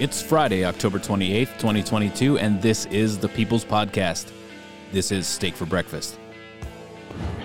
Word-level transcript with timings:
It's 0.00 0.22
Friday, 0.22 0.64
October 0.64 1.00
28th, 1.00 1.58
2022, 1.58 2.38
and 2.38 2.62
this 2.62 2.86
is 2.86 3.18
the 3.18 3.28
People's 3.28 3.64
Podcast. 3.64 4.30
This 4.92 5.10
is 5.10 5.26
Steak 5.26 5.56
for 5.56 5.66
Breakfast. 5.66 6.20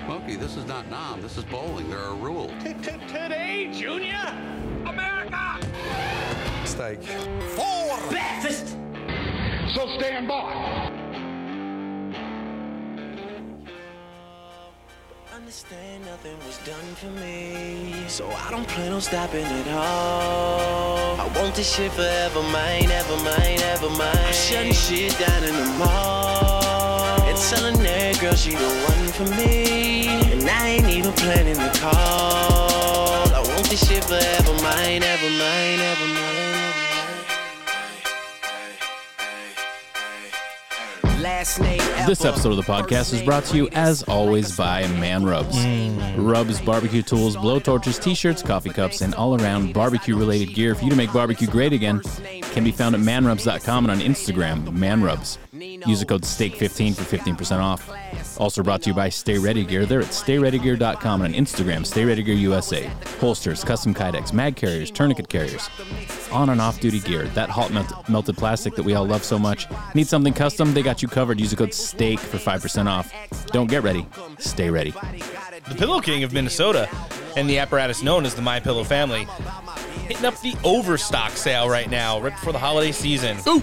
Smokey, 0.05 0.35
this 0.35 0.55
is 0.55 0.63
not 0.67 0.87
Nam. 0.87 1.19
This 1.19 1.35
is 1.35 1.45
bowling. 1.45 1.89
There 1.89 1.97
are 1.97 2.13
rules. 2.13 2.51
Today, 2.61 3.71
Junior! 3.73 4.37
America! 4.85 5.59
steak. 6.65 7.01
For 7.01 7.97
Breakfast! 8.09 8.77
So 9.73 9.87
stand 9.97 10.27
by. 10.27 11.02
Understand 15.53 16.01
nothing 16.05 16.35
was 16.47 16.57
done 16.65 16.95
for 16.95 17.11
me. 17.21 17.93
So 18.07 18.27
I 18.27 18.49
don't 18.49 18.67
plan 18.67 18.91
on 18.91 19.01
stopping 19.01 19.45
at 19.45 19.67
all. 19.67 21.21
I 21.21 21.27
want 21.37 21.53
this 21.53 21.75
shit 21.75 21.91
forever, 21.91 22.41
mine, 22.41 22.89
ever 22.89 23.17
mine, 23.17 23.61
ever 23.61 23.87
mine. 23.91 24.17
I'm 24.17 24.33
shutting 24.33 24.73
shit 24.73 25.15
down 25.19 25.43
in 25.43 25.55
the 25.55 25.65
mall. 25.77 27.21
And 27.21 27.37
telling 27.37 27.77
that 27.83 28.19
girl 28.19 28.33
she 28.33 28.55
the 28.55 28.67
one 28.89 29.07
for 29.09 29.27
me. 29.37 30.07
And 30.33 30.49
I 30.49 30.69
ain't 30.69 30.89
even 30.89 31.11
planning 31.11 31.53
the 31.53 31.69
call. 31.77 33.29
I 33.31 33.43
want 33.53 33.69
this 33.69 33.87
shit 33.87 34.03
forever, 34.05 34.53
mine, 34.63 35.03
ever 35.03 35.29
mine, 35.29 35.79
ever 35.91 36.07
mine. 41.13 41.21
Last 41.21 41.59
name 41.59 41.82
This 42.05 42.25
episode 42.25 42.49
of 42.49 42.57
the 42.57 42.63
podcast 42.63 43.13
is 43.13 43.21
brought 43.21 43.45
to 43.45 43.55
you, 43.55 43.69
as 43.69 44.03
always, 44.03 44.57
by 44.57 44.85
Man 44.99 45.23
Rubs. 45.23 45.55
Mm. 45.55 46.29
Rubs 46.29 46.59
barbecue 46.59 47.01
tools, 47.01 47.37
blow 47.37 47.59
torches, 47.59 47.97
t 47.97 48.13
shirts, 48.13 48.41
coffee 48.41 48.71
cups, 48.71 49.01
and 49.01 49.15
all 49.15 49.41
around 49.41 49.73
barbecue 49.73 50.17
related 50.17 50.53
gear 50.53 50.75
for 50.75 50.83
you 50.83 50.89
to 50.89 50.95
make 50.95 51.13
barbecue 51.13 51.47
great 51.47 51.71
again 51.71 52.01
can 52.53 52.63
be 52.63 52.71
found 52.71 52.93
at 52.93 53.01
manrubs.com 53.01 53.89
and 53.89 53.91
on 53.91 53.99
Instagram, 54.05 54.65
manrubs. 54.77 55.37
Use 55.87 55.99
the 55.99 56.05
code 56.05 56.21
STEAK15 56.23 56.95
for 56.95 57.17
15% 57.17 57.59
off. 57.59 57.89
Also 58.39 58.63
brought 58.63 58.81
to 58.83 58.89
you 58.89 58.93
by 58.95 59.09
Stay 59.09 59.37
Ready 59.37 59.63
Gear. 59.65 59.85
They're 59.85 60.01
at 60.01 60.07
stayreadygear.com 60.07 61.21
and 61.21 61.35
on 61.35 61.41
Instagram, 61.41 61.85
Stay 61.85 62.05
Ready 62.05 62.23
Gear 62.23 62.35
USA. 62.35 62.89
Holsters, 63.19 63.63
custom 63.63 63.93
kydex, 63.93 64.33
mag 64.33 64.55
carriers, 64.55 64.91
tourniquet 64.91 65.29
carriers, 65.29 65.69
on 66.31 66.49
and 66.49 66.61
off 66.61 66.79
duty 66.79 66.99
gear. 66.99 67.25
That 67.29 67.49
hot 67.49 67.71
melt- 67.71 68.07
melted 68.09 68.37
plastic 68.37 68.75
that 68.75 68.83
we 68.83 68.93
all 68.93 69.05
love 69.05 69.23
so 69.23 69.37
much. 69.37 69.67
Need 69.93 70.07
something 70.07 70.33
custom? 70.33 70.73
They 70.73 70.83
got 70.83 71.01
you 71.01 71.07
covered. 71.07 71.39
Use 71.39 71.51
the 71.51 71.55
code 71.55 71.73
STEAK 71.93 72.19
for 72.19 72.37
5% 72.37 72.87
off. 72.87 73.13
Don't 73.47 73.69
get 73.69 73.83
ready. 73.83 74.03
Stay 74.39 74.71
ready. 74.71 74.91
the 75.69 75.75
Pillow 75.77 75.99
King 75.99 76.23
of 76.23 76.33
Minnesota 76.33 76.89
and 77.37 77.47
the 77.47 77.59
apparatus 77.59 78.01
known 78.01 78.25
as 78.25 78.33
the 78.33 78.41
My 78.41 78.59
Pillow 78.59 78.83
family, 78.83 79.27
hitting 80.07 80.25
up 80.25 80.39
the 80.41 80.55
overstock 80.63 81.33
sale 81.33 81.69
right 81.69 81.91
now, 81.91 82.19
right 82.19 82.33
before 82.33 82.51
the 82.51 82.57
holiday 82.57 82.91
season. 82.91 83.37
Ooh. 83.47 83.61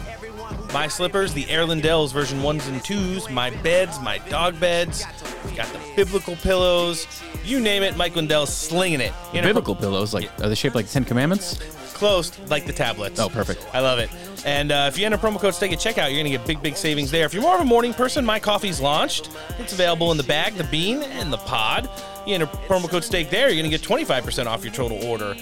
My 0.73 0.87
slippers, 0.87 1.35
the 1.35 1.51
Air 1.51 1.63
Lindells 1.63 2.13
version 2.13 2.41
ones 2.45 2.69
and 2.69 2.83
twos, 2.85 3.29
my 3.29 3.51
beds, 3.51 3.99
my 4.01 4.19
dog 4.19 4.61
beds. 4.61 5.05
We've 5.45 5.57
got 5.57 5.67
the 5.73 5.81
biblical 5.97 6.37
pillows. 6.37 7.09
You 7.45 7.59
name 7.59 7.83
it, 7.83 7.97
Mike 7.97 8.15
Lindell's 8.15 8.57
slinging 8.57 9.01
it. 9.01 9.13
You 9.35 9.41
know, 9.43 9.49
Biblical 9.49 9.75
pillows, 9.75 10.15
like 10.15 10.31
are 10.41 10.49
they 10.49 10.55
shaped 10.55 10.77
like 10.77 10.89
Ten 10.89 11.05
Commandments? 11.05 11.59
Close 12.01 12.37
like 12.49 12.67
the 12.67 12.73
tablets. 12.73 13.21
Oh, 13.21 13.29
perfect. 13.29 13.65
I 13.73 13.81
love 13.81 13.99
it. 13.99 14.11
And 14.47 14.73
uh, 14.73 14.87
if 14.89 14.99
you 14.99 15.05
enter 15.05 15.19
promo 15.19 15.39
code 15.39 15.55
STEAK 15.55 15.73
at 15.73 15.79
checkout, 15.79 16.09
you're 16.09 16.23
going 16.23 16.25
to 16.25 16.31
get 16.31 16.47
big, 16.47 16.63
big 16.63 16.77
savings 16.77 17.11
there. 17.11 17.27
If 17.27 17.35
you're 17.35 17.43
more 17.43 17.55
of 17.55 17.61
a 17.61 17.65
morning 17.65 17.93
person, 17.93 18.25
My 18.25 18.41
Coffee's 18.41 18.81
launched. 18.81 19.31
It's 19.59 19.75
available 19.75 20.11
in 20.11 20.17
the 20.17 20.25
bag, 20.25 20.55
the 20.55 20.65
bean, 20.65 21.03
and 21.03 21.31
the 21.31 21.37
pod. 21.37 21.91
You 22.27 22.35
enter 22.35 22.47
promo 22.47 22.89
code 22.89 23.05
STEAK 23.05 23.29
there, 23.29 23.49
you're 23.51 23.63
going 23.63 23.71
to 23.71 23.79
get 23.79 23.87
25% 23.87 24.47
off 24.47 24.65
your 24.65 24.73
total 24.73 25.05
order. 25.05 25.35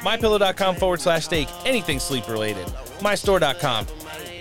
MyPillow.com 0.00 0.76
forward 0.76 1.00
slash 1.00 1.24
steak, 1.24 1.48
anything 1.64 1.98
sleep 1.98 2.28
related. 2.28 2.66
MyStore.com 3.00 3.86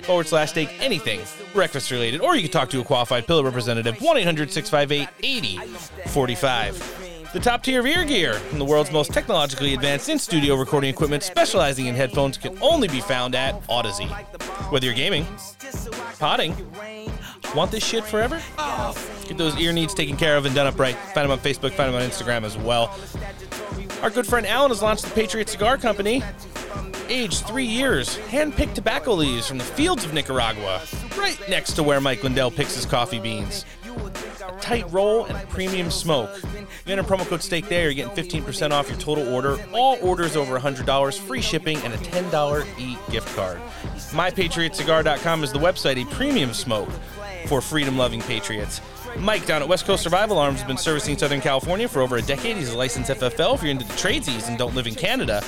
forward 0.04 0.28
slash 0.28 0.52
steak, 0.52 0.70
anything 0.80 1.22
breakfast 1.54 1.90
related. 1.90 2.22
Or 2.22 2.36
you 2.36 2.44
can 2.44 2.52
talk 2.52 2.70
to 2.70 2.82
a 2.82 2.84
qualified 2.84 3.26
pillow 3.26 3.44
representative, 3.44 4.00
1 4.00 4.18
800 4.18 4.52
658 4.52 5.10
8045. 5.24 7.05
The 7.34 7.40
top 7.42 7.64
tier 7.64 7.82
of 7.82 7.86
ear 7.86 8.06
gear 8.06 8.34
from 8.34 8.60
the 8.60 8.66
world's 8.66 8.92
most 8.92 9.12
technologically 9.12 9.74
advanced 9.74 10.10
in 10.10 10.18
studio 10.18 10.56
recording 10.56 10.90
equipment 10.90 11.24
specializing 11.24 11.88
in 11.88 11.96
headphones 11.96 12.38
can 12.38 12.58
only 12.62 12.88
be 12.88 13.02
found 13.02 13.36
at 13.36 13.62
Odyssey. 13.68 14.06
Whether 14.70 14.86
you're 14.86 14.96
gaming, 14.96 15.28
potting, 16.18 16.56
want 17.54 17.72
this 17.72 17.86
shit 17.86 18.06
forever? 18.06 18.42
Get 19.28 19.38
those 19.38 19.58
ear 19.60 19.74
needs 19.74 19.94
taken 19.94 20.16
care 20.16 20.38
of 20.38 20.46
and 20.46 20.56
done 20.56 20.68
up 20.68 20.80
right. 20.80 20.96
Find 20.96 21.30
them 21.30 21.32
on 21.32 21.40
Facebook, 21.40 21.72
find 21.72 21.94
them 21.94 22.02
on 22.02 22.08
Instagram 22.08 22.44
as 22.44 22.58
well. 22.58 22.98
Our 24.02 24.10
good 24.10 24.26
friend 24.28 24.46
Alan 24.46 24.72
has 24.72 24.82
launched 24.82 25.04
the 25.04 25.12
Patriot 25.12 25.50
Cigar 25.50 25.78
Company. 25.78 26.24
Aged 27.08 27.46
three 27.46 27.66
years, 27.66 28.16
hand-picked 28.18 28.76
tobacco 28.76 29.14
leaves 29.14 29.48
from 29.48 29.60
the 29.60 29.64
fields 29.64 30.06
of 30.06 30.14
Nicaragua, 30.14 30.82
right 31.18 31.40
next 31.48 31.74
to 31.74 31.84
where 31.84 32.02
Mike 32.02 32.24
Lindell 32.24 32.50
picks 32.50 32.76
his 32.76 32.86
coffee 32.86 33.20
beans. 33.20 33.64
Tight 34.62 34.92
roll 34.92 35.26
and 35.26 35.50
premium 35.50 35.92
smoke. 35.92 36.30
You 36.86 36.92
enter 36.94 37.04
promo 37.04 37.26
code 37.28 37.42
STEAK 37.42 37.68
there, 37.68 37.90
you're 37.90 38.06
getting 38.06 38.42
15% 38.44 38.72
off 38.72 38.90
your 38.90 38.98
total 38.98 39.28
order. 39.34 39.58
All 39.74 39.98
orders 40.02 40.36
over 40.36 40.60
$100, 40.60 41.20
free 41.20 41.42
shipping, 41.42 41.78
and 41.80 41.94
a 41.94 41.98
$10 41.98 42.80
e-gift 42.80 43.36
card. 43.36 43.60
MyPatriotCigar.com 44.12 45.44
is 45.44 45.52
the 45.52 45.60
website, 45.60 46.02
a 46.02 46.06
premium 46.14 46.54
smoke 46.54 46.90
for 47.48 47.62
freedom-loving 47.62 48.22
patriots. 48.22 48.82
Mike 49.18 49.46
down 49.46 49.62
at 49.62 49.68
West 49.68 49.86
Coast 49.86 50.04
Survival 50.04 50.38
Arms 50.38 50.60
has 50.60 50.68
been 50.68 50.78
servicing 50.78 51.18
Southern 51.18 51.42
California 51.42 51.88
for 51.88 52.02
over 52.02 52.18
a 52.18 52.22
decade. 52.22 52.58
He's 52.58 52.70
a 52.70 52.78
licensed 52.78 53.10
FFL. 53.10 53.56
If 53.56 53.62
you're 53.64 53.72
into 53.72 53.86
the 53.86 53.94
tradesies 53.94 54.50
and 54.50 54.58
don't 54.58 54.76
live 54.76 54.88
in 54.88 54.96
Canada, 54.96 55.42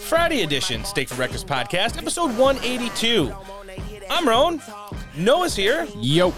Friday 0.00 0.42
edition 0.42 0.84
Steak 0.84 1.08
for 1.08 1.14
Breakfast 1.14 1.46
Podcast, 1.46 1.96
episode 1.96 2.36
182. 2.36 3.32
I'm 4.10 4.28
Roan. 4.28 4.60
Noah's 5.16 5.54
here. 5.54 5.86
Yo. 5.96 6.32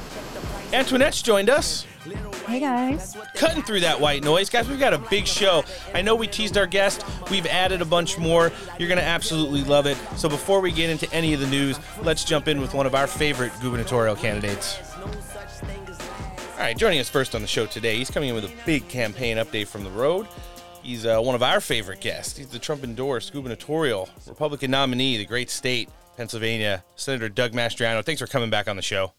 Antoinette's 0.73 1.21
joined 1.21 1.51
us. 1.51 1.87
Hey 2.47 2.59
guys. 2.59 3.17
Cutting 3.35 3.63
through 3.63 3.81
that 3.81 4.01
white 4.01 4.25
noise. 4.25 4.49
Guys, 4.49 4.69
we've 4.69 4.79
got 4.81 4.95
a 4.95 4.99
big 4.99 5.27
show. 5.27 5.65
I 5.95 6.03
know 6.03 6.15
we 6.15 6.27
teased 6.27 6.57
our 6.57 6.67
guest. 6.67 7.05
We've 7.31 7.47
added 7.47 7.83
a 7.83 7.85
bunch 7.85 8.19
more. 8.19 8.51
You're 8.79 8.89
going 8.89 8.99
to 8.99 9.05
absolutely 9.05 9.65
love 9.65 9.87
it. 9.87 9.97
So 10.17 10.29
before 10.29 10.61
we 10.61 10.73
get 10.73 10.91
into 10.91 11.13
any 11.13 11.35
of 11.35 11.41
the 11.41 11.47
news, 11.47 11.79
let's 12.03 12.25
jump 12.25 12.49
in 12.49 12.61
with 12.61 12.75
one 12.75 12.87
of 12.87 12.95
our 12.95 13.07
favorite 13.07 13.53
gubernatorial 13.61 14.17
candidates. 14.17 14.79
All 16.53 16.59
right, 16.59 16.77
joining 16.77 17.01
us 17.01 17.09
first 17.09 17.35
on 17.35 17.43
the 17.43 17.47
show 17.47 17.67
today, 17.67 17.97
he's 17.97 18.11
coming 18.11 18.31
in 18.31 18.35
with 18.35 18.45
a 18.45 18.53
big 18.65 18.89
campaign 18.89 19.37
update 19.37 19.67
from 19.67 19.85
the 19.85 19.91
road. 19.91 20.27
He's 20.83 21.07
uh, 21.07 21.21
one 21.21 21.35
of 21.35 21.43
our 21.43 21.61
favorite 21.61 22.01
guests. 22.01 22.37
He's 22.39 22.49
the 22.49 22.59
Trump 22.59 22.83
endorsed 22.83 23.33
gubernatorial 23.33 24.09
Republican 24.27 24.71
nominee, 24.71 25.17
the 25.17 25.27
great 25.27 25.51
state, 25.51 25.89
Pennsylvania, 26.17 26.83
Senator 26.97 27.29
Doug 27.29 27.53
Mastriano. 27.53 28.05
Thanks 28.05 28.21
for 28.21 28.27
coming 28.27 28.51
back 28.51 28.69
on 28.69 28.77
the 28.77 28.83
show. 28.83 29.13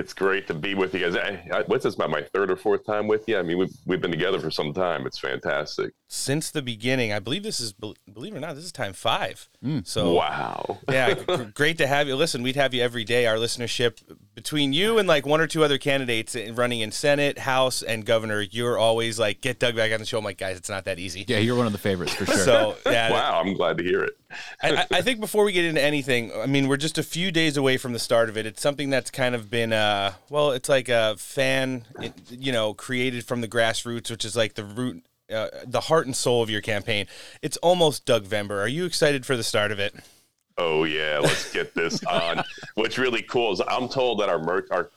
It's 0.00 0.14
great 0.14 0.46
to 0.46 0.54
be 0.54 0.74
with 0.74 0.94
you 0.94 1.00
guys. 1.00 1.14
I, 1.14 1.58
I, 1.58 1.62
what's 1.66 1.84
this 1.84 1.94
about 1.94 2.08
my 2.08 2.22
third 2.22 2.50
or 2.50 2.56
fourth 2.56 2.86
time 2.86 3.06
with 3.06 3.28
you? 3.28 3.38
I 3.38 3.42
mean, 3.42 3.58
we've 3.58 3.76
we've 3.84 4.00
been 4.00 4.10
together 4.10 4.40
for 4.40 4.50
some 4.50 4.72
time. 4.72 5.06
It's 5.06 5.18
fantastic. 5.18 5.92
Since 6.08 6.50
the 6.50 6.62
beginning, 6.62 7.12
I 7.12 7.18
believe 7.18 7.42
this 7.42 7.60
is 7.60 7.74
believe 7.74 8.34
it 8.34 8.38
or 8.38 8.40
not, 8.40 8.54
this 8.54 8.64
is 8.64 8.72
time 8.72 8.94
five. 8.94 9.50
Mm. 9.62 9.86
So 9.86 10.14
wow, 10.14 10.78
yeah, 10.90 11.12
g- 11.12 11.44
great 11.54 11.76
to 11.78 11.86
have 11.86 12.08
you. 12.08 12.16
Listen, 12.16 12.42
we'd 12.42 12.56
have 12.56 12.72
you 12.72 12.82
every 12.82 13.04
day. 13.04 13.26
Our 13.26 13.36
listenership 13.36 14.00
between 14.34 14.72
you 14.72 14.98
and 14.98 15.06
like 15.06 15.26
one 15.26 15.38
or 15.38 15.46
two 15.46 15.62
other 15.62 15.76
candidates 15.76 16.34
running 16.52 16.80
in 16.80 16.92
Senate, 16.92 17.38
House, 17.38 17.82
and 17.82 18.06
Governor, 18.06 18.40
you're 18.40 18.78
always 18.78 19.18
like 19.18 19.42
get 19.42 19.58
Doug 19.58 19.76
back 19.76 19.92
on 19.92 19.98
the 19.98 20.06
show. 20.06 20.16
I'm 20.16 20.24
like, 20.24 20.38
guys, 20.38 20.56
it's 20.56 20.70
not 20.70 20.86
that 20.86 20.98
easy. 20.98 21.26
Yeah, 21.28 21.38
you're 21.38 21.56
one 21.56 21.66
of 21.66 21.72
the 21.72 21.78
favorites 21.78 22.14
for 22.14 22.24
sure. 22.24 22.36
So 22.38 22.76
yeah, 22.86 23.10
wow, 23.12 23.38
I'm 23.38 23.52
glad 23.52 23.76
to 23.76 23.84
hear 23.84 24.02
it. 24.02 24.14
I, 24.62 24.86
I, 24.92 25.02
think 25.02 25.20
before 25.20 25.44
we 25.44 25.52
get 25.52 25.64
into 25.64 25.82
anything, 25.82 26.32
I 26.32 26.46
mean, 26.46 26.68
we're 26.68 26.76
just 26.76 26.98
a 26.98 27.02
few 27.02 27.32
days 27.32 27.56
away 27.56 27.76
from 27.76 27.92
the 27.92 27.98
start 27.98 28.28
of 28.28 28.36
it. 28.36 28.46
It's 28.46 28.62
something 28.62 28.88
that's 28.88 29.10
kind 29.10 29.34
of 29.34 29.50
been, 29.50 29.72
uh, 29.72 29.76
well, 30.28 30.52
it's 30.52 30.68
like 30.68 30.88
a 30.88 31.16
fan, 31.16 31.84
you 32.28 32.52
know, 32.52 32.74
created 32.74 33.24
from 33.24 33.40
the 33.40 33.48
grassroots, 33.48 34.10
which 34.10 34.24
is 34.24 34.36
like 34.36 34.54
the 34.54 34.64
root, 34.64 35.04
uh, 35.32 35.48
the 35.66 35.80
heart 35.80 36.06
and 36.06 36.16
soul 36.16 36.42
of 36.42 36.50
your 36.50 36.60
campaign. 36.60 37.06
It's 37.42 37.56
almost 37.58 38.06
Dougvember. 38.06 38.62
Are 38.62 38.68
you 38.68 38.84
excited 38.84 39.24
for 39.24 39.36
the 39.36 39.44
start 39.44 39.72
of 39.72 39.78
it? 39.78 39.94
Oh 40.58 40.84
yeah, 40.84 41.18
let's 41.22 41.52
get 41.52 41.74
this 41.74 42.04
on. 42.10 42.42
What's 42.74 42.98
really 42.98 43.22
cool 43.22 43.52
is 43.52 43.62
I'm 43.66 43.88
told 43.88 44.20
that 44.20 44.28
our 44.28 44.38
merch, 44.38 44.68
our 44.70 44.90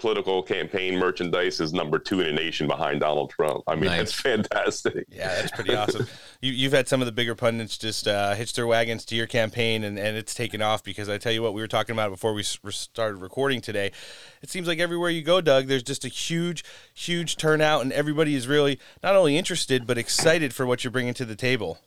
political 0.00 0.42
campaign 0.42 0.98
merchandise 0.98 1.60
is 1.60 1.72
number 1.72 1.98
two 1.98 2.20
in 2.20 2.26
the 2.26 2.32
nation 2.32 2.66
behind 2.66 3.00
Donald 3.00 3.30
Trump. 3.30 3.62
I 3.66 3.74
mean, 3.74 3.84
nice. 3.84 3.98
that's 3.98 4.20
fantastic. 4.20 5.06
Yeah, 5.10 5.28
that's 5.28 5.52
pretty 5.52 5.74
awesome. 5.74 6.06
You, 6.42 6.64
have 6.64 6.72
had 6.72 6.88
some 6.88 7.02
of 7.02 7.06
the 7.06 7.12
bigger 7.12 7.34
pundits 7.34 7.76
just 7.76 8.08
uh, 8.08 8.34
hitch 8.34 8.54
their 8.54 8.66
wagons 8.66 9.04
to 9.06 9.14
your 9.14 9.26
campaign, 9.26 9.84
and, 9.84 9.98
and 9.98 10.16
it's 10.16 10.34
taken 10.34 10.62
off 10.62 10.82
because 10.82 11.10
I 11.10 11.18
tell 11.18 11.32
you 11.32 11.42
what, 11.42 11.52
we 11.52 11.60
were 11.60 11.68
talking 11.68 11.92
about 11.92 12.10
before 12.10 12.32
we 12.32 12.42
started 12.42 13.16
recording 13.16 13.60
today. 13.60 13.92
It 14.40 14.48
seems 14.48 14.66
like 14.66 14.78
everywhere 14.78 15.10
you 15.10 15.20
go, 15.20 15.42
Doug, 15.42 15.66
there's 15.66 15.82
just 15.82 16.06
a 16.06 16.08
huge, 16.08 16.64
huge 16.94 17.36
turnout, 17.36 17.82
and 17.82 17.92
everybody 17.92 18.34
is 18.34 18.48
really 18.48 18.80
not 19.02 19.16
only 19.16 19.36
interested, 19.36 19.86
but 19.86 19.98
excited 19.98 20.54
for 20.54 20.64
what 20.64 20.82
you're 20.82 20.90
bringing 20.90 21.12
to 21.12 21.26
the 21.26 21.36
table. 21.36 21.78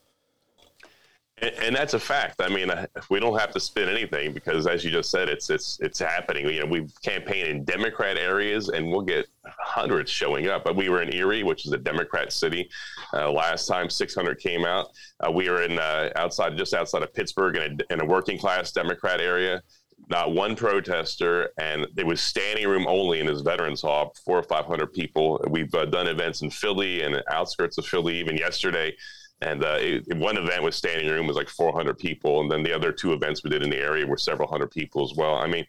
And, 1.44 1.56
and, 1.56 1.76
that's 1.76 1.94
a 1.94 2.00
fact. 2.00 2.42
I 2.42 2.48
mean, 2.48 2.70
uh, 2.70 2.88
we 3.10 3.20
don't 3.20 3.38
have 3.38 3.52
to 3.52 3.60
spin 3.60 3.90
anything 3.90 4.32
because, 4.32 4.66
as 4.66 4.86
you 4.86 4.92
just 4.92 5.12
said, 5.12 5.28
it's 5.28 5.50
it's 5.50 5.78
it's 5.82 6.00
happening. 6.00 6.48
You 6.48 6.62
know, 6.62 6.66
we 6.66 6.88
campaign 7.04 7.48
in 7.48 7.66
Democrat 7.66 8.18
areas, 8.18 8.70
and 8.70 8.90
we'll 8.90 9.02
get 9.02 9.28
hundreds 9.46 10.10
showing 10.10 10.48
up. 10.48 10.64
But 10.64 10.78
we 10.78 10.88
were 10.88 11.02
in 11.02 11.14
Erie, 11.14 11.44
which 11.44 11.66
is 11.66 11.74
a 11.74 11.78
Democrat 11.78 12.32
city. 12.32 12.70
Uh, 13.14 13.30
last 13.30 13.68
time, 13.68 13.90
600 13.90 14.40
came 14.40 14.64
out. 14.64 14.92
Uh, 15.20 15.32
we 15.32 15.50
were 15.50 15.64
in 15.64 15.78
uh, 15.78 16.12
outside, 16.16 16.56
just 16.56 16.74
outside 16.74 17.04
of 17.04 17.14
Pittsburgh, 17.14 17.58
in 17.58 17.82
a, 17.90 17.94
in 17.94 18.00
a 18.00 18.06
working 18.06 18.38
class 18.38 18.72
Democrat 18.72 19.20
area. 19.20 19.62
Not 20.10 20.34
one 20.34 20.56
protester, 20.56 21.50
and 21.58 21.88
it 21.98 22.06
was 22.06 22.22
standing 22.22 22.70
room 22.70 22.88
only 22.88 23.20
in 23.20 23.26
this 23.26 23.42
Veterans 23.42 23.82
Hall, 23.82 24.14
four 24.24 24.38
or 24.38 24.44
five 24.44 24.66
hundred 24.66 24.94
people. 24.94 25.44
We've 25.50 25.74
uh, 25.76 25.86
done 25.86 26.08
events 26.08 26.42
in 26.42 26.50
Philly 26.52 27.02
and 27.02 27.22
outskirts 27.30 27.78
of 27.78 27.86
Philly, 27.86 28.18
even 28.18 28.38
yesterday 28.38 28.96
and 29.44 29.64
uh, 29.64 29.78
it, 29.80 30.18
one 30.18 30.38
event 30.38 30.64
was 30.64 30.76
standing 30.76 31.10
room 31.10 31.28
was 31.28 31.36
like 31.36 31.50
400 31.50 31.98
people, 31.98 32.42
and 32.42 32.52
then 32.52 32.64
the 32.64 32.74
other 32.74 32.92
two 32.92 33.14
events 33.14 33.44
we 33.44 33.50
did 33.50 33.64
in 33.64 33.70
the 33.70 33.78
area 33.78 34.06
were 34.08 34.18
several 34.18 34.50
hundred 34.50 34.72
people 34.72 35.04
as 35.04 35.16
well. 35.16 35.36
I 35.36 35.48
mean, 35.48 35.66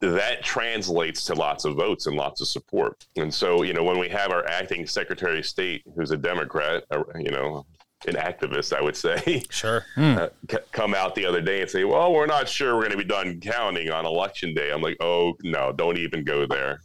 that 0.00 0.42
translates 0.42 1.24
to 1.24 1.34
lots 1.34 1.64
of 1.64 1.76
votes 1.76 2.06
and 2.06 2.16
lots 2.16 2.40
of 2.40 2.48
support. 2.48 3.06
And 3.16 3.32
so, 3.32 3.62
you 3.62 3.72
know, 3.72 3.82
when 3.84 3.98
we 3.98 4.08
have 4.08 4.30
our 4.30 4.46
acting 4.46 4.86
Secretary 4.86 5.38
of 5.38 5.46
State, 5.46 5.82
who's 5.96 6.10
a 6.10 6.16
Democrat, 6.16 6.84
uh, 6.90 7.02
you 7.18 7.30
know, 7.30 7.64
an 8.06 8.14
activist, 8.14 8.76
I 8.76 8.82
would 8.82 8.96
say, 8.96 9.42
sure, 9.50 9.84
uh, 9.96 10.28
c- 10.50 10.58
come 10.72 10.94
out 10.94 11.14
the 11.14 11.24
other 11.24 11.40
day 11.40 11.62
and 11.62 11.70
say, 11.70 11.84
"Well, 11.84 12.12
we're 12.12 12.26
not 12.26 12.48
sure 12.48 12.74
we're 12.74 12.82
going 12.82 12.92
to 12.92 12.98
be 12.98 13.04
done 13.04 13.40
counting 13.40 13.90
on 13.90 14.04
election 14.04 14.52
day." 14.52 14.70
I'm 14.70 14.82
like, 14.82 14.98
"Oh 15.00 15.34
no, 15.42 15.72
don't 15.72 15.96
even 15.96 16.22
go 16.24 16.46
there." 16.46 16.80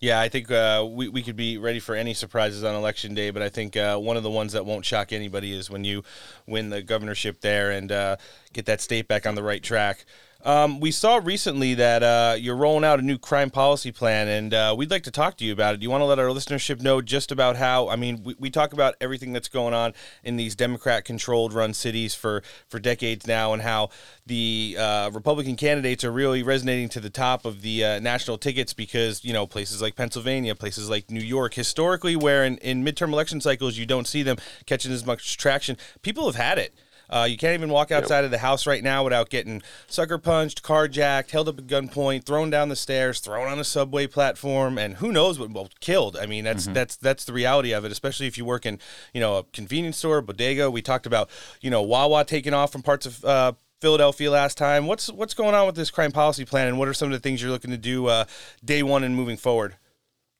Yeah, 0.00 0.20
I 0.20 0.28
think 0.28 0.48
uh, 0.50 0.86
we, 0.88 1.08
we 1.08 1.22
could 1.22 1.34
be 1.34 1.58
ready 1.58 1.80
for 1.80 1.96
any 1.96 2.14
surprises 2.14 2.62
on 2.62 2.76
election 2.76 3.14
day, 3.14 3.30
but 3.30 3.42
I 3.42 3.48
think 3.48 3.76
uh, 3.76 3.98
one 3.98 4.16
of 4.16 4.22
the 4.22 4.30
ones 4.30 4.52
that 4.52 4.64
won't 4.64 4.84
shock 4.84 5.12
anybody 5.12 5.52
is 5.52 5.70
when 5.70 5.82
you 5.82 6.04
win 6.46 6.70
the 6.70 6.82
governorship 6.82 7.40
there 7.40 7.72
and 7.72 7.90
uh, 7.90 8.16
get 8.52 8.66
that 8.66 8.80
state 8.80 9.08
back 9.08 9.26
on 9.26 9.34
the 9.34 9.42
right 9.42 9.62
track. 9.62 10.04
Um, 10.44 10.78
we 10.78 10.92
saw 10.92 11.16
recently 11.16 11.74
that 11.74 12.04
uh, 12.04 12.36
you're 12.38 12.54
rolling 12.54 12.84
out 12.84 13.00
a 13.00 13.02
new 13.02 13.18
crime 13.18 13.50
policy 13.50 13.90
plan, 13.90 14.28
and 14.28 14.54
uh, 14.54 14.72
we'd 14.78 14.90
like 14.90 15.02
to 15.02 15.10
talk 15.10 15.36
to 15.38 15.44
you 15.44 15.52
about 15.52 15.74
it. 15.74 15.80
Do 15.80 15.82
you 15.82 15.90
want 15.90 16.02
to 16.02 16.04
let 16.04 16.20
our 16.20 16.28
listenership 16.28 16.80
know 16.80 17.02
just 17.02 17.32
about 17.32 17.56
how? 17.56 17.88
I 17.88 17.96
mean, 17.96 18.22
we, 18.22 18.36
we 18.38 18.48
talk 18.48 18.72
about 18.72 18.94
everything 19.00 19.32
that's 19.32 19.48
going 19.48 19.74
on 19.74 19.94
in 20.22 20.36
these 20.36 20.54
Democrat-controlled 20.54 21.52
run 21.52 21.74
cities 21.74 22.14
for 22.14 22.44
for 22.68 22.78
decades 22.78 23.26
now, 23.26 23.52
and 23.52 23.62
how 23.62 23.90
the 24.26 24.76
uh, 24.78 25.10
Republican 25.12 25.56
candidates 25.56 26.04
are 26.04 26.12
really 26.12 26.44
resonating 26.44 26.88
to 26.90 27.00
the 27.00 27.10
top 27.10 27.44
of 27.44 27.62
the 27.62 27.84
uh, 27.84 27.98
national 27.98 28.38
tickets 28.38 28.72
because 28.72 29.24
you 29.24 29.32
know 29.32 29.44
places 29.44 29.82
like 29.82 29.96
Pennsylvania, 29.96 30.54
places 30.54 30.88
like 30.88 31.10
New 31.10 31.18
York, 31.18 31.54
historically, 31.54 32.14
where 32.14 32.44
in, 32.44 32.58
in 32.58 32.84
midterm 32.84 33.12
election 33.12 33.40
cycles 33.40 33.76
you 33.76 33.86
don't 33.86 34.06
see 34.06 34.22
them 34.22 34.36
catching 34.66 34.92
as 34.92 35.04
much 35.04 35.36
traction, 35.36 35.76
people 36.02 36.26
have 36.26 36.36
had 36.36 36.58
it. 36.58 36.72
Uh, 37.10 37.26
you 37.28 37.36
can't 37.36 37.54
even 37.54 37.70
walk 37.70 37.90
outside 37.90 38.18
yep. 38.18 38.26
of 38.26 38.30
the 38.30 38.38
house 38.38 38.66
right 38.66 38.82
now 38.82 39.04
without 39.04 39.30
getting 39.30 39.62
sucker 39.86 40.18
punched, 40.18 40.62
carjacked, 40.62 41.30
held 41.30 41.48
up 41.48 41.58
at 41.58 41.66
gunpoint, 41.66 42.24
thrown 42.24 42.50
down 42.50 42.68
the 42.68 42.76
stairs, 42.76 43.20
thrown 43.20 43.48
on 43.48 43.58
a 43.58 43.64
subway 43.64 44.06
platform, 44.06 44.78
and 44.78 44.96
who 44.96 45.12
knows 45.12 45.38
what 45.38 45.50
well 45.50 45.68
killed. 45.80 46.16
I 46.16 46.26
mean, 46.26 46.44
that's 46.44 46.64
mm-hmm. 46.64 46.74
that's 46.74 46.96
that's 46.96 47.24
the 47.24 47.32
reality 47.32 47.72
of 47.72 47.84
it. 47.84 47.92
Especially 47.92 48.26
if 48.26 48.36
you 48.36 48.44
work 48.44 48.66
in 48.66 48.78
you 49.12 49.20
know 49.20 49.38
a 49.38 49.44
convenience 49.44 49.96
store, 49.96 50.20
bodega. 50.20 50.70
We 50.70 50.82
talked 50.82 51.06
about 51.06 51.30
you 51.60 51.70
know 51.70 51.82
Wawa 51.82 52.24
taking 52.24 52.54
off 52.54 52.72
from 52.72 52.82
parts 52.82 53.06
of. 53.06 53.24
Uh, 53.24 53.52
Philadelphia 53.80 54.28
last 54.28 54.58
time. 54.58 54.88
What's 54.88 55.08
what's 55.08 55.34
going 55.34 55.54
on 55.54 55.64
with 55.64 55.76
this 55.76 55.88
crime 55.88 56.10
policy 56.10 56.44
plan, 56.44 56.66
and 56.66 56.80
what 56.80 56.88
are 56.88 56.94
some 56.94 57.06
of 57.06 57.12
the 57.12 57.20
things 57.20 57.40
you're 57.40 57.52
looking 57.52 57.70
to 57.70 57.76
do 57.76 58.06
uh, 58.06 58.24
day 58.64 58.82
one 58.82 59.04
and 59.04 59.14
moving 59.14 59.36
forward? 59.36 59.76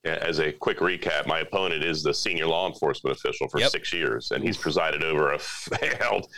As 0.08 0.38
a 0.38 0.52
quick 0.52 0.78
recap, 0.78 1.26
my 1.26 1.40
opponent 1.40 1.84
is 1.84 2.02
the 2.02 2.14
senior 2.14 2.46
law 2.46 2.68
enforcement 2.68 3.16
official 3.16 3.48
for 3.48 3.60
yep. 3.60 3.70
six 3.70 3.92
years, 3.92 4.30
and 4.30 4.42
he's 4.42 4.56
presided 4.56 5.02
over 5.02 5.32
a 5.32 5.38
failed 5.40 6.28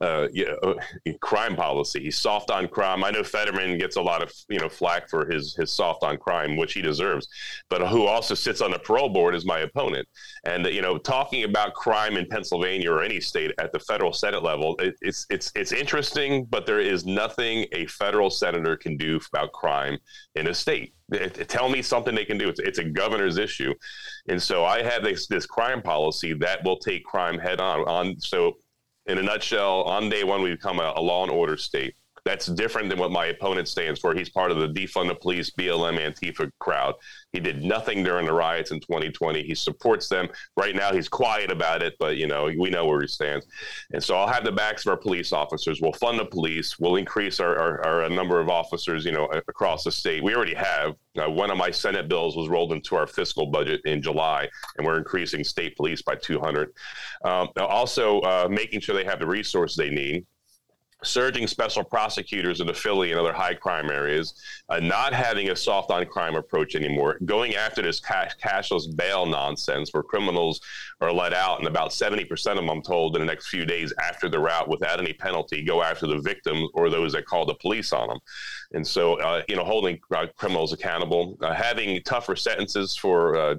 uh, 0.00 0.28
you 0.32 0.46
know, 0.46 0.76
crime 1.20 1.56
policy. 1.56 2.00
He's 2.00 2.18
soft 2.18 2.50
on 2.50 2.68
crime. 2.68 3.04
I 3.04 3.10
know 3.10 3.22
Fetterman 3.22 3.78
gets 3.78 3.96
a 3.96 4.02
lot 4.02 4.22
of 4.22 4.32
you 4.48 4.58
know 4.58 4.68
flack 4.68 5.08
for 5.08 5.30
his 5.30 5.54
his 5.54 5.70
soft 5.70 6.02
on 6.02 6.16
crime, 6.16 6.56
which 6.56 6.74
he 6.74 6.82
deserves. 6.82 7.28
But 7.70 7.86
who 7.88 8.06
also 8.06 8.34
sits 8.34 8.60
on 8.60 8.70
the 8.70 8.78
parole 8.78 9.08
board 9.08 9.34
is 9.34 9.44
my 9.44 9.60
opponent. 9.60 10.08
And 10.44 10.66
you 10.66 10.82
know, 10.82 10.98
talking 10.98 11.44
about 11.44 11.74
crime 11.74 12.16
in 12.16 12.26
Pennsylvania 12.26 12.90
or 12.90 13.02
any 13.02 13.20
state 13.20 13.52
at 13.58 13.72
the 13.72 13.78
federal 13.78 14.12
Senate 14.12 14.42
level, 14.42 14.76
it, 14.78 14.94
it's 15.00 15.26
it's 15.30 15.52
it's 15.54 15.72
interesting, 15.72 16.44
but 16.44 16.66
there 16.66 16.80
is 16.80 17.04
nothing 17.04 17.66
a 17.72 17.86
federal 17.86 18.30
senator 18.30 18.76
can 18.76 18.96
do 18.96 19.20
about 19.32 19.52
crime 19.52 19.98
in 20.34 20.48
a 20.48 20.54
state. 20.54 20.94
It, 21.12 21.38
it, 21.38 21.48
tell 21.48 21.68
me 21.68 21.82
something 21.82 22.14
they 22.14 22.24
can 22.24 22.38
do. 22.38 22.48
It's, 22.48 22.60
it's 22.60 22.78
a 22.78 22.84
governor's 22.84 23.36
issue, 23.36 23.74
and 24.28 24.42
so 24.42 24.64
I 24.64 24.82
have 24.82 25.02
this 25.02 25.26
this 25.26 25.46
crime 25.46 25.82
policy 25.82 26.32
that 26.34 26.64
will 26.64 26.78
take 26.78 27.04
crime 27.04 27.38
head 27.38 27.60
on. 27.60 27.80
On 27.80 28.18
so 28.18 28.56
in 29.06 29.18
a 29.18 29.22
nutshell, 29.22 29.82
on 29.82 30.08
day 30.08 30.24
one, 30.24 30.42
we 30.42 30.50
become 30.50 30.80
a, 30.80 30.92
a 30.96 31.00
law 31.00 31.22
and 31.22 31.30
order 31.30 31.56
state. 31.56 31.94
That's 32.24 32.46
different 32.46 32.88
than 32.88 32.98
what 32.98 33.10
my 33.10 33.26
opponent 33.26 33.68
stands 33.68 34.00
for. 34.00 34.14
He's 34.14 34.30
part 34.30 34.50
of 34.50 34.58
the 34.58 34.68
defund 34.68 35.08
the 35.08 35.14
police, 35.14 35.50
BLM, 35.50 35.98
Antifa 35.98 36.50
crowd. 36.58 36.94
He 37.32 37.40
did 37.40 37.62
nothing 37.62 38.02
during 38.02 38.26
the 38.26 38.32
riots 38.32 38.70
in 38.70 38.80
2020. 38.80 39.42
He 39.42 39.54
supports 39.54 40.08
them. 40.08 40.28
Right 40.56 40.74
now, 40.74 40.92
he's 40.92 41.08
quiet 41.08 41.50
about 41.50 41.82
it, 41.82 41.94
but 41.98 42.16
you 42.16 42.26
know 42.26 42.50
we 42.58 42.70
know 42.70 42.86
where 42.86 43.02
he 43.02 43.08
stands. 43.08 43.46
And 43.92 44.02
so 44.02 44.16
I'll 44.16 44.32
have 44.32 44.44
the 44.44 44.52
backs 44.52 44.86
of 44.86 44.90
our 44.90 44.96
police 44.96 45.32
officers. 45.32 45.80
We'll 45.82 45.92
fund 45.92 46.18
the 46.18 46.24
police. 46.24 46.78
We'll 46.78 46.96
increase 46.96 47.40
our, 47.40 47.58
our, 47.58 47.86
our 47.86 48.08
number 48.08 48.40
of 48.40 48.48
officers, 48.48 49.04
you 49.04 49.12
know, 49.12 49.26
across 49.48 49.84
the 49.84 49.92
state. 49.92 50.22
We 50.22 50.34
already 50.34 50.54
have. 50.54 50.94
Uh, 51.16 51.30
one 51.30 51.50
of 51.50 51.56
my 51.56 51.70
Senate 51.70 52.08
bills 52.08 52.36
was 52.36 52.48
rolled 52.48 52.72
into 52.72 52.96
our 52.96 53.06
fiscal 53.06 53.46
budget 53.46 53.80
in 53.84 54.02
July, 54.02 54.48
and 54.76 54.86
we're 54.86 54.98
increasing 54.98 55.44
state 55.44 55.76
police 55.76 56.02
by 56.02 56.16
200. 56.16 56.72
Um, 57.24 57.48
also, 57.56 58.20
uh, 58.20 58.48
making 58.50 58.80
sure 58.80 58.96
they 58.96 59.04
have 59.04 59.20
the 59.20 59.26
resources 59.26 59.76
they 59.76 59.90
need 59.90 60.26
surging 61.04 61.46
special 61.46 61.84
prosecutors 61.84 62.60
in 62.60 62.66
the 62.66 62.74
Philly 62.74 63.10
and 63.10 63.20
other 63.20 63.32
high 63.32 63.54
crime 63.54 63.90
areas, 63.90 64.34
uh, 64.68 64.80
not 64.80 65.12
having 65.12 65.50
a 65.50 65.56
soft 65.56 65.90
on 65.90 66.04
crime 66.06 66.34
approach 66.34 66.74
anymore, 66.74 67.18
going 67.24 67.54
after 67.54 67.82
this 67.82 68.00
cash, 68.00 68.32
cashless 68.42 68.94
bail 68.96 69.26
nonsense 69.26 69.92
where 69.92 70.02
criminals 70.02 70.60
are 71.00 71.12
let 71.12 71.32
out, 71.32 71.58
and 71.58 71.68
about 71.68 71.90
70% 71.90 72.30
of 72.30 72.56
them, 72.56 72.70
I'm 72.70 72.82
told, 72.82 73.16
in 73.16 73.20
the 73.20 73.26
next 73.26 73.48
few 73.48 73.64
days 73.64 73.92
after 74.02 74.28
they're 74.28 74.48
out 74.48 74.68
without 74.68 75.00
any 75.00 75.12
penalty, 75.12 75.62
go 75.62 75.82
after 75.82 76.06
the 76.06 76.18
victims 76.18 76.68
or 76.74 76.90
those 76.90 77.12
that 77.12 77.26
call 77.26 77.46
the 77.46 77.54
police 77.54 77.92
on 77.92 78.08
them. 78.08 78.18
And 78.72 78.86
so, 78.86 79.14
uh, 79.20 79.42
you 79.48 79.56
know, 79.56 79.64
holding 79.64 80.00
uh, 80.14 80.26
criminals 80.36 80.72
accountable, 80.72 81.36
uh, 81.42 81.54
having 81.54 82.02
tougher 82.02 82.36
sentences 82.36 82.96
for 82.96 83.36
uh, 83.36 83.54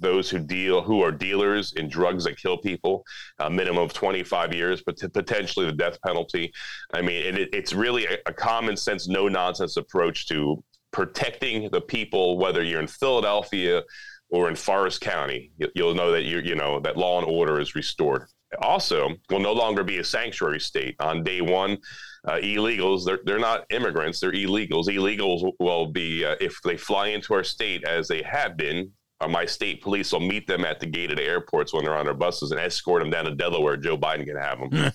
those 0.00 0.30
who 0.30 0.38
deal 0.38 0.82
who 0.82 1.02
are 1.02 1.12
dealers 1.12 1.72
in 1.74 1.88
drugs 1.88 2.24
that 2.24 2.38
kill 2.38 2.58
people, 2.58 3.04
a 3.38 3.50
minimum 3.50 3.82
of 3.82 3.92
25 3.92 4.52
years, 4.52 4.82
but 4.84 4.98
potentially 5.12 5.66
the 5.66 5.72
death 5.72 5.98
penalty. 6.02 6.52
I 6.92 7.02
mean, 7.02 7.36
it, 7.36 7.48
it's 7.52 7.72
really 7.72 8.06
a, 8.06 8.18
a 8.26 8.32
common 8.32 8.76
sense, 8.76 9.08
no 9.08 9.28
nonsense 9.28 9.76
approach 9.76 10.26
to 10.28 10.62
protecting 10.92 11.68
the 11.70 11.80
people, 11.80 12.38
whether 12.38 12.62
you're 12.62 12.80
in 12.80 12.86
Philadelphia 12.86 13.82
or 14.30 14.48
in 14.48 14.56
Forest 14.56 15.00
County. 15.00 15.52
You'll 15.74 15.94
know 15.94 16.12
that 16.12 16.24
you 16.24 16.38
you 16.38 16.54
know 16.54 16.80
that 16.80 16.96
law 16.96 17.18
and 17.18 17.28
order 17.28 17.60
is 17.60 17.74
restored. 17.74 18.26
also 18.60 19.10
will 19.30 19.40
no 19.40 19.52
longer 19.52 19.84
be 19.84 19.98
a 19.98 20.04
sanctuary 20.04 20.60
state 20.60 20.96
on 21.00 21.22
day 21.22 21.40
one. 21.40 21.78
Uh, 22.26 22.38
illegals, 22.42 23.04
they're, 23.04 23.20
they're 23.24 23.38
not 23.38 23.64
immigrants, 23.70 24.18
they're 24.18 24.32
illegals. 24.32 24.86
Illegals 24.88 25.48
will 25.60 25.86
be, 25.86 26.24
uh, 26.24 26.34
if 26.40 26.60
they 26.64 26.76
fly 26.76 27.08
into 27.08 27.34
our 27.34 27.44
state 27.44 27.84
as 27.84 28.08
they 28.08 28.20
have 28.22 28.56
been, 28.56 28.90
uh, 29.20 29.28
my 29.28 29.46
state 29.46 29.82
police 29.82 30.12
will 30.12 30.20
meet 30.20 30.46
them 30.46 30.64
at 30.64 30.78
the 30.78 30.86
gated 30.86 31.18
airports 31.18 31.72
when 31.72 31.84
they're 31.84 31.96
on 31.96 32.04
their 32.04 32.14
buses 32.14 32.50
and 32.50 32.60
escort 32.60 33.02
them 33.02 33.10
down 33.10 33.24
to 33.24 33.34
Delaware. 33.34 33.76
Joe 33.76 33.96
Biden 33.96 34.26
can 34.26 34.36
have 34.36 34.58
them. 34.58 34.70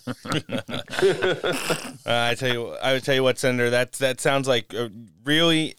uh, 2.06 2.06
I 2.06 2.36
tell 2.36 2.54
you, 2.54 2.70
I 2.76 2.94
would 2.94 3.04
tell 3.04 3.16
you 3.16 3.24
what, 3.24 3.40
Senator. 3.40 3.72
That 3.72 3.94
that 3.94 4.22
sounds 4.22 4.48
like 4.48 4.74
a 4.74 4.92
really 5.24 5.76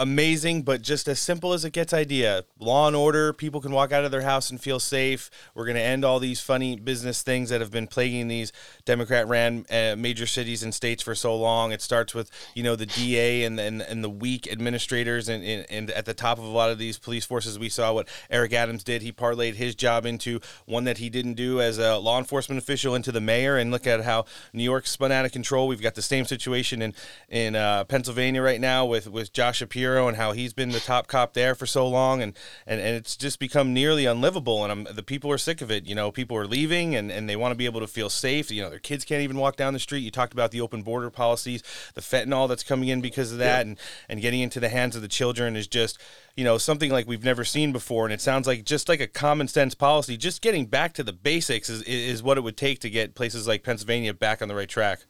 amazing, 0.00 0.62
but 0.62 0.80
just 0.80 1.06
as 1.08 1.20
simple 1.20 1.52
as 1.52 1.62
it 1.62 1.74
gets 1.74 1.92
idea. 1.92 2.44
Law 2.58 2.86
and 2.86 2.96
order, 2.96 3.34
people 3.34 3.60
can 3.60 3.70
walk 3.70 3.92
out 3.92 4.02
of 4.02 4.10
their 4.10 4.22
house 4.22 4.50
and 4.50 4.58
feel 4.58 4.80
safe. 4.80 5.30
We're 5.54 5.66
going 5.66 5.76
to 5.76 5.82
end 5.82 6.06
all 6.06 6.18
these 6.18 6.40
funny 6.40 6.76
business 6.76 7.20
things 7.22 7.50
that 7.50 7.60
have 7.60 7.70
been 7.70 7.86
plaguing 7.86 8.26
these 8.28 8.50
Democrat 8.86 9.28
ran 9.28 9.66
uh, 9.70 9.96
major 9.98 10.26
cities 10.26 10.62
and 10.62 10.74
states 10.74 11.02
for 11.02 11.14
so 11.14 11.36
long. 11.36 11.70
It 11.70 11.82
starts 11.82 12.14
with, 12.14 12.30
you 12.54 12.62
know, 12.62 12.76
the 12.76 12.86
DA 12.86 13.44
and 13.44 13.60
and, 13.60 13.82
and 13.82 14.02
the 14.02 14.08
weak 14.08 14.50
administrators 14.50 15.28
and, 15.28 15.44
and, 15.44 15.66
and 15.68 15.90
at 15.90 16.06
the 16.06 16.14
top 16.14 16.38
of 16.38 16.44
a 16.44 16.48
lot 16.48 16.70
of 16.70 16.78
these 16.78 16.98
police 16.98 17.26
forces, 17.26 17.58
we 17.58 17.68
saw 17.68 17.92
what 17.92 18.08
Eric 18.30 18.54
Adams 18.54 18.82
did. 18.82 19.02
He 19.02 19.12
parlayed 19.12 19.56
his 19.56 19.74
job 19.74 20.06
into 20.06 20.40
one 20.64 20.84
that 20.84 20.96
he 20.96 21.10
didn't 21.10 21.34
do 21.34 21.60
as 21.60 21.76
a 21.76 21.98
law 21.98 22.18
enforcement 22.18 22.58
official 22.58 22.94
into 22.94 23.12
the 23.12 23.20
mayor 23.20 23.58
and 23.58 23.70
look 23.70 23.86
at 23.86 24.02
how 24.04 24.24
New 24.54 24.64
York 24.64 24.86
spun 24.86 25.12
out 25.12 25.26
of 25.26 25.32
control. 25.32 25.68
We've 25.68 25.82
got 25.82 25.94
the 25.94 26.00
same 26.00 26.24
situation 26.24 26.80
in 26.80 26.94
in 27.28 27.54
uh, 27.54 27.84
Pennsylvania 27.84 28.40
right 28.40 28.60
now 28.62 28.86
with 28.86 29.06
with 29.06 29.34
Josh 29.34 29.58
Shapiro 29.58 29.89
Shapiro 29.90 30.08
and 30.08 30.16
how 30.16 30.32
he's 30.32 30.52
been 30.52 30.70
the 30.70 30.80
top 30.80 31.06
cop 31.06 31.34
there 31.34 31.54
for 31.54 31.66
so 31.66 31.86
long, 31.86 32.22
and 32.22 32.36
and, 32.66 32.80
and 32.80 32.96
it's 32.96 33.16
just 33.16 33.38
become 33.38 33.72
nearly 33.74 34.06
unlivable. 34.06 34.62
And 34.64 34.72
I'm, 34.72 34.94
the 34.94 35.02
people 35.02 35.30
are 35.30 35.38
sick 35.38 35.60
of 35.60 35.70
it. 35.70 35.86
You 35.86 35.94
know, 35.94 36.10
people 36.10 36.36
are 36.36 36.46
leaving, 36.46 36.94
and, 36.94 37.10
and 37.10 37.28
they 37.28 37.36
want 37.36 37.52
to 37.52 37.56
be 37.56 37.64
able 37.64 37.80
to 37.80 37.86
feel 37.86 38.10
safe. 38.10 38.50
You 38.50 38.62
know, 38.62 38.70
their 38.70 38.78
kids 38.78 39.04
can't 39.04 39.22
even 39.22 39.36
walk 39.36 39.56
down 39.56 39.72
the 39.72 39.78
street. 39.78 40.00
You 40.00 40.10
talked 40.10 40.32
about 40.32 40.50
the 40.50 40.60
open 40.60 40.82
border 40.82 41.10
policies, 41.10 41.62
the 41.94 42.00
fentanyl 42.00 42.48
that's 42.48 42.62
coming 42.62 42.88
in 42.88 43.00
because 43.00 43.32
of 43.32 43.38
that, 43.38 43.66
yeah. 43.66 43.70
and 43.70 43.78
and 44.08 44.20
getting 44.20 44.40
into 44.40 44.60
the 44.60 44.68
hands 44.68 44.96
of 44.96 45.02
the 45.02 45.08
children 45.08 45.56
is 45.56 45.66
just 45.66 45.98
you 46.36 46.44
know 46.44 46.58
something 46.58 46.90
like 46.90 47.06
we've 47.06 47.24
never 47.24 47.44
seen 47.44 47.72
before 47.72 48.06
and 48.06 48.12
it 48.12 48.20
sounds 48.20 48.46
like 48.46 48.64
just 48.64 48.88
like 48.88 49.00
a 49.00 49.06
common 49.06 49.48
sense 49.48 49.74
policy 49.74 50.16
just 50.16 50.40
getting 50.40 50.64
back 50.64 50.92
to 50.92 51.02
the 51.02 51.12
basics 51.12 51.68
is, 51.68 51.82
is 51.82 52.22
what 52.22 52.38
it 52.38 52.42
would 52.42 52.56
take 52.56 52.78
to 52.78 52.88
get 52.88 53.14
places 53.16 53.48
like 53.48 53.64
pennsylvania 53.64 54.14
back 54.14 54.40
on 54.40 54.48
the 54.48 54.54
right 54.54 54.68
track 54.68 55.00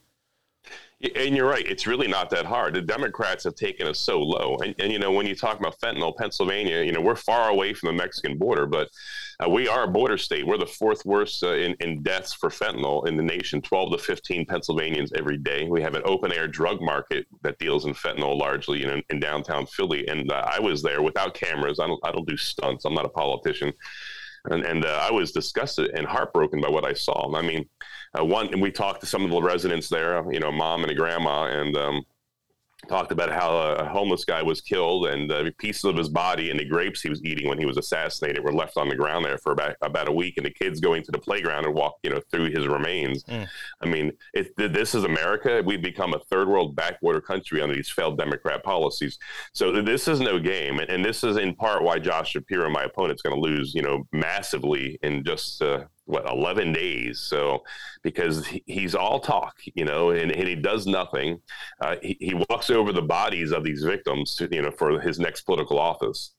and 1.02 1.34
you're 1.34 1.48
right. 1.48 1.66
It's 1.66 1.86
really 1.86 2.08
not 2.08 2.28
that 2.30 2.44
hard. 2.44 2.74
The 2.74 2.82
Democrats 2.82 3.44
have 3.44 3.54
taken 3.54 3.86
us 3.86 3.98
so 3.98 4.20
low. 4.20 4.58
And, 4.62 4.74
and, 4.78 4.92
you 4.92 4.98
know, 4.98 5.10
when 5.10 5.26
you 5.26 5.34
talk 5.34 5.58
about 5.58 5.80
fentanyl, 5.80 6.14
Pennsylvania, 6.14 6.82
you 6.82 6.92
know, 6.92 7.00
we're 7.00 7.16
far 7.16 7.48
away 7.48 7.72
from 7.72 7.86
the 7.86 7.92
Mexican 7.94 8.36
border, 8.36 8.66
but 8.66 8.88
uh, 9.42 9.48
we 9.48 9.66
are 9.66 9.84
a 9.84 9.88
border 9.88 10.18
state. 10.18 10.46
We're 10.46 10.58
the 10.58 10.66
fourth 10.66 11.06
worst 11.06 11.42
uh, 11.42 11.54
in, 11.54 11.74
in 11.80 12.02
deaths 12.02 12.34
for 12.34 12.50
fentanyl 12.50 13.06
in 13.06 13.16
the 13.16 13.22
nation 13.22 13.62
12 13.62 13.92
to 13.92 13.98
15 13.98 14.44
Pennsylvanians 14.44 15.12
every 15.14 15.38
day. 15.38 15.68
We 15.68 15.80
have 15.80 15.94
an 15.94 16.02
open 16.04 16.32
air 16.32 16.46
drug 16.46 16.82
market 16.82 17.26
that 17.42 17.58
deals 17.58 17.86
in 17.86 17.94
fentanyl 17.94 18.38
largely 18.38 18.84
in, 18.84 19.02
in 19.08 19.20
downtown 19.20 19.64
Philly. 19.64 20.06
And 20.06 20.30
uh, 20.30 20.46
I 20.52 20.60
was 20.60 20.82
there 20.82 21.00
without 21.00 21.32
cameras. 21.32 21.80
I 21.80 21.86
don't, 21.86 22.00
I 22.04 22.12
don't 22.12 22.28
do 22.28 22.36
stunts. 22.36 22.84
I'm 22.84 22.94
not 22.94 23.06
a 23.06 23.10
politician. 23.10 23.72
And, 24.46 24.64
and 24.64 24.84
uh, 24.84 25.06
I 25.08 25.10
was 25.10 25.32
disgusted 25.32 25.90
and 25.94 26.06
heartbroken 26.06 26.60
by 26.60 26.68
what 26.68 26.84
I 26.84 26.92
saw. 26.92 27.34
I 27.34 27.42
mean, 27.42 27.66
uh, 28.18 28.24
one, 28.24 28.48
and 28.52 28.60
we 28.60 28.70
talked 28.70 29.00
to 29.00 29.06
some 29.06 29.24
of 29.24 29.30
the 29.30 29.42
residents 29.42 29.88
there, 29.88 30.30
you 30.32 30.40
know, 30.40 30.50
mom 30.50 30.82
and 30.82 30.90
a 30.90 30.94
grandma, 30.94 31.44
and 31.44 31.76
um, 31.76 32.04
talked 32.88 33.12
about 33.12 33.30
how 33.30 33.56
a 33.56 33.84
homeless 33.84 34.24
guy 34.24 34.42
was 34.42 34.60
killed 34.60 35.06
and 35.06 35.30
uh, 35.30 35.44
pieces 35.58 35.84
of 35.84 35.96
his 35.96 36.08
body 36.08 36.50
and 36.50 36.58
the 36.58 36.64
grapes 36.64 37.02
he 37.02 37.10
was 37.10 37.22
eating 37.24 37.48
when 37.48 37.58
he 37.58 37.66
was 37.66 37.76
assassinated 37.76 38.42
were 38.42 38.52
left 38.52 38.76
on 38.76 38.88
the 38.88 38.96
ground 38.96 39.24
there 39.24 39.38
for 39.38 39.52
about, 39.52 39.76
about 39.82 40.08
a 40.08 40.12
week 40.12 40.34
and 40.36 40.46
the 40.46 40.50
kids 40.50 40.80
going 40.80 41.02
to 41.02 41.12
the 41.12 41.18
playground 41.18 41.66
and 41.66 41.74
walk 41.74 41.96
you 42.02 42.10
know 42.10 42.20
through 42.30 42.50
his 42.50 42.66
remains. 42.66 43.22
Mm. 43.24 43.46
i 43.82 43.86
mean 43.86 44.12
it, 44.34 44.56
this 44.56 44.94
is 44.94 45.04
america. 45.04 45.62
We've 45.64 45.82
become 45.82 46.14
a 46.14 46.18
third 46.30 46.48
world 46.48 46.74
backwater 46.74 47.20
country 47.20 47.60
under 47.60 47.74
these 47.74 47.90
failed 47.90 48.18
democrat 48.18 48.62
policies. 48.62 49.18
So 49.52 49.82
this 49.82 50.08
is 50.08 50.20
no 50.20 50.38
game 50.38 50.78
and, 50.78 50.88
and 50.88 51.04
this 51.04 51.22
is 51.22 51.36
in 51.36 51.54
part 51.54 51.82
why 51.82 51.98
josh 51.98 52.32
shapiro 52.32 52.70
my 52.70 52.84
opponent 52.84 53.16
is 53.16 53.22
going 53.22 53.36
to 53.36 53.40
lose 53.40 53.74
you 53.74 53.82
know 53.82 54.06
massively 54.12 54.98
in 55.02 55.22
just 55.24 55.62
uh, 55.62 55.84
what 56.10 56.28
11 56.28 56.72
days. 56.72 57.20
So 57.20 57.62
because 58.02 58.46
he's 58.66 58.94
all 58.94 59.20
talk 59.20 59.56
you 59.74 59.84
know 59.84 60.10
and, 60.10 60.30
and 60.30 60.48
he 60.48 60.54
does 60.54 60.86
nothing. 60.86 61.40
Uh, 61.80 61.96
he, 62.02 62.16
he 62.20 62.34
walks 62.48 62.70
over 62.70 62.92
the 62.92 63.02
bodies 63.02 63.52
of 63.52 63.64
these 63.64 63.82
victims 63.82 64.34
to, 64.36 64.48
you 64.50 64.62
know 64.62 64.70
for 64.70 65.00
his 65.00 65.18
next 65.18 65.42
political 65.42 65.78
office. 65.78 66.32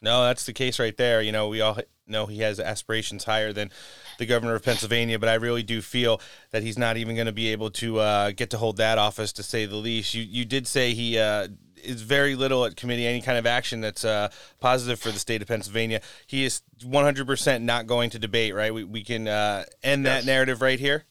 No 0.00 0.24
that's 0.24 0.46
the 0.46 0.52
case 0.52 0.78
right 0.78 0.96
there. 0.96 1.22
You 1.22 1.32
know 1.32 1.48
we 1.48 1.60
all 1.60 1.78
know 2.06 2.26
he 2.26 2.40
has 2.40 2.58
aspirations 2.60 3.24
higher 3.24 3.52
than 3.52 3.70
the 4.18 4.26
governor 4.26 4.54
of 4.54 4.62
Pennsylvania, 4.62 5.18
but 5.18 5.28
I 5.28 5.34
really 5.34 5.62
do 5.62 5.80
feel 5.80 6.20
that 6.50 6.62
he's 6.62 6.78
not 6.78 6.96
even 6.96 7.14
going 7.14 7.26
to 7.26 7.32
be 7.32 7.48
able 7.48 7.70
to 7.72 8.00
uh, 8.00 8.30
get 8.32 8.50
to 8.50 8.58
hold 8.58 8.78
that 8.78 8.98
office, 8.98 9.32
to 9.34 9.42
say 9.42 9.66
the 9.66 9.76
least. 9.76 10.14
You 10.14 10.22
you 10.22 10.44
did 10.44 10.66
say 10.66 10.94
he 10.94 11.18
uh, 11.18 11.48
is 11.84 12.02
very 12.02 12.34
little 12.34 12.64
at 12.64 12.76
committee, 12.76 13.06
any 13.06 13.20
kind 13.20 13.38
of 13.38 13.46
action 13.46 13.80
that's 13.80 14.04
uh, 14.04 14.28
positive 14.60 15.00
for 15.00 15.10
the 15.10 15.18
state 15.18 15.42
of 15.42 15.48
Pennsylvania. 15.48 16.00
He 16.26 16.44
is 16.44 16.62
100% 16.82 17.62
not 17.62 17.86
going 17.86 18.10
to 18.10 18.18
debate, 18.18 18.54
right? 18.54 18.72
We, 18.72 18.84
we 18.84 19.02
can 19.02 19.28
uh, 19.28 19.64
end 19.82 20.04
yes. 20.04 20.24
that 20.24 20.30
narrative 20.30 20.62
right 20.62 20.78
here. 20.78 21.04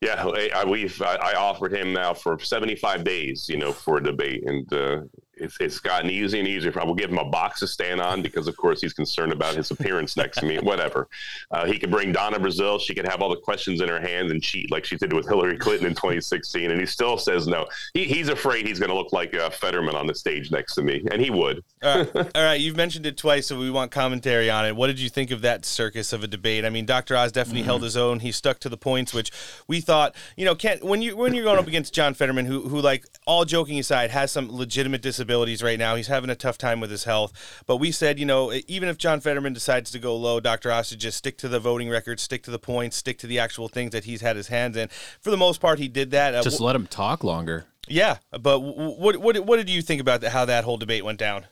Yeah, 0.00 0.26
I, 0.52 0.64
we've 0.64 1.00
I, 1.00 1.14
I, 1.14 1.34
offered 1.34 1.72
him 1.72 1.92
now 1.92 2.12
for 2.12 2.36
75 2.36 3.04
days, 3.04 3.48
you 3.48 3.56
know, 3.56 3.70
for 3.70 3.98
a 3.98 4.02
debate, 4.02 4.42
and 4.44 4.72
uh, 4.72 5.02
it's, 5.34 5.56
it's 5.60 5.78
gotten 5.78 6.10
easier 6.10 6.40
and 6.40 6.48
easier. 6.48 6.78
I 6.78 6.84
will 6.84 6.94
give 6.94 7.10
him 7.10 7.18
a 7.18 7.24
box 7.24 7.60
to 7.60 7.66
stand 7.66 8.00
on 8.00 8.22
because, 8.22 8.46
of 8.46 8.56
course, 8.56 8.80
he's 8.80 8.92
concerned 8.92 9.32
about 9.32 9.54
his 9.54 9.70
appearance 9.70 10.16
next 10.16 10.38
to 10.38 10.46
me. 10.46 10.58
Whatever. 10.62 11.08
Uh, 11.50 11.64
he 11.64 11.78
could 11.78 11.90
bring 11.90 12.12
Donna 12.12 12.38
Brazile. 12.38 12.80
She 12.80 12.94
could 12.94 13.08
have 13.08 13.22
all 13.22 13.30
the 13.30 13.36
questions 13.36 13.80
in 13.80 13.88
her 13.88 14.00
hands 14.00 14.30
and 14.30 14.42
cheat 14.42 14.70
like 14.70 14.84
she 14.84 14.96
did 14.96 15.12
with 15.12 15.26
Hillary 15.26 15.56
Clinton 15.56 15.86
in 15.86 15.94
2016. 15.94 16.70
And 16.70 16.78
he 16.78 16.86
still 16.86 17.16
says 17.16 17.46
no. 17.46 17.66
He, 17.94 18.04
he's 18.04 18.28
afraid 18.28 18.66
he's 18.66 18.78
going 18.78 18.90
to 18.90 18.96
look 18.96 19.12
like 19.12 19.34
uh, 19.34 19.50
Fetterman 19.50 19.94
on 19.94 20.06
the 20.06 20.14
stage 20.14 20.50
next 20.50 20.74
to 20.74 20.82
me, 20.82 21.04
and 21.10 21.20
he 21.20 21.30
would. 21.30 21.64
all, 21.82 21.98
right. 21.98 22.16
all 22.16 22.42
right. 22.42 22.60
You've 22.60 22.76
mentioned 22.76 23.06
it 23.06 23.16
twice, 23.16 23.46
so 23.46 23.58
we 23.58 23.70
want 23.70 23.90
commentary 23.90 24.50
on 24.50 24.66
it. 24.66 24.76
What 24.76 24.88
did 24.88 25.00
you 25.00 25.08
think 25.08 25.30
of 25.30 25.40
that 25.42 25.64
circus 25.64 26.12
of 26.12 26.22
a 26.22 26.28
debate? 26.28 26.64
I 26.64 26.70
mean, 26.70 26.84
Dr. 26.84 27.16
Oz 27.16 27.32
definitely 27.32 27.62
mm-hmm. 27.62 27.68
held 27.68 27.82
his 27.82 27.96
own. 27.96 28.20
He 28.20 28.32
stuck 28.32 28.58
to 28.60 28.68
the 28.68 28.76
points, 28.76 29.14
which 29.14 29.32
we 29.66 29.80
thought, 29.80 30.14
you 30.36 30.44
know, 30.44 30.54
can't 30.54 30.84
when 30.84 31.00
you 31.00 31.16
when 31.16 31.34
you're 31.34 31.44
going 31.44 31.58
up 31.58 31.66
against 31.66 31.94
John 31.94 32.14
Fetterman, 32.14 32.44
who 32.44 32.68
who 32.68 32.80
like 32.80 33.06
all 33.26 33.44
joking 33.44 33.78
aside 33.78 34.10
has 34.10 34.30
some 34.30 34.54
legitimate 34.54 35.00
disabilities 35.00 35.21
right 35.62 35.78
now. 35.78 35.96
He's 35.96 36.08
having 36.08 36.30
a 36.30 36.34
tough 36.34 36.58
time 36.58 36.80
with 36.80 36.90
his 36.90 37.04
health. 37.04 37.62
But 37.66 37.76
we 37.76 37.90
said, 37.90 38.18
you 38.18 38.26
know, 38.26 38.52
even 38.66 38.88
if 38.88 38.98
John 38.98 39.20
Fetterman 39.20 39.52
decides 39.52 39.90
to 39.92 39.98
go 39.98 40.16
low, 40.16 40.40
Dr. 40.40 40.70
Oz 40.70 40.90
just 40.90 41.18
stick 41.18 41.38
to 41.38 41.48
the 41.48 41.60
voting 41.60 41.88
record, 41.88 42.20
stick 42.20 42.42
to 42.44 42.50
the 42.50 42.58
points, 42.58 42.96
stick 42.96 43.18
to 43.18 43.26
the 43.26 43.38
actual 43.38 43.68
things 43.68 43.92
that 43.92 44.04
he's 44.04 44.20
had 44.20 44.36
his 44.36 44.48
hands 44.48 44.76
in. 44.76 44.88
For 45.20 45.30
the 45.30 45.36
most 45.36 45.60
part, 45.60 45.78
he 45.78 45.88
did 45.88 46.10
that. 46.12 46.34
Uh, 46.34 46.42
just 46.42 46.60
uh, 46.60 46.64
let 46.64 46.76
him 46.76 46.86
talk 46.86 47.24
longer. 47.24 47.66
Yeah, 47.88 48.18
but 48.30 48.60
what 48.60 49.16
what 49.16 49.38
what 49.40 49.56
did 49.56 49.68
you 49.68 49.82
think 49.82 50.00
about 50.00 50.20
the, 50.20 50.30
how 50.30 50.44
that 50.44 50.64
whole 50.64 50.76
debate 50.76 51.04
went 51.04 51.18
down? 51.18 51.46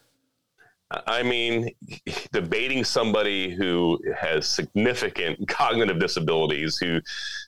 I 1.06 1.22
mean, 1.22 1.70
debating 2.32 2.82
somebody 2.82 3.54
who 3.54 4.00
has 4.16 4.48
significant 4.48 5.46
cognitive 5.48 6.00
disabilities, 6.00 6.78
who, 6.78 7.00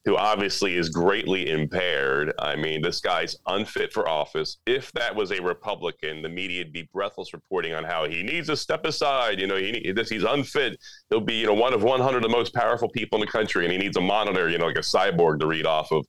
who 0.04 0.16
obviously 0.16 0.76
is 0.76 0.88
greatly 0.88 1.50
impaired. 1.50 2.32
I 2.38 2.56
mean, 2.56 2.82
this 2.82 3.00
guy's 3.00 3.37
unfit 3.47 3.92
for 3.92 4.09
office. 4.09 4.59
If 4.66 4.90
that 4.92 5.14
was 5.14 5.30
a 5.30 5.40
Republican, 5.40 6.23
the 6.23 6.28
media'd 6.28 6.73
be 6.73 6.88
breathless 6.92 7.32
reporting 7.32 7.75
on 7.75 7.85
how 7.85 8.09
he 8.09 8.23
needs 8.23 8.49
to 8.49 8.56
step 8.56 8.85
aside. 8.85 9.38
You 9.38 9.47
know, 9.47 9.56
he, 9.56 9.92
this, 9.92 10.09
he's 10.09 10.25
unfit. 10.25 10.78
He'll 11.11 11.21
be, 11.21 11.35
you 11.35 11.47
know, 11.47 11.54
one 11.54 11.73
of 11.73 11.85
100 11.85 12.16
of 12.16 12.23
the 12.23 12.28
most 12.28 12.52
powerful 12.52 12.88
people 12.88 13.21
in 13.21 13.26
the 13.26 13.30
country, 13.30 13.64
and 13.64 13.73
he 13.73 13.78
needs 13.78 13.97
a 13.97 14.00
monitor, 14.00 14.49
you 14.49 14.59
know, 14.59 14.66
like 14.66 14.76
a 14.76 14.80
cyborg 14.80 15.38
to 15.40 15.47
read 15.47 15.66
off 15.66 15.92
of, 15.92 16.04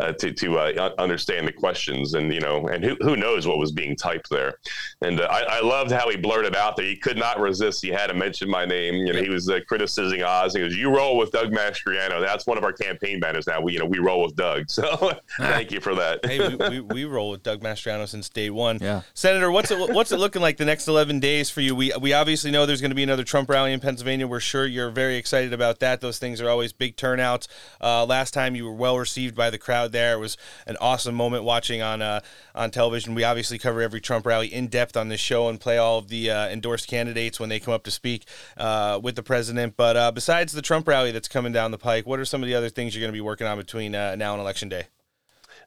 uh, 0.00 0.12
to 0.12 0.32
to 0.32 0.58
uh, 0.58 0.90
understand 0.98 1.46
the 1.46 1.52
questions. 1.52 2.14
And 2.14 2.32
you 2.32 2.40
know, 2.40 2.66
and 2.66 2.82
who 2.82 2.96
who 3.00 3.16
knows 3.16 3.46
what 3.46 3.58
was 3.58 3.70
being 3.70 3.94
typed 3.94 4.28
there. 4.28 4.54
And 5.02 5.20
uh, 5.20 5.28
I, 5.30 5.58
I 5.58 5.60
loved 5.60 5.92
how 5.92 6.10
he 6.10 6.16
blurted 6.16 6.56
out 6.56 6.76
there. 6.76 6.86
He 6.86 6.96
could 6.96 7.16
not 7.16 7.38
resist. 7.38 7.82
He 7.82 7.90
had 7.90 8.08
to 8.08 8.14
mention 8.14 8.50
my 8.50 8.64
name. 8.64 8.94
You 9.06 9.12
know, 9.12 9.22
he 9.22 9.28
was 9.28 9.48
uh, 9.48 9.60
criticizing 9.68 10.22
Oz. 10.22 10.54
He 10.54 10.60
goes, 10.60 10.76
"You 10.76 10.94
roll 10.94 11.16
with 11.16 11.30
Doug 11.30 11.52
Mastriano." 11.52 12.20
That's 12.20 12.46
one 12.46 12.58
of 12.58 12.64
our 12.64 12.72
campaign 12.72 13.20
banners 13.36 13.46
now. 13.46 13.60
We, 13.60 13.74
you 13.74 13.78
know, 13.78 13.86
we 13.86 13.98
roll 13.98 14.22
with 14.22 14.36
Doug. 14.36 14.70
So 14.70 15.12
thank 15.38 15.70
you 15.70 15.80
for 15.80 15.94
that. 15.96 16.24
hey, 16.24 16.48
we, 16.48 16.56
we, 16.56 16.80
we, 16.80 17.04
roll 17.04 17.30
with 17.30 17.42
Doug 17.42 17.60
Mastriano 17.60 18.08
since 18.08 18.28
day 18.28 18.50
one. 18.50 18.78
Yeah, 18.80 19.02
Senator, 19.14 19.50
what's 19.50 19.70
it 19.70 19.94
what's 19.94 20.12
it 20.12 20.18
looking 20.18 20.42
like 20.42 20.56
the 20.56 20.64
next 20.64 20.88
eleven 20.88 21.20
days 21.20 21.50
for 21.50 21.60
you? 21.60 21.74
We 21.74 21.92
we 22.00 22.12
obviously 22.12 22.50
know 22.50 22.66
there's 22.66 22.80
going 22.80 22.90
to 22.90 22.96
be 22.96 23.02
another 23.02 23.24
Trump 23.24 23.48
rally 23.48 23.72
in 23.72 23.80
Pennsylvania. 23.80 24.26
We're 24.26 24.40
sure 24.40 24.66
you're 24.66 24.90
very 24.90 25.16
excited 25.16 25.52
about 25.52 25.80
that. 25.80 26.00
Those 26.00 26.18
things 26.18 26.40
are 26.40 26.48
always 26.48 26.72
big 26.72 26.96
turnouts. 26.96 27.48
Uh, 27.80 28.04
last 28.04 28.34
time 28.34 28.54
you 28.54 28.64
were 28.64 28.74
well 28.74 28.98
received 28.98 29.34
by 29.34 29.50
the 29.50 29.58
crowd 29.58 29.92
there. 29.92 30.14
It 30.14 30.20
was 30.20 30.36
an 30.66 30.76
awesome 30.80 31.14
moment 31.14 31.44
watching 31.44 31.82
on 31.82 32.02
uh, 32.02 32.20
on 32.56 32.70
television. 32.70 33.14
We 33.14 33.24
obviously 33.24 33.58
cover 33.58 33.80
every 33.82 34.00
Trump 34.00 34.26
rally 34.26 34.52
in 34.52 34.68
depth 34.68 34.96
on 34.96 35.08
this 35.08 35.20
show 35.20 35.48
and 35.48 35.60
play 35.60 35.78
all 35.78 35.98
of 35.98 36.08
the 36.08 36.30
uh, 36.30 36.48
endorsed 36.48 36.88
candidates 36.88 37.38
when 37.38 37.48
they 37.48 37.60
come 37.60 37.74
up 37.74 37.84
to 37.84 37.90
speak 37.90 38.26
uh, 38.56 38.98
with 39.02 39.14
the 39.14 39.22
president. 39.22 39.76
But 39.76 39.96
uh, 39.96 40.12
besides 40.12 40.52
the 40.52 40.62
Trump 40.62 40.88
rally 40.88 41.12
that's 41.12 41.28
coming 41.28 41.52
down 41.52 41.70
the 41.70 41.78
pike, 41.78 42.06
what 42.06 42.18
are 42.18 42.24
some 42.24 42.42
of 42.42 42.48
the 42.48 42.54
other 42.54 42.68
things 42.68 42.94
you're 42.94 43.02
going 43.02 43.12
to 43.12 43.16
be 43.16 43.20
working 43.20 43.46
on 43.46 43.58
between 43.58 43.94
uh, 43.94 44.16
now 44.16 44.32
and 44.32 44.40
election 44.40 44.68
day? 44.68 44.86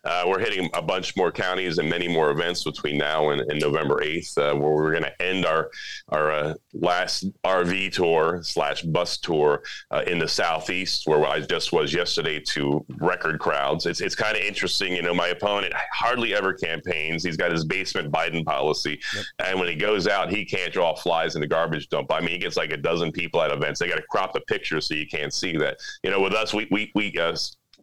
Uh, 0.05 0.23
we're 0.27 0.39
hitting 0.39 0.69
a 0.73 0.81
bunch 0.81 1.15
more 1.17 1.31
counties 1.31 1.77
and 1.77 1.89
many 1.89 2.07
more 2.07 2.31
events 2.31 2.63
between 2.63 2.97
now 2.97 3.29
and, 3.29 3.41
and 3.51 3.59
November 3.59 3.97
8th, 3.97 4.37
uh, 4.37 4.55
where 4.55 4.71
we're 4.71 4.91
going 4.91 5.03
to 5.03 5.21
end 5.21 5.45
our 5.45 5.69
our 6.09 6.31
uh, 6.31 6.53
last 6.73 7.25
RV 7.43 7.91
tour 7.93 8.39
slash 8.43 8.81
bus 8.83 9.17
tour 9.17 9.61
uh, 9.91 10.03
in 10.07 10.17
the 10.17 10.27
southeast, 10.27 11.05
where 11.05 11.25
I 11.25 11.41
just 11.41 11.73
was 11.73 11.93
yesterday 11.93 12.39
to 12.39 12.85
record 12.97 13.39
crowds. 13.39 13.85
It's 13.85 14.01
it's 14.01 14.15
kind 14.15 14.37
of 14.37 14.43
interesting, 14.43 14.93
you 14.93 15.01
know. 15.01 15.13
My 15.13 15.27
opponent 15.27 15.73
hardly 15.91 16.33
ever 16.33 16.53
campaigns. 16.53 17.23
He's 17.23 17.37
got 17.37 17.51
his 17.51 17.65
basement 17.65 18.11
Biden 18.11 18.45
policy, 18.45 18.99
yep. 19.13 19.25
and 19.39 19.59
when 19.59 19.67
he 19.67 19.75
goes 19.75 20.07
out, 20.07 20.31
he 20.31 20.45
can't 20.45 20.71
draw 20.71 20.95
flies 20.95 21.35
in 21.35 21.41
the 21.41 21.47
garbage 21.47 21.89
dump. 21.89 22.11
I 22.11 22.21
mean, 22.21 22.29
he 22.29 22.37
gets 22.37 22.57
like 22.57 22.71
a 22.71 22.77
dozen 22.77 23.11
people 23.11 23.41
at 23.41 23.51
events. 23.51 23.79
They 23.79 23.89
got 23.89 23.97
to 23.97 24.03
crop 24.03 24.33
the 24.33 24.41
picture 24.41 24.79
so 24.79 24.93
you 24.93 25.07
can't 25.07 25.33
see 25.33 25.57
that. 25.57 25.77
You 26.03 26.11
know, 26.11 26.21
with 26.21 26.33
us, 26.33 26.53
we 26.53 26.67
we 26.71 26.91
we 26.95 27.13
uh, 27.19 27.35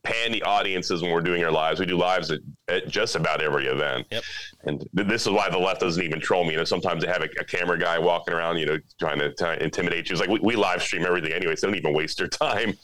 pan 0.06 0.32
the 0.32 0.42
audiences 0.42 1.02
when 1.02 1.10
we're 1.10 1.20
doing 1.20 1.44
our 1.44 1.50
lives. 1.50 1.80
We 1.80 1.86
do 1.86 1.96
lives 1.96 2.30
at, 2.30 2.40
at 2.68 2.88
just 2.88 3.16
about 3.16 3.40
every 3.42 3.66
event. 3.66 4.06
Yep. 4.10 4.24
And 4.64 4.80
th- 4.96 5.08
this 5.08 5.22
is 5.22 5.32
why 5.32 5.48
the 5.50 5.58
left 5.58 5.80
doesn't 5.80 6.02
even 6.02 6.20
troll 6.20 6.44
me. 6.44 6.52
You 6.52 6.58
know, 6.58 6.64
sometimes 6.64 7.04
they 7.04 7.10
have 7.10 7.22
a, 7.22 7.28
a 7.40 7.44
camera 7.44 7.78
guy 7.78 7.98
walking 7.98 8.34
around, 8.34 8.58
you 8.58 8.66
know, 8.66 8.78
trying 8.98 9.18
to, 9.18 9.32
to 9.34 9.62
intimidate 9.62 10.08
you. 10.08 10.14
It's 10.14 10.20
like 10.20 10.30
we, 10.30 10.40
we 10.40 10.56
live 10.56 10.82
stream 10.82 11.04
everything 11.04 11.32
anyway, 11.32 11.56
so 11.56 11.66
don't 11.66 11.76
even 11.76 11.94
waste 11.94 12.18
your 12.18 12.28
time 12.28 12.74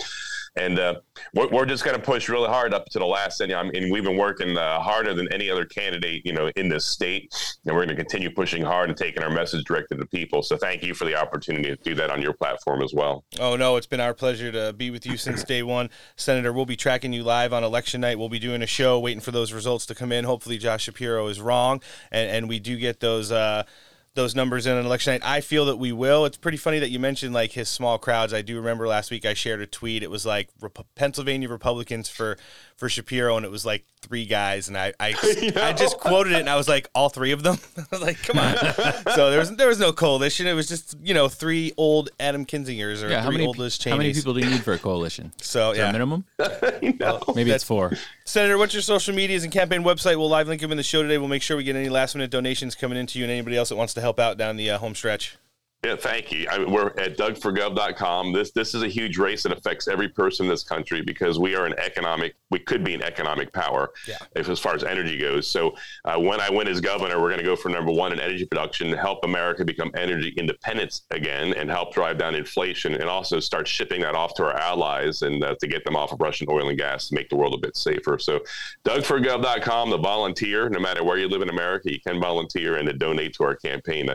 and 0.56 0.78
uh, 0.78 0.94
we're, 1.34 1.48
we're, 1.48 1.66
just 1.66 1.84
going 1.84 1.96
to 1.96 2.02
push 2.02 2.28
really 2.28 2.48
hard 2.48 2.74
up 2.74 2.86
to 2.86 2.98
the 2.98 3.06
last. 3.06 3.40
And, 3.40 3.52
I 3.52 3.62
mean, 3.62 3.90
we've 3.90 4.04
been 4.04 4.18
working 4.18 4.56
uh, 4.58 4.80
harder 4.80 5.14
than 5.14 5.32
any 5.32 5.48
other 5.48 5.64
candidate, 5.64 6.26
you 6.26 6.32
know, 6.32 6.50
in 6.56 6.68
this 6.68 6.84
state, 6.84 7.32
and 7.64 7.74
we're 7.74 7.86
going 7.86 7.96
to 7.96 8.02
continue 8.02 8.30
pushing 8.30 8.62
hard 8.62 8.90
and 8.90 8.98
taking 8.98 9.22
our 9.22 9.30
message 9.30 9.64
directed 9.64 9.98
to 10.00 10.06
people. 10.06 10.42
So 10.42 10.56
thank 10.56 10.82
you 10.82 10.94
for 10.94 11.04
the 11.04 11.14
opportunity 11.14 11.74
to 11.74 11.76
do 11.76 11.94
that 11.94 12.10
on 12.10 12.20
your 12.20 12.34
platform 12.34 12.82
as 12.82 12.92
well. 12.92 13.24
Oh 13.40 13.56
no, 13.56 13.76
it's 13.76 13.86
been 13.86 14.00
our 14.00 14.14
pleasure 14.14 14.52
to 14.52 14.72
be 14.72 14.90
with 14.90 15.06
you 15.06 15.16
since 15.16 15.42
day 15.44 15.62
one, 15.62 15.88
Senator. 16.16 16.52
We'll 16.52 16.66
be 16.66 16.76
tracking 16.76 17.12
you 17.12 17.22
live 17.22 17.52
on 17.52 17.64
election 17.64 18.02
night. 18.02 18.18
We'll 18.18 18.28
be 18.28 18.38
doing 18.38 18.62
a 18.62 18.66
show, 18.66 19.00
waiting 19.00 19.20
for 19.20 19.30
those 19.30 19.52
results 19.52 19.86
to 19.86 19.94
come 19.94 20.12
in. 20.12 20.24
Hopefully, 20.24 20.58
Josh 20.58 20.84
Shapiro 20.84 21.28
is 21.28 21.40
wrong, 21.40 21.80
and, 22.10 22.30
and 22.30 22.48
we 22.48 22.58
do 22.58 22.76
get 22.76 23.00
those. 23.00 23.32
Uh, 23.32 23.64
those 24.14 24.34
numbers 24.34 24.66
in 24.66 24.76
an 24.76 24.84
election 24.84 25.14
night. 25.14 25.22
I 25.24 25.40
feel 25.40 25.64
that 25.66 25.76
we 25.76 25.90
will. 25.90 26.26
It's 26.26 26.36
pretty 26.36 26.58
funny 26.58 26.78
that 26.78 26.90
you 26.90 26.98
mentioned 26.98 27.32
like 27.32 27.52
his 27.52 27.68
small 27.68 27.98
crowds. 27.98 28.34
I 28.34 28.42
do 28.42 28.56
remember 28.56 28.86
last 28.86 29.10
week 29.10 29.24
I 29.24 29.34
shared 29.34 29.60
a 29.60 29.66
tweet. 29.66 30.02
It 30.02 30.10
was 30.10 30.26
like 30.26 30.50
Pennsylvania 30.94 31.48
Republicans 31.48 32.08
for 32.08 32.36
for 32.82 32.88
Shapiro, 32.88 33.36
and 33.36 33.46
it 33.46 33.50
was 33.52 33.64
like 33.64 33.84
three 34.00 34.26
guys, 34.26 34.66
and 34.66 34.76
I 34.76 34.92
I, 34.98 35.14
I 35.56 35.72
just 35.72 36.00
quoted 36.00 36.32
it, 36.32 36.40
and 36.40 36.50
I 36.50 36.56
was 36.56 36.66
like, 36.68 36.90
all 36.96 37.10
three 37.10 37.30
of 37.30 37.44
them. 37.44 37.56
I 37.78 37.84
was 37.92 38.02
like, 38.02 38.20
come 38.24 38.40
on. 38.40 38.56
so 39.14 39.30
there 39.30 39.38
was 39.38 39.54
there 39.54 39.68
was 39.68 39.78
no 39.78 39.92
coalition. 39.92 40.48
It 40.48 40.54
was 40.54 40.66
just 40.66 40.96
you 41.00 41.14
know 41.14 41.28
three 41.28 41.72
old 41.76 42.10
Adam 42.18 42.44
Kinzingers 42.44 43.04
or 43.04 43.08
yeah, 43.08 43.20
three 43.20 43.24
how 43.24 43.30
many, 43.30 43.46
old 43.46 43.58
Liz 43.58 43.82
How 43.84 43.96
many 43.96 44.12
people 44.12 44.34
do 44.34 44.40
you 44.40 44.50
need 44.50 44.64
for 44.64 44.72
a 44.72 44.78
coalition? 44.78 45.32
So 45.36 45.74
yeah, 45.74 45.92
minimum. 45.92 46.24
well, 46.38 47.22
maybe 47.36 47.52
it's 47.52 47.62
four. 47.62 47.92
Senator, 48.24 48.58
what's 48.58 48.74
your 48.74 48.82
social 48.82 49.14
medias 49.14 49.44
and 49.44 49.52
campaign 49.52 49.84
website? 49.84 50.16
We'll 50.16 50.28
live 50.28 50.48
link 50.48 50.60
them 50.60 50.72
in 50.72 50.76
the 50.76 50.82
show 50.82 51.02
today. 51.02 51.18
We'll 51.18 51.28
make 51.28 51.42
sure 51.42 51.56
we 51.56 51.62
get 51.62 51.76
any 51.76 51.88
last 51.88 52.16
minute 52.16 52.32
donations 52.32 52.74
coming 52.74 52.98
into 52.98 53.20
you 53.20 53.24
and 53.24 53.30
anybody 53.30 53.56
else 53.56 53.68
that 53.68 53.76
wants 53.76 53.94
to 53.94 54.00
help 54.00 54.18
out 54.18 54.38
down 54.38 54.56
the 54.56 54.72
uh, 54.72 54.78
home 54.78 54.96
stretch. 54.96 55.36
Yeah, 55.84 55.96
thank 55.96 56.30
you. 56.30 56.46
I, 56.48 56.64
we're 56.64 56.90
at 56.90 57.18
dougforgov.com. 57.18 58.32
This 58.32 58.52
this 58.52 58.72
is 58.72 58.84
a 58.84 58.88
huge 58.88 59.18
race 59.18 59.42
that 59.42 59.50
affects 59.50 59.88
every 59.88 60.08
person 60.08 60.46
in 60.46 60.50
this 60.50 60.62
country 60.62 61.02
because 61.02 61.40
we 61.40 61.56
are 61.56 61.66
an 61.66 61.74
economic, 61.76 62.36
we 62.52 62.60
could 62.60 62.84
be 62.84 62.94
an 62.94 63.02
economic 63.02 63.52
power 63.52 63.90
yeah. 64.06 64.18
if, 64.36 64.48
as 64.48 64.60
far 64.60 64.76
as 64.76 64.84
energy 64.84 65.18
goes. 65.18 65.48
So 65.48 65.74
uh, 66.04 66.20
when 66.20 66.40
I 66.40 66.50
win 66.50 66.68
as 66.68 66.80
governor, 66.80 67.20
we're 67.20 67.30
going 67.30 67.40
to 67.40 67.44
go 67.44 67.56
for 67.56 67.68
number 67.68 67.90
one 67.90 68.12
in 68.12 68.20
energy 68.20 68.46
production, 68.46 68.92
help 68.92 69.24
America 69.24 69.64
become 69.64 69.90
energy 69.96 70.32
independent 70.36 71.00
again, 71.10 71.52
and 71.54 71.68
help 71.68 71.92
drive 71.92 72.16
down 72.16 72.36
inflation, 72.36 72.94
and 72.94 73.08
also 73.08 73.40
start 73.40 73.66
shipping 73.66 74.02
that 74.02 74.14
off 74.14 74.34
to 74.34 74.44
our 74.44 74.56
allies 74.56 75.22
and 75.22 75.42
uh, 75.42 75.56
to 75.58 75.66
get 75.66 75.84
them 75.84 75.96
off 75.96 76.12
of 76.12 76.20
Russian 76.20 76.46
oil 76.48 76.68
and 76.68 76.78
gas 76.78 77.08
to 77.08 77.16
make 77.16 77.28
the 77.28 77.34
world 77.34 77.54
a 77.54 77.58
bit 77.58 77.76
safer. 77.76 78.20
So 78.20 78.38
dougforgov.com, 78.84 79.90
the 79.90 79.98
volunteer, 79.98 80.68
no 80.68 80.78
matter 80.78 81.02
where 81.02 81.18
you 81.18 81.26
live 81.26 81.42
in 81.42 81.48
America, 81.48 81.92
you 81.92 81.98
can 82.00 82.20
volunteer 82.20 82.76
and 82.76 82.86
to 82.86 82.92
donate 82.92 83.34
to 83.34 83.42
our 83.42 83.56
campaign 83.56 84.08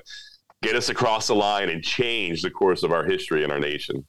get 0.61 0.75
us 0.75 0.89
across 0.89 1.27
the 1.27 1.35
line 1.35 1.69
and 1.69 1.83
change 1.83 2.41
the 2.41 2.51
course 2.51 2.83
of 2.83 2.91
our 2.91 3.05
history 3.05 3.43
and 3.43 3.51
our 3.51 3.59
nation. 3.59 4.05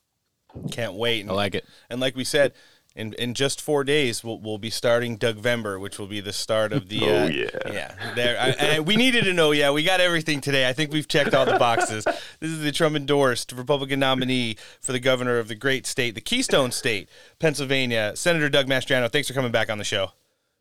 Can't 0.71 0.95
wait. 0.95 1.29
I 1.29 1.33
like 1.33 1.55
it. 1.55 1.65
And 1.91 2.01
like 2.01 2.17
we 2.17 2.25
said, 2.25 2.53
in, 2.97 3.13
in 3.15 3.35
just 3.35 3.61
four 3.61 3.85
days, 3.85 4.25
we'll, 4.25 4.41
we'll 4.41 4.59
be 4.59 4.71
starting 4.71 5.17
Doug 5.17 5.37
Dougvember, 5.37 5.81
which 5.81 5.99
will 6.01 6.09
be 6.09 6.21
the 6.21 6.33
start 6.33 6.73
of 6.73 6.89
the. 6.89 6.99
Uh, 7.09 7.11
oh 7.11 7.27
yeah, 7.29 7.49
yeah. 7.73 8.15
There, 8.15 8.39
I, 8.39 8.77
I, 8.77 8.81
we 8.81 8.97
needed 8.97 9.25
to 9.25 9.33
know. 9.33 9.53
Yeah, 9.53 9.71
we 9.71 9.85
got 9.85 10.01
everything 10.01 10.41
today. 10.41 10.69
I 10.69 10.73
think 10.73 10.93
we've 10.93 11.07
checked 11.07 11.33
all 11.33 11.47
the 11.47 11.59
boxes. 11.59 12.05
this 12.05 12.51
is 12.51 12.61
the 12.61 12.73
Trump 12.73 12.97
endorsed 12.97 13.53
Republican 13.53 14.01
nominee 14.01 14.57
for 14.81 14.93
the 14.93 14.99
governor 14.99 15.39
of 15.39 15.49
the 15.49 15.55
great 15.55 15.87
state, 15.87 16.17
the 16.17 16.21
Keystone 16.21 16.73
State, 16.73 17.09
Pennsylvania, 17.39 18.13
Senator 18.17 18.49
Doug 18.49 18.67
Mastriano. 18.67 19.11
Thanks 19.11 19.29
for 19.29 19.35
coming 19.35 19.53
back 19.53 19.71
on 19.71 19.79
the 19.79 19.85
show. 19.85 20.11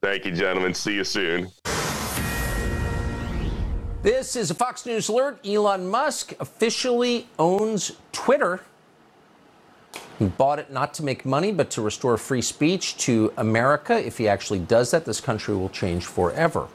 Thank 0.01 0.25
you, 0.25 0.31
gentlemen. 0.31 0.73
See 0.73 0.93
you 0.93 1.03
soon. 1.03 1.49
This 4.07 4.37
is 4.37 4.49
a 4.49 4.55
Fox 4.55 4.85
News 4.85 5.09
alert. 5.09 5.45
Elon 5.45 5.89
Musk 5.89 6.31
officially 6.39 7.27
owns 7.37 7.91
Twitter. 8.13 8.61
He 10.17 10.27
bought 10.27 10.59
it 10.59 10.71
not 10.71 10.93
to 10.93 11.03
make 11.03 11.25
money, 11.25 11.51
but 11.51 11.69
to 11.71 11.81
restore 11.81 12.15
free 12.15 12.41
speech 12.41 12.95
to 12.99 13.33
America. 13.35 13.93
If 13.93 14.17
he 14.17 14.29
actually 14.29 14.59
does 14.59 14.91
that, 14.91 15.03
this 15.03 15.19
country 15.19 15.57
will 15.57 15.67
change 15.67 16.05
forever. 16.05 16.69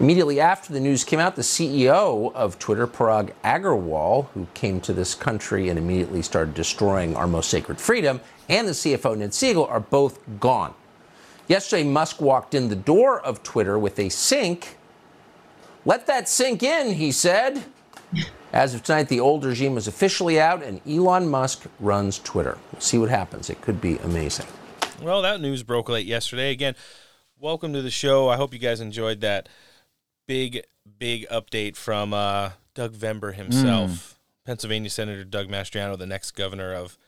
Immediately 0.00 0.40
after 0.40 0.72
the 0.72 0.80
news 0.80 1.04
came 1.04 1.20
out, 1.20 1.36
the 1.36 1.42
CEO 1.42 2.34
of 2.34 2.58
Twitter, 2.58 2.88
Parag 2.88 3.32
Agrawal, 3.44 4.26
who 4.30 4.48
came 4.52 4.80
to 4.80 4.92
this 4.92 5.14
country 5.14 5.68
and 5.68 5.78
immediately 5.78 6.20
started 6.20 6.54
destroying 6.54 7.14
our 7.14 7.28
most 7.28 7.48
sacred 7.48 7.80
freedom, 7.80 8.20
and 8.48 8.66
the 8.66 8.72
CFO, 8.72 9.16
Ned 9.16 9.30
Segal, 9.30 9.70
are 9.70 9.78
both 9.78 10.18
gone. 10.40 10.74
Yesterday, 11.46 11.84
Musk 11.84 12.20
walked 12.20 12.54
in 12.54 12.68
the 12.68 12.74
door 12.74 13.20
of 13.20 13.44
Twitter 13.44 13.78
with 13.78 14.00
a 14.00 14.08
sink 14.08 14.78
let 15.84 16.06
that 16.06 16.28
sink 16.28 16.62
in, 16.62 16.94
he 16.94 17.12
said. 17.12 17.64
As 18.52 18.74
of 18.74 18.82
tonight, 18.82 19.08
the 19.08 19.20
old 19.20 19.44
regime 19.44 19.76
is 19.76 19.86
officially 19.86 20.40
out, 20.40 20.62
and 20.62 20.80
Elon 20.88 21.28
Musk 21.28 21.66
runs 21.78 22.18
Twitter. 22.18 22.58
We'll 22.72 22.80
see 22.80 22.98
what 22.98 23.08
happens. 23.08 23.48
It 23.48 23.60
could 23.60 23.80
be 23.80 23.98
amazing. 23.98 24.46
Well, 25.00 25.22
that 25.22 25.40
news 25.40 25.62
broke 25.62 25.88
late 25.88 26.06
yesterday. 26.06 26.50
Again, 26.50 26.74
welcome 27.38 27.72
to 27.72 27.82
the 27.82 27.90
show. 27.90 28.28
I 28.28 28.36
hope 28.36 28.52
you 28.52 28.58
guys 28.58 28.80
enjoyed 28.80 29.20
that 29.20 29.48
big, 30.26 30.62
big 30.98 31.28
update 31.28 31.76
from 31.76 32.12
uh, 32.12 32.50
Dougvember 32.74 33.34
himself, 33.34 33.90
mm. 33.90 34.14
Pennsylvania 34.44 34.90
Senator 34.90 35.24
Doug 35.24 35.48
Mastriano, 35.48 35.96
the 35.96 36.06
next 36.06 36.32
governor 36.32 36.74
of 36.74 36.98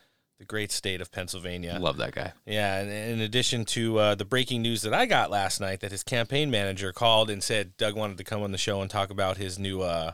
the 0.42 0.46
great 0.46 0.72
state 0.72 1.00
of 1.00 1.12
Pennsylvania. 1.12 1.78
Love 1.80 1.98
that 1.98 2.16
guy. 2.16 2.32
Yeah, 2.44 2.80
and 2.80 2.90
in 2.90 3.20
addition 3.20 3.64
to 3.66 3.98
uh, 3.98 4.14
the 4.16 4.24
breaking 4.24 4.60
news 4.60 4.82
that 4.82 4.92
I 4.92 5.06
got 5.06 5.30
last 5.30 5.60
night, 5.60 5.78
that 5.80 5.92
his 5.92 6.02
campaign 6.02 6.50
manager 6.50 6.92
called 6.92 7.30
and 7.30 7.40
said 7.40 7.76
Doug 7.76 7.94
wanted 7.94 8.18
to 8.18 8.24
come 8.24 8.42
on 8.42 8.50
the 8.50 8.58
show 8.58 8.82
and 8.82 8.90
talk 8.90 9.10
about 9.10 9.36
his 9.36 9.56
new 9.56 9.82
uh, 9.82 10.12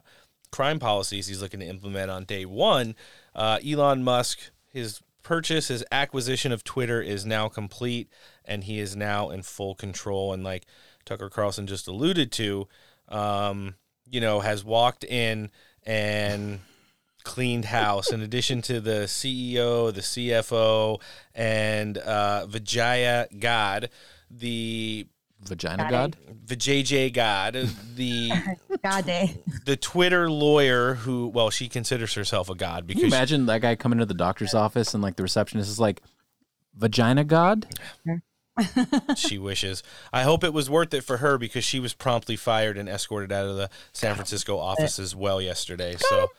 crime 0.52 0.78
policies 0.78 1.28
he's 1.28 1.40
looking 1.40 1.60
to 1.60 1.66
implement 1.66 2.10
on 2.10 2.24
day 2.24 2.44
one. 2.44 2.94
Uh, 3.34 3.58
Elon 3.66 4.04
Musk, 4.04 4.38
his 4.70 5.00
purchase, 5.22 5.68
his 5.68 5.82
acquisition 5.90 6.52
of 6.52 6.62
Twitter 6.62 7.00
is 7.00 7.24
now 7.24 7.48
complete, 7.48 8.10
and 8.44 8.64
he 8.64 8.80
is 8.80 8.94
now 8.94 9.30
in 9.30 9.42
full 9.42 9.74
control. 9.74 10.34
And 10.34 10.44
like 10.44 10.66
Tucker 11.06 11.30
Carlson 11.30 11.66
just 11.66 11.88
alluded 11.88 12.30
to, 12.32 12.68
um, 13.08 13.76
you 14.04 14.20
know, 14.20 14.40
has 14.40 14.62
walked 14.62 15.04
in 15.04 15.50
and 15.86 16.60
cleaned 17.28 17.66
house. 17.66 18.10
In 18.10 18.22
addition 18.22 18.62
to 18.62 18.80
the 18.80 19.04
CEO, 19.04 19.92
the 19.92 20.00
CFO, 20.00 20.98
and 21.34 21.98
uh, 21.98 22.46
Vijaya 22.46 23.28
God, 23.38 23.90
the 24.30 25.06
Vagina 25.42 25.86
God, 25.90 26.16
Vijay 26.46 27.12
God, 27.12 27.52
the 27.94 28.32
God 28.82 29.04
day, 29.04 29.36
the 29.66 29.76
Twitter 29.76 30.30
lawyer 30.30 30.94
who, 30.94 31.28
well, 31.28 31.50
she 31.50 31.68
considers 31.68 32.14
herself 32.14 32.48
a 32.48 32.54
god 32.54 32.86
because 32.86 33.02
Can 33.02 33.10
you 33.10 33.14
imagine 33.14 33.46
that 33.46 33.60
guy 33.60 33.76
coming 33.76 33.98
to 33.98 34.06
the 34.06 34.14
doctor's 34.14 34.54
office 34.54 34.94
and 34.94 35.02
like 35.02 35.16
the 35.16 35.22
receptionist 35.22 35.70
is 35.70 35.78
like, 35.78 36.00
Vagina 36.74 37.24
God. 37.24 37.66
she 39.16 39.38
wishes. 39.38 39.82
I 40.12 40.22
hope 40.22 40.42
it 40.42 40.52
was 40.52 40.68
worth 40.68 40.92
it 40.94 41.04
for 41.04 41.18
her 41.18 41.38
because 41.38 41.62
she 41.62 41.78
was 41.78 41.92
promptly 41.94 42.36
fired 42.36 42.76
and 42.76 42.88
escorted 42.88 43.30
out 43.30 43.46
of 43.46 43.56
the 43.56 43.70
San 43.92 44.14
Francisco 44.14 44.58
office 44.58 44.98
as 44.98 45.14
well 45.14 45.40
yesterday. 45.40 45.96
So 45.96 46.30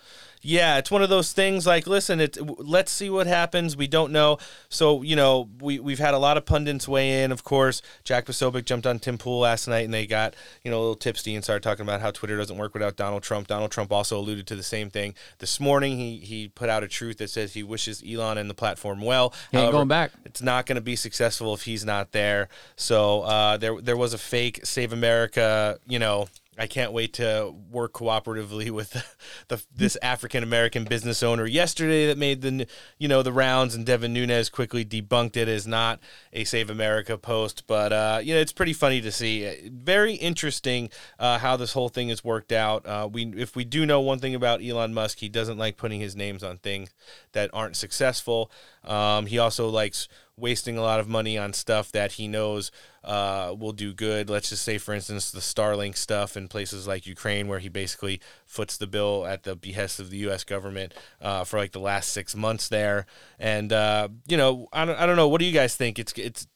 yeah, 0.41 0.78
it's 0.78 0.89
one 0.89 1.02
of 1.02 1.10
those 1.10 1.34
things 1.34 1.67
like, 1.67 1.86
listen, 1.86 2.19
it, 2.21 2.38
let's 2.60 2.91
see 2.91 3.10
what 3.10 3.28
happens. 3.28 3.75
We 3.75 3.88
don't 3.88 4.12
know. 4.12 4.38
So, 4.69 5.02
you 5.02 5.15
know, 5.15 5.49
we, 5.60 5.80
we've 5.80 5.99
had 5.99 6.13
a 6.13 6.17
lot 6.17 6.38
of 6.38 6.45
pundits 6.45 6.88
weigh 6.88 7.23
in, 7.23 7.32
of 7.32 7.43
course. 7.43 7.82
Jack 8.06 8.25
Posobiec 8.25 8.65
jumped 8.65 8.88
on 8.88 8.99
Tim 8.99 9.17
Pool 9.17 9.39
last 9.39 9.67
night 9.67 9.86
and 9.86 9.93
they 9.93 10.08
got, 10.08 10.36
you 10.63 10.71
know, 10.71 10.78
a 10.78 10.82
little 10.82 10.95
tipsy 10.95 11.36
and 11.36 11.43
started 11.43 11.62
talking 11.62 11.84
about 11.84 11.99
how 11.99 12.12
Twitter 12.12 12.38
doesn't 12.38 12.58
work 12.58 12.73
without 12.73 12.95
Donald 12.95 13.23
Trump. 13.23 13.47
Donald 13.47 13.71
Trump 13.71 13.91
also 13.91 14.17
alluded 14.17 14.47
to 14.47 14.56
the 14.56 14.63
same 14.63 14.89
thing. 14.89 15.13
This 15.39 15.60
morning, 15.60 15.97
he, 15.97 16.17
he 16.17 16.47
put 16.47 16.69
out 16.69 16.84
a 16.84 16.88
truth 16.88 17.17
that 17.17 17.30
says 17.30 17.54
he 17.54 17.63
wishes 17.63 18.02
Elon 18.08 18.38
and 18.38 18.49
the 18.49 18.54
platform 18.54 19.02
well. 19.02 19.34
He 19.52 19.58
ain't 19.58 19.63
However, 19.63 19.78
going 19.78 19.88
back. 19.89 20.12
It's 20.23 20.41
not 20.41 20.65
going 20.65 20.75
to 20.78 20.82
be 20.82 20.95
successful 20.95 21.54
if 21.54 21.63
he's 21.63 21.84
not 21.84 22.13
there. 22.13 22.47
So 22.78 23.23
uh, 23.23 23.58
there, 23.58 23.82
there 23.82 23.97
was 23.97 24.13
a 24.13 24.17
fake 24.17 24.62
Save 24.63 24.93
America, 24.93 25.80
you 25.86 25.99
know, 25.99 26.28
I 26.60 26.67
can't 26.67 26.91
wait 26.91 27.13
to 27.13 27.56
work 27.72 27.93
cooperatively 27.93 28.69
with 28.69 28.91
the, 28.91 29.04
the 29.48 29.63
this 29.74 29.98
African 30.02 30.43
American 30.43 30.84
business 30.84 31.24
owner 31.24 31.45
yesterday 31.45 32.08
that 32.08 32.17
made 32.17 32.41
the 32.41 32.67
you 32.98 33.08
know 33.08 33.24
the 33.24 33.32
rounds 33.32 33.76
and 33.76 33.86
Devin 33.86 34.13
Nunes 34.13 34.50
quickly 34.50 34.84
debunked 34.84 35.38
it 35.38 35.48
as 35.48 35.65
not 35.65 36.00
a 36.34 36.43
Save 36.43 36.69
America 36.69 37.17
post, 37.17 37.63
but 37.65 37.93
uh, 37.93 38.19
you 38.22 38.34
know 38.34 38.41
it's 38.41 38.52
pretty 38.52 38.74
funny 38.74 39.00
to 39.02 39.12
see. 39.12 39.69
Very 39.72 40.15
interesting 40.15 40.89
uh, 41.17 41.39
how 41.39 41.56
this 41.56 41.74
whole 41.74 41.89
thing 41.89 42.10
has 42.10 42.24
worked 42.24 42.52
out. 42.52 42.86
Uh, 42.86 43.08
we 43.12 43.26
if 43.38 43.56
we 43.56 43.63
do 43.63 43.86
know 43.86 44.02
one 44.02 44.19
thing 44.19 44.36
about 44.36 44.62
Elon 44.62 44.93
Musk, 44.93 45.19
he 45.19 45.30
doesn't 45.30 45.58
like 45.58 45.78
putting 45.78 46.02
his 46.02 46.15
names 46.15 46.43
on 46.43 46.58
things 46.58 46.89
that 47.32 47.50
aren't 47.54 47.78
successful. 47.78 48.52
Um, 48.84 49.28
he 49.28 49.39
also 49.39 49.69
likes 49.69 50.10
wasting 50.39 50.78
a 50.78 50.82
lot 50.82 51.00
of 51.00 51.08
money 51.08 51.38
on 51.38 51.54
stuff 51.54 51.91
that 51.91 52.13
he 52.13 52.28
knows 52.28 52.72
uh, 53.04 53.56
will 53.58 53.72
do 53.72 53.94
good. 53.94 54.30
Let's 54.30 54.50
just 54.50 54.64
say, 54.64 54.78
for 54.78 54.94
instance, 54.94 55.32
the 55.32 55.40
Starlink 55.40 55.96
stuff 55.98 56.36
in 56.36 56.48
places 56.48 56.88
like 56.88 57.08
Ukraine, 57.08 57.48
where 57.48 57.60
he 57.60 57.70
basically 57.70 58.20
foots 58.46 58.78
the 58.78 58.88
bill 58.88 59.26
at 59.26 59.44
the 59.44 59.56
behest 59.56 60.00
of 60.00 60.10
the 60.10 60.18
U.S. 60.18 60.44
government 60.44 60.94
uh, 61.22 61.44
for 61.44 61.58
like 61.58 61.72
the 61.72 61.80
last 61.80 62.10
six 62.10 62.36
months 62.36 62.68
there. 62.68 63.06
And 63.40 63.72
uh, 63.72 64.10
you 64.28 64.38
know, 64.38 64.68
I 64.74 64.86
don't, 64.86 65.00
I 65.00 65.06
don't 65.06 65.16
know. 65.16 65.28
What 65.28 65.40
do 65.40 65.46
you 65.46 65.54
guys 65.54 65.76
think? 65.76 66.00
It's 66.00 66.14
it's 66.14 66.48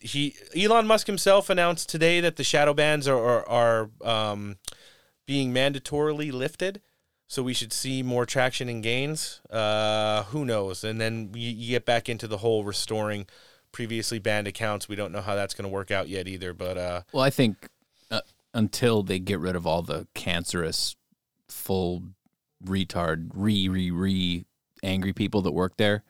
he 0.00 0.34
Elon 0.56 0.86
Musk 0.86 1.06
himself 1.06 1.48
announced 1.48 1.88
today 1.88 2.20
that 2.20 2.36
the 2.36 2.44
shadow 2.44 2.74
bans 2.74 3.08
are 3.08 3.18
are, 3.18 3.48
are 3.48 3.90
um, 4.04 4.56
being 5.26 5.52
mandatorily 5.52 6.32
lifted. 6.32 6.80
So 7.28 7.42
we 7.42 7.54
should 7.54 7.72
see 7.72 8.04
more 8.04 8.24
traction 8.24 8.68
and 8.68 8.82
gains. 8.82 9.40
Uh, 9.50 10.22
who 10.24 10.44
knows? 10.44 10.84
And 10.84 11.00
then 11.00 11.32
you, 11.34 11.50
you 11.50 11.70
get 11.70 11.84
back 11.84 12.08
into 12.08 12.28
the 12.28 12.38
whole 12.38 12.62
restoring 12.62 13.26
previously 13.76 14.18
banned 14.18 14.48
accounts. 14.48 14.88
We 14.88 14.96
don't 14.96 15.12
know 15.12 15.20
how 15.20 15.34
that's 15.34 15.52
going 15.52 15.64
to 15.64 15.68
work 15.68 15.90
out 15.90 16.08
yet 16.08 16.26
either. 16.26 16.54
But 16.54 16.78
uh, 16.78 17.02
well, 17.12 17.22
I 17.22 17.28
think 17.28 17.68
uh, 18.10 18.22
until 18.54 19.02
they 19.02 19.18
get 19.18 19.38
rid 19.38 19.54
of 19.54 19.66
all 19.66 19.82
the 19.82 20.06
cancerous, 20.14 20.96
full 21.48 22.02
retard, 22.64 23.30
re 23.34 23.68
re 23.68 23.90
re 23.90 24.46
angry 24.82 25.12
people 25.12 25.42
that 25.42 25.52
work 25.52 25.76
there, 25.76 26.02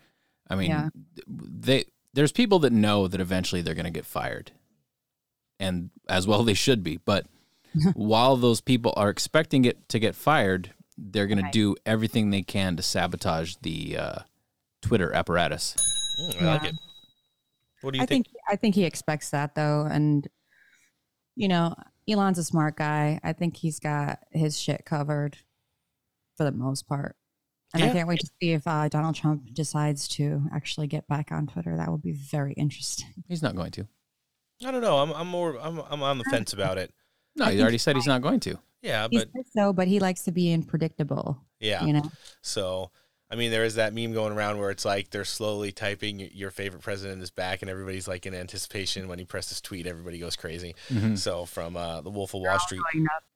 I 0.49 0.55
mean, 0.55 0.71
Yeah. 0.71 0.89
they 1.27 1.87
there's 2.15 2.31
people 2.31 2.61
that 2.61 2.73
know 2.73 3.09
that 3.09 3.21
eventually 3.21 3.63
they're 3.63 3.75
going 3.75 3.85
to 3.85 3.91
get 3.91 4.07
fired, 4.07 4.53
and 5.59 5.91
as 6.09 6.25
well 6.29 6.45
they 6.45 6.55
should 6.55 6.85
be. 6.85 6.99
But 7.05 7.27
while 7.95 8.37
those 8.37 8.61
people 8.61 8.95
are 8.97 9.11
expecting 9.11 9.65
it 9.65 9.89
to 9.89 9.99
get 9.99 10.15
fired, 10.15 10.73
they're 10.97 11.27
going 11.27 11.43
Right. 11.43 11.53
to 11.53 11.59
do 11.75 11.77
everything 11.85 12.31
they 12.31 12.43
can 12.43 12.77
to 12.77 12.83
sabotage 12.85 13.57
the 13.63 13.99
uh, 13.99 14.19
Twitter 14.83 15.13
apparatus. 15.13 15.75
mm, 16.21 16.41
I 16.43 16.45
like 16.45 16.65
it. 16.65 16.75
What 17.87 17.93
do 17.95 17.99
you 17.99 18.03
I 18.03 18.07
think? 18.07 18.27
think 18.27 18.37
I 18.49 18.57
think 18.57 18.75
he 18.75 18.85
expects 18.85 19.31
that 19.31 19.55
though, 19.55 19.87
and 19.91 20.27
you 21.37 21.49
know, 21.49 21.75
Elon's 22.09 22.39
a 22.39 22.45
smart 22.45 22.77
guy. 22.77 23.21
I 23.23 23.33
think 23.33 23.57
he's 23.57 23.79
got 23.79 24.19
his 24.33 24.59
shit 24.61 24.85
covered 24.85 25.39
for 26.37 26.45
the 26.45 26.53
most 26.53 26.87
part. 26.89 27.17
And 27.73 27.83
Yeah. 27.83 27.91
I 27.91 27.93
can't 27.93 28.09
wait 28.09 28.21
to 28.21 28.27
see 28.41 28.53
if 28.53 28.67
uh, 28.67 28.89
Donald 28.89 29.15
Trump 29.15 29.53
decides 29.53 30.09
to 30.09 30.43
actually 30.53 30.87
get 30.87 31.07
back 31.09 31.31
on 31.33 31.47
Twitter. 31.47 31.77
That 31.77 31.89
will 31.91 31.99
be 31.99 32.13
very 32.13 32.53
interesting. 32.55 33.09
He's 33.29 33.43
not 33.43 33.55
going 33.57 33.71
to. 33.73 33.87
I 34.65 34.71
don't 34.71 34.81
know. 34.83 34.99
I'm 34.99 35.13
I'm 35.13 35.29
more 35.29 35.59
I'm 35.61 35.81
I'm 35.91 36.03
on 36.03 36.19
the 36.19 36.25
fence 36.31 36.53
about 36.53 36.79
it. 36.79 36.93
No, 37.37 37.45
I 37.47 37.53
he 37.53 37.61
already 37.61 37.79
said 37.79 37.97
he's 37.97 38.07
not 38.07 38.23
going 38.23 38.41
to. 38.41 38.59
Yeah, 38.83 39.09
He 39.11 39.19
but 39.19 39.29
so, 39.53 39.73
but 39.73 39.89
he 39.89 39.99
likes 40.01 40.23
to 40.25 40.33
be 40.33 40.53
unpredictable. 40.53 41.43
yeah. 41.61 41.85
You 41.85 41.93
know, 41.95 42.11
So, 42.43 42.91
I 43.31 43.35
mean, 43.35 43.51
there 43.51 43.65
is 43.65 43.75
that 43.75 43.93
meme 43.93 44.13
going 44.13 44.33
around 44.33 44.59
where 44.59 44.71
it's 44.71 44.85
like 44.85 45.11
they're 45.11 45.25
slowly 45.25 45.73
typing 45.73 46.21
your 46.33 46.51
favorite 46.53 46.83
president 46.83 47.23
is 47.23 47.31
back, 47.31 47.61
and 47.61 47.71
everybody's 47.71 48.07
like 48.07 48.25
in 48.25 48.35
anticipation. 48.35 49.09
When 49.09 49.19
he 49.19 49.25
presses 49.25 49.61
tweet, 49.61 49.87
everybody 49.87 50.19
goes 50.19 50.37
crazy. 50.37 50.77
Mhm. 50.91 51.19
So, 51.19 51.45
from 51.45 51.77
uh, 51.77 52.03
the 52.03 52.11
Wolf 52.11 52.35
of 52.35 52.43
Wall 52.43 52.59
Street, 52.61 52.83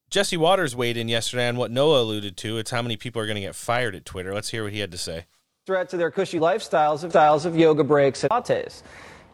Jesse 0.09 0.37
Watters 0.37 0.77
weighed 0.77 0.97
in 0.97 1.09
yesterday 1.09 1.49
on 1.49 1.57
what 1.57 1.71
Noah 1.73 2.03
alluded 2.03 2.37
to. 2.39 2.59
It's 2.59 2.71
how 2.71 2.83
many 2.83 2.97
people 2.97 3.21
are 3.21 3.27
going 3.27 3.35
to 3.37 3.41
get 3.41 3.57
fired 3.57 3.95
at 3.97 4.05
Twitter. 4.05 4.33
Let's 4.33 4.51
hear 4.51 4.63
what 4.65 4.73
he 4.73 4.79
had 4.81 4.93
to 4.93 4.99
say. 4.99 5.27
threat 5.67 5.89
to 5.91 5.97
their 5.97 6.11
cushy 6.11 6.39
lifestyles 6.41 7.05
of 7.05 7.11
styles 7.11 7.45
of 7.45 7.57
yoga 7.57 7.85
breaks 7.85 8.25
and 8.25 8.31
lattes. 8.31 8.83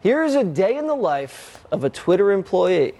Here's 0.01 0.35
a 0.35 0.43
day 0.43 0.77
in 0.77 0.85
the 0.85 0.93
life 0.95 1.65
of 1.71 1.83
a 1.83 1.89
Twitter 1.89 2.31
employee. 2.31 2.93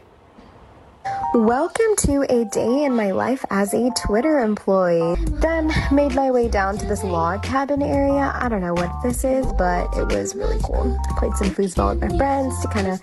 Welcome 1.34 1.96
to 1.98 2.26
a 2.30 2.46
day 2.46 2.86
in 2.86 2.96
my 2.96 3.12
life 3.12 3.46
as 3.50 3.74
a 3.74 3.92
Twitter 4.06 4.40
employee. 4.40 5.16
Then 5.42 5.72
made 5.92 6.16
my 6.16 6.32
way 6.32 6.48
down 6.48 6.78
to 6.78 6.86
this 6.86 7.04
log 7.04 7.44
cabin 7.44 7.82
area. 7.82 8.32
I 8.34 8.50
don't 8.50 8.62
know 8.62 8.74
what 8.74 8.92
this 9.04 9.24
is, 9.24 9.46
but 9.54 9.86
it 9.98 10.08
was 10.08 10.36
really 10.36 10.60
cool. 10.64 10.98
Played 11.18 11.34
some 11.34 11.50
foosball 11.50 12.00
with 12.00 12.12
my 12.12 12.18
friends 12.18 12.60
to 12.62 12.68
kind 12.70 12.88
of 12.88 13.02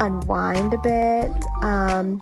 unwind 0.00 0.74
a 0.74 0.78
bit. 0.78 1.32
Um, 1.62 2.20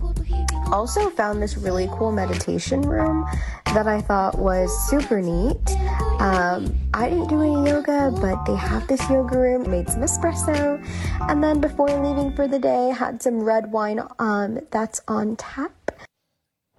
also 0.72 1.10
found 1.10 1.42
this 1.42 1.56
really 1.56 1.88
cool 1.92 2.12
meditation 2.12 2.82
room 2.82 3.26
that 3.74 3.86
I 3.86 4.00
thought 4.00 4.36
was 4.36 4.68
super 4.88 5.22
neat. 5.22 5.76
Um, 6.20 6.76
I 6.92 7.08
didn't 7.08 7.28
do 7.28 7.40
any 7.40 7.70
yoga, 7.70 8.12
but 8.20 8.44
they 8.44 8.56
have 8.56 8.86
this 8.88 9.00
yoga 9.08 9.38
room. 9.38 9.70
Made 9.70 9.88
some 9.88 10.02
espresso, 10.02 10.84
and 11.28 11.42
then 11.42 11.60
before 11.60 11.88
leaving 11.88 12.34
for 12.34 12.48
the 12.48 12.58
day, 12.58 12.90
had 12.90 13.22
some 13.22 13.40
red 13.40 13.70
wine 13.70 14.00
um, 14.18 14.58
that's 14.72 15.00
on 15.06 15.36
tap. 15.36 15.72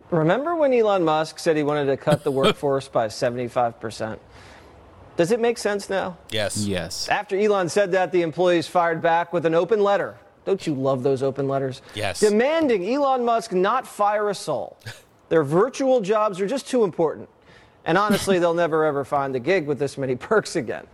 Remember 0.09 0.55
when 0.55 0.73
Elon 0.73 1.05
Musk 1.05 1.39
said 1.39 1.55
he 1.55 1.63
wanted 1.63 1.85
to 1.85 1.95
cut 1.95 2.25
the 2.25 2.31
workforce 2.41 2.89
by 2.89 3.07
75%? 3.07 4.19
Does 5.15 5.31
it 5.31 5.39
make 5.39 5.57
sense 5.57 5.89
now? 5.89 6.17
Yes. 6.29 6.65
Yes. 6.65 7.07
After 7.07 7.37
Elon 7.37 7.69
said 7.69 7.93
that, 7.93 8.11
the 8.11 8.21
employees 8.21 8.67
fired 8.67 9.01
back 9.01 9.31
with 9.31 9.45
an 9.45 9.55
open 9.55 9.81
letter. 9.81 10.17
Don't 10.43 10.65
you 10.67 10.73
love 10.73 11.03
those 11.03 11.23
open 11.23 11.47
letters? 11.47 11.81
Yes. 11.93 12.19
Demanding 12.19 12.89
Elon 12.93 13.23
Musk 13.23 13.53
not 13.53 13.87
fire 13.87 14.29
a 14.29 14.35
soul. 14.35 14.77
Their 15.31 15.45
virtual 15.45 16.01
jobs 16.01 16.41
are 16.41 16.45
just 16.45 16.67
too 16.67 16.83
important. 16.83 17.29
And 17.85 17.97
honestly, 17.97 18.37
they'll 18.37 18.53
never 18.53 18.83
ever 18.83 19.05
find 19.05 19.33
a 19.33 19.39
gig 19.39 19.65
with 19.65 19.79
this 19.79 19.97
many 19.97 20.15
perks 20.17 20.57
again. 20.57 20.85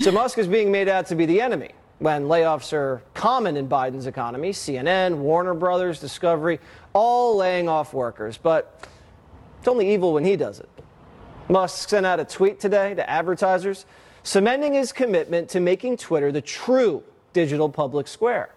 So 0.00 0.10
Musk 0.10 0.38
is 0.38 0.48
being 0.48 0.72
made 0.72 0.88
out 0.88 1.06
to 1.08 1.14
be 1.14 1.26
the 1.26 1.42
enemy 1.42 1.72
when 1.98 2.24
layoffs 2.24 2.72
are 2.72 3.02
common 3.12 3.54
in 3.58 3.68
Biden's 3.68 4.06
economy. 4.06 4.50
CNN, 4.52 5.18
Warner 5.18 5.52
Brothers, 5.52 6.00
Discovery, 6.00 6.58
all 6.94 7.36
laying 7.36 7.68
off 7.68 7.92
workers. 7.92 8.38
But 8.38 8.88
it's 9.58 9.68
only 9.68 9.92
evil 9.92 10.14
when 10.14 10.24
he 10.24 10.36
does 10.36 10.58
it. 10.58 10.70
Musk 11.50 11.90
sent 11.90 12.06
out 12.06 12.18
a 12.18 12.24
tweet 12.24 12.60
today 12.60 12.94
to 12.94 13.10
advertisers 13.10 13.84
cementing 14.22 14.72
his 14.72 14.90
commitment 14.90 15.50
to 15.50 15.60
making 15.60 15.98
Twitter 15.98 16.32
the 16.32 16.40
true 16.40 17.02
digital 17.34 17.68
public 17.68 18.08
square. 18.08 18.54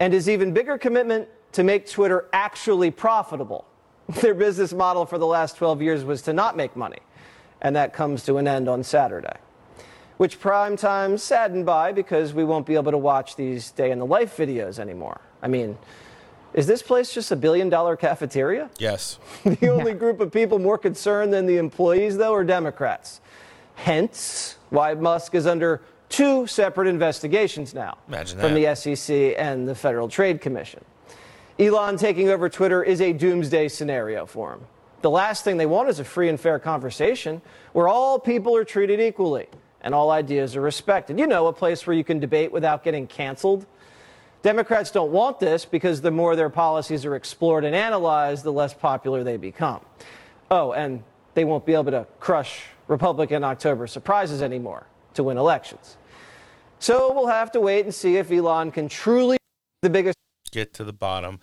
And 0.00 0.14
his 0.14 0.26
even 0.26 0.54
bigger 0.54 0.78
commitment 0.78 1.28
to 1.52 1.62
make 1.62 1.86
Twitter 1.86 2.30
actually 2.32 2.90
profitable. 2.90 3.66
Their 4.20 4.34
business 4.34 4.72
model 4.72 5.04
for 5.04 5.18
the 5.18 5.26
last 5.26 5.56
12 5.56 5.82
years 5.82 6.04
was 6.04 6.22
to 6.22 6.32
not 6.32 6.56
make 6.56 6.74
money, 6.74 7.00
and 7.60 7.76
that 7.76 7.92
comes 7.92 8.24
to 8.24 8.38
an 8.38 8.48
end 8.48 8.68
on 8.68 8.82
Saturday. 8.82 9.36
Which 10.16 10.40
prime 10.40 10.76
time's 10.76 11.22
saddened 11.22 11.66
by 11.66 11.92
because 11.92 12.32
we 12.32 12.44
won't 12.44 12.66
be 12.66 12.74
able 12.74 12.90
to 12.90 12.98
watch 12.98 13.36
these 13.36 13.70
day 13.70 13.90
in 13.90 13.98
the 13.98 14.06
life 14.06 14.36
videos 14.36 14.78
anymore. 14.78 15.20
I 15.42 15.48
mean, 15.48 15.76
is 16.54 16.66
this 16.66 16.82
place 16.82 17.12
just 17.12 17.30
a 17.30 17.36
billion 17.36 17.68
dollar 17.68 17.96
cafeteria? 17.96 18.70
Yes. 18.78 19.18
The 19.44 19.68
only 19.68 19.92
group 19.92 20.20
of 20.20 20.32
people 20.32 20.58
more 20.58 20.78
concerned 20.78 21.32
than 21.32 21.46
the 21.46 21.58
employees, 21.58 22.16
though, 22.16 22.34
are 22.34 22.44
Democrats. 22.44 23.20
Hence, 23.74 24.56
why 24.70 24.94
Musk 24.94 25.34
is 25.34 25.46
under 25.46 25.82
two 26.08 26.46
separate 26.46 26.88
investigations 26.88 27.74
now 27.74 27.98
Imagine 28.08 28.38
from 28.38 28.54
that. 28.54 28.74
the 28.76 28.96
SEC 28.96 29.34
and 29.38 29.68
the 29.68 29.74
Federal 29.74 30.08
Trade 30.08 30.40
Commission. 30.40 30.82
Elon 31.58 31.96
taking 31.96 32.28
over 32.28 32.48
Twitter 32.48 32.84
is 32.84 33.00
a 33.00 33.12
doomsday 33.12 33.66
scenario 33.66 34.26
for 34.26 34.52
him. 34.52 34.60
The 35.02 35.10
last 35.10 35.42
thing 35.42 35.56
they 35.56 35.66
want 35.66 35.88
is 35.88 35.98
a 35.98 36.04
free 36.04 36.28
and 36.28 36.38
fair 36.38 36.60
conversation 36.60 37.42
where 37.72 37.88
all 37.88 38.18
people 38.20 38.54
are 38.56 38.64
treated 38.64 39.00
equally 39.00 39.46
and 39.80 39.92
all 39.92 40.10
ideas 40.10 40.54
are 40.54 40.60
respected. 40.60 41.18
You 41.18 41.26
know, 41.26 41.48
a 41.48 41.52
place 41.52 41.84
where 41.84 41.96
you 41.96 42.04
can 42.04 42.20
debate 42.20 42.52
without 42.52 42.84
getting 42.84 43.08
canceled. 43.08 43.66
Democrats 44.42 44.92
don't 44.92 45.10
want 45.10 45.40
this 45.40 45.64
because 45.64 46.00
the 46.00 46.12
more 46.12 46.36
their 46.36 46.50
policies 46.50 47.04
are 47.04 47.16
explored 47.16 47.64
and 47.64 47.74
analyzed, 47.74 48.44
the 48.44 48.52
less 48.52 48.72
popular 48.72 49.24
they 49.24 49.36
become. 49.36 49.80
Oh, 50.52 50.72
and 50.72 51.02
they 51.34 51.44
won't 51.44 51.66
be 51.66 51.74
able 51.74 51.90
to 51.90 52.06
crush 52.20 52.66
Republican 52.86 53.42
October 53.42 53.88
surprises 53.88 54.42
anymore 54.42 54.86
to 55.14 55.24
win 55.24 55.36
elections. 55.36 55.96
So 56.78 57.12
we'll 57.12 57.26
have 57.26 57.50
to 57.52 57.60
wait 57.60 57.84
and 57.84 57.92
see 57.92 58.16
if 58.16 58.30
Elon 58.30 58.70
can 58.70 58.88
truly 58.88 59.38
the 59.82 59.90
biggest. 59.90 60.14
Get 60.48 60.74
to 60.74 60.84
the 60.84 60.92
bottom 60.92 61.40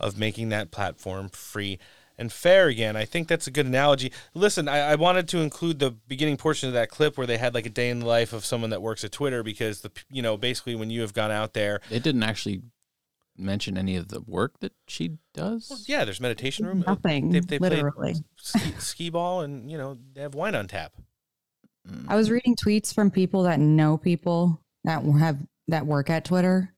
of 0.00 0.18
making 0.18 0.48
that 0.50 0.70
platform 0.70 1.28
free 1.28 1.78
and 2.18 2.32
fair 2.32 2.68
again. 2.68 2.94
I 2.96 3.04
think 3.04 3.26
that's 3.28 3.46
a 3.46 3.50
good 3.50 3.66
analogy. 3.66 4.12
Listen, 4.34 4.68
I, 4.68 4.78
I 4.92 4.94
wanted 4.94 5.26
to 5.28 5.38
include 5.38 5.78
the 5.80 5.90
beginning 5.90 6.36
portion 6.36 6.68
of 6.68 6.72
that 6.74 6.88
clip 6.90 7.16
where 7.18 7.26
they 7.26 7.38
had 7.38 7.54
like 7.54 7.66
a 7.66 7.70
day 7.70 7.90
in 7.90 8.00
the 8.00 8.06
life 8.06 8.32
of 8.32 8.44
someone 8.44 8.70
that 8.70 8.82
works 8.82 9.02
at 9.04 9.12
Twitter 9.12 9.42
because 9.42 9.80
the 9.80 9.90
you 10.10 10.22
know 10.22 10.36
basically 10.36 10.74
when 10.76 10.90
you 10.90 11.00
have 11.00 11.12
gone 11.14 11.30
out 11.30 11.54
there, 11.54 11.80
It 11.90 12.02
didn't 12.02 12.22
actually 12.22 12.62
mention 13.36 13.76
any 13.76 13.96
of 13.96 14.08
the 14.08 14.20
work 14.20 14.60
that 14.60 14.72
she 14.86 15.18
does. 15.32 15.84
yeah, 15.88 16.04
there's 16.04 16.20
meditation 16.20 16.66
room. 16.66 16.84
Nothing, 16.86 17.30
They, 17.30 17.40
they 17.40 17.58
played 17.58 17.72
literally. 17.72 18.14
ski, 18.36 18.72
skee 18.78 19.10
ball 19.10 19.40
and 19.40 19.68
you 19.70 19.76
know 19.78 19.98
they 20.12 20.20
have 20.22 20.34
wine 20.36 20.54
on 20.54 20.68
tap. 20.68 20.92
Hmm. 21.88 22.06
I 22.08 22.16
was 22.16 22.30
reading 22.30 22.54
tweets 22.56 22.94
from 22.94 23.10
people 23.10 23.42
that 23.44 23.58
know 23.60 23.98
people 23.98 24.60
that 24.84 25.02
have 25.04 25.38
that 25.68 25.86
work 25.86 26.10
at 26.10 26.24
Twitter, 26.24 26.73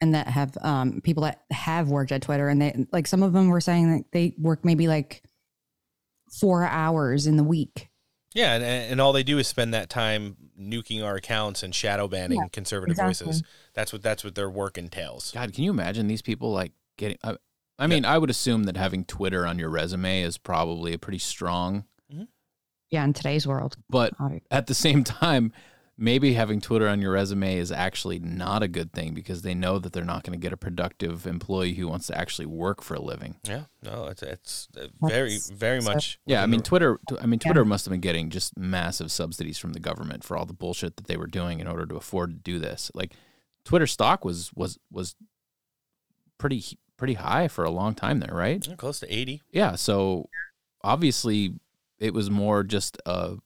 and 0.00 0.14
that 0.14 0.26
have 0.28 0.56
um, 0.62 1.00
people 1.02 1.22
that 1.24 1.42
have 1.50 1.88
worked 1.88 2.12
at 2.12 2.22
Twitter, 2.22 2.48
and 2.48 2.60
they 2.60 2.86
like 2.92 3.06
some 3.06 3.22
of 3.22 3.32
them 3.32 3.48
were 3.48 3.60
saying 3.60 3.90
that 3.90 4.04
they 4.12 4.34
work 4.38 4.64
maybe 4.64 4.88
like 4.88 5.22
four 6.30 6.64
hours 6.64 7.26
in 7.26 7.36
the 7.36 7.44
week. 7.44 7.88
Yeah, 8.34 8.54
and, 8.54 8.64
and 8.64 9.00
all 9.00 9.12
they 9.12 9.24
do 9.24 9.38
is 9.38 9.48
spend 9.48 9.74
that 9.74 9.90
time 9.90 10.36
nuking 10.58 11.04
our 11.04 11.16
accounts 11.16 11.62
and 11.62 11.74
shadow 11.74 12.06
banning 12.06 12.38
Yeah, 12.38 12.48
conservative 12.52 12.92
exactly. 12.92 13.26
voices. 13.26 13.42
That's 13.74 13.92
what 13.92 14.02
that's 14.02 14.24
what 14.24 14.34
their 14.34 14.50
work 14.50 14.78
entails. 14.78 15.32
God, 15.32 15.52
can 15.52 15.64
you 15.64 15.70
imagine 15.70 16.06
these 16.06 16.22
people 16.22 16.52
like 16.52 16.72
getting? 16.96 17.18
I, 17.24 17.36
I 17.78 17.86
mean, 17.86 18.04
I 18.04 18.18
would 18.18 18.28
assume 18.28 18.64
that 18.64 18.76
having 18.76 19.06
Twitter 19.06 19.46
on 19.46 19.58
your 19.58 19.70
resume 19.70 20.20
is 20.20 20.36
probably 20.36 20.92
a 20.92 20.98
pretty 20.98 21.18
strong. 21.18 21.84
Yeah, 22.90 23.04
in 23.04 23.12
today's 23.12 23.46
world. 23.46 23.76
But 23.88 24.14
at 24.50 24.66
the 24.66 24.74
same 24.74 25.04
time, 25.04 25.52
maybe 26.00 26.32
having 26.32 26.62
Twitter 26.62 26.88
on 26.88 27.02
your 27.02 27.12
resume 27.12 27.58
is 27.58 27.70
actually 27.70 28.18
not 28.18 28.62
a 28.62 28.68
good 28.68 28.90
thing 28.90 29.12
because 29.12 29.42
they 29.42 29.54
know 29.54 29.78
that 29.78 29.92
they're 29.92 30.02
not 30.04 30.24
going 30.24 30.32
to 30.32 30.42
get 30.42 30.52
a 30.52 30.56
productive 30.56 31.26
employee 31.26 31.74
who 31.74 31.86
wants 31.86 32.06
to 32.06 32.18
actually 32.18 32.46
work 32.46 32.82
for 32.82 32.94
a 32.94 33.00
living. 33.00 33.36
Yeah, 33.44 33.64
no, 33.84 34.06
it's 34.06 34.22
it's 34.22 34.68
uh, 34.76 34.86
very 35.02 35.38
very 35.52 35.80
much. 35.80 36.18
Yeah, 36.24 36.42
I 36.42 36.46
mean 36.46 36.62
Twitter. 36.62 36.98
I 37.20 37.26
mean 37.26 37.38
Twitter 37.38 37.64
must 37.64 37.84
have 37.84 37.90
been 37.90 38.00
getting 38.00 38.30
just 38.30 38.56
massive 38.56 39.12
subsidies 39.12 39.58
from 39.58 39.74
the 39.74 39.80
government 39.80 40.24
for 40.24 40.36
all 40.36 40.46
the 40.46 40.54
bullshit 40.54 40.96
that 40.96 41.06
they 41.06 41.18
were 41.18 41.26
doing 41.26 41.60
in 41.60 41.68
order 41.68 41.84
to 41.86 41.96
afford 41.96 42.30
to 42.30 42.36
do 42.36 42.58
this. 42.58 42.90
Like 42.94 43.12
Twitter 43.64 43.86
stock 43.86 44.24
was 44.24 44.50
was 44.54 44.78
was 44.90 45.14
pretty 46.38 46.64
pretty 46.96 47.14
high 47.14 47.46
for 47.46 47.64
a 47.64 47.70
long 47.70 47.94
time 47.94 48.20
there, 48.20 48.34
right? 48.34 48.66
Yeah, 48.66 48.74
close 48.76 49.00
to 49.00 49.14
eighty. 49.14 49.42
Yeah, 49.52 49.76
so 49.76 50.30
obviously 50.82 51.54
it 51.98 52.14
was 52.14 52.30
more 52.30 52.64
just 52.64 52.96
a 53.04 53.36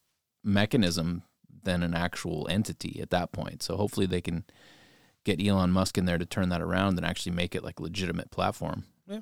mechanism 0.45 1.25
than 1.65 1.83
an 1.83 1.95
actual 1.95 2.47
entity 2.51 3.01
at 3.01 3.11
that 3.11 3.33
point. 3.33 3.63
So 3.63 3.77
hopefully 3.77 4.07
they 4.07 4.21
can 4.21 4.45
get 5.25 5.45
Elon 5.45 5.71
Musk 5.71 5.99
in 5.99 6.05
there 6.05 6.19
to 6.19 6.27
turn 6.27 6.51
that 6.51 6.63
around 6.63 6.97
and 6.97 7.07
actually 7.07 7.33
make 7.33 7.55
it 7.55 7.65
like 7.65 7.81
a 7.81 7.83
legitimate 7.83 8.31
platform. 8.31 8.85
Yeah, 9.07 9.21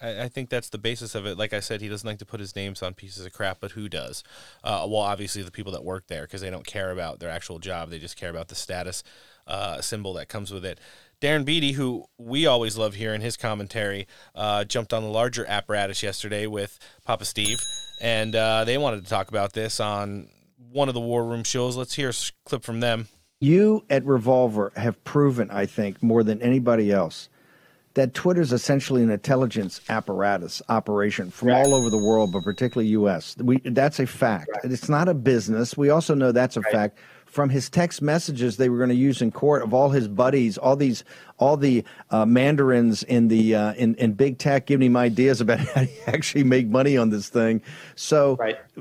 I, 0.00 0.22
I 0.22 0.28
think 0.28 0.48
that's 0.48 0.68
the 0.68 0.78
basis 0.78 1.14
of 1.14 1.26
it. 1.26 1.36
Like 1.36 1.52
I 1.52 1.60
said, 1.60 1.80
he 1.80 1.88
doesn't 1.88 2.06
like 2.06 2.18
to 2.18 2.26
put 2.26 2.40
his 2.40 2.54
names 2.54 2.82
on 2.82 2.94
pieces 2.94 3.26
of 3.26 3.32
crap, 3.32 3.58
but 3.60 3.72
who 3.72 3.88
does? 3.88 4.22
Uh, 4.62 4.86
well, 4.88 5.02
obviously 5.02 5.42
the 5.42 5.50
people 5.50 5.72
that 5.72 5.84
work 5.84 6.06
there 6.06 6.22
because 6.22 6.40
they 6.40 6.50
don't 6.50 6.66
care 6.66 6.90
about 6.90 7.18
their 7.18 7.30
actual 7.30 7.58
job; 7.58 7.90
they 7.90 7.98
just 7.98 8.16
care 8.16 8.30
about 8.30 8.48
the 8.48 8.54
status 8.54 9.02
uh, 9.46 9.80
symbol 9.80 10.12
that 10.14 10.28
comes 10.28 10.52
with 10.52 10.64
it. 10.64 10.80
Darren 11.20 11.44
Beattie, 11.44 11.72
who 11.72 12.04
we 12.18 12.46
always 12.46 12.76
love 12.76 12.94
hearing 12.94 13.22
his 13.22 13.36
commentary, 13.36 14.06
uh, 14.34 14.64
jumped 14.64 14.92
on 14.92 15.02
the 15.02 15.08
larger 15.08 15.46
apparatus 15.46 16.02
yesterday 16.02 16.46
with 16.46 16.78
Papa 17.04 17.24
Steve, 17.24 17.58
and 18.00 18.36
uh, 18.36 18.64
they 18.64 18.76
wanted 18.76 19.02
to 19.02 19.08
talk 19.08 19.28
about 19.28 19.54
this 19.54 19.80
on 19.80 20.28
one 20.76 20.88
of 20.88 20.94
the 20.94 21.00
War 21.00 21.24
Room 21.24 21.42
shows. 21.42 21.76
Let's 21.76 21.94
hear 21.94 22.10
a 22.10 22.14
clip 22.44 22.62
from 22.62 22.80
them. 22.80 23.08
You 23.40 23.84
at 23.90 24.04
Revolver 24.04 24.72
have 24.76 25.02
proven, 25.04 25.50
I 25.50 25.66
think, 25.66 26.02
more 26.02 26.22
than 26.22 26.40
anybody 26.42 26.92
else, 26.92 27.28
that 27.94 28.14
Twitter's 28.14 28.52
essentially 28.52 29.02
an 29.02 29.10
intelligence 29.10 29.80
apparatus 29.88 30.60
operation 30.68 31.30
from 31.30 31.50
all 31.50 31.74
over 31.74 31.90
the 31.90 31.98
world, 31.98 32.32
but 32.32 32.44
particularly 32.44 32.90
U.S. 32.90 33.36
We 33.38 33.58
that's 33.64 33.98
a 33.98 34.06
fact. 34.06 34.50
It's 34.64 34.88
not 34.88 35.08
a 35.08 35.14
business. 35.14 35.76
We 35.76 35.88
also 35.88 36.14
know 36.14 36.30
that's 36.30 36.56
a 36.56 36.62
fact 36.62 36.98
from 37.36 37.50
his 37.50 37.68
text 37.68 38.00
messages 38.00 38.56
they 38.56 38.70
were 38.70 38.78
going 38.78 38.88
to 38.88 38.94
use 38.94 39.20
in 39.20 39.30
court 39.30 39.62
of 39.62 39.74
all 39.74 39.90
his 39.90 40.08
buddies, 40.08 40.56
all 40.56 40.74
these, 40.74 41.04
all 41.36 41.54
the 41.58 41.84
uh, 42.10 42.24
mandarins 42.24 43.02
in 43.02 43.28
the 43.28 43.54
uh, 43.54 43.74
in 43.74 43.94
in 43.96 44.14
big 44.14 44.38
tech 44.38 44.64
giving 44.64 44.86
him 44.86 44.96
ideas 44.96 45.42
about 45.42 45.58
how 45.74 45.82
to 45.82 46.08
actually 46.08 46.44
make 46.44 46.66
money 46.66 46.96
on 46.96 47.10
this 47.10 47.28
thing. 47.28 47.60
So, 47.94 48.38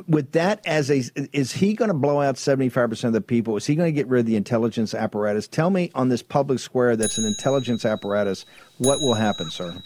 with 0.07 0.31
that 0.31 0.65
as 0.65 0.89
a, 0.89 1.03
is 1.33 1.51
he 1.51 1.73
going 1.73 1.89
to 1.89 1.93
blow 1.93 2.21
out 2.21 2.37
seventy 2.37 2.69
five 2.69 2.89
percent 2.89 3.09
of 3.09 3.21
the 3.21 3.27
people? 3.27 3.57
Is 3.57 3.65
he 3.65 3.75
going 3.75 3.89
to 3.89 3.95
get 3.95 4.07
rid 4.07 4.21
of 4.21 4.25
the 4.25 4.37
intelligence 4.37 4.93
apparatus? 4.93 5.49
Tell 5.49 5.69
me 5.69 5.91
on 5.93 6.07
this 6.07 6.23
public 6.23 6.59
square 6.59 6.95
that's 6.95 7.17
an 7.17 7.25
intelligence 7.25 7.83
apparatus, 7.83 8.45
what 8.77 9.01
will 9.01 9.15
happen, 9.15 9.51
sir? 9.51 9.83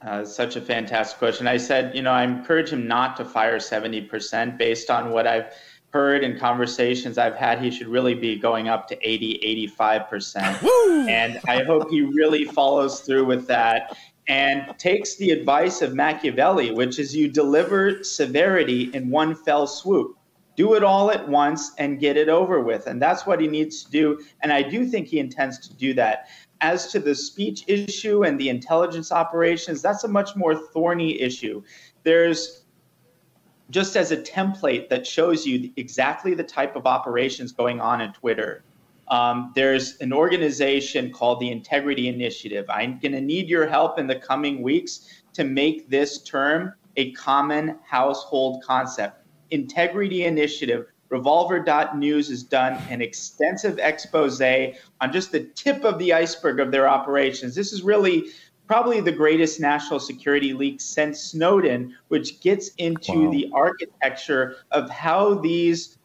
Uh, 0.00 0.24
such 0.24 0.56
a 0.56 0.60
fantastic 0.60 1.18
question. 1.18 1.46
I 1.46 1.56
said, 1.58 1.94
you 1.94 2.02
know, 2.02 2.12
I 2.12 2.22
encourage 2.22 2.70
him 2.70 2.86
not 2.86 3.16
to 3.16 3.24
fire 3.24 3.58
70% 3.58 4.56
based 4.56 4.90
on 4.90 5.10
what 5.10 5.26
I've 5.26 5.52
heard 5.90 6.22
in 6.22 6.38
conversations 6.38 7.16
I've 7.16 7.34
had. 7.34 7.62
He 7.62 7.70
should 7.70 7.88
really 7.88 8.14
be 8.14 8.36
going 8.36 8.68
up 8.68 8.88
to 8.88 9.08
80, 9.08 9.68
85%. 9.74 11.08
And 11.08 11.40
I 11.48 11.62
hope 11.64 11.90
he 11.90 12.02
really 12.02 12.44
follows 12.44 13.00
through 13.00 13.24
with 13.24 13.46
that 13.46 13.96
and 14.28 14.74
takes 14.78 15.16
the 15.16 15.30
advice 15.30 15.80
of 15.80 15.94
Machiavelli, 15.94 16.70
which 16.72 16.98
is 16.98 17.16
you 17.16 17.28
deliver 17.28 18.04
severity 18.04 18.90
in 18.92 19.08
one 19.10 19.34
fell 19.34 19.66
swoop. 19.66 20.16
Do 20.56 20.74
it 20.74 20.82
all 20.82 21.10
at 21.10 21.26
once 21.26 21.72
and 21.78 21.98
get 22.00 22.16
it 22.16 22.28
over 22.28 22.60
with. 22.60 22.88
And 22.88 23.00
that's 23.00 23.24
what 23.24 23.40
he 23.40 23.46
needs 23.46 23.84
to 23.84 23.90
do. 23.90 24.20
And 24.42 24.52
I 24.52 24.60
do 24.60 24.86
think 24.86 25.06
he 25.06 25.20
intends 25.20 25.58
to 25.68 25.74
do 25.74 25.94
that. 25.94 26.28
As 26.60 26.90
to 26.92 26.98
the 26.98 27.14
speech 27.14 27.62
issue 27.68 28.24
and 28.24 28.38
the 28.38 28.48
intelligence 28.48 29.12
operations, 29.12 29.80
that's 29.80 30.02
a 30.04 30.08
much 30.08 30.34
more 30.34 30.56
thorny 30.72 31.20
issue. 31.20 31.62
There's 32.02 32.64
just 33.70 33.96
as 33.96 34.12
a 34.12 34.16
template 34.16 34.88
that 34.88 35.06
shows 35.06 35.46
you 35.46 35.70
exactly 35.76 36.34
the 36.34 36.44
type 36.44 36.76
of 36.76 36.86
operations 36.86 37.52
going 37.52 37.80
on 37.80 38.00
in 38.00 38.12
Twitter. 38.12 38.64
Um, 39.08 39.52
there's 39.54 39.96
an 39.98 40.12
organization 40.12 41.12
called 41.12 41.40
the 41.40 41.50
Integrity 41.50 42.08
Initiative. 42.08 42.66
I'm 42.68 42.98
going 42.98 43.12
to 43.12 43.20
need 43.20 43.48
your 43.48 43.66
help 43.66 43.98
in 43.98 44.06
the 44.06 44.16
coming 44.16 44.62
weeks 44.62 45.22
to 45.34 45.44
make 45.44 45.88
this 45.88 46.22
term 46.22 46.74
a 46.96 47.12
common 47.12 47.78
household 47.86 48.62
concept. 48.64 49.24
Integrity 49.50 50.24
Initiative. 50.24 50.86
Revolver.news 51.10 52.28
has 52.28 52.42
done 52.42 52.74
an 52.90 53.00
extensive 53.00 53.78
expose 53.78 54.42
on 54.42 55.10
just 55.10 55.32
the 55.32 55.44
tip 55.54 55.84
of 55.84 55.98
the 55.98 56.12
iceberg 56.12 56.60
of 56.60 56.70
their 56.70 56.86
operations. 56.86 57.54
This 57.54 57.72
is 57.72 57.82
really 57.82 58.26
probably 58.68 59.00
the 59.00 59.10
greatest 59.10 59.58
national 59.58 59.98
security 59.98 60.52
leak 60.52 60.80
since 60.80 61.18
Snowden, 61.20 61.96
which 62.08 62.40
gets 62.40 62.68
into 62.76 63.24
Wow. 63.24 63.30
the 63.32 63.50
architecture 63.54 64.56
of 64.70 64.90
how 64.90 65.34
these 65.34 65.96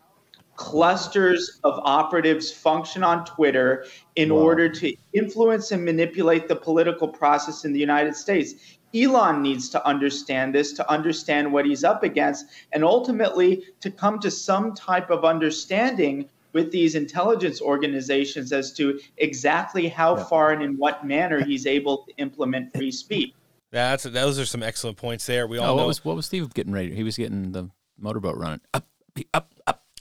clusters 0.56 1.60
of 1.64 1.80
operatives 1.84 2.52
function 2.52 3.04
on 3.04 3.26
Twitter 3.26 3.86
in 4.16 4.32
order 4.32 4.70
to 4.70 4.96
influence 5.12 5.72
and 5.72 5.84
manipulate 5.84 6.48
the 6.48 6.56
political 6.56 7.08
process 7.08 7.66
in 7.66 7.74
the 7.74 7.80
United 7.80 8.16
States. 8.16 8.54
Elon 8.96 9.42
needs 9.42 9.70
to 9.70 9.86
understand 9.86 10.54
this, 10.54 10.72
to 10.74 10.90
understand 10.90 11.52
what 11.52 11.66
he's 11.66 11.84
up 11.84 12.04
against, 12.04 12.46
and 12.72 12.84
ultimately 12.84 13.64
to 13.82 13.90
come 13.90 14.20
to 14.20 14.30
some 14.30 14.74
type 14.76 15.10
of 15.10 15.26
understanding 15.26 16.30
with 16.54 16.72
these 16.72 16.96
intelligence 16.96 17.62
organizations 17.62 18.54
as 18.54 18.72
to 18.74 19.00
exactly 19.18 19.88
how 19.88 20.16
far 20.16 20.52
and 20.52 20.64
in 20.64 20.78
what 20.78 21.06
manner 21.06 21.44
he's 21.44 21.66
able 21.68 22.06
to 22.06 22.16
implement 22.18 22.74
free 22.74 22.92
speech. 22.92 23.34
That's 23.72 24.04
those 24.04 24.40
are 24.40 24.46
some 24.46 24.62
excellent 24.64 24.98
points 24.98 25.26
there. 25.26 25.48
We 25.48 25.58
all 25.58 25.66
Oh, 25.66 25.68
know. 25.70 25.76
what 25.78 25.88
was 25.88 26.06
what 26.06 26.16
was 26.16 26.28
Steve 26.28 26.54
getting 26.54 26.72
ready? 26.74 26.94
He 26.96 27.04
was 27.04 27.18
getting 27.18 27.52
the 27.52 27.70
motorboat 27.98 28.38
running 28.38 28.62
up, 28.74 28.86
up. 29.34 29.53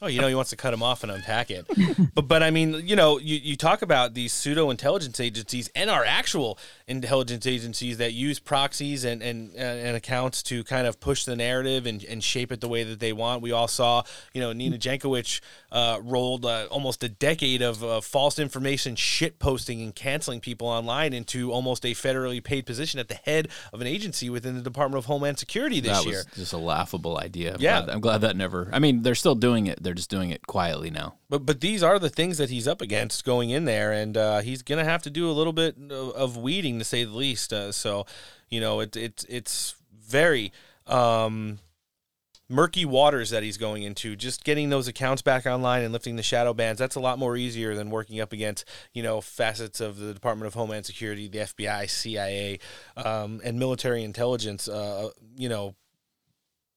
Oh, 0.02 0.08
you 0.08 0.20
know 0.20 0.26
he 0.26 0.34
wants 0.34 0.50
to 0.50 0.56
cut 0.56 0.74
him 0.74 0.82
off 0.82 1.04
and 1.04 1.12
unpack 1.12 1.50
it. 1.50 1.64
but 2.14 2.26
but 2.28 2.42
I 2.42 2.50
mean, 2.50 2.82
you 2.84 2.96
know, 2.96 3.18
you, 3.18 3.36
you 3.36 3.56
talk 3.56 3.82
about 3.82 4.14
these 4.14 4.32
pseudo 4.32 4.68
intelligence 4.70 5.20
agencies 5.20 5.70
and 5.76 5.88
our 5.88 6.04
actual 6.04 6.58
intelligence 6.88 7.46
agencies 7.46 7.98
that 7.98 8.12
use 8.12 8.38
proxies 8.40 9.04
and, 9.04 9.22
and, 9.22 9.54
and 9.54 9.96
accounts 9.96 10.42
to 10.44 10.64
kind 10.64 10.86
of 10.88 10.98
push 11.00 11.24
the 11.24 11.36
narrative 11.36 11.86
and, 11.86 12.02
and 12.04 12.22
shape 12.24 12.50
it 12.50 12.60
the 12.60 12.68
way 12.68 12.82
that 12.82 12.98
they 13.00 13.12
want. 13.12 13.42
We 13.42 13.52
all 13.52 13.68
saw, 13.68 14.02
you 14.34 14.40
know, 14.40 14.52
Nina 14.52 14.76
Jankowicz 14.76 15.40
uh, 15.70 16.00
rolled 16.02 16.44
uh, 16.44 16.66
almost 16.70 17.02
a 17.04 17.08
decade 17.08 17.62
of 17.62 17.82
uh, 17.84 18.00
false 18.00 18.38
information 18.40 18.96
shit 18.96 19.38
posting 19.38 19.80
and 19.82 19.94
canceling 19.94 20.40
people 20.40 20.66
online 20.66 21.12
into 21.12 21.52
almost 21.52 21.84
a 21.84 21.92
federally 21.92 22.42
paid 22.42 22.66
position 22.66 22.98
at 22.98 23.08
the 23.08 23.14
head 23.24 23.48
of 23.72 23.80
an 23.80 23.86
agency 23.86 24.28
within 24.28 24.56
the 24.56 24.62
Department 24.62 24.98
of 24.98 25.06
Homeland 25.06 25.38
Security 25.38 25.78
this 25.80 25.98
that 25.98 26.04
year. 26.06 26.24
was 26.26 26.26
just 26.36 26.52
a 26.52 26.58
laughable 26.58 27.18
idea. 27.18 27.54
I'm 27.54 27.60
Yeah. 27.60 27.82
glad, 27.82 27.94
I'm 27.94 28.00
glad 28.00 28.20
that 28.22 28.36
never. 28.36 28.68
I 28.72 28.80
mean, 28.80 29.02
they're 29.02 29.14
still 29.14 29.34
doing 29.36 29.66
it. 29.68 29.82
They're 29.82 29.91
just 29.94 30.10
doing 30.10 30.30
it 30.30 30.46
quietly 30.46 30.90
now. 30.90 31.16
But 31.28 31.46
but 31.46 31.60
these 31.60 31.82
are 31.82 31.98
the 31.98 32.10
things 32.10 32.38
that 32.38 32.50
he's 32.50 32.68
up 32.68 32.80
against 32.80 33.24
going 33.24 33.50
in 33.50 33.64
there, 33.64 33.92
and 33.92 34.16
uh, 34.16 34.40
he's 34.40 34.62
gonna 34.62 34.84
have 34.84 35.02
to 35.02 35.10
do 35.10 35.30
a 35.30 35.32
little 35.32 35.52
bit 35.52 35.76
of, 35.90 36.10
of 36.10 36.36
weeding 36.36 36.78
to 36.78 36.84
say 36.84 37.04
the 37.04 37.16
least. 37.16 37.52
Uh, 37.52 37.72
so, 37.72 38.06
you 38.48 38.60
know, 38.60 38.80
it, 38.80 38.96
it 38.96 39.24
it's 39.28 39.76
very 39.94 40.52
um, 40.86 41.58
murky 42.48 42.84
waters 42.84 43.30
that 43.30 43.42
he's 43.42 43.56
going 43.56 43.82
into. 43.82 44.14
Just 44.16 44.44
getting 44.44 44.70
those 44.70 44.88
accounts 44.88 45.22
back 45.22 45.46
online 45.46 45.82
and 45.82 45.92
lifting 45.92 46.16
the 46.16 46.22
shadow 46.22 46.52
bans 46.52 46.78
that's 46.78 46.96
a 46.96 47.00
lot 47.00 47.18
more 47.18 47.36
easier 47.36 47.74
than 47.74 47.90
working 47.90 48.20
up 48.20 48.32
against 48.32 48.64
you 48.92 49.02
know 49.02 49.20
facets 49.20 49.80
of 49.80 49.98
the 49.98 50.12
Department 50.12 50.46
of 50.46 50.54
Homeland 50.54 50.86
Security, 50.86 51.28
the 51.28 51.38
FBI, 51.38 51.88
CIA, 51.88 52.58
um, 52.96 53.40
and 53.44 53.58
military 53.58 54.04
intelligence. 54.04 54.68
Uh, 54.68 55.10
you 55.36 55.48
know 55.48 55.74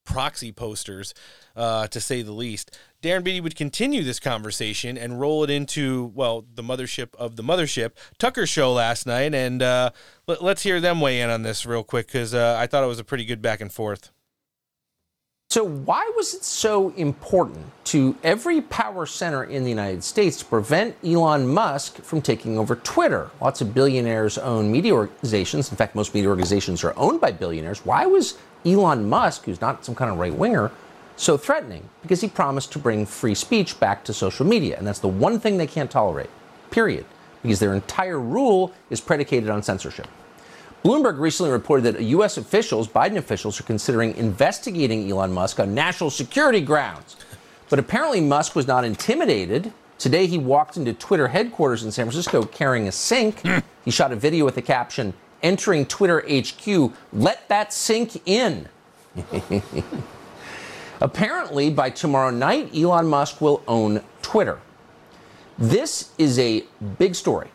proxy 0.05 0.51
posters, 0.51 1.13
uh, 1.55 1.87
to 1.87 1.99
say 1.99 2.21
the 2.21 2.31
least. 2.31 2.77
Darren 3.05 3.23
Beattie 3.23 3.39
would 3.41 3.55
continue 3.55 4.03
this 4.03 4.19
conversation 4.19 4.97
and 4.97 5.19
roll 5.19 5.43
it 5.43 5.51
into, 5.51 6.11
well, 6.15 6.43
the 6.55 6.63
mothership 6.63 7.13
of 7.15 7.35
the 7.35 7.43
mothership, 7.43 7.91
Tucker 8.17 8.47
show 8.47 8.73
last 8.73 9.05
night. 9.05 9.35
And 9.35 9.61
uh, 9.61 9.91
let, 10.25 10.41
us 10.41 10.63
hear 10.63 10.81
them 10.81 10.99
weigh 10.99 11.21
in 11.21 11.29
on 11.29 11.43
this 11.43 11.67
real 11.67 11.83
quick 11.83 12.07
because 12.07 12.33
uh, 12.33 12.57
I 12.59 12.65
thought 12.65 12.83
it 12.83 12.87
was 12.87 12.97
a 12.97 13.03
pretty 13.03 13.23
good 13.23 13.43
back 13.43 13.61
and 13.61 13.71
forth. 13.71 14.11
So, 15.51 15.63
why 15.63 16.11
was 16.15 16.33
it 16.33 16.43
so 16.43 16.89
important 16.97 17.63
to 17.85 18.17
every 18.23 18.61
power 18.61 19.05
center 19.05 19.43
in 19.43 19.63
the 19.63 19.69
United 19.69 20.03
States 20.03 20.37
to 20.37 20.45
prevent 20.45 20.95
Elon 21.05 21.47
Musk 21.47 21.97
from 22.01 22.23
taking 22.23 22.57
over 22.57 22.75
Twitter? 22.77 23.29
Lots 23.39 23.61
of 23.61 23.71
billionaires 23.71 24.39
own 24.39 24.71
media 24.71 24.95
organizations. 24.95 25.69
In 25.69 25.77
fact, 25.77 25.93
most 25.93 26.15
media 26.15 26.29
organizations 26.29 26.83
are 26.83 26.97
owned 26.97 27.21
by 27.21 27.31
billionaires. 27.31 27.85
Why 27.85 28.07
was 28.07 28.39
Elon 28.65 29.07
Musk, 29.07 29.45
who's 29.45 29.61
not 29.61 29.85
some 29.85 29.93
kind 29.93 30.11
of 30.11 30.17
right 30.17 30.33
winger, 30.33 30.71
so 31.17 31.37
threatening? 31.37 31.89
Because 32.01 32.21
he 32.21 32.27
promised 32.27 32.71
to 32.73 32.79
bring 32.79 33.05
free 33.05 33.35
speech 33.35 33.79
back 33.79 34.03
to 34.05 34.13
social 34.13 34.45
media. 34.45 34.77
And 34.77 34.85
that's 34.85 34.99
the 34.99 35.07
one 35.07 35.39
thing 35.39 35.57
they 35.57 35.67
can't 35.67 35.89
tolerate, 35.89 36.29
period. 36.71 37.05
Because 37.41 37.59
their 37.59 37.73
entire 37.73 38.19
rule 38.19 38.73
is 38.89 38.99
predicated 38.99 39.49
on 39.49 39.63
censorship. 39.63 40.07
Bloomberg 40.83 41.19
recently 41.19 41.51
reported 41.51 41.83
that 41.83 42.01
U.S. 42.01 42.37
officials, 42.37 42.87
Biden 42.87 43.17
officials, 43.17 43.59
are 43.59 43.63
considering 43.63 44.15
investigating 44.17 45.09
Elon 45.09 45.31
Musk 45.31 45.59
on 45.59 45.73
national 45.73 46.11
security 46.11 46.61
grounds. 46.61 47.15
But 47.69 47.79
apparently, 47.79 48.21
Musk 48.21 48.55
was 48.55 48.67
not 48.67 48.85
intimidated. 48.85 49.73
Today, 49.97 50.27
he 50.27 50.37
walked 50.37 50.77
into 50.77 50.93
Twitter 50.93 51.27
headquarters 51.27 51.83
in 51.83 51.91
San 51.91 52.05
Francisco 52.05 52.43
carrying 52.43 52.87
a 52.87 52.91
sink. 52.91 53.41
he 53.83 53.89
shot 53.89 54.11
a 54.11 54.15
video 54.15 54.45
with 54.45 54.55
the 54.55 54.61
caption, 54.61 55.13
Entering 55.41 55.85
Twitter 55.85 56.23
HQ, 56.27 56.91
let 57.13 57.47
that 57.49 57.73
sink 57.73 58.21
in. 58.27 58.67
apparently, 61.01 61.69
by 61.69 61.89
tomorrow 61.89 62.29
night, 62.29 62.75
Elon 62.75 63.07
Musk 63.07 63.41
will 63.41 63.63
own 63.67 64.01
Twitter. 64.21 64.59
This 65.57 66.11
is 66.17 66.37
a 66.39 66.65
big 66.97 67.15
story 67.15 67.49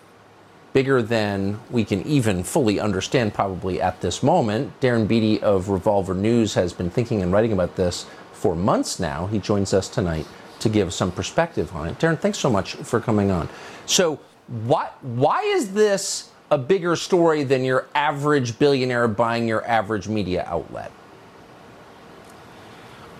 bigger 0.72 1.02
than 1.02 1.58
we 1.70 1.84
can 1.84 2.02
even 2.06 2.44
fully 2.44 2.78
understand 2.78 3.34
probably 3.34 3.80
at 3.80 4.00
this 4.00 4.22
moment. 4.22 4.78
Darren 4.80 5.06
Beattie 5.06 5.42
of 5.42 5.68
Revolver 5.68 6.14
News 6.14 6.54
has 6.54 6.72
been 6.72 6.90
thinking 6.90 7.22
and 7.22 7.32
writing 7.32 7.52
about 7.52 7.76
this 7.76 8.06
for 8.32 8.54
months 8.54 9.00
now. 9.00 9.26
He 9.26 9.38
joins 9.38 9.74
us 9.74 9.88
tonight 9.88 10.26
to 10.60 10.68
give 10.68 10.94
some 10.94 11.10
perspective 11.10 11.74
on 11.74 11.88
it. 11.88 11.98
Darren, 11.98 12.18
thanks 12.18 12.38
so 12.38 12.50
much 12.50 12.74
for 12.74 13.00
coming 13.00 13.30
on. 13.30 13.48
So, 13.86 14.20
why, 14.64 14.90
why 15.02 15.42
is 15.42 15.72
this 15.72 16.30
a 16.50 16.58
bigger 16.58 16.96
story 16.96 17.44
than 17.44 17.64
your 17.64 17.86
average 17.94 18.58
billionaire 18.58 19.06
buying 19.08 19.46
your 19.46 19.64
average 19.66 20.08
media 20.08 20.44
outlet? 20.46 20.90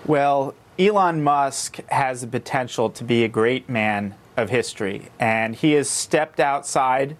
Well, 0.05 0.55
Elon 0.79 1.23
Musk 1.23 1.79
has 1.89 2.21
the 2.21 2.27
potential 2.27 2.89
to 2.89 3.03
be 3.03 3.23
a 3.23 3.27
great 3.27 3.69
man 3.69 4.15
of 4.35 4.49
history, 4.49 5.09
and 5.19 5.55
he 5.55 5.73
has 5.73 5.89
stepped 5.89 6.39
outside 6.39 7.15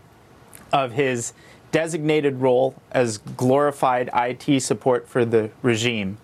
of 0.72 0.94
his 0.94 1.34
designated 1.72 2.38
role 2.38 2.76
as 2.92 3.18
glorified 3.20 4.10
IT 4.14 4.62
support 4.62 5.08
for 5.08 5.26
the 5.26 5.52
regime. 5.62 6.18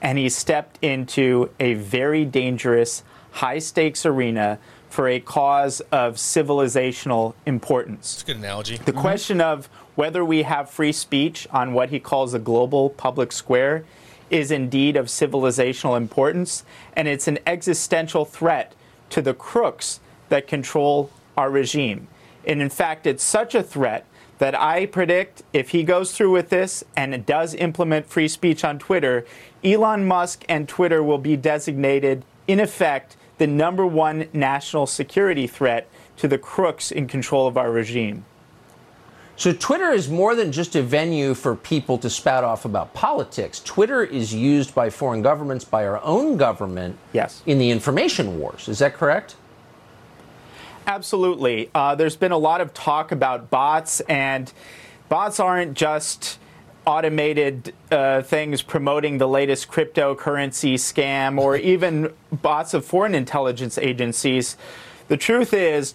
And 0.00 0.16
he 0.16 0.28
stepped 0.28 0.78
into 0.82 1.50
a 1.60 1.74
very 1.74 2.24
dangerous, 2.24 3.02
high 3.32 3.58
stakes 3.58 4.06
arena 4.06 4.58
for 4.88 5.08
a 5.08 5.20
cause 5.20 5.80
of 5.92 6.14
civilizational 6.14 7.34
importance. 7.44 8.14
That's 8.14 8.22
a 8.22 8.26
good 8.26 8.36
analogy. 8.36 8.76
The 8.76 8.92
mm-hmm. 8.92 9.00
question 9.00 9.40
of 9.40 9.66
whether 9.96 10.24
we 10.24 10.44
have 10.44 10.70
free 10.70 10.92
speech 10.92 11.46
on 11.50 11.72
what 11.72 11.90
he 11.90 12.00
calls 12.00 12.32
a 12.32 12.38
global 12.38 12.90
public 12.90 13.32
square 13.32 13.84
is 14.30 14.50
indeed 14.50 14.96
of 14.96 15.06
civilizational 15.06 15.96
importance, 15.96 16.64
and 16.94 17.08
it's 17.08 17.28
an 17.28 17.38
existential 17.46 18.24
threat 18.24 18.74
to 19.10 19.22
the 19.22 19.34
crooks 19.34 20.00
that 20.28 20.46
control 20.46 21.10
our 21.36 21.50
regime. 21.50 22.08
And 22.46 22.62
in 22.62 22.70
fact, 22.70 23.06
it's 23.06 23.24
such 23.24 23.54
a 23.54 23.62
threat 23.62 24.04
that 24.38 24.54
I 24.54 24.86
predict 24.86 25.42
if 25.52 25.70
he 25.70 25.82
goes 25.82 26.12
through 26.12 26.30
with 26.30 26.48
this 26.48 26.84
and 26.96 27.26
does 27.26 27.54
implement 27.54 28.06
free 28.06 28.28
speech 28.28 28.64
on 28.64 28.78
Twitter, 28.78 29.26
Elon 29.64 30.06
Musk 30.06 30.44
and 30.48 30.68
Twitter 30.68 31.02
will 31.02 31.18
be 31.18 31.36
designated, 31.36 32.24
in 32.46 32.60
effect, 32.60 33.16
the 33.38 33.46
number 33.46 33.86
one 33.86 34.28
national 34.32 34.86
security 34.86 35.46
threat 35.46 35.88
to 36.16 36.28
the 36.28 36.38
crooks 36.38 36.90
in 36.90 37.06
control 37.06 37.46
of 37.46 37.56
our 37.56 37.70
regime. 37.70 38.24
So, 39.38 39.52
Twitter 39.52 39.92
is 39.92 40.08
more 40.08 40.34
than 40.34 40.50
just 40.50 40.74
a 40.74 40.82
venue 40.82 41.32
for 41.32 41.54
people 41.54 41.96
to 41.98 42.10
spout 42.10 42.42
off 42.42 42.64
about 42.64 42.92
politics. 42.92 43.60
Twitter 43.60 44.02
is 44.02 44.34
used 44.34 44.74
by 44.74 44.90
foreign 44.90 45.22
governments, 45.22 45.64
by 45.64 45.86
our 45.86 46.02
own 46.02 46.36
government, 46.36 46.98
yes. 47.12 47.40
in 47.46 47.60
the 47.60 47.70
information 47.70 48.40
wars. 48.40 48.68
Is 48.68 48.80
that 48.80 48.94
correct? 48.94 49.36
Absolutely. 50.88 51.70
Uh, 51.72 51.94
there's 51.94 52.16
been 52.16 52.32
a 52.32 52.38
lot 52.38 52.60
of 52.60 52.74
talk 52.74 53.12
about 53.12 53.48
bots, 53.48 54.00
and 54.00 54.52
bots 55.08 55.38
aren't 55.38 55.74
just 55.74 56.40
automated 56.84 57.72
uh, 57.92 58.22
things 58.22 58.62
promoting 58.62 59.18
the 59.18 59.28
latest 59.28 59.68
cryptocurrency 59.68 60.74
scam 60.74 61.38
or 61.38 61.56
even 61.74 62.12
bots 62.32 62.74
of 62.74 62.84
foreign 62.84 63.14
intelligence 63.14 63.78
agencies. 63.78 64.56
The 65.06 65.16
truth 65.16 65.54
is, 65.54 65.94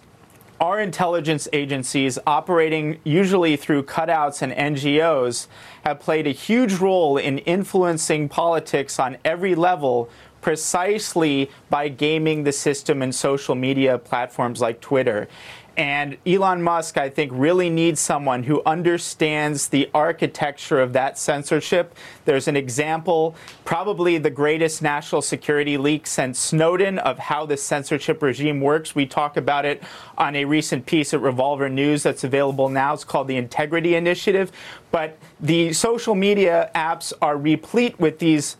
our 0.63 0.79
intelligence 0.79 1.45
agencies, 1.51 2.17
operating 2.25 2.97
usually 3.03 3.57
through 3.57 3.83
cutouts 3.83 4.41
and 4.41 4.53
NGOs, 4.53 5.47
have 5.83 5.99
played 5.99 6.25
a 6.25 6.31
huge 6.31 6.75
role 6.75 7.17
in 7.17 7.39
influencing 7.39 8.29
politics 8.29 8.97
on 8.97 9.17
every 9.25 9.55
level 9.55 10.09
precisely 10.39 11.51
by 11.69 11.89
gaming 11.89 12.45
the 12.45 12.51
system 12.53 13.01
in 13.01 13.11
social 13.11 13.55
media 13.55 13.97
platforms 13.97 14.61
like 14.61 14.79
Twitter. 14.79 15.27
And 15.75 16.17
Elon 16.25 16.61
Musk, 16.61 16.97
I 16.97 17.09
think, 17.09 17.31
really 17.33 17.69
needs 17.69 17.99
someone 17.99 18.43
who 18.43 18.61
understands 18.63 19.69
the 19.69 19.89
architecture 19.93 20.79
of 20.79 20.93
that 20.93 21.17
censorship. 21.17 21.95
There's 22.25 22.47
an 22.47 22.55
example, 22.55 23.35
probably 23.65 24.19
the 24.19 24.29
greatest 24.29 24.83
national 24.83 25.23
security 25.23 25.77
leak 25.77 26.05
since 26.05 26.37
Snowden, 26.37 26.99
of 26.99 27.17
how 27.17 27.47
the 27.47 27.57
censorship 27.57 28.21
regime 28.21 28.61
works. 28.61 28.93
We 28.93 29.07
talk 29.07 29.35
about 29.35 29.65
it 29.65 29.81
on 30.15 30.35
a 30.35 30.45
recent 30.45 30.85
piece 30.85 31.11
at 31.11 31.21
Revolver 31.21 31.69
News 31.69 32.03
that's 32.03 32.23
available 32.23 32.69
now. 32.69 32.93
It's 32.93 33.03
called 33.03 33.27
the 33.27 33.37
Integrity 33.37 33.95
Initiative. 33.95 34.51
But 34.91 35.17
the 35.39 35.73
social 35.73 36.13
media 36.13 36.69
apps 36.75 37.13
are 37.19 37.35
replete 37.35 37.99
with 37.99 38.19
these 38.19 38.57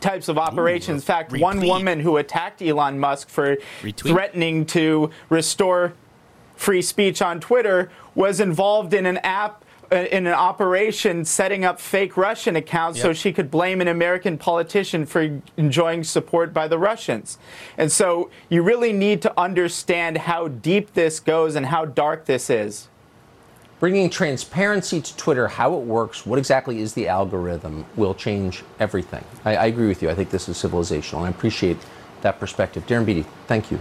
types 0.00 0.28
of 0.28 0.36
operations. 0.36 1.02
In 1.02 1.06
fact, 1.06 1.32
one 1.32 1.66
woman 1.66 2.00
who 2.00 2.18
attacked 2.18 2.60
Elon 2.60 2.98
Musk 2.98 3.30
for 3.30 3.56
threatening 3.96 4.66
to 4.66 5.10
restore 5.30 5.94
free 6.62 6.80
speech 6.82 7.20
on 7.20 7.40
Twitter 7.40 7.90
was 8.14 8.38
involved 8.38 8.94
in 8.94 9.04
an 9.04 9.18
app 9.18 9.64
uh, 9.90 10.06
in 10.10 10.26
an 10.26 10.32
operation 10.32 11.22
setting 11.22 11.66
up 11.66 11.78
fake 11.78 12.16
Russian 12.16 12.56
accounts 12.56 13.02
so 13.02 13.12
she 13.12 13.30
could 13.30 13.50
blame 13.50 13.82
an 13.82 13.88
American 13.88 14.38
politician 14.38 15.04
for 15.04 15.42
enjoying 15.58 16.02
support 16.02 16.54
by 16.54 16.66
the 16.66 16.78
Russians. 16.78 17.36
And 17.76 17.92
so 17.92 18.30
you 18.48 18.62
really 18.62 18.94
need 18.94 19.20
to 19.22 19.38
understand 19.38 20.16
how 20.16 20.48
deep 20.48 20.94
this 20.94 21.20
goes 21.20 21.56
and 21.56 21.66
how 21.66 21.84
dark 21.84 22.24
this 22.24 22.48
is. 22.48 22.88
Bringing 23.80 24.08
transparency 24.08 25.02
to 25.02 25.16
Twitter, 25.16 25.48
how 25.48 25.74
it 25.74 25.84
works, 25.84 26.24
what 26.24 26.38
exactly 26.38 26.80
is 26.80 26.94
the 26.94 27.08
algorithm, 27.08 27.84
will 27.96 28.14
change 28.14 28.62
everything. 28.78 29.24
I, 29.44 29.56
I 29.56 29.66
agree 29.66 29.88
with 29.88 30.00
you. 30.00 30.08
I 30.08 30.14
think 30.14 30.30
this 30.30 30.48
is 30.48 30.56
civilizational, 30.56 31.18
and 31.18 31.26
I 31.26 31.30
appreciate 31.30 31.76
that 32.22 32.38
perspective. 32.38 32.86
Darren 32.86 33.04
Beattie, 33.04 33.26
thank 33.46 33.70
you. 33.70 33.80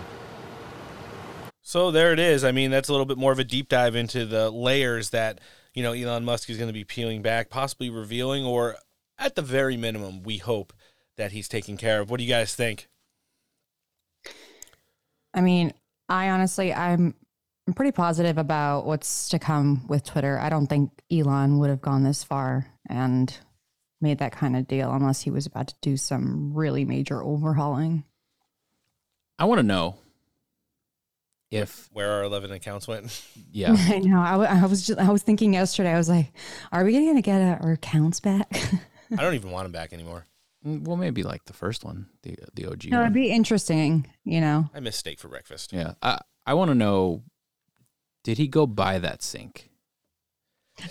So 1.61 1.91
there 1.91 2.11
it 2.11 2.19
is. 2.19 2.43
I 2.43 2.51
mean, 2.51 2.71
that's 2.71 2.89
a 2.89 2.91
little 2.91 3.05
bit 3.05 3.17
more 3.17 3.31
of 3.31 3.39
a 3.39 3.43
deep 3.43 3.69
dive 3.69 3.95
into 3.95 4.25
the 4.25 4.49
layers 4.49 5.11
that, 5.11 5.39
you 5.73 5.83
know, 5.83 5.91
Elon 5.91 6.25
Musk 6.25 6.49
is 6.49 6.57
going 6.57 6.69
to 6.69 6.73
be 6.73 6.83
peeling 6.83 7.21
back, 7.21 7.49
possibly 7.49 7.89
revealing, 7.89 8.43
or 8.45 8.75
at 9.17 9.35
the 9.35 9.41
very 9.41 9.77
minimum, 9.77 10.23
we 10.23 10.37
hope 10.37 10.73
that 11.17 11.31
he's 11.31 11.47
taking 11.47 11.77
care 11.77 12.01
of. 12.01 12.09
What 12.09 12.17
do 12.17 12.23
you 12.23 12.29
guys 12.29 12.55
think? 12.55 12.87
I 15.33 15.41
mean, 15.41 15.73
I 16.09 16.29
honestly, 16.29 16.73
I'm, 16.73 17.13
I'm 17.67 17.73
pretty 17.73 17.91
positive 17.91 18.37
about 18.37 18.85
what's 18.85 19.29
to 19.29 19.39
come 19.39 19.85
with 19.87 20.03
Twitter. 20.03 20.39
I 20.39 20.49
don't 20.49 20.67
think 20.67 20.91
Elon 21.11 21.59
would 21.59 21.69
have 21.69 21.81
gone 21.81 22.03
this 22.03 22.23
far 22.23 22.67
and 22.89 23.37
made 24.01 24.17
that 24.17 24.31
kind 24.31 24.57
of 24.57 24.67
deal 24.67 24.91
unless 24.91 25.21
he 25.21 25.29
was 25.29 25.45
about 25.45 25.67
to 25.67 25.75
do 25.81 25.95
some 25.95 26.53
really 26.53 26.83
major 26.85 27.23
overhauling. 27.23 28.03
I 29.37 29.45
want 29.45 29.59
to 29.59 29.63
know 29.63 29.97
if 31.51 31.89
Where 31.93 32.11
our 32.11 32.23
11 32.23 32.51
accounts 32.51 32.87
went. 32.87 33.23
yeah. 33.51 33.75
I 33.77 33.99
know. 33.99 34.19
I, 34.19 34.31
w- 34.31 34.49
I 34.49 34.65
was 34.65 34.87
just, 34.87 34.99
I 34.99 35.11
was 35.11 35.21
thinking 35.23 35.53
yesterday. 35.53 35.91
I 35.91 35.97
was 35.97 36.09
like, 36.09 36.31
are 36.71 36.83
we 36.83 36.93
going 36.93 37.15
to 37.15 37.21
get 37.21 37.41
our 37.61 37.73
accounts 37.73 38.19
back? 38.19 38.47
I 39.11 39.21
don't 39.21 39.33
even 39.35 39.51
want 39.51 39.65
them 39.65 39.71
back 39.73 39.91
anymore. 39.93 40.25
Mm, 40.65 40.85
Well, 40.85 40.95
maybe 40.97 41.23
like 41.23 41.43
the 41.45 41.53
first 41.53 41.83
one, 41.83 42.07
the 42.23 42.37
the 42.53 42.65
OG 42.67 42.85
no, 42.91 42.97
one. 42.97 43.05
it'd 43.07 43.13
be 43.13 43.29
interesting. 43.31 44.07
You 44.23 44.39
know. 44.41 44.69
I 44.73 44.79
miss 44.79 44.95
steak 44.95 45.19
for 45.19 45.27
breakfast. 45.27 45.73
Yeah. 45.73 45.95
I 46.01 46.19
I 46.45 46.53
want 46.53 46.69
to 46.69 46.75
know 46.75 47.23
did 48.23 48.37
he 48.37 48.47
go 48.47 48.65
buy 48.67 48.99
that 48.99 49.21
sink? 49.23 49.70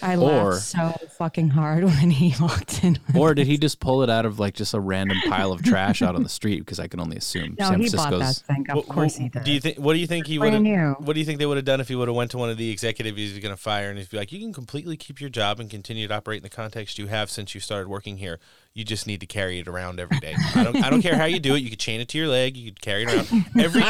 I 0.03 0.15
Or- 0.17 0.53
laughed 0.53 0.63
so 0.63 0.95
fucking 1.19 1.51
hard 1.51 1.85
when 1.85 2.11
he 2.11 2.35
walked 2.41 2.83
in. 2.85 2.99
or 3.15 3.35
did 3.35 3.47
he 3.47 3.59
just 3.59 3.81
pull 3.81 4.03
it 4.03 4.11
out 4.11 4.25
of 4.27 4.39
like 4.39 4.55
just 4.55 4.75
a 4.75 4.81
random 4.81 5.19
pile 5.29 5.53
of 5.53 5.63
trash 5.63 6.03
out 6.03 6.15
on 6.15 6.23
the 6.23 6.29
street? 6.29 6.61
Because 6.61 6.79
I 6.81 6.89
can 6.89 7.01
only 7.01 7.17
assume 7.17 7.57
No, 7.59 7.69
San 7.71 7.81
he 7.81 7.89
bought 7.91 8.09
Francisco's. 8.09 8.43
that 8.43 8.55
thing. 8.55 8.67
Of 8.71 8.75
Well, 8.75 8.83
course 8.85 9.15
well, 9.19 9.23
he 9.25 9.29
did. 9.29 9.45
Do 9.45 9.53
you 9.53 9.61
think? 9.61 9.79
What 9.79 9.93
do 9.95 9.99
you 9.99 10.07
think 10.07 10.27
he 10.27 10.39
would? 10.39 10.51
Brand 10.51 10.65
new. 10.65 10.97
What 11.01 11.15
do 11.15 11.21
you 11.21 11.27
think 11.27 11.39
they 11.39 11.47
would 11.47 11.57
have 11.59 11.65
done 11.65 11.81
if 11.81 11.89
he 11.89 11.95
would 11.95 12.09
have 12.09 12.17
went 12.17 12.31
to 12.33 12.39
one 12.39 12.51
of 12.51 12.57
the 12.57 12.71
executives 12.71 13.17
he's 13.17 13.39
going 13.39 13.55
to 13.55 13.61
fire 13.61 13.91
and 13.91 13.99
he'd 13.99 14.09
be 14.11 14.17
like, 14.17 14.33
"You 14.33 14.41
can 14.41 14.53
completely 14.53 14.97
keep 14.97 15.21
your 15.21 15.31
job 15.31 15.61
and 15.61 15.69
continue 15.71 16.09
to 16.09 16.15
operate 16.15 16.39
in 16.39 16.43
the 16.43 16.49
context 16.51 16.99
you 16.99 17.07
have 17.09 17.31
since 17.31 17.55
you 17.55 17.61
started 17.61 17.89
working 17.89 18.17
here. 18.19 18.39
You 18.75 18.85
just 18.85 19.07
need 19.07 19.21
to 19.21 19.27
carry 19.27 19.59
it 19.59 19.67
around 19.67 19.99
every 19.99 20.21
day. 20.21 20.35
I 20.55 20.63
don't. 20.65 20.77
I 20.85 20.91
don't 20.91 21.03
care 21.03 21.17
how 21.17 21.25
you 21.25 21.41
do 21.41 21.55
it. 21.55 21.61
You 21.63 21.71
could 21.71 21.81
chain 21.81 22.01
it 22.01 22.09
to 22.11 22.19
your 22.19 22.29
leg. 22.29 22.57
You 22.57 22.71
could 22.71 22.81
carry 22.81 23.03
it 23.03 23.09
around 23.13 23.45
every 23.59 23.83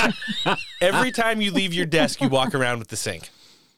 every 0.80 1.12
time 1.12 1.40
you 1.40 1.50
leave 1.52 1.74
your 1.74 1.86
desk. 1.86 2.20
You 2.20 2.28
walk 2.28 2.54
around 2.54 2.78
with 2.78 2.88
the 2.88 2.96
sink. 2.96 3.28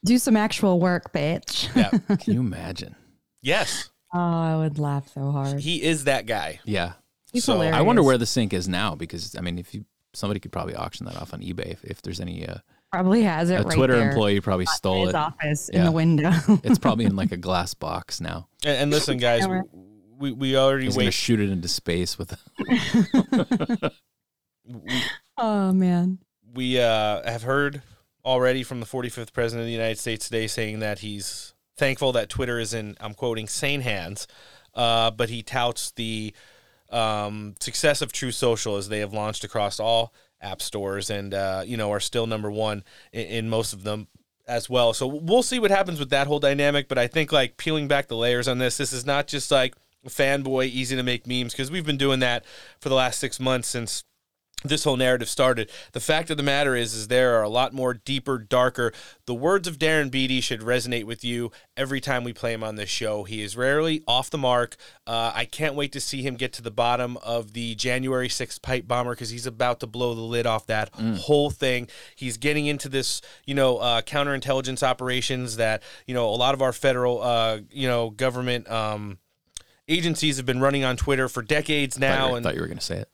Do 0.04 0.18
some 0.18 0.36
actual 0.36 0.80
work, 0.80 1.12
bitch. 1.12 1.68
Yeah. 1.76 1.90
Can 2.16 2.34
you 2.34 2.40
imagine? 2.40 2.96
Yes, 3.42 3.88
Oh, 4.14 4.18
I 4.20 4.56
would 4.56 4.78
laugh 4.78 5.08
so 5.08 5.30
hard. 5.30 5.60
he 5.60 5.82
is 5.82 6.04
that 6.04 6.26
guy. 6.26 6.60
Yeah. 6.64 6.92
He's 7.32 7.44
So- 7.44 7.54
hilarious. 7.54 7.76
I 7.76 7.80
wonder 7.82 8.02
where 8.02 8.18
the 8.18 8.26
sink 8.26 8.52
is 8.52 8.68
now 8.68 8.94
because 8.94 9.34
I 9.36 9.40
mean, 9.40 9.58
if 9.58 9.72
you 9.74 9.84
somebody 10.12 10.38
could 10.40 10.52
probably 10.52 10.74
auction 10.74 11.06
that 11.06 11.16
off 11.16 11.32
on 11.32 11.40
eBay 11.40 11.72
if, 11.72 11.82
if 11.84 12.02
there's 12.02 12.20
any 12.20 12.46
uh, 12.46 12.56
Probably 12.92 13.22
has 13.22 13.48
it 13.48 13.54
a 13.60 13.62
right 13.62 13.74
Twitter 13.74 13.96
there. 13.96 14.08
employee 14.10 14.40
probably 14.42 14.64
in 14.64 14.66
stole 14.66 15.06
his 15.06 15.14
it. 15.14 15.14
office 15.16 15.68
in 15.70 15.84
the 15.84 15.90
window. 15.92 16.30
it's 16.62 16.78
probably 16.78 17.06
in 17.06 17.16
like 17.16 17.32
a 17.32 17.36
glass 17.38 17.72
box 17.72 18.20
now. 18.20 18.48
And, 18.66 18.76
and 18.76 18.90
listen, 18.90 19.16
guys, 19.16 19.40
Camera. 19.42 19.62
we 20.18 20.32
we 20.32 20.56
already 20.58 20.84
He's 20.84 20.96
gonna 20.98 21.10
shoot 21.10 21.40
it 21.40 21.48
into 21.48 21.68
space 21.68 22.18
with. 22.18 22.36
oh 25.38 25.72
man. 25.72 26.18
we 26.54 26.78
uh, 26.78 27.22
have 27.28 27.42
heard 27.42 27.80
already 28.24 28.62
from 28.62 28.80
the 28.80 28.86
45th 28.86 29.32
president 29.32 29.62
of 29.62 29.66
the 29.66 29.72
United 29.72 29.98
States 29.98 30.26
today 30.26 30.46
saying 30.46 30.80
that 30.80 31.00
he's 31.00 31.54
thankful 31.76 32.12
that 32.12 32.28
Twitter 32.28 32.58
is 32.58 32.74
in, 32.74 32.96
I'm 33.00 33.14
quoting, 33.14 33.48
sane 33.48 33.80
hands. 33.80 34.26
Uh, 34.74 35.10
but 35.10 35.28
he 35.28 35.42
touts 35.42 35.90
the 35.92 36.34
um, 36.90 37.54
success 37.60 38.00
of 38.02 38.12
Truth 38.12 38.34
Social 38.34 38.76
as 38.76 38.88
they 38.88 39.00
have 39.00 39.12
launched 39.12 39.44
across 39.44 39.78
all 39.78 40.14
app 40.40 40.62
stores 40.62 41.10
and, 41.10 41.34
uh, 41.34 41.62
you 41.64 41.76
know, 41.76 41.90
are 41.90 42.00
still 42.00 42.26
number 42.26 42.50
one 42.50 42.84
in, 43.12 43.26
in 43.26 43.48
most 43.48 43.72
of 43.72 43.82
them 43.82 44.08
as 44.46 44.68
well. 44.68 44.92
So 44.92 45.06
we'll 45.06 45.42
see 45.42 45.58
what 45.58 45.70
happens 45.70 45.98
with 45.98 46.10
that 46.10 46.26
whole 46.26 46.38
dynamic. 46.38 46.88
But 46.88 46.98
I 46.98 47.06
think, 47.06 47.32
like, 47.32 47.56
peeling 47.56 47.88
back 47.88 48.08
the 48.08 48.16
layers 48.16 48.48
on 48.48 48.58
this, 48.58 48.76
this 48.76 48.92
is 48.92 49.04
not 49.06 49.26
just 49.26 49.50
like 49.50 49.74
fanboy, 50.08 50.66
easy 50.66 50.96
to 50.96 51.02
make 51.02 51.26
memes, 51.26 51.52
because 51.52 51.70
we've 51.70 51.86
been 51.86 51.96
doing 51.96 52.20
that 52.20 52.44
for 52.80 52.88
the 52.88 52.94
last 52.94 53.18
six 53.18 53.38
months 53.38 53.68
since 53.68 54.04
this 54.64 54.84
whole 54.84 54.96
narrative 54.96 55.28
started. 55.28 55.70
The 55.92 56.00
fact 56.00 56.30
of 56.30 56.36
the 56.36 56.42
matter 56.42 56.74
is, 56.74 56.94
is 56.94 57.08
there 57.08 57.38
are 57.38 57.42
a 57.42 57.48
lot 57.48 57.72
more 57.72 57.94
deeper, 57.94 58.38
darker. 58.38 58.92
The 59.26 59.34
words 59.34 59.68
of 59.68 59.78
Darren 59.78 60.10
Beattie 60.10 60.40
should 60.40 60.60
resonate 60.60 61.04
with 61.04 61.24
you 61.24 61.50
every 61.76 62.00
time 62.00 62.24
we 62.24 62.32
play 62.32 62.52
him 62.52 62.62
on 62.62 62.76
this 62.76 62.90
show. 62.90 63.24
He 63.24 63.42
is 63.42 63.56
rarely 63.56 64.02
off 64.06 64.30
the 64.30 64.38
mark. 64.38 64.76
Uh, 65.06 65.32
I 65.34 65.44
can't 65.44 65.74
wait 65.74 65.92
to 65.92 66.00
see 66.00 66.22
him 66.22 66.34
get 66.36 66.52
to 66.54 66.62
the 66.62 66.70
bottom 66.70 67.16
of 67.18 67.52
the 67.52 67.74
January 67.74 68.28
6th 68.28 68.62
pipe 68.62 68.86
bomber 68.86 69.12
because 69.12 69.30
he's 69.30 69.46
about 69.46 69.80
to 69.80 69.86
blow 69.86 70.14
the 70.14 70.20
lid 70.20 70.46
off 70.46 70.66
that 70.66 70.90
whole 70.94 71.50
thing. 71.50 71.88
He's 72.16 72.36
getting 72.36 72.66
into 72.66 72.88
this, 72.88 73.20
you 73.46 73.54
know, 73.54 73.78
uh, 73.78 74.02
counterintelligence 74.02 74.82
operations 74.82 75.56
that, 75.56 75.82
you 76.06 76.14
know, 76.14 76.28
a 76.28 76.36
lot 76.36 76.54
of 76.54 76.62
our 76.62 76.72
federal, 76.72 77.22
uh, 77.22 77.58
you 77.70 77.88
know, 77.88 78.10
government 78.10 78.70
um, 78.70 79.18
agencies 79.88 80.36
have 80.36 80.46
been 80.46 80.60
running 80.60 80.84
on 80.84 80.96
Twitter 80.96 81.28
for 81.28 81.42
decades 81.42 81.98
now. 81.98 82.34
I 82.34 82.40
thought, 82.42 82.54
you 82.54 82.60
were 82.60 82.66
going 82.66 82.78
to 82.78 82.84
say 82.84 82.98
it. 82.98 83.08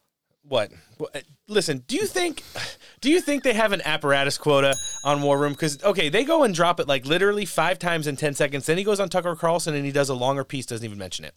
What? 0.48 0.72
Uh, 1.00 1.20
Listen, 1.46 1.84
do 1.86 1.96
you 1.96 2.06
think 2.06 2.42
do 3.00 3.10
you 3.10 3.20
think 3.20 3.42
they 3.42 3.54
have 3.54 3.72
an 3.72 3.82
apparatus 3.84 4.38
quota 4.38 4.74
on 5.04 5.22
War 5.22 5.38
Room? 5.38 5.52
Because 5.52 5.82
okay, 5.82 6.08
they 6.08 6.24
go 6.24 6.42
and 6.42 6.54
drop 6.54 6.80
it 6.80 6.88
like 6.88 7.06
literally 7.06 7.44
five 7.44 7.78
times 7.78 8.06
in 8.06 8.16
ten 8.16 8.34
seconds. 8.34 8.66
Then 8.66 8.78
he 8.78 8.84
goes 8.84 9.00
on 9.00 9.08
Tucker 9.08 9.36
Carlson 9.36 9.74
and 9.74 9.84
he 9.84 9.92
does 9.92 10.08
a 10.08 10.14
longer 10.14 10.44
piece, 10.44 10.66
doesn't 10.66 10.84
even 10.84 10.98
mention 10.98 11.24
it. 11.24 11.34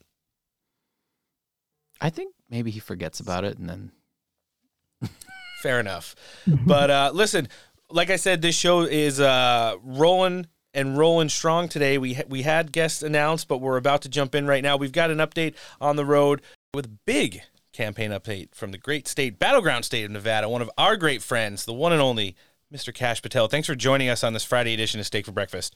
I 1.99 2.09
think 2.09 2.33
maybe 2.49 2.71
he 2.71 2.79
forgets 2.79 3.19
about 3.19 3.43
it 3.43 3.57
and 3.57 3.69
then 3.69 3.91
Fair 5.61 5.79
enough. 5.79 6.15
but 6.65 6.89
uh, 6.89 7.11
listen, 7.13 7.47
like 7.89 8.09
I 8.09 8.15
said, 8.15 8.41
this 8.41 8.55
show 8.55 8.81
is 8.81 9.19
uh, 9.19 9.75
rolling 9.83 10.47
and 10.73 10.97
rolling 10.97 11.29
strong 11.29 11.67
today. 11.67 11.97
We 11.97 12.15
ha- 12.15 12.23
we 12.27 12.41
had 12.41 12.71
guests 12.71 13.03
announced, 13.03 13.47
but 13.47 13.59
we're 13.59 13.77
about 13.77 14.01
to 14.03 14.09
jump 14.09 14.33
in 14.33 14.47
right 14.47 14.63
now. 14.63 14.77
We've 14.77 14.91
got 14.91 15.11
an 15.11 15.19
update 15.19 15.53
on 15.79 15.95
the 15.97 16.05
road 16.05 16.41
with 16.73 16.97
big 17.05 17.41
campaign 17.81 18.11
update 18.11 18.53
from 18.53 18.71
the 18.71 18.77
great 18.77 19.07
state, 19.07 19.39
battleground 19.39 19.85
state 19.85 20.03
of 20.03 20.11
Nevada. 20.11 20.47
One 20.47 20.61
of 20.61 20.69
our 20.77 20.95
great 20.95 21.23
friends, 21.23 21.65
the 21.65 21.73
one 21.73 21.91
and 21.91 21.99
only 21.99 22.35
Mr. 22.71 22.93
Cash 22.93 23.23
Patel. 23.23 23.47
Thanks 23.47 23.65
for 23.65 23.73
joining 23.73 24.07
us 24.07 24.23
on 24.23 24.33
this 24.33 24.43
Friday 24.43 24.75
edition 24.75 24.99
of 24.99 25.07
Steak 25.07 25.25
for 25.25 25.31
Breakfast. 25.31 25.75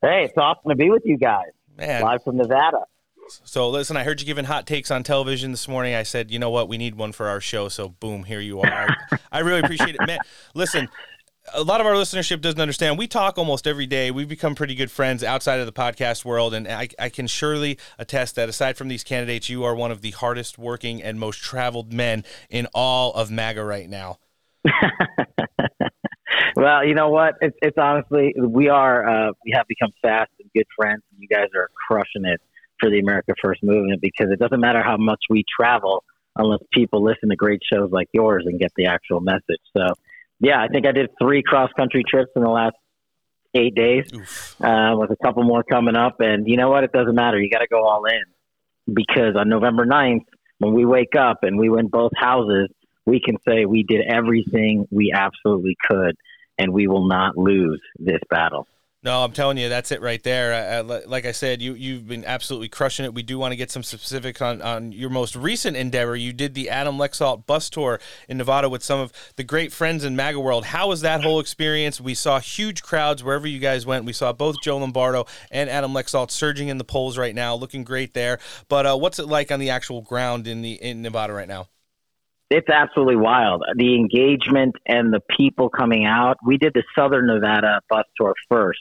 Hey, 0.00 0.26
it's 0.26 0.38
awesome 0.38 0.68
to 0.68 0.76
be 0.76 0.90
with 0.90 1.02
you 1.04 1.18
guys. 1.18 1.48
Man. 1.76 2.02
Live 2.02 2.22
from 2.22 2.36
Nevada. 2.36 2.78
So 3.42 3.70
listen, 3.70 3.96
I 3.96 4.04
heard 4.04 4.20
you 4.20 4.26
giving 4.26 4.44
hot 4.44 4.68
takes 4.68 4.92
on 4.92 5.02
television 5.02 5.50
this 5.50 5.66
morning. 5.66 5.96
I 5.96 6.04
said, 6.04 6.30
you 6.30 6.38
know 6.38 6.50
what, 6.50 6.68
we 6.68 6.78
need 6.78 6.94
one 6.94 7.10
for 7.10 7.26
our 7.26 7.40
show. 7.40 7.68
So 7.68 7.88
boom, 7.88 8.22
here 8.22 8.40
you 8.40 8.60
are. 8.60 8.70
I, 9.10 9.18
I 9.32 9.38
really 9.40 9.60
appreciate 9.60 9.96
it, 9.96 10.06
man. 10.06 10.18
Listen, 10.54 10.88
a 11.52 11.62
lot 11.62 11.80
of 11.80 11.86
our 11.86 11.94
listenership 11.94 12.40
doesn't 12.40 12.60
understand. 12.60 12.98
We 12.98 13.06
talk 13.06 13.36
almost 13.36 13.66
every 13.66 13.86
day. 13.86 14.10
We've 14.10 14.28
become 14.28 14.54
pretty 14.54 14.74
good 14.74 14.90
friends 14.90 15.22
outside 15.22 15.60
of 15.60 15.66
the 15.66 15.72
podcast 15.72 16.24
world, 16.24 16.54
and 16.54 16.66
I, 16.66 16.88
I 16.98 17.08
can 17.08 17.26
surely 17.26 17.78
attest 17.98 18.36
that 18.36 18.48
aside 18.48 18.76
from 18.76 18.88
these 18.88 19.04
candidates, 19.04 19.48
you 19.48 19.64
are 19.64 19.74
one 19.74 19.90
of 19.90 20.00
the 20.00 20.12
hardest 20.12 20.58
working 20.58 21.02
and 21.02 21.20
most 21.20 21.42
traveled 21.42 21.92
men 21.92 22.24
in 22.48 22.66
all 22.74 23.12
of 23.12 23.30
MAGA 23.30 23.64
right 23.64 23.88
now. 23.88 24.18
Well, 26.56 26.86
you 26.86 26.94
know 26.94 27.08
what? 27.08 27.34
It's, 27.40 27.56
it's 27.62 27.78
honestly 27.78 28.34
we 28.38 28.68
are 28.68 29.06
uh, 29.06 29.32
we 29.44 29.52
have 29.54 29.66
become 29.66 29.90
fast 30.00 30.30
and 30.40 30.48
good 30.54 30.66
friends, 30.76 31.02
and 31.10 31.20
you 31.20 31.28
guys 31.28 31.48
are 31.54 31.68
crushing 31.88 32.24
it 32.24 32.40
for 32.80 32.90
the 32.90 33.00
America 33.00 33.34
First 33.42 33.62
movement 33.62 34.00
because 34.00 34.30
it 34.30 34.38
doesn't 34.38 34.60
matter 34.60 34.82
how 34.82 34.96
much 34.96 35.20
we 35.28 35.44
travel 35.58 36.04
unless 36.36 36.60
people 36.72 37.02
listen 37.02 37.28
to 37.30 37.36
great 37.36 37.60
shows 37.70 37.90
like 37.90 38.08
yours 38.12 38.44
and 38.46 38.58
get 38.58 38.72
the 38.76 38.86
actual 38.86 39.20
message. 39.20 39.60
So, 39.76 39.94
yeah, 40.44 40.62
I 40.62 40.68
think 40.68 40.86
I 40.86 40.92
did 40.92 41.10
three 41.20 41.42
cross 41.42 41.70
country 41.76 42.02
trips 42.08 42.30
in 42.36 42.42
the 42.42 42.50
last 42.50 42.76
eight 43.54 43.74
days, 43.74 44.10
uh, 44.60 44.94
with 44.96 45.10
a 45.10 45.16
couple 45.22 45.42
more 45.44 45.62
coming 45.62 45.96
up. 45.96 46.16
And 46.20 46.46
you 46.46 46.56
know 46.56 46.70
what? 46.70 46.84
It 46.84 46.92
doesn't 46.92 47.14
matter. 47.14 47.40
You 47.40 47.50
got 47.50 47.60
to 47.60 47.68
go 47.68 47.86
all 47.86 48.04
in 48.04 48.94
because 48.94 49.36
on 49.36 49.48
November 49.48 49.86
9th, 49.86 50.24
when 50.58 50.74
we 50.74 50.84
wake 50.84 51.16
up 51.16 51.38
and 51.42 51.58
we 51.58 51.68
win 51.68 51.88
both 51.88 52.12
houses, 52.16 52.68
we 53.06 53.20
can 53.20 53.36
say 53.46 53.64
we 53.64 53.82
did 53.82 54.00
everything 54.08 54.86
we 54.90 55.12
absolutely 55.14 55.76
could, 55.88 56.16
and 56.58 56.72
we 56.72 56.88
will 56.88 57.06
not 57.06 57.36
lose 57.36 57.80
this 57.98 58.20
battle. 58.30 58.66
No, 59.04 59.22
I'm 59.22 59.32
telling 59.32 59.58
you, 59.58 59.68
that's 59.68 59.92
it 59.92 60.00
right 60.00 60.22
there. 60.22 60.82
Like 60.82 61.26
I 61.26 61.32
said, 61.32 61.60
you 61.60 61.74
you've 61.74 62.08
been 62.08 62.24
absolutely 62.24 62.70
crushing 62.70 63.04
it. 63.04 63.12
We 63.12 63.22
do 63.22 63.38
want 63.38 63.52
to 63.52 63.56
get 63.56 63.70
some 63.70 63.82
specifics 63.82 64.40
on 64.40 64.62
on 64.62 64.92
your 64.92 65.10
most 65.10 65.36
recent 65.36 65.76
endeavor. 65.76 66.16
You 66.16 66.32
did 66.32 66.54
the 66.54 66.70
Adam 66.70 66.96
Laxalt 66.96 67.44
bus 67.44 67.68
tour 67.68 68.00
in 68.30 68.38
Nevada 68.38 68.70
with 68.70 68.82
some 68.82 69.00
of 69.00 69.12
the 69.36 69.44
great 69.44 69.74
friends 69.74 70.04
in 70.04 70.16
MAGA 70.16 70.40
world. 70.40 70.64
How 70.64 70.88
was 70.88 71.02
that 71.02 71.22
whole 71.22 71.38
experience? 71.38 72.00
We 72.00 72.14
saw 72.14 72.40
huge 72.40 72.82
crowds 72.82 73.22
wherever 73.22 73.46
you 73.46 73.58
guys 73.58 73.84
went. 73.84 74.06
We 74.06 74.14
saw 74.14 74.32
both 74.32 74.56
Joe 74.62 74.78
Lombardo 74.78 75.26
and 75.50 75.68
Adam 75.68 75.92
Laxalt 75.92 76.30
surging 76.30 76.68
in 76.68 76.78
the 76.78 76.84
polls 76.84 77.18
right 77.18 77.34
now, 77.34 77.54
looking 77.54 77.84
great 77.84 78.14
there. 78.14 78.38
But 78.68 78.86
uh, 78.86 78.96
what's 78.96 79.18
it 79.18 79.28
like 79.28 79.52
on 79.52 79.60
the 79.60 79.68
actual 79.68 80.00
ground 80.00 80.48
in 80.48 80.62
the 80.62 80.72
in 80.82 81.02
Nevada 81.02 81.34
right 81.34 81.48
now? 81.48 81.68
It's 82.48 82.70
absolutely 82.70 83.16
wild. 83.16 83.64
The 83.76 83.96
engagement 83.96 84.76
and 84.86 85.12
the 85.12 85.20
people 85.36 85.68
coming 85.68 86.06
out. 86.06 86.38
We 86.42 86.56
did 86.56 86.72
the 86.72 86.84
Southern 86.96 87.26
Nevada 87.26 87.80
bus 87.90 88.04
tour 88.16 88.32
first. 88.48 88.80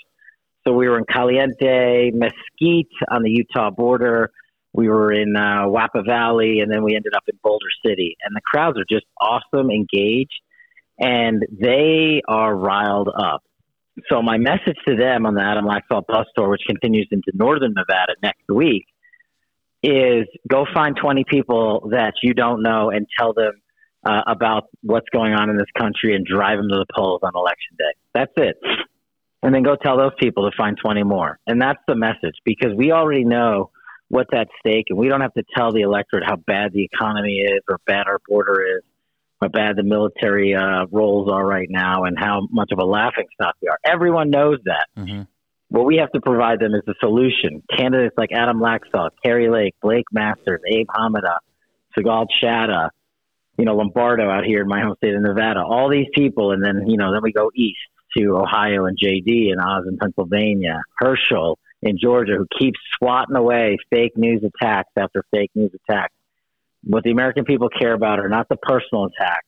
So 0.65 0.73
we 0.73 0.87
were 0.87 0.97
in 0.97 1.05
Caliente, 1.05 2.11
Mesquite 2.13 2.87
on 3.09 3.23
the 3.23 3.29
Utah 3.29 3.69
border. 3.69 4.31
We 4.71 4.87
were 4.87 5.11
in 5.11 5.35
uh, 5.35 5.67
Moapa 5.67 6.05
Valley, 6.05 6.59
and 6.59 6.71
then 6.71 6.83
we 6.83 6.95
ended 6.95 7.13
up 7.15 7.23
in 7.27 7.37
Boulder 7.43 7.67
City. 7.85 8.17
And 8.23 8.35
the 8.35 8.41
crowds 8.41 8.77
are 8.79 8.85
just 8.89 9.05
awesome, 9.19 9.69
engaged, 9.69 10.41
and 10.97 11.43
they 11.51 12.21
are 12.27 12.55
riled 12.55 13.09
up. 13.09 13.43
So 14.09 14.21
my 14.23 14.37
message 14.37 14.77
to 14.87 14.95
them 14.95 15.25
on 15.25 15.35
the 15.35 15.43
Adam 15.43 15.65
Laxalt 15.65 16.07
bus 16.07 16.25
tour, 16.35 16.49
which 16.49 16.63
continues 16.67 17.07
into 17.11 17.31
Northern 17.33 17.73
Nevada 17.73 18.15
next 18.23 18.49
week, 18.51 18.85
is 19.83 20.25
go 20.49 20.65
find 20.73 20.95
20 20.95 21.25
people 21.29 21.89
that 21.91 22.13
you 22.23 22.33
don't 22.33 22.63
know 22.63 22.89
and 22.89 23.05
tell 23.19 23.33
them 23.33 23.51
uh, 24.05 24.21
about 24.25 24.69
what's 24.81 25.07
going 25.13 25.33
on 25.33 25.49
in 25.49 25.57
this 25.57 25.67
country 25.77 26.15
and 26.15 26.25
drive 26.25 26.57
them 26.57 26.69
to 26.69 26.75
the 26.75 26.85
polls 26.95 27.21
on 27.21 27.31
election 27.35 27.75
day. 27.77 27.93
That's 28.13 28.31
it. 28.37 28.57
And 29.43 29.53
then 29.53 29.61
go 29.61 29.75
tell 29.75 29.97
those 29.97 30.13
people 30.17 30.49
to 30.49 30.55
find 30.55 30.77
20 30.81 31.03
more. 31.03 31.37
And 31.45 31.61
that's 31.61 31.79
the 31.85 31.95
message 31.95 32.35
because 32.45 32.73
we 32.75 32.93
already 32.93 33.25
know 33.25 33.71
what's 34.07 34.29
at 34.33 34.47
stake 34.59 34.85
and 34.89 34.97
we 34.97 35.09
don't 35.09 35.21
have 35.21 35.33
to 35.33 35.43
tell 35.55 35.71
the 35.73 35.81
electorate 35.81 36.23
how 36.25 36.37
bad 36.37 36.71
the 36.71 36.83
economy 36.83 37.39
is 37.39 37.59
or 37.69 37.79
bad 37.85 38.07
our 38.07 38.19
border 38.27 38.63
is, 38.77 38.83
how 39.41 39.49
bad 39.49 39.75
the 39.75 39.83
military 39.83 40.55
uh, 40.55 40.85
roles 40.91 41.29
are 41.29 41.45
right 41.45 41.67
now 41.69 42.05
and 42.05 42.17
how 42.17 42.47
much 42.51 42.71
of 42.71 42.79
a 42.79 42.85
laughing 42.85 43.25
stock 43.33 43.55
we 43.61 43.67
are. 43.67 43.77
Everyone 43.85 44.29
knows 44.29 44.59
that. 44.65 44.87
What 45.67 45.85
we 45.85 45.97
have 45.97 46.11
to 46.11 46.21
provide 46.21 46.59
them 46.59 46.73
is 46.73 46.83
a 46.87 46.93
solution. 47.01 47.63
Candidates 47.75 48.15
like 48.17 48.29
Adam 48.31 48.59
Laxalt, 48.59 49.09
Kari 49.25 49.49
Lake, 49.49 49.73
Blake 49.81 50.05
Masters, 50.11 50.61
Abe 50.71 50.87
Hamadeh, 50.87 51.39
Sigal 51.97 52.27
Chattah, 52.41 52.91
you 53.57 53.65
know, 53.65 53.75
Lombardo 53.75 54.29
out 54.29 54.45
here 54.45 54.61
in 54.61 54.67
my 54.67 54.81
home 54.81 54.93
state 54.97 55.15
of 55.15 55.21
Nevada, 55.21 55.61
all 55.61 55.89
these 55.89 56.07
people. 56.13 56.51
And 56.51 56.63
then, 56.63 56.87
you 56.87 56.97
know, 56.97 57.11
then 57.11 57.21
we 57.23 57.33
go 57.33 57.51
east 57.55 57.79
to 58.17 58.37
Ohio 58.37 58.85
and 58.85 58.97
JD 58.97 59.51
and 59.51 59.61
Oz 59.61 59.85
in 59.87 59.97
Pennsylvania, 59.97 60.81
Herschel 60.97 61.59
in 61.81 61.97
Georgia 62.01 62.33
who 62.37 62.47
keeps 62.57 62.79
swatting 62.97 63.35
away 63.35 63.77
fake 63.89 64.13
news 64.15 64.43
attacks 64.43 64.91
after 64.97 65.23
fake 65.31 65.51
news 65.55 65.71
attacks. 65.87 66.13
What 66.83 67.03
the 67.03 67.11
American 67.11 67.45
people 67.45 67.69
care 67.69 67.93
about 67.93 68.19
are 68.19 68.29
not 68.29 68.47
the 68.49 68.57
personal 68.57 69.05
attacks, 69.05 69.47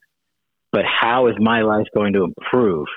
but 0.71 0.83
how 0.85 1.27
is 1.27 1.35
my 1.39 1.61
life 1.61 1.87
going 1.93 2.13
to 2.13 2.23
improve? 2.23 2.87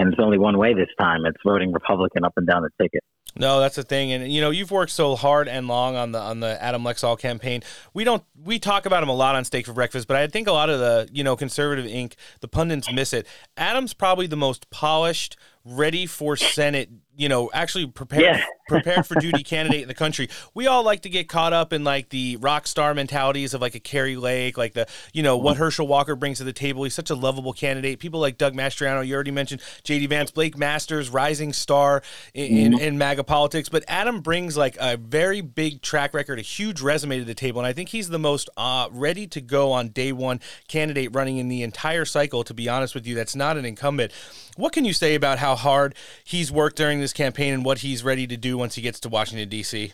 And 0.00 0.14
it's 0.14 0.22
only 0.22 0.38
one 0.38 0.56
way 0.56 0.72
this 0.72 0.88
time. 0.98 1.26
It's 1.26 1.36
voting 1.44 1.72
Republican 1.72 2.24
up 2.24 2.32
and 2.36 2.46
down 2.46 2.62
the 2.62 2.70
ticket. 2.82 3.04
No, 3.36 3.60
that's 3.60 3.76
the 3.76 3.82
thing, 3.82 4.10
and 4.10 4.32
you 4.32 4.40
know 4.40 4.50
you've 4.50 4.70
worked 4.70 4.90
so 4.90 5.14
hard 5.14 5.46
and 5.46 5.68
long 5.68 5.94
on 5.94 6.12
the 6.12 6.18
on 6.18 6.40
the 6.40 6.60
Adam 6.60 6.82
Laxalt 6.82 7.20
campaign. 7.20 7.62
We 7.94 8.02
don't 8.02 8.24
we 8.34 8.58
talk 8.58 8.86
about 8.86 9.02
him 9.02 9.08
a 9.10 9.14
lot 9.14 9.36
on 9.36 9.44
Steak 9.44 9.66
for 9.66 9.72
Breakfast, 9.72 10.08
but 10.08 10.16
I 10.16 10.26
think 10.26 10.48
a 10.48 10.52
lot 10.52 10.68
of 10.70 10.80
the 10.80 11.08
you 11.12 11.22
know 11.22 11.36
conservative 11.36 11.86
ink, 11.86 12.16
the 12.40 12.48
pundits 12.48 12.90
miss 12.92 13.12
it. 13.12 13.26
Adam's 13.56 13.94
probably 13.94 14.26
the 14.26 14.36
most 14.36 14.68
polished, 14.70 15.36
ready 15.64 16.06
for 16.06 16.34
Senate 16.34 16.88
you 17.20 17.28
know, 17.28 17.50
actually 17.52 17.86
prepared 17.86 18.22
yeah. 18.22 18.44
prepared 18.68 19.06
for 19.06 19.14
duty 19.16 19.42
candidate 19.42 19.82
in 19.82 19.88
the 19.88 19.94
country. 19.94 20.30
We 20.54 20.66
all 20.66 20.82
like 20.82 21.02
to 21.02 21.10
get 21.10 21.28
caught 21.28 21.52
up 21.52 21.72
in 21.74 21.84
like 21.84 22.08
the 22.08 22.36
rock 22.36 22.66
star 22.66 22.94
mentalities 22.94 23.52
of 23.52 23.60
like 23.60 23.74
a 23.74 23.80
Kari 23.80 24.16
Lake, 24.16 24.56
like 24.56 24.72
the 24.72 24.86
you 25.12 25.22
know 25.22 25.36
what 25.36 25.58
Herschel 25.58 25.86
Walker 25.86 26.16
brings 26.16 26.38
to 26.38 26.44
the 26.44 26.54
table. 26.54 26.82
He's 26.84 26.94
such 26.94 27.10
a 27.10 27.14
lovable 27.14 27.52
candidate. 27.52 27.98
People 27.98 28.20
like 28.20 28.38
Doug 28.38 28.54
Mastriano, 28.54 29.06
you 29.06 29.14
already 29.14 29.32
mentioned 29.32 29.60
JD 29.84 30.08
Vance, 30.08 30.30
Blake 30.30 30.56
Masters, 30.56 31.10
rising 31.10 31.52
star 31.52 32.02
in, 32.32 32.46
mm-hmm. 32.46 32.74
in, 32.74 32.80
in 32.80 32.98
MAGA 32.98 33.24
politics. 33.24 33.68
But 33.68 33.84
Adam 33.86 34.22
brings 34.22 34.56
like 34.56 34.78
a 34.80 34.96
very 34.96 35.42
big 35.42 35.82
track 35.82 36.14
record, 36.14 36.38
a 36.38 36.42
huge 36.42 36.80
resume 36.80 37.18
to 37.18 37.24
the 37.26 37.34
table, 37.34 37.60
and 37.60 37.66
I 37.66 37.74
think 37.74 37.90
he's 37.90 38.08
the 38.08 38.18
most 38.18 38.48
uh, 38.56 38.88
ready 38.90 39.26
to 39.26 39.42
go 39.42 39.72
on 39.72 39.88
day 39.88 40.12
one 40.12 40.40
candidate 40.68 41.14
running 41.14 41.36
in 41.36 41.48
the 41.48 41.62
entire 41.62 42.06
cycle. 42.06 42.44
To 42.44 42.54
be 42.54 42.66
honest 42.66 42.94
with 42.94 43.06
you, 43.06 43.14
that's 43.14 43.36
not 43.36 43.58
an 43.58 43.66
incumbent. 43.66 44.12
What 44.56 44.72
can 44.72 44.84
you 44.84 44.92
say 44.92 45.14
about 45.14 45.38
how 45.38 45.54
hard 45.54 45.94
he's 46.24 46.50
worked 46.50 46.76
during 46.76 47.00
this 47.00 47.09
campaign 47.12 47.54
and 47.54 47.64
what 47.64 47.78
he's 47.78 48.02
ready 48.02 48.26
to 48.26 48.36
do 48.36 48.56
once 48.58 48.74
he 48.74 48.82
gets 48.82 49.00
to 49.00 49.08
Washington, 49.08 49.48
D.C.? 49.48 49.92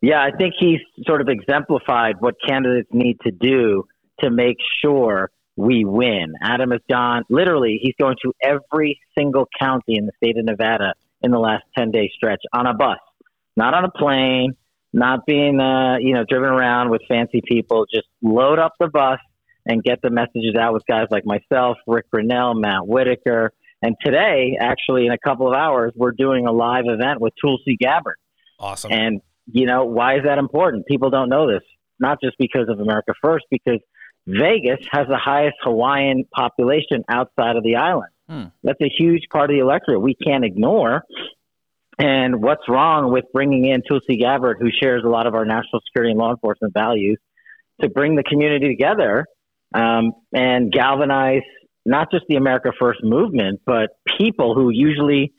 Yeah, 0.00 0.20
I 0.20 0.36
think 0.36 0.54
he's 0.58 0.80
sort 1.06 1.20
of 1.20 1.28
exemplified 1.28 2.16
what 2.20 2.34
candidates 2.46 2.88
need 2.92 3.18
to 3.20 3.30
do 3.30 3.84
to 4.20 4.30
make 4.30 4.56
sure 4.84 5.30
we 5.56 5.84
win. 5.84 6.34
Adam 6.42 6.70
has 6.70 6.80
gone, 6.90 7.22
literally, 7.28 7.78
he's 7.80 7.94
going 8.00 8.16
to 8.22 8.32
every 8.42 8.98
single 9.16 9.46
county 9.60 9.96
in 9.96 10.06
the 10.06 10.12
state 10.16 10.36
of 10.38 10.44
Nevada 10.44 10.94
in 11.22 11.30
the 11.30 11.38
last 11.38 11.64
10 11.78 11.90
day 11.90 12.10
stretch 12.14 12.40
on 12.52 12.66
a 12.66 12.74
bus, 12.74 12.98
not 13.56 13.74
on 13.74 13.84
a 13.84 13.90
plane, 13.90 14.54
not 14.92 15.24
being, 15.26 15.60
uh, 15.60 15.96
you 15.98 16.14
know, 16.14 16.24
driven 16.28 16.48
around 16.48 16.90
with 16.90 17.02
fancy 17.08 17.40
people. 17.46 17.86
Just 17.92 18.08
load 18.22 18.58
up 18.58 18.74
the 18.80 18.88
bus 18.88 19.20
and 19.66 19.82
get 19.82 20.02
the 20.02 20.10
messages 20.10 20.56
out 20.58 20.74
with 20.74 20.84
guys 20.86 21.06
like 21.10 21.24
myself, 21.24 21.78
Rick 21.86 22.06
Grenell, 22.12 22.60
Matt 22.60 22.86
Whitaker, 22.86 23.52
and 23.82 23.96
today, 24.00 24.56
actually, 24.60 25.06
in 25.06 25.12
a 25.12 25.18
couple 25.18 25.48
of 25.48 25.54
hours, 25.54 25.92
we're 25.96 26.12
doing 26.12 26.46
a 26.46 26.52
live 26.52 26.84
event 26.86 27.20
with 27.20 27.32
Tulsi 27.40 27.76
Gabbard. 27.78 28.16
Awesome. 28.58 28.92
And, 28.92 29.20
you 29.50 29.66
know, 29.66 29.84
why 29.84 30.16
is 30.16 30.22
that 30.24 30.38
important? 30.38 30.86
People 30.86 31.10
don't 31.10 31.28
know 31.28 31.50
this, 31.50 31.62
not 31.98 32.18
just 32.22 32.36
because 32.38 32.68
of 32.68 32.78
America 32.78 33.12
First, 33.20 33.46
because 33.50 33.80
Vegas 34.26 34.78
has 34.92 35.08
the 35.08 35.18
highest 35.18 35.56
Hawaiian 35.62 36.24
population 36.32 37.04
outside 37.08 37.56
of 37.56 37.64
the 37.64 37.76
island. 37.76 38.12
Hmm. 38.28 38.44
That's 38.62 38.80
a 38.80 38.88
huge 38.88 39.24
part 39.30 39.50
of 39.50 39.54
the 39.54 39.60
electorate 39.60 40.00
we 40.00 40.14
can't 40.14 40.44
ignore. 40.44 41.02
And 41.98 42.40
what's 42.40 42.68
wrong 42.68 43.12
with 43.12 43.24
bringing 43.32 43.66
in 43.66 43.82
Tulsi 43.82 44.16
Gabbard, 44.16 44.58
who 44.60 44.70
shares 44.70 45.02
a 45.04 45.08
lot 45.08 45.26
of 45.26 45.34
our 45.34 45.44
national 45.44 45.80
security 45.86 46.12
and 46.12 46.20
law 46.20 46.30
enforcement 46.30 46.72
values, 46.72 47.18
to 47.80 47.88
bring 47.88 48.14
the 48.14 48.22
community 48.22 48.68
together 48.68 49.26
um, 49.74 50.12
and 50.32 50.72
galvanize 50.72 51.42
not 51.84 52.10
just 52.10 52.24
the 52.28 52.36
America 52.36 52.72
First 52.78 53.00
movement, 53.02 53.60
but 53.66 53.90
people 54.18 54.54
who 54.54 54.70
usually 54.70 55.32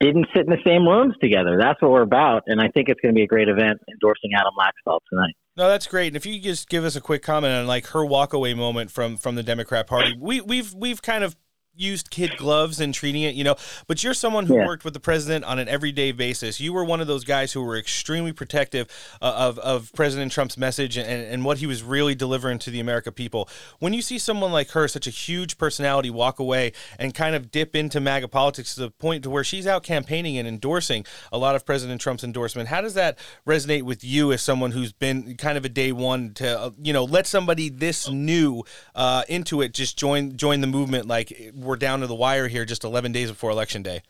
didn't 0.00 0.26
sit 0.34 0.46
in 0.46 0.50
the 0.50 0.62
same 0.64 0.86
rooms 0.86 1.14
together. 1.20 1.56
That's 1.58 1.80
what 1.82 1.90
we're 1.90 2.02
about, 2.02 2.44
and 2.46 2.60
I 2.60 2.68
think 2.68 2.88
it's 2.88 3.00
going 3.00 3.14
to 3.14 3.18
be 3.18 3.24
a 3.24 3.26
great 3.26 3.48
event 3.48 3.80
endorsing 3.90 4.30
Adam 4.34 4.52
Laxalt 4.58 5.00
tonight. 5.10 5.34
No, 5.56 5.68
that's 5.68 5.88
great. 5.88 6.08
And 6.08 6.16
if 6.16 6.24
you 6.24 6.34
could 6.34 6.44
just 6.44 6.68
give 6.68 6.84
us 6.84 6.94
a 6.94 7.00
quick 7.00 7.22
comment 7.22 7.52
on 7.52 7.66
like 7.66 7.88
her 7.88 8.00
walkaway 8.00 8.56
moment 8.56 8.92
from 8.92 9.16
from 9.16 9.34
the 9.34 9.42
Democrat 9.42 9.86
Party, 9.86 10.16
we 10.18 10.40
we've 10.40 10.72
we've 10.72 11.02
kind 11.02 11.24
of 11.24 11.36
used 11.78 12.10
kid 12.10 12.36
gloves 12.36 12.80
and 12.80 12.92
treating 12.92 13.22
it, 13.22 13.34
you 13.34 13.44
know. 13.44 13.56
But 13.86 14.02
you're 14.02 14.14
someone 14.14 14.46
who 14.46 14.56
yeah. 14.56 14.66
worked 14.66 14.84
with 14.84 14.94
the 14.94 15.00
president 15.00 15.44
on 15.44 15.58
an 15.58 15.68
everyday 15.68 16.12
basis. 16.12 16.60
You 16.60 16.72
were 16.72 16.84
one 16.84 17.00
of 17.00 17.06
those 17.06 17.24
guys 17.24 17.52
who 17.52 17.62
were 17.62 17.76
extremely 17.76 18.32
protective 18.32 18.88
uh, 19.22 19.34
of, 19.36 19.58
of 19.58 19.92
President 19.94 20.32
Trump's 20.32 20.56
message 20.56 20.96
and, 20.96 21.08
and 21.08 21.44
what 21.44 21.58
he 21.58 21.66
was 21.66 21.82
really 21.82 22.14
delivering 22.14 22.58
to 22.60 22.70
the 22.70 22.80
America 22.80 23.12
people. 23.12 23.48
When 23.78 23.92
you 23.92 24.02
see 24.02 24.18
someone 24.18 24.52
like 24.52 24.70
her, 24.70 24.88
such 24.88 25.06
a 25.06 25.10
huge 25.10 25.58
personality, 25.58 26.10
walk 26.10 26.38
away 26.38 26.72
and 26.98 27.14
kind 27.14 27.34
of 27.34 27.50
dip 27.50 27.76
into 27.76 28.00
MAGA 28.00 28.28
politics 28.28 28.74
to 28.74 28.80
the 28.80 28.90
point 28.90 29.22
to 29.24 29.30
where 29.30 29.44
she's 29.44 29.66
out 29.66 29.82
campaigning 29.82 30.36
and 30.38 30.48
endorsing 30.48 31.04
a 31.32 31.38
lot 31.38 31.54
of 31.54 31.64
President 31.64 32.00
Trump's 32.00 32.24
endorsement, 32.24 32.68
how 32.68 32.80
does 32.80 32.94
that 32.94 33.18
resonate 33.46 33.82
with 33.82 34.04
you 34.04 34.32
as 34.32 34.42
someone 34.42 34.72
who's 34.72 34.92
been 34.92 35.36
kind 35.36 35.56
of 35.56 35.64
a 35.64 35.68
day 35.68 35.92
one 35.92 36.34
to, 36.34 36.60
uh, 36.60 36.70
you 36.82 36.92
know, 36.92 37.04
let 37.04 37.26
somebody 37.26 37.68
this 37.68 38.08
new 38.10 38.64
uh, 38.94 39.22
into 39.28 39.62
it 39.62 39.72
just 39.72 39.98
join 39.98 40.36
join 40.36 40.60
the 40.60 40.66
movement 40.66 41.06
like 41.06 41.52
we're 41.68 41.76
down 41.76 42.00
to 42.00 42.06
the 42.06 42.14
wire 42.14 42.48
here 42.48 42.64
just 42.64 42.82
11 42.82 43.12
days 43.12 43.30
before 43.30 43.50
election 43.50 43.82
day. 43.82 44.02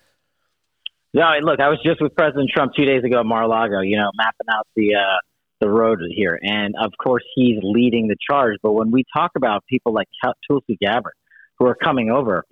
No, 1.13 1.33
look, 1.43 1.61
I 1.61 1.69
was 1.69 1.81
just 1.85 2.01
with 2.01 2.15
President 2.15 2.51
Trump 2.55 2.73
two 2.75 2.85
days 2.85 3.03
ago 3.03 3.21
at 3.21 3.27
Mar-a-Lago, 3.27 3.81
you 3.81 3.97
know, 3.97 4.11
mapping 4.15 4.47
out 4.51 4.67
the 4.77 4.95
uh, 4.95 5.19
the 5.61 5.69
road 5.69 5.99
here, 6.15 6.39
and 6.41 6.75
of 6.81 6.93
course 7.03 7.25
he's 7.35 7.59
leading 7.63 8.07
the 8.07 8.17
charge. 8.31 8.59
But 8.63 8.73
when 8.73 8.91
we 8.93 9.05
talk 9.13 9.33
about 9.37 9.65
people 9.67 9.93
like 9.93 10.07
Tulsi 10.47 10.79
Gabbard 10.81 11.15
who 11.59 11.67
are 11.67 11.75
coming 11.75 12.11
over, 12.11 12.45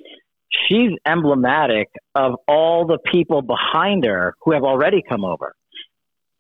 she's 0.49 0.91
emblematic 1.07 1.89
of 2.15 2.35
all 2.49 2.87
the 2.87 2.99
people 2.99 3.43
behind 3.43 4.05
her 4.05 4.35
who 4.43 4.53
have 4.53 4.65
already 4.65 5.03
come 5.09 5.25
over, 5.25 5.55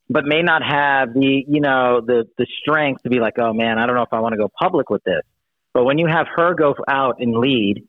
but 0.08 0.24
may 0.24 0.42
not 0.42 0.62
have 0.64 1.14
the 1.14 1.44
you 1.46 1.60
know 1.60 2.00
the 2.04 2.24
the 2.38 2.46
strength 2.60 3.02
to 3.02 3.10
be 3.10 3.20
like, 3.20 3.38
oh 3.38 3.52
man, 3.52 3.78
I 3.78 3.86
don't 3.86 3.94
know 3.94 4.02
if 4.02 4.12
I 4.12 4.20
want 4.20 4.32
to 4.32 4.38
go 4.38 4.50
public 4.58 4.90
with 4.90 5.04
this. 5.04 5.22
But 5.74 5.84
when 5.84 5.98
you 5.98 6.06
have 6.06 6.26
her 6.34 6.54
go 6.54 6.74
out 6.88 7.16
and 7.20 7.36
lead 7.36 7.86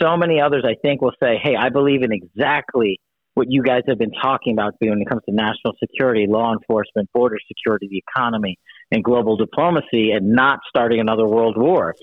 so 0.00 0.16
many 0.16 0.40
others, 0.40 0.64
I 0.66 0.74
think, 0.80 1.00
will 1.02 1.14
say, 1.22 1.38
hey, 1.42 1.54
I 1.58 1.68
believe 1.70 2.02
in 2.02 2.12
exactly 2.12 3.00
what 3.34 3.48
you 3.50 3.62
guys 3.62 3.82
have 3.86 3.98
been 3.98 4.12
talking 4.12 4.54
about 4.54 4.74
when 4.78 5.00
it 5.00 5.08
comes 5.08 5.22
to 5.28 5.34
national 5.34 5.74
security, 5.78 6.26
law 6.26 6.52
enforcement, 6.52 7.10
border 7.12 7.36
security, 7.46 7.86
the 7.90 8.02
economy, 8.08 8.58
and 8.90 9.04
global 9.04 9.36
diplomacy, 9.36 10.12
and 10.12 10.32
not 10.32 10.60
starting 10.68 11.00
another 11.00 11.26
world 11.26 11.56
war. 11.58 11.94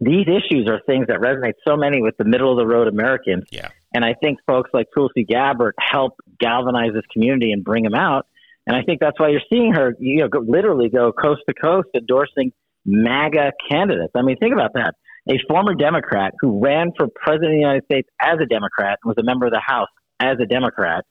These 0.00 0.26
issues 0.28 0.68
are 0.68 0.80
things 0.86 1.08
that 1.08 1.18
resonate 1.18 1.54
so 1.66 1.76
many 1.76 2.02
with 2.02 2.16
the 2.18 2.24
middle 2.24 2.52
of 2.52 2.58
the 2.58 2.72
road 2.72 2.86
Americans. 2.86 3.46
Yeah. 3.50 3.70
And 3.92 4.04
I 4.04 4.14
think 4.14 4.38
folks 4.46 4.70
like 4.72 4.86
Tulsi 4.94 5.24
Gabbard 5.24 5.74
help 5.80 6.14
galvanize 6.38 6.92
this 6.94 7.06
community 7.12 7.50
and 7.50 7.64
bring 7.64 7.82
them 7.82 7.96
out. 7.96 8.26
And 8.64 8.76
I 8.76 8.82
think 8.82 9.00
that's 9.00 9.18
why 9.18 9.30
you're 9.30 9.40
seeing 9.50 9.72
her, 9.74 9.96
you 9.98 10.20
know, 10.20 10.28
go, 10.28 10.38
literally 10.38 10.88
go 10.88 11.10
coast 11.10 11.40
to 11.48 11.54
coast 11.54 11.88
endorsing 11.96 12.52
MAGA 12.84 13.52
candidates. 13.68 14.12
I 14.14 14.22
mean, 14.22 14.36
think 14.36 14.52
about 14.52 14.74
that 14.74 14.94
a 15.28 15.34
former 15.48 15.74
Democrat 15.74 16.32
who 16.40 16.60
ran 16.62 16.92
for 16.96 17.06
president 17.14 17.52
of 17.52 17.56
the 17.56 17.60
United 17.60 17.84
States 17.84 18.08
as 18.20 18.38
a 18.42 18.46
Democrat 18.46 18.98
and 19.02 19.08
was 19.08 19.18
a 19.18 19.24
member 19.24 19.46
of 19.46 19.52
the 19.52 19.62
House 19.64 19.88
as 20.20 20.36
a 20.42 20.46
Democrat 20.46 21.04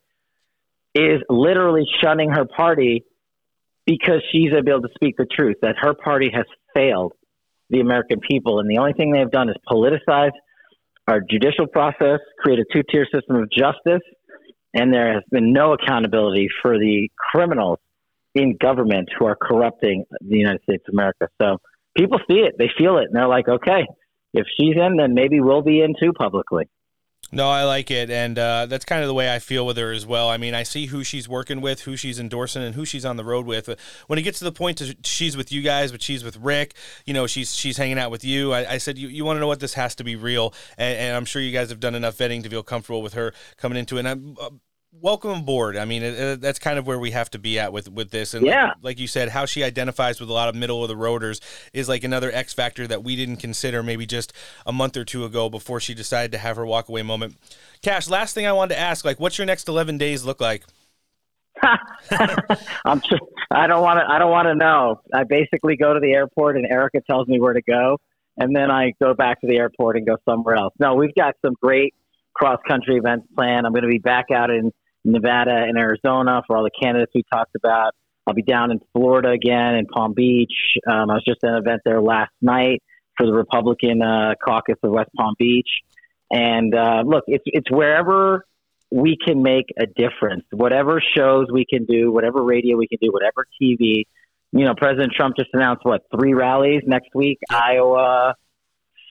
is 0.95 1.21
literally 1.29 1.85
shunning 2.01 2.31
her 2.31 2.45
party 2.45 3.03
because 3.85 4.21
she's 4.31 4.51
able 4.51 4.81
to 4.81 4.89
speak 4.95 5.15
the 5.17 5.25
truth 5.25 5.57
that 5.61 5.75
her 5.79 5.93
party 5.93 6.29
has 6.33 6.45
failed 6.73 7.13
the 7.69 7.79
American 7.79 8.19
people. 8.19 8.59
And 8.59 8.69
the 8.69 8.79
only 8.79 8.93
thing 8.93 9.11
they've 9.11 9.29
done 9.29 9.49
is 9.49 9.55
politicize 9.69 10.31
our 11.07 11.21
judicial 11.21 11.67
process, 11.67 12.19
create 12.39 12.59
a 12.59 12.65
two 12.73 12.83
tier 12.91 13.05
system 13.13 13.37
of 13.37 13.49
justice, 13.49 14.01
and 14.73 14.93
there 14.93 15.13
has 15.13 15.23
been 15.31 15.53
no 15.53 15.73
accountability 15.73 16.49
for 16.61 16.77
the 16.77 17.09
criminals 17.31 17.79
in 18.35 18.57
government 18.59 19.09
who 19.17 19.25
are 19.25 19.37
corrupting 19.39 20.03
the 20.21 20.37
United 20.37 20.61
States 20.63 20.83
of 20.87 20.93
America. 20.93 21.27
So 21.41 21.59
people 21.95 22.19
see 22.29 22.39
it, 22.39 22.55
they 22.59 22.69
feel 22.77 22.97
it, 22.97 23.05
and 23.05 23.15
they're 23.15 23.27
like, 23.27 23.47
okay, 23.47 23.87
if 24.37 24.47
she's 24.57 24.75
in, 24.75 24.97
then 24.97 25.13
maybe 25.13 25.39
we'll 25.39 25.61
be 25.61 25.81
in 25.81 25.93
too 25.99 26.13
publicly. 26.13 26.69
No, 27.29 27.49
I 27.49 27.65
like 27.65 27.91
it, 27.91 28.09
and 28.09 28.39
uh, 28.39 28.67
that's 28.67 28.85
kind 28.85 29.01
of 29.01 29.09
the 29.09 29.13
way 29.13 29.33
I 29.33 29.39
feel 29.39 29.65
with 29.65 29.75
her 29.75 29.91
as 29.91 30.05
well. 30.05 30.29
I 30.29 30.37
mean, 30.37 30.53
I 30.53 30.63
see 30.63 30.85
who 30.85 31.03
she's 31.03 31.27
working 31.27 31.59
with, 31.59 31.81
who 31.81 31.97
she's 31.97 32.21
endorsing, 32.21 32.63
and 32.63 32.73
who 32.73 32.85
she's 32.85 33.03
on 33.03 33.17
the 33.17 33.25
road 33.25 33.45
with. 33.45 33.69
When 34.07 34.17
it 34.17 34.21
gets 34.21 34.39
to 34.39 34.45
the 34.45 34.51
point 34.53 34.77
to 34.77 34.95
she's 35.03 35.35
with 35.35 35.51
you 35.51 35.61
guys, 35.61 35.91
but 35.91 36.01
she's 36.01 36.23
with 36.23 36.37
Rick, 36.37 36.75
you 37.05 37.13
know, 37.13 37.27
she's 37.27 37.53
she's 37.53 37.75
hanging 37.75 37.99
out 37.99 38.11
with 38.11 38.23
you. 38.23 38.53
I, 38.53 38.75
I 38.75 38.77
said, 38.77 38.97
you, 38.97 39.09
you 39.09 39.25
want 39.25 39.35
to 39.35 39.41
know 39.41 39.47
what 39.47 39.59
this 39.59 39.73
has 39.73 39.93
to 39.95 40.05
be 40.05 40.15
real, 40.15 40.53
and, 40.77 40.97
and, 40.97 41.17
I'm 41.17 41.25
sure 41.25 41.41
you 41.41 41.51
guys 41.51 41.69
have 41.69 41.81
done 41.81 41.95
enough 41.95 42.15
vetting 42.15 42.43
to 42.43 42.49
feel 42.49 42.63
comfortable 42.63 43.01
with 43.01 43.15
her 43.15 43.33
coming 43.57 43.77
into 43.77 43.97
it. 43.97 44.05
And 44.05 44.07
I'm, 44.07 44.37
uh, 44.39 44.49
welcome 44.91 45.31
aboard. 45.31 45.77
I 45.77 45.85
mean, 45.85 46.03
it, 46.03 46.19
it, 46.19 46.41
that's 46.41 46.59
kind 46.59 46.79
of 46.79 46.87
where 46.87 46.99
we 46.99 47.11
have 47.11 47.29
to 47.31 47.39
be 47.39 47.59
at 47.59 47.73
with 47.73 47.89
with 47.89 48.11
this. 48.11 48.33
And 48.33 48.45
yeah. 48.45 48.67
like, 48.67 48.75
like, 48.81 48.99
you 48.99 49.07
said, 49.07 49.29
how 49.29 49.45
she 49.45 49.63
identifies 49.63 50.19
with 50.19 50.29
a 50.29 50.33
lot 50.33 50.49
of 50.49 50.55
middle 50.55 50.83
of 50.83 50.89
the 50.89 50.95
roaders 50.95 51.39
is 51.73 51.89
like 51.89 52.03
another 52.03 52.31
X 52.31 52.53
factor 52.53 52.87
that 52.87 53.03
we 53.03 53.15
didn't 53.15 53.37
consider 53.37 53.83
maybe 53.83 54.05
just 54.05 54.33
a 54.65 54.71
month 54.71 54.97
or 54.97 55.05
two 55.05 55.25
ago 55.25 55.49
before 55.49 55.79
she 55.79 55.93
decided 55.93 56.31
to 56.31 56.37
have 56.37 56.57
her 56.57 56.65
walk 56.65 56.89
away 56.89 57.03
moment. 57.03 57.37
Cash, 57.81 58.09
last 58.09 58.33
thing 58.33 58.47
I 58.47 58.51
wanted 58.51 58.75
to 58.75 58.79
ask, 58.79 59.05
like, 59.05 59.19
what's 59.19 59.37
your 59.37 59.45
next 59.45 59.67
eleven 59.67 59.97
days 59.97 60.23
look 60.23 60.41
like? 60.41 60.63
I'm 62.85 63.01
just, 63.01 63.21
I 63.51 63.67
don't 63.67 63.81
want 63.81 63.99
to. 63.99 64.05
I 64.11 64.19
don't 64.19 64.31
want 64.31 64.47
to 64.47 64.55
know. 64.55 65.01
I 65.13 65.23
basically 65.23 65.75
go 65.75 65.93
to 65.93 65.99
the 65.99 66.13
airport 66.13 66.55
and 66.55 66.65
Erica 66.69 67.01
tells 67.01 67.27
me 67.27 67.39
where 67.39 67.53
to 67.53 67.61
go, 67.61 67.99
and 68.37 68.55
then 68.55 68.69
I 68.69 68.93
go 69.01 69.13
back 69.13 69.41
to 69.41 69.47
the 69.47 69.57
airport 69.57 69.97
and 69.97 70.05
go 70.05 70.17
somewhere 70.25 70.55
else. 70.55 70.73
No, 70.79 70.95
we've 70.95 71.15
got 71.15 71.35
some 71.43 71.55
great 71.61 71.93
cross 72.37 72.59
country 72.67 72.97
events 72.97 73.27
planned. 73.35 73.65
I'm 73.65 73.73
going 73.73 73.83
to 73.83 73.89
be 73.89 73.97
back 73.97 74.25
out 74.33 74.49
in 74.49 74.71
Nevada 75.03 75.65
and 75.67 75.77
Arizona 75.77 76.43
for 76.45 76.57
all 76.57 76.63
the 76.63 76.71
candidates 76.81 77.11
we 77.15 77.23
talked 77.31 77.55
about. 77.55 77.93
I'll 78.27 78.33
be 78.33 78.43
down 78.43 78.71
in 78.71 78.79
Florida 78.93 79.29
again 79.29 79.75
in 79.75 79.85
Palm 79.85 80.13
Beach. 80.13 80.53
Um, 80.85 81.09
I 81.09 81.15
was 81.15 81.23
just 81.25 81.43
at 81.43 81.51
an 81.51 81.57
event 81.57 81.81
there 81.85 82.01
last 82.01 82.33
night 82.41 82.83
for 83.17 83.25
the 83.25 83.33
Republican 83.33 84.01
uh, 84.01 84.33
caucus 84.43 84.75
of 84.83 84.91
West 84.91 85.09
Palm 85.15 85.33
Beach. 85.39 85.69
And 86.29 86.75
uh, 86.75 87.03
look, 87.05 87.23
it's 87.27 87.45
it's 87.47 87.71
wherever 87.71 88.45
we 88.91 89.17
can 89.25 89.41
make 89.41 89.67
a 89.79 89.85
difference. 89.85 90.43
Whatever 90.51 91.01
shows 91.15 91.47
we 91.51 91.65
can 91.65 91.85
do, 91.85 92.11
whatever 92.11 92.43
radio 92.43 92.75
we 92.75 92.87
can 92.87 92.99
do, 93.01 93.11
whatever 93.11 93.45
TV. 93.61 94.03
You 94.51 94.65
know, 94.65 94.73
President 94.75 95.13
Trump 95.13 95.35
just 95.37 95.49
announced 95.53 95.85
what 95.85 96.01
three 96.13 96.33
rallies 96.33 96.81
next 96.85 97.15
week: 97.15 97.39
Iowa, 97.49 98.35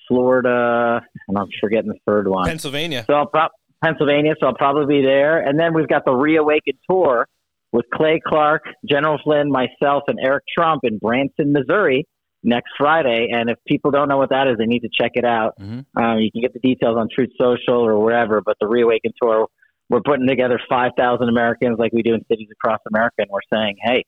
Florida, 0.09 1.01
and 1.29 1.39
I'm 1.39 1.49
forgetting 1.61 1.89
the 1.89 1.99
third 2.07 2.29
one. 2.29 2.47
Pennsylvania. 2.47 3.05
So 3.07 3.15
I'll 3.15 3.27
pro- 3.27 3.49
Pennsylvania. 3.83 4.35
So 4.41 4.47
I'll 4.47 4.55
probably 4.55 5.01
be 5.01 5.07
there. 5.07 5.39
And 5.39 5.59
then 5.59 5.75
we've 5.75 5.89
got 5.89 6.05
the 6.05 6.13
Reawakened 6.13 6.79
tour 6.89 7.27
with 7.73 7.85
Clay 7.93 8.21
Clark, 8.27 8.65
General 8.89 9.19
Flynn, 9.23 9.51
myself, 9.51 10.05
and 10.09 10.19
Eric 10.23 10.45
Trump 10.57 10.83
in 10.85 10.99
Branson, 10.99 11.53
Missouri 11.53 12.07
next 12.43 12.71
Friday. 12.79 13.29
And 13.33 13.51
if 13.51 13.59
people 13.67 13.91
don't 13.91 14.09
know 14.09 14.17
what 14.17 14.31
that 14.31 14.47
is, 14.47 14.57
they 14.59 14.67
need 14.67 14.81
to 14.81 14.89
check 14.93 15.13
it 15.15 15.25
out. 15.25 15.59
Mm-hmm. 15.61 16.03
Um, 16.03 16.19
you 16.19 16.31
can 16.31 16.41
get 16.41 16.53
the 16.55 16.61
details 16.61 16.97
on 16.97 17.09
Truth 17.15 17.31
Social 17.39 17.87
or 17.87 17.99
wherever. 17.99 18.41
But 18.41 18.57
the 18.61 18.67
Reawaken 18.67 19.13
tour, 19.21 19.49
we're 19.89 20.01
putting 20.01 20.27
together 20.27 20.61
5,000 20.69 21.29
Americans 21.29 21.79
like 21.79 21.93
we 21.93 22.03
do 22.03 22.15
in 22.15 22.25
cities 22.31 22.49
across 22.51 22.81
America, 22.89 23.17
and 23.19 23.29
we're 23.31 23.41
saying, 23.53 23.77
hey, 23.83 24.05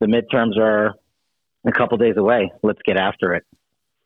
the 0.00 0.06
midterms 0.06 0.58
are 0.58 0.94
a 1.66 1.72
couple 1.72 1.98
days 1.98 2.16
away. 2.16 2.52
Let's 2.62 2.80
get 2.84 2.96
after 2.96 3.34
it. 3.34 3.44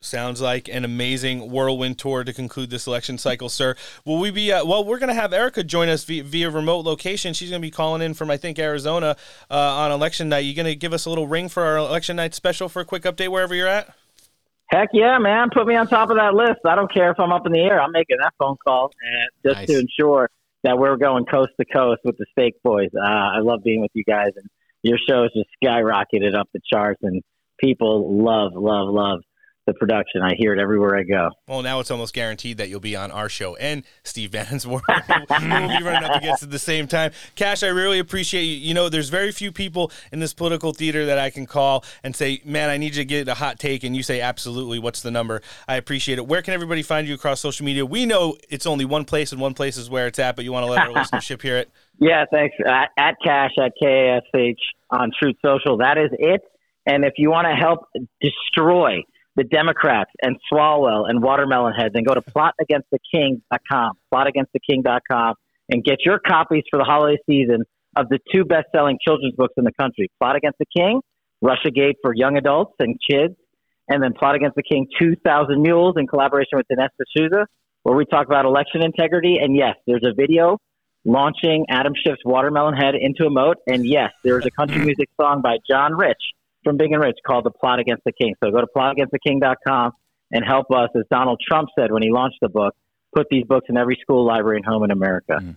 Sounds 0.05 0.41
like 0.41 0.69
an 0.69 0.85
amazing 0.85 1.53
whirlwind 1.53 1.97
tour 1.97 2.25
to 2.25 2.33
conclude 2.33 2.71
this 2.71 2.89
election 2.89 3.19
cycle, 3.19 3.49
sir. 3.49 3.77
Will 4.05 4.19
we 4.19 4.33
be? 4.33 4.51
Uh, 4.51 4.65
well, 4.65 4.85
we're 4.85 4.99
going 4.99 5.15
to 5.15 5.15
have 5.15 5.33
Erica 5.33 5.63
join 5.63 5.89
us 5.89 6.03
via, 6.03 6.25
via, 6.25 6.51
remote 6.51 6.85
location. 6.85 7.33
She's 7.35 7.51
going 7.51 7.63
to 7.63 7.67
be 7.67 7.71
calling 7.71 8.03
in 8.03 8.13
from, 8.15 8.29
I 8.29 8.37
think, 8.37 8.59
Arizona 8.59 9.17
uh, 9.49 9.55
on 9.55 9.93
election 9.93 10.29
night. 10.29 10.41
You 10.41 10.55
going 10.55 10.67
to 10.67 10.75
give 10.75 10.93
us 10.93 11.07
a 11.07 11.09
little 11.09 11.29
ring 11.29 11.49
for 11.49 11.63
our 11.63 11.77
election 11.77 12.17
night 12.17 12.35
special 12.35 12.69
for 12.69 12.81
a 12.81 12.85
quick 12.85 13.05
update 13.05 13.29
wherever 13.29 13.55
you're 13.55 13.69
at? 13.69 13.95
Heck 14.67 14.89
yeah, 14.93 15.19
man! 15.19 15.51
Put 15.55 15.69
me 15.69 15.77
on 15.77 15.87
top 15.87 16.11
of 16.11 16.17
that 16.17 16.35
list. 16.35 16.61
I 16.67 16.75
don't 16.75 16.93
care 16.93 17.13
if 17.13 17.21
I'm 17.21 17.31
up 17.31 17.47
in 17.47 17.53
the 17.53 17.61
air. 17.61 17.81
I'm 17.81 17.93
making 17.93 18.17
that 18.21 18.33
phone 18.39 18.57
call 18.67 18.91
and 19.01 19.29
just 19.47 19.61
Nice. 19.61 19.69
to 19.69 19.79
ensure 19.79 20.31
that 20.65 20.79
we're 20.79 20.97
going 20.97 21.27
coast 21.27 21.51
to 21.61 21.67
coast 21.67 22.01
with 22.05 22.17
the 22.19 22.27
Steak 22.33 22.55
Boys. 22.65 22.89
Uh, 22.97 23.07
I 23.07 23.39
love 23.39 23.63
being 23.63 23.83
with 23.83 23.93
you 23.95 24.03
guys, 24.03 24.33
and 24.35 24.49
your 24.83 24.99
show 25.09 25.23
has 25.23 25.33
just 25.33 25.49
skyrocketed 25.63 26.35
up 26.35 26.49
the 26.53 26.61
charts, 26.73 27.01
and 27.03 27.23
people 27.61 28.25
love, 28.25 28.53
love, 28.55 28.89
love 28.89 29.21
the 29.67 29.75
production. 29.75 30.23
I 30.23 30.35
hear 30.37 30.53
it 30.53 30.61
everywhere 30.61 30.97
I 30.97 31.05
go. 31.05 31.31
Well, 31.47 31.63
now 31.63 31.81
it's 31.81 31.91
almost 31.91 32.15
guaranteed 32.15 32.59
that 32.59 32.69
you'll 32.69 32.81
be 32.81 32.97
on 32.97 33.11
our 33.11 33.29
show 33.29 33.55
and 33.57 33.85
Steve 34.03 34.33
Bannon's 34.33 34.67
world. 34.67 34.83
we'll 34.89 35.29
be 35.29 35.85
running 35.85 36.05
up 36.05 36.17
against 36.17 36.43
it 36.43 36.47
at 36.47 36.51
the 36.51 36.59
same 36.59 36.89
time. 36.89 37.13
Cash, 37.37 37.63
I 37.63 37.69
really 37.69 37.99
appreciate 37.99 38.43
you. 38.43 38.57
You 38.57 38.75
know, 38.75 38.89
there's 38.89 39.09
very 39.09 39.31
few 39.31 39.53
people 39.53 39.93
in 40.11 40.19
this 40.19 40.35
political 40.35 40.73
theater 40.73 41.07
that 41.07 41.19
I 41.19 41.31
can 41.31 41.47
call 41.47 41.85
and 42.03 42.15
say, 42.17 42.43
man, 42.45 42.71
I 42.71 42.77
need 42.77 42.97
you 42.97 43.03
to 43.03 43.05
get 43.05 43.29
a 43.29 43.35
hot 43.35 43.59
take. 43.59 43.85
And 43.85 43.95
you 43.95 44.03
say, 44.03 44.21
absolutely. 44.21 44.79
What's 44.79 45.03
the 45.03 45.11
number? 45.11 45.43
I 45.69 45.77
appreciate 45.77 46.19
it. 46.19 46.27
Where 46.27 46.43
can 46.43 46.55
everybody 46.55 46.83
find 46.83 47.07
you 47.07 47.15
across 47.15 47.41
social 47.41 47.65
media? 47.65 47.87
We 47.87 48.07
know 48.07 48.37
it's 48.49 48.67
only 48.67 48.85
one 48.85 49.05
place, 49.05 49.33
and 49.33 49.41
one 49.41 49.55
place 49.55 49.77
is 49.77 49.89
where 49.89 50.07
it's 50.07 50.19
at, 50.19 50.35
but 50.37 50.45
you 50.45 50.53
want 50.53 50.67
to 50.67 50.71
let 50.71 50.81
our 50.81 50.89
listenership 50.95 51.41
hear 51.41 51.57
it. 51.57 51.71
Yeah, 51.99 52.25
thanks. 52.33 52.57
At, 52.67 52.91
at 52.97 53.15
Cash, 53.25 53.53
at 53.63 53.73
K-A-S-H 53.81 54.61
on 54.91 55.11
Truth 55.21 55.37
Social. 55.45 55.79
That 55.79 55.99
is 55.99 56.11
it. 56.13 56.43
And 56.85 57.05
if 57.05 57.13
you 57.17 57.31
want 57.31 57.47
to 57.47 57.55
help 57.55 57.87
destroy 58.21 59.03
the 59.37 59.45
Democrats 59.45 60.11
and 60.23 60.37
Swalwell 60.53 61.09
and 61.09 61.23
Watermelon 61.23 61.75
Head, 61.75 61.93
then 61.95 62.05
go 62.05 62.15
to 62.15 62.21
plotagainsttheking.com, 62.21 63.93
plotagainsttheking.com, 64.13 65.35
and 65.71 65.85
get 65.85 65.99
your 66.05 66.19
copies 66.19 66.65
for 66.71 66.79
the 66.79 66.85
holiday 66.85 67.19
season 67.27 67.65
of 67.97 68.09
the 68.09 68.19
two 68.33 68.45
best-selling 68.45 68.99
children's 69.03 69.35
books 69.35 69.55
in 69.57 69.65
the 69.65 69.73
country, 69.79 70.11
Plot 70.19 70.37
Against 70.37 70.59
the 70.59 70.67
King, 70.75 71.01
Russia 71.41 71.71
Gate 71.71 71.97
for 72.03 72.15
young 72.15 72.37
adults 72.37 72.75
and 72.79 72.99
kids, 73.09 73.35
and 73.89 74.03
then 74.03 74.13
Plot 74.13 74.35
Against 74.35 74.57
the 74.57 74.63
King 74.63 74.87
2,000 74.99 75.61
Mules 75.61 75.95
in 75.97 76.07
collaboration 76.07 76.59
with 76.59 76.67
Dinesh 76.69 76.89
D'Souza, 77.01 77.47
where 77.83 77.97
we 77.97 78.05
talk 78.05 78.27
about 78.27 78.45
election 78.45 78.83
integrity. 78.83 79.39
And 79.41 79.57
yes, 79.57 79.77
there's 79.87 80.05
a 80.05 80.15
video 80.15 80.59
launching 81.05 81.67
Adam 81.69 81.93
Schiff's 81.95 82.25
Watermelon 82.25 82.75
Head 82.75 82.95
into 82.95 83.27
a 83.27 83.31
moat. 83.31 83.57
And 83.67 83.85
yes, 83.85 84.13
there's 84.23 84.47
a 84.47 84.51
country 84.51 84.85
music 84.85 85.09
song 85.21 85.43
by 85.43 85.57
John 85.69 85.95
Rich 85.95 86.23
from 86.65 86.77
Big 86.77 86.93
and 86.93 87.03
Rich 87.03 87.19
called 87.27 87.45
The 87.45 87.51
Plot 87.51 87.79
Against 87.79 88.05
the 88.05 88.13
King. 88.13 88.35
So 88.43 88.51
go 88.51 88.61
to 88.61 88.67
plotagainsttheking.com 88.67 89.93
and 90.33 90.45
help 90.45 90.71
us, 90.71 90.89
as 90.97 91.03
Donald 91.11 91.41
Trump 91.47 91.69
said 91.79 91.93
when 91.93 92.03
he 92.03 92.11
launched 92.11 92.39
the 92.41 92.49
book, 92.49 92.75
put 93.15 93.27
these 93.31 93.45
books 93.45 93.67
in 93.69 93.77
every 93.77 93.99
school, 94.01 94.27
library, 94.27 94.57
and 94.57 94.67
home 94.67 94.85
in 94.85 94.91
America. 94.91 95.39
Mm. 95.41 95.57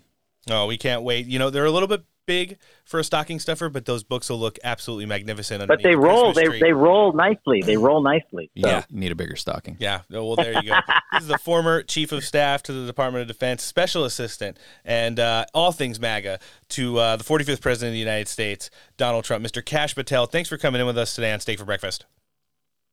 Oh, 0.49 0.67
we 0.67 0.77
can't 0.77 1.01
wait. 1.01 1.25
You 1.25 1.39
know, 1.39 1.49
they're 1.49 1.65
a 1.65 1.71
little 1.71 1.87
bit 1.87 2.03
big 2.25 2.57
for 2.83 2.99
a 2.99 3.03
stocking 3.03 3.39
stuffer, 3.39 3.69
but 3.69 3.85
those 3.85 4.03
books 4.03 4.29
will 4.29 4.39
look 4.39 4.57
absolutely 4.63 5.05
magnificent. 5.05 5.67
But 5.67 5.81
they 5.83 5.95
roll, 5.95 6.33
Christmas 6.33 6.35
they, 6.35 6.49
tree. 6.49 6.59
they 6.59 6.73
roll 6.73 7.13
nicely. 7.13 7.61
They 7.61 7.77
roll 7.77 8.01
nicely. 8.01 8.51
So. 8.57 8.67
Yeah, 8.67 8.83
you 8.89 8.99
need 8.99 9.11
a 9.11 9.15
bigger 9.15 9.35
stocking. 9.35 9.77
Yeah. 9.79 10.01
Well, 10.09 10.35
there 10.35 10.53
you 10.53 10.69
go. 10.69 10.75
this 11.13 11.23
is 11.23 11.27
the 11.27 11.37
former 11.37 11.83
chief 11.83 12.11
of 12.11 12.23
staff 12.23 12.63
to 12.63 12.73
the 12.73 12.85
Department 12.85 13.21
of 13.21 13.27
Defense, 13.27 13.63
special 13.63 14.03
assistant, 14.05 14.57
and 14.83 15.19
uh, 15.19 15.45
all 15.53 15.71
things 15.71 15.99
MAGA 15.99 16.39
to 16.69 16.97
uh, 16.97 17.15
the 17.15 17.23
45th 17.23 17.61
president 17.61 17.89
of 17.89 17.93
the 17.93 17.99
United 17.99 18.27
States, 18.27 18.69
Donald 18.97 19.23
Trump. 19.23 19.45
Mr. 19.45 19.63
Cash 19.63 19.95
Patel, 19.95 20.25
thanks 20.25 20.49
for 20.49 20.57
coming 20.57 20.81
in 20.81 20.87
with 20.87 20.97
us 20.97 21.15
today 21.15 21.31
on 21.31 21.39
Steak 21.39 21.59
for 21.59 21.65
Breakfast. 21.65 22.05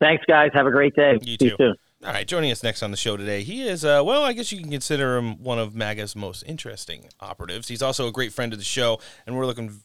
Thanks, 0.00 0.24
guys. 0.26 0.50
Have 0.54 0.66
a 0.66 0.70
great 0.72 0.96
day. 0.96 1.18
You 1.22 1.36
See 1.40 1.50
too. 1.50 1.54
soon. 1.56 1.76
All 2.04 2.12
right, 2.12 2.26
joining 2.26 2.50
us 2.50 2.64
next 2.64 2.82
on 2.82 2.90
the 2.90 2.96
show 2.96 3.16
today, 3.16 3.44
he 3.44 3.62
is, 3.62 3.84
uh, 3.84 4.02
well, 4.04 4.24
I 4.24 4.32
guess 4.32 4.50
you 4.50 4.58
can 4.58 4.72
consider 4.72 5.16
him 5.16 5.40
one 5.40 5.60
of 5.60 5.72
MAGA's 5.72 6.16
most 6.16 6.42
interesting 6.48 7.08
operatives. 7.20 7.68
He's 7.68 7.80
also 7.80 8.08
a 8.08 8.12
great 8.12 8.32
friend 8.32 8.52
of 8.52 8.58
the 8.58 8.64
show, 8.64 8.98
and 9.24 9.36
we're 9.36 9.46
looking 9.46 9.82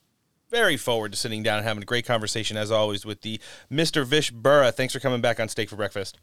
very 0.50 0.78
forward 0.78 1.12
to 1.12 1.18
sitting 1.18 1.44
down 1.44 1.60
and 1.60 1.68
having 1.68 1.84
a 1.84 1.86
great 1.86 2.08
conversation, 2.08 2.58
as 2.58 2.72
always, 2.72 3.06
with 3.06 3.22
the 3.22 3.40
Mr. 3.72 4.04
Vish 4.04 4.32
Burra. 4.32 4.72
Thanks 4.72 4.96
for 4.96 5.00
coming 5.00 5.22
back 5.22 5.40
on 5.40 5.48
Steak 5.48 5.70
for 5.70 5.76
Breakfast. 5.76 6.18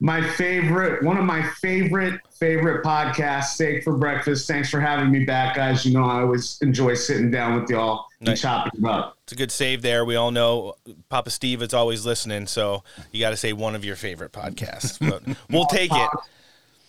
My 0.00 0.20
favorite, 0.34 1.02
one 1.02 1.16
of 1.16 1.24
my 1.24 1.42
favorite, 1.60 2.20
favorite 2.38 2.84
podcasts, 2.84 3.54
Steak 3.54 3.82
for 3.82 3.94
Breakfast. 3.96 4.46
Thanks 4.46 4.68
for 4.68 4.78
having 4.78 5.10
me 5.10 5.24
back, 5.24 5.56
guys. 5.56 5.86
You 5.86 5.94
know, 5.94 6.04
I 6.04 6.20
always 6.20 6.58
enjoy 6.60 6.94
sitting 6.94 7.30
down 7.30 7.58
with 7.58 7.70
y'all 7.70 8.04
and 8.20 8.28
Nice. 8.28 8.42
chopping 8.42 8.78
it 8.78 8.86
up. 8.86 9.16
It's 9.24 9.32
a 9.32 9.36
good 9.36 9.50
save 9.50 9.80
there. 9.80 10.04
We 10.04 10.16
all 10.16 10.30
know 10.30 10.74
Papa 11.08 11.30
Steve 11.30 11.62
is 11.62 11.72
always 11.72 12.04
listening, 12.04 12.46
so 12.46 12.82
you 13.10 13.20
got 13.20 13.30
to 13.30 13.36
say 13.38 13.54
one 13.54 13.74
of 13.74 13.84
your 13.84 13.96
favorite 13.96 14.32
podcasts. 14.32 14.98
But 15.10 15.22
we'll 15.50 15.64
take 15.66 15.90
it. 15.92 16.10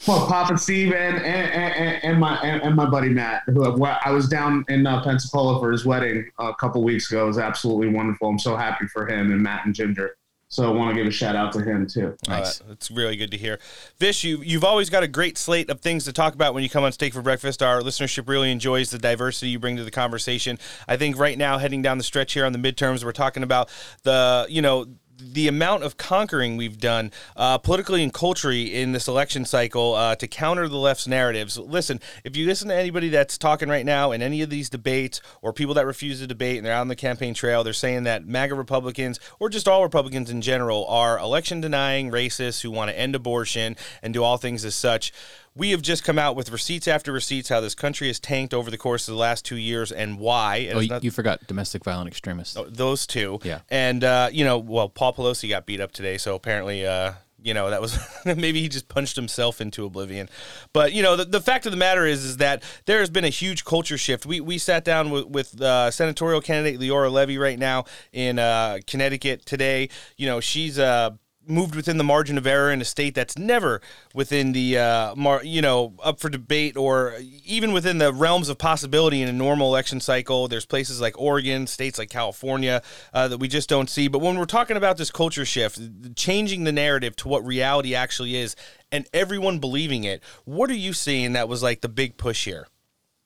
Well, 0.08 0.28
Papa 0.28 0.58
Steve 0.58 0.94
and 0.94 1.16
and, 1.18 1.26
and, 1.74 2.04
and 2.04 2.20
my 2.20 2.36
and, 2.42 2.62
and 2.62 2.76
my 2.76 2.86
buddy 2.88 3.10
Matt, 3.10 3.42
who 3.48 3.84
I 3.86 4.12
was 4.12 4.28
down 4.28 4.64
in 4.70 4.86
uh, 4.86 5.02
Pensacola 5.04 5.60
for 5.60 5.72
his 5.72 5.86
wedding 5.86 6.30
a 6.40 6.54
couple 6.54 6.84
weeks 6.84 7.10
ago. 7.12 7.24
It 7.24 7.28
was 7.28 7.38
absolutely 7.40 7.90
wonderful. 7.90 8.28
I'm 8.30 8.38
so 8.38 8.56
happy 8.56 8.86
for 8.88 9.08
him 9.08 9.32
and 9.32 9.42
Matt 9.42 9.66
and 9.66 9.74
Ginger. 9.74 10.16
So 10.50 10.66
I 10.66 10.74
want 10.74 10.92
to 10.92 10.96
give 10.96 11.08
a 11.08 11.12
shout 11.12 11.36
out 11.36 11.52
to 11.54 11.62
him 11.62 11.88
too. 11.88 12.16
Nice. 12.28 12.62
it's 12.70 12.90
really 12.90 13.18
good 13.18 13.32
to 13.32 13.38
hear. 13.38 13.60
Vish, 13.98 14.24
you, 14.24 14.42
you've 14.42 14.64
always 14.64 14.90
got 14.90 15.04
a 15.04 15.08
great 15.08 15.38
slate 15.38 15.70
of 15.70 15.82
things 15.82 16.06
to 16.06 16.14
talk 16.14 16.34
about 16.34 16.54
when 16.54 16.64
you 16.64 16.70
come 16.70 16.86
on 16.86 16.94
Steak 16.94 17.14
for 17.14 17.22
Breakfast. 17.22 17.62
Our 17.62 17.82
listenership 17.82 18.30
really 18.30 18.50
enjoys 18.52 18.90
the 18.90 18.98
diversity 18.98 19.50
you 19.50 19.60
bring 19.60 19.76
to 19.76 19.84
the 19.84 19.92
conversation. 19.92 20.58
I 20.88 20.96
think 20.96 21.18
right 21.18 21.38
now, 21.38 21.58
heading 21.58 21.82
down 21.82 21.98
the 21.98 22.04
stretch 22.04 22.34
here 22.34 22.46
on 22.46 22.54
the 22.54 22.60
midterms, 22.60 23.04
we're 23.04 23.12
talking 23.12 23.44
about 23.44 23.70
the, 24.04 24.46
you 24.50 24.62
know, 24.62 24.86
the 25.20 25.48
amount 25.48 25.84
of 25.84 25.98
conquering 25.98 26.58
we've 26.58 26.80
done 26.80 27.12
uh, 27.36 27.58
politically 27.58 28.04
and 28.04 28.14
culturally 28.14 28.76
in 28.76 28.92
this 28.92 29.08
election 29.08 29.46
cycle 29.46 29.96
uh, 29.96 30.16
to 30.16 30.28
counter 30.28 30.68
the 30.68 30.78
left's 30.78 31.08
narratives. 31.08 31.58
Listen, 31.58 32.00
if 32.24 32.36
you 32.36 32.46
listen 32.46 32.68
to 32.68 32.76
anybody 32.76 33.10
that's 33.10 33.38
talking 33.38 33.70
right 33.70 33.86
now 33.86 34.12
in 34.12 34.22
any 34.22 34.42
of 34.42 34.50
these 34.50 34.70
debates 34.70 35.22
or 35.42 35.54
people 35.54 35.74
that 35.74 35.86
refuse 35.86 36.20
to 36.20 36.28
debate 36.28 36.58
and 36.58 36.66
they're 36.66 36.74
out 36.74 36.82
on 36.82 36.88
the 36.88 36.96
campaign 36.96 37.34
trail, 37.34 37.64
they're 37.64 37.74
saying 37.74 38.04
that 38.04 38.26
MAGA 38.26 38.56
Republicans 38.56 39.20
or 39.40 39.50
just 39.50 39.68
all 39.68 39.84
Republicans 39.84 40.30
in 40.30 40.42
general 40.42 40.86
are 40.88 41.18
election 41.18 41.62
denying 41.62 42.12
racists 42.12 42.62
who 42.62 42.72
want 42.72 42.90
to 42.92 42.98
end 42.98 43.16
abortion 43.16 43.76
and 44.02 44.14
do 44.14 44.24
all 44.24 44.38
things 44.38 44.64
as 44.66 44.76
such. 44.76 45.12
We 45.58 45.72
have 45.72 45.82
just 45.82 46.04
come 46.04 46.20
out 46.20 46.36
with 46.36 46.52
receipts 46.52 46.88
after 46.88 47.12
receipts 47.12 47.50
how 47.50 47.62
this 47.62 47.74
country 47.74 48.08
has 48.08 48.20
tanked 48.20 48.54
over 48.54 48.70
the 48.70 48.78
course 48.78 49.08
of 49.08 49.14
the 49.14 49.20
last 49.20 49.44
two 49.44 49.58
years 49.58 49.92
and 49.92 50.20
why. 50.20 50.58
And 50.70 50.78
Oh, 50.78 50.82
you, 50.82 50.90
not- 50.90 51.04
you 51.04 51.12
forgot 51.12 51.46
domestic 51.48 51.84
violent 51.84 52.08
extremists. 52.08 52.56
Oh, 52.56 52.66
those 52.70 53.08
two. 53.08 53.40
Yeah. 53.44 53.62
And 53.70 54.04
uh, 54.04 54.30
you 54.32 54.46
know, 54.46 54.60
well, 54.60 54.88
Paul 54.90 55.14
Pelosi 55.14 55.50
got 55.50 55.66
beat 55.66 55.82
up 55.82 55.92
today, 55.92 56.18
so 56.18 56.36
apparently, 56.36 56.86
uh, 56.86 57.14
you 57.42 57.54
know, 57.54 57.70
that 57.70 57.82
was 57.82 57.98
maybe 58.26 58.62
he 58.62 58.68
just 58.68 58.88
punched 58.88 59.16
himself 59.16 59.60
into 59.62 59.86
oblivion. 59.86 60.30
But 60.74 60.94
you 60.94 61.02
know, 61.02 61.16
the, 61.16 61.26
the 61.26 61.42
fact 61.42 61.66
of 61.66 61.72
the 61.72 61.78
matter 61.78 62.06
is, 62.06 62.24
is 62.24 62.38
that 62.38 62.62
there 62.86 63.00
has 63.00 63.10
been 63.10 63.26
a 63.26 63.30
huge 63.30 63.64
culture 63.66 63.98
shift. 63.98 64.26
We 64.28 64.42
we 64.42 64.58
sat 64.60 64.84
down 64.86 65.10
with 65.10 65.26
with 65.28 65.60
uh, 65.62 65.90
senatorial 65.92 66.42
candidate 66.42 66.80
Leora 66.80 67.12
Levy 67.12 67.38
right 67.40 67.58
now 67.58 67.86
in 68.14 68.38
uh, 68.38 68.78
Connecticut 68.86 69.46
today. 69.46 69.90
You 70.18 70.28
know, 70.28 70.40
she's 70.40 70.78
uh 70.78 71.12
moved 71.48 71.76
within 71.76 71.98
the 71.98 72.04
margin 72.04 72.38
of 72.38 72.46
error 72.46 72.72
in 72.72 72.82
a 72.82 72.86
state 72.86 73.16
that's 73.16 73.38
never 73.38 73.82
within 74.14 74.52
the 74.52 74.78
uh, 74.78 75.16
mar- 75.16 75.44
you 75.44 75.62
know 75.62 75.94
up 76.04 76.20
for 76.20 76.30
debate 76.30 76.78
or 76.78 77.16
even 77.46 77.72
within 77.72 77.98
the 77.98 78.14
realms 78.14 78.50
of 78.50 78.58
possibility 78.58 79.22
in 79.22 79.28
a 79.28 79.34
normal 79.34 79.68
election 79.68 80.00
cycle. 80.00 80.48
There's 80.48 80.66
places 80.66 81.02
like 81.02 81.20
Oregon, 81.20 81.68
states 81.68 81.98
like 81.98 82.10
California 82.10 82.82
uh, 83.14 83.28
that 83.28 83.38
we 83.38 83.48
just 83.48 83.70
don't 83.70 83.90
see. 83.90 84.08
But 84.08 84.20
when 84.20 84.38
we're 84.38 84.46
talking 84.46 84.78
about 84.78 84.98
this 84.98 85.12
culture 85.12 85.46
shift, 85.46 85.80
changing 86.16 86.64
the 86.64 86.72
narrative 86.72 87.16
to 87.18 87.28
what 87.28 87.46
reality 87.46 87.96
actually 87.96 88.36
is, 88.36 88.56
and 88.92 89.08
everyone 89.14 89.60
believing 89.60 90.04
it, 90.04 90.22
what 90.46 90.70
are 90.70 90.76
you 90.76 90.94
seeing 90.94 91.34
that 91.34 91.48
was 91.50 91.64
like 91.64 91.82
the 91.82 91.90
big 91.90 92.18
push 92.18 92.46
here? 92.46 92.68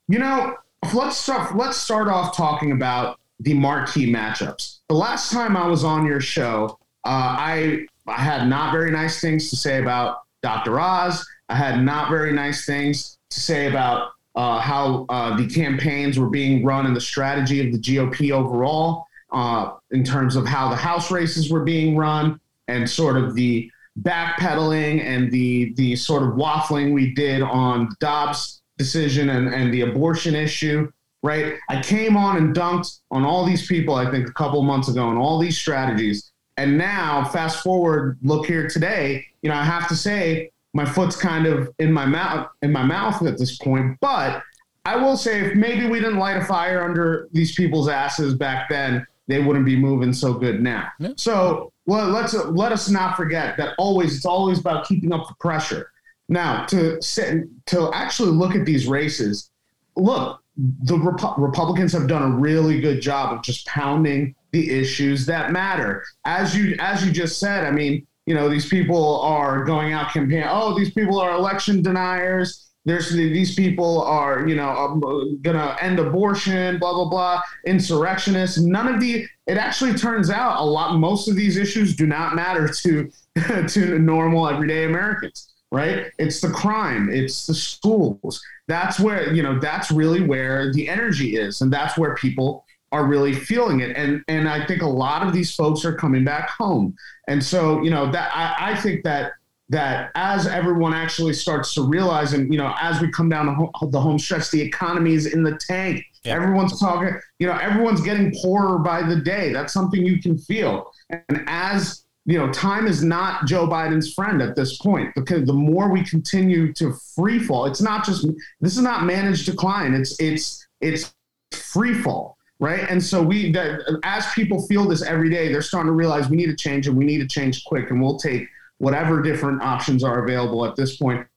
You 0.07 0.19
know, 0.19 0.57
let's 0.93 1.17
start. 1.17 1.55
Let's 1.55 1.77
start 1.77 2.07
off 2.07 2.35
talking 2.35 2.71
about 2.71 3.19
the 3.39 3.53
marquee 3.53 4.11
matchups. 4.11 4.79
The 4.89 4.95
last 4.95 5.31
time 5.31 5.57
I 5.57 5.67
was 5.67 5.83
on 5.83 6.05
your 6.05 6.21
show, 6.21 6.77
I 7.05 7.85
I 8.07 8.21
had 8.21 8.47
not 8.47 8.71
very 8.71 8.91
nice 8.91 9.21
things 9.21 9.49
to 9.49 9.55
say 9.55 9.79
about 9.79 10.21
Dr. 10.41 10.79
Oz. 10.79 11.25
I 11.49 11.55
had 11.55 11.83
not 11.83 12.09
very 12.09 12.33
nice 12.33 12.65
things 12.65 13.17
to 13.29 13.39
say 13.39 13.67
about 13.67 14.11
uh, 14.35 14.59
how 14.59 15.05
uh, 15.09 15.35
the 15.35 15.47
campaigns 15.47 16.17
were 16.17 16.29
being 16.29 16.63
run 16.63 16.85
and 16.85 16.95
the 16.95 17.01
strategy 17.01 17.65
of 17.65 17.73
the 17.73 17.79
GOP 17.79 18.31
overall, 18.31 19.05
uh, 19.31 19.71
in 19.91 20.03
terms 20.03 20.35
of 20.35 20.45
how 20.45 20.69
the 20.69 20.75
House 20.75 21.11
races 21.11 21.51
were 21.51 21.63
being 21.63 21.95
run 21.95 22.39
and 22.67 22.89
sort 22.89 23.17
of 23.17 23.35
the 23.35 23.69
backpedaling 24.01 25.01
and 25.01 25.31
the 25.31 25.73
the 25.73 25.95
sort 25.95 26.23
of 26.23 26.29
waffling 26.29 26.93
we 26.93 27.13
did 27.13 27.41
on 27.41 27.89
Dobbs 27.99 28.61
decision 28.77 29.29
and, 29.29 29.53
and 29.53 29.73
the 29.73 29.81
abortion 29.81 30.35
issue. 30.35 30.91
Right, 31.23 31.57
I 31.69 31.81
came 31.83 32.17
on 32.17 32.37
and 32.37 32.55
dunked 32.55 32.99
on 33.11 33.23
all 33.23 33.45
these 33.45 33.67
people. 33.67 33.93
I 33.93 34.09
think 34.09 34.27
a 34.27 34.33
couple 34.33 34.63
months 34.63 34.87
ago, 34.87 35.09
and 35.09 35.19
all 35.19 35.37
these 35.37 35.57
strategies. 35.57 36.30
And 36.57 36.77
now, 36.77 37.23
fast 37.25 37.63
forward, 37.63 38.17
look 38.21 38.45
here 38.45 38.67
today. 38.67 39.25
You 39.41 39.49
know, 39.49 39.55
I 39.55 39.63
have 39.63 39.87
to 39.87 39.95
say 39.95 40.51
my 40.73 40.85
foot's 40.85 41.15
kind 41.15 41.45
of 41.45 41.73
in 41.79 41.91
my 41.91 42.05
mouth 42.05 42.49
in 42.61 42.71
my 42.71 42.83
mouth 42.83 43.21
at 43.25 43.37
this 43.37 43.57
point. 43.57 43.97
But 43.99 44.43
I 44.85 44.95
will 44.95 45.17
say, 45.17 45.41
if 45.41 45.55
maybe 45.55 45.87
we 45.87 45.99
didn't 45.99 46.17
light 46.17 46.37
a 46.37 46.45
fire 46.45 46.83
under 46.83 47.29
these 47.31 47.55
people's 47.55 47.87
asses 47.87 48.33
back 48.33 48.69
then, 48.69 49.05
they 49.27 49.41
wouldn't 49.41 49.65
be 49.65 49.75
moving 49.75 50.13
so 50.13 50.33
good 50.33 50.61
now. 50.61 50.89
So 51.17 51.71
well, 51.85 52.09
let's 52.09 52.33
let 52.33 52.71
us 52.71 52.89
not 52.89 53.15
forget 53.15 53.57
that 53.57 53.75
always 53.77 54.15
it's 54.15 54.25
always 54.25 54.59
about 54.59 54.87
keeping 54.87 55.11
up 55.11 55.27
the 55.27 55.35
pressure. 55.35 55.91
Now 56.29 56.65
to 56.67 57.01
sit, 57.01 57.43
to 57.67 57.91
actually 57.93 58.31
look 58.31 58.55
at 58.55 58.65
these 58.65 58.87
races, 58.87 59.49
look, 59.95 60.41
the 60.57 60.97
Rep- 60.97 61.37
Republicans 61.37 61.93
have 61.93 62.07
done 62.07 62.23
a 62.23 62.35
really 62.35 62.79
good 62.79 63.01
job 63.01 63.33
of 63.33 63.43
just 63.43 63.65
pounding 63.67 64.35
the 64.51 64.69
issues 64.69 65.25
that 65.25 65.51
matter. 65.51 66.03
As 66.25 66.55
you 66.55 66.75
as 66.79 67.05
you 67.05 67.11
just 67.11 67.39
said, 67.39 67.65
I 67.65 67.71
mean, 67.71 68.05
you 68.25 68.35
know, 68.35 68.49
these 68.49 68.67
people 68.67 69.21
are 69.21 69.63
going 69.63 69.93
out 69.93 70.11
campaigning. 70.11 70.47
Oh, 70.47 70.77
these 70.77 70.91
people 70.91 71.19
are 71.19 71.31
election 71.31 71.81
deniers. 71.81 72.67
There's 72.83 73.11
these 73.11 73.53
people 73.53 74.01
are, 74.01 74.47
you 74.47 74.55
know, 74.55 74.69
um, 74.69 75.39
gonna 75.41 75.77
end 75.79 75.99
abortion, 75.99 76.79
blah 76.79 76.93
blah 76.93 77.09
blah, 77.09 77.41
insurrectionists. 77.65 78.57
None 78.59 78.87
of 78.93 78.99
the. 78.99 79.27
It 79.47 79.57
actually 79.57 79.93
turns 79.93 80.29
out 80.29 80.59
a 80.59 80.63
lot. 80.63 80.97
Most 80.97 81.27
of 81.27 81.35
these 81.35 81.57
issues 81.57 81.95
do 81.95 82.07
not 82.07 82.35
matter 82.35 82.67
to 82.67 83.11
to 83.67 83.99
normal 83.99 84.47
everyday 84.47 84.85
Americans. 84.85 85.47
Right? 85.71 86.07
It's 86.19 86.41
the 86.41 86.49
crime. 86.49 87.09
It's 87.09 87.45
the 87.45 87.53
schools. 87.53 88.41
That's 88.67 88.99
where 88.99 89.31
you 89.31 89.43
know. 89.43 89.59
That's 89.59 89.91
really 89.91 90.21
where 90.21 90.73
the 90.73 90.89
energy 90.89 91.35
is, 91.35 91.61
and 91.61 91.71
that's 91.71 91.97
where 91.97 92.15
people 92.15 92.65
are 92.91 93.05
really 93.05 93.33
feeling 93.33 93.79
it. 93.79 93.95
And 93.95 94.23
and 94.27 94.49
I 94.49 94.65
think 94.65 94.81
a 94.81 94.87
lot 94.87 95.25
of 95.25 95.33
these 95.33 95.55
folks 95.55 95.85
are 95.85 95.95
coming 95.95 96.23
back 96.23 96.49
home. 96.49 96.95
And 97.27 97.43
so, 97.43 97.81
you 97.81 97.89
know, 97.89 98.11
that 98.11 98.31
I, 98.35 98.71
I 98.71 98.75
think 98.75 99.03
that 99.03 99.33
that 99.69 100.11
as 100.15 100.47
everyone 100.47 100.93
actually 100.93 101.31
starts 101.31 101.73
to 101.75 101.81
realize, 101.83 102.33
and 102.33 102.51
you 102.51 102.59
know, 102.59 102.75
as 102.81 102.99
we 102.99 103.09
come 103.09 103.29
down 103.29 103.45
the 103.45 103.53
home, 103.53 103.91
the 103.91 104.01
home 104.01 104.19
stretch, 104.19 104.51
the 104.51 104.61
economy 104.61 105.13
is 105.13 105.33
in 105.33 105.43
the 105.43 105.57
tank. 105.65 106.03
Yeah. 106.23 106.35
Everyone's 106.35 106.79
talking, 106.79 107.17
you 107.39 107.47
know, 107.47 107.57
everyone's 107.57 108.01
getting 108.01 108.33
poorer 108.41 108.77
by 108.79 109.01
the 109.01 109.15
day. 109.15 109.53
That's 109.53 109.73
something 109.73 110.05
you 110.05 110.21
can 110.21 110.37
feel. 110.37 110.91
And 111.09 111.43
as 111.47 112.03
you 112.25 112.37
know, 112.37 112.51
time 112.51 112.85
is 112.85 113.03
not 113.03 113.47
Joe 113.47 113.65
Biden's 113.65 114.13
friend 114.13 114.41
at 114.41 114.55
this 114.55 114.77
point 114.77 115.15
because 115.15 115.47
the 115.47 115.53
more 115.53 115.89
we 115.89 116.03
continue 116.03 116.71
to 116.73 116.93
free 117.15 117.39
fall, 117.39 117.65
it's 117.65 117.81
not 117.81 118.05
just 118.05 118.27
this 118.59 118.75
is 118.75 118.81
not 118.81 119.05
managed 119.05 119.45
decline. 119.45 119.93
It's 119.93 120.19
it's 120.19 120.67
it's 120.81 121.13
free 121.51 121.93
fall 121.93 122.37
right? 122.61 122.87
And 122.89 123.03
so 123.03 123.21
we, 123.21 123.51
that, 123.51 123.81
as 124.03 124.25
people 124.33 124.65
feel 124.67 124.87
this 124.87 125.01
every 125.01 125.29
day, 125.29 125.51
they're 125.51 125.63
starting 125.63 125.87
to 125.87 125.93
realize 125.93 126.29
we 126.29 126.37
need 126.37 126.45
to 126.45 126.55
change 126.55 126.87
and 126.87 126.95
we 126.95 127.03
need 127.03 127.17
to 127.17 127.27
change 127.27 127.65
quick, 127.65 127.89
and 127.89 128.01
we'll 128.01 128.17
take 128.17 128.47
whatever 128.77 129.21
different 129.21 129.61
options 129.61 130.03
are 130.03 130.23
available 130.23 130.63
at 130.65 130.75
this 130.75 130.95
point. 130.95 131.27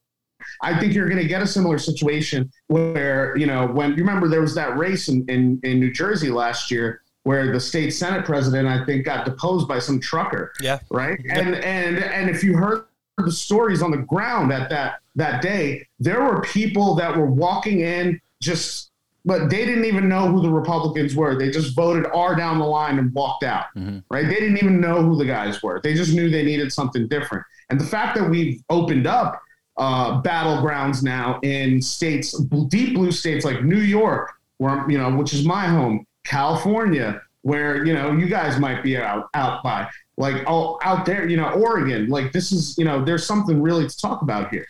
I 0.62 0.78
think 0.78 0.92
you're 0.92 1.08
going 1.08 1.20
to 1.20 1.26
get 1.26 1.42
a 1.42 1.46
similar 1.46 1.78
situation 1.78 2.52
where, 2.66 3.36
you 3.38 3.46
know, 3.46 3.66
when 3.66 3.92
you 3.92 3.96
remember 3.96 4.28
there 4.28 4.42
was 4.42 4.54
that 4.54 4.76
race 4.76 5.08
in, 5.08 5.24
in, 5.28 5.58
in 5.62 5.80
New 5.80 5.90
Jersey 5.90 6.28
last 6.28 6.70
year 6.70 7.00
where 7.22 7.50
the 7.50 7.60
state 7.60 7.90
senate 7.90 8.26
president, 8.26 8.68
I 8.68 8.84
think, 8.84 9.06
got 9.06 9.24
deposed 9.24 9.66
by 9.66 9.78
some 9.78 9.98
trucker. 9.98 10.52
Yeah. 10.60 10.78
Right. 10.90 11.18
And 11.30 11.54
and 11.54 11.96
and 11.96 12.28
if 12.28 12.44
you 12.44 12.54
heard 12.54 12.84
the 13.16 13.32
stories 13.32 13.80
on 13.80 13.90
the 13.90 13.96
ground 13.96 14.52
at 14.52 14.68
that 14.68 15.00
that 15.14 15.40
day, 15.40 15.86
there 15.98 16.22
were 16.22 16.42
people 16.42 16.94
that 16.96 17.16
were 17.16 17.30
walking 17.30 17.80
in 17.80 18.20
just 18.42 18.90
but 19.24 19.48
they 19.48 19.64
didn't 19.64 19.86
even 19.86 20.08
know 20.08 20.28
who 20.28 20.42
the 20.42 20.50
Republicans 20.50 21.14
were. 21.14 21.38
They 21.38 21.50
just 21.50 21.74
voted 21.74 22.06
R 22.12 22.36
down 22.36 22.58
the 22.58 22.66
line 22.66 22.98
and 22.98 23.12
walked 23.14 23.42
out, 23.42 23.66
mm-hmm. 23.76 23.98
right? 24.10 24.26
They 24.26 24.34
didn't 24.34 24.58
even 24.58 24.80
know 24.80 25.02
who 25.02 25.16
the 25.16 25.24
guys 25.24 25.62
were. 25.62 25.80
They 25.82 25.94
just 25.94 26.12
knew 26.12 26.28
they 26.28 26.44
needed 26.44 26.72
something 26.72 27.08
different. 27.08 27.44
And 27.70 27.80
the 27.80 27.86
fact 27.86 28.16
that 28.18 28.28
we've 28.28 28.62
opened 28.68 29.06
up 29.06 29.40
uh, 29.76 30.20
battlegrounds 30.22 31.02
now 31.02 31.40
in 31.42 31.80
states, 31.80 32.38
deep 32.68 32.94
blue 32.94 33.12
states 33.12 33.44
like 33.44 33.64
New 33.64 33.80
York, 33.80 34.34
where 34.58 34.88
you 34.90 34.98
know, 34.98 35.14
which 35.16 35.32
is 35.32 35.44
my 35.44 35.66
home, 35.66 36.06
California, 36.24 37.20
where 37.42 37.84
you 37.84 37.94
know 37.94 38.12
you 38.12 38.26
guys 38.26 38.58
might 38.58 38.82
be 38.82 38.96
out 38.96 39.28
out 39.34 39.62
by, 39.62 39.88
like 40.16 40.44
oh, 40.46 40.78
out 40.82 41.06
there, 41.06 41.28
you 41.28 41.36
know, 41.36 41.50
Oregon. 41.50 42.08
Like 42.08 42.32
this 42.32 42.52
is, 42.52 42.76
you 42.78 42.84
know, 42.84 43.04
there's 43.04 43.26
something 43.26 43.60
really 43.60 43.88
to 43.88 43.96
talk 43.96 44.22
about 44.22 44.50
here. 44.50 44.66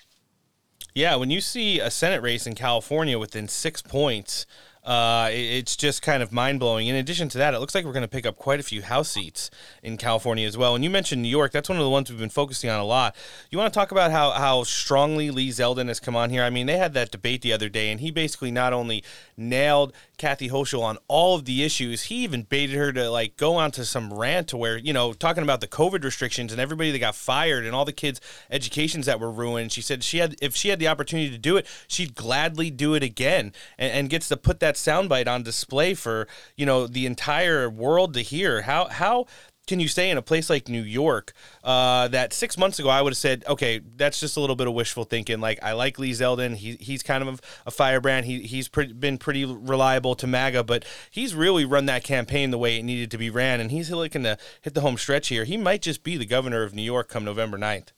Yeah, 0.97 1.17
when 1.17 1.29
you 1.29 1.41
see 1.41 1.81
a 1.81 1.91
Senate 1.91 2.23
race 2.23 2.47
in 2.47 2.55
California 2.55 3.19
within 3.19 3.49
six 3.49 3.83
points, 3.83 4.47
uh, 4.85 5.31
it's 5.33 5.77
just 5.77 6.03
kind 6.03 6.23
of 6.23 6.31
mind 6.31 6.61
blowing. 6.61 6.87
In 6.87 6.95
addition 6.95 7.29
to 7.31 7.39
that, 7.39 7.55
it 7.55 7.59
looks 7.59 7.75
like 7.75 7.85
we're 7.85 7.93
going 7.93 8.03
to 8.03 8.09
pick 8.09 8.27
up 8.27 8.37
quite 8.37 8.61
a 8.61 8.63
few 8.63 8.83
House 8.83 9.11
seats 9.11 9.51
in 9.83 9.97
California 9.97 10.47
as 10.47 10.59
well. 10.59 10.75
And 10.75 10.85
you 10.85 10.91
mentioned 10.91 11.23
New 11.23 11.29
York; 11.29 11.53
that's 11.53 11.69
one 11.69 11.79
of 11.79 11.85
the 11.85 11.91
ones 11.91 12.11
we've 12.11 12.19
been 12.19 12.29
focusing 12.29 12.69
on 12.69 12.81
a 12.81 12.85
lot. 12.85 13.17
You 13.51 13.59
want 13.59 13.73
to 13.73 13.79
talk 13.79 13.93
about 13.93 14.11
how 14.11 14.33
how 14.33 14.63
strongly 14.65 15.31
Lee 15.31 15.49
Zeldin 15.49 15.89
has 15.89 16.01
come 16.01 16.17
on 16.17 16.31
here? 16.31 16.43
I 16.43 16.51
mean, 16.51 16.67
they 16.67 16.77
had 16.77 16.95
that 16.95 17.11
debate 17.11 17.43
the 17.43 17.53
other 17.53 17.69
day, 17.69 17.91
and 17.91 18.01
he 18.01 18.11
basically 18.11 18.51
not 18.51 18.73
only 18.73 19.03
nailed 19.37 19.93
Kathy 20.17 20.49
Hochul 20.49 20.83
on 20.83 20.99
all 21.09 21.35
of 21.35 21.45
the 21.45 21.65
issues. 21.65 22.05
He 22.05 22.17
even 22.17 22.43
baited 22.43 22.77
her 22.77 22.93
to 22.93 23.11
like 23.11 23.37
go 23.37 23.57
on 23.57 23.71
to 23.73 23.85
some 23.85 24.13
rant 24.13 24.49
to 24.49 24.57
where, 24.57 24.77
you 24.77 24.93
know, 24.93 25.13
talking 25.13 25.43
about 25.43 25.61
the 25.61 25.67
COVID 25.67 26.05
restrictions 26.05 26.53
and 26.53 26.61
everybody 26.61 26.93
that 26.93 26.99
got 26.99 27.17
fired 27.17 27.65
and 27.65 27.75
all 27.75 27.85
the 27.85 27.93
kids' 27.93 28.21
educations 28.51 29.07
that 29.07 29.19
were 29.19 29.31
ruined. 29.31 29.73
She 29.73 29.81
said 29.81 30.05
she 30.05 30.19
had 30.19 30.37
if 30.41 30.55
she 30.55 30.69
had 30.69 30.79
the 30.79 30.89
opportunity 30.89 31.31
to 31.31 31.39
do 31.39 31.57
it, 31.57 31.67
she'd 31.89 32.15
gladly 32.15 32.71
do 32.71 32.95
it 32.95 33.03
again 33.03 33.53
and, 33.79 33.93
and 33.93 34.11
gets 34.11 34.29
to 34.29 34.37
put 34.37 34.61
that 34.61 34.74
soundbite 34.75 35.29
on 35.29 35.43
display 35.43 35.95
for, 35.95 36.27
you 36.57 36.67
know, 36.67 36.87
the 36.87 37.07
entire 37.07 37.69
world 37.69 38.15
to 38.15 38.21
hear. 38.21 38.63
How 38.63 38.87
how 38.87 39.27
can 39.67 39.81
you 39.81 39.89
say 39.89 40.11
in 40.11 40.19
a 40.19 40.23
place 40.23 40.51
like 40.51 40.69
New 40.69 40.83
York 40.83 41.33
uh, 41.63 42.09
that 42.09 42.33
six 42.33 42.59
months 42.59 42.79
ago 42.79 42.89
I 42.89 43.01
would 43.01 43.13
have 43.13 43.19
said, 43.19 43.45
okay, 43.49 43.81
that's 43.97 44.21
just 44.21 44.37
a 44.37 44.41
little 44.41 44.57
bit 44.57 44.67
of 44.67 44.75
wishful 44.75 45.05
thinking. 45.05 45.41
Like 45.41 45.59
I 45.63 45.73
like 45.73 45.99
Lee 45.99 46.11
Zeldin, 46.11 46.57
he, 46.57 46.77
he's 46.81 47.03
kind 47.03 47.27
of 47.27 47.41
a 47.67 47.71
firebrand. 47.71 48.27
He 48.27 48.43
he's 48.43 48.69
pre- 48.69 48.93
been 48.93 49.19
pretty 49.19 49.45
reliable 49.45 50.15
to 50.17 50.27
MAGA, 50.27 50.65
but 50.65 50.85
he's 51.11 51.35
really 51.35 51.65
run 51.65 51.87
that 51.87 52.05
campaign 52.05 52.51
the 52.51 52.59
way 52.59 52.79
it 52.79 52.83
needed 52.83 53.11
to 53.13 53.19
be 53.19 53.31
ran, 53.31 53.61
and 53.61 53.71
he's 53.71 53.91
looking 53.91 54.23
to 54.25 54.37
hit 54.61 54.75
the 54.75 54.83
home 54.83 54.99
stretch 54.99 55.29
here. 55.29 55.45
He 55.45 55.57
might 55.57 55.83
just 55.83 56.03
be 56.03 56.17
the 56.17 56.27
governor 56.27 56.63
of 56.63 56.75
New 56.75 56.83
York 56.83 57.09
come 57.09 57.25
November 57.25 57.59
9th. 57.59 57.89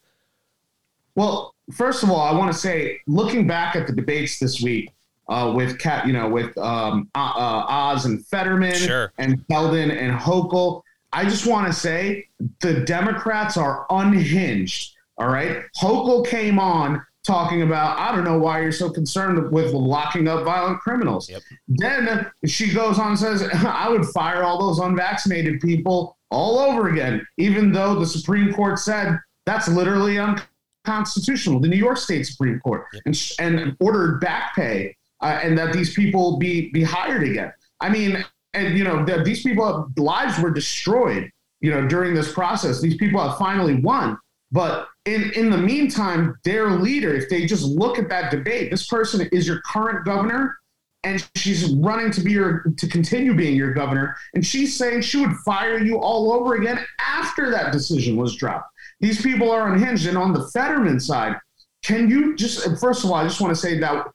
Well, 1.16 1.54
first 1.72 2.02
of 2.02 2.10
all, 2.10 2.20
I 2.20 2.32
want 2.32 2.52
to 2.52 2.58
say, 2.58 3.00
looking 3.06 3.46
back 3.46 3.74
at 3.74 3.86
the 3.86 3.92
debates 3.94 4.38
this 4.38 4.60
week, 4.60 4.90
uh, 5.28 5.52
with 5.54 5.78
Cat, 5.78 6.06
you 6.06 6.12
know, 6.12 6.28
with 6.28 6.56
um, 6.58 7.08
uh, 7.14 7.64
Oz 7.68 8.04
and 8.04 8.24
Fetterman 8.26 8.74
sure. 8.74 9.12
and 9.18 9.38
Zeldin 9.48 9.90
and 9.90 10.18
Hochul 10.18 10.82
I 11.12 11.24
just 11.24 11.46
want 11.46 11.66
to 11.66 11.72
say 11.72 12.28
the 12.60 12.80
Democrats 12.80 13.56
are 13.56 13.86
unhinged. 13.88 14.94
All 15.16 15.28
right. 15.28 15.62
Hochul 15.80 16.26
came 16.26 16.58
on 16.58 17.04
talking 17.24 17.62
about, 17.62 17.98
I 17.98 18.14
don't 18.14 18.24
know 18.24 18.38
why 18.38 18.60
you're 18.60 18.70
so 18.70 18.90
concerned 18.90 19.50
with 19.50 19.72
locking 19.72 20.28
up 20.28 20.44
violent 20.44 20.78
criminals. 20.80 21.30
Yep. 21.30 21.42
Then 21.68 22.30
she 22.44 22.72
goes 22.72 22.98
on 22.98 23.12
and 23.12 23.18
says, 23.18 23.48
I 23.54 23.88
would 23.88 24.04
fire 24.06 24.42
all 24.42 24.58
those 24.58 24.78
unvaccinated 24.78 25.60
people 25.60 26.18
all 26.30 26.58
over 26.58 26.88
again, 26.88 27.26
even 27.38 27.72
though 27.72 27.98
the 27.98 28.06
Supreme 28.06 28.52
Court 28.52 28.78
said 28.78 29.18
that's 29.46 29.68
literally 29.68 30.18
unconstitutional. 30.18 31.60
The 31.60 31.68
New 31.68 31.76
York 31.76 31.96
State 31.96 32.24
Supreme 32.24 32.60
Court 32.60 32.84
yep. 32.92 33.02
and, 33.06 33.32
and 33.38 33.76
ordered 33.80 34.20
back 34.20 34.54
pay 34.54 34.95
uh, 35.20 35.40
and 35.42 35.56
that 35.58 35.72
these 35.72 35.94
people 35.94 36.38
be, 36.38 36.70
be 36.70 36.82
hired 36.82 37.22
again. 37.22 37.52
I 37.80 37.88
mean, 37.88 38.24
and 38.56 38.76
you 38.76 38.84
know 38.84 39.04
the, 39.04 39.22
these 39.22 39.42
people 39.42 39.88
lives 39.96 40.40
were 40.40 40.50
destroyed 40.50 41.30
you 41.60 41.70
know 41.70 41.86
during 41.86 42.14
this 42.14 42.32
process. 42.32 42.80
These 42.80 42.96
people 42.96 43.20
have 43.20 43.38
finally 43.38 43.76
won. 43.76 44.18
But 44.50 44.88
in 45.04 45.32
in 45.32 45.50
the 45.50 45.58
meantime 45.58 46.36
their 46.44 46.70
leader 46.70 47.14
if 47.14 47.28
they 47.28 47.46
just 47.46 47.64
look 47.64 47.98
at 47.98 48.08
that 48.08 48.30
debate 48.30 48.70
this 48.70 48.86
person 48.86 49.28
is 49.32 49.46
your 49.46 49.60
current 49.60 50.04
governor 50.04 50.56
and 51.04 51.28
she's 51.36 51.72
running 51.74 52.10
to 52.12 52.20
be 52.20 52.32
your 52.32 52.64
to 52.76 52.88
continue 52.88 53.34
being 53.34 53.56
your 53.56 53.74
governor 53.74 54.16
and 54.34 54.44
she's 54.46 54.76
saying 54.76 55.00
she 55.00 55.18
would 55.18 55.34
fire 55.44 55.78
you 55.78 55.98
all 55.98 56.32
over 56.32 56.54
again 56.54 56.78
after 57.00 57.50
that 57.50 57.72
decision 57.72 58.16
was 58.16 58.36
dropped. 58.36 58.70
These 59.00 59.20
people 59.20 59.50
are 59.50 59.72
unhinged. 59.72 60.06
And 60.06 60.16
on 60.16 60.32
the 60.32 60.48
fetterman 60.48 61.00
side 61.00 61.36
can 61.84 62.08
you 62.08 62.36
just 62.36 62.80
first 62.80 63.04
of 63.04 63.10
all 63.10 63.16
i 63.16 63.24
just 63.24 63.40
want 63.40 63.54
to 63.54 63.60
say 63.60 63.78
that 63.78 64.06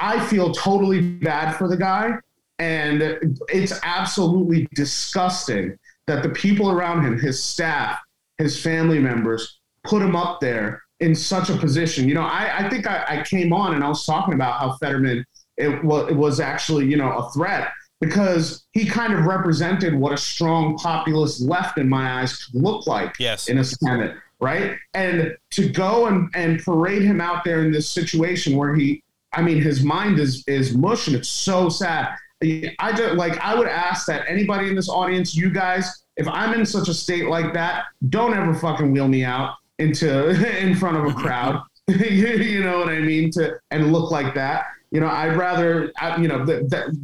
I 0.00 0.24
feel 0.26 0.52
totally 0.52 1.00
bad 1.00 1.56
for 1.56 1.68
the 1.68 1.76
guy, 1.76 2.18
and 2.58 3.38
it's 3.48 3.72
absolutely 3.82 4.68
disgusting 4.74 5.78
that 6.06 6.22
the 6.22 6.30
people 6.30 6.70
around 6.70 7.04
him, 7.04 7.18
his 7.18 7.42
staff, 7.42 8.00
his 8.38 8.60
family 8.60 8.98
members, 8.98 9.60
put 9.84 10.02
him 10.02 10.16
up 10.16 10.40
there 10.40 10.82
in 10.98 11.14
such 11.14 11.50
a 11.50 11.56
position. 11.56 12.08
You 12.08 12.14
know, 12.14 12.22
I, 12.22 12.64
I 12.64 12.68
think 12.68 12.86
I, 12.86 13.04
I 13.08 13.22
came 13.22 13.52
on 13.52 13.74
and 13.74 13.84
I 13.84 13.88
was 13.88 14.04
talking 14.04 14.34
about 14.34 14.60
how 14.60 14.76
Fetterman 14.76 15.24
it, 15.56 15.84
well, 15.84 16.06
it 16.06 16.16
was 16.16 16.40
actually 16.40 16.86
you 16.86 16.96
know 16.96 17.10
a 17.10 17.30
threat 17.30 17.70
because 18.00 18.64
he 18.72 18.86
kind 18.86 19.12
of 19.12 19.24
represented 19.24 19.94
what 19.94 20.12
a 20.12 20.16
strong 20.16 20.76
populist 20.78 21.42
left 21.42 21.78
in 21.78 21.88
my 21.88 22.20
eyes 22.20 22.44
could 22.44 22.62
look 22.62 22.86
like 22.86 23.14
yes. 23.18 23.48
in 23.48 23.58
a 23.58 23.64
Senate, 23.64 24.16
right? 24.40 24.76
And 24.94 25.36
to 25.50 25.68
go 25.68 26.06
and, 26.06 26.30
and 26.34 26.62
parade 26.62 27.02
him 27.02 27.20
out 27.20 27.44
there 27.44 27.62
in 27.62 27.70
this 27.70 27.88
situation 27.88 28.56
where 28.56 28.74
he, 28.74 29.02
I 29.32 29.42
mean, 29.42 29.60
his 29.60 29.82
mind 29.82 30.18
is 30.18 30.44
is 30.46 30.74
mush 30.74 31.06
and 31.06 31.16
it's 31.16 31.28
so 31.28 31.68
sad. 31.68 32.14
I 32.42 32.92
just 32.96 33.14
like 33.14 33.38
I 33.38 33.54
would 33.54 33.68
ask 33.68 34.06
that 34.06 34.24
anybody 34.28 34.68
in 34.68 34.74
this 34.74 34.88
audience, 34.88 35.34
you 35.34 35.50
guys, 35.50 36.04
if 36.16 36.26
I'm 36.28 36.54
in 36.54 36.64
such 36.64 36.88
a 36.88 36.94
state 36.94 37.26
like 37.26 37.52
that, 37.54 37.84
don't 38.08 38.34
ever 38.34 38.54
fucking 38.54 38.90
wheel 38.90 39.08
me 39.08 39.24
out 39.24 39.56
into 39.78 40.30
in 40.60 40.74
front 40.74 40.96
of 40.96 41.04
a 41.04 41.14
crowd. 41.14 41.62
you 41.88 42.62
know 42.62 42.78
what 42.78 42.88
I 42.88 43.00
mean? 43.00 43.30
To 43.32 43.58
and 43.70 43.92
look 43.92 44.10
like 44.10 44.34
that. 44.34 44.66
You 44.90 45.00
know, 45.00 45.08
I'd 45.08 45.36
rather, 45.36 45.92
you 46.18 46.26
know, 46.26 46.44
the, 46.44 46.64
the, 46.64 46.98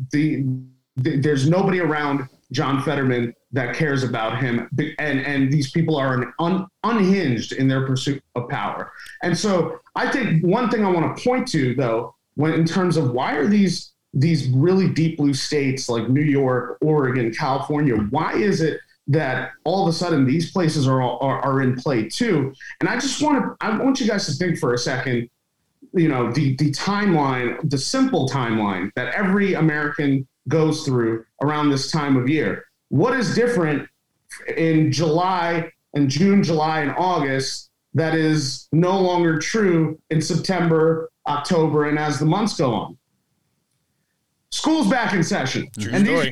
the 0.97 1.18
there's 1.18 1.49
nobody 1.49 1.81
around 1.81 2.29
John 2.53 2.83
Fetterman 2.83 3.33
that 3.53 3.74
cares 3.74 4.03
about 4.03 4.41
him, 4.41 4.68
and 4.99 5.20
and 5.20 5.53
these 5.53 5.70
people 5.70 5.97
are 5.97 6.33
un, 6.39 6.66
unhinged 6.85 7.53
in 7.53 7.68
their 7.68 7.87
pursuit 7.87 8.22
of 8.35 8.49
power. 8.49 8.93
And 9.22 9.37
so 9.37 9.81
I 9.95 10.11
think 10.11 10.45
one 10.45 10.68
thing 10.68 10.85
I 10.85 10.91
want 10.91 11.16
to 11.16 11.24
point 11.24 11.49
to 11.49 11.74
though, 11.74 12.14
when 12.37 12.55
in 12.55 12.64
terms 12.64 12.97
of 12.97 13.11
why 13.11 13.34
are 13.34 13.47
these 13.47 13.93
these 14.14 14.49
really 14.49 14.89
deep 14.89 15.18
blue 15.18 15.34
states 15.34 15.91
like 15.91 16.09
New 16.09 16.22
York, 16.22 16.78
Oregon, 16.80 17.34
California, 17.34 17.97
why 17.97 18.32
is 18.32 18.62
it 18.62 18.80
that 19.09 19.51
all 19.64 19.82
of 19.87 19.89
a 19.89 19.93
sudden 19.93 20.24
these 20.24 20.51
places 20.53 20.89
are, 20.89 21.03
are, 21.03 21.41
are 21.41 21.61
in 21.61 21.76
play 21.76 22.09
too? 22.09 22.55
And 22.80 22.89
I 22.89 22.95
just 22.95 23.20
want 23.22 23.43
to 23.43 23.66
I 23.66 23.76
want 23.76 24.01
you 24.01 24.07
guys 24.07 24.26
to 24.26 24.32
think 24.32 24.59
for 24.59 24.72
a 24.72 24.78
second 24.78 25.28
you 25.93 26.09
know 26.09 26.32
the 26.32 26.57
the 26.57 26.70
timeline 26.72 27.59
the 27.70 27.78
simple 27.78 28.28
timeline 28.28 28.91
that 28.97 29.14
every 29.14 29.55
american 29.55 30.26
goes 30.49 30.84
through 30.84 31.24
around 31.43 31.70
this 31.70 31.91
time 31.91 32.16
of 32.16 32.28
year. 32.28 32.64
What 32.89 33.18
is 33.18 33.34
different 33.34 33.89
in 34.57 34.93
July 34.93 35.70
and 35.95 36.09
June, 36.09 36.43
July, 36.43 36.80
and 36.80 36.95
August 36.97 37.70
that 37.95 38.14
is 38.14 38.68
no 38.72 39.01
longer 39.01 39.39
true 39.39 39.99
in 40.11 40.20
September, 40.20 41.11
October, 41.27 41.87
and 41.89 41.99
as 41.99 42.18
the 42.18 42.27
months 42.27 42.57
go 42.57 42.72
on? 42.72 42.99
School's 44.51 44.89
back 44.89 45.12
in 45.12 45.22
session. 45.22 45.68
True 45.79 45.93
and 45.93 46.07
story. 46.07 46.31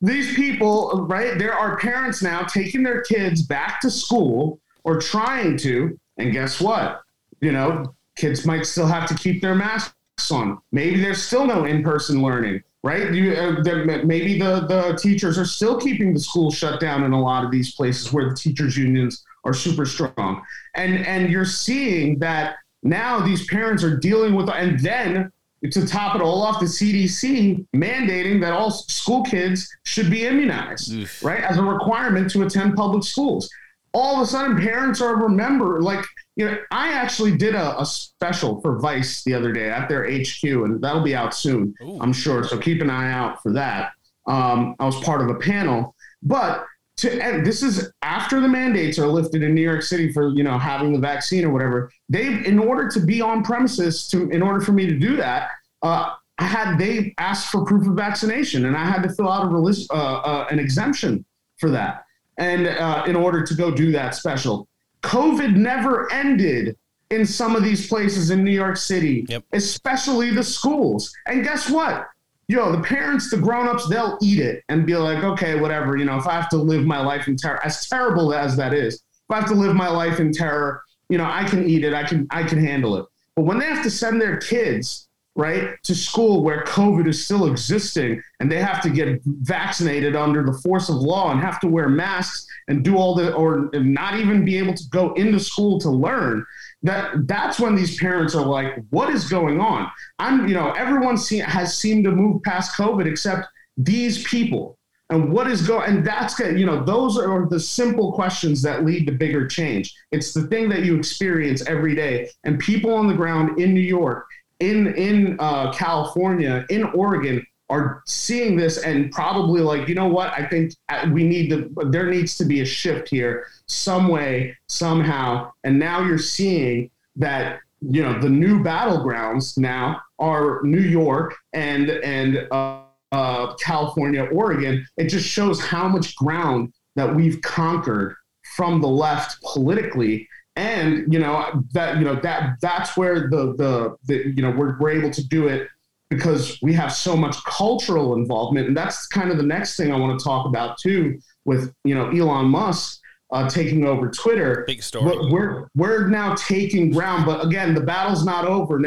these, 0.00 0.26
these 0.26 0.34
people, 0.34 1.06
right? 1.08 1.38
There 1.38 1.54
are 1.54 1.76
parents 1.78 2.22
now 2.22 2.42
taking 2.42 2.82
their 2.82 3.02
kids 3.02 3.42
back 3.42 3.80
to 3.82 3.90
school 3.90 4.60
or 4.82 5.00
trying 5.00 5.56
to. 5.58 5.98
And 6.18 6.32
guess 6.32 6.60
what? 6.60 7.02
You 7.40 7.52
know, 7.52 7.94
kids 8.16 8.46
might 8.46 8.66
still 8.66 8.86
have 8.86 9.08
to 9.08 9.14
keep 9.14 9.42
their 9.42 9.54
masks 9.54 9.94
on. 10.30 10.58
Maybe 10.72 11.00
there's 11.00 11.22
still 11.22 11.46
no 11.46 11.64
in 11.64 11.82
person 11.82 12.22
learning 12.22 12.62
right? 12.84 13.14
You, 13.14 13.32
uh, 13.32 14.04
maybe 14.04 14.38
the, 14.38 14.66
the 14.68 14.98
teachers 15.00 15.38
are 15.38 15.46
still 15.46 15.80
keeping 15.80 16.12
the 16.12 16.20
school 16.20 16.50
shut 16.50 16.80
down 16.80 17.02
in 17.02 17.12
a 17.12 17.20
lot 17.20 17.42
of 17.42 17.50
these 17.50 17.74
places 17.74 18.12
where 18.12 18.28
the 18.28 18.36
teachers 18.36 18.76
unions 18.76 19.24
are 19.44 19.54
super 19.54 19.86
strong, 19.86 20.42
and 20.74 21.04
and 21.06 21.30
you're 21.30 21.44
seeing 21.46 22.18
that 22.18 22.56
now 22.84 23.20
these 23.20 23.46
parents 23.46 23.82
are 23.82 23.96
dealing 23.96 24.34
with, 24.34 24.48
and 24.48 24.78
then 24.78 25.32
to 25.70 25.86
top 25.86 26.14
it 26.14 26.20
all 26.20 26.42
off, 26.42 26.60
the 26.60 26.66
CDC 26.66 27.66
mandating 27.74 28.40
that 28.42 28.52
all 28.52 28.70
school 28.70 29.22
kids 29.22 29.68
should 29.84 30.10
be 30.10 30.26
immunized, 30.26 31.22
right, 31.22 31.42
as 31.42 31.56
a 31.56 31.62
requirement 31.62 32.30
to 32.30 32.42
attend 32.42 32.76
public 32.76 33.02
schools. 33.02 33.48
All 33.94 34.16
of 34.16 34.22
a 34.22 34.26
sudden, 34.26 34.58
parents 34.58 35.00
are 35.00 35.16
remember 35.16 35.80
like 35.80 36.04
you 36.36 36.46
know, 36.46 36.58
I 36.70 36.92
actually 36.92 37.36
did 37.36 37.54
a, 37.54 37.80
a, 37.80 37.86
special 37.86 38.60
for 38.60 38.78
Vice 38.80 39.22
the 39.22 39.34
other 39.34 39.52
day 39.52 39.70
at 39.70 39.88
their 39.88 40.04
HQ, 40.04 40.42
and 40.42 40.82
that'll 40.82 41.02
be 41.02 41.14
out 41.14 41.34
soon, 41.34 41.74
Ooh. 41.82 41.98
I'm 42.00 42.12
sure. 42.12 42.42
So 42.42 42.58
keep 42.58 42.82
an 42.82 42.90
eye 42.90 43.12
out 43.12 43.40
for 43.42 43.52
that. 43.52 43.92
Um, 44.26 44.74
I 44.80 44.84
was 44.84 44.98
part 45.00 45.20
of 45.20 45.28
a 45.28 45.38
panel, 45.38 45.94
but 46.22 46.66
to 46.96 47.20
and 47.20 47.44
this 47.44 47.62
is 47.62 47.90
after 48.02 48.40
the 48.40 48.48
mandates 48.48 48.98
are 48.98 49.06
lifted 49.06 49.42
in 49.42 49.54
New 49.54 49.62
York 49.62 49.82
City 49.82 50.12
for 50.12 50.28
you 50.30 50.44
know 50.44 50.58
having 50.58 50.92
the 50.92 50.98
vaccine 50.98 51.44
or 51.44 51.50
whatever. 51.50 51.90
They, 52.08 52.26
in 52.44 52.58
order 52.58 52.88
to 52.90 53.00
be 53.00 53.20
on 53.20 53.42
premises, 53.42 54.06
to 54.08 54.28
in 54.30 54.42
order 54.42 54.60
for 54.60 54.72
me 54.72 54.86
to 54.86 54.98
do 54.98 55.16
that, 55.16 55.50
uh, 55.82 56.14
I 56.38 56.44
had 56.44 56.78
they 56.78 57.14
asked 57.18 57.50
for 57.50 57.64
proof 57.64 57.86
of 57.86 57.94
vaccination, 57.94 58.66
and 58.66 58.76
I 58.76 58.84
had 58.84 59.02
to 59.02 59.08
fill 59.08 59.30
out 59.30 59.44
a 59.44 59.48
release, 59.48 59.86
uh, 59.90 59.94
uh, 59.94 60.46
an 60.50 60.58
exemption 60.58 61.24
for 61.58 61.70
that, 61.70 62.04
and 62.38 62.66
uh, 62.66 63.04
in 63.06 63.16
order 63.16 63.44
to 63.44 63.54
go 63.54 63.70
do 63.70 63.90
that 63.92 64.14
special. 64.14 64.68
COVID 65.02 65.54
never 65.54 66.10
ended 66.12 66.76
in 67.10 67.26
some 67.26 67.54
of 67.54 67.62
these 67.62 67.86
places 67.86 68.30
in 68.30 68.42
New 68.42 68.50
York 68.50 68.76
City, 68.76 69.26
yep. 69.28 69.44
especially 69.52 70.30
the 70.30 70.42
schools. 70.42 71.12
And 71.26 71.44
guess 71.44 71.68
what? 71.68 72.06
Yo, 72.48 72.72
the 72.72 72.82
parents, 72.82 73.30
the 73.30 73.36
grown-ups, 73.36 73.88
they'll 73.88 74.18
eat 74.22 74.38
it 74.38 74.62
and 74.68 74.86
be 74.86 74.96
like, 74.96 75.24
okay, 75.24 75.58
whatever. 75.58 75.96
You 75.96 76.04
know, 76.04 76.18
if 76.18 76.26
I 76.26 76.32
have 76.32 76.48
to 76.50 76.56
live 76.56 76.84
my 76.84 77.00
life 77.00 77.26
in 77.26 77.36
terror, 77.36 77.64
as 77.64 77.86
terrible 77.86 78.34
as 78.34 78.56
that 78.56 78.74
is, 78.74 78.94
if 78.96 79.30
I 79.30 79.40
have 79.40 79.48
to 79.48 79.54
live 79.54 79.74
my 79.74 79.88
life 79.88 80.20
in 80.20 80.32
terror, 80.32 80.82
you 81.08 81.18
know, 81.18 81.24
I 81.24 81.44
can 81.44 81.68
eat 81.68 81.84
it. 81.84 81.94
I 81.94 82.04
can, 82.04 82.26
I 82.30 82.42
can 82.42 82.58
handle 82.58 82.96
it. 82.96 83.06
But 83.36 83.42
when 83.42 83.58
they 83.58 83.66
have 83.66 83.82
to 83.82 83.90
send 83.90 84.20
their 84.20 84.36
kids 84.36 85.08
right 85.36 85.82
to 85.82 85.94
school 85.94 86.42
where 86.42 86.62
COVID 86.64 87.08
is 87.08 87.24
still 87.24 87.46
existing 87.46 88.22
and 88.38 88.50
they 88.50 88.60
have 88.60 88.80
to 88.82 88.90
get 88.90 89.20
vaccinated 89.24 90.14
under 90.14 90.44
the 90.44 90.52
force 90.52 90.88
of 90.88 90.96
law 90.96 91.32
and 91.32 91.40
have 91.40 91.58
to 91.60 91.66
wear 91.66 91.88
masks 91.88 92.46
and 92.68 92.84
do 92.84 92.96
all 92.96 93.14
the 93.14 93.32
or 93.34 93.70
not 93.74 94.18
even 94.18 94.44
be 94.44 94.56
able 94.56 94.74
to 94.74 94.84
go 94.90 95.12
into 95.14 95.40
school 95.40 95.80
to 95.80 95.90
learn 95.90 96.46
that 96.84 97.26
that's 97.26 97.58
when 97.58 97.74
these 97.74 97.98
parents 97.98 98.34
are 98.34 98.46
like 98.46 98.76
what 98.90 99.10
is 99.10 99.28
going 99.28 99.60
on? 99.60 99.90
I'm 100.18 100.46
you 100.46 100.54
know 100.54 100.70
everyone 100.72 101.18
see, 101.18 101.38
has 101.38 101.76
seemed 101.76 102.04
to 102.04 102.12
move 102.12 102.42
past 102.42 102.76
covid 102.76 103.06
except 103.06 103.48
these 103.76 104.22
people. 104.24 104.78
And 105.10 105.32
what 105.32 105.50
is 105.50 105.66
going 105.66 105.90
and 105.90 106.06
that's 106.06 106.34
good. 106.34 106.58
you 106.58 106.66
know 106.66 106.84
those 106.84 107.18
are 107.18 107.48
the 107.48 107.60
simple 107.60 108.12
questions 108.12 108.62
that 108.62 108.84
lead 108.84 109.06
to 109.06 109.12
bigger 109.12 109.46
change. 109.46 109.94
It's 110.12 110.32
the 110.32 110.46
thing 110.46 110.68
that 110.68 110.84
you 110.84 110.96
experience 110.96 111.66
every 111.66 111.94
day. 111.94 112.30
And 112.44 112.58
people 112.58 112.94
on 112.94 113.08
the 113.08 113.14
ground 113.14 113.58
in 113.58 113.74
new 113.74 113.80
york 113.80 114.26
in 114.60 114.94
in 114.94 115.36
uh, 115.40 115.72
california 115.72 116.64
in 116.70 116.84
oregon 116.84 117.44
are 117.70 118.02
seeing 118.06 118.56
this 118.56 118.78
and 118.78 119.10
probably 119.10 119.60
like, 119.60 119.88
you 119.88 119.94
know 119.94 120.08
what? 120.08 120.32
I 120.32 120.46
think 120.46 120.74
uh, 120.88 121.08
we 121.10 121.24
need 121.24 121.48
to, 121.50 121.70
there 121.90 122.10
needs 122.10 122.36
to 122.38 122.44
be 122.44 122.60
a 122.60 122.64
shift 122.64 123.08
here 123.08 123.46
some 123.66 124.08
way, 124.08 124.56
somehow. 124.68 125.50
And 125.64 125.78
now 125.78 126.02
you're 126.02 126.18
seeing 126.18 126.90
that, 127.16 127.60
you 127.80 128.02
know, 128.02 128.18
the 128.20 128.28
new 128.28 128.62
battlegrounds 128.62 129.56
now 129.58 130.00
are 130.18 130.60
New 130.62 130.80
York 130.80 131.34
and, 131.52 131.90
and, 131.90 132.46
uh, 132.50 132.80
uh, 133.12 133.54
California, 133.54 134.24
Oregon. 134.24 134.84
It 134.96 135.08
just 135.08 135.28
shows 135.28 135.60
how 135.60 135.88
much 135.88 136.16
ground 136.16 136.72
that 136.96 137.14
we've 137.14 137.40
conquered 137.42 138.16
from 138.56 138.80
the 138.80 138.88
left 138.88 139.40
politically 139.42 140.28
and 140.56 141.12
you 141.12 141.18
know 141.18 141.62
that 141.72 141.98
you 141.98 142.04
know 142.04 142.14
that 142.20 142.56
that's 142.60 142.96
where 142.96 143.28
the 143.28 143.54
the, 143.56 143.96
the 144.04 144.32
you 144.36 144.42
know 144.42 144.50
we're, 144.50 144.78
we're 144.78 144.90
able 144.90 145.10
to 145.10 145.26
do 145.26 145.48
it 145.48 145.68
because 146.10 146.58
we 146.62 146.72
have 146.72 146.92
so 146.92 147.16
much 147.16 147.36
cultural 147.44 148.14
involvement. 148.14 148.68
And 148.68 148.76
that's 148.76 149.06
kind 149.06 149.30
of 149.30 149.36
the 149.36 149.42
next 149.42 149.76
thing 149.76 149.92
I 149.92 149.98
want 149.98 150.18
to 150.18 150.24
talk 150.24 150.46
about 150.46 150.78
too, 150.78 151.18
with 151.44 151.74
you 151.84 151.94
know 151.94 152.10
Elon 152.10 152.46
Musk 152.46 153.00
uh, 153.30 153.48
taking 153.48 153.84
over 153.84 154.10
Twitter. 154.10 154.64
Big 154.66 154.82
story. 154.82 155.04
We're, 155.04 155.30
we're, 155.30 155.68
we're 155.74 156.08
now 156.08 156.34
taking 156.34 156.90
ground, 156.90 157.26
but 157.26 157.44
again, 157.44 157.74
the 157.74 157.80
battle's 157.80 158.24
not 158.24 158.46
over. 158.46 158.80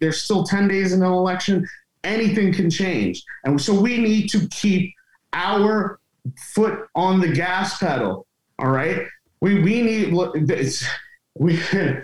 There's 0.00 0.22
still 0.22 0.44
ten 0.44 0.68
days 0.68 0.92
in 0.92 1.02
an 1.02 1.12
election. 1.12 1.66
Anything 2.02 2.52
can 2.52 2.70
change, 2.70 3.22
and 3.44 3.60
so 3.60 3.78
we 3.78 3.98
need 3.98 4.28
to 4.30 4.48
keep 4.48 4.94
our 5.34 6.00
foot 6.54 6.86
on 6.94 7.20
the 7.20 7.28
gas 7.28 7.78
pedal. 7.78 8.26
All 8.58 8.70
right, 8.70 9.06
we 9.40 9.60
we 9.60 9.82
need 9.82 10.14
it's, 10.50 10.86
we. 11.34 11.60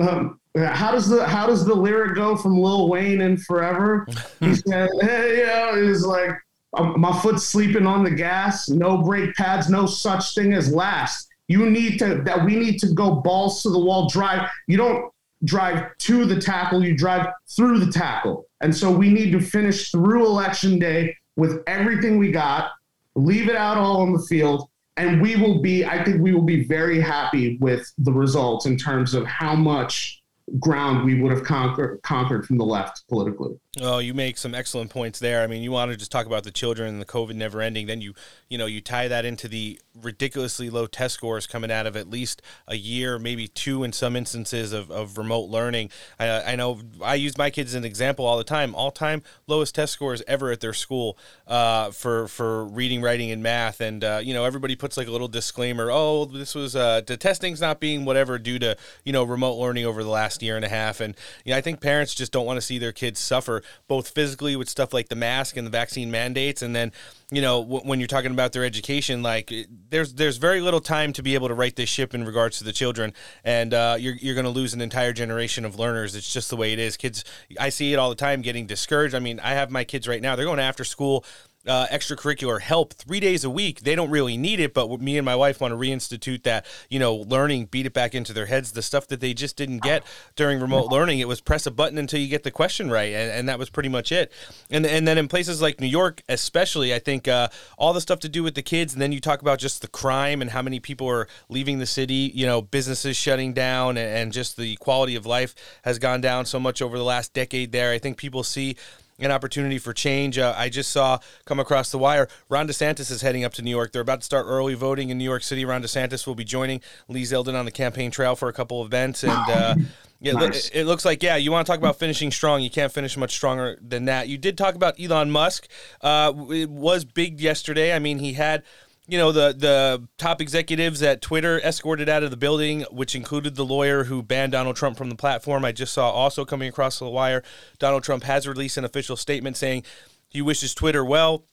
Um, 0.00 0.40
how 0.56 0.90
does 0.92 1.08
the 1.08 1.26
how 1.26 1.46
does 1.46 1.64
the 1.64 1.74
lyric 1.74 2.14
go 2.14 2.36
from 2.36 2.58
Lil 2.58 2.88
Wayne 2.88 3.20
in 3.20 3.36
Forever? 3.36 4.06
He 4.40 4.54
said, 4.66 4.88
"Hey, 5.00 5.38
you 5.38 5.46
know, 5.46 5.72
it's 5.74 6.04
like 6.04 6.30
um, 6.76 6.98
my 6.98 7.18
foot's 7.20 7.44
sleeping 7.44 7.86
on 7.86 8.04
the 8.04 8.10
gas, 8.10 8.68
no 8.68 8.98
brake 8.98 9.34
pads, 9.34 9.68
no 9.68 9.86
such 9.86 10.34
thing 10.34 10.52
as 10.52 10.72
last. 10.72 11.28
You 11.48 11.68
need 11.70 11.98
to 11.98 12.22
that 12.24 12.44
we 12.44 12.56
need 12.56 12.78
to 12.80 12.92
go 12.92 13.16
balls 13.16 13.62
to 13.62 13.70
the 13.70 13.78
wall, 13.78 14.08
drive. 14.08 14.48
You 14.66 14.76
don't 14.76 15.12
drive 15.44 15.96
to 15.98 16.24
the 16.24 16.40
tackle, 16.40 16.84
you 16.84 16.96
drive 16.96 17.26
through 17.54 17.78
the 17.78 17.92
tackle. 17.92 18.46
And 18.62 18.74
so 18.74 18.90
we 18.90 19.10
need 19.10 19.32
to 19.32 19.40
finish 19.40 19.90
through 19.90 20.26
election 20.26 20.78
day 20.78 21.14
with 21.36 21.62
everything 21.66 22.18
we 22.18 22.32
got, 22.32 22.70
leave 23.14 23.48
it 23.50 23.56
out 23.56 23.76
all 23.76 24.00
on 24.00 24.12
the 24.12 24.22
field, 24.22 24.68
and 24.96 25.20
we 25.20 25.36
will 25.36 25.60
be. 25.60 25.84
I 25.84 26.02
think 26.02 26.22
we 26.22 26.32
will 26.32 26.42
be 26.42 26.64
very 26.64 27.00
happy 27.00 27.58
with 27.60 27.92
the 27.98 28.12
results 28.12 28.66
in 28.66 28.76
terms 28.76 29.14
of 29.14 29.26
how 29.26 29.54
much 29.54 30.22
ground 30.58 31.04
we 31.04 31.20
would 31.20 31.32
have 31.32 31.44
conquered 31.44 32.00
conquered 32.02 32.46
from 32.46 32.58
the 32.58 32.64
left 32.64 33.06
politically. 33.08 33.58
Oh, 33.78 33.98
you 33.98 34.14
make 34.14 34.38
some 34.38 34.54
excellent 34.54 34.90
points 34.90 35.18
there. 35.18 35.42
I 35.42 35.46
mean, 35.46 35.62
you 35.62 35.70
want 35.70 35.90
to 35.90 35.98
just 35.98 36.10
talk 36.10 36.24
about 36.24 36.44
the 36.44 36.50
children 36.50 36.88
and 36.88 37.00
the 37.00 37.04
COVID 37.04 37.34
never 37.34 37.60
ending. 37.60 37.86
Then 37.86 38.00
you, 38.00 38.14
you 38.48 38.56
know, 38.56 38.64
you 38.64 38.80
tie 38.80 39.06
that 39.08 39.26
into 39.26 39.48
the 39.48 39.78
ridiculously 40.00 40.70
low 40.70 40.86
test 40.86 41.14
scores 41.14 41.46
coming 41.46 41.70
out 41.70 41.86
of 41.86 41.94
at 41.94 42.08
least 42.08 42.40
a 42.66 42.76
year, 42.76 43.18
maybe 43.18 43.48
two 43.48 43.84
in 43.84 43.92
some 43.92 44.16
instances 44.16 44.72
of, 44.72 44.90
of 44.90 45.18
remote 45.18 45.50
learning. 45.50 45.90
I, 46.18 46.52
I 46.52 46.56
know 46.56 46.80
I 47.02 47.16
use 47.16 47.36
my 47.36 47.50
kids 47.50 47.72
as 47.72 47.74
an 47.74 47.84
example 47.84 48.24
all 48.24 48.38
the 48.38 48.44
time. 48.44 48.74
All 48.74 48.90
time 48.90 49.22
lowest 49.46 49.74
test 49.74 49.92
scores 49.92 50.22
ever 50.26 50.50
at 50.50 50.60
their 50.60 50.72
school 50.72 51.18
uh, 51.46 51.90
for 51.90 52.28
for 52.28 52.64
reading, 52.64 53.02
writing, 53.02 53.30
and 53.30 53.42
math. 53.42 53.82
And 53.82 54.02
uh, 54.02 54.20
you 54.22 54.32
know, 54.32 54.46
everybody 54.46 54.74
puts 54.74 54.96
like 54.96 55.06
a 55.06 55.12
little 55.12 55.28
disclaimer. 55.28 55.90
Oh, 55.90 56.24
this 56.24 56.54
was 56.54 56.74
uh, 56.74 57.02
the 57.06 57.18
testing's 57.18 57.60
not 57.60 57.78
being 57.78 58.06
whatever 58.06 58.38
due 58.38 58.58
to 58.58 58.74
you 59.04 59.12
know 59.12 59.22
remote 59.22 59.56
learning 59.56 59.84
over 59.84 60.02
the 60.02 60.08
last 60.08 60.42
year 60.42 60.56
and 60.56 60.64
a 60.64 60.70
half. 60.70 61.00
And 61.00 61.14
you 61.44 61.52
know, 61.52 61.58
I 61.58 61.60
think 61.60 61.82
parents 61.82 62.14
just 62.14 62.32
don't 62.32 62.46
want 62.46 62.56
to 62.56 62.62
see 62.62 62.78
their 62.78 62.92
kids 62.92 63.20
suffer 63.20 63.62
both 63.88 64.08
physically 64.08 64.56
with 64.56 64.68
stuff 64.68 64.92
like 64.92 65.08
the 65.08 65.16
mask 65.16 65.56
and 65.56 65.66
the 65.66 65.70
vaccine 65.70 66.10
mandates, 66.10 66.62
and 66.62 66.74
then 66.74 66.92
you 67.30 67.42
know 67.42 67.62
w- 67.62 67.82
when 67.82 68.00
you're 68.00 68.06
talking 68.06 68.30
about 68.30 68.52
their 68.52 68.64
education, 68.64 69.22
like 69.22 69.52
there's 69.90 70.14
there's 70.14 70.36
very 70.36 70.60
little 70.60 70.80
time 70.80 71.12
to 71.14 71.22
be 71.22 71.34
able 71.34 71.48
to 71.48 71.54
right 71.54 71.74
this 71.76 71.88
ship 71.88 72.14
in 72.14 72.24
regards 72.24 72.58
to 72.58 72.64
the 72.64 72.72
children, 72.72 73.12
and 73.44 73.74
uh, 73.74 73.96
you're 73.98 74.14
you're 74.14 74.34
going 74.34 74.44
to 74.44 74.50
lose 74.50 74.74
an 74.74 74.80
entire 74.80 75.12
generation 75.12 75.64
of 75.64 75.78
learners. 75.78 76.14
It's 76.14 76.32
just 76.32 76.50
the 76.50 76.56
way 76.56 76.72
it 76.72 76.78
is. 76.78 76.96
Kids, 76.96 77.24
I 77.58 77.68
see 77.68 77.92
it 77.92 77.96
all 77.96 78.08
the 78.08 78.16
time, 78.16 78.42
getting 78.42 78.66
discouraged. 78.66 79.14
I 79.14 79.20
mean, 79.20 79.40
I 79.40 79.50
have 79.50 79.70
my 79.70 79.84
kids 79.84 80.08
right 80.08 80.22
now; 80.22 80.36
they're 80.36 80.44
going 80.44 80.60
after 80.60 80.84
school 80.84 81.24
uh, 81.66 81.86
extracurricular 81.88 82.60
help 82.60 82.94
three 82.94 83.20
days 83.20 83.44
a 83.44 83.50
week. 83.50 83.80
They 83.80 83.94
don't 83.94 84.10
really 84.10 84.36
need 84.36 84.60
it, 84.60 84.74
but 84.74 85.00
me 85.00 85.18
and 85.18 85.24
my 85.24 85.36
wife 85.36 85.60
want 85.60 85.72
to 85.72 85.76
reinstitute 85.76 86.42
that, 86.44 86.66
you 86.88 86.98
know, 86.98 87.14
learning, 87.14 87.66
beat 87.66 87.86
it 87.86 87.92
back 87.92 88.14
into 88.14 88.32
their 88.32 88.46
heads, 88.46 88.72
the 88.72 88.82
stuff 88.82 89.06
that 89.08 89.20
they 89.20 89.34
just 89.34 89.56
didn't 89.56 89.82
get 89.82 90.04
during 90.34 90.60
remote 90.60 90.90
learning. 90.90 91.18
It 91.18 91.28
was 91.28 91.40
press 91.40 91.66
a 91.66 91.70
button 91.70 91.98
until 91.98 92.20
you 92.20 92.28
get 92.28 92.42
the 92.42 92.50
question 92.50 92.90
right, 92.90 93.12
and, 93.12 93.30
and 93.30 93.48
that 93.48 93.58
was 93.58 93.70
pretty 93.70 93.88
much 93.88 94.12
it. 94.12 94.32
And 94.70 94.86
and 94.86 95.06
then 95.06 95.18
in 95.18 95.28
places 95.28 95.62
like 95.62 95.80
New 95.80 95.86
York, 95.86 96.22
especially, 96.28 96.94
I 96.94 96.98
think 96.98 97.28
uh, 97.28 97.48
all 97.78 97.92
the 97.92 98.00
stuff 98.00 98.20
to 98.20 98.28
do 98.28 98.42
with 98.42 98.54
the 98.54 98.62
kids, 98.62 98.92
and 98.92 99.02
then 99.02 99.12
you 99.12 99.20
talk 99.20 99.42
about 99.42 99.58
just 99.58 99.82
the 99.82 99.88
crime 99.88 100.40
and 100.42 100.50
how 100.50 100.62
many 100.62 100.80
people 100.80 101.08
are 101.08 101.28
leaving 101.48 101.78
the 101.78 101.86
city, 101.86 102.30
you 102.34 102.46
know, 102.46 102.62
businesses 102.62 103.16
shutting 103.16 103.52
down, 103.52 103.96
and, 103.96 104.08
and 104.08 104.32
just 104.32 104.56
the 104.56 104.76
quality 104.76 105.16
of 105.16 105.26
life 105.26 105.54
has 105.84 105.98
gone 105.98 106.20
down 106.20 106.46
so 106.46 106.60
much 106.60 106.80
over 106.82 106.96
the 106.96 107.04
last 107.04 107.32
decade 107.32 107.72
there. 107.72 107.92
I 107.92 107.98
think 107.98 108.16
people 108.16 108.42
see 108.42 108.76
an 109.18 109.30
opportunity 109.30 109.78
for 109.78 109.92
change. 109.92 110.38
Uh, 110.38 110.54
I 110.56 110.68
just 110.68 110.90
saw 110.90 111.18
come 111.44 111.58
across 111.58 111.90
the 111.90 111.98
wire. 111.98 112.28
Ron 112.48 112.68
DeSantis 112.68 113.10
is 113.10 113.22
heading 113.22 113.44
up 113.44 113.54
to 113.54 113.62
New 113.62 113.70
York. 113.70 113.92
They're 113.92 114.02
about 114.02 114.20
to 114.20 114.24
start 114.24 114.46
early 114.48 114.74
voting 114.74 115.10
in 115.10 115.18
New 115.18 115.24
York 115.24 115.42
City. 115.42 115.64
Ron 115.64 115.82
DeSantis 115.82 116.26
will 116.26 116.34
be 116.34 116.44
joining 116.44 116.80
Lee 117.08 117.22
Zeldin 117.22 117.58
on 117.58 117.64
the 117.64 117.70
campaign 117.70 118.10
trail 118.10 118.36
for 118.36 118.48
a 118.48 118.52
couple 118.52 118.84
events, 118.84 119.24
and 119.24 119.32
uh, 119.32 119.74
yeah, 120.20 120.32
nice. 120.32 120.68
it, 120.68 120.80
it 120.80 120.84
looks 120.84 121.04
like 121.04 121.22
yeah. 121.22 121.36
You 121.36 121.50
want 121.50 121.66
to 121.66 121.70
talk 121.70 121.78
about 121.78 121.98
finishing 121.98 122.30
strong? 122.30 122.62
You 122.62 122.70
can't 122.70 122.92
finish 122.92 123.16
much 123.16 123.32
stronger 123.32 123.78
than 123.80 124.04
that. 124.06 124.28
You 124.28 124.38
did 124.38 124.58
talk 124.58 124.74
about 124.74 125.00
Elon 125.00 125.30
Musk. 125.30 125.68
Uh, 126.02 126.32
it 126.50 126.70
was 126.70 127.04
big 127.04 127.40
yesterday. 127.40 127.94
I 127.94 127.98
mean, 127.98 128.18
he 128.18 128.34
had 128.34 128.62
you 129.06 129.18
know 129.18 129.32
the 129.32 129.54
the 129.56 130.06
top 130.18 130.40
executives 130.40 131.02
at 131.02 131.20
Twitter 131.22 131.60
escorted 131.60 132.08
out 132.08 132.22
of 132.22 132.30
the 132.30 132.36
building, 132.36 132.82
which 132.90 133.14
included 133.14 133.54
the 133.54 133.64
lawyer 133.64 134.04
who 134.04 134.22
banned 134.22 134.52
Donald 134.52 134.76
Trump 134.76 134.96
from 134.96 135.10
the 135.10 135.16
platform. 135.16 135.64
I 135.64 135.72
just 135.72 135.92
saw 135.92 136.10
also 136.10 136.44
coming 136.44 136.68
across 136.68 136.98
the 136.98 137.08
wire, 137.08 137.42
Donald 137.78 138.02
Trump 138.02 138.24
has 138.24 138.48
released 138.48 138.76
an 138.76 138.84
official 138.84 139.16
statement 139.16 139.56
saying 139.56 139.84
he 140.28 140.42
wishes 140.42 140.74
Twitter 140.74 141.04
well. 141.04 141.44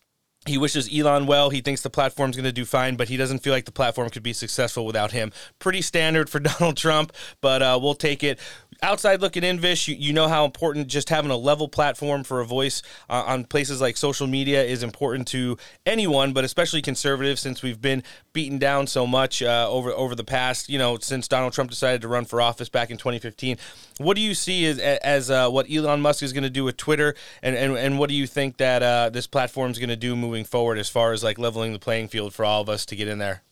He 0.46 0.58
wishes 0.58 0.90
Elon 0.94 1.26
well. 1.26 1.50
He 1.50 1.62
thinks 1.62 1.82
the 1.82 1.90
platform's 1.90 2.36
going 2.36 2.44
to 2.44 2.52
do 2.52 2.66
fine, 2.66 2.96
but 2.96 3.08
he 3.08 3.16
doesn't 3.16 3.40
feel 3.40 3.54
like 3.54 3.66
the 3.66 3.72
platform 3.72 4.10
could 4.10 4.24
be 4.24 4.34
successful 4.34 4.86
without 4.86 5.12
him. 5.12 5.32
Pretty 5.60 5.82
standard 5.82 6.30
for 6.30 6.40
Donald 6.42 6.78
Trump, 6.78 7.14
but 7.42 7.62
uh, 7.62 7.80
we'll 7.82 7.96
take 7.96 8.24
it 8.24 8.40
outside 8.84 9.22
looking 9.22 9.44
in, 9.44 9.60
Vish, 9.60 9.88
you, 9.88 9.96
you 9.96 10.14
know 10.14 10.28
how 10.28 10.46
important 10.46 10.88
just 10.88 11.10
having 11.10 11.32
a 11.32 11.38
level 11.38 11.68
platform 11.68 12.24
for 12.24 12.42
a 12.42 12.46
voice 12.46 12.82
uh, 13.10 13.24
on 13.26 13.46
places 13.46 13.82
like 13.82 13.98
social 13.98 14.28
media 14.28 14.64
is 14.64 14.84
important 14.84 15.28
to 15.30 15.58
anyone, 15.86 16.34
but 16.34 16.44
especially 16.44 16.82
conservatives, 16.82 17.42
since 17.42 17.62
we've 17.62 17.82
been 17.82 18.04
beaten 18.34 18.58
down 18.58 18.88
so 18.88 19.06
much 19.06 19.42
uh, 19.42 19.68
over 19.70 19.92
over 19.92 20.16
the 20.16 20.24
past, 20.24 20.70
you 20.70 20.78
know, 20.78 20.98
since 21.00 21.28
Donald 21.28 21.54
Trump 21.54 21.70
decided 21.70 22.02
to 22.02 22.08
run 22.08 22.26
for 22.26 22.42
office 22.42 22.70
back 22.70 22.92
in 22.92 22.98
2015. 22.98 23.58
What 23.98 24.16
do 24.16 24.22
you 24.22 24.34
see 24.34 24.66
as, 24.66 24.80
as 24.80 25.32
uh, 25.32 25.50
what 25.50 25.72
Elon 25.72 26.02
Musk 26.02 26.24
is 26.24 26.34
going 26.34 26.44
to 26.44 26.50
do 26.50 26.64
with 26.64 26.78
Twitter, 26.78 27.16
and, 27.42 27.56
and, 27.56 27.78
and 27.78 28.00
what 28.00 28.10
do 28.10 28.16
you 28.16 28.28
think 28.28 28.58
that 28.58 28.84
uh, 28.84 29.10
this 29.10 29.28
platform 29.28 29.72
is 29.72 29.80
going 29.80 29.90
to 29.90 29.96
do 29.96 30.16
moving 30.16 30.33
forward 30.42 30.80
as 30.80 30.90
far 30.90 31.12
as 31.12 31.24
like 31.24 31.38
leveling 31.38 31.74
the 31.74 31.80
playing 31.80 32.08
field 32.08 32.34
for 32.34 32.44
all 32.44 32.62
of 32.62 32.70
us 32.70 32.86
to 32.88 32.96
get 32.96 33.08
in 33.08 33.20
there? 33.20 33.44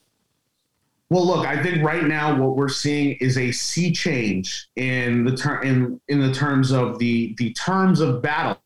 Well, 1.12 1.28
look, 1.28 1.46
I 1.46 1.62
think 1.62 1.84
right 1.84 2.06
now 2.06 2.42
what 2.42 2.56
we're 2.56 2.70
seeing 2.70 3.18
is 3.20 3.38
a 3.38 3.52
sea 3.52 3.92
change 3.92 4.70
in 4.78 5.26
the 5.26 5.36
term 5.36 5.62
in 5.64 6.02
in 6.08 6.22
the 6.22 6.34
terms 6.34 6.72
of 6.72 7.00
the 7.00 7.36
the 7.38 7.54
terms 7.54 8.00
of 8.00 8.22
battle 8.22 8.62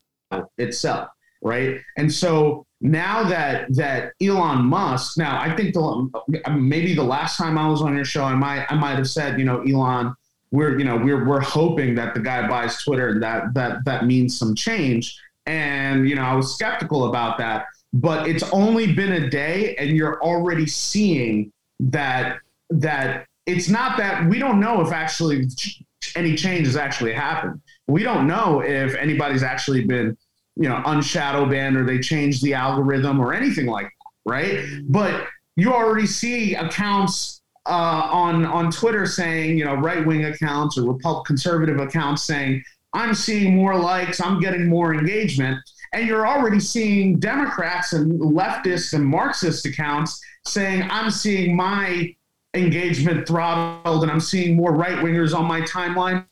itself, 0.56 1.08
right? 1.42 1.80
And 1.96 2.12
so 2.12 2.64
now 2.80 3.24
that 3.24 3.74
that 3.74 4.12
Elon 4.22 4.64
Musk, 4.64 5.18
now 5.18 5.40
I 5.40 5.54
think 5.56 5.74
the 5.74 6.08
maybe 6.56 6.94
the 6.94 7.02
last 7.02 7.36
time 7.36 7.58
I 7.58 7.68
was 7.68 7.82
on 7.82 7.96
your 7.96 8.04
show, 8.04 8.24
I 8.24 8.34
might 8.34 8.66
I 8.70 8.76
might 8.76 8.96
have 8.96 9.08
said, 9.08 9.38
you 9.38 9.44
know, 9.44 9.62
Elon, 9.62 10.14
we're 10.52 10.78
you 10.78 10.84
know 10.84 10.96
we're 10.96 11.26
we're 11.26 11.40
hoping 11.40 11.94
that 11.96 12.14
the 12.14 12.20
guy 12.20 12.46
buys 12.46 12.82
Twitter 12.82 13.08
and 13.08 13.22
that 13.22 13.54
that 13.54 13.84
that 13.84 14.06
means 14.06 14.38
some 14.38 14.54
change. 14.54 15.18
And 15.46 16.08
you 16.08 16.14
know, 16.14 16.22
I 16.22 16.34
was 16.34 16.54
skeptical 16.54 17.08
about 17.08 17.38
that, 17.38 17.66
but 17.96 18.28
it's 18.28 18.42
only 18.52 18.92
been 18.92 19.12
a 19.12 19.30
day, 19.30 19.74
and 19.76 19.90
you're 19.90 20.22
already 20.22 20.66
seeing 20.66 21.52
that 21.80 22.38
that 22.70 23.26
it's 23.46 23.68
not 23.68 23.96
that 23.96 24.28
we 24.28 24.38
don't 24.38 24.60
know 24.60 24.80
if 24.82 24.92
actually 24.92 25.48
any 26.14 26.36
change 26.36 26.66
has 26.66 26.76
actually 26.76 27.12
happened. 27.12 27.60
We 27.86 28.02
don't 28.02 28.26
know 28.26 28.60
if 28.60 28.94
anybody's 28.96 29.42
actually 29.42 29.84
been, 29.84 30.16
you 30.56 30.68
know, 30.68 30.82
unshadow 30.84 31.46
banned 31.46 31.76
or 31.76 31.84
they 31.84 31.98
changed 31.98 32.42
the 32.42 32.54
algorithm 32.54 33.20
or 33.20 33.32
anything 33.32 33.66
like 33.66 33.86
that, 33.86 34.30
right? 34.30 34.64
But 34.88 35.26
you 35.56 35.72
already 35.72 36.06
see 36.06 36.54
accounts 36.54 37.40
uh, 37.66 38.08
on 38.12 38.44
on 38.44 38.70
Twitter 38.70 39.06
saying, 39.06 39.58
you 39.58 39.64
know, 39.64 39.74
right 39.74 40.04
wing 40.04 40.26
accounts 40.26 40.76
or 40.76 40.82
Republican 40.82 41.24
conservative 41.24 41.78
accounts 41.78 42.24
saying, 42.24 42.62
I'm 42.92 43.14
seeing 43.14 43.56
more 43.56 43.76
likes, 43.76 44.20
I'm 44.20 44.38
getting 44.38 44.68
more 44.68 44.94
engagement. 44.94 45.58
And 45.96 46.06
you're 46.06 46.26
already 46.26 46.60
seeing 46.60 47.18
Democrats 47.18 47.94
and 47.94 48.20
leftists 48.20 48.92
and 48.92 49.02
Marxist 49.02 49.64
accounts 49.64 50.22
saying, 50.44 50.86
I'm 50.90 51.10
seeing 51.10 51.56
my 51.56 52.14
engagement 52.52 53.26
throttled 53.26 54.02
and 54.02 54.12
I'm 54.12 54.20
seeing 54.20 54.56
more 54.56 54.72
right 54.72 54.98
wingers 54.98 55.34
on 55.34 55.46
my 55.46 55.62
timeline, 55.62 56.26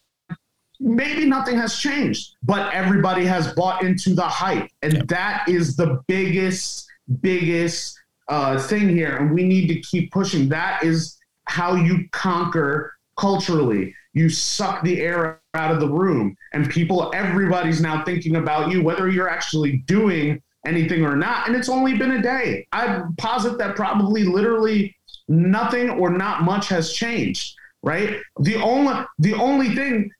maybe 0.81 1.25
nothing 1.25 1.57
has 1.57 1.79
changed, 1.79 2.37
but 2.43 2.75
everybody 2.75 3.25
has 3.25 3.55
bought 3.55 3.83
into 3.83 4.15
the 4.15 4.29
hype. 4.29 4.69
And 4.83 4.93
yep. 4.93 5.07
that 5.09 5.49
is 5.49 5.77
the 5.77 6.03
biggest, 6.09 6.87
biggest 7.23 7.99
uh, 8.29 8.61
thing 8.61 8.91
here. 8.91 9.17
And 9.17 9.33
we 9.33 9.45
need 9.45 9.69
to 9.69 9.81
keep 9.81 10.13
pushing. 10.13 10.47
That 10.51 10.85
is 10.85 11.19
how 11.47 11.75
you 11.75 12.07
conquer 12.13 12.93
culturally. 13.19 13.95
You 14.13 14.29
suck 14.29 14.85
the 14.85 15.01
air 15.01 15.41
out 15.55 15.71
of 15.71 15.81
the 15.81 15.89
room, 15.89 16.37
and 16.53 16.69
people, 16.69 17.11
everybody's 17.15 17.81
now 17.81 18.05
thinking 18.05 18.37
about 18.37 18.71
you, 18.71 18.83
whether 18.83 19.09
you're 19.09 19.29
actually 19.29 19.79
doing 19.87 20.43
anything 20.67 21.05
or 21.05 21.17
not. 21.17 21.47
And 21.47 21.57
it's 21.57 21.69
only 21.69 21.97
been 21.97 22.13
a 22.13 22.23
day. 22.23 22.67
I 22.73 23.03
posit 23.19 23.59
that 23.59 23.77
probably 23.77 24.25
literally 24.25 24.97
nothing 25.29 25.91
or 25.91 26.11
not 26.11 26.43
much 26.43 26.69
has 26.69 26.93
changed, 26.93 27.55
right? 27.83 28.21
The 28.41 28.57
only 28.57 29.05
the 29.19 29.35
only 29.35 29.75
thing 29.75 30.11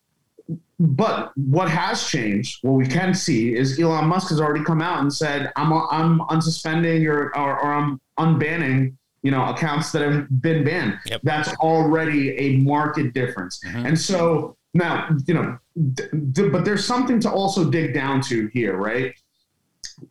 but 0.77 1.31
what 1.37 1.69
has 1.69 2.07
changed, 2.07 2.59
what 2.61 2.73
we 2.73 2.85
can 2.85 3.13
see, 3.13 3.55
is 3.55 3.79
Elon 3.79 4.07
Musk 4.07 4.29
has 4.29 4.41
already 4.41 4.63
come 4.63 4.81
out 4.81 4.99
and 4.99 5.13
said, 5.13 5.51
"I'm 5.55 5.71
I'm 5.71 6.19
unsuspending 6.19 7.07
or 7.07 7.35
or, 7.37 7.59
or 7.59 7.73
I'm 7.73 8.01
unbanning, 8.19 8.93
you 9.23 9.31
know, 9.31 9.45
accounts 9.45 9.91
that 9.93 10.01
have 10.01 10.41
been 10.41 10.65
banned." 10.65 10.99
Yep. 11.05 11.21
That's 11.23 11.53
already 11.55 12.37
a 12.37 12.57
market 12.57 13.13
difference. 13.13 13.61
Mm-hmm. 13.65 13.85
And 13.85 13.99
so 13.99 14.57
now, 14.75 15.09
you 15.25 15.33
know, 15.33 15.57
but 16.51 16.65
there's 16.65 16.85
something 16.85 17.19
to 17.21 17.31
also 17.31 17.71
dig 17.71 17.93
down 17.93 18.21
to 18.23 18.47
here, 18.47 18.75
right? 18.75 19.13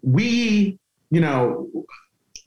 We, 0.02 0.78
you 1.10 1.20
know, 1.20 1.68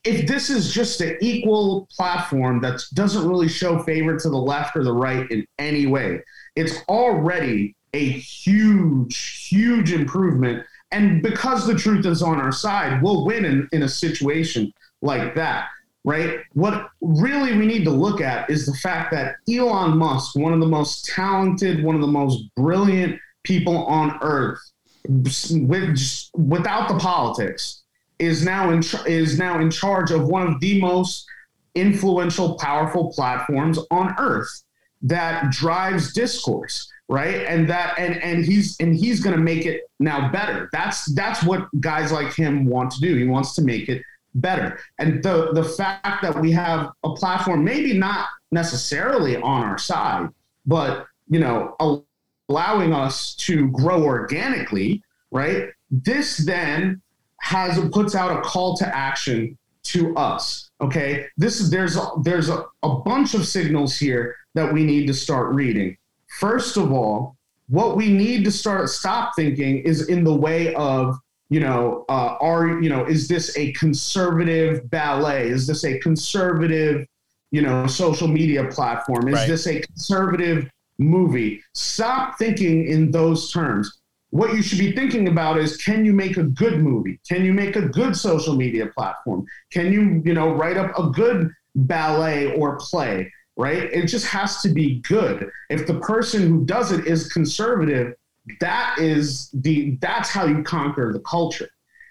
if 0.04 0.28
this 0.28 0.50
is 0.50 0.74
just 0.74 1.00
an 1.02 1.18
equal 1.22 1.88
platform 1.96 2.60
that 2.62 2.82
doesn't 2.96 3.28
really 3.28 3.48
show 3.48 3.84
favor 3.84 4.18
to 4.18 4.30
the 4.30 4.38
left 4.38 4.76
or 4.76 4.84
the 4.84 4.94
right 4.94 5.30
in 5.30 5.46
any 5.60 5.86
way, 5.86 6.24
it's 6.56 6.80
already 6.90 7.76
a 7.94 8.10
huge, 8.10 9.48
huge 9.48 9.92
improvement. 9.92 10.66
And 10.92 11.22
because 11.22 11.68
the 11.68 11.76
truth 11.76 12.06
is 12.06 12.24
on 12.24 12.42
our 12.42 12.52
side, 12.52 13.04
we'll 13.04 13.26
win 13.26 13.46
in, 13.46 13.70
in 13.72 13.84
a 13.84 13.90
situation 13.90 14.74
like 15.02 15.36
that, 15.36 15.68
right? 16.08 16.40
What 16.54 16.90
really 17.02 17.58
we 17.58 17.66
need 17.66 17.84
to 17.84 17.92
look 17.92 18.22
at 18.22 18.50
is 18.50 18.66
the 18.66 18.74
fact 18.76 19.12
that 19.12 19.36
Elon 19.54 19.98
Musk, 19.98 20.38
one 20.38 20.54
of 20.54 20.62
the 20.62 20.66
most 20.66 21.04
talented, 21.04 21.84
one 21.84 21.96
of 21.96 22.02
the 22.02 22.08
most 22.08 22.46
brilliant 22.56 23.20
people 23.44 23.86
on 23.88 24.18
earth, 24.22 24.58
with, 25.10 26.00
without 26.34 26.88
the 26.88 26.98
politics, 26.98 27.84
is 28.20 28.46
now 28.46 28.70
in 28.70 28.82
is 29.06 29.38
now 29.38 29.60
in 29.60 29.70
charge 29.70 30.12
of 30.12 30.30
one 30.30 30.48
of 30.48 30.62
the 30.62 30.80
most 30.80 31.26
influential, 31.76 32.56
powerful 32.56 33.12
platforms 33.12 33.78
on 33.92 34.16
earth 34.18 34.64
that 35.02 35.52
drives 35.52 36.14
discourse, 36.14 36.90
right? 37.10 37.46
And 37.48 37.70
that 37.70 38.00
and 38.00 38.16
and 38.24 38.46
he's 38.46 38.78
and 38.80 38.96
he's 38.96 39.20
going 39.20 39.36
to 39.36 39.42
make 39.42 39.66
it 39.66 39.82
now 40.00 40.32
better. 40.32 40.70
That's 40.72 41.14
that's 41.14 41.44
what 41.44 41.68
guys 41.82 42.14
like 42.14 42.34
him 42.34 42.66
want 42.66 42.92
to 42.92 43.02
do. 43.02 43.18
He 43.18 43.26
wants 43.26 43.56
to 43.56 43.62
make 43.62 43.90
it 43.90 44.02
better. 44.42 44.80
And 45.00 45.24
the 45.24 45.52
the 45.54 45.64
fact 45.64 46.22
that 46.22 46.40
we 46.40 46.52
have 46.52 46.92
a 47.04 47.14
platform, 47.14 47.64
maybe 47.64 47.98
not 47.98 48.28
necessarily 48.52 49.36
on 49.38 49.64
our 49.64 49.78
side, 49.78 50.30
but 50.66 51.08
you 51.30 51.40
know, 51.40 51.76
allowing 52.50 52.94
us 52.94 53.36
to 53.36 53.70
grow 53.70 54.04
organically, 54.04 55.04
right? 55.32 55.70
This 55.92 56.38
then 56.38 57.02
has 57.42 57.80
puts 57.92 58.16
out 58.16 58.38
a 58.38 58.42
call 58.42 58.78
to 58.78 58.96
action 58.96 59.58
to 59.84 60.16
us. 60.16 60.70
Okay, 60.82 61.26
this 61.38 61.60
is 61.60 61.70
there's 61.70 61.98
there's 62.24 62.50
a, 62.50 62.66
a 62.84 62.96
bunch 63.00 63.34
of 63.34 63.46
signals 63.46 63.98
here 63.98 64.36
that 64.54 64.72
we 64.72 64.84
need 64.84 65.08
to 65.08 65.14
start 65.14 65.54
reading. 65.54 65.98
First 66.40 66.78
of 66.78 66.92
all, 66.92 67.38
what 67.70 67.98
we 67.98 68.10
need 68.10 68.44
to 68.46 68.52
start 68.52 68.90
stop 68.90 69.34
thinking 69.36 69.80
is 69.80 70.08
in 70.08 70.24
the 70.24 70.36
way 70.36 70.74
of 70.76 71.18
you 71.50 71.60
know 71.60 72.06
uh, 72.10 72.38
are 72.42 72.82
you 72.82 72.90
know 72.90 73.06
is 73.06 73.28
this 73.28 73.56
a 73.58 73.72
conservative 73.74 74.90
ballet? 74.90 75.50
Is 75.50 75.68
this 75.68 75.84
a 75.86 75.98
conservative 76.00 77.06
you 77.52 77.62
know 77.62 77.88
social 77.88 78.28
media 78.28 78.66
platform? 78.66 79.28
Is 79.28 79.36
Right. 79.36 79.48
this 79.48 79.68
a 79.68 79.80
conservative 79.82 80.70
movie? 80.98 81.62
Stop 81.74 82.38
thinking 82.38 82.88
in 82.88 83.12
those 83.12 83.52
terms 83.52 84.00
what 84.32 84.54
you 84.54 84.62
should 84.62 84.80
be 84.80 84.92
thinking 84.92 85.30
about 85.30 85.58
is 85.58 85.78
can 85.78 86.04
you 86.04 86.12
make 86.12 86.36
a 86.36 86.44
good 86.44 86.80
movie 86.82 87.18
can 87.28 87.46
you 87.46 87.54
make 87.54 87.78
a 87.78 87.82
good 87.82 88.14
social 88.14 88.56
media 88.56 88.88
platform 88.88 89.46
can 89.72 89.92
you 89.94 90.22
you 90.26 90.34
know 90.34 90.54
write 90.54 90.76
up 90.76 90.92
a 91.00 91.10
good 91.12 91.50
ballet 91.76 92.54
or 92.58 92.76
play 92.78 93.32
right 93.56 93.84
it 93.84 94.06
just 94.08 94.26
has 94.28 94.62
to 94.62 94.68
be 94.70 95.00
good 95.08 95.50
if 95.70 95.88
the 95.88 95.98
person 96.02 96.42
who 96.46 96.66
does 96.66 96.92
it 96.92 97.08
is 97.08 97.32
conservative 97.32 98.14
that 98.60 98.98
is 99.00 99.50
the 99.54 99.98
that's 100.02 100.30
how 100.30 100.46
you 100.46 100.64
conquer 100.64 101.12
the 101.14 101.20
culture 101.20 101.70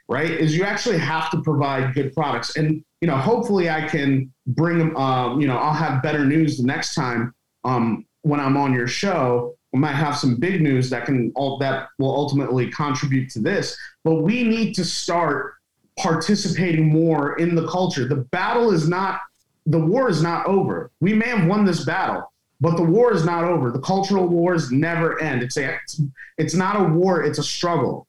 right? 0.09 0.31
Is 0.31 0.57
you 0.57 0.63
actually 0.63 0.99
have 0.99 1.31
to 1.31 1.43
provide 1.43 1.93
good 1.93 2.15
products. 2.15 2.57
And 2.57 2.85
you 3.01 3.09
know 3.09 3.17
hopefully 3.17 3.69
i 3.69 3.87
can 3.87 4.33
bring 4.47 4.79
them 4.79 4.97
um, 4.97 5.41
you 5.41 5.47
know 5.47 5.57
i'll 5.59 5.73
have 5.73 6.03
better 6.03 6.25
news 6.25 6.57
the 6.59 6.65
next 6.65 6.95
time 6.95 7.35
um, 7.65 8.07
when 8.23 8.41
i'm 8.41 8.57
on 8.57 8.73
your 8.73 8.89
show. 8.89 9.55
We 9.73 9.81
might 9.81 9.93
have 9.93 10.17
some 10.17 10.37
big 10.37 10.63
news 10.63 10.89
that 10.91 11.05
can 11.05 11.33
all 11.35 11.59
that 11.59 11.89
will 11.99 12.15
ultimately 12.15 12.71
contribute 12.71 13.31
to 13.31 13.41
this 13.41 13.77
but 14.05 14.17
we 14.23 14.45
need 14.45 14.75
to 14.75 14.85
start 14.85 15.55
participating 15.99 16.87
more 16.93 17.39
in 17.39 17.55
the 17.55 17.67
culture. 17.67 18.07
The 18.07 18.17
battle 18.17 18.71
is 18.71 18.89
not 18.89 19.21
the 19.67 19.79
war 19.79 20.09
is 20.09 20.23
not 20.23 20.47
over. 20.47 20.91
We 21.01 21.13
may 21.13 21.29
have 21.29 21.47
won 21.47 21.65
this 21.65 21.85
battle 21.85 22.33
but 22.61 22.77
the 22.77 22.83
war 22.83 23.13
is 23.13 23.25
not 23.25 23.45
over. 23.45 23.71
The 23.71 23.81
cultural 23.81 24.27
wars 24.27 24.73
never 24.73 25.21
end. 25.21 25.43
It's 25.43 25.57
a 25.57 25.75
it's, 25.75 26.01
it's 26.39 26.55
not 26.55 26.81
a 26.81 26.85
war 26.85 27.23
it's 27.23 27.39
a 27.39 27.43
struggle. 27.43 28.07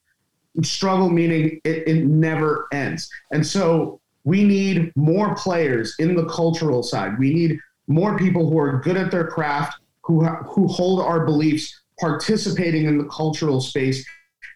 Struggle 0.64 1.10
meaning 1.10 1.62
it, 1.64 1.88
it 1.88 2.06
never 2.06 2.68
ends. 2.72 3.10
And 3.32 3.45
so 3.45 4.00
we 4.24 4.43
need 4.43 4.91
more 4.95 5.36
players 5.36 5.95
in 6.00 6.16
the 6.16 6.26
cultural 6.26 6.82
side. 6.82 7.20
We 7.20 7.34
need 7.34 7.60
more 7.88 8.18
people 8.18 8.50
who 8.50 8.58
are 8.58 8.80
good 8.80 8.98
at 8.98 9.12
their 9.12 9.28
craft 9.28 9.80
who 10.02 10.26
who 10.26 10.68
hold 10.68 11.02
our 11.02 11.26
beliefs 11.26 11.82
participating 12.00 12.86
in 12.86 12.98
the 12.98 13.06
cultural 13.06 13.60
space 13.60 14.06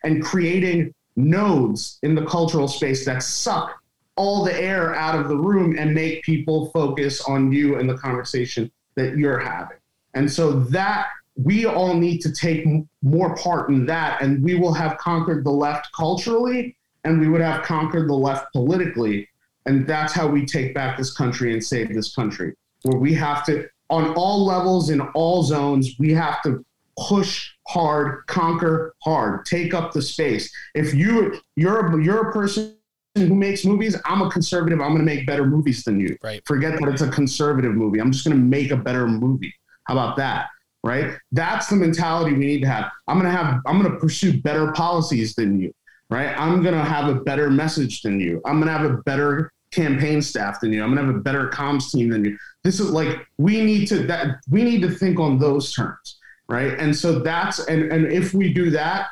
and 0.04 0.24
creating 0.24 0.94
nodes 1.16 2.00
in 2.04 2.16
the 2.16 2.26
cultural 2.26 2.68
space 2.68 3.06
that 3.06 3.22
suck 3.22 3.76
all 4.16 4.44
the 4.44 4.56
air 4.56 4.96
out 4.96 5.20
of 5.20 5.28
the 5.28 5.36
room 5.36 5.76
and 5.78 5.94
make 5.94 6.24
people 6.24 6.70
focus 6.72 7.22
on 7.22 7.52
you 7.52 7.78
and 7.78 7.90
the 7.90 7.98
conversation 7.98 8.72
that 8.96 9.18
you're 9.18 9.40
having 9.40 9.78
and 10.14 10.32
so 10.32 10.52
that 10.52 11.08
we 11.36 11.66
all 11.66 11.94
need 11.94 12.20
to 12.20 12.32
take 12.32 12.66
more 13.02 13.36
part 13.36 13.70
in 13.70 13.86
that 13.86 14.22
and 14.22 14.44
we 14.44 14.56
will 14.56 14.74
have 14.74 14.98
conquered 14.98 15.44
the 15.44 15.52
left 15.52 15.88
culturally 15.96 16.76
and 17.04 17.20
we 17.20 17.28
would 17.28 17.42
have 17.42 17.64
conquered 17.64 18.10
the 18.10 18.14
left 18.14 18.52
politically. 18.54 19.28
And 19.66 19.88
that's 19.88 20.14
how 20.14 20.28
we 20.28 20.46
take 20.46 20.74
back 20.74 20.98
this 20.98 21.14
country 21.14 21.54
and 21.54 21.64
save 21.64 21.94
this 21.94 22.14
country 22.14 22.54
where 22.84 23.00
we 23.00 23.14
have 23.14 23.46
to 23.46 23.68
on 23.90 24.14
all 24.14 24.46
levels 24.46 24.90
in 24.90 25.02
all 25.02 25.44
zones 25.44 25.96
we 26.00 26.12
have 26.14 26.42
to 26.42 26.66
push 26.98 27.52
hard 27.68 28.26
conquer 28.26 28.96
hard 29.04 29.46
take 29.46 29.74
up 29.74 29.94
the 29.94 30.02
space. 30.02 30.52
If 30.74 30.94
you 30.94 31.40
you're 31.56 31.86
a, 31.86 32.04
you're 32.04 32.30
a 32.30 32.34
person 32.34 32.76
who 33.16 33.36
makes 33.36 33.66
movies 33.66 33.96
i'm 34.06 34.22
a 34.22 34.32
conservative 34.32 34.82
i'm 34.82 34.96
going 34.96 35.00
to 35.00 35.06
make 35.06 35.28
better 35.28 35.46
movies 35.46 35.84
than 35.84 36.00
you. 36.00 36.18
Right. 36.24 36.42
Forget 36.46 36.80
that 36.80 36.90
it's 36.90 37.02
a 37.02 37.10
conservative 37.10 37.74
movie 37.74 38.00
i'm 38.00 38.12
just 38.12 38.26
going 38.26 38.36
to 38.36 38.44
make 38.44 38.72
a 38.72 38.78
better 38.78 39.08
movie 39.08 39.54
how 39.84 39.94
about 39.94 40.18
that 40.18 40.48
right? 40.84 41.16
That's 41.32 41.68
the 41.68 41.76
mentality 41.76 42.34
we 42.34 42.44
need 42.44 42.62
to 42.62 42.68
have. 42.68 42.90
I'm 43.08 43.20
going 43.20 43.32
to 43.32 43.38
have 43.38 43.62
i'm 43.68 43.80
going 43.80 43.92
to 43.94 44.00
pursue 44.00 44.42
better 44.42 44.72
policies 44.72 45.36
than 45.36 45.60
you 45.60 45.74
right? 46.12 46.38
I'm 46.38 46.62
going 46.62 46.76
to 46.76 46.84
have 46.84 47.08
a 47.08 47.22
better 47.22 47.50
message 47.50 48.02
than 48.02 48.20
you. 48.20 48.42
I'm 48.46 48.60
going 48.60 48.68
to 48.68 48.78
have 48.78 48.92
a 48.92 48.98
better 49.04 49.54
campaign 49.72 50.22
staff 50.22 50.60
than 50.60 50.74
you. 50.74 50.84
I'm 50.84 50.94
going 50.94 51.08
to 51.08 51.14
have 51.14 51.16
a 51.16 51.24
better 51.24 51.48
comms 51.48 51.90
team 51.90 52.10
than 52.10 52.26
you. 52.26 52.38
This 52.66 52.82
is 52.82 52.92
like 52.92 53.26
we 53.38 53.62
need 53.62 53.88
to 53.88 54.06
that 54.08 54.42
we 54.50 54.64
need 54.64 54.82
to 54.82 54.92
think 54.92 55.20
on 55.20 55.40
those 55.40 55.74
terms 55.74 56.18
right? 56.50 56.78
And 56.78 56.94
so 56.94 57.20
that's 57.20 57.60
and 57.68 57.92
and 57.92 58.12
if 58.12 58.34
we 58.34 58.54
do 58.54 58.70
that 58.72 59.08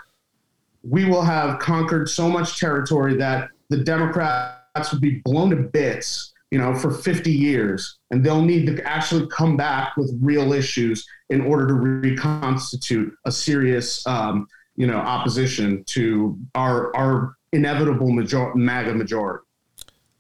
we 0.84 1.05
will 1.05 1.22
have 1.22 1.59
conquered 1.59 2.09
so 2.09 2.30
much 2.30 2.59
territory 2.59 3.15
that 3.15 3.49
the 3.70 3.78
democrats 3.78 4.91
would 4.91 5.01
be 5.01 5.22
blown 5.26 5.49
to 5.49 5.55
bits 5.55 6.34
you 6.51 6.57
know 6.57 6.73
for 6.73 6.91
50 6.91 7.31
years 7.31 7.99
and 8.11 8.23
they'll 8.23 8.41
need 8.41 8.65
to 8.65 8.83
actually 8.83 9.27
come 9.27 9.55
back 9.55 9.95
with 9.97 10.11
real 10.21 10.53
issues 10.53 11.05
in 11.29 11.41
order 11.41 11.67
to 11.67 11.73
reconstitute 11.73 13.13
a 13.25 13.31
serious 13.31 14.05
um, 14.07 14.47
you 14.75 14.87
know 14.87 14.97
opposition 14.97 15.83
to 15.85 16.37
our 16.55 16.95
our 16.95 17.35
inevitable 17.53 18.11
major- 18.11 18.53
maga 18.55 18.93
majority 18.93 19.43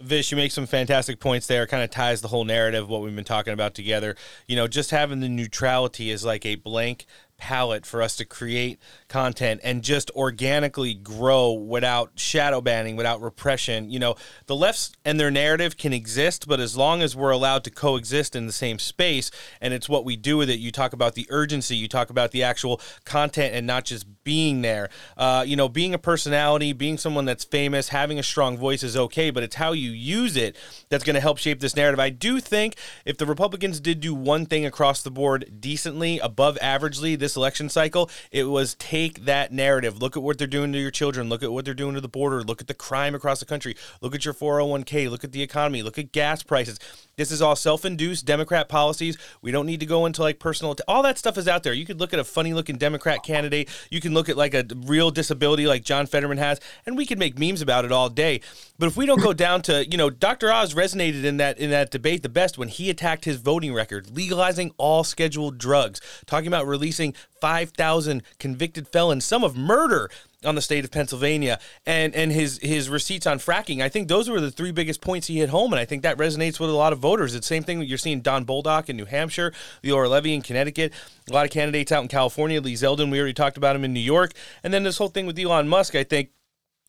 Vish, 0.01 0.31
you 0.31 0.37
make 0.37 0.53
some 0.53 0.65
fantastic 0.65 1.19
points 1.19 1.45
there. 1.47 1.67
Kind 1.67 1.83
of 1.83 1.89
ties 1.89 2.21
the 2.21 2.29
whole 2.29 2.45
narrative 2.45 2.83
of 2.83 2.89
what 2.89 3.01
we've 3.01 3.15
been 3.15 3.25
talking 3.25 3.51
about 3.51 3.73
together. 3.73 4.15
You 4.47 4.55
know, 4.55 4.65
just 4.65 4.91
having 4.91 5.19
the 5.19 5.27
neutrality 5.27 6.09
is 6.09 6.23
like 6.23 6.45
a 6.45 6.55
blank 6.55 7.05
palette 7.39 7.85
for 7.85 8.01
us 8.01 8.15
to 8.17 8.25
create 8.25 8.79
content 9.07 9.61
and 9.63 9.81
just 9.81 10.11
organically 10.11 10.93
grow 10.93 11.51
without 11.53 12.11
shadow 12.15 12.61
banning, 12.61 12.95
without 12.95 13.21
repression. 13.21 13.89
You 13.89 13.99
know, 13.99 14.15
the 14.45 14.55
left 14.55 14.97
and 15.03 15.19
their 15.19 15.31
narrative 15.31 15.77
can 15.77 15.93
exist, 15.93 16.47
but 16.47 16.59
as 16.59 16.77
long 16.77 17.01
as 17.01 17.15
we're 17.15 17.31
allowed 17.31 17.63
to 17.63 17.71
coexist 17.71 18.35
in 18.35 18.45
the 18.45 18.53
same 18.53 18.77
space 18.77 19.31
and 19.61 19.73
it's 19.73 19.89
what 19.89 20.05
we 20.05 20.15
do 20.15 20.37
with 20.37 20.49
it, 20.49 20.59
you 20.59 20.71
talk 20.71 20.93
about 20.93 21.15
the 21.15 21.25
urgency, 21.29 21.75
you 21.75 21.87
talk 21.87 22.09
about 22.09 22.31
the 22.31 22.43
actual 22.43 22.79
content 23.05 23.55
and 23.55 23.65
not 23.65 23.85
just 23.85 24.05
being 24.29 24.61
there. 24.61 24.91
Uh, 25.17 25.43
you 25.43 25.55
know, 25.55 25.67
being 25.67 25.95
a 25.95 25.97
personality, 25.97 26.71
being 26.71 26.99
someone 26.99 27.25
that's 27.25 27.43
famous, 27.43 27.89
having 27.89 28.19
a 28.19 28.23
strong 28.23 28.59
voice 28.59 28.83
is 28.83 28.95
okay, 28.95 29.31
but 29.31 29.41
it's 29.41 29.55
how 29.55 29.71
you 29.71 29.89
use 29.89 30.37
it 30.37 30.55
that's 30.89 31.03
going 31.03 31.15
to 31.15 31.19
help 31.19 31.39
shape 31.39 31.59
this 31.59 31.75
narrative. 31.75 31.99
I 31.99 32.11
do 32.11 32.39
think 32.39 32.75
if 33.05 33.17
the 33.17 33.25
Republicans 33.25 33.79
did 33.79 33.99
do 34.01 34.13
one 34.13 34.45
thing 34.45 34.67
across 34.67 35.01
the 35.01 35.09
board 35.09 35.59
decently, 35.59 36.19
above 36.19 36.59
averagely 36.61 37.17
this 37.17 37.35
election 37.35 37.69
cycle, 37.69 38.07
it 38.29 38.43
was 38.43 38.75
take 38.75 39.25
that 39.25 39.51
narrative. 39.51 39.99
Look 39.99 40.15
at 40.15 40.21
what 40.21 40.37
they're 40.37 40.45
doing 40.45 40.73
to 40.73 40.79
your 40.79 40.91
children. 40.91 41.27
Look 41.27 41.41
at 41.41 41.51
what 41.51 41.65
they're 41.65 41.73
doing 41.73 41.95
to 41.95 42.01
the 42.01 42.07
border. 42.07 42.43
Look 42.43 42.61
at 42.61 42.67
the 42.67 42.75
crime 42.75 43.15
across 43.15 43.39
the 43.39 43.47
country. 43.47 43.75
Look 43.99 44.13
at 44.13 44.25
your 44.25 44.35
401k. 44.35 45.09
Look 45.09 45.23
at 45.23 45.31
the 45.31 45.41
economy. 45.41 45.81
Look 45.81 45.97
at 45.97 46.11
gas 46.11 46.43
prices. 46.43 46.77
This 47.15 47.31
is 47.31 47.41
all 47.41 47.55
self-induced 47.55 48.27
Democrat 48.27 48.69
policies. 48.69 49.17
We 49.41 49.51
don't 49.51 49.65
need 49.65 49.79
to 49.79 49.87
go 49.87 50.05
into 50.05 50.21
like 50.21 50.37
personal. 50.37 50.75
all 50.87 51.01
that 51.01 51.17
stuff 51.17 51.35
is 51.35 51.47
out 51.47 51.63
there. 51.63 51.73
You 51.73 51.87
could 51.87 51.99
look 51.99 52.13
at 52.13 52.19
a 52.19 52.23
funny-looking 52.23 52.77
Democrat 52.77 53.23
candidate. 53.23 53.69
You 53.89 53.99
can 53.99 54.13
look 54.19 54.27
at 54.27 54.35
like 54.35 54.53
a 54.53 54.65
real 54.75 55.11
disability 55.11 55.65
like 55.65 55.83
John 55.83 56.05
Fetterman 56.05 56.39
has, 56.39 56.59
and 56.85 56.97
we 56.97 57.05
can 57.05 57.17
make 57.17 57.39
memes 57.39 57.61
about 57.61 57.85
it 57.85 57.91
all 57.91 58.09
day. 58.09 58.41
But 58.77 58.87
if 58.87 58.97
we 58.97 59.05
don't 59.05 59.21
go 59.21 59.31
down 59.31 59.61
to, 59.63 59.89
you 59.89 59.97
know, 59.97 60.09
Dr. 60.09 60.51
Oz 60.51 60.73
resonated 60.73 61.23
in 61.23 61.37
that 61.37 61.57
in 61.57 61.69
that 61.69 61.89
debate 61.89 62.21
the 62.21 62.29
best 62.29 62.57
when 62.57 62.67
he 62.67 62.89
attacked 62.89 63.23
his 63.23 63.37
voting 63.37 63.73
record, 63.73 64.13
legalizing 64.13 64.71
all 64.77 65.05
scheduled 65.05 65.57
drugs, 65.57 66.01
talking 66.25 66.47
about 66.47 66.67
releasing 66.67 67.15
5,000 67.39 68.21
convicted 68.39 68.89
felons, 68.89 69.23
some 69.23 69.45
of 69.45 69.55
murder 69.55 70.09
on 70.45 70.55
the 70.55 70.61
state 70.61 70.85
of 70.85 70.91
Pennsylvania 70.91 71.59
and 71.85 72.15
and 72.15 72.31
his 72.31 72.59
his 72.61 72.89
receipts 72.89 73.27
on 73.27 73.39
fracking. 73.39 73.81
I 73.81 73.89
think 73.89 74.07
those 74.07 74.29
were 74.29 74.39
the 74.39 74.51
three 74.51 74.71
biggest 74.71 75.01
points 75.01 75.27
he 75.27 75.39
hit 75.39 75.49
home, 75.49 75.73
and 75.73 75.79
I 75.79 75.85
think 75.85 76.03
that 76.03 76.17
resonates 76.17 76.59
with 76.59 76.69
a 76.69 76.73
lot 76.73 76.93
of 76.93 76.99
voters. 76.99 77.35
It's 77.35 77.47
the 77.47 77.55
same 77.55 77.63
thing 77.63 77.81
you're 77.81 77.97
seeing 77.97 78.21
Don 78.21 78.45
Bolduc 78.45 78.89
in 78.89 78.97
New 78.97 79.05
Hampshire, 79.05 79.53
Leora 79.83 80.09
Levy 80.09 80.33
in 80.33 80.41
Connecticut, 80.41 80.93
a 81.29 81.33
lot 81.33 81.45
of 81.45 81.51
candidates 81.51 81.91
out 81.91 82.01
in 82.01 82.07
California. 82.07 82.61
Lee 82.61 82.73
Zeldin, 82.73 83.11
we 83.11 83.19
already 83.19 83.33
talked 83.33 83.57
about 83.57 83.75
him 83.75 83.83
in 83.83 83.93
New 83.93 83.99
York, 83.99 84.31
and 84.63 84.73
then 84.73 84.83
this 84.83 84.97
whole 84.97 85.09
thing 85.09 85.25
with 85.25 85.37
Elon 85.37 85.67
Musk. 85.67 85.95
I 85.95 86.03
think 86.03 86.29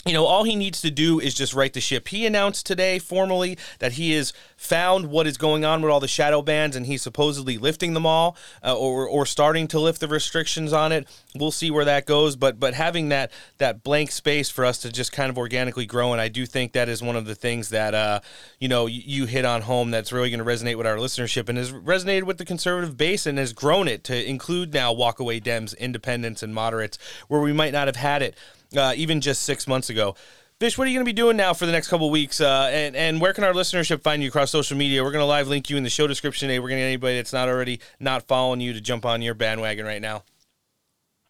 you 0.07 0.15
know, 0.15 0.25
all 0.25 0.45
he 0.45 0.57
needs 0.57 0.81
to 0.81 0.91
do 0.91 1.21
is 1.21 1.35
just 1.35 1.53
right 1.53 1.73
the 1.73 1.81
ship. 1.81 2.09
He 2.09 2.25
announced 2.25 2.65
today 2.65 2.99
formally 2.99 3.59
that 3.81 3.93
he 3.93 4.13
has 4.13 4.33
found 4.57 5.11
what 5.11 5.27
is 5.27 5.37
going 5.37 5.63
on 5.65 5.83
with 5.83 5.91
all 5.91 6.01
the 6.01 6.09
shadow 6.09 6.41
bans 6.41 6.75
and 6.75 6.87
he's 6.87 7.03
supposedly 7.03 7.59
lifting 7.59 7.93
them 7.93 8.07
all 8.07 8.35
uh, 8.65 8.75
or, 8.75 9.07
or 9.07 9.27
starting 9.27 9.69
to 9.69 9.79
lift 9.79 10.01
the 10.01 10.09
restrictions 10.09 10.73
on 10.73 10.91
it. 10.91 11.07
We'll 11.35 11.51
see 11.51 11.71
where 11.71 11.85
that 11.85 12.07
goes. 12.07 12.35
But 12.35 12.59
but 12.59 12.73
having 12.75 13.11
that 13.11 13.31
that 13.59 13.83
blank 13.83 14.11
space 14.11 14.49
for 14.49 14.65
us 14.65 14.79
to 14.79 14.91
just 14.91 15.13
kind 15.13 15.29
of 15.29 15.37
organically 15.37 15.87
grow, 15.87 16.13
and 16.13 16.21
I 16.21 16.29
do 16.29 16.47
think 16.47 16.73
that 16.73 16.89
is 16.89 17.03
one 17.03 17.17
of 17.17 17.27
the 17.27 17.35
things 17.35 17.69
that 17.69 17.95
uh, 17.95 18.21
you 18.59 18.69
know 18.69 18.87
you 18.87 19.27
hit 19.27 19.45
on 19.45 19.63
home 19.63 19.91
that's 19.91 20.13
really 20.13 20.31
going 20.31 20.39
to 20.39 20.45
resonate 20.45 20.77
with 20.77 20.87
our 20.87 20.97
listenership 20.97 21.49
and 21.49 21.59
has 21.59 21.73
resonated 21.73 22.25
with 22.25 22.39
the 22.39 22.45
conservative 22.45 22.97
base 22.97 23.27
and 23.27 23.39
has 23.39 23.53
grown 23.53 23.87
it 23.87 24.03
to 24.05 24.29
include 24.29 24.73
now 24.73 24.95
walkaway 24.95 25.43
Dems, 25.43 25.77
independents, 25.79 26.43
and 26.43 26.55
moderates 26.55 26.99
where 27.29 27.41
we 27.41 27.53
might 27.53 27.73
not 27.73 27.87
have 27.87 27.97
had 27.97 28.23
it 28.23 28.35
uh, 28.77 28.93
even 28.97 29.21
just 29.21 29.43
six 29.43 29.67
months 29.67 29.91
ago. 29.91 30.15
Vish, 30.61 30.77
what 30.77 30.87
are 30.87 30.91
you 30.91 30.97
going 30.97 31.07
to 31.07 31.09
be 31.09 31.15
doing 31.15 31.39
now 31.39 31.55
for 31.55 31.65
the 31.65 31.73
next 31.73 31.89
couple 31.89 32.11
weeks? 32.11 32.39
Uh, 32.39 32.69
and, 32.71 32.95
and 32.95 33.21
where 33.21 33.33
can 33.33 33.45
our 33.45 33.55
listenership 33.55 34.03
find 34.03 34.23
you 34.23 34.29
across 34.29 34.51
social 34.51 34.77
media? 34.77 35.03
We're 35.03 35.11
going 35.11 35.23
to 35.23 35.27
live 35.27 35.49
link 35.49 35.71
you 35.71 35.79
in 35.79 35.85
the 35.85 35.91
show 35.91 36.07
description 36.07 36.49
today. 36.49 36.59
We're 36.59 36.69
going 36.69 36.79
to 36.79 36.83
get 36.83 36.89
anybody 36.89 37.17
that's 37.17 37.33
not 37.33 37.49
already 37.49 37.81
not 37.99 38.25
following 38.25 38.61
you 38.61 38.75
to 38.75 38.81
jump 38.81 39.07
on 39.07 39.23
your 39.23 39.33
bandwagon 39.33 39.87
right 39.87 40.03
now. 40.03 40.25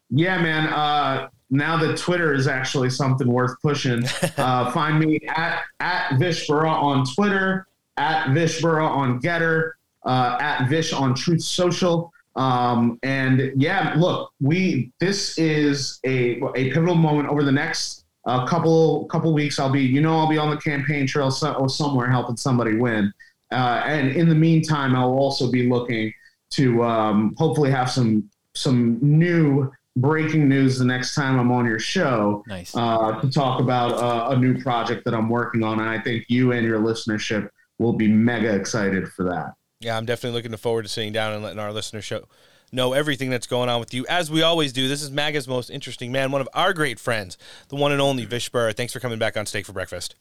Yeah, 0.09 0.41
man. 0.41 0.67
Uh, 0.67 1.29
now 1.49 1.77
that 1.77 1.97
Twitter 1.97 2.33
is 2.33 2.47
actually 2.47 2.89
something 2.89 3.27
worth 3.27 3.55
pushing, 3.61 4.03
uh, 4.37 4.69
find 4.73 4.99
me 4.99 5.19
at, 5.29 5.61
at 5.79 6.09
VishBurra 6.19 6.69
on 6.69 7.05
Twitter, 7.05 7.67
at 7.95 8.27
VishBurra 8.27 8.85
on 8.85 9.21
GETTR, 9.21 9.71
uh, 10.05 10.37
at 10.39 10.67
Vish 10.67 10.93
on 10.93 11.13
Truth 11.13 11.43
Social. 11.43 12.10
Um, 12.35 12.97
and 13.03 13.51
yeah, 13.55 13.93
look, 13.97 14.31
we 14.39 14.91
this 14.99 15.37
is 15.37 15.99
a 16.05 16.41
a 16.55 16.71
pivotal 16.71 16.95
moment 16.95 17.29
over 17.29 17.43
the 17.43 17.51
next 17.51 18.05
uh, 18.25 18.45
couple 18.45 19.05
couple 19.05 19.33
weeks. 19.33 19.59
I'll 19.59 19.71
be, 19.71 19.81
you 19.81 20.01
know, 20.01 20.17
I'll 20.17 20.29
be 20.29 20.37
on 20.37 20.49
the 20.49 20.57
campaign 20.57 21.07
trail 21.07 21.31
so, 21.31 21.53
or 21.53 21.69
somewhere 21.69 22.09
helping 22.09 22.37
somebody 22.37 22.75
win. 22.75 23.11
Uh, 23.51 23.83
and 23.85 24.15
in 24.15 24.29
the 24.29 24.35
meantime, 24.35 24.95
I'll 24.95 25.11
also 25.11 25.51
be 25.51 25.67
looking 25.67 26.13
to 26.51 26.83
um, 26.83 27.35
hopefully 27.37 27.71
have 27.71 27.89
some 27.89 28.29
some 28.55 28.97
new 29.01 29.71
breaking 29.97 30.47
news 30.47 30.79
the 30.79 30.85
next 30.85 31.15
time 31.15 31.37
I'm 31.37 31.51
on 31.51 31.65
your 31.65 31.79
show 31.79 32.43
nice. 32.47 32.73
uh, 32.75 33.19
to 33.19 33.29
talk 33.29 33.59
about 33.59 33.91
uh, 33.93 34.33
a 34.33 34.37
new 34.37 34.61
project 34.61 35.03
that 35.05 35.13
I'm 35.13 35.29
working 35.29 35.63
on. 35.63 35.79
And 35.79 35.89
I 35.89 35.99
think 35.99 36.25
you 36.29 36.53
and 36.53 36.65
your 36.65 36.79
listenership 36.79 37.49
will 37.77 37.93
be 37.93 38.07
mega 38.07 38.55
excited 38.55 39.09
for 39.09 39.23
that. 39.25 39.53
Yeah, 39.81 39.97
I'm 39.97 40.05
definitely 40.05 40.37
looking 40.37 40.55
forward 40.57 40.83
to 40.83 40.89
sitting 40.89 41.11
down 41.11 41.33
and 41.33 41.43
letting 41.43 41.59
our 41.59 41.73
listeners 41.73 42.05
show 42.05 42.25
know 42.71 42.93
everything 42.93 43.29
that's 43.29 43.47
going 43.47 43.67
on 43.67 43.79
with 43.79 43.93
you, 43.93 44.05
as 44.07 44.31
we 44.31 44.43
always 44.43 44.71
do. 44.71 44.87
This 44.87 45.01
is 45.01 45.11
MAGA's 45.11 45.47
most 45.47 45.69
interesting 45.69 46.11
man, 46.11 46.31
one 46.31 46.39
of 46.39 46.47
our 46.53 46.71
great 46.71 46.99
friends, 46.99 47.37
the 47.67 47.75
one 47.75 47.91
and 47.91 47.99
only 47.99 48.23
Vish 48.23 48.49
Burra. 48.49 48.73
Thanks 48.73 48.93
for 48.93 48.99
coming 48.99 49.19
back 49.19 49.35
on 49.35 49.45
Steak 49.45 49.65
for 49.65 49.73
Breakfast. 49.73 50.15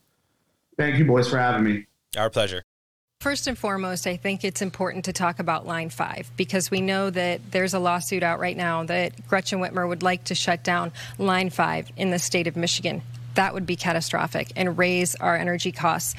Thank 0.76 0.96
you, 0.96 1.04
boys, 1.04 1.28
for 1.28 1.38
having 1.38 1.62
me. 1.62 1.86
Our 2.16 2.30
pleasure. 2.30 2.64
First 3.20 3.46
and 3.46 3.56
foremost, 3.56 4.06
I 4.06 4.16
think 4.16 4.44
it's 4.44 4.62
important 4.62 5.04
to 5.04 5.12
talk 5.12 5.38
about 5.40 5.66
Line 5.66 5.90
5 5.90 6.30
because 6.38 6.70
we 6.70 6.80
know 6.80 7.10
that 7.10 7.40
there's 7.50 7.74
a 7.74 7.78
lawsuit 7.78 8.22
out 8.22 8.40
right 8.40 8.56
now 8.56 8.84
that 8.84 9.28
Gretchen 9.28 9.60
Whitmer 9.60 9.86
would 9.86 10.02
like 10.02 10.24
to 10.24 10.34
shut 10.34 10.64
down 10.64 10.90
Line 11.18 11.50
5 11.50 11.90
in 11.98 12.10
the 12.10 12.18
state 12.18 12.46
of 12.46 12.56
Michigan. 12.56 13.02
That 13.34 13.52
would 13.52 13.66
be 13.66 13.76
catastrophic 13.76 14.50
and 14.56 14.78
raise 14.78 15.16
our 15.16 15.36
energy 15.36 15.70
costs. 15.70 16.14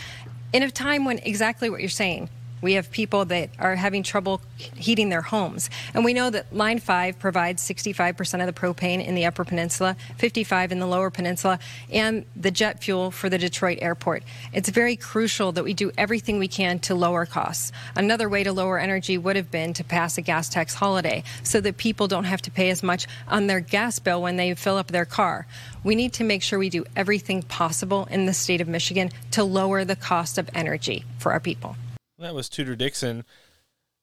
In 0.54 0.62
a 0.62 0.70
time 0.70 1.04
when 1.06 1.18
exactly 1.18 1.72
what 1.72 1.80
you're 1.80 1.90
saying, 1.90 2.30
we 2.62 2.74
have 2.74 2.92
people 2.92 3.26
that 3.26 3.50
are 3.60 3.76
having 3.76 4.04
trouble 4.04 4.42
heating 4.58 5.10
their 5.10 5.22
homes. 5.22 5.70
And 5.94 6.06
we 6.06 6.14
know 6.14 6.30
that 6.30 6.56
Line 6.56 6.80
5 6.80 7.20
provides 7.20 7.68
65% 7.68 8.40
of 8.40 8.48
the 8.48 8.60
propane 8.60 9.06
in 9.06 9.16
the 9.16 9.26
Upper 9.26 9.44
Peninsula, 9.44 9.96
55 10.18 10.72
in 10.72 10.80
the 10.80 10.86
Lower 10.86 11.10
Peninsula, 11.10 11.60
and 11.92 12.26
the 12.36 12.52
jet 12.52 12.84
fuel 12.84 13.12
for 13.12 13.30
the 13.30 13.38
Detroit 13.38 13.80
airport. 13.82 14.24
It's 14.54 14.70
very 14.70 14.96
crucial 14.96 15.52
that 15.54 15.64
we 15.64 15.74
do 15.74 15.92
everything 15.98 16.40
we 16.40 16.48
can 16.48 16.80
to 16.80 16.96
lower 16.96 17.26
costs. 17.26 17.72
Another 17.96 18.30
way 18.30 18.44
to 18.44 18.54
lower 18.54 18.80
energy 18.80 19.18
would 19.18 19.36
have 19.36 19.52
been 19.52 19.74
to 19.74 19.84
pass 19.84 20.18
a 20.18 20.22
gas 20.22 20.50
tax 20.50 20.76
holiday 20.76 21.24
so 21.44 21.62
that 21.62 21.78
people 21.78 22.08
don't 22.08 22.26
have 22.26 22.42
to 22.44 22.52
pay 22.52 22.70
as 22.70 22.84
much 22.84 23.08
on 23.28 23.48
their 23.48 23.60
gas 23.60 24.00
bill 24.00 24.22
when 24.22 24.38
they 24.38 24.54
fill 24.54 24.78
up 24.78 24.88
their 24.88 25.06
car. 25.06 25.48
We 25.84 25.96
need 25.96 26.14
to 26.14 26.24
make 26.24 26.44
sure 26.44 26.60
we 26.60 26.70
do 26.70 26.86
everything 26.96 27.42
possible 27.42 28.08
in 28.12 28.26
the 28.26 28.34
state 28.34 28.62
of 28.62 28.68
Michigan 28.68 29.10
to 29.32 29.44
lower 29.44 29.84
the 29.84 29.96
cost 29.96 30.38
of 30.38 30.50
energy 30.54 31.06
for 31.18 31.32
our 31.32 31.40
people. 31.40 31.76
That 32.22 32.36
was 32.36 32.50
Tudor 32.50 32.76
Dixon. 32.76 33.26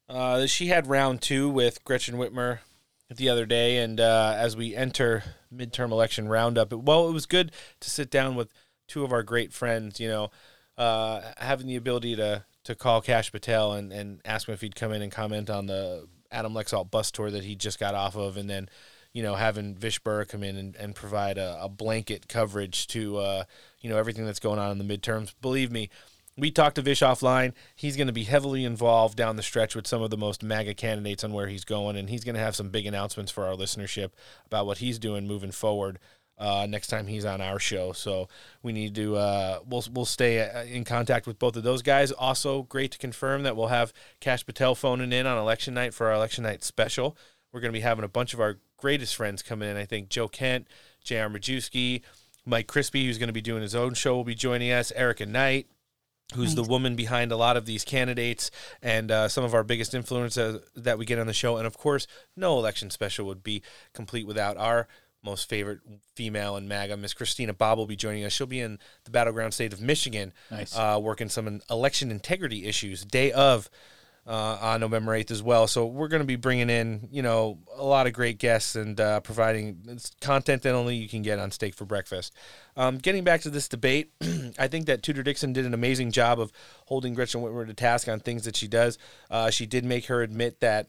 Uh, 0.08 0.46
she 0.46 0.66
had 0.66 0.88
round 0.88 1.22
two 1.22 1.48
with 1.48 1.84
Gretchen 1.84 2.16
Whitmer 2.16 2.58
the 3.08 3.28
other 3.28 3.46
day, 3.46 3.78
and 3.78 4.00
uh, 4.00 4.34
as 4.36 4.56
we 4.56 4.74
enter 4.74 5.22
midterm 5.54 5.92
election 5.92 6.28
roundup, 6.28 6.72
well, 6.72 7.08
it 7.08 7.12
was 7.12 7.26
good 7.26 7.52
to 7.78 7.90
sit 7.90 8.10
down 8.10 8.34
with 8.34 8.52
two 8.88 9.04
of 9.04 9.12
our 9.12 9.22
great 9.22 9.52
friends. 9.52 10.00
You 10.00 10.08
know, 10.08 10.30
uh, 10.76 11.20
having 11.36 11.68
the 11.68 11.76
ability 11.76 12.16
to 12.16 12.44
to 12.64 12.74
call 12.74 13.00
Kash 13.00 13.30
Patel 13.30 13.72
and, 13.74 13.92
and 13.92 14.20
ask 14.24 14.48
him 14.48 14.52
if 14.52 14.62
he'd 14.62 14.74
come 14.74 14.92
in 14.92 15.00
and 15.00 15.12
comment 15.12 15.48
on 15.48 15.66
the 15.66 16.08
Adam 16.32 16.54
Laxalt 16.54 16.90
bus 16.90 17.12
tour 17.12 17.30
that 17.30 17.44
he 17.44 17.54
just 17.54 17.78
got 17.78 17.94
off 17.94 18.16
of, 18.16 18.36
and 18.36 18.50
then 18.50 18.68
you 19.12 19.22
know 19.22 19.36
having 19.36 19.76
Vish 19.76 20.00
Burra 20.00 20.26
come 20.26 20.42
in 20.42 20.56
and, 20.56 20.74
and 20.74 20.92
provide 20.96 21.38
a, 21.38 21.56
a 21.62 21.68
blanket 21.68 22.26
coverage 22.26 22.88
to 22.88 23.18
uh, 23.18 23.44
you 23.80 23.88
know 23.88 23.96
everything 23.96 24.26
that's 24.26 24.40
going 24.40 24.58
on 24.58 24.72
in 24.72 24.84
the 24.84 24.98
midterms. 24.98 25.34
Believe 25.40 25.70
me 25.70 25.88
we 26.38 26.52
talked 26.52 26.76
to 26.76 26.82
Vish 26.82 27.00
offline. 27.00 27.52
He's 27.74 27.96
going 27.96 28.06
to 28.06 28.12
be 28.12 28.24
heavily 28.24 28.64
involved 28.64 29.16
down 29.16 29.36
the 29.36 29.42
stretch 29.42 29.74
with 29.74 29.86
some 29.86 30.02
of 30.02 30.10
the 30.10 30.16
most 30.16 30.42
MAGA 30.42 30.74
candidates 30.74 31.24
on 31.24 31.32
where 31.32 31.48
he's 31.48 31.64
going, 31.64 31.96
and 31.96 32.08
he's 32.08 32.24
going 32.24 32.36
to 32.36 32.40
have 32.40 32.54
some 32.54 32.70
big 32.70 32.86
announcements 32.86 33.32
for 33.32 33.44
our 33.44 33.54
listenership 33.54 34.12
about 34.46 34.64
what 34.64 34.78
he's 34.78 34.98
doing 34.98 35.26
moving 35.26 35.50
forward. 35.50 35.98
Uh, 36.38 36.68
next 36.70 36.86
time 36.86 37.08
he's 37.08 37.24
on 37.24 37.40
our 37.40 37.58
show, 37.58 37.92
so 37.92 38.28
we 38.62 38.72
need 38.72 38.94
to 38.94 39.16
uh, 39.16 39.58
we'll 39.66 39.84
we'll 39.92 40.04
stay 40.04 40.48
uh, 40.48 40.62
in 40.62 40.84
contact 40.84 41.26
with 41.26 41.36
both 41.36 41.56
of 41.56 41.64
those 41.64 41.82
guys. 41.82 42.12
Also, 42.12 42.62
great 42.62 42.92
to 42.92 42.98
confirm 42.98 43.42
that 43.42 43.56
we'll 43.56 43.66
have 43.66 43.92
Kash 44.20 44.46
Patel 44.46 44.76
phoning 44.76 45.12
in 45.12 45.26
on 45.26 45.36
election 45.36 45.74
night 45.74 45.92
for 45.92 46.06
our 46.06 46.12
election 46.12 46.44
night 46.44 46.62
special. 46.62 47.16
We're 47.52 47.58
going 47.60 47.72
to 47.72 47.76
be 47.76 47.82
having 47.82 48.04
a 48.04 48.08
bunch 48.08 48.34
of 48.34 48.40
our 48.40 48.58
greatest 48.76 49.16
friends 49.16 49.42
coming 49.42 49.68
in. 49.68 49.76
I 49.76 49.84
think 49.84 50.10
Joe 50.10 50.28
Kent, 50.28 50.68
J.R. 51.02 51.28
Majewski, 51.28 52.02
Mike 52.46 52.68
Crispi, 52.68 53.04
who's 53.04 53.18
going 53.18 53.28
to 53.28 53.32
be 53.32 53.40
doing 53.40 53.62
his 53.62 53.74
own 53.74 53.94
show, 53.94 54.14
will 54.14 54.22
be 54.22 54.36
joining 54.36 54.70
us. 54.70 54.92
Erica 54.92 55.26
Knight, 55.26 55.66
who's 56.34 56.54
the 56.54 56.62
woman 56.62 56.94
behind 56.94 57.32
a 57.32 57.36
lot 57.36 57.56
of 57.56 57.64
these 57.64 57.84
candidates 57.84 58.50
and 58.82 59.10
uh, 59.10 59.28
some 59.28 59.44
of 59.44 59.54
our 59.54 59.64
biggest 59.64 59.94
influences 59.94 60.60
that 60.76 60.98
we 60.98 61.04
get 61.06 61.18
on 61.18 61.26
the 61.26 61.32
show. 61.32 61.56
And 61.56 61.66
of 61.66 61.78
course, 61.78 62.06
no 62.36 62.58
election 62.58 62.90
special 62.90 63.26
would 63.26 63.42
be 63.42 63.62
complete 63.94 64.26
without 64.26 64.56
our 64.58 64.88
most 65.24 65.48
favorite 65.48 65.80
female 66.14 66.56
in 66.56 66.68
MAGA, 66.68 66.96
Miss 66.96 67.14
Christina 67.14 67.52
Bobb, 67.52 67.78
will 67.78 67.86
be 67.86 67.96
joining 67.96 68.24
us. 68.24 68.32
She'll 68.32 68.46
be 68.46 68.60
in 68.60 68.78
the 69.04 69.10
battleground 69.10 69.54
state 69.54 69.72
of 69.72 69.80
Michigan, 69.80 70.32
Nice. 70.50 70.76
uh, 70.76 70.98
working 71.02 71.28
some 71.28 71.60
election 71.70 72.10
integrity 72.10 72.66
issues 72.66 73.04
day 73.04 73.32
of. 73.32 73.68
Uh, 74.28 74.58
on 74.60 74.80
November 74.80 75.12
8th 75.12 75.30
as 75.30 75.42
well. 75.42 75.66
So 75.66 75.86
we're 75.86 76.08
going 76.08 76.20
to 76.20 76.26
be 76.26 76.36
bringing 76.36 76.68
in, 76.68 77.08
you 77.10 77.22
know, 77.22 77.60
a 77.74 77.82
lot 77.82 78.06
of 78.06 78.12
great 78.12 78.36
guests 78.36 78.76
and 78.76 79.00
uh, 79.00 79.20
providing 79.20 79.98
content 80.20 80.64
that 80.64 80.74
only 80.74 80.96
you 80.96 81.08
can 81.08 81.22
get 81.22 81.38
on 81.38 81.50
Steak 81.50 81.74
for 81.74 81.86
Breakfast. 81.86 82.34
Um, 82.76 82.98
getting 82.98 83.24
back 83.24 83.40
to 83.40 83.50
this 83.50 83.68
debate, 83.68 84.12
I 84.58 84.68
think 84.68 84.84
that 84.84 85.02
Tudor 85.02 85.22
Dixon 85.22 85.54
did 85.54 85.64
an 85.64 85.72
amazing 85.72 86.12
job 86.12 86.40
of 86.40 86.52
holding 86.84 87.14
Gretchen 87.14 87.40
Whitmer 87.40 87.66
to 87.66 87.72
task 87.72 88.06
on 88.06 88.20
things 88.20 88.44
that 88.44 88.54
she 88.54 88.68
does. 88.68 88.98
Uh, 89.30 89.48
she 89.48 89.64
did 89.64 89.86
make 89.86 90.04
her 90.08 90.20
admit 90.20 90.60
that 90.60 90.88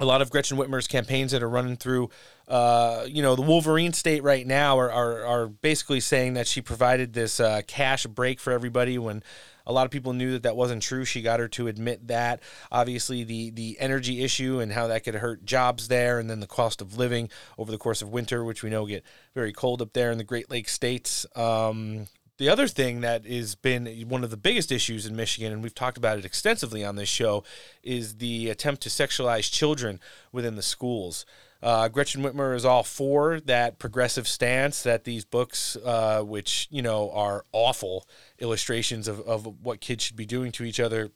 a 0.00 0.04
lot 0.04 0.22
of 0.22 0.30
Gretchen 0.30 0.56
Whitmer's 0.56 0.86
campaigns 0.86 1.32
that 1.32 1.42
are 1.42 1.48
running 1.48 1.76
through, 1.76 2.10
uh, 2.48 3.04
you 3.06 3.22
know, 3.22 3.36
the 3.36 3.42
Wolverine 3.42 3.92
state 3.92 4.22
right 4.22 4.46
now 4.46 4.78
are, 4.78 4.90
are, 4.90 5.24
are 5.24 5.46
basically 5.48 6.00
saying 6.00 6.34
that 6.34 6.46
she 6.46 6.60
provided 6.60 7.12
this 7.12 7.40
uh, 7.40 7.62
cash 7.66 8.06
break 8.06 8.40
for 8.40 8.52
everybody 8.52 8.98
when 8.98 9.22
a 9.66 9.72
lot 9.72 9.84
of 9.84 9.90
people 9.90 10.12
knew 10.12 10.32
that 10.32 10.42
that 10.44 10.56
wasn't 10.56 10.82
true. 10.82 11.04
She 11.04 11.22
got 11.22 11.40
her 11.40 11.48
to 11.48 11.68
admit 11.68 12.08
that. 12.08 12.40
Obviously, 12.70 13.24
the 13.24 13.50
the 13.50 13.76
energy 13.78 14.22
issue 14.22 14.60
and 14.60 14.72
how 14.72 14.86
that 14.88 15.04
could 15.04 15.14
hurt 15.16 15.44
jobs 15.44 15.88
there, 15.88 16.18
and 16.18 16.28
then 16.28 16.40
the 16.40 16.46
cost 16.46 16.80
of 16.80 16.96
living 16.96 17.28
over 17.58 17.70
the 17.70 17.78
course 17.78 18.02
of 18.02 18.10
winter, 18.10 18.44
which 18.44 18.62
we 18.62 18.70
know 18.70 18.86
get 18.86 19.04
very 19.34 19.52
cold 19.52 19.82
up 19.82 19.92
there 19.92 20.10
in 20.10 20.18
the 20.18 20.24
Great 20.24 20.50
Lakes 20.50 20.72
states. 20.72 21.26
Um, 21.36 22.06
the 22.38 22.48
other 22.48 22.66
thing 22.66 23.02
that 23.02 23.26
has 23.26 23.54
been 23.54 23.86
one 24.08 24.24
of 24.24 24.30
the 24.30 24.36
biggest 24.36 24.72
issues 24.72 25.06
in 25.06 25.14
Michigan, 25.14 25.52
and 25.52 25.62
we've 25.62 25.74
talked 25.74 25.98
about 25.98 26.18
it 26.18 26.24
extensively 26.24 26.84
on 26.84 26.96
this 26.96 27.08
show, 27.08 27.44
is 27.82 28.16
the 28.16 28.48
attempt 28.50 28.82
to 28.82 28.88
sexualize 28.88 29.52
children 29.52 30.00
within 30.32 30.56
the 30.56 30.62
schools. 30.62 31.24
Uh, 31.62 31.88
Gretchen 31.88 32.22
Whitmer 32.22 32.56
is 32.56 32.64
all 32.64 32.82
for 32.82 33.38
that 33.40 33.78
progressive 33.78 34.26
stance 34.26 34.82
that 34.82 35.04
these 35.04 35.24
books, 35.24 35.76
uh, 35.84 36.22
which 36.22 36.66
you 36.70 36.82
know 36.82 37.10
are 37.12 37.44
awful 37.52 38.06
illustrations 38.40 39.06
of, 39.06 39.20
of 39.20 39.46
what 39.62 39.80
kids 39.80 40.02
should 40.02 40.16
be 40.16 40.26
doing 40.26 40.50
to 40.52 40.64
each 40.64 40.80
other 40.80 41.10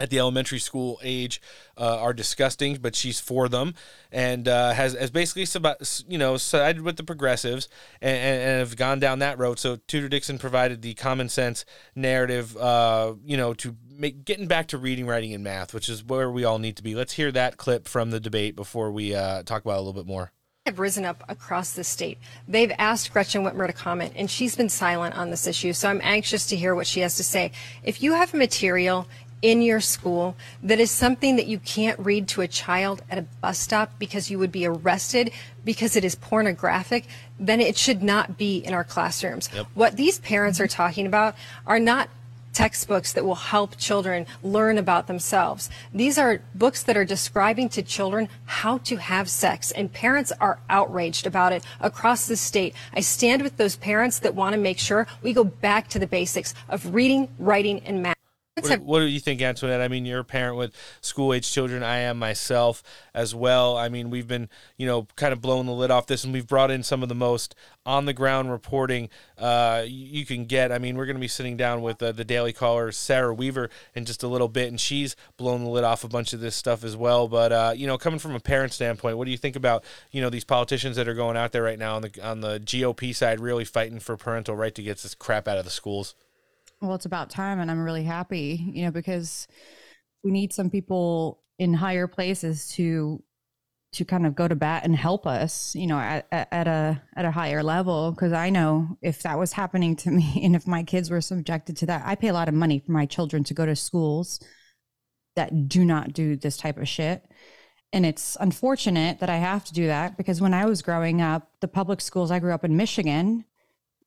at 0.00 0.10
the 0.10 0.18
elementary 0.18 0.58
school 0.58 0.98
age 1.02 1.40
uh, 1.76 1.98
are 2.00 2.12
disgusting, 2.12 2.76
but 2.80 2.96
she's 2.96 3.20
for 3.20 3.48
them 3.48 3.74
and 4.10 4.48
uh, 4.48 4.72
has, 4.72 4.94
has 4.94 5.10
basically 5.10 5.46
you 6.08 6.18
know 6.18 6.36
sided 6.36 6.82
with 6.82 6.96
the 6.96 7.04
progressives 7.04 7.68
and, 8.00 8.16
and, 8.16 8.58
have 8.58 8.76
gone 8.76 8.98
down 8.98 9.18
that 9.20 9.38
road. 9.38 9.58
So 9.58 9.76
Tudor 9.86 10.08
Dixon 10.08 10.38
provided 10.38 10.82
the 10.82 10.94
common 10.94 11.28
sense 11.28 11.64
narrative, 11.94 12.56
uh, 12.56 13.14
you 13.24 13.36
know, 13.36 13.54
to 13.54 13.76
make 13.90 14.24
getting 14.24 14.46
back 14.46 14.68
to 14.68 14.78
reading, 14.78 15.06
writing, 15.06 15.34
and 15.34 15.44
math, 15.44 15.74
which 15.74 15.88
is 15.88 16.04
where 16.04 16.30
we 16.30 16.44
all 16.44 16.58
need 16.58 16.76
to 16.76 16.82
be. 16.82 16.94
Let's 16.94 17.12
hear 17.12 17.30
that 17.32 17.56
clip 17.56 17.86
from 17.86 18.10
the 18.10 18.20
debate 18.20 18.56
before 18.56 18.90
we 18.90 19.14
uh, 19.14 19.42
talk 19.42 19.62
about 19.64 19.76
a 19.76 19.82
little 19.82 19.92
bit 19.92 20.06
more. 20.06 20.32
have 20.66 20.78
risen 20.78 21.04
up 21.04 21.22
across 21.28 21.72
the 21.72 21.84
state. 21.84 22.18
They've 22.48 22.72
asked 22.78 23.12
Gretchen 23.12 23.44
Whitmer 23.44 23.66
to 23.66 23.72
comment, 23.72 24.14
and 24.16 24.30
she's 24.30 24.56
been 24.56 24.68
silent 24.68 25.16
on 25.16 25.30
this 25.30 25.46
issue. 25.46 25.72
So 25.72 25.88
I'm 25.88 26.00
anxious 26.02 26.46
to 26.46 26.56
hear 26.56 26.74
what 26.74 26.86
she 26.86 27.00
has 27.00 27.16
to 27.18 27.24
say. 27.24 27.52
If 27.84 28.02
you 28.02 28.14
have 28.14 28.34
material 28.34 29.06
in 29.42 29.60
your 29.60 29.80
school 29.80 30.36
that 30.62 30.78
is 30.80 30.90
something 30.90 31.36
that 31.36 31.46
you 31.46 31.58
can't 31.58 31.98
read 31.98 32.28
to 32.28 32.40
a 32.40 32.48
child 32.48 33.02
at 33.10 33.18
a 33.18 33.22
bus 33.22 33.58
stop 33.58 33.98
because 33.98 34.30
you 34.30 34.38
would 34.38 34.52
be 34.52 34.64
arrested 34.64 35.32
because 35.64 35.96
it 35.96 36.04
is 36.04 36.14
pornographic, 36.14 37.06
then 37.38 37.60
it 37.60 37.76
should 37.76 38.02
not 38.02 38.38
be 38.38 38.58
in 38.58 38.72
our 38.72 38.84
classrooms. 38.84 39.50
Yep. 39.54 39.66
What 39.74 39.96
these 39.96 40.20
parents 40.20 40.60
are 40.60 40.68
talking 40.68 41.06
about 41.06 41.34
are 41.66 41.80
not 41.80 42.08
textbooks 42.52 43.12
that 43.14 43.24
will 43.24 43.34
help 43.34 43.76
children 43.78 44.26
learn 44.42 44.78
about 44.78 45.06
themselves. 45.06 45.70
These 45.92 46.18
are 46.18 46.42
books 46.54 46.82
that 46.82 46.96
are 46.96 47.04
describing 47.04 47.68
to 47.70 47.82
children 47.82 48.28
how 48.44 48.78
to 48.78 48.96
have 48.96 49.28
sex, 49.28 49.70
and 49.70 49.92
parents 49.92 50.32
are 50.40 50.58
outraged 50.68 51.26
about 51.26 51.52
it 51.52 51.64
across 51.80 52.26
the 52.26 52.36
state. 52.36 52.74
I 52.94 53.00
stand 53.00 53.42
with 53.42 53.56
those 53.56 53.76
parents 53.76 54.18
that 54.20 54.34
want 54.34 54.54
to 54.54 54.60
make 54.60 54.78
sure 54.78 55.06
we 55.22 55.32
go 55.32 55.44
back 55.44 55.88
to 55.88 55.98
the 55.98 56.06
basics 56.06 56.54
of 56.68 56.94
reading, 56.94 57.28
writing, 57.38 57.80
and 57.80 58.02
math. 58.02 58.21
What, 58.60 58.80
what 58.80 58.98
do 58.98 59.06
you 59.06 59.18
think, 59.18 59.40
Antoinette? 59.40 59.80
I 59.80 59.88
mean, 59.88 60.04
you're 60.04 60.20
a 60.20 60.24
parent 60.24 60.58
with 60.58 60.74
school 61.00 61.32
age 61.32 61.50
children. 61.50 61.82
I 61.82 61.98
am 62.00 62.18
myself 62.18 62.82
as 63.14 63.34
well. 63.34 63.78
I 63.78 63.88
mean, 63.88 64.10
we've 64.10 64.28
been, 64.28 64.50
you 64.76 64.86
know, 64.86 65.06
kind 65.16 65.32
of 65.32 65.40
blowing 65.40 65.64
the 65.64 65.72
lid 65.72 65.90
off 65.90 66.06
this, 66.06 66.22
and 66.22 66.34
we've 66.34 66.46
brought 66.46 66.70
in 66.70 66.82
some 66.82 67.02
of 67.02 67.08
the 67.08 67.14
most 67.14 67.54
on 67.86 68.04
the 68.04 68.12
ground 68.12 68.50
reporting 68.50 69.08
uh, 69.38 69.84
you 69.86 70.26
can 70.26 70.44
get. 70.44 70.70
I 70.70 70.76
mean, 70.76 70.96
we're 70.96 71.06
going 71.06 71.16
to 71.16 71.20
be 71.20 71.28
sitting 71.28 71.56
down 71.56 71.80
with 71.80 72.02
uh, 72.02 72.12
the 72.12 72.24
Daily 72.24 72.52
Caller, 72.52 72.92
Sarah 72.92 73.32
Weaver, 73.32 73.70
in 73.94 74.04
just 74.04 74.22
a 74.22 74.28
little 74.28 74.48
bit, 74.48 74.68
and 74.68 74.78
she's 74.78 75.16
blown 75.38 75.64
the 75.64 75.70
lid 75.70 75.84
off 75.84 76.04
a 76.04 76.08
bunch 76.08 76.34
of 76.34 76.40
this 76.40 76.54
stuff 76.54 76.84
as 76.84 76.94
well. 76.94 77.28
But 77.28 77.52
uh, 77.52 77.72
you 77.74 77.86
know, 77.86 77.96
coming 77.96 78.18
from 78.18 78.34
a 78.34 78.40
parent 78.40 78.74
standpoint, 78.74 79.16
what 79.16 79.24
do 79.24 79.30
you 79.30 79.38
think 79.38 79.56
about 79.56 79.82
you 80.10 80.20
know 80.20 80.28
these 80.28 80.44
politicians 80.44 80.96
that 80.96 81.08
are 81.08 81.14
going 81.14 81.38
out 81.38 81.52
there 81.52 81.62
right 81.62 81.78
now 81.78 81.96
on 81.96 82.02
the 82.02 82.20
on 82.22 82.42
the 82.42 82.60
GOP 82.60 83.14
side, 83.14 83.40
really 83.40 83.64
fighting 83.64 83.98
for 83.98 84.18
parental 84.18 84.56
right 84.56 84.74
to 84.74 84.82
get 84.82 84.98
this 84.98 85.14
crap 85.14 85.48
out 85.48 85.56
of 85.56 85.64
the 85.64 85.70
schools? 85.70 86.14
Well, 86.82 86.96
it's 86.96 87.06
about 87.06 87.30
time, 87.30 87.60
and 87.60 87.70
I'm 87.70 87.84
really 87.84 88.02
happy, 88.02 88.60
you 88.74 88.84
know, 88.84 88.90
because 88.90 89.46
we 90.24 90.32
need 90.32 90.52
some 90.52 90.68
people 90.68 91.40
in 91.58 91.72
higher 91.74 92.08
places 92.08 92.68
to 92.70 93.22
to 93.92 94.04
kind 94.06 94.26
of 94.26 94.34
go 94.34 94.48
to 94.48 94.56
bat 94.56 94.84
and 94.84 94.96
help 94.96 95.26
us, 95.26 95.74
you 95.74 95.86
know, 95.86 95.98
at, 95.98 96.26
at, 96.32 96.66
a 96.66 97.00
at 97.14 97.24
a 97.24 97.30
higher 97.30 97.62
level. 97.62 98.10
Because 98.10 98.32
I 98.32 98.50
know 98.50 98.96
if 99.00 99.22
that 99.22 99.38
was 99.38 99.52
happening 99.52 99.94
to 99.96 100.10
me, 100.18 100.40
and 100.42 100.56
if 100.56 100.66
my 100.66 100.82
kids 100.82 101.08
were 101.08 101.20
subjected 101.20 101.76
to 101.78 101.86
that, 101.86 102.02
I 102.04 102.16
pay 102.16 102.28
a 102.28 102.32
lot 102.32 102.48
of 102.48 102.54
money 102.54 102.80
for 102.80 102.90
my 102.90 103.06
children 103.06 103.44
to 103.44 103.54
go 103.54 103.64
to 103.64 103.76
schools 103.76 104.40
that 105.36 105.68
do 105.68 105.84
not 105.84 106.12
do 106.12 106.36
this 106.36 106.56
type 106.56 106.78
of 106.78 106.88
shit. 106.88 107.22
And 107.92 108.04
it's 108.04 108.36
unfortunate 108.40 109.20
that 109.20 109.30
I 109.30 109.36
have 109.36 109.64
to 109.66 109.72
do 109.72 109.86
that 109.86 110.16
because 110.16 110.40
when 110.40 110.54
I 110.54 110.66
was 110.66 110.82
growing 110.82 111.20
up, 111.20 111.48
the 111.60 111.68
public 111.68 112.00
schools 112.00 112.32
I 112.32 112.40
grew 112.40 112.52
up 112.52 112.64
in 112.64 112.76
Michigan 112.76 113.44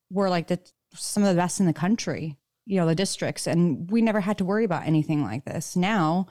were 0.09 0.29
like 0.29 0.47
the 0.47 0.59
some 0.93 1.23
of 1.23 1.29
the 1.29 1.39
best 1.39 1.61
in 1.61 1.67
the 1.67 1.73
country 1.73 2.37
you 2.65 2.79
know 2.79 2.87
the 2.87 2.95
districts 2.95 3.47
and 3.47 3.89
we 3.91 4.01
never 4.01 4.19
had 4.19 4.37
to 4.39 4.45
worry 4.45 4.65
about 4.65 4.85
anything 4.85 5.23
like 5.23 5.45
this. 5.45 5.75
Now 5.75 6.27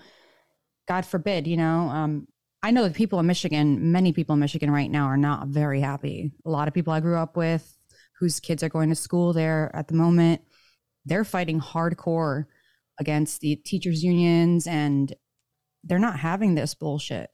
god 0.86 1.06
forbid 1.06 1.46
you 1.46 1.56
know 1.56 1.88
um, 1.88 2.26
i 2.62 2.70
know 2.70 2.82
that 2.82 2.94
people 2.94 3.18
in 3.18 3.26
michigan 3.26 3.92
many 3.92 4.12
people 4.12 4.34
in 4.34 4.40
michigan 4.40 4.70
right 4.70 4.90
now 4.90 5.06
are 5.06 5.16
not 5.16 5.48
very 5.48 5.80
happy. 5.80 6.32
A 6.44 6.50
lot 6.50 6.68
of 6.68 6.74
people 6.74 6.92
i 6.92 7.00
grew 7.00 7.16
up 7.16 7.36
with 7.36 7.76
whose 8.20 8.40
kids 8.40 8.62
are 8.62 8.68
going 8.68 8.88
to 8.88 8.94
school 8.94 9.32
there 9.32 9.70
at 9.74 9.88
the 9.88 9.94
moment 9.94 10.42
they're 11.04 11.24
fighting 11.24 11.60
hardcore 11.60 12.46
against 12.98 13.40
the 13.40 13.56
teachers 13.56 14.02
unions 14.02 14.66
and 14.66 15.14
they're 15.82 15.98
not 15.98 16.18
having 16.18 16.54
this 16.54 16.74
bullshit. 16.74 17.30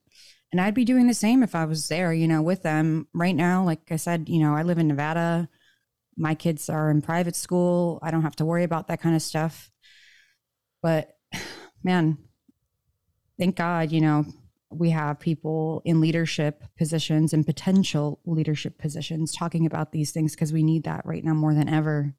And 0.52 0.60
i'd 0.60 0.74
be 0.74 0.84
doing 0.84 1.06
the 1.06 1.14
same 1.14 1.42
if 1.42 1.54
i 1.54 1.64
was 1.64 1.88
there 1.88 2.12
you 2.12 2.28
know 2.28 2.42
with 2.42 2.62
them. 2.62 3.06
Right 3.14 3.36
now 3.36 3.64
like 3.64 3.90
i 3.90 3.96
said 3.96 4.28
you 4.28 4.40
know 4.40 4.54
i 4.54 4.62
live 4.62 4.78
in 4.78 4.88
nevada 4.88 5.48
my 6.20 6.34
kids 6.34 6.68
are 6.68 6.90
in 6.90 7.00
private 7.00 7.34
school. 7.34 7.98
I 8.02 8.10
don't 8.10 8.22
have 8.22 8.36
to 8.36 8.44
worry 8.44 8.62
about 8.62 8.88
that 8.88 9.00
kind 9.00 9.16
of 9.16 9.22
stuff. 9.22 9.70
But 10.82 11.16
man, 11.82 12.18
thank 13.38 13.56
God, 13.56 13.90
you 13.90 14.02
know, 14.02 14.26
we 14.68 14.90
have 14.90 15.18
people 15.18 15.82
in 15.84 16.00
leadership 16.00 16.62
positions 16.76 17.32
and 17.32 17.44
potential 17.44 18.20
leadership 18.24 18.78
positions 18.78 19.34
talking 19.34 19.66
about 19.66 19.92
these 19.92 20.12
things 20.12 20.34
because 20.34 20.52
we 20.52 20.62
need 20.62 20.84
that 20.84 21.04
right 21.06 21.24
now 21.24 21.34
more 21.34 21.54
than 21.54 21.68
ever. 21.68 22.14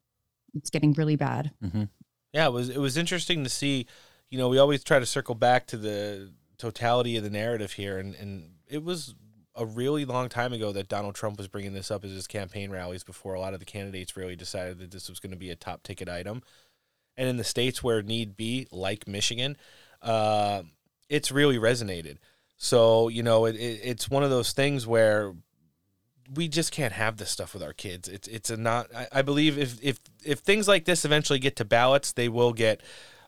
It's 0.54 0.68
getting 0.68 0.92
really 0.92 1.16
bad. 1.16 1.52
Mm-hmm. 1.64 1.84
Yeah, 2.32 2.46
it 2.46 2.52
was 2.52 2.68
it 2.68 2.78
was 2.78 2.98
interesting 2.98 3.44
to 3.44 3.50
see. 3.50 3.86
You 4.30 4.38
know, 4.38 4.48
we 4.48 4.58
always 4.58 4.82
try 4.82 4.98
to 4.98 5.06
circle 5.06 5.34
back 5.34 5.66
to 5.68 5.76
the 5.76 6.32
totality 6.58 7.16
of 7.16 7.24
the 7.24 7.30
narrative 7.30 7.72
here, 7.72 7.98
and 7.98 8.14
and 8.16 8.50
it 8.66 8.82
was 8.82 9.14
a 9.54 9.66
really 9.66 10.04
long 10.04 10.28
time 10.28 10.52
ago 10.52 10.72
that 10.72 10.88
Donald 10.88 11.14
Trump 11.14 11.38
was 11.38 11.48
bringing 11.48 11.74
this 11.74 11.90
up 11.90 12.04
as 12.04 12.10
his 12.10 12.26
campaign 12.26 12.70
rallies 12.70 13.04
before 13.04 13.34
a 13.34 13.40
lot 13.40 13.54
of 13.54 13.60
the 13.60 13.66
candidates 13.66 14.16
really 14.16 14.36
decided 14.36 14.78
that 14.78 14.90
this 14.90 15.08
was 15.08 15.20
going 15.20 15.32
to 15.32 15.36
be 15.36 15.50
a 15.50 15.56
top 15.56 15.82
ticket 15.82 16.08
item. 16.08 16.42
And 17.16 17.28
in 17.28 17.36
the 17.36 17.44
states 17.44 17.82
where 17.82 18.02
need 18.02 18.36
be, 18.36 18.66
like 18.70 19.06
Michigan, 19.06 19.56
uh, 20.00 20.62
it's 21.08 21.30
really 21.30 21.58
resonated. 21.58 22.16
So, 22.56 23.08
you 23.08 23.22
know, 23.22 23.44
it, 23.44 23.56
it, 23.56 23.80
it's 23.82 24.08
one 24.08 24.22
of 24.22 24.30
those 24.30 24.52
things 24.52 24.86
where 24.86 25.34
we 26.34 26.48
just 26.48 26.72
can't 26.72 26.92
have 26.92 27.18
this 27.18 27.30
stuff 27.30 27.52
with 27.52 27.62
our 27.62 27.72
kids. 27.72 28.08
It's 28.08 28.28
it's 28.28 28.48
a 28.48 28.56
not. 28.56 28.94
I, 28.94 29.08
I 29.12 29.22
believe 29.22 29.58
if 29.58 29.82
if 29.82 30.00
if 30.24 30.38
things 30.38 30.68
like 30.68 30.84
this 30.84 31.04
eventually 31.04 31.38
get 31.38 31.56
to 31.56 31.64
ballots, 31.64 32.12
they 32.12 32.28
will 32.28 32.52
get 32.52 32.80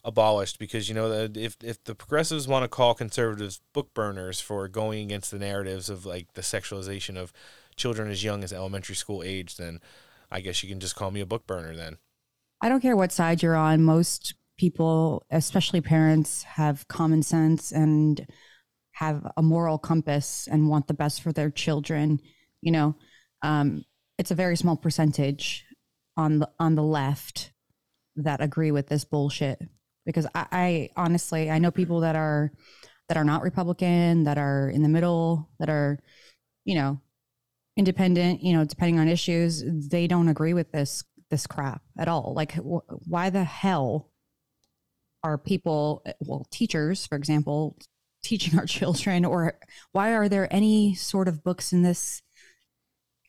abolished 0.05 0.59
because 0.59 0.89
you 0.89 0.94
know 0.94 1.28
if 1.35 1.56
if 1.62 1.82
the 1.85 1.94
progressives 1.94 2.47
want 2.47 2.62
to 2.62 2.68
call 2.68 2.94
conservatives 2.94 3.60
book 3.72 3.94
burners 3.94 4.39
for 4.39 4.68
going 4.68 5.02
against 5.02 5.31
the 5.31 5.39
narratives 5.39 5.89
of 5.89 6.05
like 6.05 6.32
the 6.35 6.43
sexualization 6.43 7.16
of 7.16 7.32
children 7.76 8.10
as 8.10 8.22
young 8.22 8.44
as 8.44 8.52
elementary 8.52 8.94
school 8.94 9.22
age, 9.22 9.56
then 9.56 9.81
I 10.31 10.40
guess 10.40 10.62
you 10.62 10.68
can 10.68 10.81
just 10.81 10.97
call 10.97 11.10
me 11.10 11.20
a 11.20 11.26
book 11.26 11.47
burner 11.47 11.74
then. 11.74 11.98
I 12.60 12.68
don't 12.68 12.81
care 12.81 12.97
what 12.97 13.12
side 13.12 13.43
you're 13.43 13.56
on. 13.56 13.82
Most 13.82 14.35
people, 14.56 15.26
especially 15.31 15.81
parents, 15.81 16.43
have 16.44 16.86
common 16.89 17.22
sense 17.22 17.72
and 17.72 18.26
have 18.93 19.31
a 19.36 19.43
moral 19.43 19.78
compass 19.78 20.48
and 20.51 20.68
want 20.68 20.86
the 20.86 20.94
best 20.94 21.22
for 21.22 21.32
their 21.32 21.51
children. 21.51 22.20
You 22.60 22.72
know, 22.72 22.97
um, 23.43 23.85
it's 24.18 24.31
a 24.31 24.36
very 24.36 24.56
small 24.56 24.76
percentage 24.76 25.64
on 26.16 26.39
the 26.39 26.51
on 26.59 26.74
the 26.74 26.82
left 26.82 27.52
that 28.16 28.40
agree 28.40 28.70
with 28.70 28.86
this 28.86 29.05
bullshit 29.05 29.60
because 30.05 30.26
I, 30.35 30.47
I 30.52 30.90
honestly 30.97 31.51
I 31.51 31.59
know 31.59 31.70
people 31.70 32.01
that 32.01 32.16
are 32.16 32.52
that 33.09 33.16
are 33.16 33.24
not 33.24 33.43
Republican, 33.43 34.24
that 34.24 34.39
are 34.39 34.70
in 34.70 34.82
the 34.82 34.89
middle, 34.89 35.51
that 35.59 35.68
are, 35.68 35.98
you 36.64 36.74
know, 36.74 37.01
independent, 37.76 38.43
you 38.43 38.52
know, 38.55 38.64
depending 38.64 38.98
on 38.98 39.09
issues, 39.09 39.62
they 39.66 40.06
don't 40.06 40.28
agree 40.28 40.55
with 40.55 40.72
this 40.72 41.05
this 41.31 41.47
crap 41.47 41.82
at 41.98 42.09
all. 42.09 42.32
Like 42.35 42.52
wh- 42.52 43.09
why 43.09 43.31
the 43.31 43.44
hell 43.44 44.10
are 45.22 45.39
people 45.39 46.05
well, 46.20 46.47
teachers, 46.51 47.06
for 47.06 47.16
example, 47.16 47.78
teaching 48.22 48.59
our 48.59 48.66
children 48.78 49.24
or 49.24 49.59
why 49.93 50.12
are 50.12 50.28
there 50.28 50.52
any 50.52 50.94
sort 50.94 51.28
of 51.28 51.44
books 51.44 51.72
in 51.72 51.82
this 51.82 52.22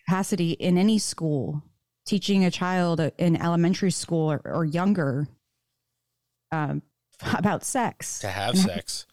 capacity 0.06 0.52
in 0.52 0.78
any 0.78 1.00
school 1.00 1.64
teaching 2.06 2.46
a 2.46 2.52
child 2.52 3.00
in 3.18 3.36
elementary 3.36 3.92
school 3.92 4.32
or, 4.32 4.42
or 4.46 4.64
younger 4.64 5.28
um, 6.52 6.82
about 7.34 7.64
sex. 7.64 8.20
To 8.20 8.30
have 8.30 8.58
sex. 8.58 9.06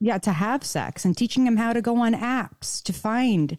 yeah, 0.00 0.18
to 0.18 0.32
have 0.32 0.64
sex 0.64 1.04
and 1.04 1.16
teaching 1.16 1.44
them 1.44 1.56
how 1.56 1.72
to 1.72 1.82
go 1.82 1.96
on 1.96 2.14
apps 2.14 2.82
to 2.84 2.92
find 2.92 3.58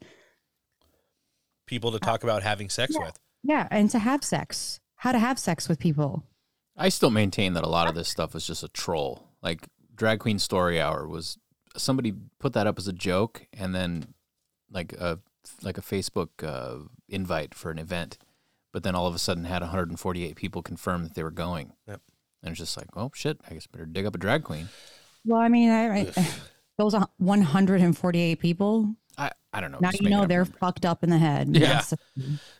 people 1.66 1.92
to 1.92 2.00
talk 2.00 2.24
about 2.24 2.44
having 2.44 2.70
sex 2.70 2.94
yeah, 2.96 3.06
with. 3.06 3.20
Yeah, 3.44 3.68
and 3.72 3.90
to 3.92 4.00
have 4.00 4.24
sex, 4.24 4.80
how 4.96 5.12
to 5.12 5.20
have 5.20 5.38
sex 5.38 5.70
with 5.70 5.80
people. 5.80 6.24
I 6.76 6.90
still 6.90 7.10
maintain 7.10 7.54
that 7.54 7.64
a 7.64 7.70
lot 7.70 7.90
of 7.90 7.96
this 7.96 8.08
stuff 8.08 8.36
is 8.36 8.46
just 8.46 8.64
a 8.64 8.68
troll. 8.68 9.28
Like 9.42 9.68
Drag 9.96 10.20
Queen 10.20 10.40
Story 10.40 10.80
Hour 10.80 11.08
was 11.08 11.38
somebody 11.76 12.14
put 12.40 12.54
that 12.54 12.68
up 12.68 12.78
as 12.78 12.88
a 12.88 12.94
joke, 12.94 13.48
and 13.54 13.74
then 13.74 14.14
like 14.72 14.94
a 14.94 15.20
like 15.62 15.78
a 15.78 15.82
Facebook 15.82 16.30
uh, 16.44 16.84
invite 17.10 17.56
for 17.56 17.72
an 17.72 17.80
event, 17.80 18.18
but 18.72 18.84
then 18.84 18.96
all 18.96 19.08
of 19.08 19.16
a 19.16 19.20
sudden 19.20 19.46
had 19.46 19.62
148 19.62 20.36
people 20.36 20.62
confirm 20.62 21.04
that 21.04 21.16
they 21.16 21.24
were 21.24 21.32
going. 21.32 21.74
Yep. 21.88 22.02
And 22.48 22.54
it's 22.54 22.60
just 22.60 22.78
like, 22.78 22.88
oh 22.96 23.12
shit, 23.14 23.40
I 23.50 23.54
guess 23.54 23.68
I 23.72 23.78
better 23.78 23.86
dig 23.86 24.06
up 24.06 24.16
a 24.16 24.18
drag 24.18 24.44
queen. 24.44 24.70
Well, 25.26 25.40
I 25.40 25.50
mean, 25.50 25.70
I, 25.70 26.00
I, 26.00 26.28
those 26.78 26.96
148 27.18 28.40
people. 28.40 28.96
I, 29.18 29.32
I 29.52 29.62
don't 29.62 29.72
know. 29.72 29.80
Now 29.82 29.90
you 30.00 30.10
know 30.10 30.26
they're 30.26 30.46
fucked 30.46 30.86
up 30.86 31.04
in 31.04 31.10
the 31.10 31.18
head. 31.18 31.56
Yeah. 31.56 31.82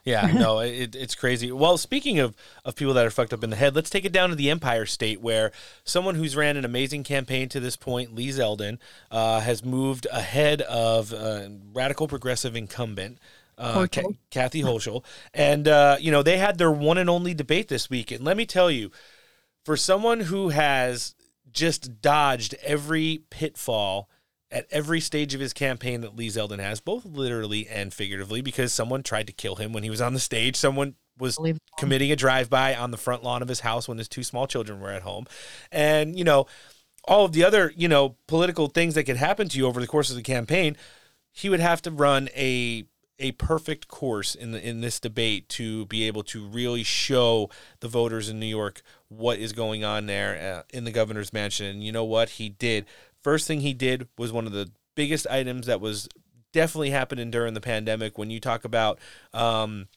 Yeah, 0.04 0.32
no, 0.34 0.60
it, 0.60 0.96
it's 0.96 1.14
crazy. 1.16 1.52
Well, 1.52 1.78
speaking 1.78 2.20
of, 2.20 2.36
of 2.66 2.76
people 2.76 2.96
that 2.96 3.06
are 3.06 3.12
fucked 3.12 3.32
up 3.32 3.44
in 3.44 3.52
the 3.52 3.56
head, 3.56 3.76
let's 3.76 3.90
take 3.90 4.06
it 4.06 4.12
down 4.12 4.30
to 4.30 4.36
the 4.36 4.50
Empire 4.50 4.86
State, 4.86 5.22
where 5.22 5.52
someone 5.84 6.16
who's 6.16 6.36
ran 6.36 6.58
an 6.58 6.66
amazing 6.66 7.04
campaign 7.04 7.48
to 7.50 7.60
this 7.60 7.76
point, 7.76 8.16
Lee 8.16 8.30
Zeldin, 8.30 8.80
uh, 9.12 9.40
has 9.42 9.64
moved 9.64 10.08
ahead 10.12 10.62
of 10.64 11.14
uh, 11.14 11.50
radical 11.74 12.08
progressive 12.08 12.56
incumbent. 12.56 13.20
Uh, 13.60 13.88
Kathy 14.30 14.62
Hochul. 14.62 15.04
And, 15.34 15.68
uh, 15.68 15.98
you 16.00 16.12
know, 16.12 16.22
they 16.22 16.38
had 16.38 16.60
their 16.60 16.72
one 16.72 17.00
and 17.00 17.10
only 17.10 17.34
debate 17.34 17.70
this 17.70 17.90
week. 17.90 18.12
And 18.12 18.24
let 18.24 18.38
me 18.38 18.46
tell 18.46 18.70
you, 18.70 18.92
for 19.68 19.76
someone 19.76 20.22
who 20.22 20.48
has 20.48 21.14
just 21.52 22.02
dodged 22.02 22.56
every 22.64 23.24
pitfall 23.30 24.10
at 24.50 24.66
every 24.72 25.02
stage 25.02 25.34
of 25.34 25.42
his 25.42 25.52
campaign 25.52 26.00
that 26.00 26.16
Lee 26.16 26.30
Zeldin 26.30 26.60
has, 26.60 26.80
both 26.80 27.04
literally 27.04 27.68
and 27.68 27.94
figuratively, 27.94 28.40
because 28.40 28.72
someone 28.72 29.04
tried 29.04 29.28
to 29.28 29.34
kill 29.34 29.58
him 29.58 29.74
when 29.74 29.84
he 29.84 29.90
was 29.90 30.00
on 30.00 30.14
the 30.14 30.22
stage. 30.22 30.56
Someone 30.56 30.96
was 31.20 31.38
committing 31.78 32.14
a 32.14 32.16
drive-by 32.16 32.76
on 32.76 32.92
the 32.92 32.98
front 32.98 33.26
lawn 33.26 33.42
of 33.42 33.50
his 33.50 33.60
house 33.60 33.90
when 33.90 33.98
his 33.98 34.08
two 34.08 34.24
small 34.24 34.48
children 34.48 34.80
were 34.80 34.92
at 34.92 35.02
home. 35.02 35.26
And, 35.70 36.18
you 36.18 36.24
know, 36.24 36.48
all 37.04 37.26
of 37.26 37.34
the 37.34 37.44
other, 37.44 37.74
you 37.76 37.90
know, 37.90 38.16
political 38.30 38.68
things 38.68 38.94
that 38.96 39.04
could 39.04 39.18
happen 39.18 39.50
to 39.50 39.58
you 39.58 39.68
over 39.68 39.82
the 39.82 39.88
course 39.88 40.10
of 40.10 40.16
the 40.16 40.24
campaign, 40.24 40.78
he 41.34 41.50
would 41.50 41.60
have 41.60 41.82
to 41.82 41.92
run 41.92 42.30
a 42.38 42.86
a 43.20 43.32
perfect 43.34 43.88
course 43.88 44.36
in 44.36 44.52
the 44.52 44.68
in 44.68 44.82
this 44.82 45.00
debate 45.00 45.50
to 45.50 45.86
be 45.88 46.06
able 46.06 46.24
to 46.24 46.46
really 46.48 46.84
show 46.84 47.50
the 47.80 47.88
voters 47.88 48.30
in 48.30 48.40
New 48.40 48.46
York 48.46 48.82
what 49.10 49.40
is 49.40 49.54
going 49.54 49.84
on 49.84 50.06
there 50.06 50.60
uh, 50.60 50.64
in 50.76 50.84
the 50.84 50.92
governor's 50.92 51.34
mansion. 51.34 51.66
And 51.66 51.84
you 51.84 51.92
know 51.92 52.06
what? 52.06 52.30
He 52.32 52.50
did. 52.50 52.86
First 53.22 53.48
thing 53.48 53.62
he 53.62 53.74
did 53.74 54.08
was 54.18 54.32
one 54.32 54.46
of 54.46 54.54
the 54.54 54.70
biggest 54.96 55.28
items 55.28 55.68
that 55.68 55.82
was 55.82 56.08
definitely 56.54 56.92
happening 56.92 57.32
during 57.32 57.54
the 57.54 57.62
pandemic. 57.62 58.18
When 58.18 58.30
you 58.30 58.40
talk 58.40 58.66
about 58.66 59.00
um, 59.34 59.88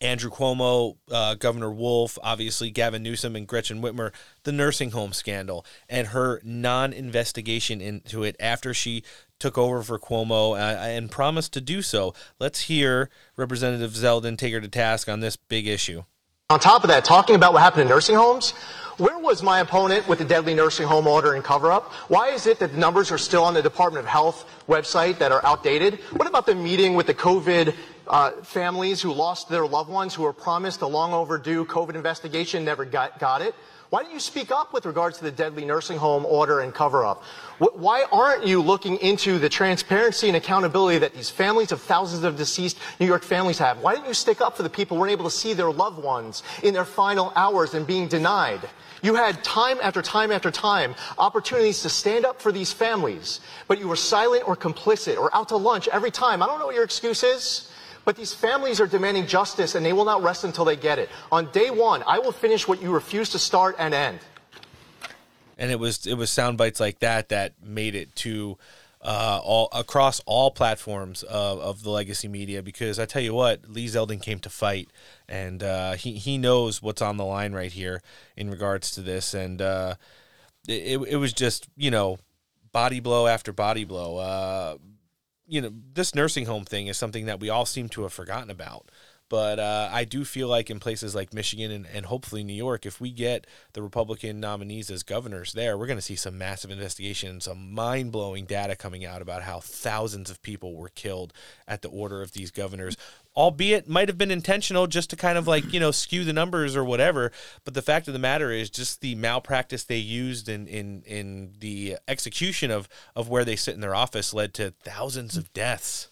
Andrew 0.00 0.30
Cuomo, 0.30 0.96
uh, 1.10 1.34
Governor 1.34 1.70
Wolf, 1.70 2.18
obviously 2.22 2.70
Gavin 2.70 3.02
Newsom 3.02 3.36
and 3.36 3.46
Gretchen 3.46 3.82
Whitmer, 3.82 4.12
the 4.44 4.52
nursing 4.52 4.90
home 4.90 5.12
scandal, 5.12 5.64
and 5.88 6.08
her 6.08 6.40
non 6.44 6.92
investigation 6.92 7.80
into 7.80 8.22
it 8.22 8.36
after 8.40 8.72
she 8.72 9.02
took 9.38 9.56
over 9.58 9.82
for 9.82 9.98
Cuomo 9.98 10.52
uh, 10.52 10.78
and 10.80 11.10
promised 11.10 11.52
to 11.54 11.60
do 11.60 11.82
so. 11.82 12.14
Let's 12.38 12.62
hear 12.62 13.10
Representative 13.36 13.92
Zeldin 13.92 14.38
take 14.38 14.52
her 14.52 14.60
to 14.60 14.68
task 14.68 15.08
on 15.08 15.20
this 15.20 15.36
big 15.36 15.66
issue. 15.66 16.04
On 16.50 16.58
top 16.58 16.82
of 16.82 16.88
that, 16.88 17.04
talking 17.04 17.36
about 17.36 17.52
what 17.52 17.62
happened 17.62 17.82
in 17.82 17.88
nursing 17.88 18.16
homes, 18.16 18.50
where 18.96 19.18
was 19.18 19.42
my 19.42 19.60
opponent 19.60 20.06
with 20.08 20.18
the 20.18 20.24
deadly 20.24 20.52
nursing 20.52 20.86
home 20.86 21.06
order 21.06 21.34
and 21.34 21.44
cover 21.44 21.70
up? 21.70 21.92
Why 22.08 22.30
is 22.30 22.46
it 22.46 22.58
that 22.58 22.72
the 22.72 22.78
numbers 22.78 23.12
are 23.12 23.18
still 23.18 23.44
on 23.44 23.54
the 23.54 23.62
Department 23.62 24.04
of 24.04 24.10
Health 24.10 24.44
website 24.68 25.18
that 25.18 25.30
are 25.30 25.44
outdated? 25.46 26.00
What 26.16 26.28
about 26.28 26.46
the 26.46 26.54
meeting 26.54 26.94
with 26.94 27.06
the 27.06 27.14
COVID 27.14 27.74
uh, 28.10 28.32
families 28.42 29.00
who 29.00 29.12
lost 29.12 29.48
their 29.48 29.64
loved 29.64 29.88
ones 29.88 30.14
who 30.16 30.24
were 30.24 30.32
promised 30.32 30.80
a 30.82 30.86
long 30.86 31.14
overdue 31.14 31.64
COVID 31.64 31.94
investigation, 31.94 32.64
never 32.64 32.84
got, 32.84 33.20
got 33.20 33.40
it? 33.40 33.54
Why 33.90 34.02
didn't 34.02 34.14
you 34.14 34.20
speak 34.20 34.50
up 34.50 34.72
with 34.72 34.84
regards 34.84 35.18
to 35.18 35.24
the 35.24 35.30
deadly 35.30 35.64
nursing 35.64 35.96
home 35.96 36.26
order 36.26 36.60
and 36.60 36.74
cover 36.74 37.04
up? 37.04 37.22
Why 37.58 38.04
aren't 38.10 38.46
you 38.46 38.62
looking 38.62 38.96
into 38.96 39.38
the 39.38 39.48
transparency 39.48 40.26
and 40.26 40.36
accountability 40.36 40.98
that 40.98 41.14
these 41.14 41.30
families 41.30 41.70
of 41.70 41.80
thousands 41.80 42.24
of 42.24 42.36
deceased 42.36 42.78
New 42.98 43.06
York 43.06 43.22
families 43.22 43.58
have? 43.58 43.78
Why 43.78 43.94
didn't 43.94 44.08
you 44.08 44.14
stick 44.14 44.40
up 44.40 44.56
for 44.56 44.64
the 44.64 44.70
people 44.70 44.96
who 44.96 45.02
weren't 45.02 45.12
able 45.12 45.24
to 45.24 45.30
see 45.30 45.54
their 45.54 45.70
loved 45.70 46.02
ones 46.02 46.42
in 46.64 46.74
their 46.74 46.84
final 46.84 47.32
hours 47.36 47.74
and 47.74 47.86
being 47.86 48.08
denied? 48.08 48.60
You 49.02 49.14
had 49.14 49.42
time 49.44 49.78
after 49.82 50.02
time 50.02 50.32
after 50.32 50.50
time 50.50 50.94
opportunities 51.16 51.82
to 51.82 51.88
stand 51.88 52.24
up 52.26 52.42
for 52.42 52.50
these 52.50 52.72
families, 52.72 53.40
but 53.68 53.78
you 53.78 53.88
were 53.88 53.96
silent 53.96 54.46
or 54.48 54.56
complicit 54.56 55.16
or 55.16 55.34
out 55.34 55.48
to 55.48 55.56
lunch 55.56 55.88
every 55.88 56.10
time. 56.10 56.42
I 56.42 56.46
don't 56.46 56.58
know 56.58 56.66
what 56.66 56.74
your 56.74 56.84
excuse 56.84 57.22
is. 57.22 57.69
But 58.10 58.16
these 58.16 58.34
families 58.34 58.80
are 58.80 58.88
demanding 58.88 59.28
justice 59.28 59.76
and 59.76 59.86
they 59.86 59.92
will 59.92 60.04
not 60.04 60.20
rest 60.20 60.42
until 60.42 60.64
they 60.64 60.74
get 60.74 60.98
it. 60.98 61.08
On 61.30 61.48
day 61.52 61.70
one, 61.70 62.02
I 62.08 62.18
will 62.18 62.32
finish 62.32 62.66
what 62.66 62.82
you 62.82 62.90
refuse 62.90 63.28
to 63.28 63.38
start 63.38 63.76
and 63.78 63.94
end. 63.94 64.18
And 65.56 65.70
it 65.70 65.78
was 65.78 66.06
it 66.06 66.14
was 66.14 66.28
sound 66.28 66.58
bites 66.58 66.80
like 66.80 66.98
that 66.98 67.28
that 67.28 67.52
made 67.62 67.94
it 67.94 68.16
to 68.16 68.58
uh, 69.00 69.40
all 69.44 69.68
across 69.70 70.20
all 70.26 70.50
platforms 70.50 71.22
of, 71.22 71.60
of 71.60 71.84
the 71.84 71.90
legacy 71.90 72.26
media 72.26 72.64
because 72.64 72.98
I 72.98 73.06
tell 73.06 73.22
you 73.22 73.32
what, 73.32 73.70
Lee 73.70 73.86
Zeldin 73.86 74.20
came 74.20 74.40
to 74.40 74.50
fight, 74.50 74.88
and 75.28 75.62
uh, 75.62 75.92
he 75.92 76.14
he 76.14 76.36
knows 76.36 76.82
what's 76.82 77.00
on 77.00 77.16
the 77.16 77.24
line 77.24 77.52
right 77.52 77.70
here 77.70 78.02
in 78.36 78.50
regards 78.50 78.90
to 78.96 79.02
this, 79.02 79.34
and 79.34 79.62
uh, 79.62 79.94
it 80.66 81.00
it 81.02 81.16
was 81.18 81.32
just 81.32 81.68
you 81.76 81.92
know 81.92 82.18
body 82.72 82.98
blow 82.98 83.28
after 83.28 83.52
body 83.52 83.84
blow. 83.84 84.78
You 85.50 85.60
know, 85.60 85.72
this 85.94 86.14
nursing 86.14 86.46
home 86.46 86.64
thing 86.64 86.86
is 86.86 86.96
something 86.96 87.26
that 87.26 87.40
we 87.40 87.50
all 87.50 87.66
seem 87.66 87.88
to 87.90 88.02
have 88.02 88.12
forgotten 88.12 88.50
about. 88.50 88.88
But 89.30 89.60
uh, 89.60 89.88
I 89.92 90.04
do 90.04 90.24
feel 90.24 90.48
like 90.48 90.70
in 90.70 90.80
places 90.80 91.14
like 91.14 91.32
Michigan 91.32 91.70
and, 91.70 91.86
and 91.86 92.06
hopefully 92.06 92.42
New 92.42 92.52
York, 92.52 92.84
if 92.84 93.00
we 93.00 93.12
get 93.12 93.46
the 93.74 93.80
Republican 93.80 94.40
nominees 94.40 94.90
as 94.90 95.04
governors 95.04 95.52
there, 95.52 95.78
we're 95.78 95.86
going 95.86 95.98
to 95.98 96.02
see 96.02 96.16
some 96.16 96.36
massive 96.36 96.72
investigation 96.72 97.40
some 97.40 97.72
mind 97.72 98.10
blowing 98.10 98.44
data 98.44 98.74
coming 98.74 99.04
out 99.04 99.22
about 99.22 99.44
how 99.44 99.60
thousands 99.60 100.30
of 100.30 100.42
people 100.42 100.74
were 100.74 100.88
killed 100.88 101.32
at 101.68 101.80
the 101.80 101.88
order 101.88 102.22
of 102.22 102.32
these 102.32 102.50
governors 102.50 102.96
albeit 103.36 103.88
might 103.88 104.08
have 104.08 104.18
been 104.18 104.30
intentional 104.30 104.86
just 104.86 105.10
to 105.10 105.16
kind 105.16 105.38
of 105.38 105.46
like 105.46 105.72
you 105.72 105.80
know 105.80 105.90
skew 105.90 106.24
the 106.24 106.32
numbers 106.32 106.74
or 106.74 106.84
whatever 106.84 107.30
but 107.64 107.74
the 107.74 107.82
fact 107.82 108.08
of 108.08 108.12
the 108.12 108.18
matter 108.18 108.50
is 108.50 108.68
just 108.68 109.00
the 109.00 109.14
malpractice 109.14 109.84
they 109.84 109.96
used 109.96 110.48
in 110.48 110.66
in 110.66 111.02
in 111.02 111.52
the 111.60 111.96
execution 112.08 112.70
of 112.70 112.88
of 113.14 113.28
where 113.28 113.44
they 113.44 113.56
sit 113.56 113.74
in 113.74 113.80
their 113.80 113.94
office 113.94 114.34
led 114.34 114.52
to 114.54 114.72
thousands 114.82 115.36
of 115.36 115.52
deaths. 115.52 116.08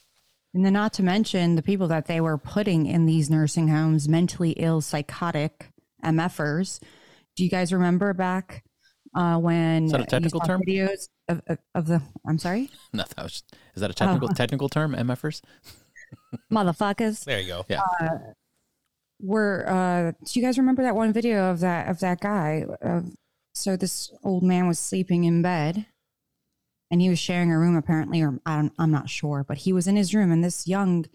And 0.55 0.65
then 0.65 0.73
not 0.73 0.93
to 0.95 1.03
mention 1.03 1.57
the 1.57 1.63
people 1.63 1.89
that 1.89 2.07
they 2.07 2.21
were 2.21 2.39
putting 2.39 2.87
in 2.87 3.05
these 3.05 3.29
nursing 3.29 3.69
homes 3.69 4.09
mentally 4.09 4.53
ill 4.53 4.81
psychotic 4.81 5.71
mfers 6.05 6.81
do 7.37 7.45
you 7.45 7.51
guys 7.51 7.73
remember 7.73 8.15
back 8.15 8.65
uh, 9.15 9.37
when 9.39 9.85
is 9.85 9.93
that 9.93 10.01
a 10.01 10.07
technical 10.07 10.41
term? 10.41 10.61
videos 10.67 11.09
of, 11.29 11.41
of, 11.49 11.59
of, 11.75 11.87
the 11.87 12.01
i'm 12.27 12.39
sorry? 12.39 12.71
No 12.93 13.05
that 13.17 13.23
was 13.23 13.43
is 13.75 13.81
that 13.81 13.91
a 13.91 13.95
technical 13.95 14.29
oh. 14.31 14.35
technical 14.35 14.69
term 14.69 14.95
mfers 14.95 15.41
motherfuckers. 16.53 17.25
There 17.25 17.41
you 17.41 17.49
go. 17.49 17.65
Yeah. 17.69 17.81
Uh, 18.01 18.09
were 19.21 19.65
uh, 19.69 20.13
do 20.25 20.39
you 20.39 20.47
guys 20.47 20.59
remember 20.59 20.83
that 20.83 20.95
one 20.95 21.13
video 21.13 21.51
of 21.51 21.61
that 21.61 21.89
of 21.89 22.01
that 22.01 22.21
guy? 22.21 22.65
Uh, 22.83 23.03
so 23.55 23.77
this 23.77 24.13
old 24.23 24.45
man 24.45 24.69
was 24.69 24.79
sleeping 24.79 25.25
in 25.25 25.43
bed, 25.43 25.87
and 26.91 27.01
he 27.01 27.09
was 27.09 27.19
sharing 27.19 27.51
a 27.51 27.59
room 27.59 27.77
apparently, 27.77 28.23
or 28.23 28.39
I 28.47 28.57
don't, 28.57 28.73
I'm 28.79 28.93
not 28.93 29.11
sure, 29.11 29.45
but 29.47 29.59
he 29.59 29.73
was 29.73 29.87
in 29.87 29.97
his 29.97 30.15
room, 30.15 30.31
and 30.31 30.45
this 30.45 30.67
young, 30.69 31.07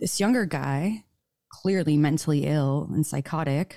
this 0.00 0.18
younger 0.18 0.46
guy, 0.46 1.04
clearly 1.48 1.96
mentally 1.96 2.46
ill 2.46 2.88
and 2.92 3.06
psychotic, 3.06 3.76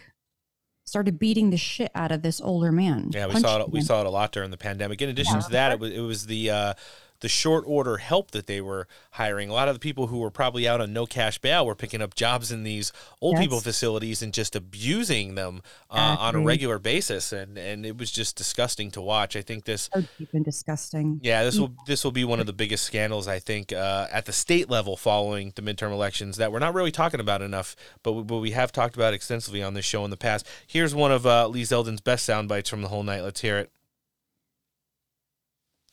started 0.86 1.20
beating 1.20 1.52
the 1.52 1.58
shit 1.58 1.92
out 1.94 2.12
of 2.12 2.24
this 2.24 2.42
older 2.42 2.72
man. 2.72 3.12
Yeah, 3.14 3.28
we 3.28 3.40
saw 3.40 3.62
it. 3.62 3.70
We 3.70 3.82
saw 3.82 4.02
it 4.02 4.08
a 4.08 4.10
lot 4.10 4.32
during 4.32 4.50
the 4.50 4.58
pandemic. 4.58 5.02
In 5.02 5.10
addition 5.10 5.36
yeah. 5.36 5.42
to 5.42 5.50
that, 5.52 5.72
it 5.74 5.80
was 5.80 5.92
it 5.92 6.00
was 6.00 6.26
the 6.26 6.50
uh, 6.50 6.74
the 7.22 7.30
short 7.30 7.64
order 7.68 7.98
help 7.98 8.32
that 8.32 8.48
they 8.48 8.62
were 8.62 8.88
hiring. 9.12 9.50
A 9.50 9.54
lot 9.54 9.68
of 9.68 9.76
the 9.76 9.80
people 9.80 10.08
who 10.08 10.20
were 10.20 10.30
probably 10.30 10.68
out 10.68 10.82
on 10.82 10.94
no 10.94 11.06
cash 11.06 11.40
bail 11.40 11.66
were 11.66 11.76
picking 11.76 12.02
up 12.02 12.16
jobs 12.16 12.52
in 12.52 12.64
these 12.64 12.92
old 13.22 13.36
yes. 13.36 13.44
people 13.44 13.60
facilities 13.60 14.22
and 14.22 14.34
just 14.34 14.56
abusing 14.56 15.36
them 15.36 15.62
uh, 15.90 16.18
on 16.20 16.36
a 16.36 16.42
regular 16.42 16.80
basis, 16.80 17.32
and 17.32 17.58
and 17.58 17.86
it 17.86 17.98
was 17.98 18.12
just 18.12 18.36
disgusting 18.36 18.92
to 18.92 19.02
watch. 19.02 19.36
I 19.36 19.42
think 19.42 19.66
this 19.66 19.90
so 19.94 20.04
deep 20.18 20.30
and 20.34 20.46
disgusting. 20.46 21.20
Yeah, 21.24 21.44
this 21.44 21.60
will 21.60 21.74
this 21.86 22.04
will 22.04 22.12
be 22.12 22.24
one 22.24 22.40
of 22.40 22.46
the 22.46 22.54
biggest 22.54 22.84
scandals 22.84 23.28
I 23.28 23.40
think 23.40 23.74
uh, 23.74 24.08
at 24.12 24.26
the 24.26 24.34
state 24.34 24.70
level 24.70 24.98
following 24.98 25.54
the 25.56 25.62
midterm 25.62 25.92
elections 25.92 26.38
that 26.38 26.52
we're 26.52 26.60
not 26.60 26.74
really 26.74 26.92
talking 26.92 27.20
about 27.20 27.42
enough, 27.42 27.76
but 28.04 28.14
we, 28.14 28.24
but 28.24 28.38
we 28.38 28.52
have 28.52 28.72
talked 28.72 28.96
about 28.96 29.14
extensively 29.14 29.64
on 29.64 29.74
this 29.74 29.86
show 29.86 30.04
in 30.06 30.12
the 30.12 30.18
past. 30.18 30.48
Here's 30.66 30.94
one 30.94 31.12
of 31.12 31.26
uh, 31.26 31.48
Lee 31.48 31.64
Zeldin's 31.64 32.02
best 32.02 32.26
sound 32.26 32.50
bites 32.50 32.70
from 32.70 32.82
the 32.82 32.90
whole 32.90 33.04
night. 33.04 33.22
Let's 33.22 33.42
hear 33.42 33.58
it. 33.58 33.72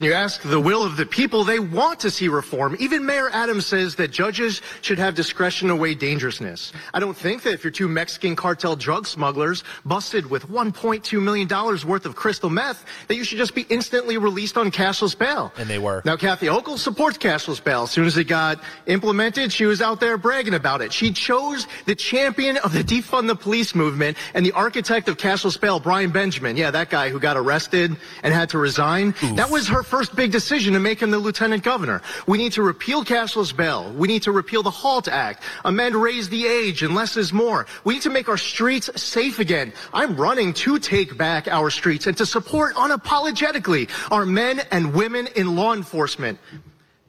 You 0.00 0.12
ask 0.12 0.42
the 0.42 0.58
will 0.58 0.82
of 0.82 0.96
the 0.96 1.06
people, 1.06 1.44
they 1.44 1.60
want 1.60 2.00
to 2.00 2.10
see 2.10 2.26
reform. 2.26 2.76
Even 2.80 3.06
Mayor 3.06 3.30
Adams 3.30 3.64
says 3.64 3.94
that 3.94 4.10
judges 4.10 4.60
should 4.80 4.98
have 4.98 5.14
discretion 5.14 5.68
to 5.68 5.76
weigh 5.76 5.94
dangerousness. 5.94 6.72
I 6.92 6.98
don't 6.98 7.16
think 7.16 7.44
that 7.44 7.52
if 7.52 7.62
you're 7.62 7.70
two 7.70 7.86
Mexican 7.86 8.34
cartel 8.34 8.74
drug 8.74 9.06
smugglers 9.06 9.62
busted 9.84 10.28
with 10.28 10.48
$1.2 10.48 11.22
million 11.22 11.46
worth 11.86 12.06
of 12.06 12.16
crystal 12.16 12.50
meth, 12.50 12.84
that 13.06 13.14
you 13.14 13.22
should 13.22 13.38
just 13.38 13.54
be 13.54 13.66
instantly 13.68 14.18
released 14.18 14.58
on 14.58 14.72
cashless 14.72 15.16
bail. 15.16 15.52
And 15.56 15.70
they 15.70 15.78
were. 15.78 16.02
Now, 16.04 16.16
Kathy 16.16 16.46
Hochul 16.46 16.76
supports 16.76 17.16
cashless 17.16 17.62
bail. 17.62 17.84
As 17.84 17.92
soon 17.92 18.06
as 18.06 18.16
it 18.16 18.24
got 18.24 18.60
implemented, 18.86 19.52
she 19.52 19.64
was 19.64 19.80
out 19.80 20.00
there 20.00 20.18
bragging 20.18 20.54
about 20.54 20.82
it. 20.82 20.92
She 20.92 21.12
chose 21.12 21.68
the 21.86 21.94
champion 21.94 22.56
of 22.56 22.72
the 22.72 22.82
defund 22.82 23.28
the 23.28 23.36
police 23.36 23.76
movement 23.76 24.16
and 24.34 24.44
the 24.44 24.52
architect 24.52 25.08
of 25.08 25.18
cashless 25.18 25.58
bail, 25.58 25.78
Brian 25.78 26.10
Benjamin. 26.10 26.56
Yeah, 26.56 26.72
that 26.72 26.90
guy 26.90 27.10
who 27.10 27.20
got 27.20 27.36
arrested 27.36 27.96
and 28.24 28.34
had 28.34 28.48
to 28.48 28.58
resign. 28.58 29.14
Oof. 29.22 29.36
That 29.36 29.50
was 29.50 29.68
her 29.68 29.83
first 29.84 30.16
big 30.16 30.32
decision 30.32 30.74
to 30.74 30.80
make 30.80 31.00
him 31.00 31.10
the 31.10 31.18
lieutenant 31.18 31.62
governor. 31.62 32.02
We 32.26 32.38
need 32.38 32.52
to 32.52 32.62
repeal 32.62 33.04
cashless 33.04 33.54
bail. 33.56 33.92
We 33.92 34.08
need 34.08 34.22
to 34.24 34.32
repeal 34.32 34.62
the 34.62 34.70
HALT 34.70 35.08
Act, 35.08 35.42
amend 35.64 35.94
raise 35.94 36.28
the 36.28 36.46
age, 36.46 36.82
and 36.82 36.94
less 36.94 37.16
is 37.16 37.32
more. 37.32 37.66
We 37.84 37.94
need 37.94 38.02
to 38.02 38.10
make 38.10 38.28
our 38.28 38.36
streets 38.38 38.90
safe 39.00 39.38
again. 39.38 39.72
I'm 39.92 40.16
running 40.16 40.52
to 40.54 40.78
take 40.78 41.16
back 41.16 41.48
our 41.48 41.70
streets 41.70 42.06
and 42.06 42.16
to 42.16 42.26
support 42.26 42.74
unapologetically 42.74 43.90
our 44.10 44.26
men 44.26 44.60
and 44.70 44.94
women 44.94 45.28
in 45.36 45.54
law 45.54 45.74
enforcement. 45.74 46.38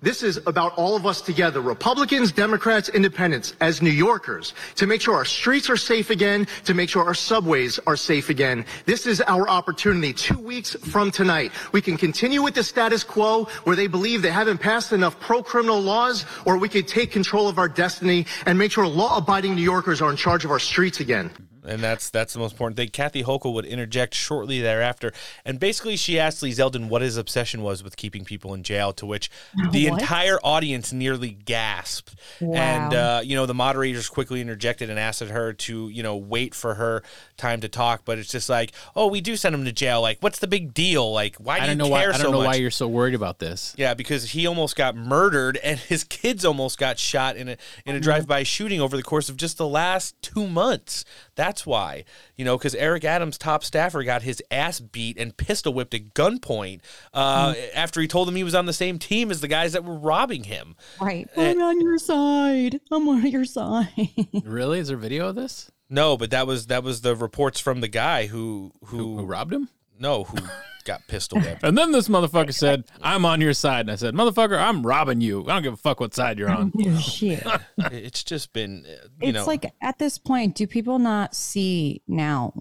This 0.02 0.22
is 0.22 0.38
about 0.46 0.78
all 0.78 0.96
of 0.96 1.06
us 1.06 1.22
together, 1.22 1.62
Republicans, 1.62 2.32
Democrats, 2.32 2.90
Independents, 2.90 3.56
as 3.62 3.82
New 3.82 3.90
Yorkers, 3.90 4.54
to 4.76 4.86
make 4.86 5.02
sure 5.02 5.16
our 5.16 5.26
streets 5.26 5.70
are 5.70 5.78
safe 5.78 6.10
again, 6.10 6.46
to 6.66 6.74
make 6.74 6.90
sure 6.90 7.04
our 7.04 7.16
subways 7.16 7.80
are 7.88 7.96
safe 7.96 8.30
again. 8.30 8.66
This 8.86 9.08
is 9.08 9.22
our 9.22 9.50
opportunity. 9.50 10.14
Two 10.14 10.38
weeks 10.38 10.76
from 10.76 11.12
tonight, 11.12 11.54
we 11.72 11.82
can 11.82 11.98
continue 11.98 12.44
with 12.44 12.54
the 12.54 12.64
status 12.64 13.04
quo 13.04 13.46
where 13.64 13.76
they 13.76 13.88
believe 13.88 14.22
they 14.22 14.30
haven't 14.30 14.60
passed 14.60 14.92
enough 14.92 15.20
pro-criminal 15.20 15.82
laws, 15.82 16.26
or 16.46 16.58
we 16.58 16.70
could 16.70 16.88
take 16.88 17.12
control 17.12 17.48
of 17.48 17.58
our 17.58 17.70
destiny 17.70 18.28
and 18.46 18.60
make 18.60 18.74
sure 18.74 18.86
law-abiding 18.86 19.56
New 19.56 19.64
Yorkers 19.64 20.02
are 20.02 20.12
in 20.12 20.18
charge 20.18 20.46
of 20.46 20.52
our 20.52 20.60
streets 20.60 21.00
again. 21.00 21.32
And 21.68 21.82
that's 21.82 22.10
that's 22.10 22.34
the 22.34 22.40
most 22.40 22.54
important 22.54 22.78
thing. 22.78 22.90
Kathy 22.90 23.24
Hochul 23.24 23.54
would 23.54 23.66
interject 23.66 24.14
shortly 24.14 24.62
thereafter, 24.62 25.12
and 25.44 25.60
basically 25.60 25.98
she 25.98 26.20
asked 26.20 26.42
Lee 26.44 26.52
Zeldin 26.52 26.88
what 26.90 27.02
his 27.02 27.18
obsession 27.18 27.62
was 27.62 27.84
with 27.84 27.98
keeping 27.98 28.24
people 28.26 28.54
in 28.54 28.64
jail, 28.64 28.94
to 28.94 29.06
which 29.06 29.30
the 29.72 29.90
What? 29.90 30.02
entire 30.02 30.38
audience 30.44 30.94
nearly 30.94 31.32
gasped. 31.32 32.16
And 32.42 32.94
uh, 32.94 33.22
you 33.24 33.36
know 33.36 33.46
the 33.46 33.54
moderators 33.54 34.10
quickly 34.10 34.42
interjected 34.42 34.90
and 34.90 35.00
asked 35.00 35.22
her 35.22 35.54
to 35.54 35.90
you 35.90 36.04
know 36.04 36.16
wait 36.16 36.54
for 36.54 36.76
her 36.76 37.04
time 37.38 37.62
to 37.62 37.70
talk, 37.70 38.02
but 38.06 38.18
it's 38.18 38.32
just 38.32 38.50
like, 38.50 38.72
oh, 38.96 39.08
we 39.08 39.22
do 39.22 39.36
send 39.36 39.54
him 39.56 39.66
to 39.66 39.72
jail. 39.72 40.02
Like, 40.02 40.18
what's 40.22 40.40
the 40.40 40.48
big 40.48 40.74
deal? 40.74 41.12
Like, 41.12 41.36
why 41.38 41.58
do 41.58 41.64
I 41.64 41.68
don't 41.68 41.78
you 41.78 41.84
know 41.84 41.90
why. 41.90 42.02
I 42.02 42.06
don't 42.06 42.16
so 42.16 42.32
know 42.32 42.38
much? 42.40 42.48
why 42.48 42.56
you're 42.56 42.72
so 42.72 42.88
worried 42.88 43.16
about 43.16 43.40
this. 43.40 43.74
Yeah, 43.78 43.94
because 43.94 44.32
he 44.32 44.46
almost 44.48 44.76
got 44.76 44.96
murdered 44.96 45.58
and 45.64 45.80
his 45.80 46.04
kids 46.04 46.46
almost 46.46 46.78
got 46.78 47.00
shot 47.00 47.36
in 47.38 47.50
a 47.50 47.56
Mm-hmm. 47.56 47.90
in 47.90 47.96
a 47.96 48.00
drive-by 48.00 48.44
shooting 48.44 48.82
over 48.82 48.98
the 48.98 49.04
course 49.04 49.30
of 49.30 49.38
just 49.38 49.58
the 49.58 49.68
last 49.68 50.22
2 50.22 50.46
months. 50.48 51.06
That's 51.36 51.66
why. 51.66 52.06
You 52.36 52.46
know, 52.46 52.58
cuz 52.58 52.74
Eric 52.76 53.04
Adams 53.04 53.38
top 53.38 53.64
staffer 53.64 54.04
got 54.04 54.22
his 54.22 54.42
ass 54.50 54.80
beat 54.80 55.18
and 55.20 55.36
pistol 55.36 55.74
whipped 55.74 55.94
at 55.94 56.14
gunpoint 56.14 56.80
uh, 57.14 57.54
Mm. 57.54 57.70
after 57.76 58.02
he 58.02 58.08
told 58.08 58.28
them 58.28 58.36
he 58.36 58.44
was 58.44 58.56
on 58.56 58.66
the 58.66 58.74
same 58.74 58.98
team 59.00 59.30
as 59.32 59.42
the 59.42 59.48
guys 59.48 59.74
that 59.74 59.84
were 59.84 59.98
robbing 59.98 60.46
him. 60.46 60.76
Right. 61.02 61.28
Eh. 61.36 61.52
I'm 61.52 61.62
on 61.62 61.82
your 61.82 61.98
side. 61.98 62.80
I'm 62.92 63.08
on 63.10 63.26
your 63.28 63.46
side. 63.46 63.88
Really? 64.44 64.80
Is 64.80 64.88
there 64.88 64.98
video 64.98 65.28
of 65.30 65.36
this? 65.36 65.70
No, 65.90 66.18
but 66.18 66.32
that 66.32 66.48
was 66.48 66.68
that 66.68 66.84
was 66.84 67.02
the 67.02 67.16
reports 67.16 67.60
from 67.60 67.82
the 67.82 67.88
guy 67.88 68.28
who 68.28 68.72
who, 68.86 69.18
Who 69.18 69.26
robbed 69.26 69.54
him? 69.54 69.70
No, 70.00 70.24
who 70.24 70.38
got 70.86 71.06
pistol 71.08 71.40
whipped. 71.40 71.64
And 71.64 71.78
then 71.78 71.92
this 71.92 72.08
motherfucker 72.08 72.54
said, 72.54 72.86
"I'm 73.02 73.26
on 73.26 73.42
your 73.42 73.54
side," 73.54 73.82
and 73.82 73.92
I 73.92 73.96
said, 73.96 74.14
"Motherfucker, 74.14 74.58
I'm 74.58 74.86
robbing 74.86 75.20
you. 75.20 75.44
I 75.44 75.54
don't 75.54 75.64
give 75.64 75.74
a 75.74 75.78
fuck 75.78 76.00
what 76.00 76.14
side 76.14 76.40
you're 76.40 76.50
on." 76.50 76.72
Shit. 77.02 77.46
it's 77.78 78.24
just 78.24 78.54
been 78.54 78.86
uh, 78.86 79.08
you 79.22 79.30
it's 79.30 79.36
know 79.36 79.46
like 79.46 79.74
at 79.82 80.00
this 80.00 80.18
point, 80.18 80.56
do 80.56 80.66
people 80.68 81.00
not 81.00 81.36
see 81.36 82.02
now 82.08 82.54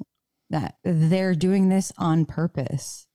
that 0.51 0.77
they're 0.83 1.35
doing 1.35 1.69
this 1.69 1.93
on 1.97 2.27
purpose? 2.27 3.07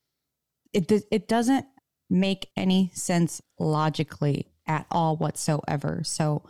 It 0.72 0.88
do- 0.88 1.02
it 1.11 1.27
doesn't 1.27 1.65
make 2.10 2.48
any 2.56 2.91
sense 2.94 3.41
logically 3.60 4.52
at 4.65 4.86
all 4.91 5.18
whatsoever. 5.18 6.02
So 6.03 6.44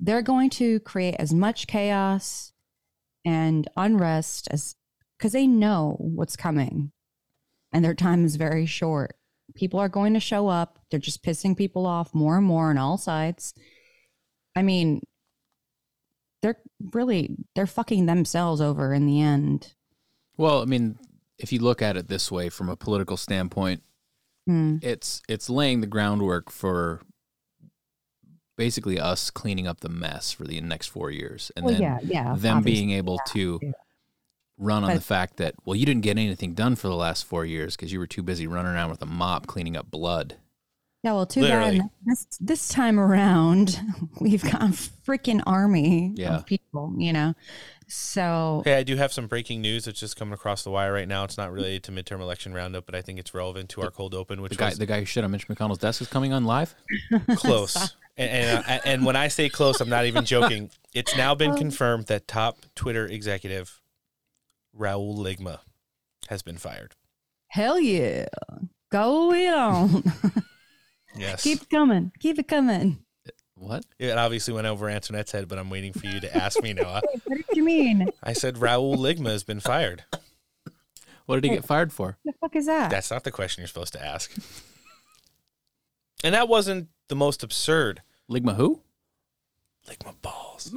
they're 0.00 0.22
going 0.22 0.50
to 0.50 0.80
create 0.80 1.16
as 1.18 1.32
much 1.32 1.66
chaos 1.66 2.52
and 3.24 3.68
unrest 3.76 4.48
as 4.50 4.74
because 5.16 5.32
they 5.32 5.46
know 5.46 5.96
what's 6.00 6.36
coming 6.36 6.90
and 7.72 7.84
their 7.84 7.94
time 7.94 8.24
is 8.24 8.36
very 8.36 8.66
short. 8.66 9.16
People 9.54 9.78
are 9.80 9.88
going 9.88 10.14
to 10.14 10.20
show 10.20 10.48
up. 10.48 10.78
They're 10.90 11.00
just 11.00 11.22
pissing 11.24 11.56
people 11.56 11.86
off 11.86 12.14
more 12.14 12.36
and 12.38 12.46
more 12.46 12.70
on 12.70 12.78
all 12.78 12.96
sides. 12.98 13.54
I 14.56 14.62
mean, 14.62 15.02
they're 16.42 16.58
really 16.92 17.36
they're 17.54 17.66
fucking 17.66 18.06
themselves 18.06 18.60
over 18.60 18.92
in 18.92 19.06
the 19.06 19.20
end. 19.20 19.74
Well, 20.36 20.62
I 20.62 20.64
mean, 20.64 20.98
if 21.38 21.52
you 21.52 21.60
look 21.60 21.82
at 21.82 21.96
it 21.96 22.08
this 22.08 22.30
way 22.32 22.48
from 22.48 22.68
a 22.68 22.76
political 22.76 23.16
standpoint, 23.16 23.82
Hmm. 24.46 24.78
it's 24.82 25.22
it's 25.28 25.48
laying 25.48 25.82
the 25.82 25.86
groundwork 25.86 26.50
for 26.50 27.00
basically 28.56 28.98
us 28.98 29.30
cleaning 29.30 29.66
up 29.68 29.80
the 29.80 29.88
mess 29.88 30.32
for 30.32 30.44
the 30.44 30.60
next 30.60 30.88
four 30.88 31.10
years, 31.12 31.52
and 31.56 31.64
Well, 31.64 31.74
then 31.74 31.82
yeah, 31.82 31.98
yeah, 32.02 32.34
them 32.36 32.62
being 32.62 32.90
able 32.90 33.18
to 33.28 33.60
run 34.62 34.84
on 34.84 34.90
But- 34.90 34.94
the 34.94 35.00
fact 35.00 35.36
that 35.38 35.54
well, 35.64 35.76
you 35.76 35.84
didn't 35.86 36.02
get 36.02 36.16
anything 36.18 36.54
done 36.54 36.76
for 36.76 36.88
the 36.88 36.94
last 36.96 37.24
four 37.24 37.44
years 37.44 37.76
because 37.76 37.92
you 37.92 37.98
were 37.98 38.06
too 38.06 38.22
busy 38.22 38.46
running 38.46 38.72
around 38.72 38.90
with 38.90 39.02
a 39.02 39.06
mop 39.06 39.46
cleaning 39.46 39.76
up 39.76 39.90
blood. 39.90 40.36
Yeah, 41.04 41.14
well, 41.14 41.26
too 41.26 41.40
Literally. 41.40 41.80
bad 41.80 41.90
this 42.06 42.26
this 42.40 42.68
time 42.68 43.00
around 43.00 43.80
we've 44.20 44.42
got 44.44 44.62
a 44.62 44.66
freaking 44.66 45.42
army 45.46 46.12
Yeah. 46.16 46.36
of 46.36 46.46
people, 46.46 46.94
you 46.96 47.12
know. 47.12 47.34
So 47.88 48.62
Hey, 48.64 48.74
I 48.76 48.82
do 48.84 48.96
have 48.96 49.12
some 49.12 49.26
breaking 49.26 49.60
news 49.60 49.84
that's 49.84 50.00
just 50.00 50.16
coming 50.16 50.32
across 50.32 50.62
the 50.62 50.70
wire 50.70 50.92
right 50.92 51.08
now. 51.08 51.24
It's 51.24 51.36
not 51.36 51.52
related 51.52 51.82
to 51.84 51.92
midterm 51.92 52.20
election 52.20 52.54
roundup, 52.54 52.86
but 52.86 52.94
I 52.94 53.02
think 53.02 53.18
it's 53.18 53.34
relevant 53.34 53.68
to 53.70 53.82
our 53.82 53.90
cold 53.90 54.14
open, 54.14 54.40
which 54.40 54.50
The 54.52 54.56
guy, 54.58 54.68
was 54.70 54.78
the 54.78 54.86
guy 54.86 55.00
who 55.00 55.04
shit 55.04 55.24
on 55.24 55.30
Mitch 55.32 55.48
McConnell's 55.48 55.78
desk 55.78 56.00
is 56.00 56.08
coming 56.08 56.32
on 56.32 56.44
live. 56.44 56.74
close. 57.36 57.76
and, 58.16 58.30
and, 58.30 58.64
uh, 58.66 58.78
and 58.86 59.04
when 59.04 59.16
I 59.16 59.28
say 59.28 59.48
close, 59.48 59.80
I'm 59.80 59.88
not 59.90 60.06
even 60.06 60.24
joking. 60.24 60.70
It's 60.94 61.16
now 61.16 61.34
been 61.34 61.56
confirmed 61.56 62.06
that 62.08 62.28
top 62.28 62.58
Twitter 62.74 63.06
executive 63.06 63.80
Raul 64.78 65.16
Ligma 65.16 65.60
has 66.28 66.42
been 66.42 66.56
fired. 66.58 66.94
hell 67.48 67.78
yeah, 67.80 68.26
go 68.90 69.32
it 69.32 69.52
on. 69.52 70.02
Yes. 71.14 71.42
Keep 71.42 71.62
it 71.64 71.68
coming, 71.70 72.10
keep 72.20 72.38
it 72.38 72.48
coming. 72.48 73.04
What? 73.54 73.84
It 73.98 74.16
obviously 74.16 74.54
went 74.54 74.66
over 74.66 74.88
Antoinette's 74.88 75.30
head, 75.32 75.46
but 75.46 75.58
I'm 75.58 75.68
waiting 75.68 75.92
for 75.92 76.06
you 76.06 76.20
to 76.20 76.34
ask 76.36 76.62
me, 76.62 76.72
Noah. 76.72 77.02
What 77.24 77.36
did 77.36 77.54
you 77.54 77.62
mean? 77.64 78.08
I 78.22 78.32
said 78.32 78.54
Raul 78.56 78.96
Ligma 78.96 79.28
has 79.28 79.44
been 79.44 79.60
fired. 79.60 80.04
What 81.26 81.36
did 81.36 81.44
he 81.44 81.50
get 81.54 81.66
fired 81.66 81.92
for? 81.92 82.16
The 82.24 82.32
fuck 82.40 82.56
is 82.56 82.64
that? 82.64 82.88
That's 82.90 83.10
not 83.10 83.24
the 83.24 83.30
question 83.30 83.60
you're 83.60 83.68
supposed 83.68 83.92
to 83.92 84.02
ask. 84.02 84.34
And 86.24 86.34
that 86.34 86.48
wasn't 86.48 86.88
the 87.08 87.14
most 87.14 87.42
absurd. 87.42 88.00
Ligma 88.30 88.56
who? 88.56 88.80
Ligma 89.88 90.14
balls. 90.22 90.70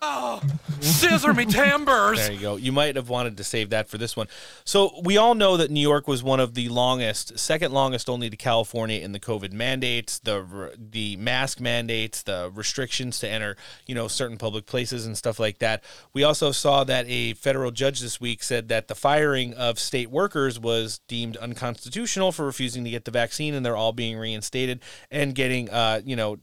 Oh, 0.00 0.40
scissor 0.80 1.34
me 1.34 1.44
timbers. 1.44 2.18
There 2.18 2.32
you 2.32 2.40
go. 2.40 2.56
You 2.56 2.72
might 2.72 2.96
have 2.96 3.08
wanted 3.08 3.36
to 3.36 3.44
save 3.44 3.70
that 3.70 3.88
for 3.88 3.98
this 3.98 4.16
one. 4.16 4.28
So 4.64 5.00
we 5.02 5.18
all 5.18 5.34
know 5.34 5.56
that 5.58 5.70
New 5.70 5.80
York 5.80 6.08
was 6.08 6.22
one 6.22 6.40
of 6.40 6.54
the 6.54 6.68
longest, 6.70 7.38
second 7.38 7.72
longest 7.72 8.08
only 8.08 8.30
to 8.30 8.36
California 8.36 9.00
in 9.00 9.12
the 9.12 9.20
COVID 9.20 9.52
mandates, 9.52 10.18
the 10.18 10.72
the 10.76 11.16
mask 11.16 11.60
mandates, 11.60 12.22
the 12.22 12.50
restrictions 12.54 13.18
to 13.20 13.28
enter, 13.28 13.56
you 13.86 13.94
know, 13.94 14.08
certain 14.08 14.38
public 14.38 14.64
places 14.64 15.04
and 15.04 15.16
stuff 15.16 15.38
like 15.38 15.58
that. 15.58 15.84
We 16.14 16.24
also 16.24 16.50
saw 16.50 16.82
that 16.84 17.04
a 17.08 17.34
federal 17.34 17.70
judge 17.70 18.00
this 18.00 18.20
week 18.20 18.42
said 18.42 18.68
that 18.68 18.88
the 18.88 18.94
firing 18.94 19.52
of 19.52 19.78
state 19.78 20.10
workers 20.10 20.58
was 20.58 21.00
deemed 21.08 21.36
unconstitutional 21.36 22.32
for 22.32 22.46
refusing 22.46 22.84
to 22.84 22.90
get 22.90 23.04
the 23.04 23.10
vaccine, 23.10 23.52
and 23.52 23.66
they're 23.66 23.76
all 23.76 23.92
being 23.92 24.16
reinstated 24.16 24.80
and 25.10 25.34
getting, 25.34 25.68
uh, 25.68 26.00
you 26.04 26.16
know, 26.16 26.38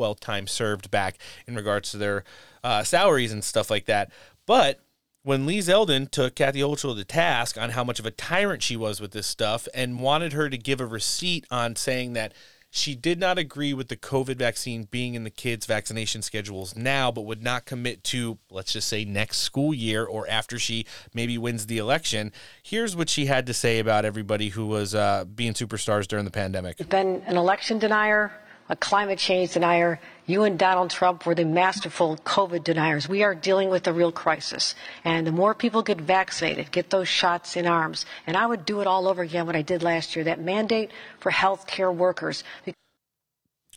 well 0.00 0.16
time 0.16 0.48
served 0.48 0.90
back 0.90 1.18
in 1.46 1.54
regards 1.54 1.92
to 1.92 1.98
their 1.98 2.24
uh, 2.64 2.82
salaries 2.82 3.32
and 3.32 3.44
stuff 3.44 3.70
like 3.70 3.84
that. 3.84 4.10
But 4.46 4.80
when 5.22 5.46
Lee 5.46 5.58
Zeldin 5.58 6.10
took 6.10 6.34
Kathy 6.34 6.60
Hochul 6.60 6.96
to 6.96 7.04
task 7.04 7.56
on 7.56 7.70
how 7.70 7.84
much 7.84 8.00
of 8.00 8.06
a 8.06 8.10
tyrant 8.10 8.62
she 8.62 8.76
was 8.76 9.00
with 9.00 9.12
this 9.12 9.26
stuff 9.26 9.68
and 9.74 10.00
wanted 10.00 10.32
her 10.32 10.48
to 10.48 10.58
give 10.58 10.80
a 10.80 10.86
receipt 10.86 11.46
on 11.50 11.76
saying 11.76 12.14
that 12.14 12.32
she 12.72 12.94
did 12.94 13.18
not 13.18 13.36
agree 13.36 13.74
with 13.74 13.88
the 13.88 13.96
COVID 13.96 14.36
vaccine 14.36 14.84
being 14.84 15.14
in 15.14 15.24
the 15.24 15.30
kids' 15.30 15.66
vaccination 15.66 16.22
schedules 16.22 16.76
now, 16.76 17.10
but 17.10 17.22
would 17.22 17.42
not 17.42 17.64
commit 17.64 18.04
to, 18.04 18.38
let's 18.48 18.72
just 18.72 18.88
say, 18.88 19.04
next 19.04 19.38
school 19.38 19.74
year 19.74 20.04
or 20.04 20.28
after 20.30 20.56
she 20.56 20.86
maybe 21.12 21.36
wins 21.36 21.66
the 21.66 21.78
election. 21.78 22.32
Here's 22.62 22.94
what 22.94 23.08
she 23.08 23.26
had 23.26 23.46
to 23.46 23.54
say 23.54 23.80
about 23.80 24.04
everybody 24.04 24.50
who 24.50 24.68
was 24.68 24.94
uh, 24.94 25.24
being 25.24 25.52
superstars 25.52 26.06
during 26.06 26.24
the 26.24 26.30
pandemic. 26.30 26.88
been 26.88 27.22
an 27.26 27.36
election 27.36 27.80
denier, 27.80 28.32
a 28.70 28.76
climate 28.76 29.18
change 29.18 29.52
denier. 29.52 30.00
You 30.26 30.44
and 30.44 30.56
Donald 30.56 30.90
Trump 30.90 31.26
were 31.26 31.34
the 31.34 31.44
masterful 31.44 32.16
COVID 32.18 32.62
deniers. 32.62 33.08
We 33.08 33.24
are 33.24 33.34
dealing 33.34 33.68
with 33.68 33.86
a 33.88 33.92
real 33.92 34.12
crisis. 34.12 34.76
And 35.04 35.26
the 35.26 35.32
more 35.32 35.54
people 35.54 35.82
get 35.82 36.00
vaccinated, 36.00 36.70
get 36.70 36.88
those 36.90 37.08
shots 37.08 37.56
in 37.56 37.66
arms, 37.66 38.06
and 38.28 38.36
I 38.36 38.46
would 38.46 38.64
do 38.64 38.80
it 38.80 38.86
all 38.86 39.08
over 39.08 39.22
again 39.22 39.46
what 39.46 39.56
I 39.56 39.62
did 39.62 39.82
last 39.82 40.14
year, 40.14 40.24
that 40.26 40.40
mandate 40.40 40.92
for 41.18 41.32
healthcare 41.32 41.92
workers. 41.94 42.44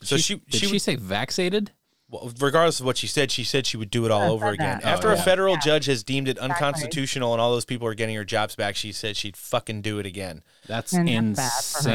So 0.03 0.17
she, 0.17 0.35
Did 0.49 0.61
she, 0.61 0.79
say 0.79 0.95
vaccinated? 0.95 1.71
Well, 2.09 2.31
regardless 2.39 2.79
of 2.79 2.85
what 2.85 2.97
she 2.97 3.07
said, 3.07 3.31
she 3.31 3.43
said 3.43 3.65
she 3.65 3.77
would 3.77 3.89
do 3.89 4.05
it 4.05 4.11
all 4.11 4.31
over 4.31 4.47
again. 4.49 4.79
that. 4.83 4.85
After 4.85 5.09
Oh, 5.09 5.13
a 5.13 5.15
yeah. 5.15 5.23
federal 5.23 5.57
judge 5.57 5.85
has 5.87 6.03
deemed 6.03 6.27
it 6.27 6.37
unconstitutional 6.37 7.33
and 7.33 7.41
all 7.41 7.51
those 7.51 7.65
people 7.65 7.87
are 7.87 7.95
getting 7.95 8.15
her 8.15 8.25
jobs 8.25 8.55
back, 8.55 8.75
she 8.75 8.91
said 8.91 9.17
she'd 9.17 9.37
fucking 9.37 9.81
do 9.81 9.97
it 9.97 10.05
again. 10.05 10.43
That's 10.67 10.93
And 10.93 11.35
that's 11.35 11.87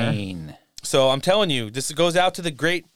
bad 0.83 0.89
for 0.91 0.97
her. 0.99 1.03
insane. 1.03 1.07
So 1.07 1.11
I'm 1.11 1.21
telling 1.21 1.51
you, 1.51 1.71
this 1.71 1.91
goes 1.93 2.17
out 2.17 2.35
to 2.35 2.43
the 2.43 2.51
great 2.51 2.87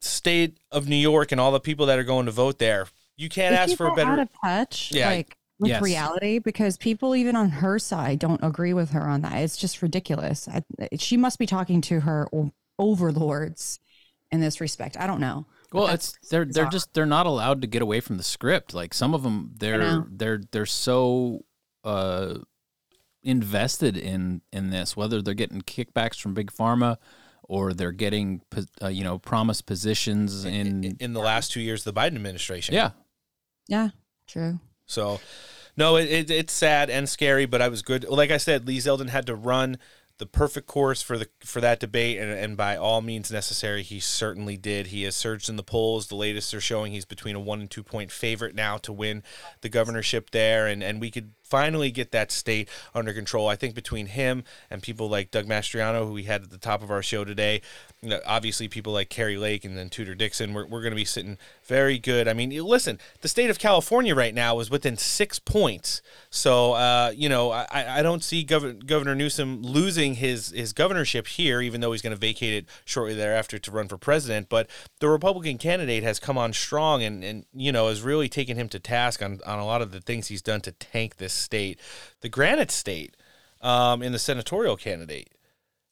state 0.00 0.58
of 0.70 0.88
New 0.88 0.96
York 0.96 1.32
and 1.32 1.40
all 1.40 1.52
the 1.52 1.60
people 1.60 1.86
that 1.86 1.98
are 1.98 2.04
going 2.04 2.26
to 2.26 2.32
vote 2.32 2.58
there. 2.58 2.86
You 3.16 3.28
can't 3.28 3.52
Is 3.54 3.58
ask 3.72 3.76
for 3.76 3.86
a 3.88 3.94
better. 3.94 4.12
out 4.12 4.18
of 4.18 4.28
touch, 4.42 4.92
Yeah. 4.92 5.08
like 5.10 5.36
with 5.58 5.68
Yes. 5.70 5.82
reality, 5.82 6.38
because 6.38 6.78
people 6.78 7.14
even 7.14 7.36
on 7.36 7.50
her 7.50 7.78
side 7.78 8.18
don't 8.18 8.42
agree 8.42 8.72
with 8.72 8.90
her 8.90 9.02
on 9.06 9.20
that. 9.22 9.34
It's 9.42 9.58
just 9.58 9.82
ridiculous. 9.82 10.48
I, 10.48 10.62
she 10.96 11.18
must 11.18 11.38
be 11.38 11.44
talking 11.46 11.82
to 11.82 12.00
her 12.00 12.28
overlords 12.78 13.78
in 14.32 14.40
this 14.40 14.58
respect. 14.60 14.96
I 14.98 15.06
don't 15.06 15.20
know. 15.20 15.44
Well, 15.72 15.88
it's 15.88 16.14
they're 16.30 16.46
they're 16.46 16.68
just 16.70 16.94
they're 16.94 17.04
not 17.04 17.26
allowed 17.26 17.60
to 17.60 17.66
get 17.68 17.82
away 17.82 18.00
from 18.00 18.16
the 18.16 18.22
script. 18.24 18.72
Like 18.74 18.94
some 18.94 19.12
of 19.14 19.22
them, 19.22 19.52
they're 19.56 20.04
they're 20.10 20.40
they're 20.50 20.66
so 20.66 21.44
uh, 21.84 22.38
invested 23.22 23.96
in 23.98 24.40
in 24.52 24.70
this, 24.70 24.96
whether 24.96 25.20
they're 25.22 25.34
getting 25.34 25.60
kickbacks 25.62 26.18
from 26.18 26.32
big 26.34 26.50
pharma 26.50 26.96
or 27.50 27.74
they're 27.74 27.90
getting 27.90 28.40
uh, 28.80 28.86
you 28.88 29.02
know 29.02 29.18
promised 29.18 29.66
positions 29.66 30.44
in 30.44 30.96
in 31.00 31.12
the 31.12 31.20
last 31.20 31.50
two 31.50 31.60
years 31.60 31.84
of 31.84 31.92
the 31.92 32.00
Biden 32.00 32.14
administration. 32.14 32.74
yeah. 32.74 32.90
Yeah, 33.66 33.90
true. 34.26 34.58
So, 34.86 35.20
no, 35.76 35.96
it, 35.96 36.10
it, 36.10 36.30
it's 36.30 36.52
sad 36.52 36.90
and 36.90 37.08
scary, 37.08 37.46
but 37.46 37.62
I 37.62 37.68
was 37.68 37.82
good. 37.82 38.04
Like 38.08 38.32
I 38.32 38.36
said, 38.36 38.66
Lee 38.66 38.78
Zeldin 38.78 39.10
had 39.10 39.26
to 39.26 39.34
run 39.36 39.78
the 40.18 40.26
perfect 40.26 40.66
course 40.66 41.02
for 41.02 41.16
the 41.16 41.28
for 41.40 41.60
that 41.60 41.80
debate, 41.80 42.18
and, 42.18 42.30
and 42.30 42.56
by 42.56 42.76
all 42.76 43.00
means 43.00 43.30
necessary, 43.30 43.82
he 43.82 44.00
certainly 44.00 44.56
did. 44.56 44.88
He 44.88 45.04
has 45.04 45.14
surged 45.16 45.48
in 45.48 45.56
the 45.56 45.62
polls. 45.62 46.08
The 46.08 46.16
latest 46.16 46.52
are 46.52 46.60
showing 46.60 46.92
he's 46.92 47.04
between 47.04 47.36
a 47.36 47.40
one 47.40 47.60
and 47.60 47.70
two 47.70 47.82
point 47.82 48.10
favorite 48.10 48.54
now 48.54 48.76
to 48.78 48.92
win 48.92 49.22
the 49.60 49.68
governorship 49.68 50.30
there, 50.30 50.66
and 50.66 50.82
and 50.82 51.00
we 51.00 51.10
could 51.10 51.32
finally 51.50 51.90
get 51.90 52.12
that 52.12 52.30
state 52.30 52.68
under 52.94 53.12
control. 53.12 53.48
I 53.48 53.56
think 53.56 53.74
between 53.74 54.06
him 54.06 54.44
and 54.70 54.82
people 54.82 55.08
like 55.08 55.30
Doug 55.30 55.46
Mastriano, 55.46 56.06
who 56.06 56.12
we 56.12 56.22
had 56.22 56.44
at 56.44 56.50
the 56.50 56.58
top 56.58 56.82
of 56.82 56.90
our 56.90 57.02
show 57.02 57.24
today, 57.24 57.60
you 58.00 58.08
know, 58.08 58.20
obviously 58.24 58.68
people 58.68 58.92
like 58.92 59.10
Kari 59.10 59.36
Lake 59.36 59.64
and 59.64 59.76
then 59.76 59.90
Tudor 59.90 60.14
Dixon, 60.14 60.54
we're, 60.54 60.66
we're 60.66 60.80
going 60.80 60.92
to 60.92 60.96
be 60.96 61.04
sitting 61.04 61.36
very 61.64 61.98
good. 61.98 62.28
I 62.28 62.32
mean, 62.32 62.50
listen, 62.50 62.98
the 63.20 63.28
state 63.28 63.50
of 63.50 63.58
California 63.58 64.14
right 64.14 64.34
now 64.34 64.58
is 64.60 64.70
within 64.70 64.96
six 64.96 65.38
points. 65.38 66.00
So, 66.30 66.72
uh, 66.74 67.12
you 67.14 67.28
know, 67.28 67.50
I, 67.50 67.98
I 67.98 68.02
don't 68.02 68.24
see 68.24 68.44
Gov- 68.44 68.86
Governor 68.86 69.14
Newsom 69.14 69.62
losing 69.62 70.14
his, 70.14 70.50
his 70.50 70.72
governorship 70.72 71.26
here, 71.26 71.60
even 71.60 71.80
though 71.80 71.92
he's 71.92 72.02
going 72.02 72.14
to 72.14 72.20
vacate 72.20 72.54
it 72.54 72.66
shortly 72.84 73.14
thereafter 73.14 73.58
to 73.58 73.70
run 73.70 73.88
for 73.88 73.98
president. 73.98 74.48
But 74.48 74.68
the 75.00 75.08
Republican 75.08 75.58
candidate 75.58 76.02
has 76.04 76.18
come 76.18 76.38
on 76.38 76.52
strong 76.52 77.02
and, 77.02 77.24
and 77.24 77.44
you 77.52 77.72
know, 77.72 77.88
has 77.88 78.02
really 78.02 78.28
taken 78.28 78.56
him 78.56 78.68
to 78.70 78.78
task 78.78 79.22
on, 79.22 79.40
on 79.44 79.58
a 79.58 79.66
lot 79.66 79.82
of 79.82 79.90
the 79.90 80.00
things 80.00 80.28
he's 80.28 80.42
done 80.42 80.60
to 80.62 80.72
tank 80.72 81.16
this 81.16 81.39
state. 81.40 81.80
The 82.20 82.28
Granite 82.28 82.70
State 82.70 83.16
um, 83.60 84.02
in 84.02 84.12
the 84.12 84.18
senatorial 84.18 84.76
candidate 84.76 85.34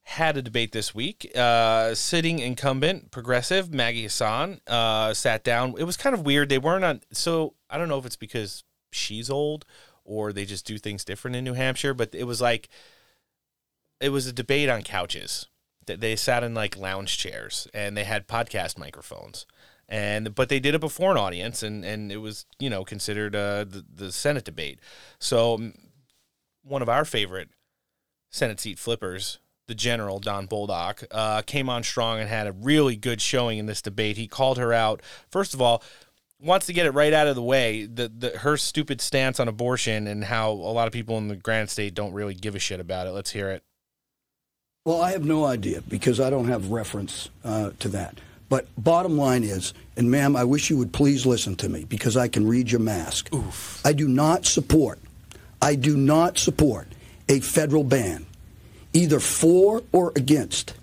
had 0.03 0.39
a 0.39 0.43
debate 0.43 0.73
this 0.73 0.95
week. 0.95 1.31
Uh, 1.37 1.95
sitting 1.95 2.39
incumbent 2.39 3.11
progressive 3.11 3.75
Maggie 3.75 4.05
Hassan 4.05 4.61
uh, 4.67 5.13
sat 5.13 5.45
down. 5.45 5.75
It 5.79 5.85
was 5.85 5.99
kind 5.99 6.15
of 6.15 6.25
weird. 6.25 6.49
They 6.49 6.59
weren't 6.59 6.85
on. 6.85 7.03
So 7.13 7.55
I 7.69 7.77
don't 7.77 7.89
know 7.89 7.99
if 7.99 8.07
it's 8.07 8.17
because 8.17 8.65
she's 8.91 9.29
old 9.29 9.67
or 10.05 10.33
they 10.33 10.47
just 10.47 10.67
do 10.67 10.79
things 10.79 11.05
different 11.05 11.37
in 11.37 11.45
New 11.45 11.53
Hampshire, 11.53 11.93
but 11.93 12.15
it 12.15 12.25
was 12.25 12.41
like 12.41 12.71
it 14.01 14.09
was 14.09 14.27
a 14.27 14.33
debate 14.33 14.71
on 14.71 14.83
couches. 14.83 15.47
They 15.85 16.17
sat 16.17 16.43
in 16.43 16.55
like 16.55 16.77
lounge 16.77 17.19
chairs 17.19 17.69
and 17.75 17.97
they 17.97 18.05
had 18.05 18.29
podcast 18.29 18.79
microphones. 18.79 19.47
And 19.89 20.35
but 20.35 20.51
they 20.51 20.61
did 20.61 20.75
it 20.75 20.81
before 20.81 21.11
an 21.13 21.17
audience 21.17 21.63
and 21.63 21.85
and 21.85 22.13
it 22.13 22.19
was, 22.19 22.45
you 22.59 22.69
know, 22.69 22.85
considered 22.85 23.35
uh, 23.35 23.65
the 23.65 23.85
the 23.95 24.13
Senate 24.13 24.45
debate. 24.45 24.81
So 25.19 25.59
mm, 25.59 25.75
one 26.63 26.83
of 26.83 26.89
our 26.89 27.05
favorite 27.05 27.49
Senate 28.31 28.61
seat 28.61 28.79
flippers, 28.79 29.39
the 29.67 29.75
general 29.75 30.19
Don 30.19 30.47
Bolduc, 30.47 31.05
uh, 31.11 31.43
came 31.43 31.71
on 31.71 31.83
strong 31.83 32.21
and 32.21 32.29
had 32.29 32.47
a 32.47 32.53
really 32.53 32.97
good 32.97 33.21
showing 33.21 33.59
in 33.59 33.67
this 33.67 33.81
debate. 33.81 34.19
He 34.19 34.29
called 34.29 34.59
her 34.59 34.73
out. 34.73 35.01
First 35.31 35.55
of 35.55 35.63
all, 35.63 35.83
wants 36.41 36.67
to 36.67 36.73
get 36.73 36.87
it 36.87 36.91
right 36.91 37.13
out 37.13 37.27
of 37.27 37.35
the 37.35 37.43
way. 37.43 37.87
The, 37.87 38.09
the 38.09 38.31
her 38.39 38.57
stupid 38.57 39.01
stance 39.01 39.41
on 39.41 39.49
abortion 39.49 40.07
and 40.07 40.25
how 40.25 40.51
a 40.51 40.53
lot 40.53 40.87
of 40.87 40.93
people 40.93 41.19
in 41.19 41.29
the 41.29 41.37
Granite 41.37 41.71
State 41.71 41.95
don't 41.95 42.13
really 42.13 42.35
give 42.35 42.55
a 42.55 42.59
shit 42.59 42.81
about 42.81 43.07
it. 43.07 43.11
Let's 43.11 43.31
hear 43.31 43.51
it. 43.51 43.63
Well, 44.85 45.03
I 45.03 45.13
have 45.13 45.25
no 45.25 45.45
idea 45.45 45.83
because 45.83 46.21
I 46.21 46.31
don't 46.31 46.49
have 46.49 46.71
reference 46.71 47.29
uh, 47.45 47.71
to 47.81 47.89
that. 47.89 48.21
But 48.49 48.67
bottom 48.79 49.19
line 49.19 49.45
is, 49.45 49.75
and 49.97 50.11
ma'am, 50.11 50.35
I 50.35 50.45
wish 50.45 50.71
you 50.71 50.79
would 50.79 50.93
please 50.93 51.27
listen 51.27 51.55
to 51.57 51.69
me 51.69 51.85
because 51.85 52.17
I 52.17 52.29
can 52.29 52.47
read 52.47 52.71
your 52.71 52.81
mask. 52.81 53.29
I 53.85 53.93
do 53.93 54.09
not 54.09 54.47
support, 54.47 54.99
I 55.61 55.75
do 55.75 55.97
not 55.97 56.39
support 56.39 56.89
a 57.29 57.41
federal 57.41 57.85
ban, 57.85 58.25
either 58.95 59.21
for 59.21 59.83
or 59.93 60.13
against 60.17 60.75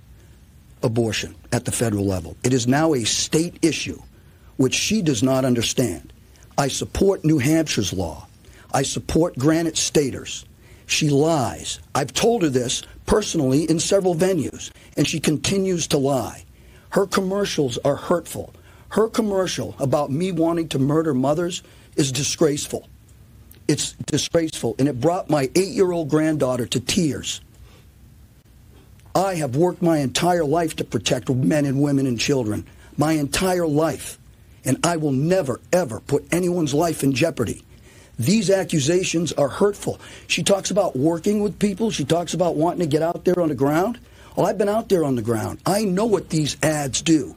abortion 0.84 1.34
at 1.52 1.66
the 1.66 1.72
federal 1.72 2.06
level. 2.06 2.38
It 2.44 2.54
is 2.54 2.68
now 2.68 2.94
a 2.94 3.04
state 3.04 3.58
issue, 3.64 4.00
which 4.58 4.76
she 4.76 5.02
does 5.02 5.24
not 5.24 5.44
understand. 5.44 6.14
I 6.58 6.68
support 6.68 7.26
New 7.26 7.40
Hampshire's 7.40 7.92
law. 7.92 8.28
I 8.74 8.84
support 8.84 9.38
Granite 9.38 9.78
Staters. 9.78 10.46
She 10.86 11.10
lies. 11.10 11.80
I've 11.96 12.14
told 12.14 12.44
her 12.44 12.50
this 12.50 12.84
personally 13.08 13.64
in 13.64 13.80
several 13.80 14.14
venues, 14.14 14.72
and 14.96 15.08
she 15.08 15.20
continues 15.20 15.88
to 15.88 15.98
lie. 15.98 16.44
Her 16.96 17.06
commercials 17.06 17.78
are 17.80 17.98
hurtful. 17.98 18.54
Her 18.88 19.10
commercial 19.10 19.76
about 19.80 20.12
me 20.12 20.32
wanting 20.32 20.70
to 20.70 20.80
murder 20.80 21.14
mothers 21.14 21.62
is 21.98 22.10
disgraceful. 22.10 22.88
It's 23.68 23.92
disgraceful, 24.06 24.78
and 24.80 24.88
it 24.88 25.02
brought 25.02 25.30
my 25.30 25.50
eight 25.56 25.74
year 25.74 25.92
old 25.92 26.08
granddaughter 26.08 26.66
to 26.68 26.80
tears. 26.80 27.42
I 29.14 29.36
have 29.36 29.58
worked 29.58 29.82
my 29.82 29.98
entire 29.98 30.46
life 30.46 30.78
to 30.78 30.86
protect 30.86 31.30
men 31.30 31.66
and 31.66 31.82
women 31.82 32.08
and 32.08 32.18
children, 32.18 32.66
my 32.96 33.12
entire 33.12 33.68
life, 33.68 34.18
and 34.64 34.78
I 34.86 34.96
will 34.96 35.12
never, 35.12 35.60
ever 35.74 36.00
put 36.00 36.26
anyone's 36.32 36.74
life 36.74 37.04
in 37.04 37.12
jeopardy. 37.12 37.66
These 38.18 38.50
accusations 38.50 39.34
are 39.34 39.50
hurtful. 39.50 40.00
She 40.28 40.44
talks 40.44 40.72
about 40.72 40.96
working 40.96 41.42
with 41.42 41.60
people. 41.60 41.92
She 41.92 42.06
talks 42.06 42.34
about 42.34 42.56
wanting 42.56 42.80
to 42.80 42.88
get 42.88 43.02
out 43.02 43.26
there 43.26 43.42
on 43.42 43.50
the 43.50 43.56
ground. 43.56 44.00
Well, 44.36 44.46
I've 44.46 44.58
been 44.58 44.70
out 44.70 44.90
there 44.90 45.04
on 45.04 45.16
the 45.16 45.22
ground. 45.22 45.60
I 45.66 45.86
know 45.86 46.06
what 46.06 46.30
these 46.30 46.58
ads 46.64 47.02
do. 47.02 47.36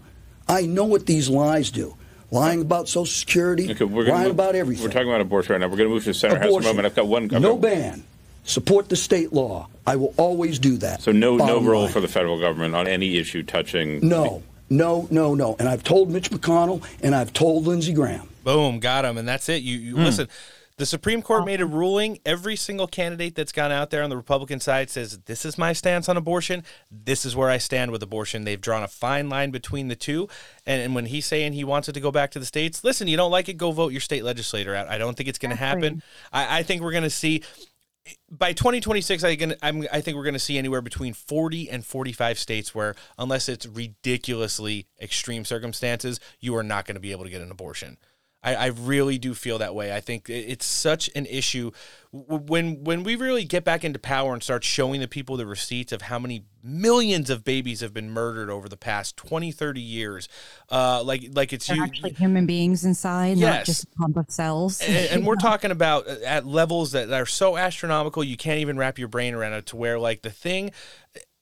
I 0.48 0.62
know 0.62 0.84
what 0.84 1.06
these 1.06 1.28
lies 1.28 1.70
do. 1.70 1.94
Lying 2.30 2.60
about 2.60 2.88
Social 2.88 3.06
Security, 3.06 3.70
Okay, 3.70 3.84
we're 3.84 4.04
lying 4.06 4.24
move- 4.24 4.32
about 4.32 4.54
everything. 4.54 4.84
We're 4.84 4.90
talking 4.92 5.08
about 5.08 5.20
abortion 5.20 5.52
right 5.52 5.60
now. 5.60 5.68
We're 5.68 5.76
going 5.78 5.88
to 5.88 5.94
move 5.94 6.04
to 6.04 6.10
the 6.10 6.14
center 6.14 6.38
house 6.38 6.50
in 6.52 6.58
a 6.58 6.62
moment. 6.62 6.86
I've 6.86 6.94
got 6.94 7.06
one. 7.06 7.24
I've 7.24 7.40
no 7.40 7.52
got- 7.54 7.62
ban. 7.62 8.04
Support 8.44 8.88
the 8.88 8.96
state 8.96 9.32
law. 9.32 9.68
I 9.86 9.96
will 9.96 10.14
always 10.16 10.58
do 10.58 10.76
that. 10.78 11.02
So 11.02 11.12
no, 11.12 11.36
no 11.36 11.60
role 11.60 11.82
line. 11.84 11.92
for 11.92 12.00
the 12.00 12.08
federal 12.08 12.38
government 12.40 12.74
on 12.74 12.86
any 12.86 13.16
issue 13.18 13.42
touching. 13.42 14.06
No, 14.06 14.42
no, 14.70 15.06
no, 15.10 15.34
no. 15.34 15.56
And 15.58 15.68
I've 15.68 15.84
told 15.84 16.10
Mitch 16.10 16.30
McConnell 16.30 16.82
and 17.02 17.14
I've 17.14 17.32
told 17.34 17.66
Lindsey 17.66 17.92
Graham. 17.92 18.28
Boom, 18.44 18.80
got 18.80 19.04
him, 19.04 19.18
and 19.18 19.28
that's 19.28 19.48
it. 19.50 19.62
You, 19.62 19.78
you 19.78 19.94
Hmm. 19.96 20.04
listen. 20.04 20.28
The 20.78 20.86
Supreme 20.86 21.22
Court 21.22 21.44
made 21.44 21.60
a 21.60 21.66
ruling. 21.66 22.20
Every 22.24 22.54
single 22.54 22.86
candidate 22.86 23.34
that's 23.34 23.50
gone 23.50 23.72
out 23.72 23.90
there 23.90 24.04
on 24.04 24.10
the 24.10 24.16
Republican 24.16 24.60
side 24.60 24.90
says, 24.90 25.18
This 25.26 25.44
is 25.44 25.58
my 25.58 25.72
stance 25.72 26.08
on 26.08 26.16
abortion. 26.16 26.62
This 26.88 27.24
is 27.24 27.34
where 27.34 27.50
I 27.50 27.58
stand 27.58 27.90
with 27.90 28.00
abortion. 28.00 28.44
They've 28.44 28.60
drawn 28.60 28.84
a 28.84 28.88
fine 28.88 29.28
line 29.28 29.50
between 29.50 29.88
the 29.88 29.96
two. 29.96 30.28
And, 30.64 30.80
and 30.80 30.94
when 30.94 31.06
he's 31.06 31.26
saying 31.26 31.54
he 31.54 31.64
wants 31.64 31.88
it 31.88 31.94
to 31.94 32.00
go 32.00 32.12
back 32.12 32.30
to 32.30 32.38
the 32.38 32.46
states, 32.46 32.84
listen, 32.84 33.08
you 33.08 33.16
don't 33.16 33.32
like 33.32 33.48
it, 33.48 33.54
go 33.54 33.72
vote 33.72 33.90
your 33.90 34.00
state 34.00 34.22
legislator 34.22 34.72
out. 34.72 34.86
I 34.88 34.98
don't 34.98 35.16
think 35.16 35.28
it's 35.28 35.38
going 35.38 35.50
to 35.50 35.56
happen. 35.56 36.00
I, 36.32 36.60
I 36.60 36.62
think 36.62 36.80
we're 36.80 36.92
going 36.92 37.02
to 37.02 37.10
see 37.10 37.42
by 38.30 38.52
2026 38.52 39.24
I, 39.24 39.34
gonna, 39.34 39.56
I'm, 39.60 39.84
I 39.92 40.00
think 40.00 40.16
we're 40.16 40.22
going 40.22 40.34
to 40.34 40.38
see 40.38 40.58
anywhere 40.58 40.80
between 40.80 41.12
40 41.12 41.68
and 41.68 41.84
45 41.84 42.38
states 42.38 42.74
where 42.74 42.94
unless 43.18 43.48
it's 43.48 43.66
ridiculously 43.66 44.86
extreme 45.00 45.44
circumstances 45.44 46.20
you 46.40 46.56
are 46.56 46.62
not 46.62 46.86
going 46.86 46.94
to 46.94 47.00
be 47.00 47.12
able 47.12 47.24
to 47.24 47.30
get 47.30 47.42
an 47.42 47.50
abortion 47.50 47.98
I, 48.42 48.54
I 48.54 48.66
really 48.66 49.18
do 49.18 49.34
feel 49.34 49.58
that 49.58 49.74
way. 49.74 49.94
I 49.94 50.00
think 50.00 50.30
it's 50.30 50.64
such 50.66 51.10
an 51.16 51.26
issue 51.26 51.72
when 52.12 52.84
when 52.84 53.02
we 53.02 53.16
really 53.16 53.44
get 53.44 53.64
back 53.64 53.84
into 53.84 53.98
power 53.98 54.32
and 54.32 54.42
start 54.42 54.64
showing 54.64 55.00
the 55.00 55.08
people 55.08 55.36
the 55.36 55.44
receipts 55.44 55.92
of 55.92 56.02
how 56.02 56.18
many 56.18 56.44
millions 56.62 57.30
of 57.30 57.44
babies 57.44 57.80
have 57.80 57.92
been 57.92 58.10
murdered 58.10 58.48
over 58.48 58.68
the 58.68 58.76
past 58.76 59.16
20 59.16 59.52
30 59.52 59.80
years 59.80 60.28
uh, 60.70 61.02
like 61.02 61.24
like 61.32 61.52
it's 61.52 61.68
you, 61.68 61.82
actually 61.82 62.12
human 62.12 62.46
beings 62.46 62.84
inside, 62.84 63.36
not 63.36 63.64
just 63.64 63.84
a 63.84 63.86
pump 63.88 64.16
of 64.16 64.30
cells. 64.30 64.80
and, 64.80 65.10
and 65.10 65.26
we're 65.26 65.36
talking 65.36 65.70
about 65.70 66.08
uh, 66.08 66.16
at 66.24 66.46
levels 66.46 66.92
that 66.92 67.12
are 67.12 67.26
so 67.26 67.56
astronomical 67.56 68.24
you 68.24 68.36
can't 68.36 68.60
even 68.60 68.78
wrap 68.78 68.98
your 68.98 69.08
brain 69.08 69.34
around 69.34 69.52
it 69.52 69.66
to 69.66 69.76
where 69.76 69.98
like 69.98 70.22
the 70.22 70.30
thing 70.30 70.70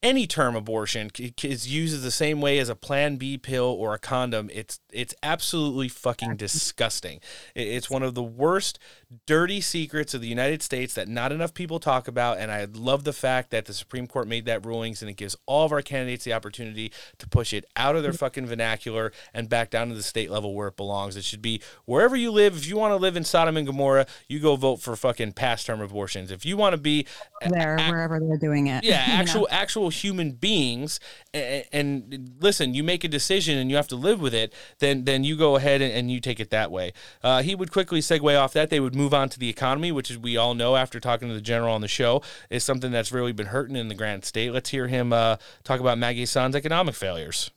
any 0.03 0.27
term 0.27 0.55
abortion 0.55 1.11
is 1.43 1.69
used 1.69 2.03
the 2.03 2.11
same 2.11 2.41
way 2.41 2.59
as 2.59 2.69
a 2.69 2.77
plan 2.77 3.17
b 3.17 3.39
pill 3.39 3.65
or 3.65 3.95
a 3.95 3.99
condom 3.99 4.51
it's 4.53 4.81
it's 4.97 5.15
absolutely 5.23 5.89
fucking 5.89 6.37
disgusting. 6.37 7.21
It's 7.55 7.91
one 7.91 8.03
of 8.03 8.15
the 8.15 8.23
worst 8.23 8.79
dirty 9.25 9.61
secrets 9.61 10.15
of 10.15 10.21
the 10.21 10.27
united 10.27 10.61
states 10.61 10.95
that 10.95 11.07
not 11.07 11.31
enough 11.31 11.55
people 11.55 11.79
talk 11.79 12.09
about 12.09 12.39
and 12.39 12.51
i 12.51 12.67
love 12.75 13.05
the 13.05 13.13
fact 13.13 13.53
that 13.53 13.65
the 13.67 13.73
supreme 13.73 14.09
court 14.09 14.27
made 14.27 14.45
that 14.45 14.67
rulings 14.67 15.01
and 15.01 15.09
it 15.09 15.17
gives 15.17 15.37
all 15.47 15.65
of 15.65 15.71
our 15.71 15.81
candidates 15.81 16.25
the 16.25 16.33
opportunity 16.33 16.91
to 17.19 17.29
push 17.29 17.53
it 17.53 17.65
out 17.77 17.97
of 17.97 18.03
their 18.03 18.13
mm-hmm. 18.13 18.19
fucking 18.19 18.47
vernacular 18.47 19.13
and 19.33 19.49
back 19.49 19.71
down 19.71 19.89
to 19.89 19.95
the 19.95 20.03
state 20.03 20.31
level 20.31 20.55
where 20.55 20.69
it 20.69 20.77
belongs. 20.77 21.17
It 21.17 21.25
should 21.25 21.43
be 21.43 21.61
wherever 21.85 22.17
you 22.17 22.31
live 22.31 22.57
if 22.57 22.67
you 22.67 22.77
want 22.77 22.93
to 22.93 22.97
live 22.97 23.17
in 23.17 23.25
sodom 23.25 23.57
and 23.57 23.67
gomorrah 23.67 24.07
you 24.29 24.41
go 24.41 24.57
vote 24.57 24.77
for 24.77 24.95
fucking 24.97 25.33
past 25.33 25.67
term 25.67 25.81
abortions. 25.81 26.31
If 26.31 26.45
you 26.45 26.57
want 26.57 26.75
to 26.75 26.81
be 26.81 27.07
there, 27.49 27.77
wherever 27.77 28.19
they're 28.21 28.39
doing 28.39 28.67
it. 28.67 28.85
yeah 28.85 29.07
know? 29.09 29.15
actual 29.15 29.49
actual 29.51 29.89
human 29.91 30.33
beings 30.33 31.01
and, 31.33 31.65
and 31.73 32.37
listen 32.41 32.75
you 32.75 32.83
make 32.83 33.05
a 33.05 33.09
decision 33.09 33.59
and 33.59 33.71
you 33.71 33.77
have 33.77 33.89
to 33.89 33.97
live 33.97 34.21
with 34.21 34.35
it 34.35 34.53
then 34.87 35.05
then 35.05 35.25
you 35.25 35.37
go 35.37 35.57
ahead 35.57 35.83
and, 35.83 35.93
and 35.93 36.11
you 36.11 36.21
take 36.21 36.41
it 36.41 36.51
that 36.51 36.71
way 36.71 36.93
uh, 37.23 37.43
he 37.43 37.55
would 37.55 37.71
quickly 37.73 38.01
segue 38.01 38.41
off 38.41 38.53
that 38.53 38.71
they 38.71 38.81
would 38.81 38.95
move 38.95 39.13
on 39.13 39.29
to 39.29 39.39
the 39.39 39.49
economy 39.49 39.93
which 39.93 40.11
is 40.11 40.17
we 40.17 40.37
all 40.37 40.55
know 40.55 40.77
after 40.77 41.01
talking 41.01 41.29
to 41.29 41.35
the 41.35 41.41
general 41.41 41.75
on 41.75 41.81
the 41.81 41.89
show 41.89 42.23
is 42.49 42.65
something 42.65 42.91
that's 42.93 43.13
really 43.13 43.33
been 43.33 43.47
hurting 43.47 43.77
in 43.77 43.89
the 43.89 43.95
Granite 43.95 44.25
State 44.25 44.53
let's 44.53 44.71
hear 44.71 44.87
him 44.87 45.13
uh, 45.13 45.37
talk 45.65 45.81
about 45.81 45.99
maggie 45.99 46.21
Hassan's 46.21 46.57
economic 46.57 46.95
failures 46.95 47.51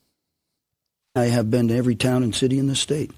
I 1.15 1.25
have 1.25 1.49
been 1.49 1.67
to 1.69 1.75
every 1.75 1.95
town 1.95 2.21
and 2.21 2.35
city 2.35 2.59
in 2.59 2.67
the 2.67 2.75
state, 2.75 3.11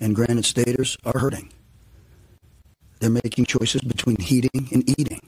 and 0.00 0.16
Granite 0.16 0.46
Staters 0.46 0.96
are 1.04 1.18
hurting. 1.18 1.52
They're 2.98 3.10
making 3.10 3.44
choices 3.44 3.82
between 3.82 4.16
heating 4.16 4.68
and 4.72 4.88
eating. 4.98 5.20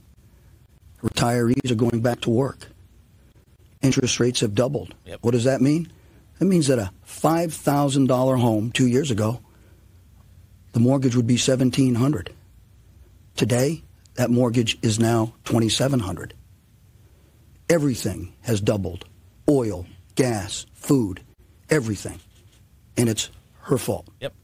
Retirees 1.03 1.71
are 1.71 1.77
going 1.77 2.01
back 2.01 2.21
to 2.23 2.31
work. 2.31 2.69
Interest 3.83 4.19
rates 4.19 4.41
have 4.41 4.55
doubled. 4.55 4.95
What 5.21 5.33
does 5.33 5.45
that 5.45 5.61
mean? 5.61 5.93
That 6.39 6.47
means 6.47 6.69
that 6.69 6.79
a 6.79 6.93
$5,000 7.07 8.41
home 8.41 8.71
two 8.71 8.87
years 8.87 9.11
ago, 9.11 9.41
the 10.73 10.81
mortgage 10.81 11.17
would 11.17 11.27
be 11.27 11.35
1700 11.35 12.35
Today, 13.39 13.85
that 14.17 14.31
mortgage 14.31 14.77
is 14.83 14.99
now 14.99 15.33
2700 15.45 16.35
Everything 17.71 18.33
has 18.41 18.61
doubled 18.61 19.05
oil, 19.49 19.87
gas, 20.17 20.67
food, 20.75 21.21
everything. 21.71 22.19
And 22.97 23.09
it's 23.09 23.31
her 23.63 23.79
fault. 23.79 24.09
Yep. 24.19 24.35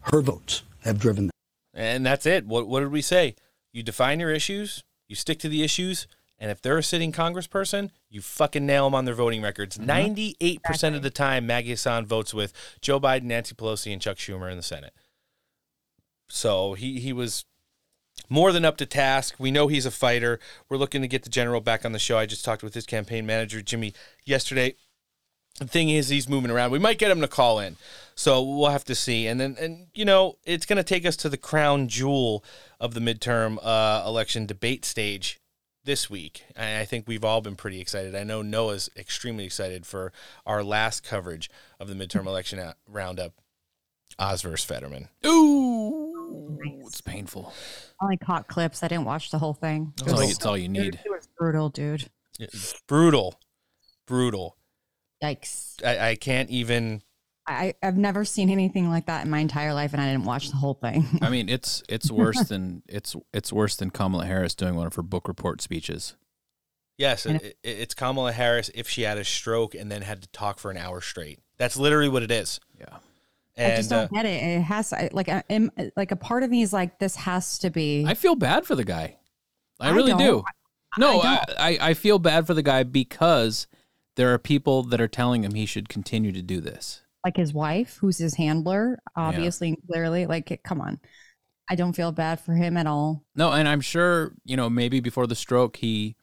Her 0.00 0.22
votes 0.22 0.64
have 0.80 0.98
driven 0.98 1.26
that. 1.26 1.32
And 1.72 2.04
that's 2.04 2.26
it. 2.26 2.46
What 2.46 2.66
what 2.66 2.80
did 2.80 2.90
we 2.90 3.00
say? 3.00 3.36
You 3.72 3.84
define 3.84 4.18
your 4.18 4.32
issues, 4.32 4.82
you 5.08 5.14
stick 5.14 5.38
to 5.38 5.48
the 5.48 5.62
issues, 5.62 6.08
and 6.38 6.50
if 6.50 6.60
they're 6.60 6.78
a 6.78 6.82
sitting 6.82 7.12
congressperson, 7.12 7.90
you 8.10 8.20
fucking 8.20 8.66
nail 8.66 8.84
them 8.84 8.94
on 8.94 9.06
their 9.06 9.14
voting 9.14 9.42
records. 9.42 9.78
98% 9.78 10.94
of 10.94 11.02
the 11.02 11.10
time, 11.10 11.46
Maggie 11.46 11.70
Hassan 11.70 12.04
votes 12.04 12.34
with 12.34 12.52
Joe 12.82 13.00
Biden, 13.00 13.24
Nancy 13.24 13.54
Pelosi, 13.54 13.92
and 13.92 14.02
Chuck 14.02 14.18
Schumer 14.18 14.50
in 14.50 14.56
the 14.56 14.62
Senate. 14.62 14.92
So 16.28 16.74
he, 16.74 17.00
he 17.00 17.12
was 17.12 17.46
more 18.28 18.52
than 18.52 18.64
up 18.64 18.76
to 18.78 18.86
task. 18.86 19.36
We 19.38 19.50
know 19.50 19.68
he's 19.68 19.86
a 19.86 19.90
fighter. 19.90 20.38
We're 20.68 20.76
looking 20.76 21.00
to 21.02 21.08
get 21.08 21.22
the 21.22 21.30
general 21.30 21.60
back 21.60 21.84
on 21.84 21.92
the 21.92 21.98
show. 21.98 22.18
I 22.18 22.26
just 22.26 22.44
talked 22.44 22.62
with 22.62 22.74
his 22.74 22.86
campaign 22.86 23.24
manager, 23.24 23.62
Jimmy, 23.62 23.94
yesterday. 24.24 24.74
The 25.58 25.66
thing 25.66 25.88
is, 25.88 26.10
he's 26.10 26.28
moving 26.28 26.50
around. 26.50 26.70
We 26.70 26.78
might 26.78 26.98
get 26.98 27.10
him 27.10 27.22
to 27.22 27.28
call 27.28 27.60
in, 27.60 27.76
so 28.14 28.42
we'll 28.42 28.68
have 28.68 28.84
to 28.84 28.94
see. 28.94 29.26
And 29.26 29.40
then, 29.40 29.56
and 29.58 29.86
you 29.94 30.04
know, 30.04 30.36
it's 30.44 30.66
going 30.66 30.76
to 30.76 30.82
take 30.82 31.06
us 31.06 31.16
to 31.16 31.30
the 31.30 31.38
crown 31.38 31.88
jewel 31.88 32.44
of 32.78 32.92
the 32.92 33.00
midterm 33.00 33.58
uh, 33.62 34.02
election 34.06 34.44
debate 34.44 34.84
stage 34.84 35.40
this 35.86 36.10
week. 36.10 36.44
And 36.54 36.78
I 36.78 36.84
think 36.84 37.08
we've 37.08 37.24
all 37.24 37.40
been 37.40 37.56
pretty 37.56 37.80
excited. 37.80 38.14
I 38.14 38.24
know 38.24 38.42
Noah's 38.42 38.90
extremely 38.96 39.44
excited 39.44 39.86
for 39.86 40.12
our 40.44 40.62
last 40.62 41.02
coverage 41.02 41.48
of 41.80 41.88
the 41.88 41.94
midterm 41.94 42.22
hmm. 42.22 42.28
election 42.28 42.58
out- 42.58 42.76
roundup. 42.86 43.32
Oz 44.18 44.40
versus 44.42 44.64
Fetterman. 44.64 45.08
Ooh, 45.26 46.58
it's 46.86 47.00
painful. 47.00 47.52
I 48.00 48.04
only 48.04 48.16
caught 48.16 48.46
clips. 48.48 48.82
I 48.82 48.88
didn't 48.88 49.04
watch 49.04 49.30
the 49.30 49.38
whole 49.38 49.52
thing. 49.52 49.92
It's, 49.94 50.04
That's 50.04 50.12
all, 50.12 50.26
was- 50.26 50.38
you, 50.40 50.50
all 50.50 50.58
you 50.58 50.68
need. 50.68 51.00
It 51.04 51.10
was 51.10 51.28
brutal, 51.38 51.68
dude. 51.68 52.08
Brutal, 52.86 53.38
brutal. 54.06 54.56
Yikes. 55.22 55.84
I, 55.84 56.10
I 56.10 56.14
can't 56.14 56.50
even. 56.50 57.02
I, 57.48 57.74
I've 57.82 57.96
never 57.96 58.24
seen 58.24 58.50
anything 58.50 58.88
like 58.88 59.06
that 59.06 59.24
in 59.24 59.30
my 59.30 59.38
entire 59.38 59.72
life, 59.72 59.92
and 59.92 60.02
I 60.02 60.10
didn't 60.10 60.24
watch 60.24 60.50
the 60.50 60.56
whole 60.56 60.74
thing. 60.74 61.06
I 61.22 61.28
mean, 61.30 61.48
it's 61.48 61.82
it's 61.88 62.10
worse 62.10 62.40
than 62.48 62.82
it's 62.88 63.14
it's 63.32 63.52
worse 63.52 63.76
than 63.76 63.90
Kamala 63.90 64.26
Harris 64.26 64.54
doing 64.54 64.74
one 64.74 64.86
of 64.86 64.94
her 64.96 65.02
book 65.02 65.28
report 65.28 65.60
speeches. 65.62 66.16
Yes, 66.98 67.26
it, 67.26 67.42
it- 67.42 67.56
it's 67.62 67.94
Kamala 67.94 68.32
Harris 68.32 68.70
if 68.74 68.88
she 68.88 69.02
had 69.02 69.18
a 69.18 69.24
stroke 69.24 69.74
and 69.74 69.92
then 69.92 70.02
had 70.02 70.22
to 70.22 70.28
talk 70.28 70.58
for 70.58 70.70
an 70.70 70.76
hour 70.76 71.00
straight. 71.00 71.38
That's 71.58 71.76
literally 71.76 72.08
what 72.08 72.22
it 72.22 72.30
is. 72.30 72.58
Yeah. 72.78 72.86
I 73.58 73.76
just 73.76 73.88
don't 73.90 74.00
uh, 74.04 74.08
get 74.08 74.26
it. 74.26 74.42
It 74.42 74.60
has 74.62 74.92
I- 74.92 75.10
like 75.12 75.28
I 75.28 75.42
am 75.48 75.70
like 75.96 76.10
a 76.12 76.16
part 76.16 76.42
of 76.42 76.50
me 76.50 76.62
is 76.62 76.72
like 76.72 76.98
this 76.98 77.16
has 77.16 77.58
to 77.60 77.70
be. 77.70 78.04
I 78.06 78.14
feel 78.14 78.34
bad 78.34 78.66
for 78.66 78.74
the 78.74 78.84
guy. 78.84 79.16
I 79.80 79.88
I 79.88 79.90
really 79.92 80.12
don't. 80.12 80.18
do. 80.18 80.44
No, 80.98 81.20
I 81.20 81.26
I. 81.26 81.44
I, 81.58 81.78
I 81.90 81.94
feel 81.94 82.18
bad 82.18 82.46
for 82.46 82.54
the 82.54 82.62
guy 82.62 82.82
because 82.82 83.66
there 84.16 84.32
are 84.32 84.38
people 84.38 84.82
that 84.84 85.00
are 85.00 85.08
telling 85.08 85.44
him 85.44 85.52
he 85.54 85.66
should 85.66 85.88
continue 85.88 86.32
to 86.32 86.42
do 86.42 86.60
this. 86.60 87.02
Like 87.26 87.36
his 87.36 87.52
wife, 87.52 87.98
who's 88.00 88.18
his 88.18 88.36
handler, 88.36 89.00
obviously 89.16 89.70
and 89.70 89.78
clearly. 89.90 90.26
Like, 90.26 90.60
come 90.62 90.80
on, 90.80 91.00
I 91.68 91.74
don't 91.74 91.92
feel 91.92 92.12
bad 92.12 92.38
for 92.38 92.54
him 92.54 92.76
at 92.76 92.86
all. 92.86 93.24
No, 93.34 93.50
and 93.50 93.68
I'm 93.68 93.80
sure 93.80 94.32
you 94.44 94.56
know 94.56 94.70
maybe 94.70 95.00
before 95.00 95.26
the 95.26 95.34
stroke 95.34 95.76
he 95.76 96.14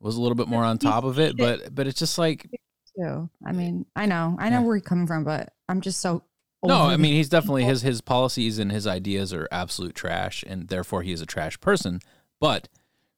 was 0.00 0.16
a 0.16 0.20
little 0.20 0.34
bit 0.34 0.46
more 0.46 0.62
on 0.62 0.76
top 0.76 1.04
of 1.04 1.18
it, 1.18 1.38
but 1.38 1.74
but 1.74 1.86
it's 1.86 1.98
just 1.98 2.18
like 2.18 2.46
Too. 2.94 3.30
I 3.44 3.52
mean, 3.52 3.86
I 3.96 4.04
know, 4.04 4.36
I 4.38 4.50
know 4.50 4.60
where 4.60 4.76
you're 4.76 4.82
coming 4.82 5.06
from, 5.06 5.24
but 5.24 5.54
I'm 5.66 5.80
just 5.80 6.00
so. 6.00 6.22
no, 6.62 6.82
I 6.82 6.98
mean 6.98 7.14
he's 7.14 7.30
definitely 7.30 7.64
his 7.64 7.80
his 7.80 8.02
policies 8.02 8.58
and 8.58 8.70
his 8.70 8.86
ideas 8.86 9.32
are 9.32 9.48
absolute 9.50 9.94
trash, 9.94 10.44
and 10.46 10.68
therefore 10.68 11.02
he 11.02 11.12
is 11.12 11.22
a 11.22 11.26
trash 11.26 11.58
person. 11.58 12.00
But 12.38 12.68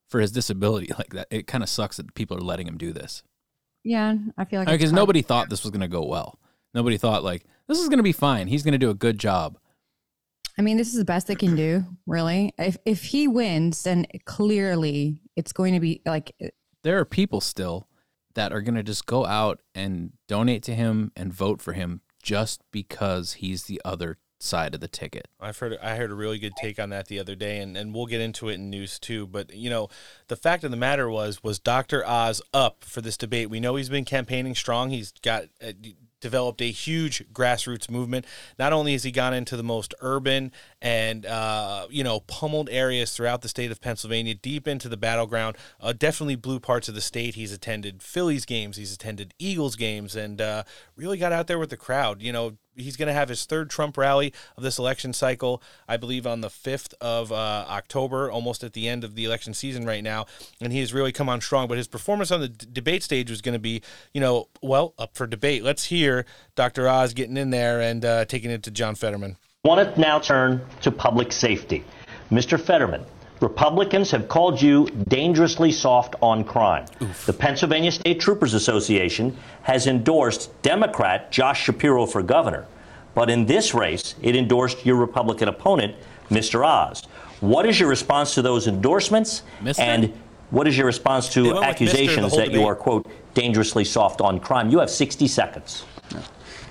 for 0.09 0.21
his 0.21 0.31
disability 0.31 0.93
like 0.97 1.11
that, 1.11 1.27
it 1.33 1.49
kind 1.49 1.65
of 1.65 1.69
sucks 1.69 1.97
that 1.97 2.15
people 2.15 2.37
are 2.37 2.41
letting 2.41 2.69
him 2.69 2.79
do 2.79 2.93
this 2.93 3.25
Yeah, 3.83 4.15
I 4.39 4.45
feel 4.45 4.61
like 4.61 4.69
because 4.69 4.91
hard- 4.93 5.01
nobody 5.03 5.23
thought 5.23 5.51
this 5.51 5.65
was 5.65 5.73
going 5.73 5.81
to 5.81 5.89
go 5.89 6.05
well. 6.07 6.39
Nobody 6.77 6.99
thought 6.99 7.25
like 7.25 7.43
this 7.69 7.79
is 7.79 7.89
going 7.89 7.99
to 7.99 8.05
be 8.05 8.13
fine. 8.13 8.49
He's 8.49 8.63
going 8.63 8.73
to 8.73 8.79
do 8.79 8.91
a 8.91 8.95
good 8.95 9.19
job. 9.19 9.57
I 10.59 10.63
mean, 10.63 10.77
this 10.77 10.89
is 10.89 10.99
the 10.99 11.07
best 11.07 11.27
they 11.27 11.35
can 11.35 11.57
do, 11.57 11.85
really. 12.07 12.53
If 12.59 12.77
if 12.85 13.05
he 13.05 13.27
wins, 13.27 13.83
then 13.83 14.07
clearly 14.27 15.23
it's 15.37 15.55
going 15.55 15.73
to 15.73 15.81
be 15.81 16.03
like 16.05 16.37
there 16.83 16.99
are 16.99 17.07
people 17.07 17.41
still 17.41 17.89
that 18.35 18.53
are 18.53 18.61
going 18.61 18.75
to 18.75 18.83
just 18.83 19.07
go 19.07 19.25
out 19.25 19.63
and 19.75 20.13
donate 20.29 20.63
to 20.65 20.75
him 20.75 21.13
and 21.17 21.33
vote 21.33 21.63
for 21.63 21.73
him 21.73 22.03
just 22.23 22.61
because 22.71 23.35
he's 23.35 23.65
the 23.65 23.81
other 23.83 24.19
side 24.39 24.75
of 24.75 24.81
the 24.83 24.89
ticket. 24.89 25.29
I've 25.41 25.59
heard 25.59 25.79
I 25.83 25.97
heard 25.97 26.11
a 26.11 26.15
really 26.15 26.39
good 26.39 26.57
take 26.57 26.79
on 26.79 26.91
that 26.91 27.09
the 27.09 27.19
other 27.19 27.35
day, 27.35 27.59
and, 27.59 27.75
and 27.75 27.95
we'll 27.95 28.05
get 28.05 28.21
into 28.21 28.51
it 28.51 28.55
in 28.57 28.69
news 28.69 28.99
too. 28.99 29.27
But 29.27 29.55
you 29.55 29.71
know, 29.71 29.89
the 30.29 30.37
fact 30.37 30.63
of 30.63 30.71
the 30.71 30.77
matter 30.77 31.09
was 31.09 31.43
was 31.43 31.59
Dr. 31.59 32.07
Oz 32.07 32.43
up 32.53 32.85
for 32.85 33.01
this 33.01 33.17
debate? 33.17 33.49
We 33.49 33.61
know 33.61 33.77
he's 33.77 33.89
been 33.89 34.05
campaigning 34.05 34.55
strong. 34.55 34.91
He's 34.91 35.13
got 35.23 35.45
uh, 35.63 35.73
d- 35.81 35.97
developed 36.21 36.61
a 36.61 36.71
huge 36.71 37.25
grassroots 37.33 37.91
movement. 37.91 38.27
Not 38.59 38.73
only 38.73 38.93
has 38.93 39.03
he 39.03 39.11
gone 39.11 39.35
into 39.35 39.57
the 39.57 39.63
most 39.63 39.95
urban 40.01 40.53
and 40.83 41.25
uh, 41.27 41.87
you 41.91 42.05
know 42.05 42.21
pummeled 42.21 42.69
areas 42.71 43.15
throughout 43.15 43.43
the 43.43 43.49
state 43.49 43.71
of 43.71 43.81
Pennsylvania, 43.81 44.35
deep 44.35 44.69
into 44.69 44.89
the 44.89 44.97
battleground, 44.97 45.57
uh, 45.81 45.93
definitely 45.93 46.37
blue 46.37 46.61
parts 46.61 46.89
of 46.89 46.95
the 46.95 47.01
state. 47.01 47.35
He's 47.35 47.53
attended 47.53 48.03
Phillies 48.03 48.45
games, 48.45 48.77
he's 48.77 48.93
attended 48.93 49.35
Eagles 49.39 49.77
games, 49.77 50.15
and 50.15 50.41
uh, 50.41 50.65
really 50.97 51.19
got 51.19 51.33
out 51.33 51.47
there 51.47 51.59
with 51.59 51.71
the 51.71 51.77
crowd. 51.77 52.23
You 52.23 52.33
know, 52.33 52.57
he's 52.77 52.97
going 52.97 53.09
to 53.09 53.13
have 53.13 53.29
his 53.29 53.45
third 53.45 53.71
Trump 53.71 53.97
rally 53.97 54.33
of 54.57 54.63
this 54.63 54.79
election 54.79 55.13
cycle, 55.13 55.63
I 55.89 55.97
believe, 55.97 56.27
on 56.27 56.41
the 56.41 56.49
5th 56.49 56.95
of 57.01 57.33
uh, 57.33 57.65
October, 57.69 58.31
almost 58.31 58.63
at 58.63 58.75
the 58.75 58.89
end 58.89 59.03
of 59.05 59.15
the 59.15 59.25
election 59.25 59.55
season 59.55 59.87
right 59.87 60.05
now. 60.05 60.27
And 60.61 60.73
he 60.73 60.81
has 60.81 60.93
really 60.93 61.13
come 61.13 61.29
on 61.29 61.41
strong. 61.41 61.69
But 61.69 61.79
his 61.79 61.89
performance 61.89 62.31
on 62.31 62.41
the 62.41 62.49
d- 62.49 62.67
debate 62.73 63.03
stage 63.03 63.31
was 63.31 63.41
going 63.41 63.55
to 63.55 63.59
be, 63.59 63.83
you 64.13 64.21
know, 64.21 64.49
well, 64.63 64.95
up 64.99 65.17
for 65.17 65.27
debate. 65.27 65.63
Let's 65.65 65.87
hear 65.87 66.27
Dr. 66.55 66.89
Oz 66.89 67.15
getting 67.15 67.37
in 67.37 67.51
there 67.51 67.81
and 67.81 68.05
uh, 68.05 68.25
taking 68.27 68.51
it 68.51 68.63
to 68.65 68.71
John 68.71 68.95
Fetterman. 68.95 69.37
I 69.67 69.69
want 69.69 69.97
to 69.97 70.01
now 70.01 70.21
turn 70.21 70.65
to 70.83 70.93
public 70.93 71.33
safety. 71.33 71.83
Mr. 72.31 72.61
Fetterman, 72.61 73.05
Republicans 73.41 74.13
have 74.13 74.29
called 74.29 74.63
you 74.63 74.87
dangerously 75.09 75.73
soft 75.73 76.15
on 76.23 76.45
crime. 76.45 76.87
The 77.27 77.33
Pennsylvania 77.33 77.91
State 77.91 78.21
Troopers 78.21 78.55
Association 78.55 79.37
has 79.63 79.89
endorsed 79.89 80.53
Democrat 80.63 81.33
Josh 81.33 81.65
Shapiro 81.65 82.07
for 82.07 82.23
governor. 82.23 82.65
But 83.17 83.29
in 83.29 83.45
this 83.45 83.75
race, 83.75 84.15
it 84.23 84.37
endorsed 84.37 84.87
your 84.87 84.95
Republican 84.95 85.49
opponent, 85.49 85.97
Mr. 86.31 86.65
Oz. 86.65 87.03
What 87.41 87.67
is 87.67 87.81
your 87.81 87.89
response 87.89 88.35
to 88.35 88.43
those 88.43 88.69
endorsements? 88.69 89.43
And 89.81 90.13
what 90.51 90.69
is 90.69 90.79
your 90.79 90.87
response 90.87 91.29
to 91.31 91.43
went 91.43 91.55
with 91.55 91.57
Mr. 91.57 91.61
the 91.63 91.69
accusations 91.69 92.37
that 92.37 92.53
you 92.53 92.65
are, 92.65 92.77
quote, 92.77 93.11
dangerously 93.35 93.85
soft 93.85 94.21
on 94.21 94.39
crime? 94.39 94.71
You 94.71 94.79
have 94.79 94.91
60 94.91 95.27
seconds. 95.27 95.85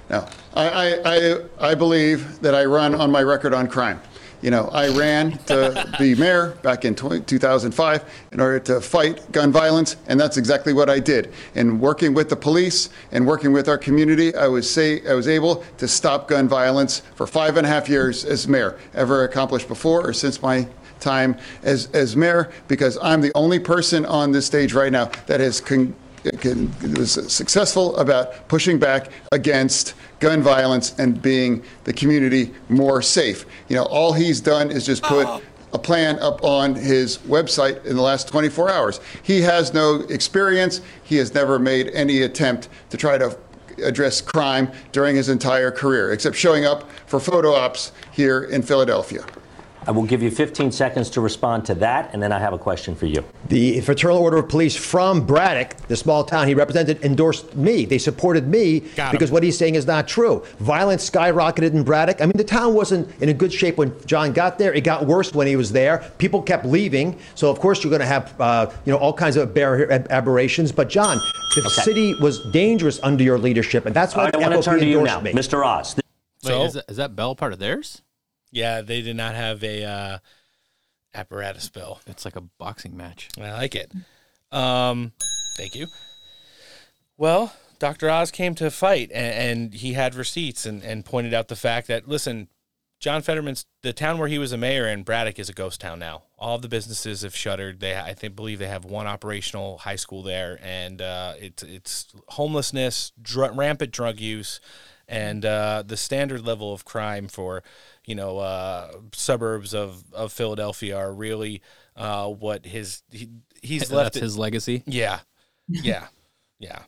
No, 0.09 0.27
I, 0.53 0.69
I, 0.69 1.01
I, 1.05 1.39
I 1.71 1.75
believe 1.75 2.39
that 2.41 2.53
I 2.53 2.65
run 2.65 2.93
on 2.93 3.11
my 3.11 3.23
record 3.23 3.53
on 3.53 3.67
crime. 3.67 3.99
You 4.41 4.51
know, 4.51 4.69
I 4.71 4.89
ran 4.89 5.39
to 5.47 5.91
be 5.99 6.13
mayor 6.13 6.51
back 6.61 6.85
in 6.85 6.93
20, 6.93 7.21
2005 7.21 8.05
in 8.31 8.39
order 8.39 8.59
to 8.59 8.79
fight 8.79 9.31
gun 9.31 9.51
violence, 9.51 9.95
and 10.07 10.19
that's 10.19 10.37
exactly 10.37 10.71
what 10.71 10.87
I 10.87 10.99
did. 10.99 11.33
And 11.55 11.81
working 11.81 12.13
with 12.13 12.29
the 12.29 12.35
police 12.35 12.89
and 13.11 13.25
working 13.25 13.51
with 13.53 13.67
our 13.67 13.77
community, 13.79 14.35
I 14.35 14.47
was 14.47 14.69
say 14.69 15.01
I 15.07 15.15
was 15.15 15.27
able 15.27 15.63
to 15.77 15.87
stop 15.87 16.27
gun 16.27 16.47
violence 16.47 16.99
for 17.15 17.25
five 17.25 17.57
and 17.57 17.65
a 17.65 17.69
half 17.69 17.89
years 17.89 18.23
as 18.23 18.47
mayor. 18.47 18.77
Ever 18.93 19.23
accomplished 19.23 19.67
before 19.67 20.07
or 20.07 20.13
since 20.13 20.39
my 20.41 20.67
time 20.99 21.37
as 21.63 21.89
as 21.93 22.15
mayor? 22.15 22.51
Because 22.67 22.99
I'm 23.01 23.21
the 23.21 23.31
only 23.33 23.57
person 23.57 24.05
on 24.05 24.31
this 24.31 24.45
stage 24.45 24.73
right 24.73 24.91
now 24.91 25.09
that 25.25 25.39
has. 25.39 25.59
Con- 25.59 25.95
can, 26.39 26.73
was 26.95 27.13
successful 27.31 27.95
about 27.97 28.47
pushing 28.47 28.79
back 28.79 29.11
against 29.31 29.93
gun 30.19 30.41
violence 30.41 30.97
and 30.97 31.21
being 31.21 31.63
the 31.83 31.93
community 31.93 32.53
more 32.69 33.01
safe. 33.01 33.45
You 33.69 33.75
know, 33.75 33.83
all 33.83 34.13
he's 34.13 34.41
done 34.41 34.71
is 34.71 34.85
just 34.85 35.03
put 35.03 35.25
ah. 35.27 35.41
a 35.73 35.79
plan 35.79 36.19
up 36.19 36.43
on 36.43 36.75
his 36.75 37.17
website 37.19 37.85
in 37.85 37.95
the 37.95 38.01
last 38.01 38.27
24 38.27 38.71
hours. 38.71 38.99
He 39.23 39.41
has 39.41 39.73
no 39.73 40.01
experience. 40.09 40.81
He 41.03 41.17
has 41.17 41.33
never 41.33 41.59
made 41.59 41.89
any 41.89 42.21
attempt 42.21 42.69
to 42.89 42.97
try 42.97 43.17
to 43.17 43.37
address 43.83 44.21
crime 44.21 44.71
during 44.91 45.15
his 45.15 45.29
entire 45.29 45.71
career, 45.71 46.11
except 46.11 46.35
showing 46.35 46.65
up 46.65 46.89
for 47.07 47.19
photo 47.19 47.53
ops 47.53 47.91
here 48.11 48.43
in 48.43 48.61
Philadelphia. 48.61 49.25
I 49.87 49.91
will 49.91 50.03
give 50.05 50.23
you 50.23 50.31
15 50.31 50.71
seconds 50.71 51.09
to 51.11 51.21
respond 51.21 51.65
to 51.65 51.75
that, 51.75 52.11
and 52.13 52.21
then 52.21 52.31
I 52.31 52.39
have 52.39 52.53
a 52.53 52.57
question 52.57 52.95
for 52.95 53.05
you. 53.05 53.23
The 53.49 53.81
Fraternal 53.81 54.17
Order 54.17 54.37
of 54.37 54.49
Police 54.49 54.75
from 54.75 55.25
Braddock, 55.25 55.75
the 55.87 55.95
small 55.95 56.23
town 56.23 56.47
he 56.47 56.55
represented, 56.55 57.03
endorsed 57.03 57.55
me. 57.55 57.85
They 57.85 57.99
supported 57.99 58.47
me 58.47 58.79
because 59.11 59.31
what 59.31 59.43
he's 59.43 59.57
saying 59.57 59.75
is 59.75 59.85
not 59.85 60.07
true. 60.07 60.43
Violence 60.59 61.07
skyrocketed 61.07 61.73
in 61.73 61.83
Braddock. 61.83 62.19
I 62.19 62.25
mean, 62.25 62.33
the 62.35 62.43
town 62.43 62.73
wasn't 62.73 63.07
in 63.21 63.29
a 63.29 63.33
good 63.33 63.53
shape 63.53 63.77
when 63.77 63.93
John 64.05 64.33
got 64.33 64.57
there. 64.57 64.73
It 64.73 64.81
got 64.83 65.05
worse 65.05 65.33
when 65.33 65.45
he 65.45 65.55
was 65.55 65.71
there. 65.71 65.99
People 66.17 66.41
kept 66.41 66.65
leaving. 66.65 67.19
So, 67.35 67.51
of 67.51 67.59
course, 67.59 67.83
you're 67.83 67.91
going 67.91 67.99
to 68.01 68.07
have 68.07 68.33
uh, 68.41 68.71
you 68.85 68.91
know 68.91 68.97
all 68.97 69.13
kinds 69.13 69.37
of 69.37 69.49
aberr- 69.49 70.09
aberrations. 70.09 70.71
But, 70.71 70.89
John, 70.89 71.17
the 71.55 71.61
Okay. 71.61 71.81
city 71.83 72.13
was 72.21 72.39
dangerous 72.51 72.99
under 73.03 73.23
your 73.23 73.37
leadership, 73.37 73.85
and 73.85 73.95
that's 73.95 74.15
why 74.15 74.25
right, 74.25 74.35
I 74.35 74.39
want 74.39 74.53
to 74.55 74.61
turn 74.61 74.79
to 74.79 74.85
you 74.85 75.03
now, 75.03 75.21
me. 75.21 75.31
Mr. 75.31 75.65
Oz. 75.65 75.95
Wait, 76.43 76.65
is, 76.65 76.73
that, 76.73 76.85
is 76.89 76.97
that 76.97 77.15
bell 77.15 77.35
part 77.35 77.53
of 77.53 77.59
theirs? 77.59 78.01
Yeah, 78.55 78.79
they 78.79 79.01
did 79.01 79.17
not 79.17 79.35
have 79.35 79.61
a 79.65 79.83
uh, 79.83 80.17
apparatus 81.13 81.67
bill. 81.67 81.99
It's 82.07 82.23
like 82.23 82.37
a 82.37 82.41
boxing 82.57 82.95
match. 82.95 83.27
I 83.37 83.51
like 83.51 83.75
it. 83.75 83.91
Um, 84.49 85.11
Thank 85.57 85.75
you. 85.75 85.87
Well, 87.17 87.53
Dr. 87.79 88.09
Oz 88.09 88.31
came 88.31 88.55
to 88.55 88.71
fight, 88.71 89.11
and, 89.13 89.59
and 89.59 89.73
he 89.73 89.91
had 89.91 90.15
receipts 90.15 90.65
and, 90.65 90.81
and 90.83 91.03
pointed 91.03 91.33
out 91.33 91.49
the 91.49 91.57
fact 91.57 91.87
that 91.87 92.07
listen, 92.07 92.47
John 93.01 93.21
Fetterman's 93.21 93.65
the 93.81 93.91
town 93.91 94.19
where 94.19 94.29
he 94.29 94.37
was 94.37 94.53
a 94.53 94.57
mayor 94.57 94.87
in 94.87 95.03
Braddock 95.03 95.37
is 95.37 95.49
a 95.49 95.53
ghost 95.53 95.81
town 95.81 95.99
now. 95.99 96.23
All 96.39 96.55
of 96.55 96.61
the 96.61 96.69
businesses 96.69 97.23
have 97.23 97.35
shuttered. 97.35 97.81
They, 97.81 97.97
I 97.97 98.13
think, 98.13 98.37
believe 98.37 98.59
they 98.59 98.67
have 98.67 98.85
one 98.85 99.05
operational 99.05 99.79
high 99.79 99.97
school 99.97 100.23
there, 100.23 100.59
and 100.63 101.01
uh, 101.01 101.33
it's 101.41 101.61
it's 101.61 102.07
homelessness, 102.29 103.11
dr- 103.21 103.55
rampant 103.57 103.91
drug 103.91 104.21
use, 104.21 104.61
and 105.07 105.45
uh, 105.45 105.83
the 105.85 105.97
standard 105.97 106.45
level 106.45 106.73
of 106.73 106.85
crime 106.85 107.27
for 107.27 107.63
you 108.05 108.15
know 108.15 108.37
uh, 108.39 108.91
suburbs 109.13 109.73
of, 109.73 110.03
of 110.13 110.31
Philadelphia 110.31 110.97
are 110.97 111.13
really 111.13 111.61
uh, 111.95 112.27
what 112.27 112.65
his 112.65 113.03
he, 113.11 113.29
he's 113.61 113.81
That's 113.81 113.91
left. 113.91 114.15
it- 114.17 114.23
his 114.23 114.37
legacy? 114.37 114.83
Yeah, 114.85 115.19
yeah, 115.67 116.07
yeah. 116.59 116.83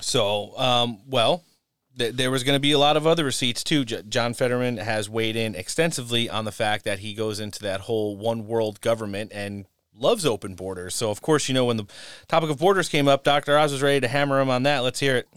So, 0.00 0.56
um, 0.58 1.00
well, 1.08 1.42
th- 1.98 2.14
there 2.14 2.30
was 2.30 2.44
going 2.44 2.54
to 2.56 2.60
be 2.60 2.72
a 2.72 2.78
lot 2.78 2.96
of 2.96 3.06
other 3.06 3.24
receipts 3.24 3.64
too. 3.64 3.84
J- 3.84 4.02
John 4.08 4.32
Fetterman 4.34 4.76
has 4.76 5.10
weighed 5.10 5.34
in 5.36 5.54
extensively 5.54 6.30
on 6.30 6.44
the 6.44 6.52
fact 6.52 6.84
that 6.84 7.00
he 7.00 7.14
goes 7.14 7.40
into 7.40 7.60
that 7.62 7.80
whole 7.82 8.16
one 8.16 8.46
world 8.46 8.80
government 8.80 9.32
and 9.34 9.66
loves 9.96 10.24
open 10.24 10.54
borders. 10.54 10.94
So, 10.94 11.10
of 11.10 11.20
course, 11.20 11.48
you 11.48 11.54
know 11.54 11.64
when 11.64 11.76
the 11.78 11.86
topic 12.28 12.50
of 12.50 12.58
borders 12.58 12.88
came 12.88 13.08
up, 13.08 13.24
Dr. 13.24 13.58
Oz 13.58 13.72
was 13.72 13.82
ready 13.82 14.00
to 14.00 14.08
hammer 14.08 14.40
him 14.40 14.50
on 14.50 14.62
that. 14.62 14.80
Let's 14.80 15.00
hear 15.00 15.16
it. 15.16 15.28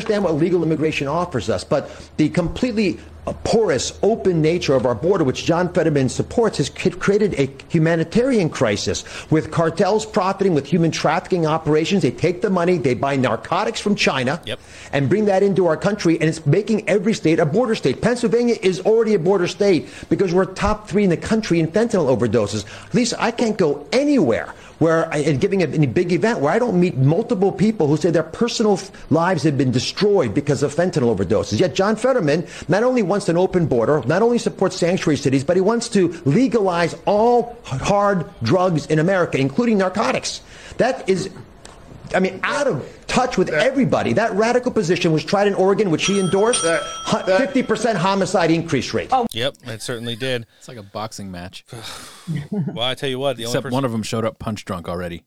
Understand 0.00 0.24
what 0.24 0.34
legal 0.36 0.62
immigration 0.62 1.06
offers 1.06 1.50
us, 1.50 1.62
but 1.62 1.90
the 2.16 2.30
completely 2.30 2.98
porous, 3.44 3.98
open 4.02 4.40
nature 4.40 4.74
of 4.74 4.86
our 4.86 4.94
border, 4.94 5.24
which 5.24 5.44
John 5.44 5.70
Fetterman 5.74 6.08
supports, 6.08 6.56
has 6.56 6.70
created 6.70 7.34
a 7.34 7.50
humanitarian 7.68 8.48
crisis 8.48 9.04
with 9.30 9.50
cartels 9.50 10.06
profiting 10.06 10.54
with 10.54 10.64
human 10.64 10.90
trafficking 10.90 11.44
operations. 11.44 12.02
They 12.02 12.12
take 12.12 12.40
the 12.40 12.48
money, 12.48 12.78
they 12.78 12.94
buy 12.94 13.16
narcotics 13.16 13.78
from 13.78 13.94
China, 13.94 14.40
and 14.92 15.10
bring 15.10 15.26
that 15.26 15.42
into 15.42 15.66
our 15.66 15.76
country, 15.76 16.18
and 16.18 16.30
it's 16.30 16.46
making 16.46 16.88
every 16.88 17.12
state 17.12 17.38
a 17.38 17.44
border 17.44 17.74
state. 17.74 18.00
Pennsylvania 18.00 18.56
is 18.62 18.80
already 18.80 19.12
a 19.14 19.18
border 19.18 19.48
state 19.48 19.86
because 20.08 20.32
we're 20.32 20.46
top 20.46 20.88
three 20.88 21.04
in 21.04 21.10
the 21.10 21.16
country 21.16 21.60
in 21.60 21.68
fentanyl 21.68 22.16
overdoses. 22.16 22.64
Lisa, 22.94 23.22
I 23.22 23.32
can't 23.32 23.58
go 23.58 23.86
anywhere 23.92 24.54
where 24.80 25.12
I, 25.12 25.18
and 25.18 25.40
giving 25.40 25.62
a, 25.62 25.66
a 25.66 25.86
big 25.86 26.10
event 26.10 26.40
where 26.40 26.50
I 26.50 26.58
don't 26.58 26.80
meet 26.80 26.96
multiple 26.96 27.52
people 27.52 27.86
who 27.86 27.96
say 27.96 28.10
their 28.10 28.24
personal 28.24 28.72
f- 28.72 28.90
lives 29.10 29.42
have 29.44 29.56
been 29.56 29.70
destroyed 29.70 30.34
because 30.34 30.62
of 30.62 30.74
fentanyl 30.74 31.14
overdoses. 31.14 31.60
Yet 31.60 31.74
John 31.74 31.96
Fetterman 31.96 32.46
not 32.66 32.82
only 32.82 33.02
wants 33.02 33.28
an 33.28 33.36
open 33.36 33.66
border, 33.66 34.02
not 34.06 34.22
only 34.22 34.38
supports 34.38 34.76
sanctuary 34.76 35.18
cities, 35.18 35.44
but 35.44 35.56
he 35.56 35.60
wants 35.60 35.90
to 35.90 36.08
legalize 36.24 36.96
all 37.04 37.56
hard 37.62 38.24
drugs 38.42 38.86
in 38.86 38.98
America, 38.98 39.38
including 39.38 39.78
narcotics. 39.78 40.40
That 40.78 41.06
is, 41.08 41.28
I 42.14 42.20
mean, 42.20 42.40
out 42.42 42.66
of 42.66 42.99
touch 43.10 43.36
with 43.36 43.50
everybody. 43.50 44.12
That 44.12 44.32
radical 44.32 44.70
position 44.70 45.12
was 45.12 45.24
tried 45.24 45.48
in 45.48 45.54
Oregon, 45.54 45.90
which 45.90 46.06
he 46.06 46.20
endorsed. 46.20 46.64
50% 46.64 47.96
homicide 47.96 48.50
increase 48.50 48.94
rate. 48.94 49.08
Oh. 49.12 49.26
Yep, 49.32 49.56
it 49.64 49.82
certainly 49.82 50.16
did. 50.16 50.46
It's 50.58 50.68
like 50.68 50.78
a 50.78 50.82
boxing 50.82 51.30
match. 51.30 51.64
well, 52.50 52.86
I 52.86 52.94
tell 52.94 53.08
you 53.08 53.18
what, 53.18 53.36
the 53.36 53.44
only 53.44 53.52
Except 53.52 53.64
person- 53.64 53.74
one 53.74 53.84
of 53.84 53.92
them 53.92 54.02
showed 54.02 54.24
up 54.24 54.38
punch 54.38 54.64
drunk 54.64 54.88
already. 54.88 55.24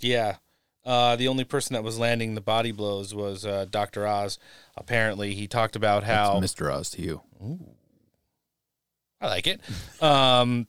Yeah. 0.00 0.36
Uh, 0.84 1.16
the 1.16 1.28
only 1.28 1.44
person 1.44 1.74
that 1.74 1.82
was 1.82 1.98
landing 1.98 2.34
the 2.34 2.40
body 2.40 2.72
blows 2.72 3.14
was 3.14 3.44
uh, 3.44 3.66
Dr. 3.68 4.06
Oz. 4.06 4.38
Apparently, 4.76 5.34
he 5.34 5.46
talked 5.46 5.76
about 5.76 6.04
how 6.04 6.38
That's 6.38 6.54
Mr. 6.54 6.72
Oz 6.72 6.90
to 6.90 7.02
you. 7.02 7.22
Ooh, 7.42 7.58
I 9.20 9.26
like 9.26 9.46
it. 9.46 9.60
Um, 10.02 10.66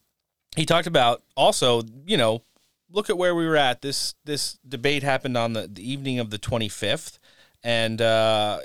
he 0.56 0.66
talked 0.66 0.88
about 0.88 1.22
also, 1.38 1.84
you 2.06 2.18
know, 2.18 2.44
look 2.92 3.10
at 3.10 3.18
where 3.18 3.36
we 3.36 3.46
were 3.48 3.58
at. 3.58 3.82
This 3.82 4.16
this 4.26 4.60
debate 4.68 5.04
happened 5.04 5.38
on 5.38 5.54
the, 5.54 5.68
the 5.68 5.90
evening 5.90 6.20
of 6.20 6.30
the 6.30 6.40
25th, 6.40 7.20
and 7.64 8.02
uh, 8.02 8.60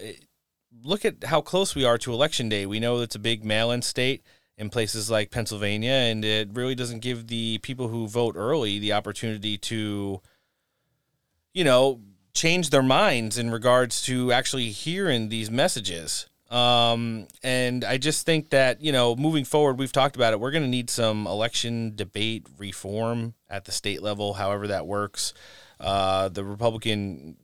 look 0.82 1.04
at 1.04 1.24
how 1.24 1.40
close 1.40 1.74
we 1.74 1.84
are 1.84 1.98
to 1.98 2.12
election 2.12 2.48
day. 2.48 2.66
We 2.66 2.80
know 2.80 3.00
it's 3.00 3.14
a 3.14 3.20
big 3.20 3.44
mail-in 3.44 3.82
state 3.82 4.24
in 4.56 4.70
places 4.70 5.10
like 5.10 5.30
Pennsylvania, 5.30 5.92
and 5.92 6.24
it 6.24 6.48
really 6.52 6.74
doesn't 6.74 7.00
give 7.00 7.26
the 7.26 7.58
people 7.58 7.88
who 7.88 8.06
vote 8.06 8.36
early 8.36 8.78
the 8.78 8.92
opportunity 8.92 9.58
to, 9.58 10.20
you 11.52 11.64
know, 11.64 12.00
change 12.34 12.70
their 12.70 12.82
minds 12.82 13.38
in 13.38 13.50
regards 13.50 14.02
to 14.02 14.32
actually 14.32 14.70
hearing 14.70 15.28
these 15.28 15.50
messages. 15.50 16.28
Um, 16.50 17.26
and 17.42 17.84
I 17.84 17.98
just 17.98 18.26
think 18.26 18.50
that, 18.50 18.80
you 18.80 18.92
know, 18.92 19.16
moving 19.16 19.44
forward, 19.44 19.78
we've 19.78 19.92
talked 19.92 20.14
about 20.14 20.32
it. 20.32 20.40
We're 20.40 20.50
going 20.50 20.62
to 20.62 20.68
need 20.68 20.90
some 20.90 21.26
election 21.26 21.96
debate 21.96 22.46
reform 22.58 23.34
at 23.48 23.64
the 23.64 23.72
state 23.72 24.02
level, 24.02 24.34
however 24.34 24.68
that 24.68 24.86
works. 24.86 25.32
Uh, 25.80 26.28
the 26.28 26.44
Republican, 26.44 27.36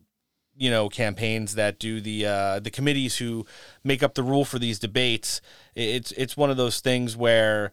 you 0.55 0.69
know, 0.69 0.87
campaigns 0.87 1.55
that 1.55 1.79
do 1.79 1.99
the 1.99 2.25
uh, 2.25 2.59
the 2.59 2.71
committees 2.71 3.17
who 3.17 3.45
make 3.83 4.03
up 4.03 4.13
the 4.13 4.23
rule 4.23 4.45
for 4.45 4.59
these 4.59 4.79
debates. 4.79 5.41
It's 5.75 6.11
it's 6.13 6.37
one 6.37 6.49
of 6.49 6.57
those 6.57 6.79
things 6.79 7.17
where, 7.17 7.71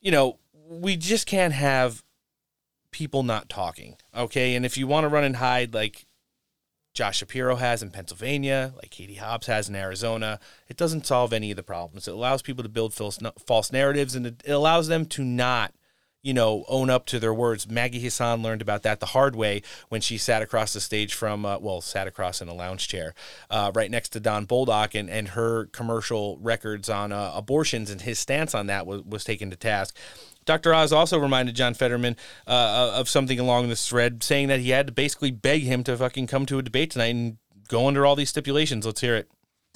you 0.00 0.10
know, 0.10 0.38
we 0.68 0.96
just 0.96 1.26
can't 1.26 1.52
have 1.52 2.02
people 2.90 3.22
not 3.22 3.48
talking. 3.48 3.96
Okay, 4.16 4.54
and 4.54 4.64
if 4.64 4.78
you 4.78 4.86
want 4.86 5.04
to 5.04 5.08
run 5.08 5.24
and 5.24 5.36
hide 5.36 5.74
like 5.74 6.06
Josh 6.94 7.18
Shapiro 7.18 7.56
has 7.56 7.82
in 7.82 7.90
Pennsylvania, 7.90 8.72
like 8.76 8.90
Katie 8.90 9.16
Hobbs 9.16 9.48
has 9.48 9.68
in 9.68 9.74
Arizona, 9.74 10.38
it 10.68 10.76
doesn't 10.76 11.06
solve 11.06 11.32
any 11.32 11.50
of 11.50 11.56
the 11.56 11.64
problems. 11.64 12.06
It 12.06 12.14
allows 12.14 12.40
people 12.40 12.62
to 12.62 12.68
build 12.68 12.94
false, 12.94 13.72
narratives 13.72 14.14
and 14.14 14.26
it, 14.26 14.42
it 14.44 14.52
allows 14.52 14.86
them 14.86 15.04
to 15.06 15.24
not, 15.24 15.74
you 16.22 16.32
know, 16.32 16.64
own 16.68 16.90
up 16.90 17.04
to 17.06 17.18
their 17.18 17.34
words. 17.34 17.68
Maggie 17.68 18.00
Hassan 18.00 18.42
learned 18.42 18.62
about 18.62 18.84
that 18.84 19.00
the 19.00 19.06
hard 19.06 19.34
way 19.34 19.62
when 19.88 20.00
she 20.00 20.16
sat 20.16 20.40
across 20.40 20.72
the 20.72 20.80
stage 20.80 21.14
from, 21.14 21.44
uh, 21.44 21.58
well, 21.58 21.80
sat 21.80 22.06
across 22.06 22.40
in 22.40 22.46
a 22.46 22.54
lounge 22.54 22.86
chair 22.86 23.12
uh, 23.50 23.72
right 23.74 23.90
next 23.90 24.10
to 24.10 24.20
Don 24.20 24.46
Bolduc, 24.46 24.98
and, 24.98 25.10
and 25.10 25.28
her 25.28 25.66
commercial 25.66 26.38
records 26.38 26.88
on 26.88 27.10
uh, 27.10 27.32
abortions 27.34 27.90
and 27.90 28.02
his 28.02 28.20
stance 28.20 28.54
on 28.54 28.68
that 28.68 28.86
was, 28.86 29.02
was 29.02 29.24
taken 29.24 29.50
to 29.50 29.56
task. 29.56 29.96
Dr. 30.44 30.74
Oz 30.74 30.92
also 30.92 31.18
reminded 31.18 31.54
John 31.54 31.74
Fetterman 31.74 32.16
uh, 32.46 32.92
of 32.94 33.08
something 33.08 33.38
along 33.38 33.68
this 33.68 33.88
thread, 33.88 34.22
saying 34.22 34.48
that 34.48 34.60
he 34.60 34.70
had 34.70 34.86
to 34.86 34.92
basically 34.92 35.30
beg 35.30 35.62
him 35.62 35.84
to 35.84 35.96
fucking 35.96 36.26
come 36.26 36.46
to 36.46 36.58
a 36.58 36.62
debate 36.62 36.90
tonight 36.90 37.14
and 37.14 37.38
go 37.68 37.86
under 37.88 38.04
all 38.04 38.16
these 38.16 38.30
stipulations. 38.30 38.86
Let's 38.86 39.00
hear 39.00 39.16
it. 39.16 39.30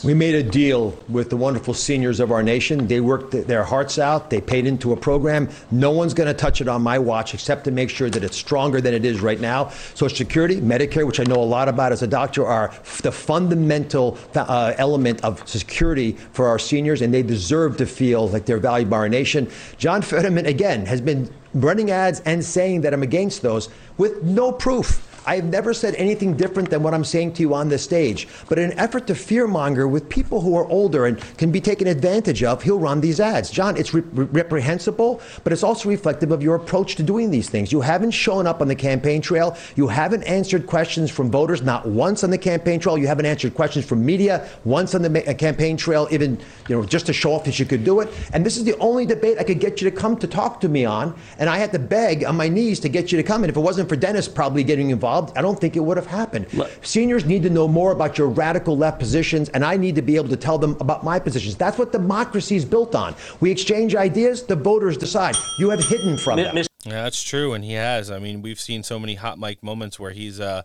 We 0.05 0.15
made 0.15 0.37
a 0.37 0.45
deal 0.45 0.97
with 1.09 1.29
the 1.29 1.37
wonderful 1.37 1.75
seniors 1.75 2.20
of 2.20 2.31
our 2.31 2.41
nation. 2.41 2.87
They 2.87 3.01
worked 3.01 3.33
their 3.33 3.65
hearts 3.65 3.99
out. 3.99 4.31
They 4.31 4.41
paid 4.41 4.65
into 4.65 4.93
a 4.93 4.97
program. 4.97 5.49
No 5.73 5.91
one's 5.91 6.15
going 6.15 6.29
to 6.29 6.35
touch 6.35 6.61
it 6.61 6.69
on 6.69 6.83
my 6.83 7.01
watch 7.01 7.35
except 7.35 7.65
to 7.65 7.73
make 7.73 7.91
sure 7.91 8.09
that 8.09 8.23
it's 8.23 8.37
stronger 8.37 8.81
than 8.81 8.95
it 8.95 9.05
is 9.05 9.20
right 9.20 9.41
now. 9.41 9.70
Social 9.97 10.16
Security, 10.16 10.61
Medicare, 10.61 11.05
which 11.05 11.19
I 11.19 11.25
know 11.25 11.43
a 11.43 11.43
lot 11.43 11.69
about 11.69 11.91
as 11.91 12.03
a 12.03 12.07
doctor, 12.07 12.47
are 12.47 12.73
the 13.03 13.11
fundamental 13.11 14.16
uh, 14.37 14.73
element 14.79 15.25
of 15.25 15.43
security 15.49 16.12
for 16.12 16.47
our 16.47 16.61
seniors, 16.61 17.03
and 17.03 17.12
they 17.12 17.25
deserve 17.25 17.77
to 17.79 17.85
feel 17.85 18.29
like 18.29 18.47
they're 18.47 18.59
valued 18.59 18.89
by 18.89 18.99
our 18.99 19.09
nation. 19.09 19.51
John 19.79 20.03
Fetterman, 20.03 20.47
again, 20.47 20.87
has 20.87 21.01
been 21.01 21.29
running 21.55 21.91
ads 21.91 22.20
and 22.20 22.45
saying 22.45 22.83
that 22.83 22.95
I'm 22.95 23.03
against 23.03 23.43
those 23.43 23.69
with 23.97 24.23
no 24.23 24.53
proof. 24.53 25.07
I've 25.29 25.45
never 25.45 25.75
said 25.75 25.95
anything 25.97 26.39
different 26.39 26.71
than 26.71 26.83
what 26.83 26.95
I'm 26.95 27.05
saying 27.05 27.35
to 27.35 27.43
you 27.43 27.53
on 27.53 27.69
this 27.69 27.85
stage. 27.85 28.27
But 28.49 28.59
in 28.59 28.73
an 28.73 28.79
effort 28.79 29.07
to 29.09 29.13
fearmonger 29.13 29.89
with 29.89 30.09
people 30.09 30.41
who 30.41 30.57
are 30.57 30.67
older 30.69 31.05
and 31.05 31.21
can 31.37 31.53
be 31.53 31.61
taken 31.61 31.87
advantage 31.87 32.43
of, 32.43 32.63
he'll 32.63 32.79
run 32.79 33.03
these 33.03 33.21
ads. 33.21 33.51
John, 33.51 33.77
it's 33.77 33.93
re- 33.93 34.01
re- 34.15 34.25
reprehensible, 34.33 35.21
but 35.45 35.53
it's 35.53 35.63
also 35.63 35.91
reflective 35.91 36.33
of 36.33 36.43
your 36.43 36.55
approach 36.55 36.97
to 36.97 37.03
doing 37.03 37.31
these 37.31 37.51
things. 37.51 37.71
You 37.71 37.83
haven't 37.83 38.13
shown 38.13 38.47
up 38.47 38.63
on 38.63 38.69
the 38.69 38.75
campaign 38.75 39.21
trail. 39.21 39.55
You 39.77 39.87
haven't 39.87 40.23
answered 40.23 40.67
questions 40.67 41.11
from 41.11 41.31
voters, 41.31 41.61
not 41.61 41.87
once 41.87 42.25
on 42.25 42.31
the 42.31 42.39
campaign 42.39 42.81
trail. 42.81 42.97
You 42.97 43.07
haven't 43.07 43.27
answered 43.27 43.55
questions 43.55 43.85
from 43.85 44.07
media 44.07 44.49
once 44.65 44.95
on 44.95 45.03
the 45.03 45.11
ma- 45.11 45.35
campaign 45.35 45.77
trail, 45.77 46.09
even 46.11 46.41
you 46.71 46.77
know 46.77 46.87
just 46.87 47.05
to 47.05 47.13
show 47.13 47.35
off 47.35 47.45
that 47.45 47.59
you 47.59 47.67
could 47.67 47.85
do 47.85 48.01
it. 48.01 48.09
And 48.33 48.47
this 48.47 48.57
is 48.57 48.65
the 48.65 48.79
only 48.79 49.05
debate 49.05 49.37
I 49.39 49.45
could 49.45 49.61
get 49.61 49.83
you 49.83 49.91
to 49.91 49.95
come 49.95 50.17
to 50.21 50.27
talk 50.27 50.59
to 50.63 50.71
me 50.71 50.87
on. 50.87 51.15
And 51.39 51.51
I 51.51 51.59
had 51.59 51.71
to 51.73 51.79
beg 51.79 52.25
on 52.25 52.35
my 52.35 52.49
knees 52.49 52.81
to 52.81 52.89
get 52.89 53.13
you 53.13 53.19
to 53.19 53.23
come. 53.23 53.45
And 53.45 53.51
if 53.51 53.59
it 53.59 53.61
wasn't 53.61 53.91
for 53.91 53.97
Dennis 53.97 54.27
probably 54.27 54.65
getting 54.65 54.89
involved, 54.89 55.18
I 55.36 55.43
don't 55.43 55.61
think 55.61 55.77
it 55.77 55.81
would 55.81 55.97
have 55.97 56.07
happened. 56.07 56.47
Seniors 56.82 57.24
need 57.24 57.43
to 57.43 57.51
know 57.51 57.69
more 57.69 57.93
about 57.93 58.19
your 58.19 58.28
radical 58.28 58.77
left 58.77 58.99
positions, 58.99 59.49
and 59.51 59.65
I 59.65 59.77
need 59.77 59.95
to 59.95 60.03
be 60.03 60.16
able 60.16 60.28
to 60.28 60.36
tell 60.36 60.59
them 60.59 60.77
about 60.81 61.05
my 61.05 61.19
positions. 61.19 61.57
That's 61.57 61.78
what 61.78 61.93
democracy 61.93 62.57
is 62.57 62.65
built 62.65 62.95
on. 62.95 63.15
We 63.40 63.51
exchange 63.51 63.95
ideas, 63.95 64.43
the 64.45 64.57
voters 64.57 64.97
decide. 64.97 65.36
You 65.59 65.70
have 65.70 65.85
hidden 65.85 66.19
from 66.19 66.36
them. 66.36 66.57
Yeah, 66.85 67.03
that's 67.03 67.23
true, 67.23 67.55
and 67.55 67.65
he 67.65 67.73
has. 67.73 68.11
I 68.11 68.19
mean, 68.19 68.40
we've 68.40 68.61
seen 68.61 68.82
so 68.82 68.99
many 68.99 69.16
hot 69.16 69.39
mic 69.39 69.62
moments 69.62 69.99
where 69.99 70.12
he's, 70.12 70.40
uh, 70.40 70.62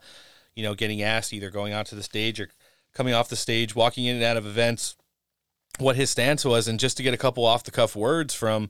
you 0.55 0.63
know, 0.63 0.75
getting 0.75 1.01
asked 1.01 1.33
either 1.33 1.49
going 1.49 1.73
onto 1.73 1.95
the 1.95 2.03
stage 2.03 2.39
or 2.39 2.49
coming 2.93 3.13
off 3.13 3.29
the 3.29 3.35
stage, 3.35 3.75
walking 3.75 4.05
in 4.05 4.15
and 4.17 4.23
out 4.23 4.37
of 4.37 4.45
events, 4.45 4.95
what 5.79 5.95
his 5.95 6.11
stance 6.11 6.45
was, 6.45 6.67
and 6.67 6.79
just 6.79 6.97
to 6.97 7.03
get 7.03 7.13
a 7.13 7.17
couple 7.17 7.43
off 7.43 7.63
the 7.63 7.71
cuff 7.71 7.95
words 7.95 8.33
from, 8.33 8.69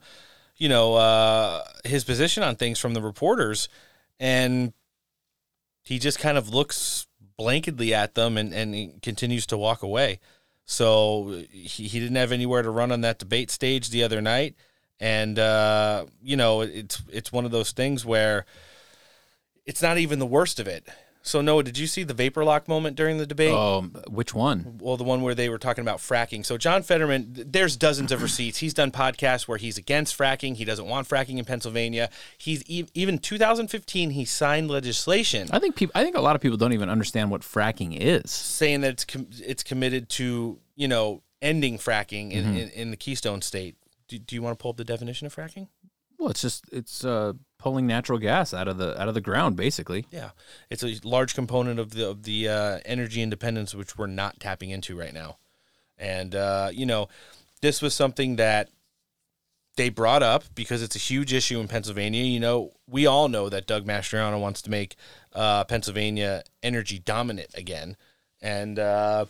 you 0.55 0.69
know, 0.69 0.95
uh, 0.95 1.61
his 1.83 2.05
position 2.05 2.43
on 2.43 2.55
things 2.55 2.79
from 2.79 2.93
the 2.93 3.01
reporters, 3.01 3.67
and 4.19 4.71
he 5.83 5.99
just 5.99 6.19
kind 6.19 6.37
of 6.37 6.49
looks 6.49 7.07
blanketly 7.39 7.91
at 7.91 8.15
them 8.15 8.37
and, 8.37 8.53
and 8.53 9.01
continues 9.01 9.45
to 9.47 9.57
walk 9.57 9.83
away. 9.83 10.19
So 10.65 11.43
he, 11.51 11.87
he 11.87 11.99
didn't 11.99 12.15
have 12.15 12.31
anywhere 12.31 12.61
to 12.61 12.69
run 12.69 12.91
on 12.91 13.01
that 13.01 13.19
debate 13.19 13.51
stage 13.51 13.89
the 13.89 14.03
other 14.03 14.21
night. 14.21 14.55
And 14.99 15.37
uh, 15.37 16.05
you 16.21 16.37
know, 16.37 16.61
it's 16.61 17.01
it's 17.11 17.31
one 17.31 17.45
of 17.45 17.51
those 17.51 17.71
things 17.71 18.05
where 18.05 18.45
it's 19.65 19.81
not 19.81 19.97
even 19.97 20.19
the 20.19 20.25
worst 20.25 20.59
of 20.59 20.67
it. 20.67 20.87
So 21.25 21.39
Noah, 21.39 21.63
did 21.63 21.77
you 21.77 21.87
see 21.87 22.03
the 22.03 22.13
vapor 22.13 22.43
lock 22.43 22.67
moment 22.67 22.97
during 22.97 23.17
the 23.17 23.25
debate? 23.25 23.53
Um, 23.53 23.95
which 24.09 24.33
one? 24.33 24.77
Well, 24.81 24.97
the 24.97 25.05
one 25.05 25.21
where 25.21 25.33
they 25.33 25.47
were 25.47 25.57
talking 25.57 25.81
about 25.81 25.99
fracking. 25.99 26.45
So 26.45 26.57
John 26.57 26.83
Fetterman, 26.83 27.27
there's 27.47 27.77
dozens 27.77 28.11
of 28.11 28.21
receipts. 28.21 28.57
He's 28.57 28.73
done 28.73 28.91
podcasts 28.91 29.47
where 29.47 29.57
he's 29.57 29.77
against 29.77 30.17
fracking. 30.17 30.57
He 30.57 30.65
doesn't 30.65 30.85
want 30.85 31.07
fracking 31.07 31.37
in 31.37 31.45
Pennsylvania. 31.45 32.09
He's 32.37 32.61
even 32.69 33.19
2015 33.19 34.09
he 34.11 34.25
signed 34.25 34.69
legislation 34.69 35.47
I 35.51 35.59
think 35.59 35.75
people. 35.77 35.93
I 35.95 36.03
think 36.03 36.17
a 36.17 36.21
lot 36.21 36.35
of 36.35 36.41
people 36.41 36.57
don't 36.57 36.73
even 36.73 36.89
understand 36.89 37.31
what 37.31 37.41
fracking 37.41 37.97
is. 37.97 38.29
saying 38.29 38.81
that 38.81 38.91
it's 38.91 39.05
com- 39.05 39.27
it's 39.39 39.63
committed 39.63 40.09
to 40.09 40.59
you 40.75 40.87
know 40.89 41.23
ending 41.41 41.77
fracking 41.77 42.31
in, 42.31 42.43
Mhm. 42.45 42.61
in, 42.63 42.69
in 42.69 42.91
the 42.91 42.97
Keystone 42.97 43.41
State. 43.41 43.75
Do, 44.09 44.19
do 44.19 44.35
you 44.35 44.41
want 44.41 44.57
to 44.59 44.61
pull 44.61 44.71
up 44.71 44.77
the 44.77 44.83
definition 44.83 45.25
of 45.25 45.33
fracking? 45.35 45.67
Well, 46.19 46.29
it's 46.29 46.41
just 46.41 46.65
it's 46.71 47.03
uh, 47.05 47.33
pulling 47.63 47.87
natural 47.87 48.19
gas 48.19 48.53
out 48.53 48.67
of 48.67 48.77
the 48.77 49.01
out 49.01 49.07
of 49.07 49.13
the 49.13 49.21
ground, 49.21 49.55
basically. 49.55 50.05
Yeah, 50.11 50.31
it's 50.69 50.83
a 50.83 50.99
large 51.05 51.33
component 51.33 51.79
of 51.79 51.91
the 51.91 52.09
of 52.09 52.23
the 52.23 52.49
uh, 52.49 52.79
energy 52.83 53.21
independence 53.21 53.73
which 53.73 53.97
we're 53.97 54.07
not 54.07 54.37
tapping 54.41 54.69
into 54.69 54.99
right 54.99 55.13
now, 55.13 55.37
and 55.97 56.35
uh, 56.35 56.69
you 56.73 56.85
know, 56.85 57.07
this 57.61 57.81
was 57.81 57.93
something 57.93 58.35
that 58.35 58.69
they 59.77 59.87
brought 59.87 60.21
up 60.21 60.43
because 60.53 60.83
it's 60.83 60.97
a 60.97 60.99
huge 60.99 61.31
issue 61.31 61.61
in 61.61 61.69
Pennsylvania. 61.69 62.25
You 62.25 62.41
know, 62.41 62.73
we 62.85 63.07
all 63.07 63.29
know 63.29 63.47
that 63.47 63.65
Doug 63.65 63.85
Mastriano 63.85 64.41
wants 64.41 64.61
to 64.63 64.69
make 64.69 64.97
uh, 65.31 65.63
Pennsylvania 65.63 66.43
energy 66.61 66.99
dominant 66.99 67.51
again, 67.55 67.95
and 68.41 68.77
uh, 68.77 69.25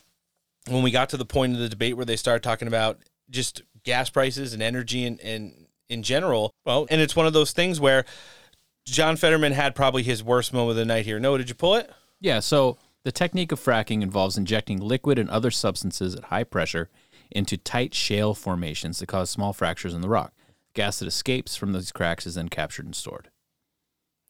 when 0.68 0.81
we 0.81 0.89
got 0.89 1.10
to 1.10 1.18
the 1.18 1.26
point 1.26 1.53
of 1.53 1.60
the 1.60 1.69
debate 1.69 1.95
where 1.97 2.05
they 2.05 2.15
started 2.15 2.41
talking 2.41 2.68
about 2.68 2.97
just 3.30 3.61
gas 3.84 4.10
prices 4.10 4.53
and 4.53 4.64
energy 4.64 5.05
and, 5.05 5.19
and 5.19 5.62
in 5.89 6.03
general, 6.03 6.53
well, 6.65 6.88
and 6.89 7.01
it's 7.01 7.15
one 7.15 7.26
of 7.26 7.34
those 7.34 7.51
things 7.51 7.80
where 7.80 8.05
John 8.85 9.15
Fetterman 9.15 9.53
had 9.53 9.76
probably 9.76 10.03
his 10.03 10.23
worst 10.23 10.53
moment 10.53 10.72
of 10.72 10.76
the 10.77 10.85
night 10.85 11.05
here. 11.05 11.19
Noah, 11.19 11.38
did 11.38 11.49
you 11.49 11.55
pull 11.55 11.76
it? 11.76 11.91
Yeah. 12.19 12.39
So 12.39 12.77
the 13.03 13.11
technique 13.11 13.51
of 13.51 13.60
fracking 13.60 14.01
involves 14.01 14.38
injecting 14.38 14.80
liquid 14.80 15.19
and 15.19 15.30
other 15.30 15.51
substances 15.51 16.15
at 16.15 16.26
high 16.26 16.43
pressure 16.43 16.89
into 17.31 17.57
tight 17.57 17.93
shale 17.93 18.34
formations 18.34 18.99
that 18.99 19.07
cause 19.07 19.30
small 19.30 19.53
fractures 19.53 19.93
in 19.93 20.01
the 20.01 20.10
rock. 20.10 20.34
Gas 20.73 20.99
that 20.99 21.07
escapes 21.07 21.55
from 21.55 21.73
these 21.73 21.91
cracks 21.91 22.26
is 22.26 22.35
then 22.35 22.49
captured 22.49 22.85
and 22.85 22.95
stored. 22.95 23.30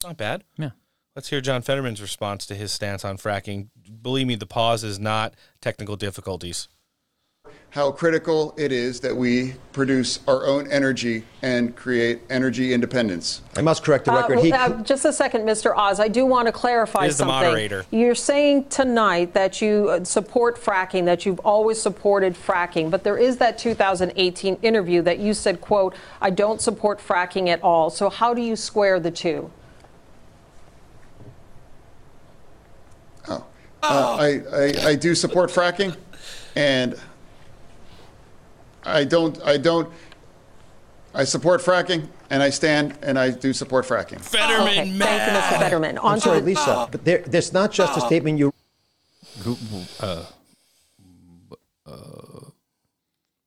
Not 0.02 0.16
bad. 0.16 0.44
Yeah. 0.58 0.70
Let's 1.16 1.30
hear 1.30 1.40
John 1.40 1.62
Fetterman's 1.62 2.02
response 2.02 2.44
to 2.46 2.54
his 2.54 2.72
stance 2.72 3.04
on 3.04 3.18
fracking. 3.18 3.68
Believe 4.02 4.26
me, 4.26 4.34
the 4.34 4.46
pause 4.46 4.82
is 4.82 4.98
not 4.98 5.34
technical 5.60 5.96
difficulties. 5.96 6.68
How 7.74 7.90
critical 7.90 8.54
it 8.56 8.70
is 8.70 9.00
that 9.00 9.16
we 9.16 9.52
produce 9.72 10.20
our 10.28 10.46
own 10.46 10.70
energy 10.70 11.24
and 11.42 11.74
create 11.74 12.20
energy 12.30 12.72
independence. 12.72 13.42
I 13.56 13.62
must 13.62 13.82
correct 13.82 14.04
the 14.04 14.12
Uh, 14.12 14.20
record. 14.20 14.36
well, 14.36 14.44
he, 14.44 14.52
uh, 14.52 14.68
just 14.84 15.04
a 15.04 15.12
second, 15.12 15.40
Mr. 15.44 15.76
Oz. 15.76 15.98
I 15.98 16.06
do 16.06 16.24
want 16.24 16.46
to 16.46 16.52
clarify 16.52 17.06
Is 17.06 17.16
the 17.16 17.24
something. 17.24 17.34
moderator. 17.34 17.84
You're 17.90 18.14
saying 18.14 18.66
tonight 18.66 19.34
that 19.34 19.60
you 19.60 19.88
uh, 19.90 20.04
support 20.04 20.56
fracking, 20.56 21.04
that 21.06 21.26
you've 21.26 21.40
always 21.40 21.82
supported 21.82 22.36
fracking, 22.36 22.92
but 22.92 23.02
there 23.02 23.18
is 23.18 23.38
that 23.38 23.58
2018 23.58 24.56
interview 24.62 25.02
that 25.02 25.18
you 25.18 25.34
said, 25.34 25.60
"quote 25.60 25.96
I 26.20 26.30
don't 26.30 26.60
support 26.60 27.00
fracking 27.00 27.48
at 27.48 27.60
all." 27.60 27.90
So 27.90 28.08
how 28.08 28.34
do 28.34 28.40
you 28.40 28.54
square 28.54 29.00
the 29.00 29.10
two? 29.10 29.50
Uh, 33.26 33.40
I, 33.82 34.40
I, 34.50 34.88
I 34.90 34.94
do 34.94 35.14
support 35.16 35.50
fracking, 35.50 35.94
and 36.56 36.94
I 38.84 39.04
don't 39.04 39.40
I 39.42 39.56
don't 39.56 39.88
I 41.14 41.24
support 41.24 41.60
fracking, 41.60 42.08
and 42.28 42.42
I 42.42 42.50
stand 42.50 42.98
and 43.02 43.18
I 43.18 43.30
do 43.30 43.52
support 43.52 43.86
fracking. 43.86 44.20
Fetterman, 44.20 44.68
Okay, 44.68 44.98
thank 44.98 45.32
you, 45.32 45.38
Mr. 45.38 45.58
Fetterman. 45.60 45.98
On 45.98 46.12
I'm 46.12 46.18
to 46.18 46.20
sorry, 46.20 46.40
Lisa, 46.40 46.88
but 46.90 47.04
there, 47.04 47.18
there's 47.18 47.52
not 47.52 47.70
just 47.70 47.96
a 47.96 48.00
statement 48.00 48.38
you. 48.38 48.52
Uh, 50.00 50.24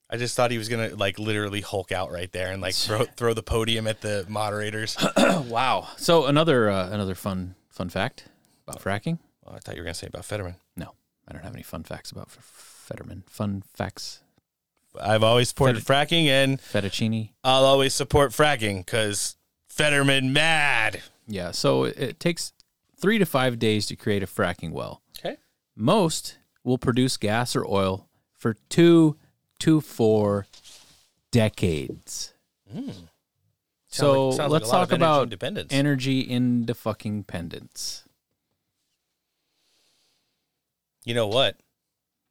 I 0.10 0.16
just 0.16 0.36
thought 0.38 0.52
he 0.52 0.58
was 0.58 0.70
gonna 0.70 0.96
like 0.96 1.20
literally 1.20 1.60
Hulk 1.62 1.92
out 1.92 2.12
right 2.12 2.32
there 2.32 2.52
and 2.52 2.62
like 2.62 2.76
throw 2.76 3.04
throw 3.04 3.34
the 3.34 3.44
podium 3.44 3.88
at 3.88 4.00
the 4.02 4.26
moderators. 4.30 4.96
wow. 5.18 5.88
So 5.98 6.26
another 6.26 6.70
uh, 6.70 6.90
another 6.90 7.16
fun 7.16 7.56
fun 7.70 7.90
fact 7.90 8.26
about 8.66 8.82
fracking. 8.82 9.20
Well, 9.44 9.56
I 9.56 9.60
thought 9.60 9.76
you 9.76 9.82
were 9.82 9.86
gonna 9.86 9.94
say 9.94 10.08
about 10.08 10.24
Fetterman. 10.24 10.56
No, 10.78 10.94
I 11.28 11.34
don't 11.34 11.44
have 11.44 11.54
any 11.54 11.64
fun 11.64 11.84
facts 11.84 12.12
about 12.12 12.28
F- 12.28 12.40
Fetterman. 12.42 13.24
Fun 13.28 13.64
facts. 13.74 14.22
I've 15.02 15.24
always 15.24 15.50
supported 15.50 15.84
fracking, 15.84 16.26
and 16.26 16.60
fettuccine. 16.60 17.32
I'll 17.44 17.66
always 17.66 17.94
support 17.94 18.32
fracking 18.32 18.86
because 18.86 19.36
Fetterman 19.68 20.34
mad. 20.34 21.02
Yeah. 21.28 21.52
So 21.52 21.84
it, 21.86 21.98
it 22.00 22.20
takes 22.20 22.54
three 23.00 23.18
to 23.20 23.26
five 23.26 23.60
days 23.60 23.86
to 23.88 23.96
create 23.96 24.24
a 24.24 24.28
fracking 24.28 24.72
well. 24.72 25.02
Okay. 25.20 25.38
Most 25.76 26.38
will 26.64 26.78
produce 26.78 27.18
gas 27.18 27.56
or 27.56 27.66
oil 27.66 28.08
for 28.38 28.56
two 28.70 29.18
to 29.60 29.82
four 29.82 30.48
decades. 31.32 32.34
Mm. 32.74 32.94
So 33.90 34.32
Sounds 34.32 34.38
like- 34.38 34.38
sounds 34.38 34.40
like 34.40 34.50
let's 34.62 34.70
a 34.70 34.74
lot 34.74 34.80
talk 34.80 34.88
of 34.88 34.94
energy 34.94 35.04
about 35.04 35.24
independence. 35.24 35.74
energy 35.74 36.20
into 36.22 36.74
fucking 36.74 37.24
pendants. 37.24 38.04
You 41.06 41.14
know 41.14 41.28
what? 41.28 41.56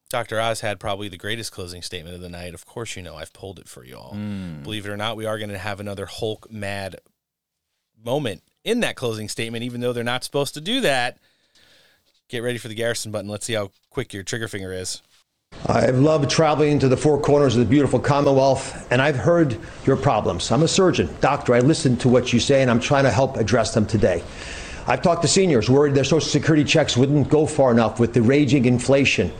Dr. 0.08 0.40
Oz 0.40 0.60
had 0.60 0.78
probably 0.78 1.08
the 1.08 1.16
greatest 1.16 1.50
closing 1.52 1.82
statement 1.82 2.14
of 2.14 2.22
the 2.22 2.28
night. 2.28 2.54
Of 2.54 2.64
course, 2.64 2.96
you 2.96 3.02
know 3.02 3.16
I've 3.16 3.32
pulled 3.32 3.58
it 3.58 3.68
for 3.68 3.84
you 3.84 3.96
all. 3.96 4.14
Mm. 4.14 4.62
Believe 4.62 4.86
it 4.86 4.90
or 4.90 4.96
not, 4.96 5.16
we 5.16 5.26
are 5.26 5.38
going 5.38 5.50
to 5.50 5.58
have 5.58 5.80
another 5.80 6.06
Hulk 6.06 6.50
mad 6.50 6.96
moment 8.04 8.42
in 8.64 8.80
that 8.80 8.94
closing 8.94 9.28
statement, 9.28 9.64
even 9.64 9.80
though 9.80 9.92
they're 9.92 10.04
not 10.04 10.22
supposed 10.22 10.54
to 10.54 10.60
do 10.60 10.80
that. 10.82 11.18
Get 12.28 12.42
ready 12.42 12.58
for 12.58 12.68
the 12.68 12.74
Garrison 12.74 13.10
button. 13.10 13.30
Let's 13.30 13.46
see 13.46 13.54
how 13.54 13.70
quick 13.90 14.12
your 14.12 14.22
trigger 14.22 14.48
finger 14.48 14.72
is. 14.72 15.02
I've 15.66 15.98
loved 15.98 16.28
traveling 16.30 16.78
to 16.80 16.88
the 16.88 16.96
four 16.96 17.20
corners 17.20 17.54
of 17.56 17.60
the 17.60 17.70
beautiful 17.70 17.98
Commonwealth, 17.98 18.90
and 18.92 19.00
I've 19.00 19.16
heard 19.16 19.58
your 19.84 19.96
problems. 19.96 20.50
I'm 20.50 20.62
a 20.62 20.68
surgeon, 20.68 21.08
doctor. 21.20 21.54
I 21.54 21.60
listen 21.60 21.96
to 21.98 22.08
what 22.08 22.32
you 22.32 22.40
say, 22.40 22.62
and 22.62 22.70
I'm 22.70 22.80
trying 22.80 23.04
to 23.04 23.10
help 23.10 23.36
address 23.36 23.74
them 23.74 23.86
today. 23.86 24.22
I've 24.88 25.02
talked 25.02 25.22
to 25.22 25.28
seniors 25.28 25.68
worried 25.68 25.94
their 25.94 26.04
Social 26.04 26.28
Security 26.28 26.62
checks 26.62 26.96
wouldn't 26.96 27.28
go 27.28 27.46
far 27.46 27.72
enough 27.72 27.98
with 27.98 28.12
the 28.12 28.22
raging 28.22 28.66
inflation. 28.66 29.32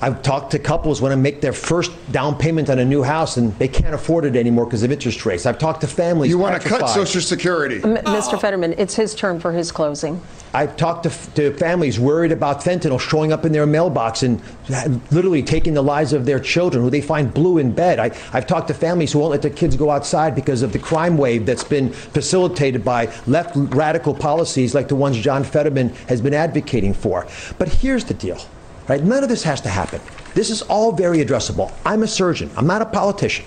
I've 0.00 0.22
talked 0.22 0.50
to 0.50 0.58
couples 0.58 1.00
when 1.00 1.10
to 1.10 1.16
make 1.16 1.40
their 1.40 1.54
first 1.54 1.90
down 2.12 2.36
payment 2.36 2.68
on 2.68 2.78
a 2.78 2.84
new 2.84 3.02
house 3.02 3.38
and 3.38 3.56
they 3.58 3.68
can't 3.68 3.94
afford 3.94 4.26
it 4.26 4.36
anymore 4.36 4.66
because 4.66 4.82
of 4.82 4.92
interest 4.92 5.24
rates. 5.24 5.46
I've 5.46 5.58
talked 5.58 5.80
to 5.80 5.86
families. 5.86 6.30
You 6.30 6.38
want 6.38 6.60
to 6.60 6.68
cut. 6.68 6.86
Social 6.88 7.20
Security? 7.20 7.76
M- 7.82 7.96
Mr. 7.96 8.38
Fetterman, 8.38 8.74
it's 8.76 8.94
his 8.94 9.14
turn 9.14 9.40
for 9.40 9.52
his 9.52 9.72
closing. 9.72 10.20
I've 10.52 10.76
talked 10.76 11.04
to, 11.04 11.34
to 11.34 11.52
families 11.54 11.98
worried 11.98 12.32
about 12.32 12.60
fentanyl 12.60 13.00
showing 13.00 13.32
up 13.32 13.44
in 13.44 13.52
their 13.52 13.66
mailbox 13.66 14.22
and 14.22 14.40
uh, 14.72 14.88
literally 15.10 15.42
taking 15.42 15.74
the 15.74 15.82
lives 15.82 16.12
of 16.12 16.26
their 16.26 16.40
children 16.40 16.84
who 16.84 16.90
they 16.90 17.00
find 17.00 17.32
blue 17.32 17.58
in 17.58 17.72
bed. 17.72 17.98
I, 17.98 18.16
I've 18.32 18.46
talked 18.46 18.68
to 18.68 18.74
families 18.74 19.12
who 19.12 19.18
won't 19.20 19.32
let 19.32 19.42
their 19.42 19.50
kids 19.50 19.76
go 19.76 19.90
outside 19.90 20.34
because 20.34 20.62
of 20.62 20.72
the 20.72 20.78
crime 20.78 21.16
wave 21.16 21.46
that's 21.46 21.64
been 21.64 21.90
facilitated 21.90 22.84
by 22.84 23.12
left 23.26 23.52
radical 23.56 24.14
policies 24.14 24.74
like 24.74 24.88
the 24.88 24.96
ones 24.96 25.18
John 25.18 25.42
Fetterman 25.42 25.90
has 26.08 26.20
been 26.20 26.34
advocating 26.34 26.94
for. 26.94 27.26
But 27.58 27.68
here's 27.68 28.04
the 28.04 28.14
deal. 28.14 28.40
Right? 28.88 29.02
None 29.02 29.22
of 29.22 29.28
this 29.28 29.42
has 29.42 29.60
to 29.62 29.68
happen. 29.68 30.00
This 30.34 30.50
is 30.50 30.62
all 30.62 30.92
very 30.92 31.24
addressable. 31.24 31.72
I'm 31.84 32.02
a 32.02 32.06
surgeon. 32.06 32.50
I'm 32.56 32.66
not 32.66 32.82
a 32.82 32.86
politician. 32.86 33.44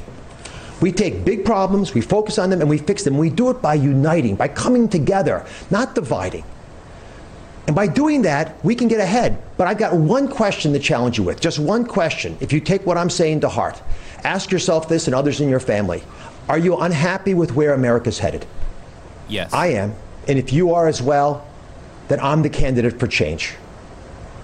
We 0.81 0.91
take 0.91 1.25
big 1.25 1.43
problems, 1.43 1.93
we 1.93 2.01
focus 2.01 2.39
on 2.39 2.49
them, 2.49 2.61
and 2.61 2.69
we 2.69 2.77
fix 2.77 3.03
them. 3.03 3.17
We 3.17 3.29
do 3.29 3.49
it 3.49 3.61
by 3.61 3.73
uniting, 3.73 4.35
by 4.35 4.47
coming 4.47 4.87
together, 4.87 5.45
not 5.69 5.93
dividing. 5.93 6.45
And 7.67 7.75
by 7.75 7.87
doing 7.87 8.23
that, 8.23 8.63
we 8.63 8.73
can 8.75 8.87
get 8.87 8.99
ahead. 8.99 9.41
But 9.57 9.67
I've 9.67 9.77
got 9.77 9.93
one 9.93 10.27
question 10.27 10.73
to 10.73 10.79
challenge 10.79 11.17
you 11.17 11.23
with. 11.23 11.39
Just 11.39 11.59
one 11.59 11.85
question. 11.85 12.37
If 12.39 12.51
you 12.53 12.59
take 12.59 12.85
what 12.85 12.97
I'm 12.97 13.09
saying 13.09 13.41
to 13.41 13.49
heart, 13.49 13.81
ask 14.23 14.51
yourself 14.51 14.89
this 14.89 15.05
and 15.07 15.13
others 15.13 15.39
in 15.39 15.49
your 15.49 15.59
family 15.59 16.01
Are 16.47 16.57
you 16.57 16.77
unhappy 16.77 17.33
with 17.33 17.53
where 17.53 17.73
America's 17.73 18.17
headed? 18.17 18.45
Yes. 19.27 19.53
I 19.53 19.67
am. 19.67 19.93
And 20.27 20.39
if 20.39 20.51
you 20.51 20.73
are 20.73 20.87
as 20.87 21.01
well, 21.01 21.45
then 22.07 22.19
I'm 22.21 22.41
the 22.41 22.49
candidate 22.49 22.99
for 22.99 23.05
change. 23.05 23.53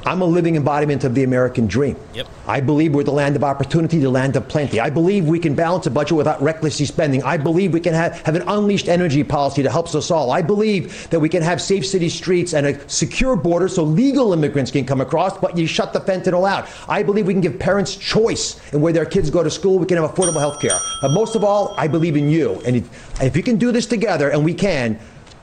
I'm 0.06 0.22
a 0.22 0.26
living 0.26 0.56
embodiment 0.56 1.04
of 1.04 1.16
the 1.16 1.24
American 1.24 1.66
dream. 1.66 1.98
Yep. 2.14 2.28
I 2.48 2.62
believe 2.62 2.94
we're 2.94 3.04
the 3.04 3.12
land 3.12 3.36
of 3.36 3.44
opportunity, 3.44 3.98
the 3.98 4.10
land 4.12 4.36
of 4.36 4.48
plenty. 4.48 4.80
I 4.80 4.92
believe 4.92 5.26
we 5.26 5.40
can 5.40 5.56
balance 5.56 5.88
a 5.88 5.92
budget 5.92 6.16
without 6.16 6.40
recklessly 6.44 6.86
spending. 6.86 7.24
I 7.24 7.38
believe 7.38 7.74
we 7.74 7.80
can 7.80 7.96
have, 7.96 8.22
have 8.22 8.36
an 8.36 8.44
unleashed 8.48 8.88
energy 8.88 9.24
policy 9.24 9.64
that 9.64 9.72
helps 9.72 9.96
us 9.96 10.12
all. 10.12 10.30
I 10.30 10.44
believe 10.44 11.10
that 11.10 11.20
we 11.20 11.28
can 11.28 11.42
have 11.42 11.60
safe 11.60 11.88
city 11.88 12.10
streets 12.10 12.54
and 12.54 12.68
a 12.68 12.88
secure 12.88 13.36
border 13.36 13.68
so 13.68 13.84
legal 13.84 14.32
immigrants 14.32 14.70
can 14.70 14.86
come 14.86 15.02
across, 15.02 15.38
but 15.40 15.58
you 15.58 15.66
shut 15.66 15.92
the 15.92 16.00
fentanyl 16.00 16.48
out. 16.48 16.70
I 16.88 17.02
believe 17.02 17.26
we 17.26 17.34
can 17.34 17.42
give 17.42 17.58
parents 17.58 17.96
choice 17.96 18.62
in 18.74 18.82
where 18.82 18.94
their 18.94 19.06
kids 19.06 19.32
go 19.32 19.42
to 19.42 19.50
school. 19.50 19.80
We 19.80 19.88
can 19.88 19.98
have 19.98 20.12
affordable 20.12 20.40
health 20.40 20.62
care. 20.62 20.78
But 21.02 21.14
most 21.14 21.36
of 21.36 21.44
all, 21.44 21.74
I 21.80 21.88
believe 21.88 22.16
in 22.16 22.30
you. 22.30 22.62
And 22.68 22.76
if, 22.76 23.22
if 23.24 23.36
you 23.36 23.42
can 23.42 23.58
do 23.58 23.72
this 23.72 23.88
together, 23.88 24.30
and 24.30 24.46
we 24.46 24.54
can, 24.54 25.00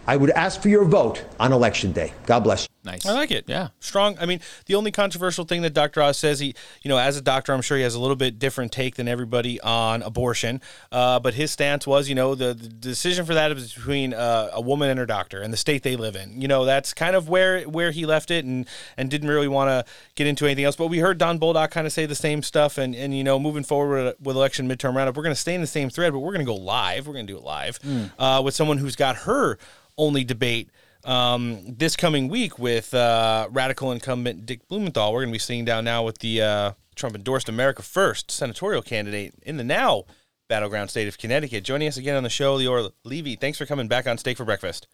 I 0.07 0.17
would 0.17 0.31
ask 0.31 0.61
for 0.61 0.69
your 0.69 0.85
vote 0.85 1.25
on 1.39 1.53
election 1.53 1.93
day. 1.93 2.13
God 2.27 2.41
bless 2.41 2.63
you. 2.65 2.69
Nice. 2.85 3.07
I 3.07 3.13
like 3.13 3.31
it. 3.31 3.45
Yeah. 3.47 3.69
Strong. 3.79 4.19
I 4.21 4.27
mean, 4.27 4.41
the 4.67 4.75
only 4.75 4.91
controversial 4.91 5.45
thing 5.45 5.63
that 5.63 5.73
Dr. 5.73 6.03
Oz 6.03 6.19
says, 6.19 6.41
he, 6.41 6.57
you 6.83 6.89
know, 6.89 6.99
as 6.99 7.17
a 7.17 7.21
doctor, 7.21 7.53
I'm 7.53 7.63
sure 7.63 7.77
he 7.77 7.85
has 7.85 7.95
a 7.95 8.01
little 8.01 8.17
bit 8.17 8.41
different 8.41 8.73
take 8.73 8.97
than 8.97 9.07
everybody 9.07 9.61
on 9.61 10.03
abortion. 10.03 10.61
Uh, 10.91 11.21
but 11.21 11.35
his 11.35 11.53
stance 11.53 11.87
was, 11.87 12.09
you 12.09 12.17
know, 12.17 12.35
the, 12.35 12.53
the 12.55 12.67
decision 12.67 13.25
for 13.25 13.35
that 13.35 13.53
is 13.53 13.73
between 13.75 14.13
uh, 14.13 14.51
a 14.53 14.61
woman 14.61 14.91
and 14.91 14.99
her 14.99 15.07
doctor 15.07 15.41
and 15.41 15.53
the 15.53 15.57
state 15.57 15.85
they 15.85 15.95
live 15.95 16.17
in. 16.17 16.41
You 16.41 16.49
know, 16.49 16.65
that's 16.65 16.93
kind 16.93 17.15
of 17.15 17.29
where 17.29 17.61
where 17.63 17.93
he 17.93 18.05
left 18.05 18.33
it 18.33 18.45
and, 18.45 18.67
and 18.97 19.09
didn't 19.09 19.29
really 19.29 19.47
want 19.47 19.69
to 19.69 19.93
get 20.17 20.27
into 20.27 20.47
anything 20.47 20.65
else. 20.65 20.75
But 20.75 20.89
we 20.89 20.99
heard 20.99 21.19
Don 21.19 21.39
Bolduc 21.39 21.71
kind 21.71 21.87
of 21.87 21.93
say 21.93 22.07
the 22.07 22.17
same 22.17 22.43
stuff. 22.43 22.77
And, 22.79 22.97
and 22.97 23.17
you 23.17 23.23
know, 23.23 23.39
moving 23.39 23.63
forward 23.63 24.05
with, 24.07 24.21
with 24.21 24.35
election 24.37 24.69
midterm 24.69 24.97
roundup, 24.97 25.17
we're 25.17 25.23
going 25.23 25.35
to 25.37 25.41
stay 25.41 25.55
in 25.55 25.61
the 25.61 25.69
same 25.69 25.89
thread, 25.91 26.13
but 26.13 26.19
we're 26.19 26.33
going 26.33 26.45
to 26.45 26.53
go 26.53 26.57
live. 26.57 27.07
We're 27.07 27.13
going 27.15 27.29
to 27.29 27.33
do 27.33 27.39
it 27.39 27.45
live 27.45 27.79
Mm. 27.83 28.11
uh, 28.19 28.43
with 28.43 28.55
someone 28.55 28.79
who's 28.79 28.97
got 28.97 29.15
her 29.19 29.57
only 29.99 30.25
debate 30.25 30.71
um, 31.05 31.59
this 31.67 31.97
coming 31.97 32.29
week 32.29 32.59
with 32.59 32.95
uh, 32.95 33.49
radical 33.51 33.93
incumbent 33.93 34.47
Dick 34.47 34.67
Blumenthal. 34.69 35.13
We're 35.13 35.21
going 35.21 35.31
to 35.31 35.35
be 35.35 35.39
sitting 35.39 35.65
down 35.65 35.85
now 35.85 36.05
with 36.05 36.19
the 36.19 36.43
uh, 36.43 36.73
Trump 36.95 37.17
endorsed 37.17 37.49
America 37.49 37.83
First 37.83 38.31
senatorial 38.31 38.83
candidate 38.83 39.35
in 39.43 39.57
the 39.57 39.65
now 39.65 40.05
battleground 40.49 40.91
state 40.91 41.09
of 41.09 41.19
Connecticut. 41.19 41.65
Joining 41.65 41.89
us 41.89 41.97
again 41.97 42.17
on 42.17 42.23
the 42.23 42.31
show, 42.31 42.59
Leora 42.59 42.91
Levy. 43.05 43.37
Thanks 43.37 43.59
for 43.59 43.67
coming 43.67 43.89
back 43.89 44.07
on 44.07 44.19
Steak 44.19 44.37
for 44.37 44.45
Breakfast. 44.45 44.87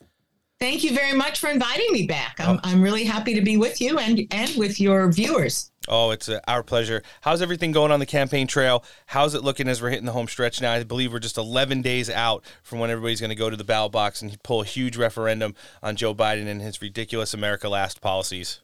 Thank 0.61 0.83
you 0.83 0.93
very 0.93 1.17
much 1.17 1.39
for 1.39 1.49
inviting 1.49 1.93
me 1.93 2.07
back. 2.07 2.41
I'm, 2.41 2.59
I'm 2.65 2.83
really 2.83 3.05
happy 3.05 3.33
to 3.35 3.43
be 3.43 3.57
with 3.57 3.81
you 3.81 3.97
and, 3.99 4.27
and 4.33 4.57
with 4.57 4.81
your 4.81 5.11
viewers. 5.13 5.71
Oh, 5.87 6.11
it's 6.11 6.29
uh, 6.29 6.41
our 6.49 6.65
pleasure. 6.65 7.05
How's 7.21 7.41
everything 7.41 7.71
going 7.71 7.93
on 7.93 8.01
the 8.01 8.07
campaign 8.07 8.49
trail? 8.49 8.85
How's 9.07 9.35
it 9.35 9.45
looking 9.45 9.69
as 9.69 9.81
we're 9.81 9.91
hitting 9.91 10.05
the 10.05 10.13
home 10.13 10.27
stretch 10.27 10.61
now? 10.61 10.73
I 10.73 10.83
believe 10.83 11.13
we're 11.13 11.21
just 11.21 11.39
11 11.39 11.83
days 11.83 12.11
out 12.11 12.45
from 12.65 12.81
when 12.81 12.91
everybody's 12.91 13.21
going 13.21 13.31
to 13.31 13.37
go 13.37 13.49
to 13.49 13.57
the 13.57 13.63
ballot 13.63 13.93
box 13.93 14.21
and 14.21 14.43
pull 14.43 14.61
a 14.61 14.65
huge 14.65 14.97
referendum 14.97 15.55
on 15.81 15.95
Joe 15.95 16.13
Biden 16.13 16.49
and 16.49 16.61
his 16.61 16.83
ridiculous 16.83 17.33
America 17.33 17.69
Last 17.69 18.01
policies. 18.01 18.61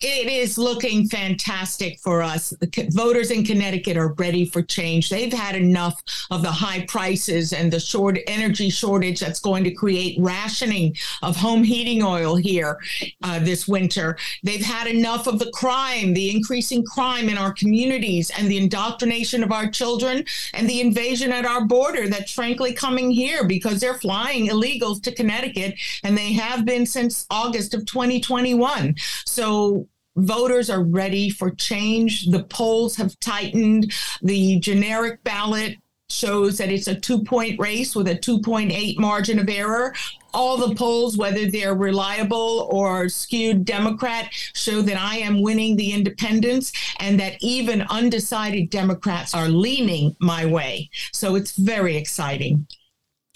It 0.00 0.28
is 0.28 0.58
looking 0.58 1.08
fantastic 1.08 1.98
for 2.00 2.22
us. 2.22 2.50
The 2.60 2.88
voters 2.90 3.30
in 3.30 3.44
Connecticut 3.44 3.96
are 3.96 4.12
ready 4.12 4.44
for 4.44 4.60
change. 4.60 5.08
They've 5.08 5.32
had 5.32 5.56
enough 5.56 6.02
of 6.30 6.42
the 6.42 6.50
high 6.50 6.84
prices 6.86 7.54
and 7.54 7.72
the 7.72 7.80
short 7.80 8.18
energy 8.26 8.68
shortage 8.68 9.20
that's 9.20 9.40
going 9.40 9.64
to 9.64 9.70
create 9.70 10.18
rationing 10.20 10.94
of 11.22 11.36
home 11.36 11.64
heating 11.64 12.02
oil 12.02 12.36
here 12.36 12.78
uh, 13.22 13.38
this 13.38 13.66
winter. 13.66 14.18
They've 14.42 14.64
had 14.64 14.86
enough 14.86 15.26
of 15.26 15.38
the 15.38 15.50
crime, 15.52 16.12
the 16.12 16.30
increasing 16.30 16.84
crime 16.84 17.30
in 17.30 17.38
our 17.38 17.52
communities, 17.52 18.30
and 18.36 18.50
the 18.50 18.58
indoctrination 18.58 19.42
of 19.42 19.50
our 19.50 19.68
children, 19.70 20.24
and 20.52 20.68
the 20.68 20.80
invasion 20.82 21.32
at 21.32 21.46
our 21.46 21.64
border 21.64 22.06
that's 22.06 22.32
frankly 22.32 22.74
coming 22.74 23.10
here 23.10 23.46
because 23.46 23.80
they're 23.80 23.94
flying 23.94 24.48
illegals 24.48 25.02
to 25.02 25.14
Connecticut, 25.14 25.74
and 26.04 26.16
they 26.16 26.34
have 26.34 26.66
been 26.66 26.84
since 26.84 27.26
August 27.30 27.72
of 27.72 27.86
2021. 27.86 28.94
So 29.24 29.85
voters 30.16 30.70
are 30.70 30.82
ready 30.82 31.30
for 31.30 31.50
change. 31.50 32.26
The 32.26 32.44
polls 32.44 32.96
have 32.96 33.18
tightened. 33.20 33.92
The 34.22 34.58
generic 34.58 35.22
ballot 35.24 35.76
shows 36.08 36.56
that 36.58 36.70
it's 36.70 36.86
a 36.86 36.94
two 36.94 37.22
point 37.22 37.58
race 37.58 37.94
with 37.94 38.08
a 38.08 38.14
2.8 38.14 38.98
margin 38.98 39.38
of 39.38 39.48
error. 39.48 39.94
All 40.32 40.56
the 40.56 40.74
polls, 40.74 41.16
whether 41.16 41.50
they're 41.50 41.74
reliable 41.74 42.68
or 42.70 43.08
skewed 43.08 43.64
Democrat, 43.64 44.28
show 44.54 44.82
that 44.82 44.98
I 44.98 45.16
am 45.16 45.40
winning 45.40 45.76
the 45.76 45.92
independents 45.92 46.72
and 47.00 47.18
that 47.18 47.36
even 47.40 47.82
undecided 47.82 48.70
Democrats 48.70 49.34
are 49.34 49.48
leaning 49.48 50.14
my 50.20 50.44
way. 50.44 50.90
So 51.12 51.36
it's 51.36 51.56
very 51.56 51.96
exciting. 51.96 52.66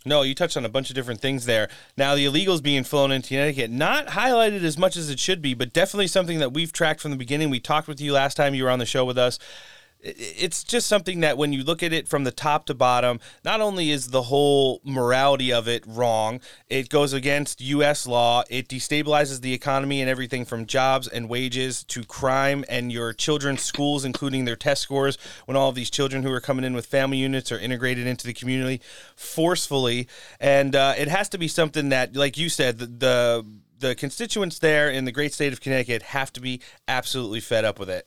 No, 0.06 0.22
you 0.22 0.35
touched 0.35 0.56
on 0.56 0.64
a 0.64 0.70
bunch 0.70 0.89
of 0.89 0.94
different 0.94 1.20
things 1.20 1.44
there. 1.44 1.68
Now, 1.97 2.14
the 2.14 2.24
illegals 2.24 2.62
being 2.62 2.85
flown 2.85 3.12
into 3.12 3.28
Connecticut, 3.28 3.70
not 3.70 4.09
highlighted 4.09 4.62
as 4.62 4.78
much 4.78 4.97
as 4.97 5.10
it 5.10 5.20
should 5.20 5.43
be, 5.43 5.52
but 5.52 5.72
definitely 5.72 6.06
something 6.06 6.39
that 6.39 6.52
we've 6.52 6.72
tracked 6.72 7.01
from 7.01 7.10
the 7.10 7.16
beginning. 7.18 7.51
We 7.51 7.60
talked 7.60 7.86
with 7.86 8.01
you 8.01 8.12
last 8.12 8.36
time 8.36 8.55
you 8.55 8.64
were 8.64 8.70
on 8.70 8.78
the 8.78 8.86
show 8.86 9.05
with 9.05 9.18
us. 9.18 9.39
It's 10.02 10.64
just 10.64 10.86
something 10.86 11.20
that 11.20 11.36
when 11.36 11.52
you 11.52 11.62
look 11.62 11.82
at 11.82 11.93
it 11.93 12.09
from 12.09 12.24
the 12.24 12.31
top 12.31 12.66
to 12.66 12.74
bottom, 12.74 13.20
not 13.44 13.60
only 13.60 13.90
is 13.90 14.09
the 14.09 14.22
whole 14.22 14.81
morality 14.82 15.52
of 15.52 15.68
it 15.68 15.85
wrong, 15.86 16.40
it 16.68 16.89
goes 16.89 17.12
against 17.12 17.60
U.S. 17.60 18.06
law. 18.06 18.43
It 18.48 18.68
destabilizes 18.68 19.43
the 19.43 19.52
economy 19.52 20.01
and 20.01 20.09
everything 20.09 20.44
from 20.44 20.64
jobs 20.66 21.06
and 21.06 21.28
wages 21.28 21.85
to 21.85 22.05
crime 22.05 22.64
and 22.68 22.90
your 22.90 23.12
children's 23.12 23.62
schools, 23.62 24.05
including 24.05 24.47
their 24.47 24.56
test 24.56 24.82
scores, 24.82 25.18
when 25.44 25.56
all 25.56 25.68
of 25.68 25.74
these 25.74 25.90
children 25.90 26.22
who 26.22 26.32
are 26.32 26.40
coming 26.40 26.64
in 26.64 26.74
with 26.74 26.86
family 26.86 27.18
units 27.18 27.52
are 27.52 27.59
integrated 27.59 28.06
into 28.06 28.27
the 28.27 28.32
community 28.32 28.81
forcefully. 29.16 30.09
And 30.40 30.74
uh, 30.74 30.94
it 30.97 31.09
has 31.09 31.28
to 31.31 31.39
be 31.39 31.48
something 31.48 31.90
that, 31.90 32.16
like 32.16 32.39
you 32.39 32.48
said, 32.48 32.78
the, 32.78 32.86
the 32.86 33.47
the 33.81 33.94
constituents 33.94 34.59
there 34.59 34.90
in 34.90 35.06
the 35.06 35.12
great 35.12 35.32
state 35.32 35.52
of 35.52 35.60
Connecticut 35.60 36.02
have 36.02 36.32
to 36.35 36.40
be 36.40 36.60
absolutely 36.86 37.40
fed 37.40 37.64
up 37.64 37.78
with 37.78 37.89
it. 37.89 38.06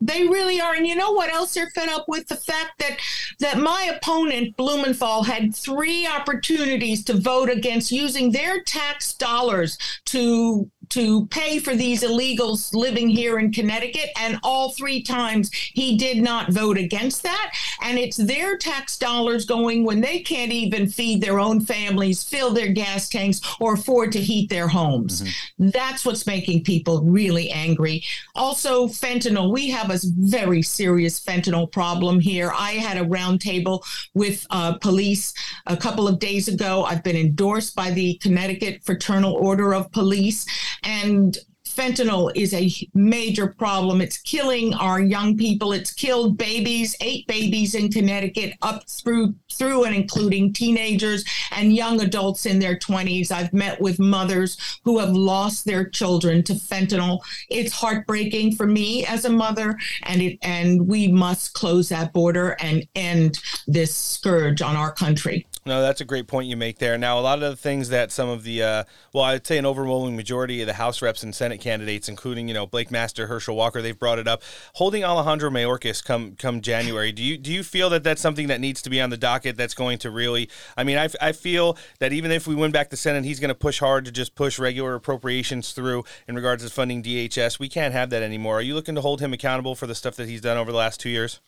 They 0.00 0.26
really 0.26 0.60
are. 0.60 0.74
And 0.74 0.86
you 0.86 0.94
know 0.94 1.12
what 1.12 1.32
else 1.32 1.54
they're 1.54 1.70
fed 1.70 1.88
up 1.88 2.04
with? 2.06 2.28
The 2.28 2.36
fact 2.36 2.78
that 2.80 2.98
that 3.40 3.58
my 3.58 3.92
opponent, 3.96 4.56
Blumenthal, 4.56 5.22
had 5.22 5.54
three 5.54 6.06
opportunities 6.06 7.04
to 7.04 7.14
vote 7.14 7.48
against 7.48 7.90
using 7.90 8.30
their 8.30 8.62
tax 8.62 9.14
dollars 9.14 9.78
to 10.06 10.70
to 10.90 11.26
pay 11.26 11.58
for 11.58 11.74
these 11.74 12.02
illegals 12.02 12.74
living 12.74 13.08
here 13.08 13.38
in 13.38 13.52
Connecticut. 13.52 14.10
And 14.18 14.38
all 14.42 14.70
three 14.72 15.02
times 15.02 15.50
he 15.52 15.96
did 15.96 16.22
not 16.22 16.52
vote 16.52 16.78
against 16.78 17.22
that. 17.22 17.52
And 17.82 17.98
it's 17.98 18.16
their 18.16 18.56
tax 18.56 18.96
dollars 18.96 19.44
going 19.44 19.84
when 19.84 20.00
they 20.00 20.20
can't 20.20 20.52
even 20.52 20.88
feed 20.88 21.20
their 21.20 21.38
own 21.38 21.60
families, 21.60 22.22
fill 22.22 22.52
their 22.52 22.72
gas 22.72 23.08
tanks, 23.08 23.40
or 23.60 23.74
afford 23.74 24.12
to 24.12 24.20
heat 24.20 24.48
their 24.48 24.68
homes. 24.68 25.22
That's 25.58 26.04
what's 26.04 26.26
making 26.26 26.64
people 26.64 27.02
really 27.02 27.50
angry. 27.50 28.04
Also, 28.34 28.86
fentanyl. 28.86 29.52
We 29.52 29.70
have 29.70 29.90
a 29.90 29.98
very 30.02 30.62
serious 30.62 31.20
fentanyl 31.20 31.70
problem 31.70 32.20
here. 32.20 32.52
I 32.54 32.72
had 32.72 32.96
a 32.96 33.04
roundtable 33.04 33.82
with 34.14 34.46
uh, 34.50 34.78
police 34.78 35.32
a 35.66 35.76
couple 35.76 36.08
of 36.08 36.18
days 36.18 36.48
ago. 36.48 36.84
I've 36.84 37.02
been 37.02 37.16
endorsed 37.16 37.74
by 37.74 37.90
the 37.90 38.14
Connecticut 38.14 38.82
Fraternal 38.84 39.34
Order 39.34 39.74
of 39.74 39.90
Police, 39.92 40.46
and 40.82 41.38
fentanyl 41.76 42.32
is 42.34 42.54
a 42.54 42.72
major 42.94 43.48
problem. 43.48 44.00
It's 44.00 44.18
killing 44.18 44.72
our 44.74 45.00
young 45.00 45.36
people. 45.36 45.72
It's 45.72 45.92
killed 45.92 46.38
babies, 46.38 46.96
eight 47.00 47.26
babies 47.26 47.74
in 47.74 47.90
Connecticut, 47.90 48.54
up 48.62 48.88
through 48.88 49.34
through 49.52 49.84
and 49.84 49.94
including 49.94 50.52
teenagers 50.52 51.24
and 51.52 51.74
young 51.74 52.00
adults 52.00 52.46
in 52.46 52.58
their 52.58 52.76
20s. 52.76 53.30
I've 53.30 53.52
met 53.52 53.80
with 53.80 53.98
mothers 53.98 54.56
who 54.84 54.98
have 54.98 55.10
lost 55.10 55.64
their 55.64 55.88
children 55.88 56.42
to 56.44 56.54
fentanyl. 56.54 57.20
It's 57.48 57.72
heartbreaking 57.72 58.56
for 58.56 58.66
me 58.66 59.04
as 59.06 59.24
a 59.24 59.30
mother, 59.30 59.78
and 60.02 60.22
it 60.22 60.38
and 60.42 60.86
we 60.86 61.08
must 61.08 61.54
close 61.54 61.88
that 61.90 62.12
border 62.12 62.56
and 62.60 62.86
end 62.94 63.38
this 63.66 63.94
scourge 63.94 64.62
on 64.62 64.76
our 64.76 64.92
country. 64.92 65.46
No, 65.66 65.82
that's 65.82 66.00
a 66.00 66.04
great 66.04 66.28
point 66.28 66.46
you 66.46 66.56
make 66.56 66.78
there. 66.78 66.96
Now, 66.96 67.18
a 67.18 67.20
lot 67.20 67.42
of 67.42 67.50
the 67.50 67.56
things 67.56 67.88
that 67.88 68.12
some 68.12 68.28
of 68.28 68.44
the, 68.44 68.62
uh, 68.62 68.84
well, 69.12 69.24
I'd 69.24 69.44
say 69.44 69.58
an 69.58 69.66
overwhelming 69.66 70.14
majority 70.14 70.60
of 70.60 70.68
the 70.68 70.74
House 70.74 71.02
reps 71.02 71.24
and 71.24 71.34
Senate 71.34 71.60
candidates, 71.60 72.08
including 72.08 72.46
you 72.46 72.54
know 72.54 72.66
Blake 72.66 72.92
Master, 72.92 73.26
Herschel 73.26 73.56
Walker, 73.56 73.82
they've 73.82 73.98
brought 73.98 74.20
it 74.20 74.28
up. 74.28 74.44
Holding 74.74 75.02
Alejandro 75.02 75.50
Mayorkas 75.50 76.04
come 76.04 76.36
come 76.36 76.60
January. 76.60 77.10
Do 77.10 77.20
you 77.20 77.36
do 77.36 77.52
you 77.52 77.64
feel 77.64 77.90
that 77.90 78.04
that's 78.04 78.22
something 78.22 78.46
that 78.46 78.60
needs 78.60 78.80
to 78.82 78.90
be 78.90 79.00
on 79.00 79.10
the 79.10 79.16
docket? 79.16 79.56
That's 79.56 79.74
going 79.74 79.98
to 79.98 80.10
really. 80.10 80.48
I 80.76 80.84
mean, 80.84 80.98
I, 80.98 81.08
I 81.20 81.32
feel 81.32 81.76
that 81.98 82.12
even 82.12 82.30
if 82.30 82.46
we 82.46 82.54
win 82.54 82.70
back 82.70 82.90
the 82.90 82.96
Senate, 82.96 83.24
he's 83.24 83.40
going 83.40 83.48
to 83.48 83.54
push 83.56 83.80
hard 83.80 84.04
to 84.04 84.12
just 84.12 84.36
push 84.36 84.60
regular 84.60 84.94
appropriations 84.94 85.72
through 85.72 86.04
in 86.28 86.36
regards 86.36 86.62
to 86.62 86.70
funding 86.70 87.02
DHS. 87.02 87.58
We 87.58 87.68
can't 87.68 87.92
have 87.92 88.10
that 88.10 88.22
anymore. 88.22 88.58
Are 88.58 88.62
you 88.62 88.76
looking 88.76 88.94
to 88.94 89.00
hold 89.00 89.20
him 89.20 89.32
accountable 89.32 89.74
for 89.74 89.88
the 89.88 89.96
stuff 89.96 90.14
that 90.14 90.28
he's 90.28 90.40
done 90.40 90.58
over 90.58 90.70
the 90.70 90.78
last 90.78 91.00
two 91.00 91.10
years? 91.10 91.40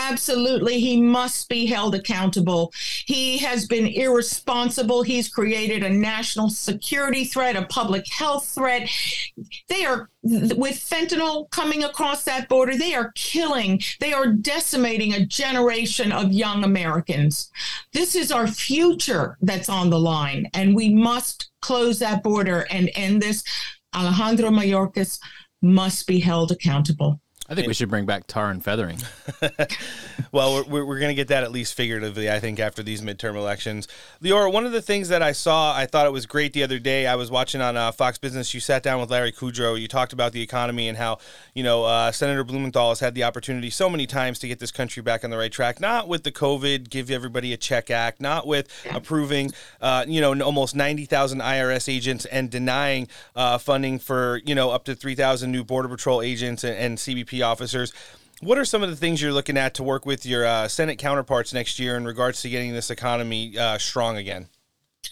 Absolutely. 0.00 0.78
He 0.78 1.00
must 1.00 1.48
be 1.48 1.66
held 1.66 1.94
accountable. 1.94 2.72
He 3.04 3.38
has 3.38 3.66
been 3.66 3.86
irresponsible. 3.86 5.02
He's 5.02 5.28
created 5.28 5.82
a 5.82 5.90
national 5.90 6.50
security 6.50 7.24
threat, 7.24 7.56
a 7.56 7.66
public 7.66 8.06
health 8.08 8.48
threat. 8.48 8.88
They 9.68 9.84
are, 9.84 10.08
with 10.22 10.76
fentanyl 10.76 11.50
coming 11.50 11.82
across 11.82 12.22
that 12.24 12.48
border, 12.48 12.76
they 12.76 12.94
are 12.94 13.10
killing, 13.16 13.80
they 13.98 14.12
are 14.12 14.32
decimating 14.32 15.14
a 15.14 15.26
generation 15.26 16.12
of 16.12 16.32
young 16.32 16.62
Americans. 16.62 17.50
This 17.92 18.14
is 18.14 18.30
our 18.30 18.46
future 18.46 19.36
that's 19.42 19.68
on 19.68 19.90
the 19.90 19.98
line, 19.98 20.48
and 20.54 20.76
we 20.76 20.94
must 20.94 21.50
close 21.60 21.98
that 21.98 22.22
border 22.22 22.66
and 22.70 22.88
end 22.94 23.20
this. 23.20 23.42
Alejandro 23.94 24.50
Mayorkas 24.50 25.18
must 25.60 26.06
be 26.06 26.20
held 26.20 26.52
accountable. 26.52 27.20
I 27.50 27.54
think 27.54 27.66
we 27.66 27.72
should 27.72 27.88
bring 27.88 28.04
back 28.04 28.26
tar 28.26 28.50
and 28.50 28.62
feathering. 28.62 28.98
well, 30.32 30.64
we're, 30.68 30.84
we're 30.84 30.98
going 30.98 31.08
to 31.08 31.14
get 31.14 31.28
that 31.28 31.44
at 31.44 31.50
least 31.50 31.72
figuratively, 31.72 32.30
I 32.30 32.40
think, 32.40 32.60
after 32.60 32.82
these 32.82 33.00
midterm 33.00 33.36
elections. 33.36 33.88
Leora, 34.22 34.52
one 34.52 34.66
of 34.66 34.72
the 34.72 34.82
things 34.82 35.08
that 35.08 35.22
I 35.22 35.32
saw, 35.32 35.74
I 35.74 35.86
thought 35.86 36.06
it 36.06 36.12
was 36.12 36.26
great 36.26 36.52
the 36.52 36.62
other 36.62 36.78
day. 36.78 37.06
I 37.06 37.14
was 37.14 37.30
watching 37.30 37.62
on 37.62 37.74
uh, 37.74 37.90
Fox 37.90 38.18
Business. 38.18 38.52
You 38.52 38.60
sat 38.60 38.82
down 38.82 39.00
with 39.00 39.10
Larry 39.10 39.32
Kudlow. 39.32 39.80
You 39.80 39.88
talked 39.88 40.12
about 40.12 40.32
the 40.32 40.42
economy 40.42 40.88
and 40.88 40.98
how, 40.98 41.20
you 41.54 41.62
know, 41.62 41.84
uh, 41.84 42.12
Senator 42.12 42.44
Blumenthal 42.44 42.90
has 42.90 43.00
had 43.00 43.14
the 43.14 43.24
opportunity 43.24 43.70
so 43.70 43.88
many 43.88 44.06
times 44.06 44.38
to 44.40 44.48
get 44.48 44.58
this 44.58 44.70
country 44.70 45.02
back 45.02 45.24
on 45.24 45.30
the 45.30 45.38
right 45.38 45.52
track, 45.52 45.80
not 45.80 46.06
with 46.06 46.24
the 46.24 46.32
COVID, 46.32 46.90
give 46.90 47.10
everybody 47.10 47.54
a 47.54 47.56
check 47.56 47.90
act, 47.90 48.20
not 48.20 48.46
with 48.46 48.68
approving, 48.90 49.52
uh, 49.80 50.04
you 50.06 50.20
know, 50.20 50.38
almost 50.42 50.76
90,000 50.76 51.38
IRS 51.38 51.90
agents 51.90 52.26
and 52.26 52.50
denying 52.50 53.08
uh, 53.34 53.56
funding 53.56 53.98
for, 53.98 54.42
you 54.44 54.54
know, 54.54 54.68
up 54.68 54.84
to 54.84 54.94
3,000 54.94 55.50
new 55.50 55.64
Border 55.64 55.88
Patrol 55.88 56.20
agents 56.20 56.62
and, 56.62 56.76
and 56.76 56.98
CBP 56.98 57.37
officers. 57.42 57.92
What 58.40 58.58
are 58.58 58.64
some 58.64 58.82
of 58.82 58.90
the 58.90 58.96
things 58.96 59.20
you're 59.20 59.32
looking 59.32 59.56
at 59.56 59.74
to 59.74 59.82
work 59.82 60.06
with 60.06 60.24
your 60.24 60.46
uh, 60.46 60.68
Senate 60.68 60.96
counterparts 60.96 61.52
next 61.52 61.78
year 61.78 61.96
in 61.96 62.04
regards 62.04 62.42
to 62.42 62.48
getting 62.48 62.72
this 62.72 62.90
economy 62.90 63.58
uh, 63.58 63.78
strong 63.78 64.16
again? 64.16 64.48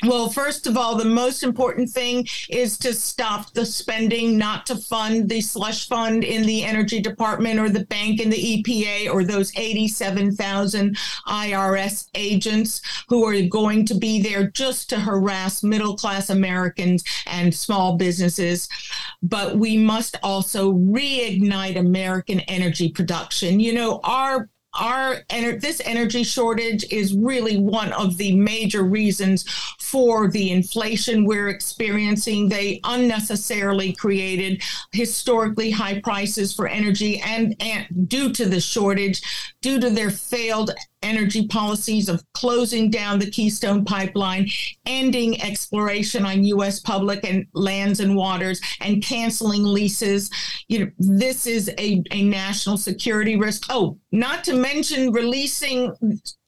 Well, 0.05 0.29
first 0.29 0.67
of 0.67 0.77
all, 0.77 0.95
the 0.95 1.07
most 1.07 1.43
important 1.43 1.89
thing 1.89 2.27
is 2.51 2.77
to 2.79 2.93
stop 2.93 3.53
the 3.53 3.65
spending, 3.65 4.37
not 4.37 4.67
to 4.67 4.77
fund 4.77 5.29
the 5.29 5.41
slush 5.41 5.89
fund 5.89 6.23
in 6.23 6.43
the 6.43 6.65
energy 6.65 7.01
department 7.01 7.59
or 7.59 7.71
the 7.71 7.87
bank 7.87 8.21
in 8.21 8.29
the 8.29 8.63
EPA 8.63 9.13
or 9.13 9.25
those 9.25 9.57
87,000 9.57 10.97
IRS 11.29 12.09
agents 12.15 12.83
who 13.09 13.25
are 13.25 13.41
going 13.49 13.87
to 13.87 13.95
be 13.95 14.21
there 14.21 14.51
just 14.51 14.91
to 14.91 15.01
harass 15.01 15.63
middle 15.63 15.97
class 15.97 16.29
Americans 16.29 17.03
and 17.27 17.55
small 17.55 17.97
businesses. 17.97 18.69
But 19.23 19.57
we 19.57 19.79
must 19.79 20.19
also 20.23 20.75
reignite 20.75 21.79
American 21.79 22.41
energy 22.41 22.91
production. 22.91 23.61
You 23.61 23.73
know, 23.73 24.01
our 24.05 24.51
our 24.79 25.19
this 25.31 25.81
energy 25.85 26.23
shortage 26.23 26.85
is 26.91 27.15
really 27.15 27.59
one 27.59 27.93
of 27.93 28.17
the 28.17 28.37
major 28.37 28.83
reasons 28.83 29.45
for 29.79 30.29
the 30.29 30.51
inflation 30.51 31.25
we're 31.25 31.49
experiencing. 31.49 32.49
They 32.49 32.81
unnecessarily 32.85 33.93
created 33.93 34.63
historically 34.93 35.71
high 35.71 36.01
prices 36.01 36.53
for 36.53 36.67
energy 36.67 37.21
and, 37.21 37.55
and 37.61 38.09
due 38.09 38.33
to 38.33 38.47
the 38.47 38.61
shortage, 38.61 39.23
due 39.61 39.81
to 39.81 39.91
their 39.91 40.11
failed 40.11 40.71
energy 41.07 41.47
policies 41.47 42.09
of 42.09 42.23
closing 42.35 42.91
down 42.91 43.19
the 43.19 43.31
Keystone 43.31 43.85
Pipeline, 43.85 44.49
ending 44.85 45.41
exploration 45.41 46.27
on 46.27 46.45
U.S. 46.45 46.81
public 46.81 47.25
and 47.25 47.47
lands 47.55 48.01
and 48.01 48.17
waters, 48.17 48.61
and 48.81 49.03
canceling 49.03 49.63
leases. 49.63 50.31
You 50.69 50.81
know, 50.81 50.91
this 50.99 51.47
is 51.47 51.71
a, 51.79 52.03
a 52.11 52.23
national 52.25 52.77
security 52.77 53.37
risk. 53.37 53.67
Oh, 53.71 53.99
not 54.11 54.43
to 54.45 54.55
mention 54.55 55.13
releasing 55.13 55.93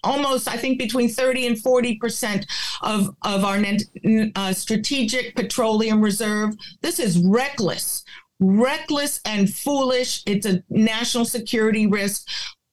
almost, 0.03 0.49
I 0.49 0.57
think, 0.57 0.79
between 0.79 1.09
30 1.09 1.47
and 1.47 1.59
40 1.61 1.99
percent 1.99 2.47
of, 2.83 3.15
of 3.23 3.45
our 3.45 3.63
uh, 4.35 4.53
strategic 4.53 5.37
petroleum 5.37 6.03
reserve. 6.03 6.55
This 6.83 6.99
is 6.99 7.19
reckless 7.19 8.05
reckless 8.41 9.21
and 9.25 9.53
foolish. 9.53 10.23
It's 10.27 10.47
a 10.47 10.63
national 10.71 11.25
security 11.25 11.87
risk 11.87 12.29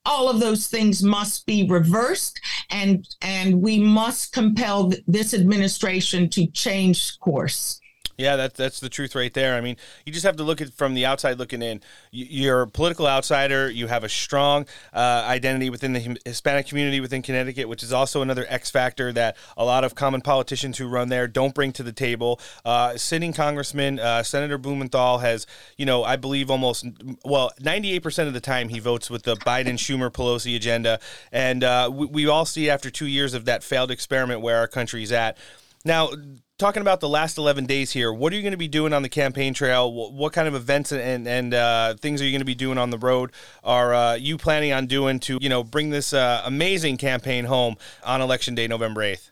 all 0.05 0.29
of 0.29 0.39
those 0.39 0.67
things 0.67 1.03
must 1.03 1.45
be 1.45 1.67
reversed 1.67 2.39
and 2.71 3.07
and 3.21 3.61
we 3.61 3.79
must 3.79 4.33
compel 4.33 4.91
this 5.07 5.33
administration 5.33 6.29
to 6.29 6.47
change 6.47 7.19
course 7.19 7.79
yeah, 8.17 8.35
that's 8.35 8.57
that's 8.57 8.79
the 8.79 8.89
truth 8.89 9.13
right 9.15 9.33
there. 9.33 9.55
I 9.55 9.61
mean, 9.61 9.75
you 10.05 10.13
just 10.13 10.25
have 10.25 10.37
to 10.37 10.43
look 10.43 10.61
at 10.61 10.73
from 10.73 10.93
the 10.93 11.05
outside 11.05 11.37
looking 11.37 11.61
in. 11.61 11.81
You're 12.11 12.61
a 12.61 12.67
political 12.67 13.07
outsider. 13.07 13.69
You 13.69 13.87
have 13.87 14.03
a 14.03 14.09
strong 14.09 14.65
uh, 14.93 15.25
identity 15.27 15.69
within 15.69 15.93
the 15.93 16.17
Hispanic 16.25 16.67
community 16.67 17.01
within 17.01 17.21
Connecticut, 17.21 17.67
which 17.67 17.83
is 17.83 17.91
also 17.91 18.21
another 18.21 18.45
X 18.47 18.69
factor 18.69 19.11
that 19.13 19.35
a 19.57 19.65
lot 19.65 19.83
of 19.83 19.95
common 19.95 20.21
politicians 20.21 20.77
who 20.77 20.87
run 20.87 21.09
there 21.09 21.27
don't 21.27 21.53
bring 21.53 21.73
to 21.73 21.83
the 21.83 21.91
table. 21.91 22.39
Uh, 22.63 22.95
sitting 22.95 23.33
Congressman 23.33 23.99
uh, 23.99 24.23
Senator 24.23 24.57
Blumenthal 24.57 25.17
has, 25.17 25.45
you 25.77 25.85
know, 25.85 26.03
I 26.03 26.15
believe 26.15 26.49
almost 26.49 26.85
well, 27.25 27.51
98 27.59 27.99
percent 27.99 28.27
of 28.27 28.33
the 28.33 28.41
time 28.41 28.69
he 28.69 28.79
votes 28.79 29.09
with 29.09 29.23
the 29.23 29.35
Biden 29.35 29.73
Schumer 29.73 30.09
Pelosi 30.09 30.55
agenda, 30.55 30.99
and 31.33 31.63
uh, 31.63 31.89
we, 31.91 32.05
we 32.05 32.27
all 32.27 32.45
see 32.45 32.69
after 32.69 32.89
two 32.89 33.07
years 33.07 33.33
of 33.33 33.45
that 33.45 33.63
failed 33.63 33.91
experiment 33.91 34.39
where 34.39 34.57
our 34.57 34.67
country's 34.67 35.11
at. 35.11 35.37
Now, 35.83 36.09
talking 36.57 36.81
about 36.81 37.01
the 37.01 37.09
last 37.09 37.37
11 37.37 37.65
days 37.65 37.91
here, 37.91 38.13
what 38.13 38.31
are 38.31 38.35
you 38.35 38.41
going 38.41 38.51
to 38.51 38.57
be 38.57 38.67
doing 38.67 38.93
on 38.93 39.01
the 39.01 39.09
campaign 39.09 39.53
trail? 39.53 39.91
What, 39.91 40.13
what 40.13 40.33
kind 40.33 40.47
of 40.47 40.55
events 40.55 40.91
and, 40.91 41.27
and 41.27 41.53
uh, 41.53 41.95
things 41.95 42.21
are 42.21 42.25
you 42.25 42.31
going 42.31 42.41
to 42.41 42.45
be 42.45 42.55
doing 42.55 42.77
on 42.77 42.89
the 42.89 42.97
road? 42.97 43.31
Are 43.63 43.93
uh, 43.93 44.15
you 44.15 44.37
planning 44.37 44.71
on 44.71 44.85
doing 44.85 45.19
to, 45.21 45.37
you 45.41 45.49
know, 45.49 45.63
bring 45.63 45.89
this 45.89 46.13
uh, 46.13 46.41
amazing 46.45 46.97
campaign 46.97 47.45
home 47.45 47.75
on 48.03 48.21
election 48.21 48.55
day, 48.55 48.67
November 48.67 49.01
8th? 49.01 49.29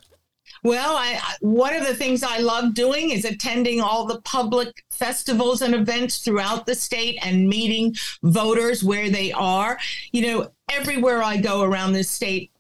Well, 0.64 0.96
I, 0.96 1.20
one 1.42 1.76
of 1.76 1.86
the 1.86 1.94
things 1.94 2.24
I 2.24 2.38
love 2.38 2.74
doing 2.74 3.10
is 3.10 3.26
attending 3.26 3.82
all 3.82 4.06
the 4.06 4.22
public 4.22 4.86
festivals 4.90 5.62
and 5.62 5.76
events 5.76 6.20
throughout 6.20 6.66
the 6.66 6.76
state 6.76 7.20
and 7.22 7.50
meeting 7.50 7.96
voters 8.24 8.82
where 8.82 9.10
they 9.10 9.34
are. 9.34 9.78
You 10.14 10.22
know, 10.22 10.52
everywhere 10.72 11.22
I 11.22 11.36
go 11.38 11.64
around 11.64 11.92
this 11.92 12.10
state, 12.10 12.53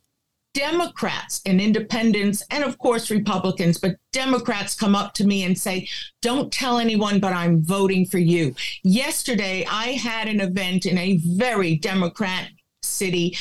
Democrats 0.53 1.41
and 1.45 1.59
independents, 1.59 2.43
and 2.51 2.63
of 2.63 2.77
course 2.77 3.09
Republicans, 3.09 3.77
but 3.79 3.97
Democrats 4.11 4.75
come 4.75 4.95
up 4.95 5.13
to 5.15 5.25
me 5.25 5.43
and 5.43 5.57
say, 5.57 5.87
Don't 6.21 6.51
tell 6.51 6.77
anyone, 6.77 7.19
but 7.19 7.33
I'm 7.33 7.63
voting 7.63 8.05
for 8.05 8.19
you. 8.19 8.55
Yesterday, 8.83 9.65
I 9.69 9.93
had 9.93 10.27
an 10.27 10.39
event 10.39 10.85
in 10.85 10.97
a 10.97 11.17
very 11.17 11.75
Democrat 11.75 12.49
city 12.83 13.35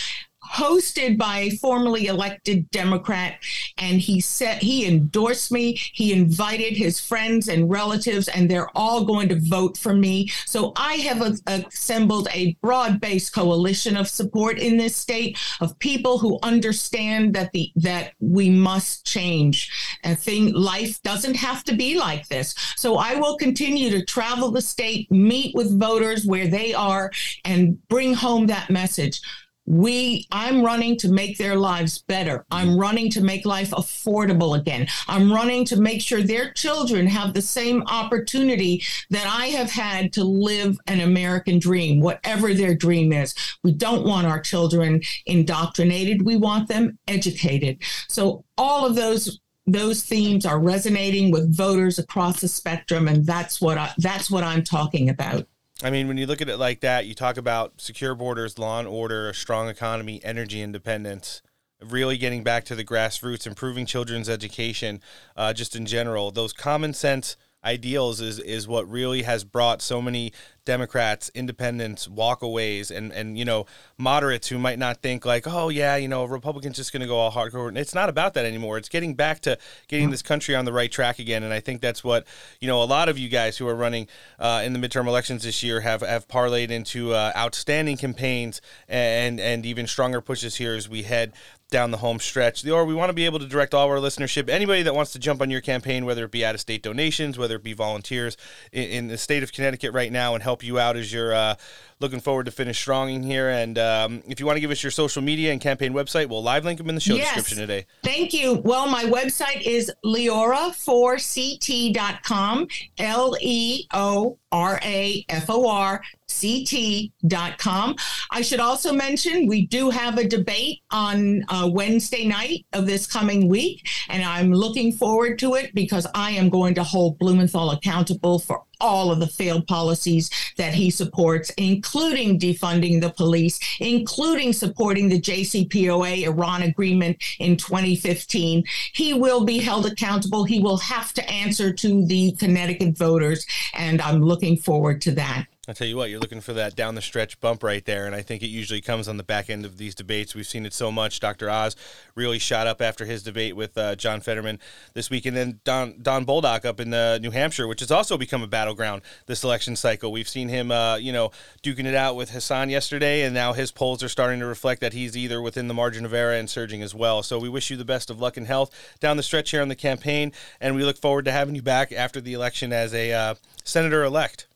hosted 0.52 1.16
by 1.18 1.40
a 1.40 1.50
formerly 1.56 2.06
elected 2.06 2.70
Democrat. 2.70 3.38
And 3.78 4.00
he 4.00 4.20
said 4.20 4.62
he 4.62 4.86
endorsed 4.86 5.50
me. 5.50 5.80
He 5.92 6.12
invited 6.12 6.76
his 6.76 7.00
friends 7.00 7.48
and 7.48 7.70
relatives, 7.70 8.28
and 8.28 8.50
they're 8.50 8.70
all 8.76 9.04
going 9.04 9.28
to 9.30 9.40
vote 9.40 9.76
for 9.76 9.94
me. 9.94 10.28
So 10.46 10.72
I 10.76 10.94
have 10.94 11.22
a, 11.22 11.36
assembled 11.46 12.28
a 12.32 12.56
broad 12.62 13.00
based 13.00 13.34
coalition 13.34 13.96
of 13.96 14.08
support 14.08 14.58
in 14.58 14.76
this 14.76 14.96
state 14.96 15.38
of 15.60 15.78
people 15.78 16.18
who 16.18 16.38
understand 16.42 17.34
that 17.34 17.52
the 17.52 17.72
that 17.76 18.12
we 18.20 18.50
must 18.50 19.06
change. 19.06 19.70
A 20.04 20.14
thing 20.14 20.52
life 20.52 21.02
doesn't 21.02 21.34
have 21.36 21.64
to 21.64 21.74
be 21.74 21.98
like 21.98 22.28
this. 22.28 22.54
So 22.76 22.96
I 22.96 23.14
will 23.14 23.36
continue 23.36 23.90
to 23.90 24.04
travel 24.04 24.50
the 24.50 24.62
state, 24.62 25.10
meet 25.10 25.54
with 25.54 25.78
voters 25.78 26.26
where 26.26 26.46
they 26.46 26.74
are, 26.74 27.10
and 27.44 27.76
bring 27.88 28.14
home 28.14 28.46
that 28.46 28.70
message 28.70 29.20
we 29.66 30.26
i'm 30.32 30.62
running 30.62 30.96
to 30.96 31.08
make 31.08 31.38
their 31.38 31.56
lives 31.56 32.02
better. 32.02 32.44
I'm 32.50 32.68
mm-hmm. 32.70 32.80
running 32.80 33.10
to 33.10 33.20
make 33.22 33.46
life 33.46 33.70
affordable 33.70 34.58
again. 34.58 34.88
I'm 35.08 35.32
running 35.32 35.64
to 35.66 35.80
make 35.80 36.02
sure 36.02 36.22
their 36.22 36.52
children 36.52 37.06
have 37.06 37.34
the 37.34 37.42
same 37.42 37.82
opportunity 37.86 38.82
that 39.10 39.26
i 39.26 39.46
have 39.46 39.70
had 39.70 40.12
to 40.14 40.24
live 40.24 40.78
an 40.86 41.00
american 41.00 41.58
dream 41.58 42.00
whatever 42.00 42.54
their 42.54 42.74
dream 42.74 43.12
is. 43.12 43.34
We 43.62 43.72
don't 43.72 44.06
want 44.06 44.26
our 44.26 44.40
children 44.40 45.02
indoctrinated. 45.26 46.22
We 46.22 46.36
want 46.36 46.68
them 46.68 46.98
educated. 47.08 47.82
So 48.08 48.44
all 48.58 48.86
of 48.86 48.94
those 48.94 49.40
those 49.66 50.02
themes 50.02 50.44
are 50.44 50.58
resonating 50.58 51.30
with 51.30 51.56
voters 51.56 51.98
across 51.98 52.40
the 52.40 52.48
spectrum 52.48 53.06
and 53.06 53.24
that's 53.24 53.60
what 53.60 53.78
I, 53.78 53.92
that's 53.98 54.28
what 54.28 54.42
i'm 54.42 54.64
talking 54.64 55.08
about 55.08 55.46
I 55.84 55.90
mean, 55.90 56.06
when 56.06 56.16
you 56.16 56.26
look 56.26 56.40
at 56.40 56.48
it 56.48 56.58
like 56.58 56.80
that, 56.80 57.06
you 57.06 57.14
talk 57.14 57.36
about 57.36 57.80
secure 57.80 58.14
borders, 58.14 58.56
law 58.56 58.78
and 58.78 58.86
order, 58.86 59.28
a 59.30 59.34
strong 59.34 59.68
economy, 59.68 60.20
energy 60.22 60.62
independence, 60.62 61.42
really 61.82 62.16
getting 62.16 62.44
back 62.44 62.64
to 62.66 62.76
the 62.76 62.84
grassroots, 62.84 63.48
improving 63.48 63.84
children's 63.84 64.28
education, 64.28 65.00
uh, 65.36 65.52
just 65.52 65.74
in 65.74 65.84
general. 65.84 66.30
Those 66.30 66.52
common 66.52 66.94
sense 66.94 67.36
ideals 67.64 68.20
is 68.20 68.38
is 68.38 68.66
what 68.66 68.88
really 68.90 69.22
has 69.22 69.44
brought 69.44 69.82
so 69.82 70.02
many 70.02 70.32
Democrats, 70.64 71.28
independents, 71.34 72.06
walkaways, 72.06 72.90
and 72.90 73.12
and 73.12 73.36
you 73.36 73.44
know 73.44 73.66
moderates 73.98 74.48
who 74.48 74.58
might 74.58 74.78
not 74.78 75.02
think 75.02 75.24
like, 75.24 75.46
oh 75.46 75.68
yeah, 75.68 75.96
you 75.96 76.06
know, 76.06 76.24
Republicans 76.24 76.76
just 76.76 76.92
going 76.92 77.00
to 77.00 77.06
go 77.06 77.16
all 77.16 77.32
hardcore. 77.32 77.76
It's 77.76 77.94
not 77.94 78.08
about 78.08 78.34
that 78.34 78.44
anymore. 78.44 78.78
It's 78.78 78.88
getting 78.88 79.14
back 79.14 79.40
to 79.40 79.58
getting 79.88 80.10
this 80.10 80.22
country 80.22 80.54
on 80.54 80.64
the 80.64 80.72
right 80.72 80.90
track 80.90 81.18
again, 81.18 81.42
and 81.42 81.52
I 81.52 81.60
think 81.60 81.80
that's 81.80 82.04
what 82.04 82.26
you 82.60 82.68
know 82.68 82.82
a 82.82 82.84
lot 82.84 83.08
of 83.08 83.18
you 83.18 83.28
guys 83.28 83.56
who 83.58 83.66
are 83.66 83.74
running 83.74 84.06
uh, 84.38 84.62
in 84.64 84.72
the 84.72 84.78
midterm 84.78 85.08
elections 85.08 85.42
this 85.42 85.62
year 85.62 85.80
have 85.80 86.02
have 86.02 86.28
parlayed 86.28 86.70
into 86.70 87.12
uh, 87.12 87.32
outstanding 87.36 87.96
campaigns 87.96 88.60
and 88.88 89.40
and 89.40 89.66
even 89.66 89.86
stronger 89.86 90.20
pushes 90.20 90.56
here 90.56 90.74
as 90.74 90.88
we 90.88 91.02
head 91.02 91.32
down 91.72 91.90
the 91.90 91.96
home 91.96 92.20
stretch. 92.20 92.64
Or 92.66 92.84
we 92.84 92.94
want 92.94 93.08
to 93.08 93.12
be 93.14 93.24
able 93.24 93.40
to 93.40 93.46
direct 93.46 93.74
all 93.74 93.88
our 93.88 93.96
listenership, 93.96 94.48
anybody 94.48 94.82
that 94.84 94.94
wants 94.94 95.10
to 95.12 95.18
jump 95.18 95.42
on 95.42 95.50
your 95.50 95.60
campaign, 95.60 96.04
whether 96.04 96.24
it 96.24 96.30
be 96.30 96.44
out 96.44 96.54
of 96.54 96.60
state 96.60 96.84
donations, 96.84 97.36
whether 97.36 97.56
it 97.56 97.64
be 97.64 97.72
volunteers 97.72 98.36
in, 98.70 98.84
in 98.84 99.08
the 99.08 99.18
state 99.18 99.42
of 99.42 99.52
Connecticut 99.52 99.92
right 99.92 100.12
now, 100.12 100.34
and 100.34 100.42
help 100.44 100.62
you 100.62 100.78
out 100.78 100.96
as 100.96 101.12
you're 101.12 101.34
uh, 101.34 101.56
looking 101.98 102.20
forward 102.20 102.44
to 102.46 102.52
finish 102.52 102.78
strong 102.78 103.10
in 103.10 103.24
here. 103.24 103.48
And 103.48 103.76
um, 103.78 104.22
if 104.28 104.38
you 104.38 104.46
want 104.46 104.56
to 104.56 104.60
give 104.60 104.70
us 104.70 104.82
your 104.84 104.92
social 104.92 105.22
media 105.22 105.50
and 105.50 105.60
campaign 105.60 105.92
website, 105.92 106.28
we'll 106.28 106.42
live 106.42 106.64
link 106.64 106.78
them 106.78 106.88
in 106.88 106.94
the 106.94 107.00
show 107.00 107.14
Yes. 107.16 107.34
description 107.34 107.58
today. 107.58 107.86
Thank 108.04 108.32
you. 108.32 108.60
Well, 108.64 108.86
my 108.88 109.02
website 109.04 109.62
is 109.62 109.90
leora4ct.com, 110.04 112.68
L 112.98 113.36
E 113.40 113.86
O 113.92 114.38
R 114.50 114.80
A 114.84 115.24
F 115.28 115.48
O 115.48 115.68
R 115.68 116.02
C 116.32 116.64
T.com. 116.64 117.96
I 118.30 118.42
should 118.42 118.60
also 118.60 118.92
mention 118.92 119.46
we 119.46 119.66
do 119.66 119.90
have 119.90 120.18
a 120.18 120.26
debate 120.26 120.80
on 120.90 121.44
uh, 121.48 121.68
Wednesday 121.72 122.26
night 122.26 122.66
of 122.72 122.86
this 122.86 123.06
coming 123.06 123.48
week, 123.48 123.88
and 124.08 124.24
I'm 124.24 124.52
looking 124.52 124.92
forward 124.92 125.38
to 125.40 125.54
it 125.54 125.74
because 125.74 126.06
I 126.14 126.32
am 126.32 126.48
going 126.48 126.74
to 126.74 126.84
hold 126.84 127.18
Blumenthal 127.18 127.70
accountable 127.70 128.38
for 128.38 128.62
all 128.82 129.12
of 129.12 129.20
the 129.20 129.26
failed 129.26 129.66
policies 129.66 130.28
that 130.56 130.74
he 130.74 130.90
supports, 130.90 131.50
including 131.50 132.38
defunding 132.38 133.00
the 133.00 133.10
police, 133.10 133.58
including 133.80 134.52
supporting 134.52 135.08
the 135.08 135.20
JCPOA 135.20 136.24
Iran 136.24 136.62
agreement 136.62 137.22
in 137.38 137.56
2015. 137.56 138.64
He 138.92 139.14
will 139.14 139.44
be 139.44 139.58
held 139.58 139.86
accountable. 139.86 140.44
He 140.44 140.60
will 140.60 140.78
have 140.78 141.12
to 141.14 141.30
answer 141.30 141.72
to 141.72 142.04
the 142.06 142.32
Connecticut 142.32 142.98
voters, 142.98 143.46
and 143.74 144.02
I'm 144.02 144.20
looking 144.20 144.56
forward 144.56 145.00
to 145.02 145.12
that. 145.12 145.46
I 145.68 145.74
tell 145.74 145.86
you 145.86 145.96
what, 145.96 146.10
you're 146.10 146.18
looking 146.18 146.40
for 146.40 146.54
that 146.54 146.74
down 146.74 146.96
the 146.96 147.00
stretch 147.00 147.38
bump 147.38 147.62
right 147.62 147.84
there, 147.84 148.04
and 148.04 148.16
I 148.16 148.22
think 148.22 148.42
it 148.42 148.48
usually 148.48 148.80
comes 148.80 149.06
on 149.06 149.16
the 149.16 149.22
back 149.22 149.48
end 149.48 149.64
of 149.64 149.78
these 149.78 149.94
debates. 149.94 150.34
We've 150.34 150.44
seen 150.44 150.66
it 150.66 150.72
so 150.72 150.90
much. 150.90 151.20
Dr. 151.20 151.48
Oz 151.48 151.76
really 152.16 152.40
shot 152.40 152.66
up 152.66 152.82
after 152.82 153.04
his 153.04 153.22
debate 153.22 153.54
with 153.54 153.78
uh, 153.78 153.94
John 153.94 154.20
Fetterman 154.20 154.58
this 154.94 155.08
week, 155.08 155.24
and 155.24 155.36
then 155.36 155.60
Don 155.62 156.02
Don 156.02 156.26
Bolduc 156.26 156.64
up 156.64 156.80
in 156.80 156.92
uh, 156.92 157.18
New 157.18 157.30
Hampshire, 157.30 157.68
which 157.68 157.78
has 157.78 157.92
also 157.92 158.18
become 158.18 158.42
a 158.42 158.48
battleground 158.48 159.02
this 159.26 159.44
election 159.44 159.76
cycle. 159.76 160.10
We've 160.10 160.28
seen 160.28 160.48
him, 160.48 160.72
uh, 160.72 160.96
you 160.96 161.12
know, 161.12 161.30
duking 161.62 161.86
it 161.86 161.94
out 161.94 162.16
with 162.16 162.30
Hassan 162.30 162.68
yesterday, 162.68 163.22
and 163.22 163.32
now 163.32 163.52
his 163.52 163.70
polls 163.70 164.02
are 164.02 164.08
starting 164.08 164.40
to 164.40 164.46
reflect 164.46 164.80
that 164.80 164.94
he's 164.94 165.16
either 165.16 165.40
within 165.40 165.68
the 165.68 165.74
margin 165.74 166.04
of 166.04 166.12
error 166.12 166.34
and 166.34 166.50
surging 166.50 166.82
as 166.82 166.92
well. 166.92 167.22
So 167.22 167.38
we 167.38 167.48
wish 167.48 167.70
you 167.70 167.76
the 167.76 167.84
best 167.84 168.10
of 168.10 168.20
luck 168.20 168.36
and 168.36 168.48
health 168.48 168.96
down 168.98 169.16
the 169.16 169.22
stretch 169.22 169.52
here 169.52 169.62
on 169.62 169.68
the 169.68 169.76
campaign, 169.76 170.32
and 170.60 170.74
we 170.74 170.82
look 170.82 170.98
forward 170.98 171.24
to 171.26 171.30
having 171.30 171.54
you 171.54 171.62
back 171.62 171.92
after 171.92 172.20
the 172.20 172.32
election 172.32 172.72
as 172.72 172.92
a 172.92 173.12
uh, 173.12 173.34
senator 173.62 174.02
elect. 174.02 174.48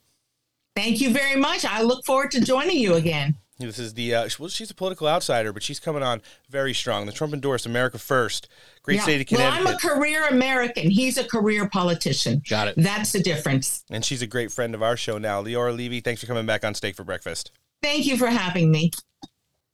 Thank 0.76 1.00
you 1.00 1.10
very 1.10 1.40
much. 1.40 1.64
I 1.64 1.82
look 1.82 2.04
forward 2.04 2.30
to 2.32 2.40
joining 2.40 2.76
you 2.78 2.94
again. 2.94 3.34
This 3.58 3.78
is 3.78 3.94
the 3.94 4.14
uh, 4.14 4.28
well, 4.38 4.50
she's 4.50 4.70
a 4.70 4.74
political 4.74 5.08
outsider, 5.08 5.50
but 5.50 5.62
she's 5.62 5.80
coming 5.80 6.02
on 6.02 6.20
very 6.50 6.74
strong. 6.74 7.06
The 7.06 7.12
Trump 7.12 7.32
endorsed 7.32 7.64
America 7.64 7.98
First, 7.98 8.48
great 8.82 8.96
Yeah. 8.96 9.02
state 9.04 9.32
of 9.32 9.38
Well, 9.38 9.50
I'm 9.50 9.66
a 9.66 9.78
career 9.78 10.26
American. 10.28 10.90
He's 10.90 11.16
a 11.16 11.24
career 11.24 11.66
politician. 11.66 12.42
Got 12.48 12.68
it. 12.68 12.74
That's 12.76 13.12
the 13.12 13.20
difference. 13.22 13.82
and 13.90 14.04
she's 14.04 14.20
a 14.20 14.26
great 14.26 14.52
friend 14.52 14.74
of 14.74 14.82
our 14.82 14.96
show 14.98 15.16
now. 15.16 15.42
Leora 15.42 15.74
Levy, 15.74 16.00
thanks 16.00 16.20
for 16.20 16.26
coming 16.26 16.44
back 16.44 16.64
on 16.66 16.74
Steak 16.74 16.94
for 16.94 17.04
Breakfast. 17.04 17.50
Thank 17.82 18.04
you 18.04 18.18
for 18.18 18.26
having 18.28 18.70
me. 18.70 18.90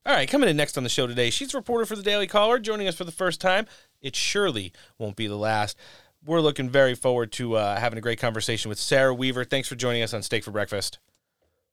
All 0.07 0.15
right, 0.15 0.29
coming 0.29 0.49
in 0.49 0.57
next 0.57 0.77
on 0.77 0.85
the 0.85 0.89
show 0.89 1.07
today, 1.09 1.31
she's 1.31 1.53
a 1.55 1.57
reporter 1.57 1.85
for 1.85 1.97
the 1.97 2.03
Daily 2.03 2.27
Caller, 2.29 2.59
joining 2.61 2.87
us 2.89 2.95
for 2.97 3.05
the 3.05 3.13
first 3.13 3.41
time. 3.41 3.67
It 4.01 4.15
surely 4.17 4.73
won't 4.99 5.15
be 5.17 5.27
the 5.29 5.37
last. 5.37 5.77
We're 6.25 6.41
looking 6.41 6.71
very 6.71 6.95
forward 6.95 7.33
to 7.33 7.57
uh, 7.57 7.79
having 7.79 7.99
a 7.99 8.03
great 8.03 8.19
conversation 8.19 8.69
with 8.69 8.79
Sarah 8.79 9.15
Weaver. 9.15 9.45
Thanks 9.45 9.69
for 9.69 9.75
joining 9.75 10.03
us 10.03 10.15
on 10.15 10.23
Steak 10.23 10.45
for 10.45 10.51
Breakfast. 10.51 10.99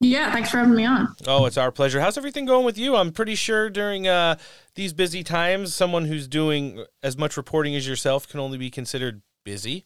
Yeah, 0.01 0.31
thanks 0.31 0.49
for 0.49 0.57
having 0.57 0.75
me 0.75 0.85
on. 0.85 1.13
Oh, 1.27 1.45
it's 1.45 1.57
our 1.57 1.71
pleasure. 1.71 1.99
How's 1.99 2.17
everything 2.17 2.45
going 2.45 2.65
with 2.65 2.77
you? 2.77 2.95
I'm 2.95 3.11
pretty 3.11 3.35
sure 3.35 3.69
during 3.69 4.07
uh, 4.07 4.37
these 4.75 4.93
busy 4.93 5.23
times, 5.23 5.75
someone 5.75 6.05
who's 6.05 6.27
doing 6.27 6.85
as 7.03 7.17
much 7.17 7.35
reporting 7.35 7.75
as 7.75 7.87
yourself 7.87 8.27
can 8.27 8.39
only 8.39 8.57
be 8.57 8.69
considered 8.69 9.21
busy. 9.43 9.85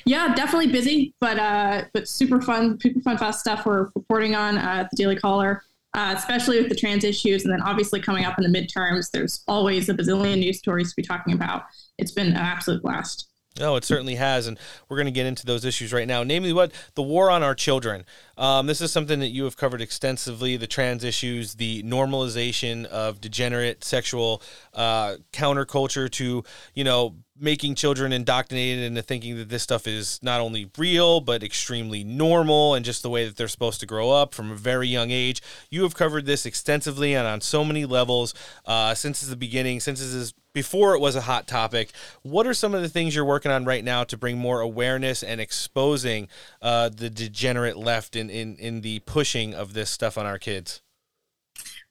Yeah, 0.06 0.34
definitely 0.34 0.72
busy, 0.72 1.14
but 1.20 1.38
uh, 1.38 1.84
but 1.94 2.08
super 2.08 2.42
fun, 2.42 2.80
super 2.80 3.00
fun, 3.02 3.18
fast 3.18 3.42
stuff 3.42 3.66
we're 3.66 3.90
reporting 3.96 4.36
on 4.36 4.58
uh, 4.58 4.62
at 4.62 4.90
the 4.92 4.96
Daily 4.96 5.16
Caller, 5.16 5.64
uh, 5.96 6.14
especially 6.18 6.60
with 6.60 6.70
the 6.70 6.76
trans 6.76 7.04
issues, 7.04 7.44
and 7.44 7.54
then 7.54 7.62
obviously 7.62 8.00
coming 8.00 8.26
up 8.26 8.38
in 8.38 8.50
the 8.50 8.60
midterms, 8.60 9.10
there's 9.12 9.44
always 9.48 9.90
a 9.90 9.94
bazillion 9.94 10.40
news 10.40 10.60
stories 10.60 10.90
to 10.90 10.96
be 10.96 11.04
talking 11.04 11.34
about. 11.34 11.64
It's 11.98 12.12
been 12.12 12.28
an 12.28 12.36
absolute 12.36 12.82
blast. 12.82 13.28
No, 13.58 13.76
it 13.76 13.84
certainly 13.84 14.16
has, 14.16 14.48
and 14.48 14.58
we're 14.88 14.98
going 14.98 15.08
to 15.08 15.12
get 15.12 15.26
into 15.26 15.46
those 15.46 15.66
issues 15.66 15.92
right 15.92 16.08
now. 16.08 16.24
Namely, 16.24 16.54
what 16.54 16.72
the 16.96 17.02
war 17.02 17.30
on 17.32 17.44
our 17.44 17.56
children. 17.56 18.06
Um, 18.38 18.68
this 18.68 18.80
is 18.80 18.92
something 18.92 19.20
that 19.20 19.30
you 19.30 19.44
have 19.44 19.58
covered 19.58 19.82
extensively: 19.82 20.56
the 20.56 20.68
trans 20.68 21.04
issues, 21.04 21.56
the 21.56 21.84
normalization 21.84 22.86
of 22.86 23.20
degenerate 23.20 23.84
sexual 23.84 24.42
uh, 24.74 25.16
counterculture 25.34 26.10
to 26.12 26.44
you 26.74 26.84
know 26.84 27.16
making 27.42 27.74
children 27.74 28.12
indoctrinated 28.12 28.84
into 28.84 29.02
thinking 29.02 29.38
that 29.38 29.50
this 29.50 29.64
stuff 29.64 29.88
is 29.88 30.20
not 30.22 30.42
only 30.42 30.70
real 30.78 31.22
but 31.22 31.42
extremely 31.42 32.04
normal 32.04 32.76
and 32.76 32.84
just 32.84 33.02
the 33.02 33.10
way 33.10 33.26
that 33.26 33.38
they're 33.38 33.48
supposed 33.48 33.80
to 33.80 33.86
grow 33.86 34.12
up 34.12 34.36
from 34.36 34.52
a 34.52 34.56
very 34.56 34.88
young 34.88 35.10
age. 35.10 35.42
You 35.70 35.84
have 35.84 35.96
covered 35.96 36.26
this 36.26 36.46
extensively 36.46 37.14
and 37.14 37.26
on 37.26 37.40
so 37.42 37.64
many 37.64 37.86
levels 37.86 38.34
uh, 38.66 38.94
since 38.94 39.22
the 39.22 39.38
beginning, 39.38 39.80
since 39.80 40.00
this 40.00 40.14
is 40.14 40.34
before 40.60 40.94
it 40.94 41.00
was 41.00 41.16
a 41.16 41.22
hot 41.22 41.48
topic. 41.48 41.90
What 42.22 42.46
are 42.46 42.54
some 42.54 42.76
of 42.76 42.82
the 42.82 42.90
things 42.90 43.16
you're 43.16 43.24
working 43.24 43.50
on 43.50 43.64
right 43.64 43.82
now 43.82 44.04
to 44.04 44.18
bring 44.18 44.38
more 44.38 44.60
awareness 44.60 45.24
and 45.24 45.40
exposing 45.40 46.28
uh, 46.62 46.90
the 46.90 47.10
degenerate 47.10 47.78
left 47.78 48.14
in, 48.14 48.30
in, 48.30 48.58
in 48.58 48.82
the 48.82 49.00
pushing 49.00 49.54
of 49.54 49.72
this 49.72 49.90
stuff 49.90 50.18
on 50.18 50.26
our 50.26 50.38
kids? 50.38 50.82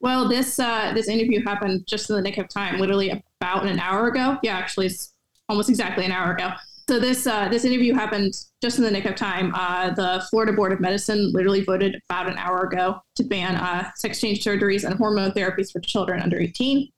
Well, 0.00 0.28
this 0.28 0.58
uh, 0.58 0.92
this 0.94 1.08
interview 1.08 1.42
happened 1.42 1.86
just 1.86 2.10
in 2.10 2.16
the 2.16 2.20
nick 2.20 2.36
of 2.36 2.50
time, 2.50 2.78
literally 2.78 3.24
about 3.40 3.64
an 3.64 3.80
hour 3.80 4.08
ago. 4.08 4.36
Yeah, 4.42 4.58
actually, 4.58 4.86
it's 4.86 5.14
almost 5.48 5.70
exactly 5.70 6.04
an 6.04 6.12
hour 6.12 6.34
ago. 6.34 6.50
So 6.90 7.00
this 7.00 7.26
uh, 7.26 7.48
this 7.48 7.64
interview 7.64 7.94
happened 7.94 8.34
just 8.62 8.76
in 8.76 8.84
the 8.84 8.90
nick 8.90 9.06
of 9.06 9.14
time. 9.14 9.54
Uh, 9.54 9.90
the 9.94 10.26
Florida 10.28 10.52
Board 10.52 10.72
of 10.72 10.80
Medicine 10.80 11.32
literally 11.32 11.64
voted 11.64 11.96
about 12.10 12.28
an 12.28 12.36
hour 12.36 12.64
ago 12.64 13.00
to 13.16 13.24
ban 13.24 13.56
uh, 13.56 13.90
sex 13.96 14.20
change 14.20 14.44
surgeries 14.44 14.84
and 14.84 14.94
hormone 14.94 15.30
therapies 15.32 15.72
for 15.72 15.80
children 15.80 16.20
under 16.20 16.38
18. 16.38 16.90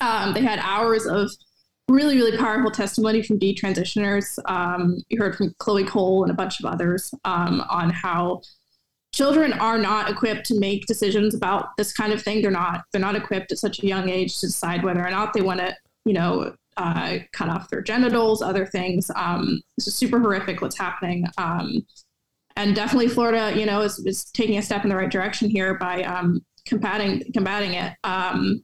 Um, 0.00 0.34
they 0.34 0.42
had 0.42 0.58
hours 0.60 1.06
of 1.06 1.30
really, 1.88 2.16
really 2.16 2.36
powerful 2.36 2.70
testimony 2.70 3.22
from 3.22 3.38
detransitioners. 3.38 4.38
Um, 4.46 4.98
you 5.08 5.18
heard 5.18 5.36
from 5.36 5.54
Chloe 5.58 5.84
Cole 5.84 6.24
and 6.24 6.32
a 6.32 6.34
bunch 6.34 6.60
of 6.60 6.66
others 6.66 7.14
um, 7.24 7.62
on 7.70 7.90
how 7.90 8.42
children 9.12 9.52
are 9.54 9.78
not 9.78 10.10
equipped 10.10 10.46
to 10.46 10.58
make 10.58 10.86
decisions 10.86 11.34
about 11.34 11.68
this 11.78 11.92
kind 11.92 12.12
of 12.12 12.20
thing. 12.22 12.42
They're 12.42 12.50
not. 12.50 12.82
They're 12.92 13.00
not 13.00 13.16
equipped 13.16 13.52
at 13.52 13.58
such 13.58 13.82
a 13.82 13.86
young 13.86 14.08
age 14.08 14.40
to 14.40 14.46
decide 14.46 14.84
whether 14.84 15.04
or 15.04 15.10
not 15.10 15.32
they 15.32 15.42
want 15.42 15.60
to, 15.60 15.74
you 16.04 16.12
know, 16.12 16.54
uh, 16.76 17.18
cut 17.32 17.48
off 17.48 17.70
their 17.70 17.80
genitals, 17.80 18.42
other 18.42 18.66
things. 18.66 19.10
Um, 19.14 19.62
this 19.78 19.86
is 19.86 19.94
super 19.94 20.18
horrific. 20.18 20.60
What's 20.60 20.78
happening? 20.78 21.24
Um, 21.38 21.86
and 22.56 22.74
definitely, 22.74 23.08
Florida, 23.08 23.58
you 23.58 23.64
know, 23.64 23.82
is, 23.82 23.98
is 24.00 24.24
taking 24.32 24.58
a 24.58 24.62
step 24.62 24.82
in 24.82 24.90
the 24.90 24.96
right 24.96 25.10
direction 25.10 25.48
here 25.48 25.74
by 25.78 26.02
um, 26.02 26.44
combating 26.66 27.22
combating 27.32 27.74
it. 27.74 27.92
Um, 28.04 28.62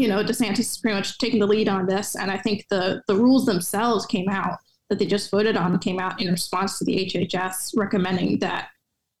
you 0.00 0.08
know, 0.08 0.24
DeSantis 0.24 0.60
is 0.60 0.78
pretty 0.78 0.96
much 0.96 1.18
taking 1.18 1.40
the 1.40 1.46
lead 1.46 1.68
on 1.68 1.86
this, 1.86 2.16
and 2.16 2.30
I 2.30 2.38
think 2.38 2.66
the 2.68 3.02
the 3.06 3.14
rules 3.14 3.46
themselves 3.46 4.06
came 4.06 4.28
out 4.28 4.58
that 4.88 4.98
they 4.98 5.06
just 5.06 5.30
voted 5.30 5.56
on 5.56 5.78
came 5.78 6.00
out 6.00 6.20
in 6.20 6.30
response 6.30 6.78
to 6.78 6.84
the 6.84 7.06
HHS 7.06 7.72
recommending 7.76 8.38
that 8.40 8.70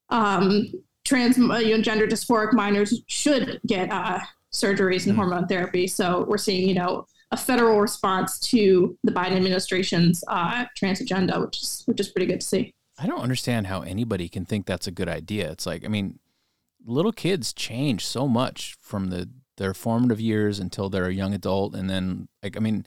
um, 0.08 0.72
trans 1.04 1.38
uh, 1.38 1.58
you 1.58 1.76
know, 1.76 1.82
gender 1.82 2.06
dysphoric 2.06 2.52
minors 2.52 3.02
should 3.06 3.60
get 3.66 3.90
uh, 3.92 4.18
surgeries 4.52 5.06
and 5.06 5.16
hormone 5.16 5.46
therapy. 5.46 5.86
So 5.86 6.24
we're 6.28 6.38
seeing, 6.38 6.68
you 6.68 6.74
know, 6.74 7.06
a 7.30 7.36
federal 7.36 7.80
response 7.80 8.38
to 8.40 8.98
the 9.04 9.12
Biden 9.12 9.36
administration's 9.36 10.24
uh, 10.28 10.64
trans 10.76 11.00
agenda, 11.00 11.40
which 11.40 11.62
is 11.62 11.82
which 11.86 12.00
is 12.00 12.08
pretty 12.08 12.26
good 12.26 12.40
to 12.40 12.46
see. 12.46 12.74
I 12.98 13.06
don't 13.06 13.20
understand 13.20 13.68
how 13.68 13.82
anybody 13.82 14.28
can 14.28 14.44
think 14.44 14.66
that's 14.66 14.86
a 14.86 14.90
good 14.90 15.08
idea. 15.08 15.50
It's 15.50 15.64
like, 15.64 15.84
I 15.84 15.88
mean, 15.88 16.18
little 16.84 17.12
kids 17.12 17.52
change 17.52 18.04
so 18.04 18.28
much 18.28 18.76
from 18.80 19.08
the 19.08 19.30
their 19.60 19.74
formative 19.74 20.18
years 20.20 20.58
until 20.58 20.88
they're 20.88 21.06
a 21.06 21.12
young 21.14 21.34
adult, 21.34 21.74
and 21.74 21.88
then 21.88 22.26
like, 22.42 22.56
I 22.56 22.60
mean, 22.60 22.86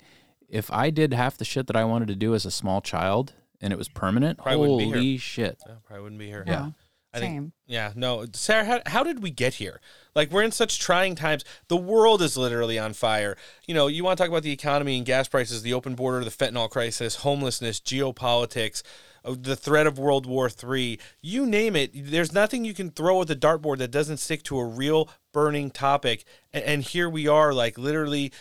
if 0.50 0.72
I 0.72 0.90
did 0.90 1.14
half 1.14 1.38
the 1.38 1.45
shit 1.45 1.68
that 1.68 1.76
I 1.76 1.86
wanted 1.86 2.08
to 2.08 2.16
do 2.16 2.34
as 2.34 2.45
a 2.45 2.52
small 2.52 2.82
child 2.82 3.34
and 3.62 3.72
it 3.72 3.78
was 3.78 3.88
permanent, 3.88 4.40
Probably 4.40 4.58
wouldn't 4.58 4.80
be 4.80 4.86
holy 4.86 5.10
here. 5.12 5.20
shit! 5.20 5.60
Yeah, 5.68 5.76
probably 5.86 6.04
wouldn't 6.04 6.20
be 6.20 6.28
here. 6.28 6.44
Yeah. 6.48 6.72
I 7.16 7.20
think, 7.20 7.32
Same. 7.36 7.54
yeah, 7.68 7.91
no, 7.95 8.26
Sarah, 8.34 8.66
how, 8.66 8.82
how 8.88 9.04
did 9.04 9.22
we 9.22 9.30
get 9.30 9.54
here? 9.54 9.80
Like, 10.16 10.32
we're 10.32 10.41
in 10.41 10.52
such 10.52 10.80
trying 10.80 11.14
times. 11.14 11.45
The 11.68 11.78
world 11.78 12.24
is 12.24 12.36
literally 12.36 12.80
on 12.80 12.94
fire. 12.94 13.38
You 13.68 13.76
know, 13.76 13.86
you 13.86 14.04
want 14.04 14.18
to 14.18 14.24
talk 14.24 14.32
about 14.32 14.41
the 14.41 14.52
economy 14.52 14.98
and 14.98 15.06
gas 15.06 15.28
prices, 15.28 15.62
the 15.62 15.74
open 15.76 15.94
border, 15.94 16.24
the 16.24 16.32
fentanyl 16.32 16.72
crisis, 16.72 17.18
homelessness, 17.18 17.80
geopolitics, 17.80 18.82
the 19.26 19.56
threat 19.56 19.88
of 19.88 19.98
World 19.98 20.26
War 20.26 20.50
III. 20.50 21.00
You 21.22 21.45
name 21.45 21.76
it. 21.76 21.91
There's 21.94 22.34
nothing 22.34 22.66
you 22.66 22.74
can 22.74 22.91
throw 22.91 23.22
at 23.22 23.28
the 23.28 23.36
dartboard 23.36 23.78
that 23.78 23.91
doesn't 23.91 24.18
stick 24.18 24.44
to 24.44 24.60
a 24.60 24.66
real 24.66 25.10
burning 25.32 25.72
topic. 25.72 26.26
And, 26.52 26.64
and 26.64 26.84
here 26.84 27.10
we 27.10 27.28
are, 27.28 27.54
like, 27.54 27.78
literally 27.78 28.32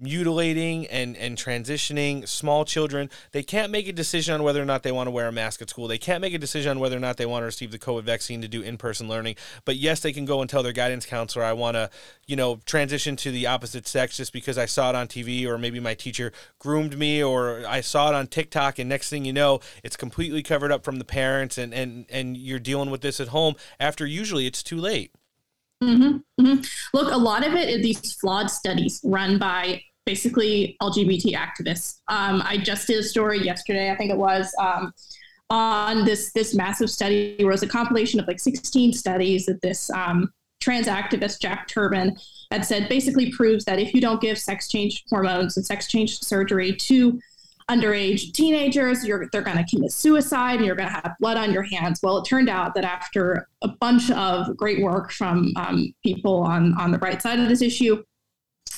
mutilating 0.00 0.86
and, 0.86 1.16
and 1.16 1.36
transitioning 1.36 2.26
small 2.26 2.64
children. 2.64 3.10
They 3.32 3.42
can't 3.42 3.70
make 3.70 3.86
a 3.88 3.92
decision 3.92 4.34
on 4.34 4.42
whether 4.42 4.60
or 4.60 4.64
not 4.64 4.82
they 4.82 4.92
want 4.92 5.06
to 5.06 5.10
wear 5.10 5.28
a 5.28 5.32
mask 5.32 5.60
at 5.62 5.70
school. 5.70 5.88
They 5.88 5.98
can't 5.98 6.20
make 6.20 6.34
a 6.34 6.38
decision 6.38 6.70
on 6.70 6.80
whether 6.80 6.96
or 6.96 7.00
not 7.00 7.16
they 7.16 7.26
want 7.26 7.42
to 7.42 7.46
receive 7.46 7.70
the 7.70 7.78
COVID 7.78 8.04
vaccine 8.04 8.42
to 8.42 8.48
do 8.48 8.62
in 8.62 8.78
person 8.78 9.08
learning. 9.08 9.36
But 9.64 9.76
yes, 9.76 10.00
they 10.00 10.12
can 10.12 10.24
go 10.24 10.40
and 10.40 10.48
tell 10.48 10.62
their 10.62 10.72
guidance 10.72 11.06
counselor, 11.06 11.44
I 11.44 11.52
want 11.52 11.74
to, 11.76 11.90
you 12.26 12.36
know, 12.36 12.60
transition 12.64 13.16
to 13.16 13.30
the 13.30 13.46
opposite 13.46 13.86
sex 13.86 14.16
just 14.16 14.32
because 14.32 14.58
I 14.58 14.66
saw 14.66 14.90
it 14.90 14.96
on 14.96 15.08
TV 15.08 15.46
or 15.46 15.58
maybe 15.58 15.80
my 15.80 15.94
teacher 15.94 16.32
groomed 16.58 16.98
me 16.98 17.22
or 17.22 17.64
I 17.66 17.80
saw 17.80 18.08
it 18.08 18.14
on 18.14 18.26
TikTok 18.26 18.78
and 18.78 18.88
next 18.88 19.10
thing 19.10 19.24
you 19.24 19.32
know, 19.32 19.60
it's 19.82 19.96
completely 19.96 20.42
covered 20.42 20.72
up 20.72 20.84
from 20.84 20.98
the 20.98 21.04
parents 21.04 21.58
and, 21.58 21.74
and, 21.74 22.06
and 22.10 22.36
you're 22.36 22.58
dealing 22.58 22.90
with 22.90 23.00
this 23.00 23.20
at 23.20 23.28
home 23.28 23.54
after 23.78 24.06
usually 24.06 24.46
it's 24.46 24.62
too 24.62 24.78
late. 24.78 25.12
Mm-hmm, 25.82 26.44
mm-hmm. 26.44 26.60
Look, 26.92 27.12
a 27.12 27.16
lot 27.16 27.46
of 27.46 27.54
it 27.54 27.68
is 27.68 27.82
these 27.82 28.12
flawed 28.14 28.50
studies 28.50 29.00
run 29.02 29.38
by 29.38 29.82
basically 30.10 30.76
LGBT 30.82 31.36
activists. 31.36 32.00
Um, 32.08 32.42
I 32.44 32.56
just 32.56 32.88
did 32.88 32.98
a 32.98 33.02
story 33.02 33.40
yesterday, 33.44 33.92
I 33.92 33.96
think 33.96 34.10
it 34.10 34.18
was, 34.18 34.52
um, 34.58 34.92
on 35.50 36.04
this 36.04 36.32
this 36.32 36.52
massive 36.52 36.90
study. 36.90 37.36
It 37.38 37.44
was 37.44 37.62
a 37.62 37.68
compilation 37.68 38.18
of 38.18 38.26
like 38.26 38.40
16 38.40 38.92
studies 38.92 39.46
that 39.46 39.62
this 39.62 39.88
um, 39.90 40.32
trans 40.60 40.88
activist 40.88 41.40
Jack 41.40 41.68
Turban 41.68 42.16
had 42.50 42.64
said 42.64 42.88
basically 42.88 43.30
proves 43.30 43.64
that 43.66 43.78
if 43.78 43.94
you 43.94 44.00
don't 44.00 44.20
give 44.20 44.36
sex 44.36 44.68
change 44.68 45.04
hormones 45.10 45.56
and 45.56 45.64
sex 45.64 45.86
change 45.86 46.20
surgery 46.20 46.74
to 46.88 47.20
underage 47.70 48.32
teenagers, 48.32 49.06
you're, 49.06 49.28
they're 49.30 49.42
going 49.42 49.56
to 49.56 49.64
commit 49.72 49.92
suicide 49.92 50.56
and 50.56 50.66
you're 50.66 50.74
going 50.74 50.88
to 50.88 50.94
have 50.94 51.14
blood 51.20 51.36
on 51.36 51.52
your 51.52 51.62
hands. 51.62 52.00
Well, 52.02 52.18
it 52.18 52.24
turned 52.24 52.48
out 52.48 52.74
that 52.74 52.84
after 52.84 53.46
a 53.62 53.68
bunch 53.68 54.10
of 54.10 54.56
great 54.56 54.82
work 54.82 55.12
from 55.12 55.52
um, 55.54 55.94
people 56.02 56.42
on, 56.42 56.74
on 56.80 56.90
the 56.90 56.98
right 56.98 57.22
side 57.22 57.38
of 57.38 57.48
this 57.48 57.62
issue, 57.62 58.02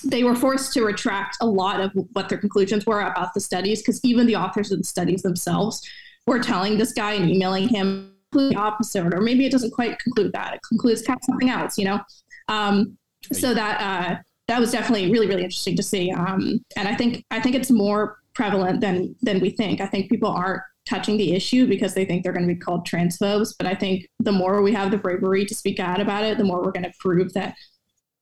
they 0.04 0.24
were 0.24 0.34
forced 0.34 0.72
to 0.72 0.84
retract 0.84 1.36
a 1.40 1.46
lot 1.46 1.80
of 1.80 1.92
what 2.12 2.28
their 2.28 2.38
conclusions 2.38 2.86
were 2.86 3.00
about 3.00 3.34
the 3.34 3.40
studies 3.40 3.80
because 3.80 4.00
even 4.04 4.26
the 4.26 4.36
authors 4.36 4.72
of 4.72 4.78
the 4.78 4.84
studies 4.84 5.22
themselves 5.22 5.86
were 6.26 6.38
telling 6.38 6.78
this 6.78 6.92
guy 6.92 7.14
and 7.14 7.30
emailing 7.30 7.68
him 7.68 8.12
the 8.32 8.54
opposite, 8.56 9.12
or 9.12 9.20
maybe 9.20 9.44
it 9.44 9.52
doesn't 9.52 9.72
quite 9.72 9.98
conclude 9.98 10.32
that. 10.32 10.54
It 10.54 10.60
concludes 10.66 11.02
kind 11.02 11.18
of 11.18 11.24
something 11.24 11.50
else, 11.50 11.78
you 11.78 11.84
know. 11.84 12.00
Um, 12.48 12.96
so 13.32 13.54
that 13.54 13.80
uh, 13.80 14.16
that 14.48 14.58
was 14.58 14.72
definitely 14.72 15.10
really 15.10 15.26
really 15.26 15.44
interesting 15.44 15.76
to 15.76 15.82
see, 15.82 16.10
um, 16.10 16.60
and 16.76 16.88
I 16.88 16.94
think 16.94 17.24
I 17.30 17.40
think 17.40 17.54
it's 17.54 17.70
more 17.70 18.18
prevalent 18.34 18.80
than 18.80 19.14
than 19.22 19.40
we 19.40 19.50
think. 19.50 19.80
I 19.80 19.86
think 19.86 20.10
people 20.10 20.30
aren't 20.30 20.62
touching 20.88 21.16
the 21.16 21.34
issue 21.34 21.66
because 21.66 21.94
they 21.94 22.04
think 22.04 22.24
they're 22.24 22.32
going 22.32 22.48
to 22.48 22.52
be 22.52 22.58
called 22.58 22.86
transphobes, 22.86 23.54
but 23.56 23.68
I 23.68 23.74
think 23.74 24.08
the 24.18 24.32
more 24.32 24.62
we 24.62 24.72
have 24.72 24.90
the 24.90 24.98
bravery 24.98 25.44
to 25.44 25.54
speak 25.54 25.78
out 25.78 26.00
about 26.00 26.24
it, 26.24 26.38
the 26.38 26.44
more 26.44 26.60
we're 26.60 26.72
going 26.72 26.82
to 26.82 26.92
prove 26.98 27.32
that 27.34 27.54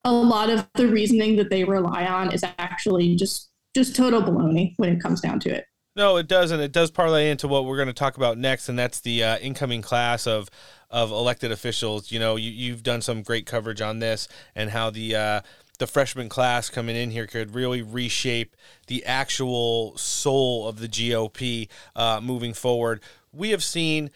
a 0.04 0.12
lot 0.12 0.50
of 0.50 0.66
the 0.74 0.86
reasoning 0.86 1.36
that 1.36 1.50
they 1.50 1.64
rely 1.64 2.06
on 2.06 2.32
is 2.32 2.44
actually 2.58 3.16
just 3.16 3.50
just 3.74 3.94
total 3.94 4.20
baloney 4.20 4.74
when 4.78 4.88
it 4.88 5.00
comes 5.00 5.20
down 5.20 5.38
to 5.40 5.48
it. 5.48 5.66
No, 5.96 6.16
it 6.16 6.28
does, 6.28 6.50
and 6.50 6.62
it 6.62 6.72
does 6.72 6.90
parlay 6.90 7.30
into 7.30 7.48
what 7.48 7.64
we're 7.64 7.76
going 7.76 7.88
to 7.88 7.92
talk 7.92 8.16
about 8.16 8.38
next, 8.38 8.68
and 8.68 8.78
that's 8.78 9.00
the 9.00 9.22
uh, 9.24 9.38
incoming 9.38 9.82
class 9.82 10.26
of 10.26 10.48
of 10.88 11.10
elected 11.10 11.52
officials. 11.52 12.10
You 12.10 12.18
know, 12.18 12.36
you, 12.36 12.50
you've 12.50 12.82
done 12.82 13.02
some 13.02 13.22
great 13.22 13.46
coverage 13.46 13.80
on 13.80 13.98
this 13.98 14.28
and 14.54 14.70
how 14.70 14.90
the 14.90 15.14
uh, 15.14 15.40
the 15.78 15.86
freshman 15.86 16.28
class 16.28 16.70
coming 16.70 16.94
in 16.94 17.10
here 17.10 17.26
could 17.26 17.54
really 17.54 17.82
reshape 17.82 18.56
the 18.86 19.04
actual 19.04 19.96
soul 19.96 20.68
of 20.68 20.78
the 20.78 20.88
GOP 20.88 21.68
uh, 21.96 22.20
moving 22.22 22.54
forward. 22.54 23.02
We 23.32 23.50
have 23.50 23.64
seen 23.64 24.10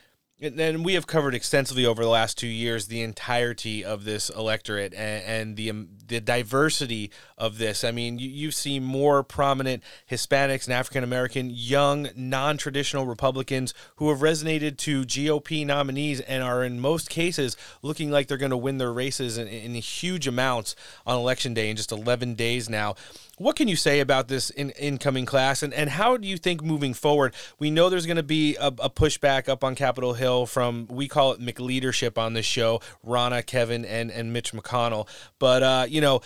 and 0.45 0.85
we 0.85 0.95
have 0.95 1.07
covered 1.07 1.35
extensively 1.35 1.87
over 1.87 2.03
the 2.03 2.09
last 2.09 2.37
two 2.37 2.47
years 2.47 2.87
the 2.87 3.03
entirety 3.03 3.85
of 3.85 4.05
this 4.05 4.29
electorate 4.31 4.93
and, 4.93 5.25
and 5.25 5.57
the 5.57 5.71
um, 5.71 5.89
the 6.07 6.21
diversity 6.21 7.11
of 7.39 7.59
this. 7.59 7.83
I 7.83 7.91
mean, 7.91 8.19
you, 8.19 8.29
you 8.29 8.51
see 8.51 8.79
more 8.79 9.23
prominent 9.23 9.83
Hispanics 10.11 10.65
and 10.65 10.75
African 10.75 11.03
American, 11.03 11.51
young, 11.51 12.11
non 12.15 12.59
traditional 12.59 13.07
Republicans 13.07 13.73
who 13.97 14.11
have 14.11 14.19
resonated 14.19 14.77
to 14.79 15.05
GOP 15.05 15.65
nominees 15.65 16.21
and 16.21 16.43
are 16.43 16.63
in 16.63 16.79
most 16.79 17.09
cases 17.09 17.57
looking 17.83 18.11
like 18.11 18.29
they're 18.29 18.37
going 18.37 18.51
to 18.51 18.57
win 18.57 18.79
their 18.79 18.93
races 18.93 19.39
in, 19.39 19.49
in 19.49 19.75
huge 19.75 20.27
amounts 20.27 20.77
on 21.07 21.17
election 21.17 21.55
day 21.55 21.71
in 21.71 21.77
just 21.77 21.93
11 21.93 22.35
days 22.35 22.69
now. 22.69 22.95
What 23.37 23.57
can 23.57 23.67
you 23.67 23.75
say 23.75 23.99
about 23.99 24.29
this 24.29 24.51
in, 24.51 24.71
incoming 24.71 25.27
class, 25.27 25.63
and, 25.63 25.75
and 25.75 25.91
how 25.91 26.17
do 26.17 26.29
you 26.29 26.37
think 26.37 26.63
moving 26.63 26.95
forward? 26.95 27.35
We 27.59 27.71
know 27.71 27.89
there's 27.89 28.07
going 28.07 28.17
to 28.17 28.23
be 28.23 28.57
a, 28.57 28.69
a, 28.69 28.91
pushback 28.91 29.49
up 29.49 29.65
on 29.65 29.75
Capitol 29.75 30.15
Hill 30.15 30.47
from 30.47 30.87
we 30.89 31.09
call 31.09 31.33
it 31.33 31.41
McLeadership 31.41 32.17
on 32.17 32.35
this 32.35 32.47
show, 32.47 32.81
Ronna, 33.05 33.45
Kevin, 33.45 33.85
and 33.85 34.11
and 34.11 34.33
Mitch 34.33 34.53
McConnell. 34.53 35.09
But 35.41 35.63
uh, 35.65 35.87
you 35.89 36.01
know, 36.01 36.21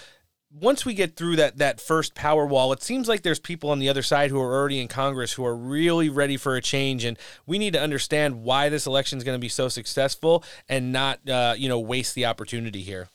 once 0.50 0.84
we 0.84 0.92
get 0.92 1.16
through 1.16 1.36
that 1.36 1.56
that 1.56 1.80
first 1.80 2.14
power 2.14 2.44
wall, 2.44 2.74
it 2.74 2.82
seems 2.82 3.08
like 3.08 3.22
there's 3.22 3.38
people 3.38 3.70
on 3.70 3.78
the 3.78 3.88
other 3.88 4.02
side 4.02 4.30
who 4.30 4.40
are 4.40 4.54
already 4.54 4.80
in 4.80 4.88
Congress 4.88 5.32
who 5.32 5.46
are 5.46 5.56
really 5.56 6.10
ready 6.10 6.36
for 6.36 6.56
a 6.56 6.60
change, 6.60 7.04
and 7.04 7.18
we 7.46 7.58
need 7.58 7.72
to 7.72 7.80
understand 7.80 8.42
why 8.42 8.68
this 8.68 8.86
election 8.86 9.16
is 9.16 9.24
going 9.24 9.36
to 9.36 9.40
be 9.40 9.48
so 9.48 9.68
successful 9.68 10.44
and 10.68 10.92
not 10.92 11.26
uh, 11.28 11.54
you 11.56 11.70
know 11.70 11.80
waste 11.80 12.14
the 12.14 12.26
opportunity 12.26 12.82
here. 12.82 13.08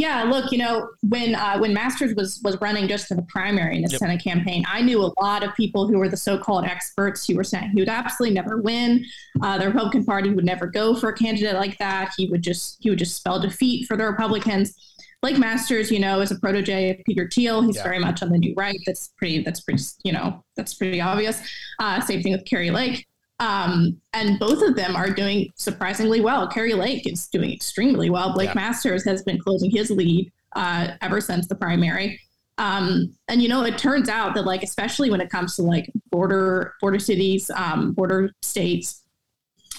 Yeah, 0.00 0.22
look, 0.22 0.50
you 0.50 0.56
know, 0.56 0.88
when 1.02 1.34
uh, 1.34 1.58
when 1.58 1.74
Masters 1.74 2.14
was 2.14 2.40
was 2.42 2.58
running 2.62 2.88
just 2.88 3.06
for 3.06 3.16
the 3.16 3.22
primary 3.24 3.76
in 3.76 3.82
the 3.82 3.90
yep. 3.90 3.98
Senate 3.98 4.24
campaign, 4.24 4.64
I 4.66 4.80
knew 4.80 5.04
a 5.04 5.12
lot 5.20 5.42
of 5.42 5.54
people 5.54 5.86
who 5.86 5.98
were 5.98 6.08
the 6.08 6.16
so-called 6.16 6.64
experts 6.64 7.26
who 7.26 7.36
were 7.36 7.44
saying 7.44 7.72
he 7.74 7.82
would 7.82 7.90
absolutely 7.90 8.34
never 8.34 8.62
win. 8.62 9.04
Uh, 9.42 9.58
the 9.58 9.66
Republican 9.66 10.06
Party 10.06 10.30
would 10.30 10.46
never 10.46 10.66
go 10.66 10.96
for 10.96 11.10
a 11.10 11.14
candidate 11.14 11.54
like 11.56 11.76
that. 11.76 12.14
He 12.16 12.28
would 12.28 12.40
just 12.40 12.78
he 12.80 12.88
would 12.88 12.98
just 12.98 13.14
spell 13.14 13.40
defeat 13.40 13.86
for 13.86 13.98
the 13.98 14.06
Republicans. 14.06 14.74
Blake 15.20 15.36
Masters, 15.36 15.90
you 15.90 15.98
know, 15.98 16.22
is 16.22 16.30
a 16.30 16.38
protege 16.38 16.92
of 16.92 17.04
Peter 17.04 17.28
Thiel. 17.30 17.60
He's 17.60 17.76
yeah. 17.76 17.82
very 17.82 17.98
much 17.98 18.22
on 18.22 18.30
the 18.30 18.38
new 18.38 18.54
right. 18.56 18.78
That's 18.86 19.12
pretty. 19.18 19.42
That's 19.42 19.60
pretty. 19.60 19.82
You 20.02 20.12
know, 20.12 20.42
that's 20.56 20.72
pretty 20.72 21.02
obvious. 21.02 21.42
Uh, 21.78 22.00
same 22.00 22.22
thing 22.22 22.32
with 22.32 22.46
Kari 22.46 22.70
Lake. 22.70 23.06
Um, 23.40 24.00
and 24.12 24.38
both 24.38 24.62
of 24.62 24.76
them 24.76 24.94
are 24.94 25.10
doing 25.10 25.50
surprisingly 25.56 26.20
well. 26.20 26.46
Kari 26.46 26.74
Lake 26.74 27.06
is 27.10 27.26
doing 27.28 27.50
extremely 27.52 28.10
well. 28.10 28.34
Blake 28.34 28.50
yeah. 28.50 28.54
Masters 28.54 29.04
has 29.06 29.22
been 29.22 29.38
closing 29.38 29.70
his 29.70 29.90
lead 29.90 30.30
uh, 30.54 30.88
ever 31.00 31.20
since 31.20 31.48
the 31.48 31.54
primary. 31.54 32.20
Um, 32.58 33.14
and 33.28 33.42
you 33.42 33.48
know, 33.48 33.64
it 33.64 33.78
turns 33.78 34.10
out 34.10 34.34
that 34.34 34.44
like, 34.44 34.62
especially 34.62 35.10
when 35.10 35.22
it 35.22 35.30
comes 35.30 35.56
to 35.56 35.62
like 35.62 35.90
border 36.10 36.74
border 36.82 36.98
cities, 36.98 37.50
um, 37.56 37.92
border 37.92 38.30
states, 38.42 39.02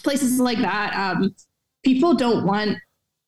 places 0.03 0.39
like 0.39 0.57
that, 0.57 0.95
um, 0.95 1.35
people 1.83 2.15
don't 2.15 2.45
want 2.45 2.79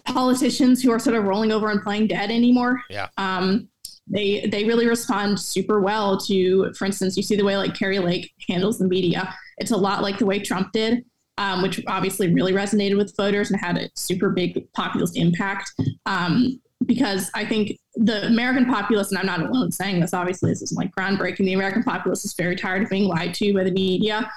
politicians 0.06 0.82
who 0.82 0.92
are 0.92 1.00
sort 1.00 1.16
of 1.16 1.26
rolling 1.26 1.52
over 1.52 1.70
and 1.70 1.84
playing 1.84 2.08
dead 2.08 2.32
anymore. 2.32 2.82
Yeah. 2.90 3.10
Um, 3.18 3.70
they 4.08 4.48
they 4.48 4.66
really 4.66 4.88
respond 4.88 5.40
super 5.40 5.80
well 5.80 6.20
to, 6.22 6.74
for 6.74 6.86
instance, 6.86 7.16
you 7.16 7.22
see 7.24 7.36
the 7.36 7.46
way 7.46 7.56
like 7.56 7.76
Kari 7.78 8.00
Lake 8.00 8.34
handles 8.50 8.80
the 8.80 8.88
media. 8.88 9.34
It's 9.64 9.72
a 9.72 9.78
lot 9.78 10.02
like 10.02 10.20
the 10.20 10.26
way 10.26 10.40
Trump 10.40 10.74
did, 10.74 11.06
um, 11.38 11.62
which 11.62 11.82
obviously 11.88 12.34
really 12.34 12.52
resonated 12.52 12.98
with 12.98 13.16
voters 13.16 13.50
and 13.50 13.58
had 13.58 13.78
a 13.78 13.90
super 13.96 14.30
big 14.30 14.68
populist 14.74 15.16
impact. 15.16 15.72
Um, 16.06 16.60
because 16.86 17.32
I 17.34 17.46
think 17.46 17.80
the 17.96 18.28
American 18.28 18.66
populace, 18.66 19.10
and 19.10 19.18
I'm 19.18 19.26
not 19.26 19.40
alone 19.40 19.72
saying 19.72 20.02
this, 20.02 20.14
obviously, 20.14 20.52
this 20.52 20.62
is 20.62 20.74
like 20.74 20.94
groundbreaking. 20.94 21.46
The 21.46 21.54
American 21.54 21.82
populace 21.82 22.26
is 22.26 22.34
very 22.34 22.58
tired 22.58 22.84
of 22.84 22.90
being 22.90 23.08
lied 23.08 23.34
to 23.36 23.54
by 23.54 23.64
the 23.64 23.72
media. 23.72 24.30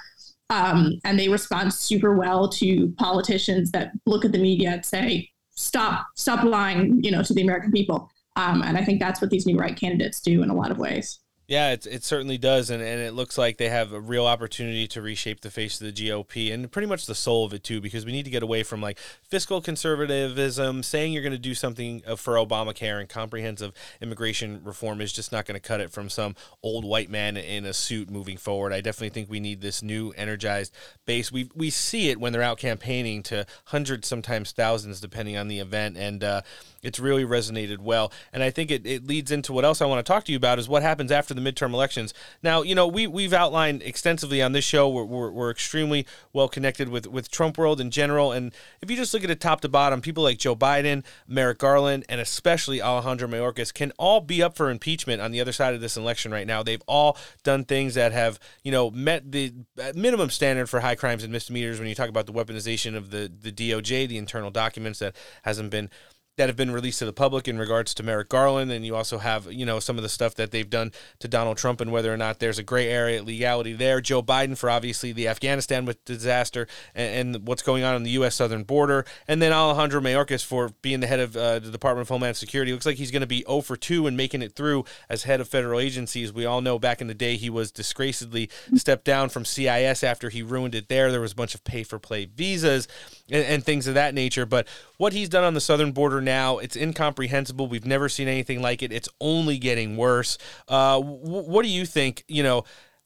Um, 0.48 1.00
and 1.04 1.18
they 1.18 1.28
respond 1.28 1.74
super 1.74 2.14
well 2.14 2.48
to 2.50 2.94
politicians 2.98 3.72
that 3.72 3.90
look 4.06 4.24
at 4.24 4.30
the 4.30 4.38
media 4.38 4.70
and 4.70 4.86
say, 4.86 5.28
stop, 5.50 6.06
stop 6.14 6.44
lying, 6.44 7.02
you 7.02 7.10
know, 7.10 7.24
to 7.24 7.34
the 7.34 7.42
American 7.42 7.72
people. 7.72 8.08
Um, 8.36 8.62
and 8.62 8.78
I 8.78 8.84
think 8.84 9.00
that's 9.00 9.20
what 9.20 9.30
these 9.30 9.44
new 9.44 9.56
right 9.56 9.74
candidates 9.74 10.20
do 10.20 10.44
in 10.44 10.50
a 10.50 10.54
lot 10.54 10.70
of 10.70 10.78
ways. 10.78 11.18
Yeah, 11.48 11.70
it, 11.70 11.86
it 11.86 12.02
certainly 12.02 12.38
does. 12.38 12.70
And, 12.70 12.82
and 12.82 13.00
it 13.00 13.14
looks 13.14 13.38
like 13.38 13.56
they 13.56 13.68
have 13.68 13.92
a 13.92 14.00
real 14.00 14.26
opportunity 14.26 14.88
to 14.88 15.00
reshape 15.00 15.42
the 15.42 15.50
face 15.50 15.80
of 15.80 15.86
the 15.86 15.92
GOP 15.92 16.52
and 16.52 16.70
pretty 16.72 16.88
much 16.88 17.06
the 17.06 17.14
soul 17.14 17.44
of 17.44 17.54
it, 17.54 17.62
too, 17.62 17.80
because 17.80 18.04
we 18.04 18.10
need 18.10 18.24
to 18.24 18.30
get 18.30 18.42
away 18.42 18.64
from 18.64 18.80
like 18.80 18.98
fiscal 19.22 19.60
conservatism. 19.60 20.82
Saying 20.82 21.12
you're 21.12 21.22
going 21.22 21.32
to 21.32 21.38
do 21.38 21.54
something 21.54 22.02
uh, 22.06 22.16
for 22.16 22.34
Obamacare 22.34 22.98
and 22.98 23.08
comprehensive 23.08 23.72
immigration 24.00 24.60
reform 24.64 25.00
is 25.00 25.12
just 25.12 25.30
not 25.30 25.46
going 25.46 25.54
to 25.54 25.60
cut 25.60 25.80
it 25.80 25.92
from 25.92 26.08
some 26.08 26.34
old 26.64 26.84
white 26.84 27.10
man 27.10 27.36
in 27.36 27.64
a 27.64 27.72
suit 27.72 28.10
moving 28.10 28.36
forward. 28.36 28.72
I 28.72 28.80
definitely 28.80 29.10
think 29.10 29.30
we 29.30 29.40
need 29.40 29.60
this 29.60 29.84
new, 29.84 30.10
energized 30.16 30.74
base. 31.04 31.30
We, 31.30 31.48
we 31.54 31.70
see 31.70 32.10
it 32.10 32.18
when 32.18 32.32
they're 32.32 32.42
out 32.42 32.58
campaigning 32.58 33.22
to 33.24 33.46
hundreds, 33.66 34.08
sometimes 34.08 34.50
thousands, 34.50 35.00
depending 35.00 35.36
on 35.36 35.46
the 35.46 35.60
event. 35.60 35.96
And, 35.96 36.24
uh, 36.24 36.42
it's 36.86 37.00
really 37.00 37.24
resonated 37.24 37.78
well. 37.78 38.12
And 38.32 38.44
I 38.44 38.50
think 38.50 38.70
it, 38.70 38.86
it 38.86 39.06
leads 39.06 39.32
into 39.32 39.52
what 39.52 39.64
else 39.64 39.82
I 39.82 39.86
want 39.86 40.04
to 40.04 40.08
talk 40.08 40.24
to 40.24 40.32
you 40.32 40.36
about 40.36 40.60
is 40.60 40.68
what 40.68 40.82
happens 40.82 41.10
after 41.10 41.34
the 41.36 41.42
midterm 41.42 41.72
elections. 41.72 42.12
Now, 42.42 42.62
you 42.62 42.74
know, 42.74 42.86
we, 42.86 43.06
we've 43.06 43.32
outlined 43.32 43.82
extensively 43.82 44.42
on 44.42 44.52
this 44.52 44.64
show, 44.64 44.88
we're, 44.88 45.04
we're, 45.04 45.30
we're 45.30 45.50
extremely 45.50 46.06
well 46.32 46.48
connected 46.48 46.88
with, 46.88 47.06
with 47.06 47.30
Trump 47.30 47.58
world 47.58 47.80
in 47.80 47.90
general. 47.90 48.32
And 48.32 48.52
if 48.80 48.90
you 48.90 48.96
just 48.96 49.14
look 49.14 49.24
at 49.24 49.30
it 49.30 49.40
top 49.40 49.60
to 49.62 49.68
bottom, 49.68 50.00
people 50.00 50.22
like 50.22 50.38
Joe 50.38 50.56
Biden, 50.56 51.04
Merrick 51.28 51.58
Garland, 51.58 52.04
and 52.08 52.20
especially 52.20 52.82
Alejandro 52.82 53.28
Mayorkas 53.28 53.72
can 53.72 53.92
all 53.98 54.20
be 54.20 54.42
up 54.42 54.56
for 54.56 54.70
impeachment 54.70 55.20
on 55.22 55.30
the 55.30 55.40
other 55.40 55.52
side 55.52 55.74
of 55.74 55.80
this 55.80 55.96
election 55.96 56.32
right 56.32 56.46
now. 56.46 56.62
They've 56.62 56.82
all 56.86 57.16
done 57.42 57.64
things 57.64 57.94
that 57.94 58.12
have, 58.12 58.38
you 58.62 58.72
know, 58.72 58.90
met 58.90 59.30
the 59.30 59.52
uh, 59.80 59.92
minimum 59.94 60.30
standard 60.30 60.68
for 60.68 60.80
high 60.80 60.94
crimes 60.94 61.22
and 61.22 61.32
misdemeanors 61.32 61.78
when 61.78 61.88
you 61.88 61.94
talk 61.94 62.08
about 62.08 62.26
the 62.26 62.32
weaponization 62.32 62.96
of 62.96 63.10
the, 63.10 63.30
the 63.40 63.52
DOJ, 63.52 64.08
the 64.08 64.18
internal 64.18 64.50
documents 64.50 64.98
that 64.98 65.14
hasn't 65.42 65.70
been 65.70 65.90
that 66.36 66.48
have 66.48 66.56
been 66.56 66.70
released 66.70 66.98
to 66.98 67.04
the 67.04 67.12
public 67.12 67.48
in 67.48 67.58
regards 67.58 67.94
to 67.94 68.02
Merrick 68.02 68.28
Garland, 68.28 68.70
and 68.70 68.84
you 68.84 68.94
also 68.94 69.18
have 69.18 69.50
you 69.52 69.64
know 69.64 69.80
some 69.80 69.96
of 69.96 70.02
the 70.02 70.08
stuff 70.08 70.34
that 70.34 70.50
they've 70.50 70.68
done 70.68 70.92
to 71.18 71.28
Donald 71.28 71.56
Trump 71.56 71.80
and 71.80 71.90
whether 71.90 72.12
or 72.12 72.16
not 72.16 72.38
there's 72.38 72.58
a 72.58 72.62
gray 72.62 72.88
area 72.88 73.22
legality 73.22 73.72
there. 73.72 74.00
Joe 74.00 74.22
Biden 74.22 74.56
for 74.56 74.70
obviously 74.70 75.12
the 75.12 75.28
Afghanistan 75.28 75.84
with 75.84 76.04
disaster 76.04 76.66
and, 76.94 77.34
and 77.36 77.48
what's 77.48 77.62
going 77.62 77.84
on 77.84 77.94
on 77.94 78.02
the 78.02 78.10
U.S. 78.10 78.34
southern 78.34 78.64
border, 78.64 79.04
and 79.26 79.40
then 79.40 79.52
Alejandro 79.52 80.00
Mayorkas 80.00 80.44
for 80.44 80.70
being 80.82 81.00
the 81.00 81.06
head 81.06 81.20
of 81.20 81.36
uh, 81.36 81.58
the 81.58 81.70
Department 81.70 82.02
of 82.02 82.08
Homeland 82.08 82.36
Security. 82.36 82.72
Looks 82.72 82.86
like 82.86 82.96
he's 82.96 83.10
going 83.10 83.20
to 83.20 83.26
be 83.26 83.44
0 83.46 83.62
for 83.62 83.76
2 83.76 84.06
and 84.06 84.16
making 84.16 84.42
it 84.42 84.54
through 84.54 84.84
as 85.08 85.24
head 85.24 85.40
of 85.40 85.48
federal 85.48 85.80
agencies. 85.80 86.32
We 86.32 86.44
all 86.44 86.60
know 86.60 86.78
back 86.78 87.00
in 87.00 87.06
the 87.06 87.14
day 87.14 87.36
he 87.36 87.50
was 87.50 87.70
disgracedly 87.70 88.50
stepped 88.74 89.04
down 89.04 89.30
from 89.30 89.44
CIS 89.44 90.04
after 90.04 90.28
he 90.28 90.42
ruined 90.42 90.74
it 90.74 90.88
there. 90.88 91.10
There 91.10 91.20
was 91.20 91.32
a 91.32 91.36
bunch 91.36 91.54
of 91.54 91.64
pay 91.64 91.82
for 91.82 91.98
play 91.98 92.26
visas 92.26 92.88
and, 93.30 93.44
and 93.44 93.64
things 93.64 93.86
of 93.86 93.94
that 93.94 94.14
nature, 94.14 94.46
but 94.46 94.66
what 94.96 95.12
he's 95.12 95.28
done 95.28 95.44
on 95.44 95.54
the 95.54 95.60
southern 95.60 95.92
border 95.92 96.20
now, 96.20 96.58
it's 96.58 96.76
incomprehensible. 96.76 97.66
We've 97.66 97.86
never 97.86 98.08
seen 98.08 98.28
anything 98.28 98.62
like 98.62 98.82
it. 98.82 98.92
It's 98.92 99.08
only 99.20 99.58
getting 99.58 99.96
worse. 99.96 100.38
Uh, 100.68 101.00
w- 101.00 101.42
what 101.42 101.62
do 101.62 101.68
you 101.68 101.86
think? 101.86 102.24
You 102.28 102.42
know, 102.42 102.64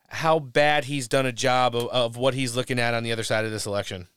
how 0.08 0.38
bad 0.38 0.84
he's 0.84 1.08
done 1.08 1.26
a 1.26 1.32
job 1.32 1.74
of, 1.74 1.88
of 1.88 2.16
what 2.16 2.34
he's 2.34 2.56
looking 2.56 2.78
at 2.78 2.94
on 2.94 3.02
the 3.02 3.12
other 3.12 3.22
side 3.22 3.44
of 3.44 3.50
this 3.50 3.66
election? 3.66 4.08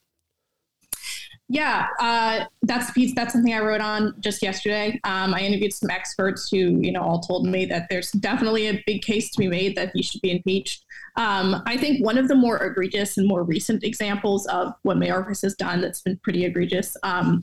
Yeah, 1.49 1.87
uh, 1.99 2.45
that's 2.63 2.89
piece. 2.91 3.13
That's 3.13 3.33
something 3.33 3.53
I 3.53 3.59
wrote 3.59 3.81
on 3.81 4.15
just 4.21 4.41
yesterday. 4.41 4.99
Um, 5.03 5.33
I 5.35 5.41
interviewed 5.41 5.73
some 5.73 5.89
experts 5.89 6.49
who, 6.49 6.57
you 6.57 6.91
know, 6.91 7.01
all 7.01 7.19
told 7.19 7.45
me 7.45 7.65
that 7.65 7.87
there's 7.89 8.11
definitely 8.11 8.67
a 8.69 8.81
big 8.87 9.03
case 9.03 9.29
to 9.31 9.39
be 9.39 9.47
made 9.47 9.75
that 9.75 9.91
he 9.93 10.01
should 10.01 10.21
be 10.21 10.31
impeached. 10.31 10.82
Um, 11.15 11.61
I 11.65 11.77
think 11.77 12.03
one 12.03 12.17
of 12.17 12.27
the 12.27 12.35
more 12.35 12.57
egregious 12.63 13.17
and 13.17 13.27
more 13.27 13.43
recent 13.43 13.83
examples 13.83 14.47
of 14.47 14.73
what 14.81 14.97
Mayorkas 14.97 15.41
has 15.43 15.55
done 15.55 15.81
that's 15.81 16.01
been 16.01 16.17
pretty 16.23 16.45
egregious. 16.45 16.97
Um, 17.03 17.41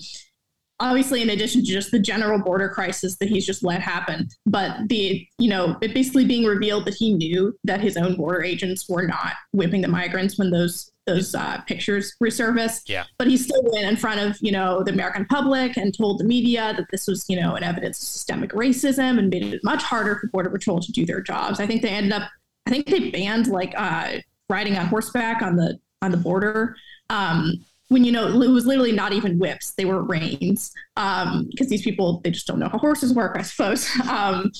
obviously, 0.81 1.23
in 1.23 1.31
addition 1.31 1.65
to 1.65 1.71
just 1.71 1.91
the 1.91 1.99
general 1.99 2.39
border 2.39 2.69
crisis 2.69 3.17
that 3.19 3.29
he's 3.29 3.47
just 3.47 3.63
let 3.63 3.81
happen, 3.81 4.29
but 4.47 4.89
the, 4.89 5.27
you 5.39 5.49
know, 5.49 5.77
it 5.83 5.95
basically 5.95 6.25
being 6.25 6.45
revealed 6.45 6.85
that 6.87 6.95
he 6.95 7.13
knew 7.15 7.55
that 7.65 7.81
his 7.81 7.97
own 7.97 8.17
border 8.17 8.43
agents 8.43 8.89
were 8.89 9.07
not 9.07 9.35
whipping 9.53 9.83
the 9.83 9.89
migrants 9.89 10.39
when 10.39 10.51
those 10.51 10.91
those 11.07 11.35
uh, 11.35 11.61
pictures 11.67 12.15
resurfaced. 12.23 12.83
Yeah. 12.87 13.05
But 13.19 13.27
he 13.27 13.37
still 13.37 13.63
went 13.65 13.87
in 13.87 13.97
front 13.97 14.21
of, 14.21 14.37
you 14.41 14.53
know, 14.53 14.85
the 14.85 14.93
American 14.93 15.25
public 15.25 15.77
and 15.77 15.97
told 15.97 16.21
the 16.21 16.25
media 16.25 16.73
that 16.77 16.87
this 16.93 17.09
was, 17.09 17.25
you 17.29 17.41
know, 17.41 17.57
an 17.57 17.65
evidence 17.65 17.99
of 18.01 18.07
systemic 18.07 18.53
racism 18.53 19.19
and 19.19 19.29
made 19.29 19.43
it 19.43 19.61
much 19.65 19.83
harder 19.83 20.17
for 20.17 20.29
Border 20.29 20.51
Patrol 20.51 20.79
to 20.79 20.93
do 20.93 21.05
their 21.05 21.21
jobs. 21.21 21.59
I 21.59 21.67
think 21.67 21.83
they 21.83 21.89
ended 21.89 22.13
up, 22.13 22.31
I 22.67 22.71
think 22.71 22.87
they 22.87 23.11
banned 23.11 23.49
like 23.49 23.75
uh, 23.77 24.19
riding 24.49 24.77
on 24.77 24.87
horseback 24.87 25.43
on 25.43 25.57
the 25.57 25.79
on 26.03 26.11
the 26.11 26.17
border. 26.17 26.77
Um, 27.09 27.65
when 27.89 28.05
you 28.05 28.13
know 28.13 28.29
it 28.29 28.49
was 28.49 28.67
literally 28.67 28.93
not 28.93 29.13
even 29.13 29.39
whips; 29.39 29.73
they 29.73 29.85
were 29.85 30.03
reins. 30.03 30.73
Because 30.95 31.27
um, 31.27 31.49
these 31.69 31.83
people, 31.83 32.21
they 32.23 32.31
just 32.31 32.47
don't 32.47 32.59
know 32.59 32.69
how 32.69 32.79
horses 32.79 33.13
work, 33.15 33.37
I 33.37 33.43
suppose. 33.43 33.89
Um, 34.09 34.51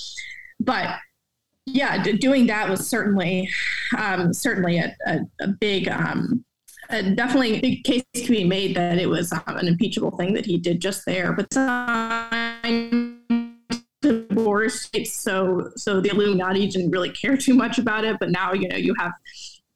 but 0.59 0.97
yeah, 1.67 2.03
d- 2.03 2.19
doing 2.19 2.47
that 2.47 2.69
was 2.69 2.87
certainly 2.89 3.49
um, 3.97 4.33
certainly 4.33 4.79
a, 4.79 4.95
a, 5.07 5.21
a 5.41 5.49
big, 5.49 5.89
um, 5.89 6.45
a 6.91 7.03
definitely 7.15 7.55
a 7.55 7.61
big 7.61 7.85
case 7.85 8.03
to 8.15 8.29
be 8.29 8.45
made 8.45 8.77
that 8.77 8.99
it 8.99 9.09
was 9.09 9.33
um, 9.33 9.43
an 9.47 9.69
impeachable 9.69 10.17
thing 10.17 10.35
that 10.35 10.47
he 10.47 10.59
did 10.59 10.81
just 10.81 11.07
there. 11.07 11.33
But 11.33 11.57
border 14.15 14.69
states, 14.69 15.13
so 15.13 15.71
so 15.77 16.01
the 16.01 16.11
Illuminati 16.11 16.67
didn't 16.69 16.91
really 16.91 17.11
care 17.11 17.37
too 17.37 17.55
much 17.55 17.79
about 17.79 18.05
it. 18.05 18.17
But 18.19 18.31
now 18.31 18.53
you 18.53 18.69
know 18.69 18.77
you 18.77 18.95
have. 18.99 19.13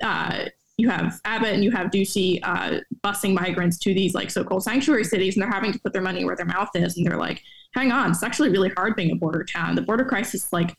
Uh, 0.02 0.44
you 0.76 0.88
have 0.88 1.20
Abbott 1.24 1.54
and 1.54 1.62
you 1.62 1.70
have 1.70 1.92
Ducey 1.92 2.40
uh, 2.42 2.80
busing 3.04 3.32
migrants 3.32 3.78
to 3.78 3.94
these 3.94 4.12
like 4.12 4.28
so-called 4.28 4.64
sanctuary 4.64 5.04
cities, 5.04 5.36
and 5.36 5.42
they're 5.42 5.50
having 5.50 5.72
to 5.72 5.78
put 5.78 5.92
their 5.92 6.02
money 6.02 6.24
where 6.24 6.34
their 6.34 6.46
mouth 6.46 6.68
is, 6.74 6.96
and 6.96 7.06
they're 7.06 7.16
like, 7.16 7.40
"Hang 7.74 7.92
on, 7.92 8.10
it's 8.10 8.24
actually 8.24 8.50
really 8.50 8.70
hard 8.70 8.96
being 8.96 9.12
a 9.12 9.14
border 9.14 9.44
town. 9.44 9.76
The 9.76 9.82
border 9.82 10.04
crisis, 10.04 10.52
like, 10.52 10.74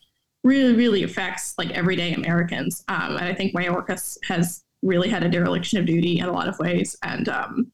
really, 0.46 0.74
really 0.74 1.02
affects 1.02 1.54
like 1.58 1.70
everyday 1.72 2.14
Americans. 2.14 2.84
Um, 2.88 3.16
and 3.16 3.24
I 3.24 3.34
think 3.34 3.54
Mayorkas 3.54 4.16
has 4.24 4.62
really 4.82 5.08
had 5.08 5.24
a 5.24 5.28
dereliction 5.28 5.78
of 5.78 5.86
duty 5.86 6.20
in 6.20 6.26
a 6.26 6.32
lot 6.32 6.48
of 6.48 6.58
ways. 6.58 6.96
And, 7.02 7.28
um, 7.28 7.72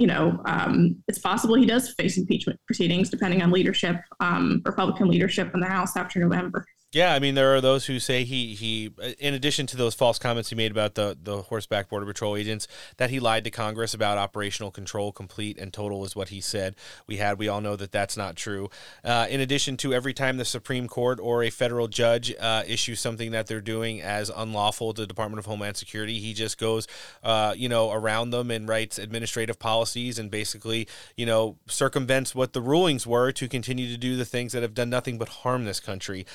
you 0.00 0.06
know, 0.06 0.40
um, 0.46 0.96
it's 1.08 1.18
possible 1.18 1.54
he 1.56 1.66
does 1.66 1.92
face 1.92 2.16
impeachment 2.16 2.58
proceedings 2.66 3.10
depending 3.10 3.42
on 3.42 3.50
leadership, 3.50 3.96
um, 4.20 4.62
Republican 4.64 5.08
leadership 5.08 5.50
in 5.52 5.60
the 5.60 5.66
House 5.66 5.94
after 5.94 6.18
November. 6.18 6.64
Yeah, 6.92 7.14
I 7.14 7.20
mean, 7.20 7.36
there 7.36 7.54
are 7.54 7.60
those 7.60 7.86
who 7.86 8.00
say 8.00 8.24
he 8.24 8.56
he, 8.56 8.90
in 9.20 9.32
addition 9.32 9.68
to 9.68 9.76
those 9.76 9.94
false 9.94 10.18
comments 10.18 10.50
he 10.50 10.56
made 10.56 10.72
about 10.72 10.96
the 10.96 11.16
the 11.22 11.42
horseback 11.42 11.88
border 11.88 12.04
patrol 12.04 12.34
agents, 12.34 12.66
that 12.96 13.10
he 13.10 13.20
lied 13.20 13.44
to 13.44 13.50
Congress 13.52 13.94
about 13.94 14.18
operational 14.18 14.72
control, 14.72 15.12
complete 15.12 15.56
and 15.56 15.72
total 15.72 16.04
is 16.04 16.16
what 16.16 16.30
he 16.30 16.40
said. 16.40 16.74
We 17.06 17.18
had, 17.18 17.38
we 17.38 17.46
all 17.46 17.60
know 17.60 17.76
that 17.76 17.92
that's 17.92 18.16
not 18.16 18.34
true. 18.34 18.70
Uh, 19.04 19.28
in 19.30 19.40
addition 19.40 19.76
to 19.78 19.94
every 19.94 20.12
time 20.12 20.36
the 20.36 20.44
Supreme 20.44 20.88
Court 20.88 21.20
or 21.22 21.44
a 21.44 21.50
federal 21.50 21.86
judge 21.86 22.34
uh, 22.40 22.64
issues 22.66 22.98
something 22.98 23.30
that 23.30 23.46
they're 23.46 23.60
doing 23.60 24.00
as 24.02 24.28
unlawful 24.28 24.92
to 24.92 25.02
the 25.02 25.06
Department 25.06 25.38
of 25.38 25.46
Homeland 25.46 25.76
Security, 25.76 26.18
he 26.18 26.34
just 26.34 26.58
goes, 26.58 26.88
uh, 27.22 27.54
you 27.56 27.68
know, 27.68 27.92
around 27.92 28.30
them 28.30 28.50
and 28.50 28.68
writes 28.68 28.98
administrative 28.98 29.60
policies 29.60 30.18
and 30.18 30.28
basically, 30.28 30.88
you 31.16 31.24
know, 31.24 31.56
circumvents 31.68 32.34
what 32.34 32.52
the 32.52 32.60
rulings 32.60 33.06
were 33.06 33.30
to 33.30 33.46
continue 33.46 33.86
to 33.92 33.96
do 33.96 34.16
the 34.16 34.24
things 34.24 34.50
that 34.50 34.62
have 34.62 34.74
done 34.74 34.90
nothing 34.90 35.18
but 35.18 35.28
harm 35.28 35.66
this 35.66 35.78
country. 35.78 36.26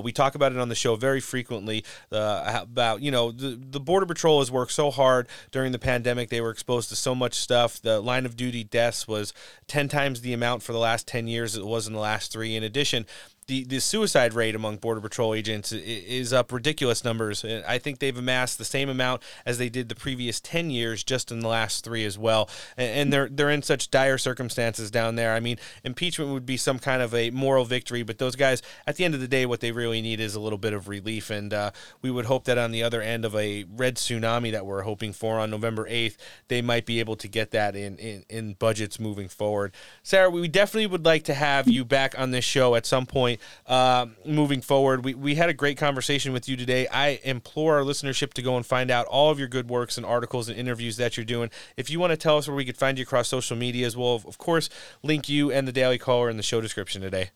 Uh, 0.00 0.02
we 0.02 0.12
talk 0.12 0.34
about 0.34 0.52
it 0.52 0.58
on 0.58 0.68
the 0.68 0.74
show 0.74 0.96
very 0.96 1.20
frequently 1.20 1.84
uh, 2.12 2.60
about 2.62 3.02
you 3.02 3.10
know 3.10 3.30
the, 3.30 3.58
the 3.60 3.80
border 3.80 4.06
patrol 4.06 4.40
has 4.40 4.50
worked 4.50 4.72
so 4.72 4.90
hard 4.90 5.28
during 5.50 5.72
the 5.72 5.78
pandemic. 5.78 6.28
They 6.28 6.40
were 6.40 6.50
exposed 6.50 6.88
to 6.90 6.96
so 6.96 7.14
much 7.14 7.34
stuff. 7.34 7.80
The 7.80 8.00
line 8.00 8.26
of 8.26 8.36
duty 8.36 8.64
deaths 8.64 9.06
was 9.06 9.32
ten 9.66 9.88
times 9.88 10.20
the 10.22 10.32
amount 10.32 10.62
for 10.62 10.72
the 10.72 10.78
last 10.78 11.06
ten 11.06 11.26
years 11.26 11.56
it 11.56 11.66
was 11.66 11.86
in 11.86 11.92
the 11.92 12.00
last 12.00 12.32
three. 12.32 12.56
In 12.56 12.64
addition, 12.64 13.06
the, 13.50 13.64
the 13.64 13.80
suicide 13.80 14.32
rate 14.32 14.54
among 14.54 14.76
Border 14.76 15.00
Patrol 15.00 15.34
agents 15.34 15.72
is 15.72 16.32
up 16.32 16.52
ridiculous 16.52 17.02
numbers. 17.02 17.44
I 17.44 17.78
think 17.78 17.98
they've 17.98 18.16
amassed 18.16 18.58
the 18.58 18.64
same 18.64 18.88
amount 18.88 19.22
as 19.44 19.58
they 19.58 19.68
did 19.68 19.88
the 19.88 19.96
previous 19.96 20.38
10 20.38 20.70
years 20.70 21.02
just 21.02 21.32
in 21.32 21.40
the 21.40 21.48
last 21.48 21.82
three 21.82 22.04
as 22.04 22.16
well. 22.16 22.48
And 22.76 23.12
they're, 23.12 23.28
they're 23.28 23.50
in 23.50 23.62
such 23.62 23.90
dire 23.90 24.18
circumstances 24.18 24.88
down 24.92 25.16
there. 25.16 25.34
I 25.34 25.40
mean, 25.40 25.58
impeachment 25.82 26.30
would 26.30 26.46
be 26.46 26.56
some 26.56 26.78
kind 26.78 27.02
of 27.02 27.12
a 27.12 27.30
moral 27.30 27.64
victory, 27.64 28.04
but 28.04 28.18
those 28.18 28.36
guys, 28.36 28.62
at 28.86 28.94
the 28.94 29.04
end 29.04 29.14
of 29.14 29.20
the 29.20 29.26
day, 29.26 29.46
what 29.46 29.58
they 29.58 29.72
really 29.72 30.00
need 30.00 30.20
is 30.20 30.36
a 30.36 30.40
little 30.40 30.56
bit 30.56 30.72
of 30.72 30.86
relief. 30.86 31.28
And 31.28 31.52
uh, 31.52 31.72
we 32.02 32.10
would 32.12 32.26
hope 32.26 32.44
that 32.44 32.56
on 32.56 32.70
the 32.70 32.84
other 32.84 33.02
end 33.02 33.24
of 33.24 33.34
a 33.34 33.64
red 33.64 33.96
tsunami 33.96 34.52
that 34.52 34.64
we're 34.64 34.82
hoping 34.82 35.12
for 35.12 35.40
on 35.40 35.50
November 35.50 35.88
8th, 35.88 36.16
they 36.46 36.62
might 36.62 36.86
be 36.86 37.00
able 37.00 37.16
to 37.16 37.26
get 37.26 37.50
that 37.50 37.74
in, 37.74 37.96
in, 37.98 38.24
in 38.28 38.52
budgets 38.52 39.00
moving 39.00 39.26
forward. 39.26 39.72
Sarah, 40.04 40.30
we 40.30 40.46
definitely 40.46 40.86
would 40.86 41.04
like 41.04 41.24
to 41.24 41.34
have 41.34 41.66
you 41.66 41.84
back 41.84 42.16
on 42.16 42.30
this 42.30 42.44
show 42.44 42.76
at 42.76 42.86
some 42.86 43.06
point 43.06 43.39
uh, 43.66 44.06
moving 44.24 44.60
forward. 44.60 45.04
We, 45.04 45.14
we 45.14 45.34
had 45.34 45.48
a 45.48 45.54
great 45.54 45.76
conversation 45.78 46.32
with 46.32 46.48
you 46.48 46.56
today. 46.56 46.86
I 46.88 47.20
implore 47.24 47.78
our 47.78 47.84
listenership 47.84 48.32
to 48.34 48.42
go 48.42 48.56
and 48.56 48.64
find 48.64 48.90
out 48.90 49.06
all 49.06 49.30
of 49.30 49.38
your 49.38 49.48
good 49.48 49.68
works 49.68 49.96
and 49.96 50.06
articles 50.06 50.48
and 50.48 50.58
interviews 50.58 50.96
that 50.96 51.16
you're 51.16 51.24
doing. 51.24 51.50
If 51.76 51.90
you 51.90 52.00
want 52.00 52.12
to 52.12 52.16
tell 52.16 52.38
us 52.38 52.48
where 52.48 52.56
we 52.56 52.64
could 52.64 52.76
find 52.76 52.98
you 52.98 53.02
across 53.02 53.28
social 53.28 53.56
media 53.56 53.86
as 53.86 53.96
well, 53.96 54.22
of 54.26 54.38
course, 54.38 54.68
link 55.02 55.28
you 55.28 55.50
and 55.50 55.66
the 55.66 55.72
Daily 55.72 55.98
Caller 55.98 56.30
in 56.30 56.36
the 56.36 56.42
show 56.42 56.60
description 56.60 57.02
today. 57.02 57.30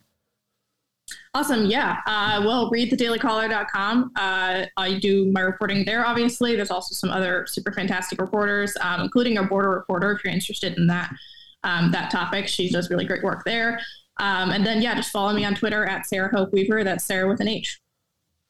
Awesome. 1.34 1.66
Yeah. 1.66 2.00
Uh, 2.06 2.42
well, 2.44 2.70
read. 2.70 2.92
Uh, 2.92 4.66
I 4.76 4.98
do 5.00 5.30
my 5.32 5.40
reporting 5.40 5.84
there, 5.84 6.06
obviously. 6.06 6.56
There's 6.56 6.70
also 6.70 6.94
some 6.94 7.10
other 7.10 7.46
super 7.46 7.72
fantastic 7.72 8.20
reporters, 8.20 8.74
um, 8.80 9.02
including 9.02 9.36
our 9.36 9.44
border 9.44 9.70
reporter, 9.70 10.12
if 10.12 10.24
you're 10.24 10.32
interested 10.32 10.78
in 10.78 10.86
that, 10.86 11.12
um, 11.62 11.90
that 11.90 12.10
topic. 12.10 12.48
She 12.48 12.70
does 12.70 12.88
really 12.88 13.04
great 13.04 13.22
work 13.22 13.44
there. 13.44 13.80
Um, 14.18 14.50
and 14.50 14.64
then, 14.64 14.80
yeah, 14.80 14.94
just 14.94 15.10
follow 15.10 15.32
me 15.32 15.44
on 15.44 15.54
Twitter 15.54 15.84
at 15.84 16.06
Sarah 16.06 16.30
Hope 16.30 16.52
Weaver. 16.52 16.84
That's 16.84 17.04
Sarah 17.04 17.28
with 17.28 17.40
an 17.40 17.48
H. 17.48 17.80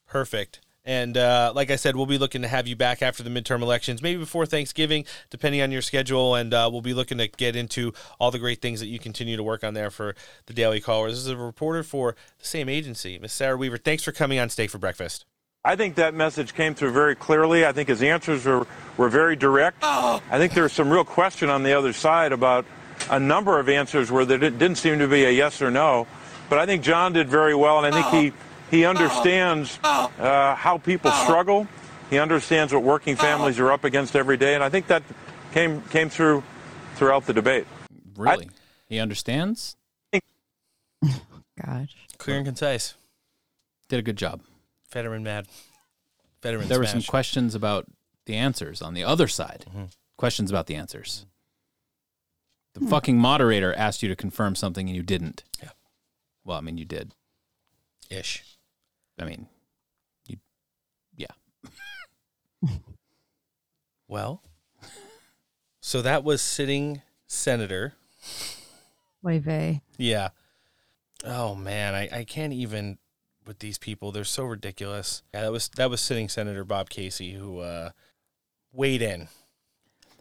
Perfect. 0.06 0.60
And 0.86 1.16
uh, 1.16 1.52
like 1.54 1.70
I 1.70 1.76
said, 1.76 1.96
we'll 1.96 2.04
be 2.04 2.18
looking 2.18 2.42
to 2.42 2.48
have 2.48 2.66
you 2.66 2.76
back 2.76 3.00
after 3.00 3.22
the 3.22 3.30
midterm 3.30 3.62
elections, 3.62 4.02
maybe 4.02 4.18
before 4.18 4.44
Thanksgiving, 4.44 5.06
depending 5.30 5.62
on 5.62 5.72
your 5.72 5.80
schedule. 5.80 6.34
And 6.34 6.52
uh, 6.52 6.68
we'll 6.70 6.82
be 6.82 6.92
looking 6.92 7.16
to 7.18 7.28
get 7.28 7.56
into 7.56 7.94
all 8.20 8.30
the 8.30 8.38
great 8.38 8.60
things 8.60 8.80
that 8.80 8.88
you 8.88 8.98
continue 8.98 9.38
to 9.38 9.42
work 9.42 9.64
on 9.64 9.72
there 9.72 9.90
for 9.90 10.14
the 10.44 10.52
Daily 10.52 10.82
Caller. 10.82 11.08
This 11.08 11.18
is 11.18 11.28
a 11.28 11.36
reporter 11.36 11.82
for 11.82 12.14
the 12.38 12.44
same 12.44 12.68
agency, 12.68 13.18
Miss 13.18 13.32
Sarah 13.32 13.56
Weaver. 13.56 13.78
Thanks 13.78 14.02
for 14.02 14.12
coming 14.12 14.38
on 14.38 14.50
Steak 14.50 14.68
for 14.68 14.76
Breakfast. 14.76 15.24
I 15.64 15.76
think 15.76 15.94
that 15.94 16.12
message 16.12 16.52
came 16.52 16.74
through 16.74 16.92
very 16.92 17.14
clearly. 17.14 17.64
I 17.64 17.72
think 17.72 17.88
his 17.88 18.02
answers 18.02 18.44
were, 18.44 18.66
were 18.98 19.08
very 19.08 19.36
direct. 19.36 19.78
I 19.82 20.20
think 20.36 20.52
there's 20.52 20.74
some 20.74 20.90
real 20.90 21.06
question 21.06 21.48
on 21.48 21.62
the 21.62 21.72
other 21.72 21.94
side 21.94 22.32
about 22.32 22.66
a 23.10 23.20
number 23.20 23.58
of 23.58 23.68
answers 23.68 24.10
where 24.10 24.24
there 24.24 24.38
didn't 24.38 24.76
seem 24.76 24.98
to 24.98 25.08
be 25.08 25.24
a 25.24 25.30
yes 25.30 25.62
or 25.62 25.70
no. 25.70 26.06
But 26.48 26.58
I 26.58 26.66
think 26.66 26.82
John 26.82 27.12
did 27.12 27.28
very 27.28 27.54
well, 27.54 27.82
and 27.84 27.94
I 27.94 28.02
think 28.02 28.32
he, 28.70 28.76
he 28.76 28.84
understands 28.84 29.78
uh, 29.82 30.54
how 30.54 30.78
people 30.78 31.10
struggle. 31.10 31.66
He 32.10 32.18
understands 32.18 32.72
what 32.72 32.82
working 32.82 33.16
families 33.16 33.58
are 33.58 33.72
up 33.72 33.84
against 33.84 34.14
every 34.14 34.36
day, 34.36 34.54
and 34.54 34.62
I 34.62 34.68
think 34.68 34.86
that 34.88 35.02
came 35.52 35.82
came 35.82 36.10
through 36.10 36.42
throughout 36.96 37.26
the 37.26 37.32
debate. 37.32 37.66
Really, 38.16 38.46
I, 38.46 38.48
he 38.86 38.98
understands. 39.00 39.76
Gosh, 41.02 41.96
clear 42.18 42.36
and 42.36 42.46
concise. 42.46 42.94
Did 43.88 43.98
a 43.98 44.02
good 44.02 44.16
job. 44.16 44.42
Fetterman 44.88 45.22
mad. 45.22 45.46
Fetterman. 46.42 46.68
There 46.68 46.78
smash. 46.78 46.94
were 46.94 47.00
some 47.00 47.08
questions 47.08 47.54
about 47.54 47.86
the 48.26 48.36
answers 48.36 48.82
on 48.82 48.94
the 48.94 49.04
other 49.04 49.28
side. 49.28 49.64
Mm-hmm. 49.68 49.84
Questions 50.16 50.50
about 50.50 50.66
the 50.66 50.74
answers. 50.74 51.26
The 52.74 52.86
fucking 52.86 53.18
moderator 53.18 53.72
asked 53.74 54.02
you 54.02 54.08
to 54.08 54.16
confirm 54.16 54.54
something 54.54 54.88
and 54.88 54.96
you 54.96 55.02
didn't. 55.02 55.44
Yeah. 55.62 55.70
Well, 56.44 56.58
I 56.58 56.60
mean, 56.60 56.76
you 56.76 56.84
did. 56.84 57.14
Ish. 58.10 58.42
I 59.18 59.24
mean, 59.24 59.46
you. 60.26 60.38
Yeah. 61.16 61.26
Well, 64.06 64.42
so 65.80 66.02
that 66.02 66.24
was 66.24 66.42
sitting 66.42 67.02
senator. 67.26 67.94
Way 69.22 69.38
vey. 69.38 69.80
Yeah. 69.96 70.28
Oh 71.24 71.54
man, 71.54 71.94
I, 71.94 72.08
I 72.20 72.24
can't 72.24 72.52
even 72.52 72.98
with 73.46 73.60
these 73.60 73.78
people. 73.78 74.12
They're 74.12 74.24
so 74.24 74.44
ridiculous. 74.44 75.22
Yeah, 75.32 75.42
that 75.42 75.52
was 75.52 75.68
that 75.76 75.90
was 75.90 76.00
sitting 76.00 76.28
Senator 76.28 76.64
Bob 76.64 76.90
Casey 76.90 77.32
who 77.32 77.60
uh, 77.60 77.90
weighed 78.72 79.02
in. 79.02 79.28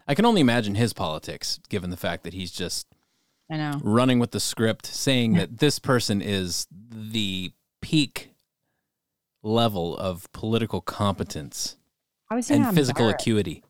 I 0.06 0.14
can 0.14 0.24
only 0.26 0.40
imagine 0.40 0.74
his 0.74 0.92
politics, 0.92 1.58
given 1.68 1.90
the 1.90 1.96
fact 1.96 2.24
that 2.24 2.34
he's 2.34 2.50
just 2.52 2.86
I 3.50 3.56
know. 3.56 3.80
running 3.82 4.18
with 4.18 4.32
the 4.32 4.40
script, 4.40 4.86
saying 4.86 5.34
that 5.34 5.58
this 5.58 5.78
person 5.78 6.20
is 6.20 6.66
the 6.70 7.52
peak 7.80 8.30
level 9.42 9.96
of 9.96 10.30
political 10.32 10.80
competence 10.80 11.76
I 12.30 12.34
was 12.36 12.46
saying 12.46 12.64
and 12.64 12.74
physical 12.74 13.08
acuity. 13.08 13.62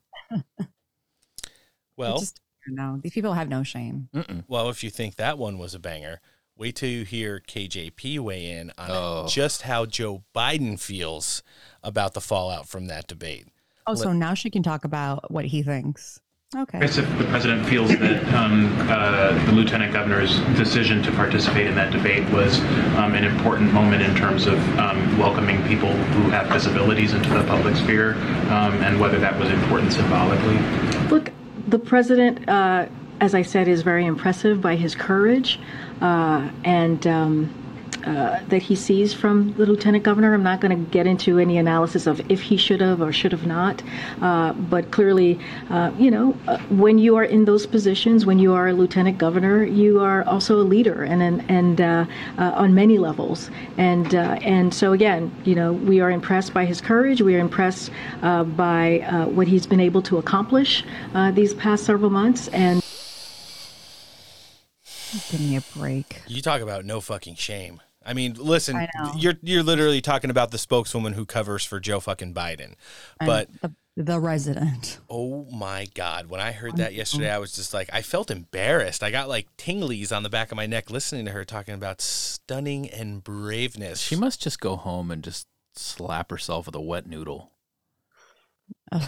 Well, 1.97 2.19
Just, 2.19 2.41
no, 2.67 2.99
these 3.03 3.13
people 3.13 3.35
have 3.35 3.49
no 3.49 3.63
shame. 3.63 4.09
well, 4.49 4.69
if 4.69 4.83
you 4.83 4.91
think 4.91 5.17
that 5.17 5.39
one 5.39 5.59
was 5.59 5.75
a 5.75 5.79
banger, 5.79 6.21
wait 6.57 6.77
till 6.77 6.89
you 6.89 7.05
hear 7.05 7.41
KJP 7.47 8.19
weigh 8.21 8.51
in 8.51 8.71
on 8.79 8.91
Oh. 8.91 9.27
just 9.29 9.63
how 9.63 9.87
Joe 9.87 10.25
Biden 10.35 10.79
feels 10.81 11.43
about 11.83 12.15
the 12.15 12.21
fallout 12.21 12.69
from 12.69 12.87
that 12.87 13.07
debate. 13.07 13.49
Oh, 13.87 13.95
so 13.95 14.13
now 14.13 14.35
she 14.35 14.51
can 14.51 14.63
talk 14.63 14.85
about 14.85 15.31
what 15.31 15.45
he 15.45 15.63
thinks. 15.63 16.21
Okay. 16.57 16.79
I 16.79 16.81
guess 16.83 16.99
if 16.99 17.19
the 17.19 17.25
president 17.25 17.67
feels 17.67 17.89
that 17.89 18.25
um, 18.33 18.73
uh, 18.89 19.33
the 19.47 19.53
lieutenant 19.53 19.93
governor's 19.93 20.39
decision 20.57 21.03
to 21.03 21.11
participate 21.13 21.67
in 21.67 21.75
that 21.75 21.93
debate 21.93 22.29
was 22.31 22.61
um, 22.97 23.15
an 23.15 23.25
important 23.25 23.73
moment 23.73 24.03
in 24.03 24.15
terms 24.15 24.47
of 24.47 24.59
um, 24.79 25.19
welcoming 25.19 25.61
people 25.67 25.91
who 25.93 26.31
have 26.31 26.53
disabilities 26.53 27.13
into 27.13 27.29
the 27.31 27.43
public 27.45 27.75
sphere, 27.75 28.15
um, 28.51 28.75
and 28.83 29.01
whether 29.01 29.19
that 29.19 29.37
was 29.39 29.51
important 29.51 29.93
symbolically. 29.93 30.57
Look, 31.09 31.33
the 31.67 31.79
president, 31.79 32.49
uh, 32.49 32.87
as 33.21 33.35
I 33.35 33.43
said, 33.43 33.67
is 33.67 33.83
very 33.83 34.07
impressive 34.07 34.61
by 34.61 34.77
his 34.77 34.95
courage 34.95 35.59
uh, 36.01 36.51
and 36.65 37.05
um, 37.07 37.64
uh, 38.05 38.41
that 38.49 38.63
he 38.63 38.77
sees 38.77 39.13
from 39.13 39.55
the 39.55 39.67
lieutenant 39.67 40.05
governor. 40.05 40.35
I'm 40.35 40.43
not 40.43 40.61
going 40.61 40.77
to 40.77 40.91
get 40.91 41.07
into 41.07 41.39
any 41.39 41.59
analysis 41.59 42.07
of 42.07 42.21
if 42.31 42.43
he 42.43 42.57
should 42.57 42.81
have 42.81 43.01
or 43.01 43.13
should 43.13 43.33
have 43.33 43.47
not, 43.47 43.83
uh, 44.21 44.53
but 44.53 44.91
clearly, 44.91 45.39
uh, 45.71 45.91
you 45.99 46.11
know, 46.11 46.37
uh, 46.47 46.59
when 46.69 46.99
you 46.99 47.17
are 47.17 47.25
in 47.25 47.45
those 47.45 47.67
positions, 47.67 48.27
when 48.27 48.39
you 48.39 48.53
are 48.55 48.69
a 48.69 48.73
lieutenant 48.73 49.19
governor, 49.19 49.65
you 49.65 50.01
are 50.01 50.23
also 50.25 50.61
a 50.61 50.63
leader, 50.63 51.03
and 51.05 51.23
and, 51.23 51.51
and 51.51 51.81
uh, 51.81 52.05
uh, 52.39 52.53
on 52.55 52.75
many 52.75 52.99
levels. 52.99 53.51
And 53.79 54.15
uh, 54.15 54.39
and 54.43 54.73
so 54.73 54.93
again, 54.93 55.35
you 55.45 55.55
know, 55.55 55.73
we 55.73 56.01
are 56.01 56.11
impressed 56.11 56.55
by 56.55 56.65
his 56.65 56.81
courage. 56.81 57.23
We 57.23 57.37
are 57.37 57.41
impressed 57.41 57.91
uh, 58.23 58.45
by 58.45 59.01
uh, 59.01 59.27
what 59.27 59.47
he's 59.49 59.67
been 59.67 59.81
able 59.81 60.03
to 60.03 60.19
accomplish 60.19 60.85
uh, 61.15 61.31
these 61.31 61.55
past 61.55 61.85
several 61.85 62.11
months, 62.11 62.49
and. 62.49 62.83
Give 65.31 65.41
me 65.41 65.57
a 65.57 65.61
break. 65.79 66.23
You 66.27 66.43
talk 66.43 66.61
about 66.61 66.85
no 66.85 67.01
fucking 67.01 67.37
shame. 67.37 67.81
I 68.05 68.13
mean, 68.15 68.35
listen, 68.39 68.77
I 68.77 68.89
you're 69.17 69.35
you're 69.43 69.63
literally 69.63 70.01
talking 70.01 70.31
about 70.31 70.51
the 70.51 70.59
spokeswoman 70.59 71.15
who 71.15 71.25
covers 71.25 71.65
for 71.65 71.81
Joe 71.81 72.01
fucking 72.01 72.35
Biden. 72.35 72.75
But 73.19 73.49
the, 73.61 73.75
the 73.97 74.21
resident. 74.21 74.99
oh 75.09 75.47
my 75.51 75.87
god, 75.95 76.29
when 76.29 76.41
I 76.41 76.53
heard 76.53 76.77
that 76.77 76.95
yesterday, 76.95 77.31
I 77.31 77.39
was 77.39 77.53
just 77.53 77.73
like 77.73 77.89
I 77.93 78.03
felt 78.03 78.31
embarrassed. 78.31 79.03
I 79.03 79.11
got 79.11 79.29
like 79.29 79.49
tinglies 79.57 80.15
on 80.15 80.23
the 80.23 80.31
back 80.31 80.51
of 80.51 80.57
my 80.57 80.67
neck 80.67 80.91
listening 80.91 81.25
to 81.27 81.33
her 81.33 81.45
talking 81.45 81.75
about 81.75 82.01
stunning 82.01 82.91
and 82.91 83.23
braveness. 83.23 84.01
She 84.01 84.17
must 84.17 84.43
just 84.43 84.61
go 84.61 84.77
home 84.77 85.11
and 85.11 85.23
just 85.23 85.47
slap 85.75 86.31
herself 86.31 86.67
with 86.67 86.75
a 86.75 86.81
wet 86.81 87.07
noodle. 87.07 87.53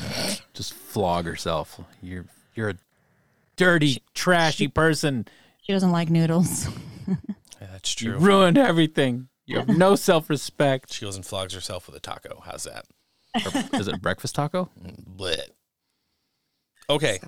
just 0.55 0.73
flog 0.73 1.27
herself. 1.27 1.81
You're 2.03 2.27
you're 2.55 2.71
a 2.71 2.77
dirty, 3.57 4.03
trashy 4.15 4.69
person. 4.69 5.27
She 5.63 5.73
doesn't 5.73 5.93
like 5.93 6.11
noodles. 6.11 6.69
Yeah, 7.77 7.79
that's 7.79 8.01
You 8.03 8.13
true. 8.13 8.19
ruined 8.21 8.59
everything. 8.59 9.29
You 9.47 9.59
have 9.59 9.69
no 9.69 9.95
self 9.97 10.29
respect. 10.31 10.93
She 10.93 11.05
goes 11.05 11.17
and 11.17 11.25
flogs 11.25 11.55
herself 11.55 11.87
with 11.87 11.97
a 11.97 12.01
taco. 12.01 12.43
How's 12.45 12.65
that? 12.65 12.87
Is 13.75 13.87
it 13.87 13.95
a 13.95 13.99
breakfast 13.99 14.35
taco? 14.35 14.71
Blit. 15.17 15.51
Okay. 16.89 17.21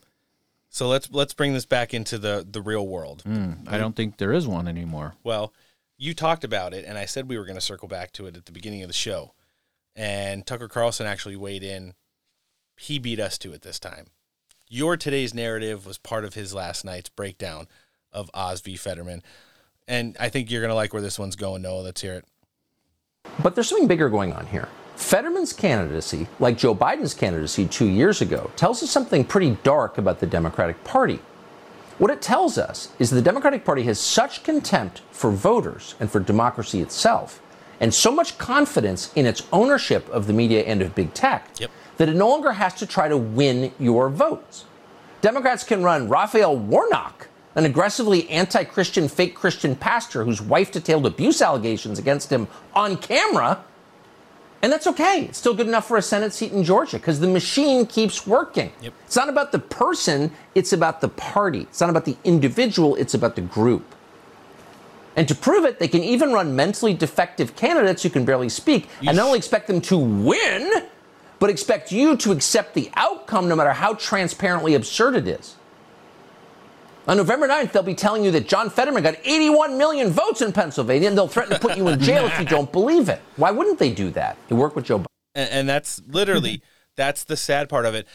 So 0.71 0.89
let's 0.89 1.11
let's 1.11 1.35
bring 1.35 1.55
this 1.55 1.67
back 1.67 1.95
into 1.95 2.19
the 2.19 2.47
the 2.49 2.61
real 2.63 2.87
world. 2.87 3.23
Mm, 3.27 3.69
I 3.69 3.79
don't 3.79 3.95
think 3.97 4.19
there 4.19 4.33
is 4.33 4.47
one 4.47 4.69
anymore. 4.69 5.15
Well, 5.25 5.53
you 5.97 6.15
talked 6.15 6.45
about 6.45 6.75
it, 6.75 6.85
and 6.85 6.97
I 6.99 7.05
said 7.07 7.29
we 7.29 7.39
were 7.39 7.45
going 7.45 7.57
to 7.57 7.61
circle 7.61 7.89
back 7.89 8.13
to 8.13 8.27
it 8.27 8.37
at 8.37 8.47
the 8.47 8.53
beginning 8.53 8.83
of 8.83 8.89
the 8.89 8.95
show. 8.95 9.35
And 9.97 10.47
Tucker 10.47 10.69
Carlson 10.69 11.07
actually 11.07 11.37
weighed 11.37 11.63
in. 11.65 11.95
He 12.79 12.99
beat 12.99 13.19
us 13.19 13.37
to 13.39 13.53
it 13.53 13.63
this 13.63 13.81
time. 13.81 14.07
Your 14.69 14.97
today's 14.97 15.35
narrative 15.35 15.87
was 15.87 15.99
part 15.99 16.25
of 16.25 16.35
his 16.35 16.55
last 16.55 16.85
night's 16.85 17.09
breakdown 17.09 17.67
of 18.13 18.31
Oz 18.35 18.61
v. 18.61 18.77
Fetterman. 18.77 19.23
And 19.89 20.17
I 20.21 20.29
think 20.29 20.51
you're 20.51 20.61
going 20.61 20.71
to 20.71 20.75
like 20.75 20.93
where 20.93 21.03
this 21.03 21.19
one's 21.19 21.35
going, 21.35 21.63
Noah. 21.63 21.81
Let's 21.81 22.03
hear 22.03 22.15
it. 22.15 22.25
But 23.43 23.55
there's 23.55 23.69
something 23.69 23.89
bigger 23.89 24.09
going 24.09 24.33
on 24.33 24.47
here. 24.47 24.69
Fetterman's 24.97 25.53
candidacy, 25.53 26.27
like 26.39 26.59
Joe 26.59 26.75
Biden's 26.75 27.15
candidacy 27.15 27.67
two 27.67 27.87
years 27.87 28.21
ago, 28.21 28.51
tells 28.57 28.83
us 28.83 28.91
something 28.91 29.25
pretty 29.25 29.57
dark 29.63 29.97
about 29.97 30.21
the 30.21 30.27
Democratic 30.27 30.83
Party. 30.85 31.21
What 31.99 32.11
it 32.11 32.21
tells 32.21 32.59
us 32.59 32.91
is 32.99 33.11
the 33.11 33.23
Democratic 33.23 33.65
Party 33.65 33.83
has 33.85 33.99
such 33.99 34.43
contempt 34.43 35.03
for 35.11 35.31
voters 35.31 35.95
and 36.01 36.11
for 36.11 36.21
democracy 36.21 36.81
itself, 36.81 37.41
and 37.81 37.95
so 37.95 38.11
much 38.11 38.39
confidence 38.39 39.13
in 39.15 39.25
its 39.25 39.47
ownership 39.53 40.09
of 40.11 40.27
the 40.27 40.33
media 40.33 40.63
and 40.65 40.83
of 40.83 40.95
big 40.95 41.15
tech, 41.15 41.49
that 41.97 42.09
it 42.09 42.17
no 42.17 42.29
longer 42.29 42.53
has 42.53 42.75
to 42.75 42.87
try 42.87 43.09
to 43.09 43.17
win 43.17 43.73
your 43.79 44.09
votes. 44.11 44.65
Democrats 45.21 45.65
can 45.65 45.83
run 45.83 46.09
Raphael 46.09 46.57
Warnock, 46.57 47.29
an 47.59 47.65
aggressively 47.65 48.31
anti 48.31 48.63
Christian 48.63 49.09
fake 49.09 49.35
Christian 49.35 49.75
pastor 49.75 50.25
whose 50.25 50.41
wife 50.41 50.71
detailed 50.71 51.05
abuse 51.05 51.43
allegations 51.43 51.99
against 51.99 52.31
him 52.31 52.47
on 52.73 52.97
camera. 52.97 53.65
And 54.63 54.73
that's 54.73 54.87
okay. 54.87 55.27
It's 55.29 55.39
still 55.39 55.55
good 55.55 55.67
enough 55.67 55.87
for 55.87 55.97
a 55.97 56.03
Senate 56.03 56.33
seat 56.33 56.53
in 56.53 56.63
Georgia 56.63 56.99
because 56.99 57.19
the 57.19 57.27
machine 57.27 57.85
keeps 57.85 58.27
working. 58.29 58.73
It's 59.07 59.17
not 59.17 59.29
about 59.29 59.51
the 59.51 59.59
person, 59.59 60.31
it's 60.55 60.73
about 60.73 61.01
the 61.01 61.09
party. 61.09 61.63
It's 61.63 61.81
not 61.81 61.91
about 61.91 62.05
the 62.05 62.17
individual, 62.23 62.95
it's 62.95 63.15
about 63.15 63.35
the 63.35 63.43
group. 63.43 63.95
And 65.17 65.27
to 65.27 65.35
prove 65.35 65.65
it, 65.65 65.81
they 65.81 65.89
can 65.89 66.05
even 66.05 66.33
run 66.33 66.55
mentally 66.55 66.95
defective 66.95 67.57
candidates 67.57 68.05
who 68.05 68.11
can 68.11 68.25
barely 68.25 68.49
speak 68.49 68.89
and 69.05 69.17
not 69.17 69.27
only 69.27 69.39
expect 69.39 69.67
them 69.67 69.81
to 69.83 69.99
win, 69.99 70.89
but 71.41 71.51
expect 71.51 71.91
you 71.91 72.17
to 72.19 72.31
accept 72.31 72.75
the 72.75 72.89
outcome 72.95 73.49
no 73.49 73.57
matter 73.57 73.73
how 73.73 73.95
transparently 73.95 74.75
absurd 74.75 75.17
it 75.17 75.27
is. 75.27 75.57
On 77.09 77.17
November 77.17 77.49
9th, 77.49 77.73
they'll 77.73 77.83
be 77.83 77.95
telling 77.95 78.23
you 78.23 78.31
that 78.33 78.47
John 78.47 78.69
Fetterman 78.69 79.03
got 79.03 79.15
81 79.25 79.79
million 79.79 80.11
votes 80.11 80.43
in 80.43 80.53
Pennsylvania, 80.53 81.09
and 81.09 81.17
they'll 81.17 81.27
threaten 81.27 81.55
to 81.55 81.59
put 81.59 81.79
you 81.79 81.89
in 81.89 81.99
jail 81.99 82.27
if 82.27 82.39
you 82.39 82.45
don't 82.57 82.71
believe 82.71 83.09
it. 83.09 83.23
Why 83.37 83.51
wouldn't 83.51 83.79
they 83.79 83.91
do 83.91 84.11
that? 84.11 84.37
They 84.49 84.55
work 84.55 84.77
with 84.77 84.85
Joe 84.85 84.99
Biden. 84.99 85.07
And, 85.35 85.51
and 85.51 85.69
that's 85.69 86.03
literally 86.07 86.59
mm-hmm. 86.59 86.67
that's 86.97 87.25
the 87.25 87.39
sad 87.39 87.71
part 87.71 87.87
of 87.87 87.95
it. 87.95 88.07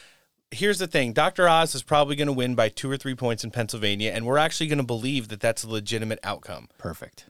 Here's 0.52 0.78
the 0.78 0.86
thing: 0.86 1.12
Dr. 1.12 1.50
Oz 1.50 1.74
is 1.74 1.82
probably 1.82 2.16
going 2.16 2.28
to 2.28 2.34
win 2.34 2.54
by 2.54 2.70
two 2.70 2.90
or 2.90 2.96
three 2.96 3.16
points 3.16 3.44
in 3.44 3.50
Pennsylvania, 3.50 4.12
and 4.12 4.28
we're 4.28 4.38
actually 4.38 4.68
going 4.68 4.78
to 4.78 4.84
believe 4.84 5.30
that 5.30 5.40
that's 5.40 5.64
a 5.64 5.70
legitimate 5.70 6.20
outcome. 6.24 6.68
Perfect. 6.78 7.26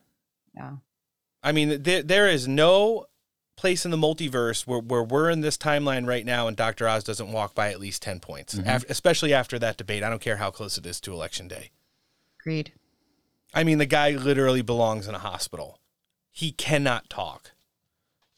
Yeah. 0.53 0.73
I 1.41 1.53
mean, 1.53 1.84
there 1.84 2.03
there 2.03 2.27
is 2.27 2.45
no 2.45 3.06
place 3.56 3.86
in 3.86 3.92
the 3.92 3.98
multiverse 3.98 4.66
where, 4.68 4.80
where 4.80 5.04
we're 5.04 5.30
in 5.30 5.42
this 5.42 5.58
timeline 5.58 6.08
right 6.08 6.26
now, 6.26 6.48
and 6.48 6.58
Dr. 6.58 6.88
Oz 6.88 7.04
doesn't 7.04 7.32
walk 7.32 7.54
by 7.56 7.70
at 7.70 7.80
least 7.80 8.02
ten 8.02 8.20
points, 8.20 8.56
Mhm. 8.56 8.76
af- 8.76 8.86
especially 8.90 9.34
after 9.34 9.60
that 9.60 9.78
debate. 9.78 10.04
I 10.04 10.10
don't 10.10 10.22
care 10.22 10.38
how 10.38 10.52
close 10.52 10.78
it 10.78 10.86
is 10.86 11.00
to 11.02 11.14
election 11.14 11.48
day. 11.48 11.72
Agreed. 12.40 12.74
I 13.54 13.64
mean, 13.64 13.78
the 13.78 13.86
guy 13.86 14.12
literally 14.12 14.62
belongs 14.64 15.08
in 15.08 15.14
a 15.16 15.20
hospital. 15.20 15.80
He 16.32 16.52
cannot 16.52 17.10
talk. 17.10 17.52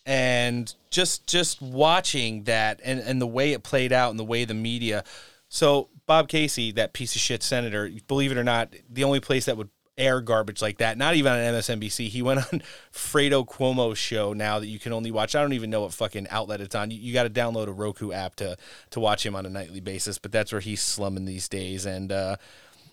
And 0.06 0.74
just 0.92 1.26
just 1.26 1.62
watching 1.62 2.44
that 2.44 2.80
and, 2.84 3.00
and 3.00 3.20
the 3.22 3.26
way 3.28 3.54
it 3.54 3.64
played 3.64 3.92
out 3.92 4.12
and 4.12 4.20
the 4.20 4.24
way 4.24 4.46
the 4.46 4.54
media 4.54 5.04
so 5.50 5.90
Bob 6.06 6.28
Casey, 6.28 6.72
that 6.74 6.94
piece 6.94 7.16
of 7.16 7.22
shit 7.22 7.42
senator, 7.42 7.90
believe 8.08 8.32
it 8.32 8.38
or 8.38 8.44
not, 8.44 8.74
the 8.90 9.04
only 9.04 9.20
place 9.20 9.46
that 9.46 9.58
would 9.58 9.70
air 9.98 10.22
garbage 10.22 10.62
like 10.62 10.78
that, 10.80 10.98
not 10.98 11.16
even 11.16 11.32
on 11.32 11.40
MSNBC. 11.40 12.10
He 12.10 12.22
went 12.22 12.40
on 12.40 12.62
Fredo 12.94 13.46
Cuomo's 13.46 13.98
show 13.98 14.34
now 14.34 14.60
that 14.60 14.68
you 14.68 14.80
can 14.80 14.94
only 14.94 15.12
watch. 15.12 15.36
I 15.36 15.42
don't 15.42 15.54
even 15.54 15.70
know 15.70 15.82
what 15.82 15.94
fucking 15.94 16.28
outlet 16.30 16.62
it's 16.62 16.76
on. 16.76 16.92
You, 16.92 17.00
you 17.00 17.14
got 17.14 17.24
to 17.24 17.30
download 17.30 17.68
a 17.68 17.74
Roku 17.74 18.12
app 18.12 18.36
to 18.38 18.58
to 18.92 19.00
watch 19.00 19.26
him 19.26 19.36
on 19.36 19.46
a 19.46 19.50
nightly 19.50 19.80
basis, 19.80 20.18
but 20.18 20.32
that's 20.32 20.52
where 20.52 20.62
he's 20.62 20.82
slumming 20.82 21.26
these 21.26 21.48
days. 21.48 21.86
And 21.86 22.12
uh, 22.12 22.38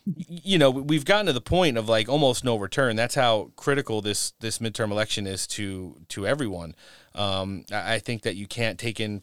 you 0.04 0.58
know 0.58 0.70
we've 0.70 1.04
gotten 1.04 1.26
to 1.26 1.32
the 1.32 1.40
point 1.40 1.78
of 1.78 1.88
like 1.88 2.08
almost 2.08 2.42
no 2.42 2.56
return 2.56 2.96
that's 2.96 3.14
how 3.14 3.52
critical 3.54 4.02
this 4.02 4.32
this 4.40 4.58
midterm 4.58 4.90
election 4.90 5.28
is 5.28 5.46
to 5.46 5.96
to 6.08 6.26
everyone 6.26 6.74
um 7.14 7.64
i 7.70 7.94
I 7.94 7.98
think 8.00 8.22
that 8.22 8.34
you 8.34 8.48
can't 8.48 8.80
take 8.80 8.98
in 8.98 9.22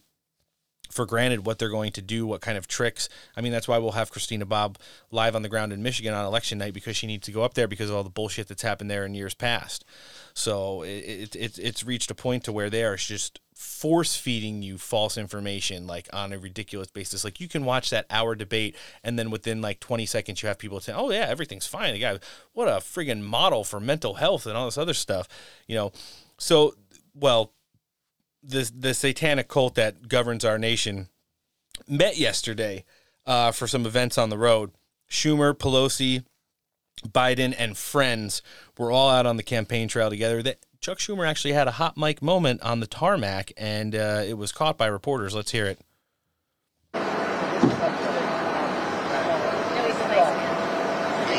for 0.90 1.06
granted 1.06 1.46
what 1.46 1.58
they're 1.58 1.68
going 1.68 1.92
to 1.92 2.02
do, 2.02 2.26
what 2.26 2.40
kind 2.40 2.58
of 2.58 2.66
tricks. 2.66 3.08
I 3.36 3.40
mean, 3.40 3.52
that's 3.52 3.68
why 3.68 3.78
we'll 3.78 3.92
have 3.92 4.10
Christina 4.10 4.44
Bobb 4.44 4.78
live 5.10 5.36
on 5.36 5.42
the 5.42 5.48
ground 5.48 5.72
in 5.72 5.82
Michigan 5.82 6.14
on 6.14 6.24
election 6.24 6.58
night 6.58 6.74
because 6.74 6.96
she 6.96 7.06
needs 7.06 7.26
to 7.26 7.32
go 7.32 7.42
up 7.42 7.54
there 7.54 7.68
because 7.68 7.90
of 7.90 7.96
all 7.96 8.04
the 8.04 8.10
bullshit 8.10 8.48
that's 8.48 8.62
happened 8.62 8.90
there 8.90 9.04
in 9.04 9.14
years 9.14 9.34
past. 9.34 9.84
So 10.34 10.82
it, 10.82 11.34
it, 11.36 11.58
it's 11.58 11.84
reached 11.84 12.10
a 12.10 12.14
point 12.14 12.44
to 12.44 12.52
where 12.52 12.70
they 12.70 12.84
are 12.84 12.96
just 12.96 13.40
force 13.54 14.16
feeding 14.16 14.62
you 14.62 14.78
false 14.78 15.18
information 15.18 15.86
like 15.86 16.08
on 16.14 16.32
a 16.32 16.38
ridiculous 16.38 16.88
basis. 16.88 17.24
Like 17.24 17.40
you 17.40 17.48
can 17.48 17.64
watch 17.64 17.90
that 17.90 18.06
hour 18.08 18.34
debate 18.34 18.74
and 19.04 19.18
then 19.18 19.30
within 19.30 19.60
like 19.60 19.80
20 19.80 20.06
seconds 20.06 20.42
you 20.42 20.48
have 20.48 20.58
people 20.58 20.80
saying, 20.80 20.98
"Oh 20.98 21.10
yeah, 21.10 21.26
everything's 21.28 21.66
fine." 21.66 21.92
The 21.92 22.00
guy, 22.00 22.18
what 22.52 22.68
a 22.68 22.80
friggin' 22.80 23.20
model 23.20 23.64
for 23.64 23.78
mental 23.78 24.14
health 24.14 24.46
and 24.46 24.56
all 24.56 24.64
this 24.64 24.78
other 24.78 24.94
stuff, 24.94 25.28
you 25.66 25.76
know. 25.76 25.92
So, 26.38 26.74
well, 27.14 27.52
the 28.42 28.70
the 28.74 28.94
satanic 28.94 29.48
cult 29.48 29.74
that 29.74 30.08
governs 30.08 30.44
our 30.44 30.58
nation 30.58 31.08
met 31.86 32.18
yesterday 32.18 32.84
uh, 33.26 33.52
for 33.52 33.66
some 33.66 33.86
events 33.86 34.18
on 34.18 34.30
the 34.30 34.38
road. 34.38 34.72
Schumer, 35.10 35.54
Pelosi, 35.54 36.24
Biden, 37.06 37.54
and 37.58 37.76
friends 37.76 38.42
were 38.78 38.90
all 38.90 39.10
out 39.10 39.26
on 39.26 39.36
the 39.36 39.42
campaign 39.42 39.88
trail 39.88 40.10
together. 40.10 40.42
That 40.42 40.64
Chuck 40.80 40.98
Schumer 40.98 41.26
actually 41.28 41.52
had 41.52 41.68
a 41.68 41.72
hot 41.72 41.96
mic 41.96 42.22
moment 42.22 42.62
on 42.62 42.80
the 42.80 42.86
tarmac, 42.86 43.52
and 43.56 43.94
uh, 43.94 44.22
it 44.26 44.38
was 44.38 44.52
caught 44.52 44.78
by 44.78 44.86
reporters. 44.86 45.34
Let's 45.34 45.50
hear 45.50 45.66
it. 45.66 45.80
He 46.94 47.00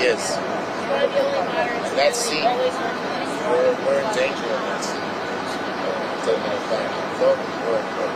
is. 0.07 0.37
That 1.95 2.15
seat, 2.15 2.43
we're, 3.49 3.75
we're 3.85 3.99
in 4.01 4.15
danger 4.15 4.45
of 4.45 4.61
that 4.61 4.83
seat. 4.83 5.00
Taking 6.21 6.37
it 6.37 6.65
back. 6.69 6.85
So 7.17 7.33
we're, 7.65 7.81
we're. 7.81 8.13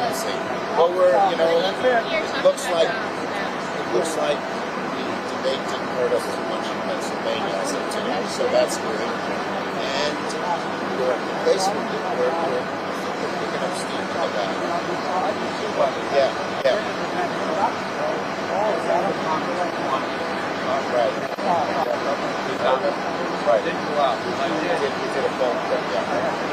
Let's 0.00 0.22
see. 0.22 0.38
But 0.78 0.94
we're, 0.94 1.10
you 1.30 1.36
know, 1.36 1.50
it 1.58 1.66
looks 2.46 2.62
like 2.70 2.86
it 2.86 3.88
looks 3.90 4.14
like 4.16 4.38
the 4.38 5.02
debate 5.34 5.58
didn't 5.66 5.90
hurt 5.98 6.14
us 6.14 6.22
too 6.22 6.46
much 6.46 6.62
in 6.70 6.78
Pennsylvania 6.86 7.58
as 7.58 7.74
of 7.74 7.82
today, 7.90 8.22
so 8.30 8.46
that's 8.54 8.78
good. 8.78 9.02
And 9.02 10.14
we're 11.02 11.18
basically 11.42 11.82
we're, 12.16 12.30
we're, 12.30 12.62
we're 12.62 13.34
picking 13.42 13.66
up 13.66 13.74
steam 13.74 13.98
in 13.98 14.14
the 14.14 14.30
back. 14.30 14.54
Yeah, 16.14 16.30
yeah. 16.64 16.78
Right. 20.90 21.14
Right. 23.46 23.64
Didn't 23.64 23.82
go 23.90 23.98
out. 23.98 24.16
We 24.22 24.30
did, 24.30 24.94
we 24.94 25.06
did 25.10 25.24
a 25.24 25.32
phone 25.34 25.58
call, 25.58 25.82
yeah. 25.90 26.49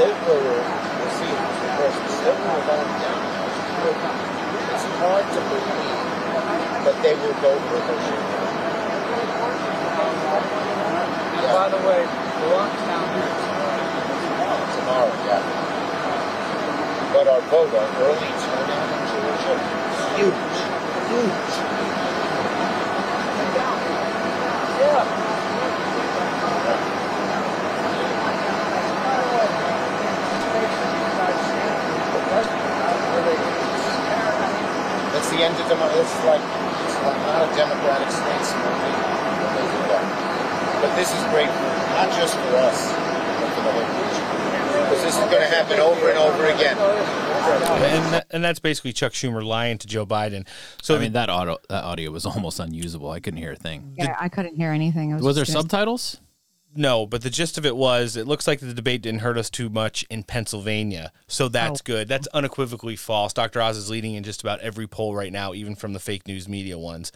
The 0.00 0.06
state 0.06 0.24
will, 0.24 0.40
see 1.12 1.28
it 1.28 1.36
because 1.60 1.92
the 1.92 2.08
state 2.08 2.40
will 2.40 2.64
down. 2.64 3.20
It's 4.72 4.88
hard 4.96 5.28
to 5.28 5.40
believe, 5.44 6.00
but 6.88 6.96
they 7.04 7.12
will 7.20 7.36
vote 7.44 7.60
for 7.68 7.84
the 7.84 8.00
By 11.52 11.68
the 11.68 11.76
way, 11.84 12.00
the 12.00 12.48
lockdown 12.48 13.12
here 13.12 13.28
tomorrow, 14.72 15.12
yeah. 15.28 15.44
But 17.12 17.28
our 17.28 17.42
vote, 17.52 17.68
our 17.76 17.84
early 18.00 18.32
turnout 18.40 18.88
in 18.88 19.04
Georgia, 19.12 19.56
huge, 20.16 20.48
huge. 21.12 21.60
That's 24.80 25.19
the 35.40 35.46
end 35.46 35.56
of 35.56 35.68
the. 35.68 35.76
It's 35.96 36.24
like 36.28 36.44
it's 36.84 37.00
like 37.00 37.16
not 37.24 37.48
a 37.48 37.56
democratic 37.56 38.10
state 38.12 38.44
smoking 38.44 38.96
when 39.40 39.52
they 39.56 39.66
do 39.72 39.80
that. 39.88 40.04
But 40.84 40.92
this 40.96 41.08
is 41.08 41.22
great, 41.32 41.48
for, 41.48 41.64
not 41.96 42.12
just 42.12 42.34
for 42.36 42.56
us, 42.56 42.92
but 42.92 43.48
for 43.56 43.62
the 43.64 43.72
whole 43.72 43.88
country. 43.88 44.20
Because 44.84 45.02
this 45.02 45.14
is 45.16 45.24
going 45.30 45.40
to 45.40 45.48
happen 45.48 45.80
over 45.80 46.10
and 46.10 46.18
over 46.18 46.44
again. 46.44 46.76
And 46.76 48.12
that, 48.12 48.26
and 48.30 48.44
that's 48.44 48.58
basically 48.58 48.92
Chuck 48.92 49.12
Schumer 49.12 49.42
lying 49.42 49.78
to 49.78 49.86
Joe 49.86 50.04
Biden. 50.04 50.46
So 50.82 50.94
I 50.94 50.98
mean 50.98 51.12
that 51.12 51.30
audio 51.30 51.58
that 51.70 51.84
audio 51.84 52.10
was 52.10 52.26
almost 52.26 52.60
unusable. 52.60 53.10
I 53.10 53.20
couldn't 53.20 53.40
hear 53.40 53.52
a 53.52 53.56
thing. 53.56 53.94
Yeah, 53.96 54.16
I 54.20 54.28
couldn't 54.28 54.56
hear 54.56 54.72
anything. 54.72 55.14
Was, 55.14 55.22
Was 55.22 55.36
there 55.36 55.46
subtitles? 55.46 56.20
No, 56.74 57.04
but 57.04 57.22
the 57.22 57.30
gist 57.30 57.58
of 57.58 57.66
it 57.66 57.76
was 57.76 58.16
it 58.16 58.26
looks 58.28 58.46
like 58.46 58.60
the 58.60 58.72
debate 58.72 59.02
didn't 59.02 59.22
hurt 59.22 59.36
us 59.36 59.50
too 59.50 59.68
much 59.68 60.04
in 60.08 60.22
Pennsylvania. 60.22 61.10
So 61.26 61.48
that's 61.48 61.80
Oh. 61.80 61.84
good. 61.84 62.06
That's 62.08 62.28
unequivocally 62.28 62.94
false. 62.96 63.32
Dr. 63.32 63.60
Oz 63.60 63.76
is 63.76 63.90
leading 63.90 64.14
in 64.14 64.22
just 64.22 64.40
about 64.40 64.60
every 64.60 64.86
poll 64.86 65.14
right 65.14 65.32
now, 65.32 65.52
even 65.52 65.74
from 65.74 65.94
the 65.94 65.98
fake 66.00 66.28
news 66.28 66.48
media 66.48 66.78
ones. 66.78 67.10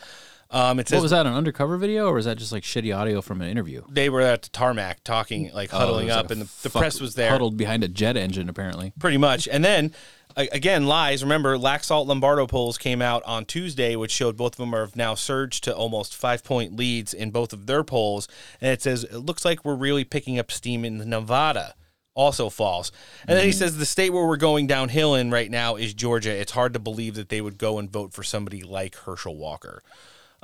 Um, 0.54 0.78
it 0.78 0.88
says 0.88 0.98
What 0.98 1.02
was 1.02 1.10
that? 1.10 1.26
An 1.26 1.34
undercover 1.34 1.76
video, 1.76 2.06
or 2.06 2.14
was 2.14 2.26
that 2.26 2.38
just 2.38 2.52
like 2.52 2.62
shitty 2.62 2.96
audio 2.96 3.20
from 3.20 3.40
an 3.42 3.48
interview? 3.48 3.82
they 3.88 4.08
were 4.08 4.20
at 4.20 4.42
the 4.42 4.50
tarmac 4.50 5.02
talking, 5.02 5.50
like 5.52 5.74
Oh, 5.74 5.78
huddling 5.78 6.06
was 6.06 6.16
up, 6.16 6.24
like 6.26 6.30
and 6.38 6.42
the, 6.42 6.50
the 6.62 6.70
press 6.70 7.00
was 7.00 7.16
there. 7.16 7.30
huddled 7.30 7.56
behind 7.56 7.82
a 7.82 7.88
jet 7.88 8.16
engine, 8.16 8.48
apparently. 8.48 8.92
Pretty 8.98 9.16
much. 9.18 9.48
And 9.48 9.64
then 9.64 9.92
again, 10.36 10.86
lies. 10.86 11.22
Remember, 11.24 11.56
Laxalt 11.56 12.06
Lombardo 12.06 12.46
polls 12.46 12.78
came 12.78 13.02
out 13.02 13.22
on 13.24 13.44
Tuesday, 13.44 13.96
which 13.96 14.12
showed 14.12 14.36
both 14.36 14.52
of 14.54 14.58
them 14.58 14.72
have 14.72 14.94
now 14.96 15.14
surged 15.14 15.64
to 15.64 15.74
almost 15.74 16.14
five 16.14 16.44
point 16.44 16.76
leads 16.76 17.12
in 17.12 17.30
both 17.32 17.52
of 17.52 17.66
their 17.66 17.82
polls. 17.82 18.28
And 18.60 18.70
it 18.70 18.80
says 18.80 19.04
it 19.04 19.18
looks 19.18 19.44
like 19.44 19.64
we're 19.64 19.74
really 19.74 20.04
picking 20.04 20.38
up 20.38 20.52
steam 20.52 20.84
in 20.84 21.08
Nevada. 21.10 21.74
Also 22.16 22.48
false. 22.48 22.92
And 23.26 23.36
then 23.36 23.44
he 23.44 23.50
says 23.50 23.76
the 23.76 23.84
state 23.84 24.10
where 24.10 24.24
we're 24.24 24.36
going 24.36 24.68
downhill 24.68 25.16
in 25.16 25.32
right 25.32 25.50
now 25.50 25.74
is 25.74 25.92
Georgia. 25.94 26.30
It's 26.30 26.52
hard 26.52 26.72
to 26.74 26.78
believe 26.78 27.16
that 27.16 27.28
they 27.28 27.40
would 27.40 27.58
go 27.58 27.80
and 27.80 27.90
vote 27.90 28.12
for 28.12 28.22
somebody 28.22 28.62
like 28.62 28.94
Herschel 28.94 29.36
Walker. 29.36 29.82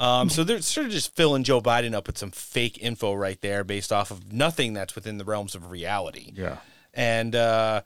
Um, 0.00 0.30
so 0.30 0.44
they're 0.44 0.62
sort 0.62 0.86
of 0.86 0.92
just 0.92 1.14
filling 1.14 1.44
Joe 1.44 1.60
Biden 1.60 1.92
up 1.92 2.06
with 2.06 2.16
some 2.16 2.30
fake 2.30 2.78
info 2.80 3.12
right 3.12 3.38
there 3.42 3.64
based 3.64 3.92
off 3.92 4.10
of 4.10 4.32
nothing 4.32 4.72
that's 4.72 4.94
within 4.94 5.18
the 5.18 5.26
realms 5.26 5.54
of 5.54 5.70
reality. 5.70 6.32
Yeah. 6.34 6.56
And, 6.94 7.36
uh, 7.36 7.82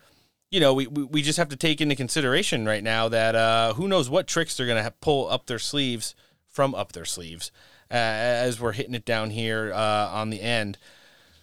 you 0.48 0.60
know, 0.60 0.74
we, 0.74 0.86
we, 0.86 1.22
just 1.22 1.38
have 1.38 1.48
to 1.48 1.56
take 1.56 1.80
into 1.80 1.96
consideration 1.96 2.64
right 2.66 2.84
now 2.84 3.08
that 3.08 3.34
uh, 3.34 3.74
who 3.74 3.88
knows 3.88 4.08
what 4.08 4.28
tricks 4.28 4.56
they're 4.56 4.66
going 4.68 4.82
to 4.82 4.92
pull 4.92 5.28
up 5.28 5.46
their 5.46 5.58
sleeves 5.58 6.14
from 6.48 6.72
up 6.72 6.92
their 6.92 7.04
sleeves 7.04 7.50
uh, 7.90 7.94
as 7.94 8.60
we're 8.60 8.72
hitting 8.72 8.94
it 8.94 9.04
down 9.04 9.30
here 9.30 9.72
uh, 9.74 10.08
on 10.12 10.30
the 10.30 10.40
end 10.40 10.78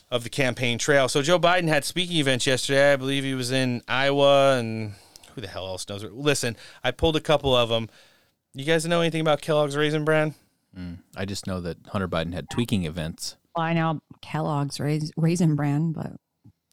of 0.09 0.23
the 0.23 0.29
campaign 0.29 0.77
trail. 0.77 1.09
So 1.09 1.21
Joe 1.21 1.37
Biden 1.37 1.67
had 1.67 1.83
speaking 1.83 2.15
events 2.15 2.47
yesterday. 2.47 2.93
I 2.93 2.95
believe 2.95 3.25
he 3.25 3.33
was 3.33 3.51
in 3.51 3.81
Iowa 3.89 4.57
and 4.57 4.93
who 5.35 5.41
the 5.41 5.47
hell 5.47 5.67
else 5.67 5.87
knows? 5.89 6.03
Listen, 6.05 6.55
I 6.81 6.91
pulled 6.91 7.17
a 7.17 7.21
couple 7.21 7.53
of 7.53 7.67
them. 7.67 7.89
You 8.53 8.63
guys 8.63 8.85
know 8.85 9.01
anything 9.01 9.21
about 9.21 9.41
Kellogg's 9.41 9.75
Raisin 9.75 10.05
Bran? 10.05 10.35
Mm. 10.77 10.99
I 11.15 11.25
just 11.25 11.47
know 11.47 11.61
that 11.61 11.77
Hunter 11.87 12.07
Biden 12.07 12.33
had 12.33 12.49
tweaking 12.49 12.85
events. 12.85 13.37
Well, 13.55 13.65
I 13.65 13.73
know 13.73 14.01
Kellogg's 14.21 14.79
rais- 14.79 15.11
Raisin 15.17 15.55
Bran, 15.55 15.91
but 15.91 16.13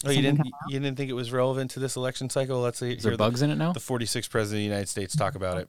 Oh, 0.04 0.10
you 0.10 0.22
didn't 0.22 0.46
you 0.68 0.78
didn't 0.78 0.96
think 0.96 1.10
it 1.10 1.14
was 1.14 1.32
relevant 1.32 1.72
to 1.72 1.80
this 1.80 1.96
election 1.96 2.30
cycle? 2.30 2.60
Let's 2.60 2.78
see. 2.78 2.92
Is 2.92 3.02
there 3.02 3.10
hear 3.10 3.16
bugs 3.18 3.40
the, 3.40 3.46
in 3.46 3.50
it 3.50 3.56
now? 3.56 3.72
The 3.72 3.80
46th 3.80 4.30
president 4.30 4.58
of 4.58 4.60
the 4.60 4.62
United 4.62 4.88
States 4.88 5.16
talk 5.16 5.34
about 5.34 5.58
it. 5.58 5.68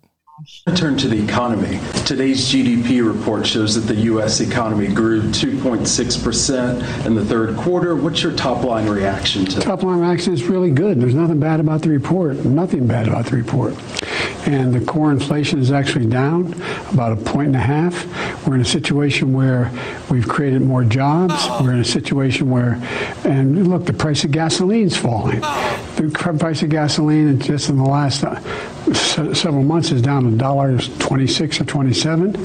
Turn 0.75 0.97
to 0.97 1.09
the 1.09 1.21
economy. 1.21 1.79
Today's 2.05 2.47
GDP 2.47 3.05
report 3.05 3.45
shows 3.45 3.75
that 3.75 3.93
the 3.93 3.99
U.S. 4.03 4.39
economy 4.39 4.87
grew 4.87 5.21
2.6% 5.21 7.05
in 7.05 7.15
the 7.15 7.25
third 7.25 7.57
quarter. 7.57 7.95
What's 7.95 8.23
your 8.23 8.33
top 8.33 8.63
line 8.63 8.87
reaction 8.87 9.45
to 9.45 9.55
that? 9.55 9.65
Top 9.65 9.83
line 9.83 9.99
reaction 9.99 10.33
is 10.33 10.45
really 10.45 10.71
good. 10.71 11.01
There's 11.01 11.15
nothing 11.15 11.39
bad 11.39 11.59
about 11.59 11.81
the 11.81 11.89
report. 11.89 12.45
Nothing 12.45 12.87
bad 12.87 13.09
about 13.09 13.25
the 13.25 13.35
report. 13.35 13.75
And 14.47 14.73
the 14.73 14.79
core 14.79 15.11
inflation 15.11 15.59
is 15.59 15.71
actually 15.71 16.05
down 16.05 16.53
about 16.91 17.11
a 17.11 17.17
point 17.17 17.47
and 17.47 17.55
a 17.57 17.59
half. 17.59 18.47
We're 18.47 18.55
in 18.55 18.61
a 18.61 18.65
situation 18.65 19.33
where 19.33 19.71
we've 20.09 20.27
created 20.27 20.61
more 20.61 20.85
jobs. 20.85 21.33
We're 21.61 21.73
in 21.73 21.79
a 21.79 21.85
situation 21.85 22.49
where, 22.49 22.79
and 23.25 23.67
look, 23.67 23.85
the 23.85 23.93
price 23.93 24.23
of 24.23 24.31
gasoline's 24.31 24.95
falling. 24.95 25.41
The 25.41 26.37
price 26.39 26.63
of 26.63 26.69
gasoline 26.69 27.39
just 27.39 27.69
in 27.69 27.77
the 27.77 27.83
last 27.83 28.23
uh, 28.23 28.39
several 29.33 29.63
months 29.63 29.91
is 29.91 30.01
down 30.01 30.25
dollars 30.37 30.89
26 30.99 31.61
or 31.61 31.65
27. 31.65 32.35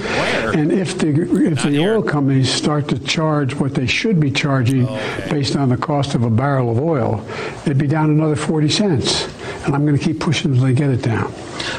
And 0.54 0.72
if 0.72 0.98
the 0.98 1.08
if 1.46 1.62
the 1.62 1.78
oil 1.84 2.02
companies 2.02 2.52
start 2.52 2.88
to 2.88 2.98
charge 2.98 3.54
what 3.54 3.74
they 3.74 3.86
should 3.86 4.20
be 4.20 4.30
charging 4.30 4.86
based 5.30 5.56
on 5.56 5.68
the 5.68 5.76
cost 5.76 6.14
of 6.14 6.22
a 6.22 6.30
barrel 6.30 6.70
of 6.70 6.78
oil, 6.78 7.26
it'd 7.64 7.78
be 7.78 7.86
down 7.86 8.10
another 8.10 8.36
40 8.36 8.68
cents. 8.68 9.28
And 9.64 9.74
I'm 9.74 9.86
going 9.86 9.96
to 9.96 10.04
keep 10.04 10.20
pushing 10.20 10.50
until 10.52 10.66
they 10.66 10.74
get 10.74 10.90
it 10.90 11.02
down. 11.02 11.32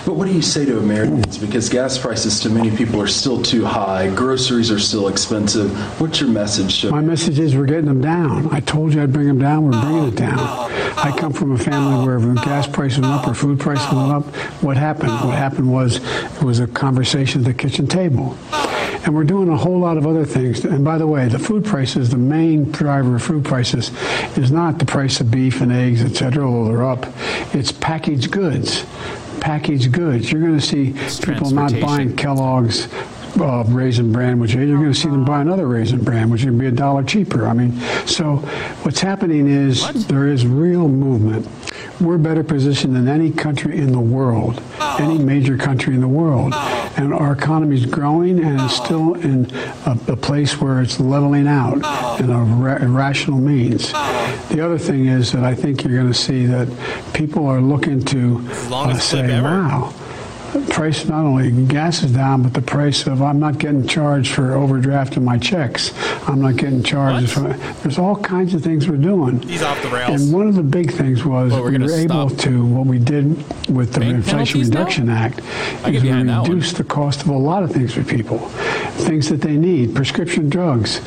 But 0.06 0.16
what 0.16 0.28
do 0.28 0.34
you 0.34 0.42
say 0.42 0.66
to 0.66 0.80
Americans? 0.80 1.38
Because 1.38 1.70
gas 1.70 1.98
prices 1.98 2.40
to 2.42 2.50
many 2.50 2.76
people 2.76 3.00
are 3.02 3.08
still 3.08 3.42
too 3.44 3.64
high, 3.64 4.10
groceries 4.16 4.72
are 4.72 4.80
still 4.80 5.08
expensive. 5.08 5.72
What's 6.02 6.20
your 6.20 6.30
message? 6.30 6.82
To- 6.82 6.92
My 6.92 7.02
message 7.02 7.38
is 7.38 7.56
we're 7.56 7.66
getting 7.66 7.86
them 7.86 8.02
down. 8.02 8.50
I 8.52 8.60
told 8.60 8.94
you 8.94 9.04
I'd 9.04 9.14
bring 9.14 9.28
them 9.28 9.40
down. 9.40 9.66
We're 9.66 9.80
bringing 9.82 10.08
it 10.08 10.16
down. 10.16 10.40
I 10.98 11.14
come 11.16 11.32
from 11.34 11.52
a 11.52 11.58
family 11.58 12.06
where 12.06 12.18
when 12.20 12.36
gas 12.36 12.66
prices 12.68 13.00
went 13.02 13.14
up 13.14 13.28
or 13.28 13.34
food 13.36 13.60
prices 13.60 13.92
went 13.94 14.12
up, 14.12 14.26
what 14.64 14.78
happened? 14.78 15.12
What 15.12 15.38
happened 15.38 15.72
was 15.72 15.98
it 15.98 16.42
was 16.44 16.60
a 16.60 16.68
conversation 16.68 17.42
at 17.42 17.46
the 17.46 17.54
kitchen 17.54 17.86
table. 17.88 18.36
And 19.06 19.14
we're 19.14 19.24
doing 19.24 19.50
a 19.50 19.58
whole 19.58 19.80
lot 19.80 19.98
of 19.98 20.08
other 20.08 20.25
things. 20.25 20.66
And 20.66 20.84
by 20.84 20.98
the 20.98 21.06
way, 21.06 21.27
the 21.27 21.38
food 21.38 21.64
prices, 21.64 22.09
the 22.09 22.17
main 22.17 22.72
driver 22.72 23.16
of 23.16 23.24
food 23.24 23.45
prices 23.45 23.92
is 24.35 24.51
not 24.51 24.80
the 24.80 24.85
price 24.85 25.22
of 25.22 25.30
beef 25.30 25.61
and 25.61 25.72
eggs, 25.72 26.03
et 26.03 26.16
cetera, 26.16 26.43
although 26.43 26.72
they're 26.72 26.84
up. 26.84 27.06
It's 27.53 27.72
packaged 27.72 28.32
goods. 28.32 28.84
Packaged 29.40 29.92
goods. 29.92 30.32
You're 30.32 30.42
going 30.42 30.59
to 30.59 30.66
see 30.66 30.95
people 31.24 31.51
not 31.51 31.80
buying 31.80 32.16
Kellogg's 32.16 32.88
uh, 33.40 33.64
raisin 33.67 34.11
bran, 34.11 34.40
which 34.40 34.53
you're 34.56 34.66
going 34.66 34.92
to 34.92 35.00
see 35.00 35.09
them 35.09 35.24
buy 35.24 35.42
another 35.42 35.67
raisin 35.67 36.03
bran, 36.03 36.32
which 36.32 36.43
would 36.43 36.58
be 36.58 36.66
a 36.66 36.72
dollar 36.72 37.03
cheaper. 37.03 37.45
I 37.45 37.53
mean, 37.53 37.80
so 38.08 38.38
what's 38.82 39.01
happening 39.01 39.48
is 39.48 40.08
there 40.08 40.27
is 40.27 40.48
real 40.48 40.88
movement. 40.88 41.48
We're 42.01 42.17
better 42.17 42.43
positioned 42.43 42.95
than 42.95 43.07
any 43.07 43.32
country 43.32 43.77
in 43.77 43.91
the 43.93 43.99
world, 43.99 44.61
any 44.99 45.17
major 45.17 45.57
country 45.57 45.93
in 45.95 46.01
the 46.01 46.07
world, 46.07 46.53
and 46.98 47.14
our 47.14 47.32
economy 47.33 47.75
is 47.77 47.85
growing 47.85 48.43
and 48.43 48.59
it's 48.61 48.75
still 48.75 49.14
in 49.15 49.49
a, 49.85 49.98
a 50.09 50.15
place 50.17 50.59
where 50.59 50.82
it's 50.82 50.99
leveling 50.99 51.48
out 51.48 51.75
in 52.19 52.30
a 52.30 52.43
ra- 52.43 52.77
rational 52.82 53.40
means. 53.40 53.91
The 54.49 54.61
other 54.64 54.77
thing 54.77 55.06
is 55.07 55.32
that 55.32 55.43
I 55.43 55.56
think 55.56 55.83
you're 55.83 55.95
going 55.98 56.11
to 56.11 56.14
see 56.14 56.45
that 56.48 56.67
people 57.14 57.48
are 57.48 57.61
looking 57.61 58.03
to 58.06 58.45
uh, 58.72 58.98
say, 58.99 59.41
"Wow." 59.41 59.93
Price 60.61 61.06
not 61.06 61.25
only 61.25 61.51
gas 61.66 62.03
is 62.03 62.11
down, 62.11 62.43
but 62.43 62.53
the 62.53 62.61
price 62.61 63.08
of 63.08 63.22
I'm 63.22 63.40
not 63.40 63.58
getting 63.58 63.88
charged 63.88 64.34
for 64.34 64.50
overdrafting 64.51 65.24
my 65.24 65.38
checks. 65.38 65.93
I'm 66.27 66.42
not 66.42 66.56
getting 66.58 66.84
charged 66.84 67.32
for. 67.32 67.53
There's 67.84 67.98
all 67.98 68.16
kinds 68.16 68.53
of 68.53 68.64
things 68.64 68.88
we're 68.88 68.98
doing. 68.98 69.42
He's 69.42 69.64
off 69.64 69.82
the 69.82 69.90
rails. 69.90 70.22
And 70.22 70.34
one 70.34 70.48
of 70.48 70.56
the 70.56 70.64
big 70.64 70.92
things 70.92 71.25
was 71.25 71.51
Well, 71.51 71.64
we're 71.64 71.72
we 71.72 71.80
were 71.80 71.92
able 71.92 72.30
to 72.30 72.66
what 72.66 72.85
we 72.85 73.00
did 73.00 73.35
with 73.69 73.93
the 73.93 74.00
bank 74.00 74.16
Inflation 74.16 74.61
penalties 74.61 74.69
now? 74.69 74.80
Reduction 74.80 75.09
Act 75.09 75.42
I 75.84 75.90
is 75.92 76.03
we 76.03 76.09
behind 76.09 76.30
that 76.30 76.42
one. 76.42 76.51
reduced 76.51 76.77
the 76.77 76.84
cost 76.84 77.22
of 77.22 77.30
a 77.30 77.34
lot 77.34 77.64
of 77.64 77.72
things 77.72 77.93
for 77.93 78.03
people, 78.03 78.40
things 79.08 79.30
that 79.30 79.42
they 79.42 79.56
need, 79.58 79.95
prescription 79.95 80.50
drugs. 80.50 81.01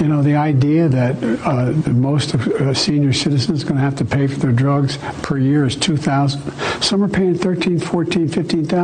You 0.00 0.08
know, 0.08 0.22
the 0.22 0.36
idea 0.36 0.88
that 0.88 1.16
uh, 1.44 1.72
the 1.72 1.90
most 1.92 2.34
of 2.34 2.46
uh, 2.46 2.74
senior 2.74 3.12
citizens 3.12 3.64
going 3.64 3.76
to 3.76 3.82
have 3.82 3.96
to 3.96 4.04
pay 4.04 4.26
for 4.26 4.38
their 4.38 4.52
drugs 4.52 4.98
per 5.22 5.38
year 5.38 5.66
is 5.66 5.76
2000 5.76 6.40
Some 6.82 7.02
are 7.02 7.08
paying 7.08 7.34
13, 7.34 7.78
14, 7.78 8.28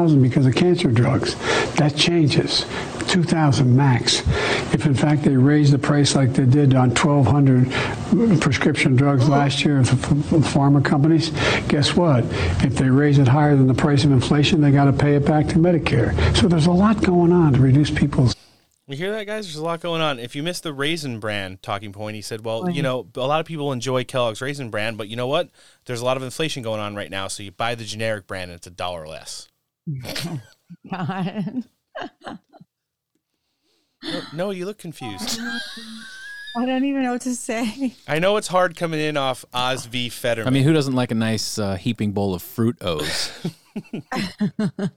15,000 0.06 0.22
because 0.22 0.46
of 0.46 0.54
cancer 0.54 0.90
drugs. 0.90 1.34
That 1.76 1.96
changes. 1.96 2.64
2000 3.08 3.76
max. 3.76 4.20
If 4.74 4.86
in 4.86 4.94
fact 4.94 5.22
they 5.22 5.36
raise 5.36 5.70
the 5.70 5.78
price 5.78 6.14
like 6.14 6.32
they 6.32 6.44
did 6.44 6.74
on 6.74 6.90
1200 6.90 8.40
prescription 8.40 8.96
drugs 8.96 9.22
mm-hmm. 9.22 9.32
last 9.32 9.64
year 9.64 9.78
of 9.78 9.90
the 9.90 10.38
pharma 10.38 10.84
companies, 10.84 11.30
guess 11.68 11.94
what? 11.94 12.24
If 12.64 12.74
they 12.74 12.88
raise 12.88 13.18
it 13.18 13.28
higher 13.28 13.56
than 13.56 13.66
the 13.66 13.74
price 13.74 14.04
of 14.04 14.12
inflation, 14.12 14.60
they 14.60 14.70
got 14.70 14.84
to 14.84 14.92
pay 14.92 15.14
it 15.14 15.24
back 15.24 15.46
to 15.48 15.56
Medicare. 15.56 16.14
So 16.36 16.48
there's 16.48 16.66
a 16.66 16.72
lot 16.72 17.02
going 17.02 17.32
on 17.32 17.52
to 17.54 17.60
reduce 17.60 17.90
people's 17.90 18.34
You 18.88 18.96
hear 18.96 19.12
that, 19.12 19.26
guys? 19.26 19.46
There's 19.46 19.56
a 19.56 19.64
lot 19.64 19.80
going 19.80 20.02
on. 20.02 20.18
If 20.18 20.36
you 20.36 20.42
missed 20.42 20.62
the 20.62 20.72
Raisin 20.72 21.20
Bran 21.20 21.58
talking 21.62 21.92
point, 21.92 22.16
he 22.16 22.22
said, 22.22 22.44
well, 22.44 22.70
you 22.70 22.82
know, 22.82 23.06
a 23.16 23.26
lot 23.26 23.40
of 23.40 23.46
people 23.46 23.72
enjoy 23.72 24.04
Kellogg's 24.04 24.40
Raisin 24.40 24.70
Bran, 24.70 24.96
but 24.96 25.08
you 25.08 25.16
know 25.16 25.26
what? 25.26 25.50
There's 25.86 26.00
a 26.00 26.04
lot 26.04 26.16
of 26.16 26.22
inflation 26.22 26.62
going 26.62 26.80
on 26.80 26.94
right 26.94 27.10
now, 27.10 27.28
so 27.28 27.42
you 27.42 27.50
buy 27.50 27.74
the 27.74 27.84
generic 27.84 28.26
brand 28.26 28.50
and 28.50 28.58
it's 28.58 28.66
a 28.66 28.70
dollar 28.70 29.06
less. 29.06 29.48
God. 30.90 31.64
No, 34.02 34.20
no, 34.32 34.50
you 34.50 34.66
look 34.66 34.78
confused. 34.78 35.40
I 36.56 36.64
don't 36.64 36.84
even 36.84 37.02
know 37.02 37.12
what 37.12 37.22
to 37.22 37.34
say. 37.34 37.94
I 38.08 38.18
know 38.18 38.38
it's 38.38 38.48
hard 38.48 38.76
coming 38.76 38.98
in 38.98 39.16
off 39.18 39.44
Oz 39.52 39.84
v. 39.86 40.08
Fetterman. 40.08 40.48
I 40.48 40.50
mean, 40.54 40.64
who 40.64 40.72
doesn't 40.72 40.94
like 40.94 41.10
a 41.10 41.14
nice 41.14 41.58
uh, 41.58 41.76
heaping 41.76 42.12
bowl 42.12 42.34
of 42.34 42.42
fruit 42.42 42.78
O's? 42.80 43.30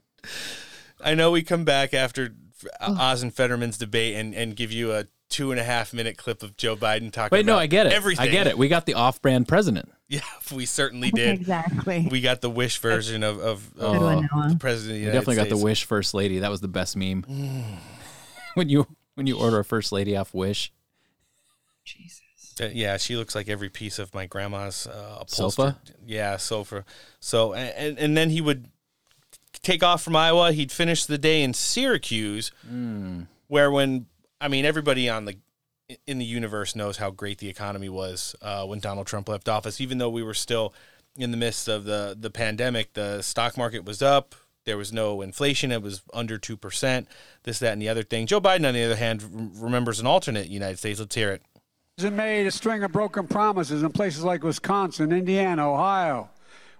I 1.04 1.14
know 1.14 1.30
we 1.30 1.42
come 1.42 1.64
back 1.64 1.92
after 1.92 2.34
Oz 2.80 3.22
and 3.22 3.34
Fetterman's 3.34 3.76
debate 3.76 4.16
and, 4.16 4.34
and 4.34 4.56
give 4.56 4.72
you 4.72 4.92
a 4.92 5.04
two 5.30 5.50
and 5.52 5.58
a 5.60 5.64
half 5.64 5.92
minute 5.94 6.18
clip 6.18 6.42
of 6.42 6.56
Joe 6.58 6.76
Biden 6.76 7.10
talking 7.10 7.34
Wait, 7.34 7.46
no, 7.46 7.52
about 7.54 7.62
I 7.62 7.66
get 7.68 7.86
it. 7.86 7.92
everything. 7.94 8.28
I 8.28 8.30
get 8.30 8.46
it. 8.46 8.58
We 8.58 8.68
got 8.68 8.84
the 8.84 8.94
off-brand 8.94 9.48
president. 9.48 9.90
Yeah, 10.10 10.22
we 10.52 10.66
certainly 10.66 11.12
did. 11.12 11.38
Exactly. 11.40 12.08
We 12.10 12.20
got 12.20 12.40
the 12.40 12.50
wish 12.50 12.78
version 12.80 13.22
of, 13.22 13.38
of, 13.38 13.78
of 13.78 13.96
Good 13.96 14.50
the 14.50 14.56
president 14.58 14.66
of 14.66 14.86
the 14.86 14.92
We 14.92 14.98
United 14.98 15.12
definitely 15.12 15.36
got 15.36 15.48
the 15.50 15.56
Wish 15.56 15.84
First 15.84 16.14
Lady. 16.14 16.40
That 16.40 16.50
was 16.50 16.60
the 16.60 16.66
best 16.66 16.96
meme. 16.96 17.22
when 18.54 18.68
you 18.68 18.88
when 19.14 19.28
you 19.28 19.38
order 19.38 19.60
a 19.60 19.64
First 19.64 19.92
Lady 19.92 20.16
off 20.16 20.34
Wish, 20.34 20.72
Uh, 22.60 22.66
yeah, 22.72 22.96
she 22.96 23.16
looks 23.16 23.34
like 23.36 23.48
every 23.48 23.68
piece 23.70 24.00
of 24.00 24.12
my 24.12 24.26
grandma's 24.26 24.86
uh, 24.88 25.18
upholstered- 25.20 25.74
Sofa? 25.76 25.78
Yeah, 26.04 26.36
sofa. 26.38 26.84
So 27.20 27.54
and, 27.54 27.72
and 27.76 27.98
and 27.98 28.16
then 28.16 28.30
he 28.30 28.40
would 28.40 28.66
take 29.62 29.82
off 29.84 30.02
from 30.02 30.16
Iowa. 30.16 30.50
He'd 30.52 30.72
finish 30.72 31.04
the 31.06 31.18
day 31.18 31.42
in 31.42 31.54
Syracuse, 31.54 32.50
Hmm. 32.66 33.22
where 33.46 33.70
when 33.70 34.06
I 34.40 34.48
mean 34.48 34.64
everybody 34.64 35.08
on 35.08 35.24
the 35.26 35.36
in 36.06 36.18
the 36.18 36.24
universe 36.24 36.76
knows 36.76 36.98
how 36.98 37.10
great 37.10 37.38
the 37.38 37.48
economy 37.48 37.88
was 37.88 38.36
uh, 38.42 38.64
when 38.64 38.78
Donald 38.78 39.06
Trump 39.06 39.28
left 39.28 39.48
office. 39.48 39.80
Even 39.80 39.98
though 39.98 40.10
we 40.10 40.22
were 40.22 40.34
still 40.34 40.72
in 41.16 41.30
the 41.30 41.36
midst 41.36 41.68
of 41.68 41.84
the 41.84 42.16
the 42.18 42.30
pandemic, 42.30 42.92
the 42.94 43.22
stock 43.22 43.56
market 43.56 43.84
was 43.84 44.00
up. 44.02 44.34
There 44.66 44.76
was 44.76 44.92
no 44.92 45.20
inflation. 45.22 45.72
It 45.72 45.82
was 45.82 46.02
under 46.14 46.38
two 46.38 46.56
percent. 46.56 47.08
This, 47.42 47.58
that, 47.60 47.72
and 47.72 47.82
the 47.82 47.88
other 47.88 48.02
thing. 48.02 48.26
Joe 48.26 48.40
Biden, 48.40 48.66
on 48.66 48.74
the 48.74 48.84
other 48.84 48.96
hand, 48.96 49.22
rem- 49.22 49.52
remembers 49.54 50.00
an 50.00 50.06
alternate 50.06 50.48
United 50.48 50.78
States. 50.78 51.00
Let's 51.00 51.14
hear 51.14 51.32
it. 51.32 51.42
and 51.98 52.16
made 52.16 52.46
a 52.46 52.50
string 52.50 52.82
of 52.82 52.92
broken 52.92 53.26
promises 53.26 53.82
in 53.82 53.90
places 53.90 54.22
like 54.22 54.42
Wisconsin, 54.44 55.12
Indiana, 55.12 55.70
Ohio, 55.70 56.30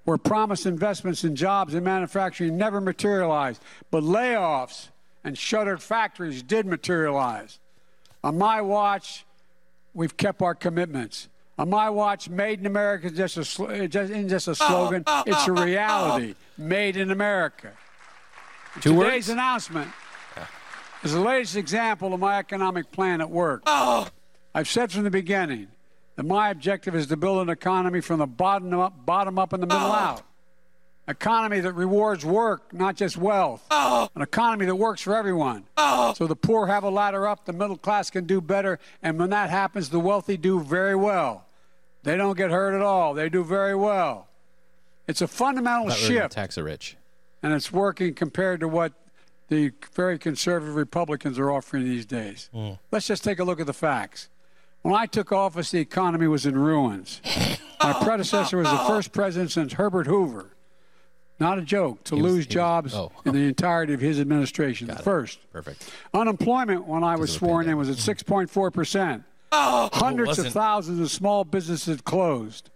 where 0.04 0.18
promised 0.18 0.66
investments 0.66 1.24
in 1.24 1.34
jobs 1.34 1.74
and 1.74 1.84
manufacturing 1.84 2.56
never 2.56 2.80
materialized, 2.80 3.62
but 3.90 4.02
layoffs 4.02 4.88
and 5.24 5.36
shuttered 5.36 5.82
factories 5.82 6.42
did 6.42 6.66
materialize. 6.66 7.58
On 8.22 8.36
my 8.36 8.60
watch, 8.60 9.24
we've 9.94 10.16
kept 10.16 10.42
our 10.42 10.54
commitments. 10.54 11.28
On 11.58 11.68
my 11.68 11.90
watch, 11.90 12.28
Made 12.28 12.60
in 12.60 12.66
America 12.66 13.06
is 13.06 13.12
just 13.12 13.36
a, 13.36 13.44
sl- 13.44 13.66
just, 13.86 14.10
isn't 14.10 14.28
just 14.28 14.48
a 14.48 14.54
slogan, 14.54 15.04
it's 15.26 15.46
a 15.46 15.52
reality. 15.52 16.34
Made 16.56 16.96
in 16.96 17.10
America. 17.10 17.72
Two 18.80 18.94
Today's 18.94 18.96
words? 18.96 19.28
announcement 19.30 19.90
is 21.02 21.12
the 21.12 21.20
latest 21.20 21.56
example 21.56 22.14
of 22.14 22.20
my 22.20 22.38
economic 22.38 22.90
plan 22.92 23.20
at 23.20 23.30
work. 23.30 23.62
Oh. 23.66 24.08
I've 24.54 24.68
said 24.68 24.92
from 24.92 25.04
the 25.04 25.10
beginning 25.10 25.68
that 26.16 26.24
my 26.24 26.50
objective 26.50 26.94
is 26.94 27.06
to 27.08 27.16
build 27.16 27.42
an 27.42 27.48
economy 27.48 28.00
from 28.00 28.18
the 28.18 28.26
bottom 28.26 28.72
up, 28.78 29.04
bottom 29.04 29.38
up 29.38 29.52
and 29.52 29.62
the 29.62 29.66
middle 29.66 29.88
oh. 29.88 29.92
out. 29.92 30.22
Economy 31.10 31.58
that 31.58 31.72
rewards 31.72 32.24
work, 32.24 32.72
not 32.72 32.94
just 32.94 33.16
wealth. 33.16 33.64
Oh. 33.70 34.08
An 34.14 34.22
economy 34.22 34.66
that 34.66 34.76
works 34.76 35.00
for 35.00 35.16
everyone. 35.16 35.64
Oh. 35.76 36.14
So 36.14 36.28
the 36.28 36.36
poor 36.36 36.68
have 36.68 36.84
a 36.84 36.90
ladder 36.90 37.26
up, 37.26 37.44
the 37.46 37.52
middle 37.52 37.76
class 37.76 38.10
can 38.10 38.26
do 38.26 38.40
better, 38.40 38.78
and 39.02 39.18
when 39.18 39.30
that 39.30 39.50
happens, 39.50 39.90
the 39.90 39.98
wealthy 39.98 40.36
do 40.36 40.60
very 40.60 40.94
well. 40.94 41.46
They 42.04 42.16
don't 42.16 42.36
get 42.36 42.50
hurt 42.50 42.74
at 42.74 42.80
all. 42.80 43.14
They 43.14 43.28
do 43.28 43.42
very 43.42 43.74
well. 43.74 44.28
It's 45.08 45.20
a 45.20 45.26
fundamental 45.26 45.88
Thought 45.88 45.98
we 46.08 46.14
were 46.14 46.20
shift 46.20 46.32
tax 46.32 46.54
the 46.54 46.62
rich. 46.62 46.96
and 47.42 47.52
it's 47.52 47.72
working 47.72 48.14
compared 48.14 48.60
to 48.60 48.68
what 48.68 48.92
the 49.48 49.72
very 49.92 50.16
conservative 50.16 50.76
Republicans 50.76 51.40
are 51.40 51.50
offering 51.50 51.84
these 51.84 52.06
days. 52.06 52.48
Hmm. 52.54 52.74
Let's 52.92 53.08
just 53.08 53.24
take 53.24 53.40
a 53.40 53.44
look 53.44 53.58
at 53.58 53.66
the 53.66 53.72
facts. 53.72 54.28
When 54.82 54.94
I 54.94 55.06
took 55.06 55.32
office, 55.32 55.72
the 55.72 55.80
economy 55.80 56.28
was 56.28 56.46
in 56.46 56.56
ruins. 56.56 57.20
My 57.82 57.94
predecessor 57.94 58.58
was 58.58 58.68
the 58.68 58.80
oh. 58.80 58.86
first 58.86 59.12
president 59.12 59.50
since 59.50 59.72
Herbert 59.72 60.06
Hoover. 60.06 60.50
Not 61.40 61.58
a 61.58 61.62
joke, 61.62 62.04
to 62.04 62.14
was- 62.14 62.22
lose 62.22 62.32
he 62.32 62.38
was- 62.38 62.46
jobs 62.46 62.94
oh. 62.94 63.10
in 63.24 63.32
the 63.32 63.48
entirety 63.48 63.94
of 63.94 64.00
his 64.00 64.20
administration. 64.20 64.86
the 64.86 64.96
first. 64.96 65.40
Perfect. 65.52 65.90
Unemployment 66.12 66.86
when 66.86 67.02
I 67.02 67.16
was 67.16 67.32
sworn 67.32 67.68
in 67.68 67.76
was 67.76 67.88
at 67.88 67.96
6.4%. 67.96 69.24
Hundreds 69.52 70.38
of 70.38 70.52
thousands 70.52 71.00
of 71.00 71.10
small 71.10 71.44
businesses 71.44 72.00
closed. 72.02 72.70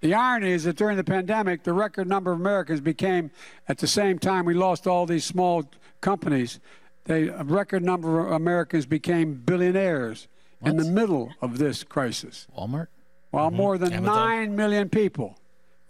The 0.00 0.14
irony 0.14 0.50
is 0.50 0.64
that 0.64 0.76
during 0.76 0.96
the 0.96 1.04
pandemic, 1.04 1.62
the 1.62 1.72
record 1.72 2.08
number 2.08 2.32
of 2.32 2.40
Americans 2.40 2.80
became, 2.80 3.30
at 3.68 3.78
the 3.78 3.86
same 3.86 4.18
time 4.18 4.44
we 4.44 4.54
lost 4.54 4.86
all 4.86 5.06
these 5.06 5.24
small 5.24 5.64
companies, 6.00 6.58
they, 7.04 7.28
a 7.28 7.44
record 7.44 7.82
number 7.82 8.26
of 8.26 8.32
Americans 8.32 8.86
became 8.86 9.34
billionaires 9.34 10.26
in 10.64 10.76
the 10.76 10.84
middle 10.84 11.32
of 11.40 11.58
this 11.58 11.84
crisis. 11.84 12.46
Walmart? 12.56 12.88
While 13.30 13.48
mm-hmm. 13.48 13.56
more 13.56 13.78
than 13.78 13.92
Amazon? 13.92 14.16
9 14.16 14.56
million 14.56 14.88
people 14.88 15.36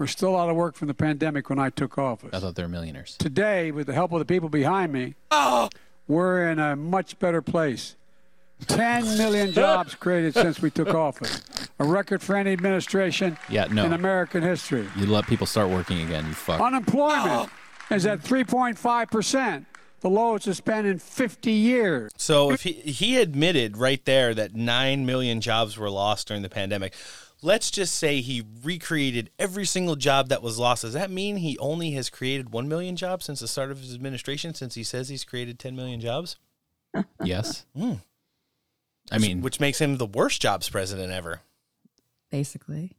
were 0.01 0.07
still 0.07 0.35
out 0.35 0.49
of 0.49 0.57
work 0.57 0.75
from 0.75 0.89
the 0.89 0.95
pandemic 0.95 1.51
when 1.51 1.59
I 1.59 1.69
took 1.69 1.99
office. 1.99 2.31
I 2.33 2.41
thought 2.41 2.55
they 2.55 2.63
were 2.63 2.69
millionaires. 2.69 3.17
Today, 3.19 3.71
with 3.71 3.87
the 3.87 3.93
help 3.93 4.13
of 4.13 4.19
the 4.19 4.25
people 4.25 4.49
behind 4.49 4.93
me, 4.95 5.15
oh! 5.31 5.69
we're 6.09 6.51
in 6.51 6.59
a 6.59 6.75
much 6.75 7.19
better 7.19 7.43
place. 7.43 7.97
10 8.67 9.19
million 9.19 9.53
jobs 9.53 9.95
created 9.95 10.33
since 10.33 10.61
we 10.61 10.71
took 10.71 10.89
office, 10.95 11.43
a 11.79 11.85
record 11.85 12.23
for 12.23 12.35
any 12.35 12.53
administration 12.53 13.37
Yeah, 13.51 13.67
no. 13.67 13.85
in 13.85 13.93
American 13.93 14.43
history. 14.43 14.89
You 14.97 15.05
let 15.05 15.27
people 15.27 15.47
start 15.47 15.69
working 15.69 16.01
again. 16.01 16.27
You 16.27 16.33
fuck. 16.33 16.63
Unemployment 16.63 17.51
oh. 17.91 17.95
is 17.95 18.07
at 18.07 18.21
3.5%, 18.21 19.67
the 20.01 20.09
lowest 20.09 20.49
it's 20.49 20.61
been 20.61 20.87
in 20.87 20.99
50 20.99 21.53
years. 21.53 22.11
So 22.17 22.51
if 22.53 22.63
he 22.63 22.73
he 22.73 23.19
admitted 23.19 23.77
right 23.77 24.03
there 24.07 24.33
that 24.33 24.55
nine 24.55 25.05
million 25.05 25.43
jobs 25.43 25.77
were 25.77 25.91
lost 25.91 26.29
during 26.29 26.43
the 26.43 26.49
pandemic, 26.49 26.95
let's 27.43 27.71
just 27.71 27.95
say 27.97 28.21
he 28.21 28.43
recreated 28.63 29.31
every 29.39 29.67
single 29.67 29.97
job 29.97 30.29
that 30.29 30.43
was 30.43 30.59
lost. 30.59 30.83
Does 30.83 30.95
that 30.95 31.11
mean 31.11 31.37
he 31.37 31.59
only 31.59 31.93
has 31.93 32.11
created 32.11 32.53
one 32.53 32.69
million 32.69 32.97
jobs 32.97 33.25
since 33.27 33.41
the 33.41 33.49
start 33.49 33.71
of 33.71 33.81
his 33.81 33.95
administration? 33.95 34.55
Since 34.55 34.75
he 34.75 34.85
says 34.85 35.09
he's 35.09 35.25
created 35.25 35.59
ten 35.59 35.77
million 35.77 36.01
jobs? 36.01 36.37
Yes. 37.23 37.67
Hmm. 37.77 37.95
I 39.13 39.19
mean, 39.19 39.43
which 39.43 39.61
makes 39.61 39.81
him 39.81 39.97
the 39.97 40.07
worst 40.07 40.43
jobs 40.43 40.69
president 40.69 41.13
ever. 41.13 41.41
Basically. 42.31 42.97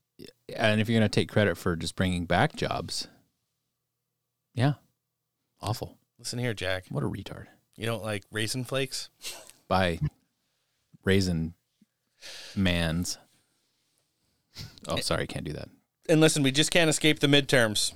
and 0.55 0.79
if 0.79 0.87
you're 0.89 0.99
going 0.99 1.09
to 1.09 1.13
take 1.13 1.29
credit 1.29 1.57
for 1.57 1.75
just 1.75 1.95
bringing 1.95 2.25
back 2.25 2.55
jobs, 2.55 3.07
yeah, 4.53 4.73
awful. 5.61 5.97
Listen 6.19 6.39
here, 6.39 6.53
Jack. 6.53 6.85
What 6.89 7.03
a 7.03 7.07
retard. 7.07 7.47
You 7.75 7.85
don't 7.85 8.03
like 8.03 8.23
raisin 8.31 8.63
flakes? 8.63 9.09
By 9.67 9.99
raisin 11.03 11.53
mans. 12.55 13.17
Oh, 14.87 14.97
sorry, 14.97 15.27
can't 15.27 15.45
do 15.45 15.53
that. 15.53 15.69
And 16.09 16.19
listen, 16.21 16.43
we 16.43 16.51
just 16.51 16.71
can't 16.71 16.89
escape 16.89 17.19
the 17.19 17.27
midterms. 17.27 17.93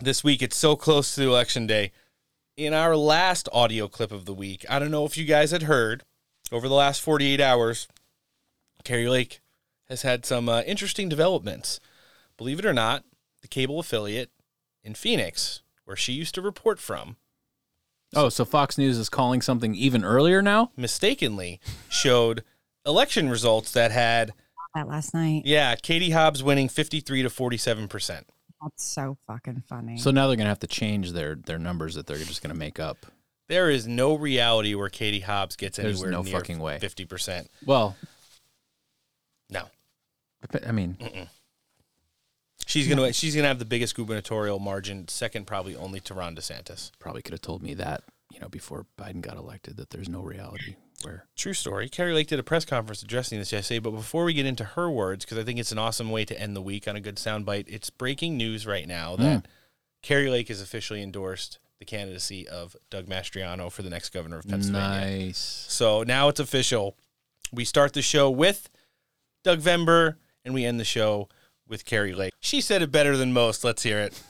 This 0.00 0.22
week, 0.24 0.42
it's 0.42 0.56
so 0.56 0.76
close 0.76 1.14
to 1.14 1.22
election 1.22 1.66
day. 1.66 1.92
In 2.56 2.72
our 2.74 2.96
last 2.96 3.48
audio 3.52 3.88
clip 3.88 4.12
of 4.12 4.26
the 4.26 4.34
week, 4.34 4.64
I 4.68 4.78
don't 4.78 4.90
know 4.90 5.04
if 5.04 5.16
you 5.16 5.24
guys 5.24 5.50
had 5.50 5.64
heard, 5.64 6.04
over 6.52 6.68
the 6.68 6.74
last 6.74 7.00
48 7.00 7.40
hours, 7.40 7.88
Kari 8.84 9.08
Lake 9.08 9.40
has 9.88 10.02
had 10.02 10.24
some 10.24 10.48
uh, 10.48 10.62
interesting 10.62 11.08
developments. 11.08 11.80
Believe 12.36 12.58
it 12.58 12.66
or 12.66 12.72
not, 12.74 13.04
the 13.42 13.48
cable 13.48 13.78
affiliate 13.80 14.30
in 14.82 14.94
Phoenix, 14.94 15.62
where 15.84 15.96
she 15.96 16.12
used 16.12 16.34
to 16.34 16.42
report 16.42 16.78
from, 16.78 17.16
Oh, 18.16 18.28
so 18.28 18.44
Fox 18.44 18.78
News 18.78 18.96
is 18.96 19.08
calling 19.08 19.42
something 19.42 19.74
even 19.74 20.04
earlier 20.04 20.40
now? 20.40 20.70
mistakenly 20.76 21.60
showed 21.88 22.44
election 22.86 23.28
results 23.28 23.72
that 23.72 23.90
had, 23.90 24.32
That 24.74 24.88
last 24.88 25.14
night. 25.14 25.42
yeah, 25.44 25.76
Katie 25.76 26.10
Hobbs 26.10 26.42
winning 26.42 26.68
53 26.68 27.22
to 27.22 27.28
47%. 27.28 28.08
That's 28.62 28.82
so 28.82 29.16
fucking 29.26 29.62
funny. 29.68 29.98
So 29.98 30.10
now 30.10 30.26
they're 30.26 30.36
going 30.36 30.46
to 30.46 30.50
have 30.50 30.58
to 30.60 30.66
change 30.66 31.12
their 31.12 31.34
their 31.36 31.58
numbers 31.58 31.94
that 31.96 32.06
they're 32.06 32.16
just 32.16 32.42
going 32.42 32.52
to 32.52 32.58
make 32.58 32.80
up. 32.80 33.06
There 33.48 33.68
is 33.70 33.86
no 33.86 34.16
reality 34.16 34.74
where 34.74 34.88
Katie 34.88 35.20
Hobbs 35.20 35.54
gets 35.54 35.76
There's 35.76 35.96
anywhere 36.02 36.10
no 36.10 36.22
near 36.22 36.32
fucking 36.32 36.58
way. 36.58 36.78
50%. 36.80 37.46
Well, 37.66 37.94
No. 39.50 39.64
I 40.66 40.72
mean, 40.72 40.96
Mm-mm. 41.00 41.28
She's 42.66 42.88
gonna 42.88 43.12
she's 43.12 43.36
gonna 43.36 43.48
have 43.48 43.58
the 43.58 43.64
biggest 43.64 43.94
gubernatorial 43.94 44.58
margin, 44.58 45.06
second 45.08 45.46
probably 45.46 45.76
only 45.76 46.00
to 46.00 46.14
Ron 46.14 46.34
DeSantis. 46.34 46.90
probably 46.98 47.20
could 47.22 47.32
have 47.32 47.42
told 47.42 47.62
me 47.62 47.74
that, 47.74 48.02
you 48.32 48.40
know, 48.40 48.48
before 48.48 48.86
Biden 48.98 49.20
got 49.20 49.36
elected 49.36 49.76
that 49.76 49.90
there's 49.90 50.08
no 50.08 50.20
reality 50.22 50.76
where 51.02 51.26
True 51.36 51.52
story. 51.54 51.88
Kari 51.88 52.14
Lake 52.14 52.28
did 52.28 52.38
a 52.38 52.42
press 52.42 52.64
conference 52.64 53.02
addressing 53.02 53.38
this 53.38 53.52
yesterday, 53.52 53.78
but 53.78 53.90
before 53.90 54.24
we 54.24 54.32
get 54.32 54.46
into 54.46 54.64
her 54.64 54.88
words, 54.90 55.24
because 55.24 55.38
I 55.38 55.44
think 55.44 55.58
it's 55.58 55.72
an 55.72 55.78
awesome 55.78 56.10
way 56.10 56.24
to 56.24 56.40
end 56.40 56.56
the 56.56 56.62
week 56.62 56.88
on 56.88 56.96
a 56.96 57.00
good 57.00 57.16
soundbite, 57.16 57.64
it's 57.68 57.90
breaking 57.90 58.36
news 58.36 58.66
right 58.66 58.86
now 58.86 59.16
that 59.16 59.42
Mm. 59.42 59.46
Kari 60.02 60.30
Lake 60.30 60.48
has 60.48 60.60
officially 60.60 61.02
endorsed 61.02 61.58
the 61.78 61.84
candidacy 61.84 62.46
of 62.46 62.76
Doug 62.90 63.06
Mastriano 63.06 63.70
for 63.70 63.82
the 63.82 63.90
next 63.90 64.10
governor 64.10 64.38
of 64.38 64.46
Pennsylvania. 64.46 65.26
Nice. 65.26 65.66
So 65.68 66.02
now 66.02 66.28
it's 66.28 66.40
official. 66.40 66.96
We 67.52 67.64
start 67.64 67.92
the 67.92 68.02
show 68.02 68.30
with 68.30 68.68
Dougvember, 69.44 70.16
and 70.44 70.54
we 70.54 70.64
end 70.64 70.78
the 70.78 70.84
show 70.84 71.28
with 71.66 71.84
Kari 71.84 72.14
Lake. 72.14 72.32
She 72.40 72.60
said 72.60 72.82
it 72.82 72.92
better 72.92 73.16
than 73.16 73.32
most. 73.32 73.64
Let's 73.64 73.82
hear 73.82 73.98
it. 73.98 74.22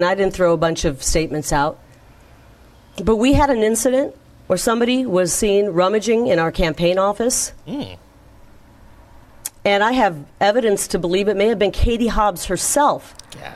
I 0.00 0.14
didn't 0.14 0.32
throw 0.32 0.52
a 0.52 0.56
bunch 0.56 0.84
of 0.84 1.02
statements 1.02 1.52
out. 1.52 1.78
But 3.02 3.16
we 3.16 3.34
had 3.34 3.50
an 3.50 3.62
incident 3.62 4.14
where 4.48 4.56
somebody 4.56 5.06
was 5.06 5.32
seen 5.32 5.66
rummaging 5.68 6.26
in 6.26 6.38
our 6.38 6.50
campaign 6.50 6.98
office. 6.98 7.52
Mm. 7.66 7.96
And 9.64 9.84
I 9.84 9.92
have 9.92 10.24
evidence 10.40 10.88
to 10.88 10.98
believe 10.98 11.28
it 11.28 11.36
may 11.36 11.48
have 11.48 11.58
been 11.58 11.70
Katie 11.70 12.08
Hobbs 12.08 12.46
herself 12.46 13.14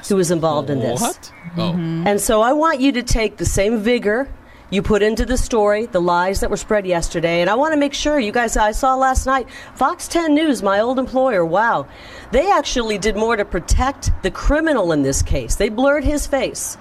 who 0.09 0.17
was 0.17 0.31
involved 0.31 0.71
in 0.71 0.79
this. 0.79 1.01
What? 1.01 1.33
Oh. 1.57 1.73
And 1.73 2.21
so 2.21 2.43
I 2.43 2.53
want 2.53 2.81
you 2.81 2.93
to 2.93 3.03
take 3.03 3.39
the 3.39 3.47
same 3.47 3.79
vigor 3.79 4.29
you 4.73 4.81
put 4.81 5.03
into 5.03 5.27
the 5.27 5.37
story, 5.37 5.85
the 5.85 6.01
lies 6.01 6.41
that 6.41 6.49
were 6.49 6.57
spread 6.57 6.87
yesterday, 6.87 7.43
and 7.43 7.51
I 7.51 7.55
want 7.57 7.75
to 7.75 7.79
make 7.79 7.93
sure 7.93 8.19
you 8.19 8.33
guys, 8.33 8.57
I 8.57 8.73
saw 8.73 8.95
last 8.95 9.27
night, 9.27 9.47
Fox 9.75 10.09
10 10.09 10.35
News, 10.35 10.62
my 10.62 10.81
old 10.81 10.99
employer, 10.99 11.45
wow, 11.45 11.87
they 12.31 12.51
actually 12.51 12.97
did 12.97 13.15
more 13.15 13.37
to 13.37 13.45
protect 13.45 14.11
the 14.23 14.31
criminal 14.31 14.93
in 14.93 15.03
this 15.03 15.21
case. 15.21 15.57
They 15.57 15.69
blurred 15.69 16.05
his 16.05 16.27
face. 16.27 16.79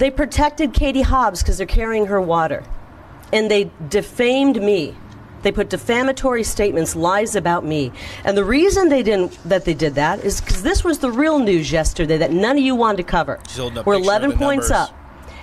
They 0.00 0.10
protected 0.10 0.72
Katie 0.72 1.02
Hobbs 1.02 1.42
because 1.42 1.58
they're 1.58 1.66
carrying 1.66 2.06
her 2.06 2.22
water. 2.22 2.64
And 3.34 3.50
they 3.50 3.70
defamed 3.90 4.60
me. 4.60 4.96
They 5.42 5.52
put 5.52 5.68
defamatory 5.68 6.42
statements, 6.42 6.96
lies 6.96 7.36
about 7.36 7.66
me. 7.66 7.92
And 8.24 8.34
the 8.34 8.44
reason 8.44 8.88
they 8.88 9.02
didn't 9.02 9.38
that 9.44 9.66
they 9.66 9.74
did 9.74 9.96
that 9.96 10.24
is 10.24 10.40
because 10.40 10.62
this 10.62 10.82
was 10.82 11.00
the 11.00 11.12
real 11.12 11.38
news 11.38 11.70
yesterday 11.70 12.16
that 12.16 12.32
none 12.32 12.56
of 12.56 12.64
you 12.64 12.74
wanted 12.74 12.96
to 12.96 13.02
cover. 13.02 13.40
She's 13.46 13.58
holding 13.58 13.78
up 13.78 13.86
We're 13.86 13.94
11 13.94 14.32
points 14.32 14.70
numbers. 14.70 14.90
up. 14.90 14.96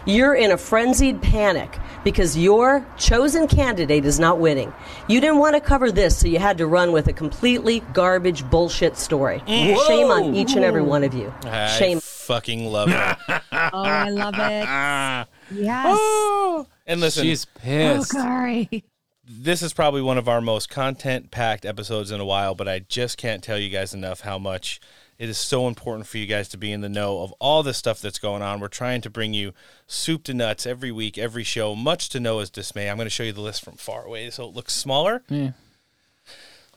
You're 0.07 0.33
in 0.33 0.51
a 0.51 0.57
frenzied 0.57 1.21
panic 1.21 1.77
because 2.03 2.35
your 2.35 2.83
chosen 2.97 3.47
candidate 3.47 4.05
is 4.05 4.19
not 4.19 4.39
winning. 4.39 4.73
You 5.07 5.21
didn't 5.21 5.37
want 5.37 5.55
to 5.55 5.61
cover 5.61 5.91
this, 5.91 6.17
so 6.17 6.27
you 6.27 6.39
had 6.39 6.57
to 6.57 6.65
run 6.65 6.93
with 6.93 7.07
a 7.07 7.13
completely 7.13 7.81
garbage 7.93 8.49
bullshit 8.49 8.97
story. 8.97 9.43
Mm. 9.47 9.85
Shame 9.85 10.07
on 10.07 10.33
each 10.33 10.55
and 10.55 10.65
every 10.65 10.81
one 10.81 11.03
of 11.03 11.13
you. 11.13 11.31
Shame. 11.77 11.99
Fucking 12.27 12.65
love 12.65 12.89
it. 12.89 13.17
oh, 13.29 13.41
I 13.73 14.09
love 14.09 14.35
it. 14.37 15.27
Yes. 15.49 15.85
Oh. 15.89 16.67
And 16.85 16.99
listen, 16.99 17.23
She's 17.23 17.45
Oh, 17.55 17.59
pissed. 17.61 18.11
Kari. 18.11 18.83
this 19.25 19.61
is 19.61 19.71
probably 19.71 20.01
one 20.01 20.17
of 20.17 20.27
our 20.27 20.41
most 20.41 20.69
content 20.69 21.31
packed 21.31 21.65
episodes 21.65 22.11
in 22.11 22.19
a 22.19 22.25
while, 22.25 22.53
but 22.53 22.67
I 22.67 22.79
just 22.79 23.17
can't 23.17 23.41
tell 23.41 23.57
you 23.57 23.69
guys 23.69 23.93
enough 23.93 24.21
how 24.21 24.37
much 24.37 24.81
it 25.17 25.29
is 25.29 25.37
so 25.37 25.69
important 25.69 26.05
for 26.05 26.17
you 26.17 26.25
guys 26.25 26.49
to 26.49 26.57
be 26.57 26.71
in 26.73 26.81
the 26.81 26.89
know 26.89 27.19
of 27.21 27.31
all 27.39 27.63
the 27.63 27.73
stuff 27.73 28.01
that's 28.01 28.19
going 28.19 28.41
on. 28.41 28.59
We're 28.59 28.67
trying 28.67 28.99
to 29.01 29.09
bring 29.09 29.33
you 29.33 29.53
soup 29.87 30.23
to 30.25 30.33
nuts 30.33 30.65
every 30.67 30.91
week, 30.91 31.17
every 31.17 31.45
show, 31.45 31.73
much 31.75 32.09
to 32.09 32.19
Noah's 32.19 32.49
dismay. 32.49 32.89
I'm 32.89 32.97
going 32.97 33.05
to 33.05 33.09
show 33.09 33.23
you 33.23 33.31
the 33.33 33.39
list 33.41 33.63
from 33.63 33.77
far 33.77 34.03
away 34.03 34.29
so 34.31 34.43
it 34.49 34.53
looks 34.53 34.73
smaller. 34.73 35.23
Yeah. 35.29 35.51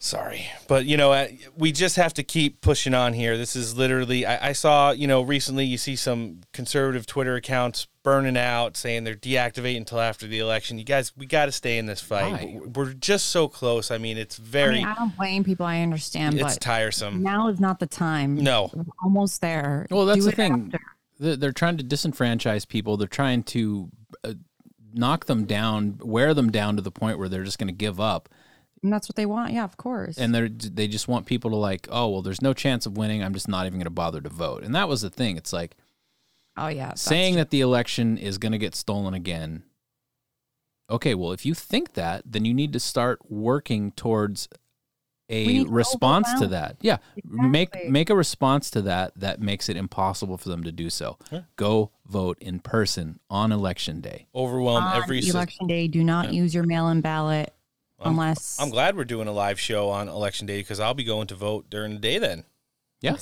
Sorry, 0.03 0.47
but 0.67 0.87
you 0.87 0.97
know, 0.97 1.12
uh, 1.12 1.29
we 1.59 1.73
just 1.73 1.97
have 1.97 2.15
to 2.15 2.23
keep 2.23 2.62
pushing 2.62 2.95
on 2.95 3.12
here. 3.12 3.37
This 3.37 3.55
is 3.55 3.77
literally, 3.77 4.25
I, 4.25 4.49
I 4.49 4.53
saw, 4.53 4.93
you 4.93 5.07
know, 5.07 5.20
recently 5.20 5.67
you 5.67 5.77
see 5.77 5.95
some 5.95 6.41
conservative 6.55 7.05
Twitter 7.05 7.35
accounts 7.35 7.87
burning 8.03 8.39
out 8.39 8.79
saying 8.79 9.05
they're 9.05 9.15
deactivating 9.15 9.77
until 9.77 10.01
after 10.01 10.27
the 10.27 10.39
election. 10.39 10.79
You 10.79 10.85
guys, 10.85 11.12
we 11.19 11.27
got 11.27 11.47
to 11.47 11.53
stay 11.53 11.77
in 11.77 11.85
this 11.85 12.01
fight. 12.01 12.33
Why? 12.33 12.61
We're 12.75 12.95
just 12.95 13.27
so 13.27 13.47
close. 13.47 13.91
I 13.91 13.99
mean, 13.99 14.17
it's 14.17 14.41
I, 14.41 14.43
very, 14.43 14.75
mean, 14.77 14.87
I 14.87 14.95
don't 14.95 15.15
blame 15.15 15.45
people. 15.45 15.67
I 15.67 15.83
understand, 15.83 16.41
it's 16.41 16.55
but 16.55 16.62
tiresome. 16.62 17.23
now 17.23 17.49
is 17.49 17.61
not 17.61 17.79
the 17.79 17.87
time. 17.87 18.37
No. 18.37 18.70
We're 18.73 18.85
almost 19.05 19.43
there. 19.43 19.87
Well, 19.91 20.07
that's 20.07 20.20
Do 20.20 20.31
the 20.31 20.33
thing. 20.33 20.70
after. 20.75 20.81
They're, 21.19 21.37
they're 21.37 21.53
trying 21.53 21.77
to 21.77 21.85
disenfranchise 21.85 22.67
people. 22.67 22.97
They're 22.97 23.07
trying 23.07 23.43
to 23.43 23.91
uh, 24.25 24.33
knock 24.95 25.27
them 25.27 25.45
down, 25.45 25.99
wear 26.03 26.33
them 26.33 26.51
down 26.51 26.77
to 26.77 26.83
the 26.83 26.91
point 26.91 27.19
where 27.19 27.29
they're 27.29 27.45
just 27.45 27.59
going 27.59 27.69
to 27.69 27.75
give 27.75 28.01
up. 28.01 28.31
And 28.83 28.92
that's 28.92 29.09
what 29.09 29.17
they 29.17 29.26
want. 29.26 29.52
Yeah, 29.52 29.65
of 29.65 29.76
course. 29.76 30.17
And 30.17 30.34
they 30.34 30.49
they 30.49 30.89
just 30.89 31.07
want 31.07 31.26
people 31.26 31.50
to 31.50 31.57
like, 31.57 31.86
oh 31.91 32.09
well, 32.09 32.23
there's 32.23 32.41
no 32.42 32.55
chance 32.55 32.86
of 32.86 32.97
winning. 32.97 33.23
I'm 33.23 33.34
just 33.34 33.49
not 33.49 33.67
even 33.67 33.78
going 33.78 33.84
to 33.84 33.91
bother 33.91 34.20
to 34.20 34.28
vote. 34.28 34.62
And 34.62 34.75
that 34.75 34.89
was 34.89 35.02
the 35.02 35.10
thing. 35.10 35.36
It's 35.36 35.52
like 35.52 35.76
oh 36.57 36.68
yeah, 36.68 36.89
that's 36.89 37.02
saying 37.02 37.36
that 37.36 37.50
the 37.50 37.60
election 37.60 38.17
is 38.17 38.39
going 38.39 38.52
to 38.52 38.59
get 38.59 38.75
stolen 38.75 39.12
again. 39.15 39.65
Okay, 40.89 41.15
well, 41.15 41.33
if 41.33 41.47
you 41.47 41.55
think 41.55 41.94
that, 41.94 42.23
then 42.25 42.44
you 42.44 42.52
need 42.55 42.73
to 42.73 42.81
start 42.81 43.20
working 43.31 43.92
towards 43.92 44.49
a 45.28 45.62
to 45.62 45.70
response 45.70 46.33
to 46.41 46.49
that. 46.49 46.76
Yeah, 46.81 46.97
make 47.23 47.68
Exactly. 47.68 47.91
make 47.91 48.10
a 48.10 48.17
response 48.17 48.70
to 48.73 48.83
that 48.83 49.12
that 49.15 49.41
makes 49.41 49.68
it 49.68 49.76
impossible 49.76 50.36
for 50.36 50.49
them 50.49 50.65
to 50.65 50.73
do 50.73 50.91
so. 50.91 51.18
Go 51.57 51.92
vote 52.07 52.39
in 52.41 52.59
person 52.60 53.20
on 53.28 53.52
election 53.52 54.00
day. 54.00 54.26
Overwhelm 54.34 54.84
on 54.84 55.02
every. 55.02 55.20
sys- 55.20 55.34
election 55.34 55.67
day. 55.67 55.86
Do 55.86 56.02
not 56.02 56.33
use 56.33 56.52
your 56.55 56.65
mail-in 56.65 57.00
ballot 57.02 57.55
unless 58.01 58.61
I'm 58.61 58.70
glad 58.70 58.97
we're 58.97 59.05
doing 59.05 59.29
a 59.29 59.33
live 59.33 59.61
show 59.61 59.89
on 59.91 60.09
election 60.09 60.47
day 60.47 60.61
because 60.61 60.81
I'll 60.81 60.95
be 60.95 61.05
going 61.05 61.27
to 61.29 61.35
vote 61.35 61.70
during 61.70 61.95
the 61.95 62.01
day 62.01 62.19
then. 62.19 62.45
Yeah. 63.03 63.17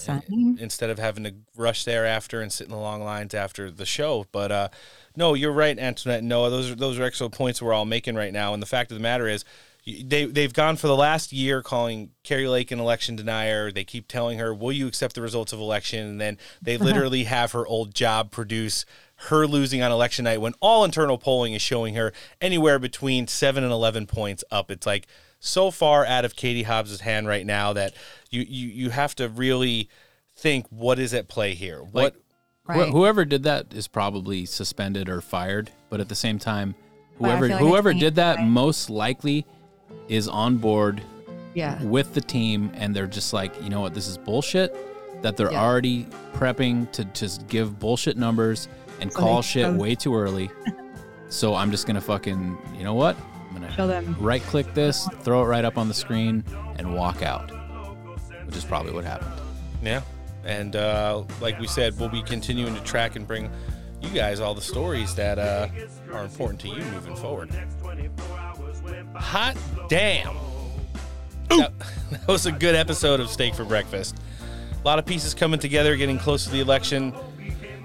instead 0.58 0.90
of 0.90 0.98
having 0.98 1.22
to 1.22 1.34
rush 1.56 1.84
there 1.84 2.04
after 2.04 2.40
and 2.40 2.52
sit 2.52 2.64
in 2.66 2.72
the 2.72 2.78
long 2.78 3.00
lines 3.00 3.32
after 3.32 3.70
the 3.70 3.86
show. 3.86 4.26
But 4.32 4.50
uh, 4.50 4.68
no, 5.14 5.34
you're 5.34 5.52
right, 5.52 5.78
Antoinette. 5.78 6.18
and 6.18 6.28
Noah, 6.28 6.50
those 6.50 6.70
are 6.70 6.74
those 6.74 6.98
are 6.98 7.04
excellent 7.04 7.34
points 7.34 7.62
we're 7.62 7.72
all 7.72 7.84
making 7.84 8.16
right 8.16 8.32
now. 8.32 8.52
And 8.54 8.60
the 8.60 8.66
fact 8.66 8.90
of 8.90 8.96
the 8.96 9.02
matter 9.02 9.28
is, 9.28 9.44
they 9.86 10.24
they've 10.24 10.52
gone 10.52 10.76
for 10.76 10.88
the 10.88 10.96
last 10.96 11.32
year 11.32 11.62
calling 11.62 12.10
Kari 12.24 12.48
Lake 12.48 12.70
an 12.72 12.80
election 12.80 13.16
denier. 13.16 13.70
They 13.70 13.84
keep 13.84 14.08
telling 14.08 14.38
her, 14.38 14.52
"Will 14.52 14.72
you 14.72 14.86
accept 14.86 15.14
the 15.14 15.22
results 15.22 15.52
of 15.52 15.60
election?" 15.60 16.06
And 16.06 16.20
then 16.20 16.38
they 16.60 16.76
literally 16.78 17.24
have 17.24 17.52
her 17.52 17.66
old 17.66 17.94
job 17.94 18.30
produce 18.32 18.84
her 19.22 19.46
losing 19.46 19.82
on 19.82 19.90
election 19.90 20.24
night 20.24 20.40
when 20.40 20.54
all 20.60 20.84
internal 20.84 21.18
polling 21.18 21.52
is 21.54 21.62
showing 21.62 21.94
her 21.96 22.12
anywhere 22.40 22.78
between 22.78 23.26
seven 23.26 23.64
and 23.64 23.72
eleven 23.72 24.06
points 24.06 24.44
up. 24.50 24.70
It's 24.70 24.86
like 24.86 25.06
so 25.40 25.70
far 25.70 26.04
out 26.06 26.24
of 26.24 26.36
Katie 26.36 26.62
Hobbs's 26.64 27.00
hand 27.00 27.26
right 27.26 27.44
now 27.46 27.72
that 27.72 27.94
you 28.30 28.42
you, 28.48 28.68
you 28.68 28.90
have 28.90 29.14
to 29.16 29.28
really 29.28 29.88
think 30.36 30.66
what 30.70 30.98
is 30.98 31.12
at 31.14 31.28
play 31.28 31.54
here. 31.54 31.80
What 31.82 32.14
Wh- 32.66 32.90
whoever 32.90 33.24
did 33.24 33.42
that 33.44 33.72
is 33.72 33.88
probably 33.88 34.44
suspended 34.46 35.08
or 35.08 35.20
fired. 35.20 35.70
But 35.90 36.00
at 36.00 36.08
the 36.08 36.14
same 36.14 36.38
time, 36.38 36.74
whoever 37.18 37.48
like 37.48 37.58
whoever 37.58 37.92
did 37.94 38.16
that 38.16 38.42
most 38.44 38.88
likely 38.90 39.46
is 40.06 40.28
on 40.28 40.58
board 40.58 41.02
Yeah. 41.54 41.82
with 41.82 42.14
the 42.14 42.20
team, 42.20 42.70
and 42.74 42.94
they're 42.94 43.06
just 43.06 43.32
like, 43.32 43.60
you 43.62 43.68
know 43.70 43.80
what, 43.80 43.94
this 43.94 44.06
is 44.06 44.16
bullshit. 44.18 44.76
That 45.22 45.36
they're 45.36 45.50
Yeah. 45.50 45.64
already 45.64 46.04
prepping 46.34 46.92
to 46.92 47.04
just 47.06 47.48
give 47.48 47.78
bullshit 47.80 48.16
numbers 48.16 48.68
and 49.00 49.12
So 49.12 49.18
call 49.18 49.42
shit 49.42 49.64
chose- 49.64 49.76
way 49.78 49.94
too 49.94 50.14
early. 50.14 50.50
So 51.30 51.54
I'm 51.54 51.70
just 51.70 51.86
gonna 51.86 52.00
fucking, 52.00 52.56
you 52.74 52.84
know 52.84 52.94
what? 52.94 53.14
I'm 53.54 53.60
gonna 53.60 53.86
them. 53.86 54.16
right 54.18 54.40
click 54.44 54.72
this, 54.72 55.06
throw 55.20 55.42
it 55.42 55.46
right 55.46 55.62
up 55.62 55.76
on 55.76 55.86
the 55.86 55.92
screen, 55.92 56.42
and 56.78 56.94
walk 56.94 57.20
out. 57.22 57.50
Which 58.46 58.56
is 58.56 58.64
probably 58.64 58.92
what 58.92 59.04
happened. 59.04 59.32
Yeah. 59.82 60.00
And 60.44 60.74
uh, 60.74 61.24
like 61.42 61.60
we 61.60 61.66
said, 61.66 62.00
we'll 62.00 62.08
be 62.08 62.22
continuing 62.22 62.74
to 62.74 62.80
track 62.80 63.14
and 63.14 63.26
bring 63.26 63.50
you 64.00 64.08
guys 64.08 64.40
all 64.40 64.54
the 64.54 64.62
stories 64.62 65.14
that 65.16 65.38
uh, 65.38 65.68
are 66.14 66.24
important 66.24 66.60
to 66.62 66.68
you 66.68 66.82
moving 66.92 67.14
forward. 67.14 67.50
Hot 69.14 69.54
damn. 69.90 70.34
That, 71.50 71.72
that 72.10 72.26
was 72.26 72.46
a 72.46 72.52
good 72.52 72.74
episode 72.74 73.20
of 73.20 73.28
Steak 73.28 73.54
for 73.54 73.64
Breakfast. 73.64 74.16
A 74.72 74.86
lot 74.86 74.98
of 74.98 75.04
pieces 75.04 75.34
coming 75.34 75.60
together, 75.60 75.94
getting 75.96 76.18
close 76.18 76.44
to 76.44 76.50
the 76.50 76.60
election 76.60 77.12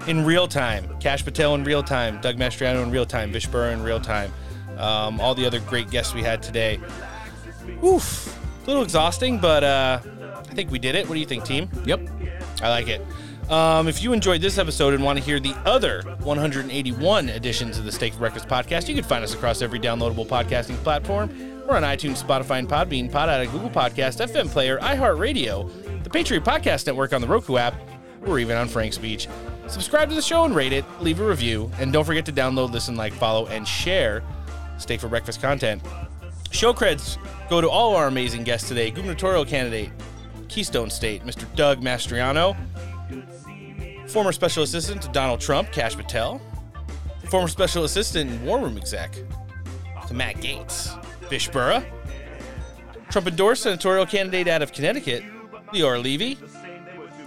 in 0.06 0.24
real 0.24 0.46
time. 0.48 0.98
Kash 1.00 1.24
Patel 1.24 1.54
in 1.54 1.64
real 1.64 1.82
time, 1.82 2.20
Doug 2.20 2.36
Mastriano 2.36 2.82
in 2.82 2.90
real 2.90 3.06
time, 3.06 3.32
Vish 3.32 3.46
Burra 3.46 3.72
in 3.72 3.82
real 3.82 4.00
time. 4.00 4.32
Um, 4.76 5.20
all 5.20 5.34
the 5.34 5.46
other 5.46 5.60
great 5.60 5.90
guests 5.90 6.14
we 6.14 6.22
had 6.22 6.42
today. 6.42 6.80
Oof. 7.82 8.38
A 8.64 8.66
little 8.66 8.82
exhausting, 8.82 9.38
but 9.38 9.62
uh, 9.62 10.00
I 10.04 10.54
think 10.54 10.70
we 10.70 10.78
did 10.78 10.94
it. 10.94 11.08
What 11.08 11.14
do 11.14 11.20
you 11.20 11.26
think, 11.26 11.44
team? 11.44 11.68
Yep. 11.84 12.08
I 12.62 12.70
like 12.70 12.88
it. 12.88 13.02
Um, 13.50 13.88
if 13.88 14.02
you 14.02 14.14
enjoyed 14.14 14.40
this 14.40 14.56
episode 14.56 14.94
and 14.94 15.04
want 15.04 15.18
to 15.18 15.24
hear 15.24 15.38
the 15.38 15.54
other 15.66 16.02
181 16.22 17.28
editions 17.28 17.78
of 17.78 17.84
the 17.84 17.92
Steak 17.92 18.14
for 18.14 18.20
Breakfast 18.20 18.48
podcast, 18.48 18.88
you 18.88 18.94
can 18.94 19.04
find 19.04 19.22
us 19.22 19.34
across 19.34 19.60
every 19.60 19.78
downloadable 19.78 20.26
podcasting 20.26 20.76
platform. 20.76 21.28
We're 21.68 21.76
on 21.76 21.82
iTunes, 21.82 22.22
Spotify, 22.22 22.58
and 22.58 22.68
Podbean, 22.68 23.12
Pod 23.12 23.28
Addict, 23.28 23.52
Google 23.52 23.70
Podcast, 23.70 24.26
FM 24.26 24.48
Player, 24.48 24.78
iHeartRadio, 24.78 26.02
the 26.02 26.10
Patriot 26.10 26.44
Podcast 26.44 26.86
Network 26.86 27.12
on 27.12 27.20
the 27.20 27.26
Roku 27.26 27.56
app, 27.56 27.74
or 28.26 28.38
even 28.38 28.56
on 28.56 28.66
Frank's 28.68 28.96
Speech. 28.96 29.28
Subscribe 29.66 30.08
to 30.10 30.14
the 30.14 30.22
show 30.22 30.44
and 30.44 30.54
rate 30.54 30.72
it, 30.72 30.84
leave 31.00 31.20
a 31.20 31.26
review, 31.26 31.70
and 31.78 31.92
don't 31.92 32.04
forget 32.04 32.26
to 32.26 32.32
download, 32.32 32.70
listen, 32.70 32.96
like, 32.96 33.12
follow, 33.12 33.46
and 33.46 33.66
share 33.66 34.22
Steak 34.78 35.00
for 35.00 35.08
Breakfast 35.08 35.40
content. 35.40 35.82
Show 36.50 36.72
creds 36.72 37.18
go 37.48 37.60
to 37.60 37.68
all 37.68 37.96
our 37.96 38.06
amazing 38.06 38.44
guests 38.44 38.68
today 38.68 38.90
gubernatorial 38.90 39.44
candidate, 39.44 39.90
Keystone 40.48 40.90
State, 40.90 41.24
Mr. 41.24 41.52
Doug 41.56 41.80
Mastriano, 41.80 42.56
former 44.08 44.32
special 44.32 44.62
assistant 44.62 45.02
to 45.02 45.08
Donald 45.08 45.40
Trump, 45.40 45.72
Kash 45.72 45.96
Patel, 45.96 46.40
former 47.28 47.48
special 47.48 47.84
assistant 47.84 48.30
and 48.30 48.46
war 48.46 48.60
room 48.60 48.76
exec 48.76 49.16
to 50.06 50.14
Matt 50.14 50.36
Gaetz, 50.36 51.02
Vish 51.28 51.48
Burra, 51.48 51.84
Trump 53.10 53.26
endorsed 53.26 53.62
senatorial 53.62 54.06
candidate 54.06 54.46
out 54.46 54.62
of 54.62 54.72
Connecticut, 54.72 55.24
Leora 55.72 56.02
Levy, 56.02 56.38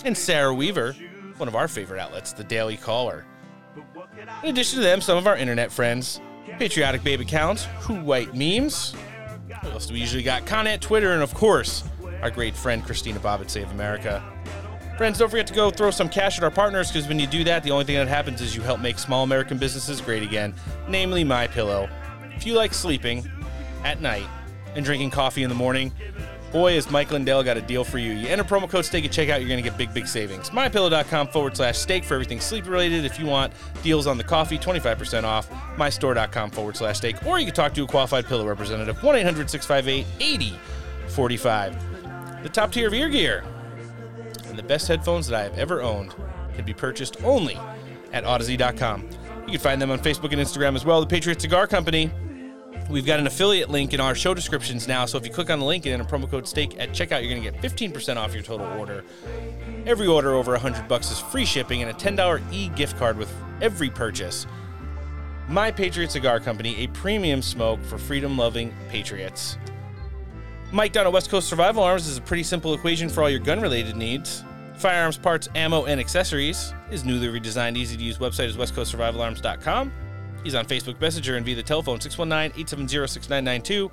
and 0.05 0.17
Sarah 0.17 0.53
Weaver, 0.53 0.95
one 1.39 1.47
of 1.47 1.55
our 1.55 1.67
favorite 1.67 1.99
outlets, 1.99 2.33
the 2.33 2.43
Daily 2.43 2.77
Caller. 2.77 3.25
In 4.43 4.49
addition 4.49 4.77
to 4.77 4.83
them, 4.83 5.01
some 5.01 5.17
of 5.17 5.27
our 5.27 5.37
internet 5.37 5.71
friends, 5.71 6.19
Patriotic 6.57 7.03
Babe 7.03 7.21
Accounts, 7.21 7.65
Who 7.81 7.95
White 8.01 8.33
Memes, 8.33 8.93
what 9.61 9.73
else 9.73 9.87
do 9.87 9.93
we 9.93 9.99
usually 9.99 10.23
got? 10.23 10.45
Connet, 10.45 10.79
Twitter, 10.79 11.13
and 11.13 11.21
of 11.21 11.33
course, 11.33 11.83
our 12.21 12.31
great 12.31 12.55
friend 12.55 12.83
Christina 12.83 13.19
Bobb 13.19 13.41
at 13.41 13.51
Save 13.51 13.71
America. 13.71 14.23
Friends, 14.97 15.19
don't 15.19 15.29
forget 15.29 15.45
to 15.47 15.53
go 15.53 15.69
throw 15.69 15.91
some 15.91 16.09
cash 16.09 16.37
at 16.37 16.43
our 16.43 16.49
partners 16.49 16.91
because 16.91 17.07
when 17.07 17.19
you 17.19 17.27
do 17.27 17.43
that, 17.43 17.61
the 17.63 17.69
only 17.69 17.85
thing 17.85 17.95
that 17.95 18.07
happens 18.07 18.41
is 18.41 18.55
you 18.55 18.63
help 18.63 18.79
make 18.79 18.97
small 18.97 19.23
American 19.23 19.57
businesses 19.59 20.01
great 20.01 20.23
again, 20.23 20.55
namely 20.87 21.23
My 21.23 21.45
Pillow. 21.45 21.87
If 22.35 22.47
you 22.47 22.55
like 22.55 22.73
sleeping 22.73 23.29
at 23.83 24.01
night 24.01 24.25
and 24.73 24.83
drinking 24.83 25.11
coffee 25.11 25.43
in 25.43 25.49
the 25.49 25.55
morning, 25.55 25.91
boy, 26.51 26.75
has 26.75 26.89
Mike 26.89 27.11
Lindell 27.11 27.43
got 27.43 27.57
a 27.57 27.61
deal 27.61 27.83
for 27.83 27.97
you. 27.97 28.13
You 28.13 28.27
enter 28.27 28.43
promo 28.43 28.69
code 28.69 28.85
STEAK 28.85 29.05
at 29.05 29.11
checkout, 29.11 29.39
you're 29.39 29.49
going 29.49 29.63
to 29.63 29.69
get 29.69 29.77
big, 29.77 29.93
big 29.93 30.07
savings. 30.07 30.49
MyPillow.com 30.49 31.27
forward 31.27 31.55
slash 31.55 31.77
steak 31.77 32.03
for 32.03 32.15
everything 32.15 32.39
sleep 32.39 32.67
related. 32.67 33.05
If 33.05 33.19
you 33.19 33.25
want 33.25 33.53
deals 33.83 34.07
on 34.07 34.17
the 34.17 34.23
coffee, 34.23 34.57
25% 34.57 35.23
off. 35.23 35.49
MyStore.com 35.77 36.51
forward 36.51 36.77
slash 36.77 36.97
steak. 36.97 37.25
Or 37.25 37.39
you 37.39 37.45
can 37.45 37.55
talk 37.55 37.73
to 37.75 37.83
a 37.83 37.87
qualified 37.87 38.25
pillow 38.25 38.47
representative, 38.47 39.01
1 39.01 39.15
800 39.15 39.49
658 39.49 40.05
8045. 40.19 42.43
The 42.43 42.49
top 42.49 42.71
tier 42.71 42.87
of 42.87 42.93
ear 42.93 43.09
gear 43.09 43.43
and 44.47 44.57
the 44.57 44.63
best 44.63 44.87
headphones 44.87 45.27
that 45.27 45.39
I 45.39 45.43
have 45.43 45.57
ever 45.57 45.81
owned 45.81 46.13
can 46.55 46.65
be 46.65 46.73
purchased 46.73 47.23
only 47.23 47.57
at 48.13 48.23
Odyssey.com. 48.23 49.09
You 49.45 49.53
can 49.53 49.59
find 49.59 49.81
them 49.81 49.91
on 49.91 49.99
Facebook 49.99 50.33
and 50.33 50.41
Instagram 50.41 50.75
as 50.75 50.85
well. 50.85 50.99
The 50.99 51.07
Patriot 51.07 51.41
Cigar 51.41 51.67
Company. 51.67 52.11
We've 52.89 53.05
got 53.05 53.19
an 53.19 53.27
affiliate 53.27 53.69
link 53.69 53.93
in 53.93 53.99
our 53.99 54.15
show 54.15 54.33
descriptions 54.33 54.87
now, 54.87 55.05
so 55.05 55.17
if 55.17 55.25
you 55.25 55.31
click 55.31 55.49
on 55.49 55.59
the 55.59 55.65
link 55.65 55.85
and 55.85 55.93
enter 55.93 56.05
promo 56.05 56.29
code 56.29 56.47
STEAK 56.47 56.79
at 56.79 56.91
checkout, 56.91 57.21
you're 57.21 57.29
going 57.29 57.43
to 57.43 57.51
get 57.51 57.61
15% 57.61 58.15
off 58.15 58.33
your 58.33 58.43
total 58.43 58.65
order. 58.79 59.03
Every 59.85 60.07
order 60.07 60.33
over 60.33 60.53
100 60.53 60.87
bucks 60.87 61.11
is 61.11 61.19
free 61.19 61.43
shipping 61.43 61.81
and 61.81 61.91
a 61.91 61.93
$10 61.93 62.41
e-gift 62.53 62.97
card 62.97 63.17
with 63.17 63.33
every 63.61 63.89
purchase. 63.89 64.47
My 65.49 65.69
Patriot 65.69 66.11
Cigar 66.11 66.39
Company, 66.39 66.77
a 66.77 66.87
premium 66.87 67.41
smoke 67.41 67.83
for 67.83 67.97
freedom-loving 67.97 68.73
patriots. 68.87 69.57
Mike 70.71 70.93
down 70.93 71.07
at 71.07 71.13
West 71.13 71.29
Coast 71.29 71.49
Survival 71.49 71.83
Arms 71.83 72.07
is 72.07 72.17
a 72.17 72.21
pretty 72.21 72.43
simple 72.43 72.73
equation 72.73 73.09
for 73.09 73.21
all 73.21 73.29
your 73.29 73.39
gun-related 73.39 73.97
needs. 73.97 74.45
Firearms 74.75 75.17
parts, 75.17 75.49
ammo, 75.55 75.85
and 75.85 75.99
accessories. 75.99 76.73
His 76.89 77.03
newly 77.03 77.27
redesigned, 77.27 77.75
easy-to-use 77.75 78.17
website 78.17 78.47
is 78.47 78.55
westcoastsurvivalarms.com. 78.55 80.06
He's 80.43 80.55
on 80.55 80.65
Facebook 80.65 80.99
Messenger 81.01 81.35
and 81.35 81.45
via 81.45 81.55
the 81.55 81.63
telephone 81.63 81.99
619-870-6992. 81.99 83.91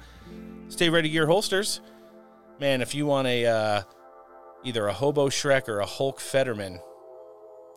Stay 0.68 0.88
ready 0.88 1.08
gear 1.08 1.26
holsters. 1.26 1.80
Man, 2.60 2.80
if 2.80 2.94
you 2.94 3.06
want 3.06 3.26
a 3.26 3.46
uh, 3.46 3.82
either 4.64 4.86
a 4.86 4.92
Hobo 4.92 5.28
Shrek 5.28 5.68
or 5.68 5.80
a 5.80 5.86
Hulk 5.86 6.20
Fetterman, 6.20 6.80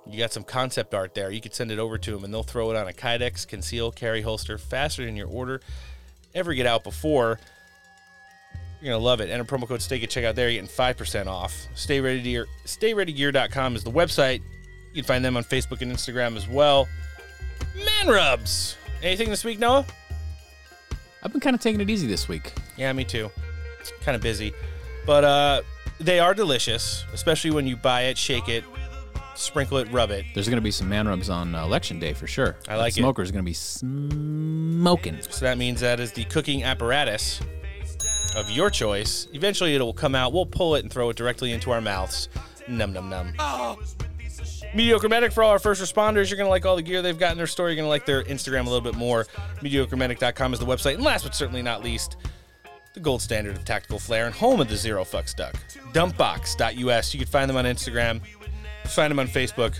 you 0.06 0.20
got 0.20 0.32
some 0.32 0.44
concept 0.44 0.94
art 0.94 1.14
there. 1.14 1.32
You 1.32 1.42
could 1.42 1.54
send 1.54 1.72
it 1.72 1.80
over 1.80 1.98
to 1.98 2.12
them 2.12 2.24
and 2.24 2.34
they'll 2.34 2.44
throw 2.44 2.72
it 2.72 2.78
on 2.78 2.88
a 2.88 2.94
Kydex 2.94 3.48
conceal 3.48 3.92
carry 3.92 4.22
holster 4.22 4.58
faster 4.58 5.04
than 5.06 5.16
your 5.16 5.28
order 5.28 5.62
ever 6.34 6.54
get 6.54 6.66
out 6.66 6.84
before. 6.84 7.40
You're 8.82 8.94
gonna 8.94 9.04
love 9.04 9.22
it. 9.22 9.30
Enter 9.30 9.44
promo 9.44 9.68
code 9.68 9.82
STEAK 9.82 10.04
at 10.04 10.10
checkout 10.10 10.36
there. 10.36 10.50
You're 10.50 10.62
getting 10.62 10.76
five 10.76 10.98
percent 10.98 11.28
off. 11.28 11.68
Stay 11.74 12.00
ready 12.00 12.22
gear. 12.22 12.46
StayReadyGear.com 12.66 13.76
is 13.76 13.84
the 13.84 13.92
website. 13.92 14.42
You 14.94 15.02
can 15.02 15.04
find 15.04 15.26
them 15.26 15.36
on 15.36 15.44
Facebook 15.44 15.82
and 15.82 15.92
Instagram 15.92 16.38
as 16.38 16.48
well. 16.48 16.88
Man 17.86 18.08
rubs. 18.08 18.76
Anything 19.02 19.30
this 19.30 19.44
week, 19.44 19.60
Noah? 19.60 19.86
I've 21.24 21.32
been 21.32 21.42
kind 21.42 21.56
of 21.56 21.62
taking 21.62 21.82
it 21.82 21.90
easy 21.90 22.08
this 22.08 22.28
week. 22.28 22.54
Yeah, 22.78 22.92
me 22.94 23.04
too. 23.04 23.30
It's 23.80 23.92
kind 24.02 24.16
of 24.16 24.22
busy, 24.22 24.54
but 25.06 25.24
uh, 25.24 25.62
they 26.00 26.20
are 26.20 26.34
delicious, 26.34 27.06
especially 27.14 27.52
when 27.52 27.68
you 27.68 27.76
buy 27.76 28.04
it, 28.04 28.18
shake 28.18 28.50
it, 28.50 28.64
sprinkle 29.36 29.78
it, 29.78 29.92
rub 29.92 30.12
it. 30.12 30.26
There's 30.34 30.48
going 30.48 30.58
to 30.58 30.64
be 30.64 30.72
some 30.72 30.90
man 30.90 31.08
rubs 31.08 31.30
on 31.30 31.56
uh, 31.56 31.64
election 31.64 32.00
day 32.00 32.14
for 32.14 32.28
sure. 32.28 32.56
I 32.68 32.76
like 32.76 32.94
the 32.94 33.02
it. 33.02 33.04
Smoker's 33.04 33.32
going 33.32 33.44
to 33.44 33.50
be 33.50 33.54
smoking. 33.54 35.22
So 35.22 35.46
that 35.46 35.58
means 35.58 35.80
that 35.82 36.00
is 36.00 36.12
the 36.12 36.24
cooking 36.26 36.64
apparatus 36.64 37.42
of 38.36 38.50
your 38.50 38.70
choice. 38.70 39.28
Eventually, 39.34 39.76
it 39.76 39.82
will 39.82 39.94
come 39.94 40.16
out. 40.16 40.34
We'll 40.34 40.46
pull 40.46 40.76
it 40.76 40.84
and 40.84 40.92
throw 40.92 41.10
it 41.10 41.18
directly 41.18 41.52
into 41.52 41.72
our 41.72 41.82
mouths. 41.82 42.30
Num 42.68 42.94
num 42.94 43.10
num. 43.10 43.34
Mediocre 44.76 45.10
Medic 45.10 45.32
for 45.32 45.44
all 45.44 45.52
our 45.52 45.60
first 45.60 45.82
responders. 45.82 46.30
You're 46.30 46.38
going 46.38 46.48
to 46.48 46.52
like 46.52 46.66
all 46.66 46.76
the 46.76 46.82
gear 46.82 47.02
they've 47.02 47.18
got 47.18 47.32
in 47.32 47.38
their 47.38 47.48
store. 47.48 47.70
You're 47.70 47.76
going 47.76 47.86
to 47.86 47.90
like 47.90 48.06
their 48.06 48.24
Instagram 48.24 48.62
a 48.62 48.70
little 48.70 48.82
bit 48.82 48.96
more. 48.96 49.26
MediocreMedic.com 49.62 50.54
is 50.54 50.60
the 50.60 50.66
website. 50.66 50.96
And 50.96 51.04
last 51.04 51.24
but 51.24 51.36
certainly 51.36 51.62
not 51.62 51.84
least, 51.84 52.18
the 52.94 53.00
gold 53.00 53.22
standard 53.22 53.56
of 53.56 53.64
tactical 53.64 54.00
flair 54.00 54.26
and 54.26 54.36
home 54.36 54.60
of 54.60 54.68
the 54.68 54.76
zero 54.76 55.04
fucks 55.04 55.36
duck. 55.36 55.56
Dumpbox.us. 55.94 57.14
You 57.14 57.20
can 57.20 57.28
find 57.28 57.50
them 57.50 57.58
on 57.58 57.66
Instagram, 57.66 58.22
find 58.86 59.12
them 59.12 59.20
on 59.20 59.28
Facebook. 59.28 59.78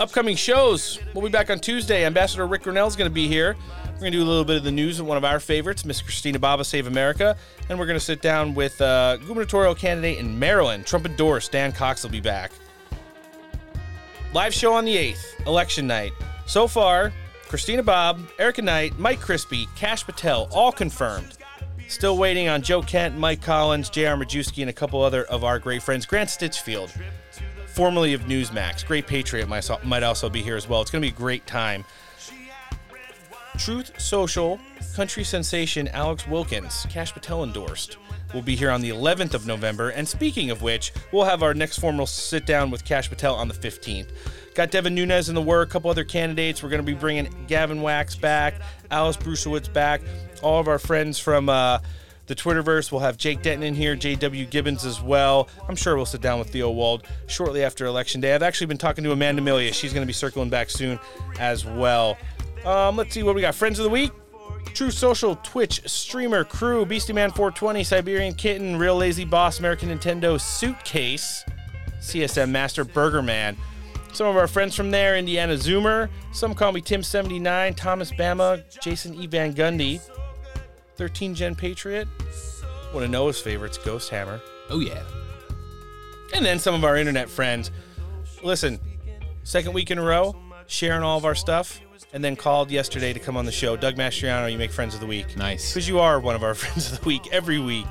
Upcoming 0.00 0.36
shows. 0.36 0.98
We'll 1.14 1.24
be 1.24 1.30
back 1.30 1.50
on 1.50 1.60
Tuesday. 1.60 2.04
Ambassador 2.04 2.46
Ric 2.46 2.62
Grenell 2.62 2.88
is 2.88 2.96
going 2.96 3.10
to 3.10 3.14
be 3.14 3.28
here. 3.28 3.56
We're 3.84 4.00
going 4.00 4.12
to 4.12 4.18
do 4.18 4.24
a 4.24 4.26
little 4.26 4.44
bit 4.44 4.56
of 4.56 4.64
the 4.64 4.72
news 4.72 5.00
with 5.00 5.06
one 5.06 5.16
of 5.16 5.24
our 5.24 5.38
favorites, 5.38 5.84
Miss 5.84 6.00
Christina 6.00 6.38
Baba 6.38 6.64
Save 6.64 6.86
America. 6.86 7.36
And 7.68 7.78
we're 7.78 7.86
going 7.86 7.98
to 7.98 8.04
sit 8.04 8.22
down 8.22 8.54
with 8.54 8.80
uh, 8.80 9.18
gubernatorial 9.18 9.74
candidate 9.74 10.18
in 10.18 10.36
Maryland, 10.38 10.86
Trump 10.86 11.06
endorsed 11.06 11.52
Dan 11.52 11.72
Cox 11.72 12.02
will 12.02 12.10
be 12.10 12.20
back. 12.20 12.52
Live 14.34 14.54
show 14.54 14.72
on 14.72 14.86
the 14.86 14.96
8th, 14.96 15.46
election 15.46 15.86
night. 15.86 16.12
So 16.46 16.66
far, 16.66 17.12
Christina 17.48 17.82
Bobb, 17.82 18.18
Erica 18.38 18.62
Knight, 18.62 18.98
Mike 18.98 19.20
Crispi, 19.20 19.66
Kash 19.76 20.04
Patel, 20.04 20.48
all 20.50 20.72
confirmed. 20.72 21.36
Still 21.88 22.16
waiting 22.16 22.48
on 22.48 22.62
Joe 22.62 22.80
Kent, 22.80 23.18
Mike 23.18 23.42
Collins, 23.42 23.90
J.R. 23.90 24.16
Majewski, 24.16 24.62
and 24.62 24.70
a 24.70 24.72
couple 24.72 25.02
other 25.02 25.24
of 25.24 25.44
our 25.44 25.58
great 25.58 25.82
friends. 25.82 26.06
Grant 26.06 26.30
Stinchfield, 26.30 26.90
formerly 27.66 28.14
of 28.14 28.22
Newsmax, 28.22 28.86
great 28.86 29.06
patriot, 29.06 29.48
might 29.48 30.02
also 30.02 30.30
be 30.30 30.40
here 30.40 30.56
as 30.56 30.66
well. 30.66 30.80
It's 30.80 30.90
going 30.90 31.02
to 31.02 31.06
be 31.06 31.14
a 31.14 31.18
great 31.18 31.46
time. 31.46 31.84
Truth 33.58 34.00
Social, 34.00 34.58
country 34.96 35.24
sensation 35.24 35.88
Alex 35.88 36.26
Wilkins, 36.26 36.86
Kash 36.88 37.12
Patel 37.12 37.44
endorsed, 37.44 37.98
will 38.34 38.42
be 38.42 38.56
here 38.56 38.70
on 38.70 38.80
the 38.80 38.90
11th 38.90 39.34
of 39.34 39.46
November. 39.46 39.90
And 39.90 40.06
speaking 40.06 40.50
of 40.50 40.62
which, 40.62 40.92
we'll 41.12 41.24
have 41.24 41.42
our 41.42 41.54
next 41.54 41.78
formal 41.78 42.06
sit 42.06 42.46
down 42.46 42.70
with 42.70 42.84
Kash 42.84 43.08
Patel 43.08 43.34
on 43.34 43.48
the 43.48 43.54
15th. 43.54 44.08
Got 44.54 44.70
Devin 44.70 44.94
Nunes 44.94 45.28
in 45.28 45.34
the 45.34 45.42
work, 45.42 45.70
a 45.70 45.72
couple 45.72 45.90
other 45.90 46.04
candidates. 46.04 46.62
We're 46.62 46.68
going 46.68 46.84
to 46.84 46.86
be 46.86 46.94
bringing 46.94 47.34
Gavin 47.46 47.80
Wax 47.80 48.14
back, 48.14 48.54
Alex 48.90 49.16
Bruesewitz 49.16 49.72
back, 49.72 50.02
all 50.42 50.60
of 50.60 50.68
our 50.68 50.78
friends 50.78 51.18
from 51.18 51.48
uh, 51.48 51.78
the 52.26 52.34
Twitterverse. 52.34 52.92
We'll 52.92 53.00
have 53.00 53.16
Jake 53.16 53.42
Denton 53.42 53.62
in 53.62 53.74
here, 53.74 53.96
J.W. 53.96 54.46
Gibbons 54.46 54.84
as 54.84 55.00
well. 55.00 55.48
I'm 55.68 55.76
sure 55.76 55.96
we'll 55.96 56.06
sit 56.06 56.20
down 56.20 56.38
with 56.38 56.50
Theo 56.50 56.70
Wold 56.70 57.06
shortly 57.28 57.64
after 57.64 57.86
Election 57.86 58.20
Day. 58.20 58.34
I've 58.34 58.42
actually 58.42 58.66
been 58.66 58.78
talking 58.78 59.04
to 59.04 59.12
Amanda 59.12 59.40
Milius. 59.40 59.74
She's 59.74 59.92
going 59.92 60.02
to 60.02 60.06
be 60.06 60.12
circling 60.12 60.50
back 60.50 60.68
soon 60.68 60.98
as 61.38 61.64
well. 61.64 62.18
Um, 62.64 62.96
let's 62.96 63.14
see 63.14 63.22
what 63.22 63.34
we 63.34 63.40
got. 63.40 63.54
Friends 63.54 63.78
of 63.78 63.84
the 63.84 63.90
week. 63.90 64.12
Truth 64.74 64.94
Social, 64.94 65.36
Twitch, 65.36 65.86
Streamer, 65.88 66.44
Crew, 66.44 66.86
Beastie 66.86 67.12
Man 67.12 67.30
420, 67.30 67.84
Siberian 67.84 68.34
Kitten, 68.34 68.78
Real 68.78 68.96
Lazy 68.96 69.24
Boss, 69.24 69.58
American 69.58 69.90
Nintendo, 69.90 70.40
Suitcase, 70.40 71.44
CSM 72.00 72.50
Master, 72.50 72.84
Burger 72.84 73.22
Man. 73.22 73.56
Some 74.12 74.26
of 74.26 74.36
our 74.36 74.46
friends 74.46 74.74
from 74.74 74.90
there 74.90 75.16
Indiana 75.16 75.54
Zoomer, 75.54 76.08
some 76.32 76.54
call 76.54 76.72
me 76.72 76.80
Tim79, 76.80 77.76
Thomas 77.76 78.10
Bama, 78.12 78.62
Jason 78.80 79.14
E. 79.14 79.26
Van 79.26 79.54
Gundy, 79.54 80.00
13 80.96 81.34
Gen 81.34 81.54
Patriot, 81.54 82.08
one 82.92 83.04
of 83.04 83.10
Noah's 83.10 83.40
favorites, 83.40 83.78
Ghost 83.78 84.10
Hammer. 84.10 84.40
Oh, 84.70 84.80
yeah. 84.80 85.02
And 86.34 86.44
then 86.44 86.58
some 86.58 86.74
of 86.74 86.82
our 86.82 86.96
internet 86.96 87.28
friends. 87.28 87.70
Listen, 88.42 88.80
second 89.44 89.74
week 89.74 89.90
in 89.90 89.98
a 89.98 90.02
row, 90.02 90.34
sharing 90.66 91.02
all 91.02 91.18
of 91.18 91.26
our 91.26 91.34
stuff, 91.34 91.81
and 92.12 92.22
then 92.22 92.36
called 92.36 92.70
yesterday 92.70 93.12
to 93.12 93.20
come 93.20 93.36
on 93.36 93.44
the 93.44 93.52
show. 93.52 93.76
Doug 93.76 93.96
Mastriano, 93.96 94.50
you 94.50 94.58
make 94.58 94.70
friends 94.70 94.94
of 94.94 95.00
the 95.00 95.06
week. 95.06 95.36
Nice. 95.36 95.72
Because 95.72 95.88
you 95.88 95.98
are 95.98 96.20
one 96.20 96.34
of 96.34 96.42
our 96.42 96.54
friends 96.54 96.92
of 96.92 97.00
the 97.00 97.06
week 97.06 97.32
every 97.32 97.58
week. 97.58 97.86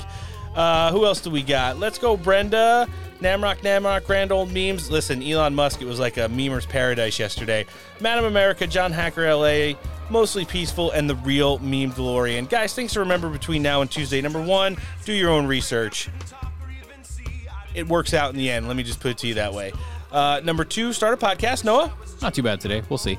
Uh, 0.55 0.91
who 0.91 1.05
else 1.05 1.21
do 1.21 1.29
we 1.29 1.41
got? 1.41 1.79
Let's 1.79 1.97
go, 1.97 2.17
Brenda. 2.17 2.87
Namrock, 3.21 3.59
Namrock, 3.59 4.05
grand 4.05 4.31
old 4.31 4.51
memes. 4.51 4.89
Listen, 4.89 5.23
Elon 5.23 5.55
Musk, 5.55 5.81
it 5.81 5.85
was 5.85 5.99
like 5.99 6.17
a 6.17 6.27
memer's 6.27 6.65
paradise 6.65 7.19
yesterday. 7.19 7.65
Madam 7.99 8.25
America, 8.25 8.67
John 8.67 8.91
Hacker 8.91 9.33
LA, 9.33 9.73
mostly 10.09 10.43
peaceful, 10.43 10.91
and 10.91 11.09
the 11.09 11.15
real 11.15 11.59
meme 11.59 11.91
DeLorean. 11.91 12.49
Guys, 12.49 12.73
things 12.73 12.93
to 12.93 12.99
remember 12.99 13.29
between 13.29 13.61
now 13.61 13.81
and 13.81 13.89
Tuesday. 13.89 14.21
Number 14.21 14.41
one, 14.41 14.75
do 15.05 15.13
your 15.13 15.29
own 15.29 15.45
research. 15.45 16.09
It 17.73 17.87
works 17.87 18.13
out 18.13 18.31
in 18.31 18.37
the 18.37 18.49
end. 18.49 18.67
Let 18.67 18.75
me 18.75 18.83
just 18.83 18.99
put 18.99 19.11
it 19.11 19.17
to 19.19 19.27
you 19.27 19.35
that 19.35 19.53
way. 19.53 19.71
Uh, 20.11 20.41
number 20.43 20.65
two, 20.65 20.91
start 20.91 21.13
a 21.13 21.25
podcast. 21.25 21.63
Noah? 21.63 21.93
Not 22.21 22.33
too 22.33 22.43
bad 22.43 22.59
today. 22.59 22.81
We'll 22.89 22.97
see. 22.97 23.17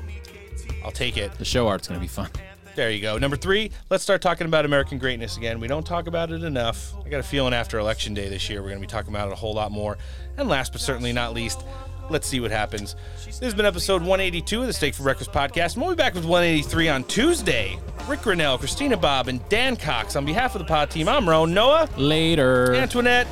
I'll 0.83 0.91
take 0.91 1.17
it. 1.17 1.33
The 1.35 1.45
show 1.45 1.67
art's 1.67 1.87
going 1.87 1.99
to 1.99 2.03
be 2.03 2.07
fun. 2.07 2.29
There 2.75 2.89
you 2.89 3.01
go. 3.01 3.17
Number 3.19 3.37
three, 3.37 3.71
let's 3.91 4.03
start 4.03 4.21
talking 4.21 4.47
about 4.47 4.65
American 4.65 4.97
greatness 4.97 5.37
again. 5.37 5.59
We 5.59 5.67
don't 5.67 5.85
talk 5.85 6.07
about 6.07 6.31
it 6.31 6.43
enough. 6.43 6.93
I 7.05 7.09
got 7.09 7.19
a 7.19 7.23
feeling 7.23 7.53
after 7.53 7.77
Election 7.77 8.15
Day 8.15 8.29
this 8.29 8.49
year, 8.49 8.61
we're 8.61 8.69
going 8.69 8.81
to 8.81 8.87
be 8.87 8.91
talking 8.91 9.13
about 9.13 9.27
it 9.27 9.33
a 9.33 9.35
whole 9.35 9.53
lot 9.53 9.71
more. 9.71 9.97
And 10.37 10.49
last 10.49 10.71
but 10.71 10.81
certainly 10.81 11.13
not 11.13 11.35
least, 11.35 11.63
let's 12.09 12.27
see 12.27 12.39
what 12.39 12.49
happens. 12.49 12.95
This 13.25 13.39
has 13.41 13.53
been 13.53 13.67
episode 13.67 14.01
182 14.01 14.61
of 14.61 14.67
the 14.67 14.73
Steak 14.73 14.95
for 14.95 15.03
Breakfast 15.03 15.31
podcast. 15.31 15.75
And 15.75 15.83
we'll 15.83 15.91
be 15.91 15.97
back 15.97 16.15
with 16.15 16.25
183 16.25 16.89
on 16.89 17.03
Tuesday. 17.03 17.77
Ric 18.07 18.21
Grenell, 18.21 18.57
Christina 18.57 18.97
Bobb, 18.97 19.27
and 19.27 19.47
Dan 19.49 19.75
Cox. 19.75 20.15
On 20.15 20.25
behalf 20.25 20.55
of 20.55 20.59
the 20.59 20.65
pod 20.65 20.89
team, 20.89 21.07
I'm 21.07 21.29
Ron. 21.29 21.53
Noah. 21.53 21.87
Later. 21.95 22.73
Antoinette. 22.73 23.27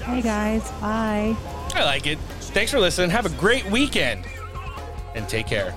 Hey 0.00 0.22
guys, 0.22 0.70
bye. 0.80 1.36
I 1.74 1.84
like 1.84 2.06
it. 2.06 2.18
Thanks 2.40 2.70
for 2.70 2.78
listening. 2.78 3.10
Have 3.10 3.26
a 3.26 3.30
great 3.30 3.66
weekend. 3.66 4.24
And 5.14 5.28
take 5.28 5.46
care. 5.46 5.74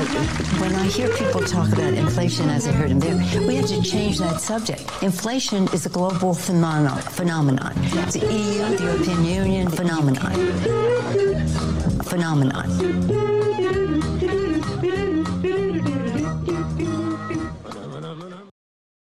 When 0.00 0.74
I 0.76 0.86
hear 0.86 1.14
people 1.14 1.42
talk 1.42 1.70
about 1.74 1.92
inflation 1.92 2.48
as 2.48 2.66
I 2.66 2.72
heard 2.72 2.90
him 2.90 3.00
there, 3.00 3.16
we 3.46 3.56
have 3.56 3.66
to 3.66 3.82
change 3.82 4.18
that 4.18 4.40
subject. 4.40 4.90
Inflation 5.02 5.64
is 5.74 5.84
a 5.84 5.90
global 5.90 6.32
phenomenon. 6.32 7.02
phenomenon. 7.02 7.74
It's 7.76 8.14
the 8.14 8.20
EU, 8.20 8.76
the 8.78 8.82
European 8.82 9.24
Union 9.26 9.68
phenomenon. 9.68 10.32
Phenomenon. 12.04 13.20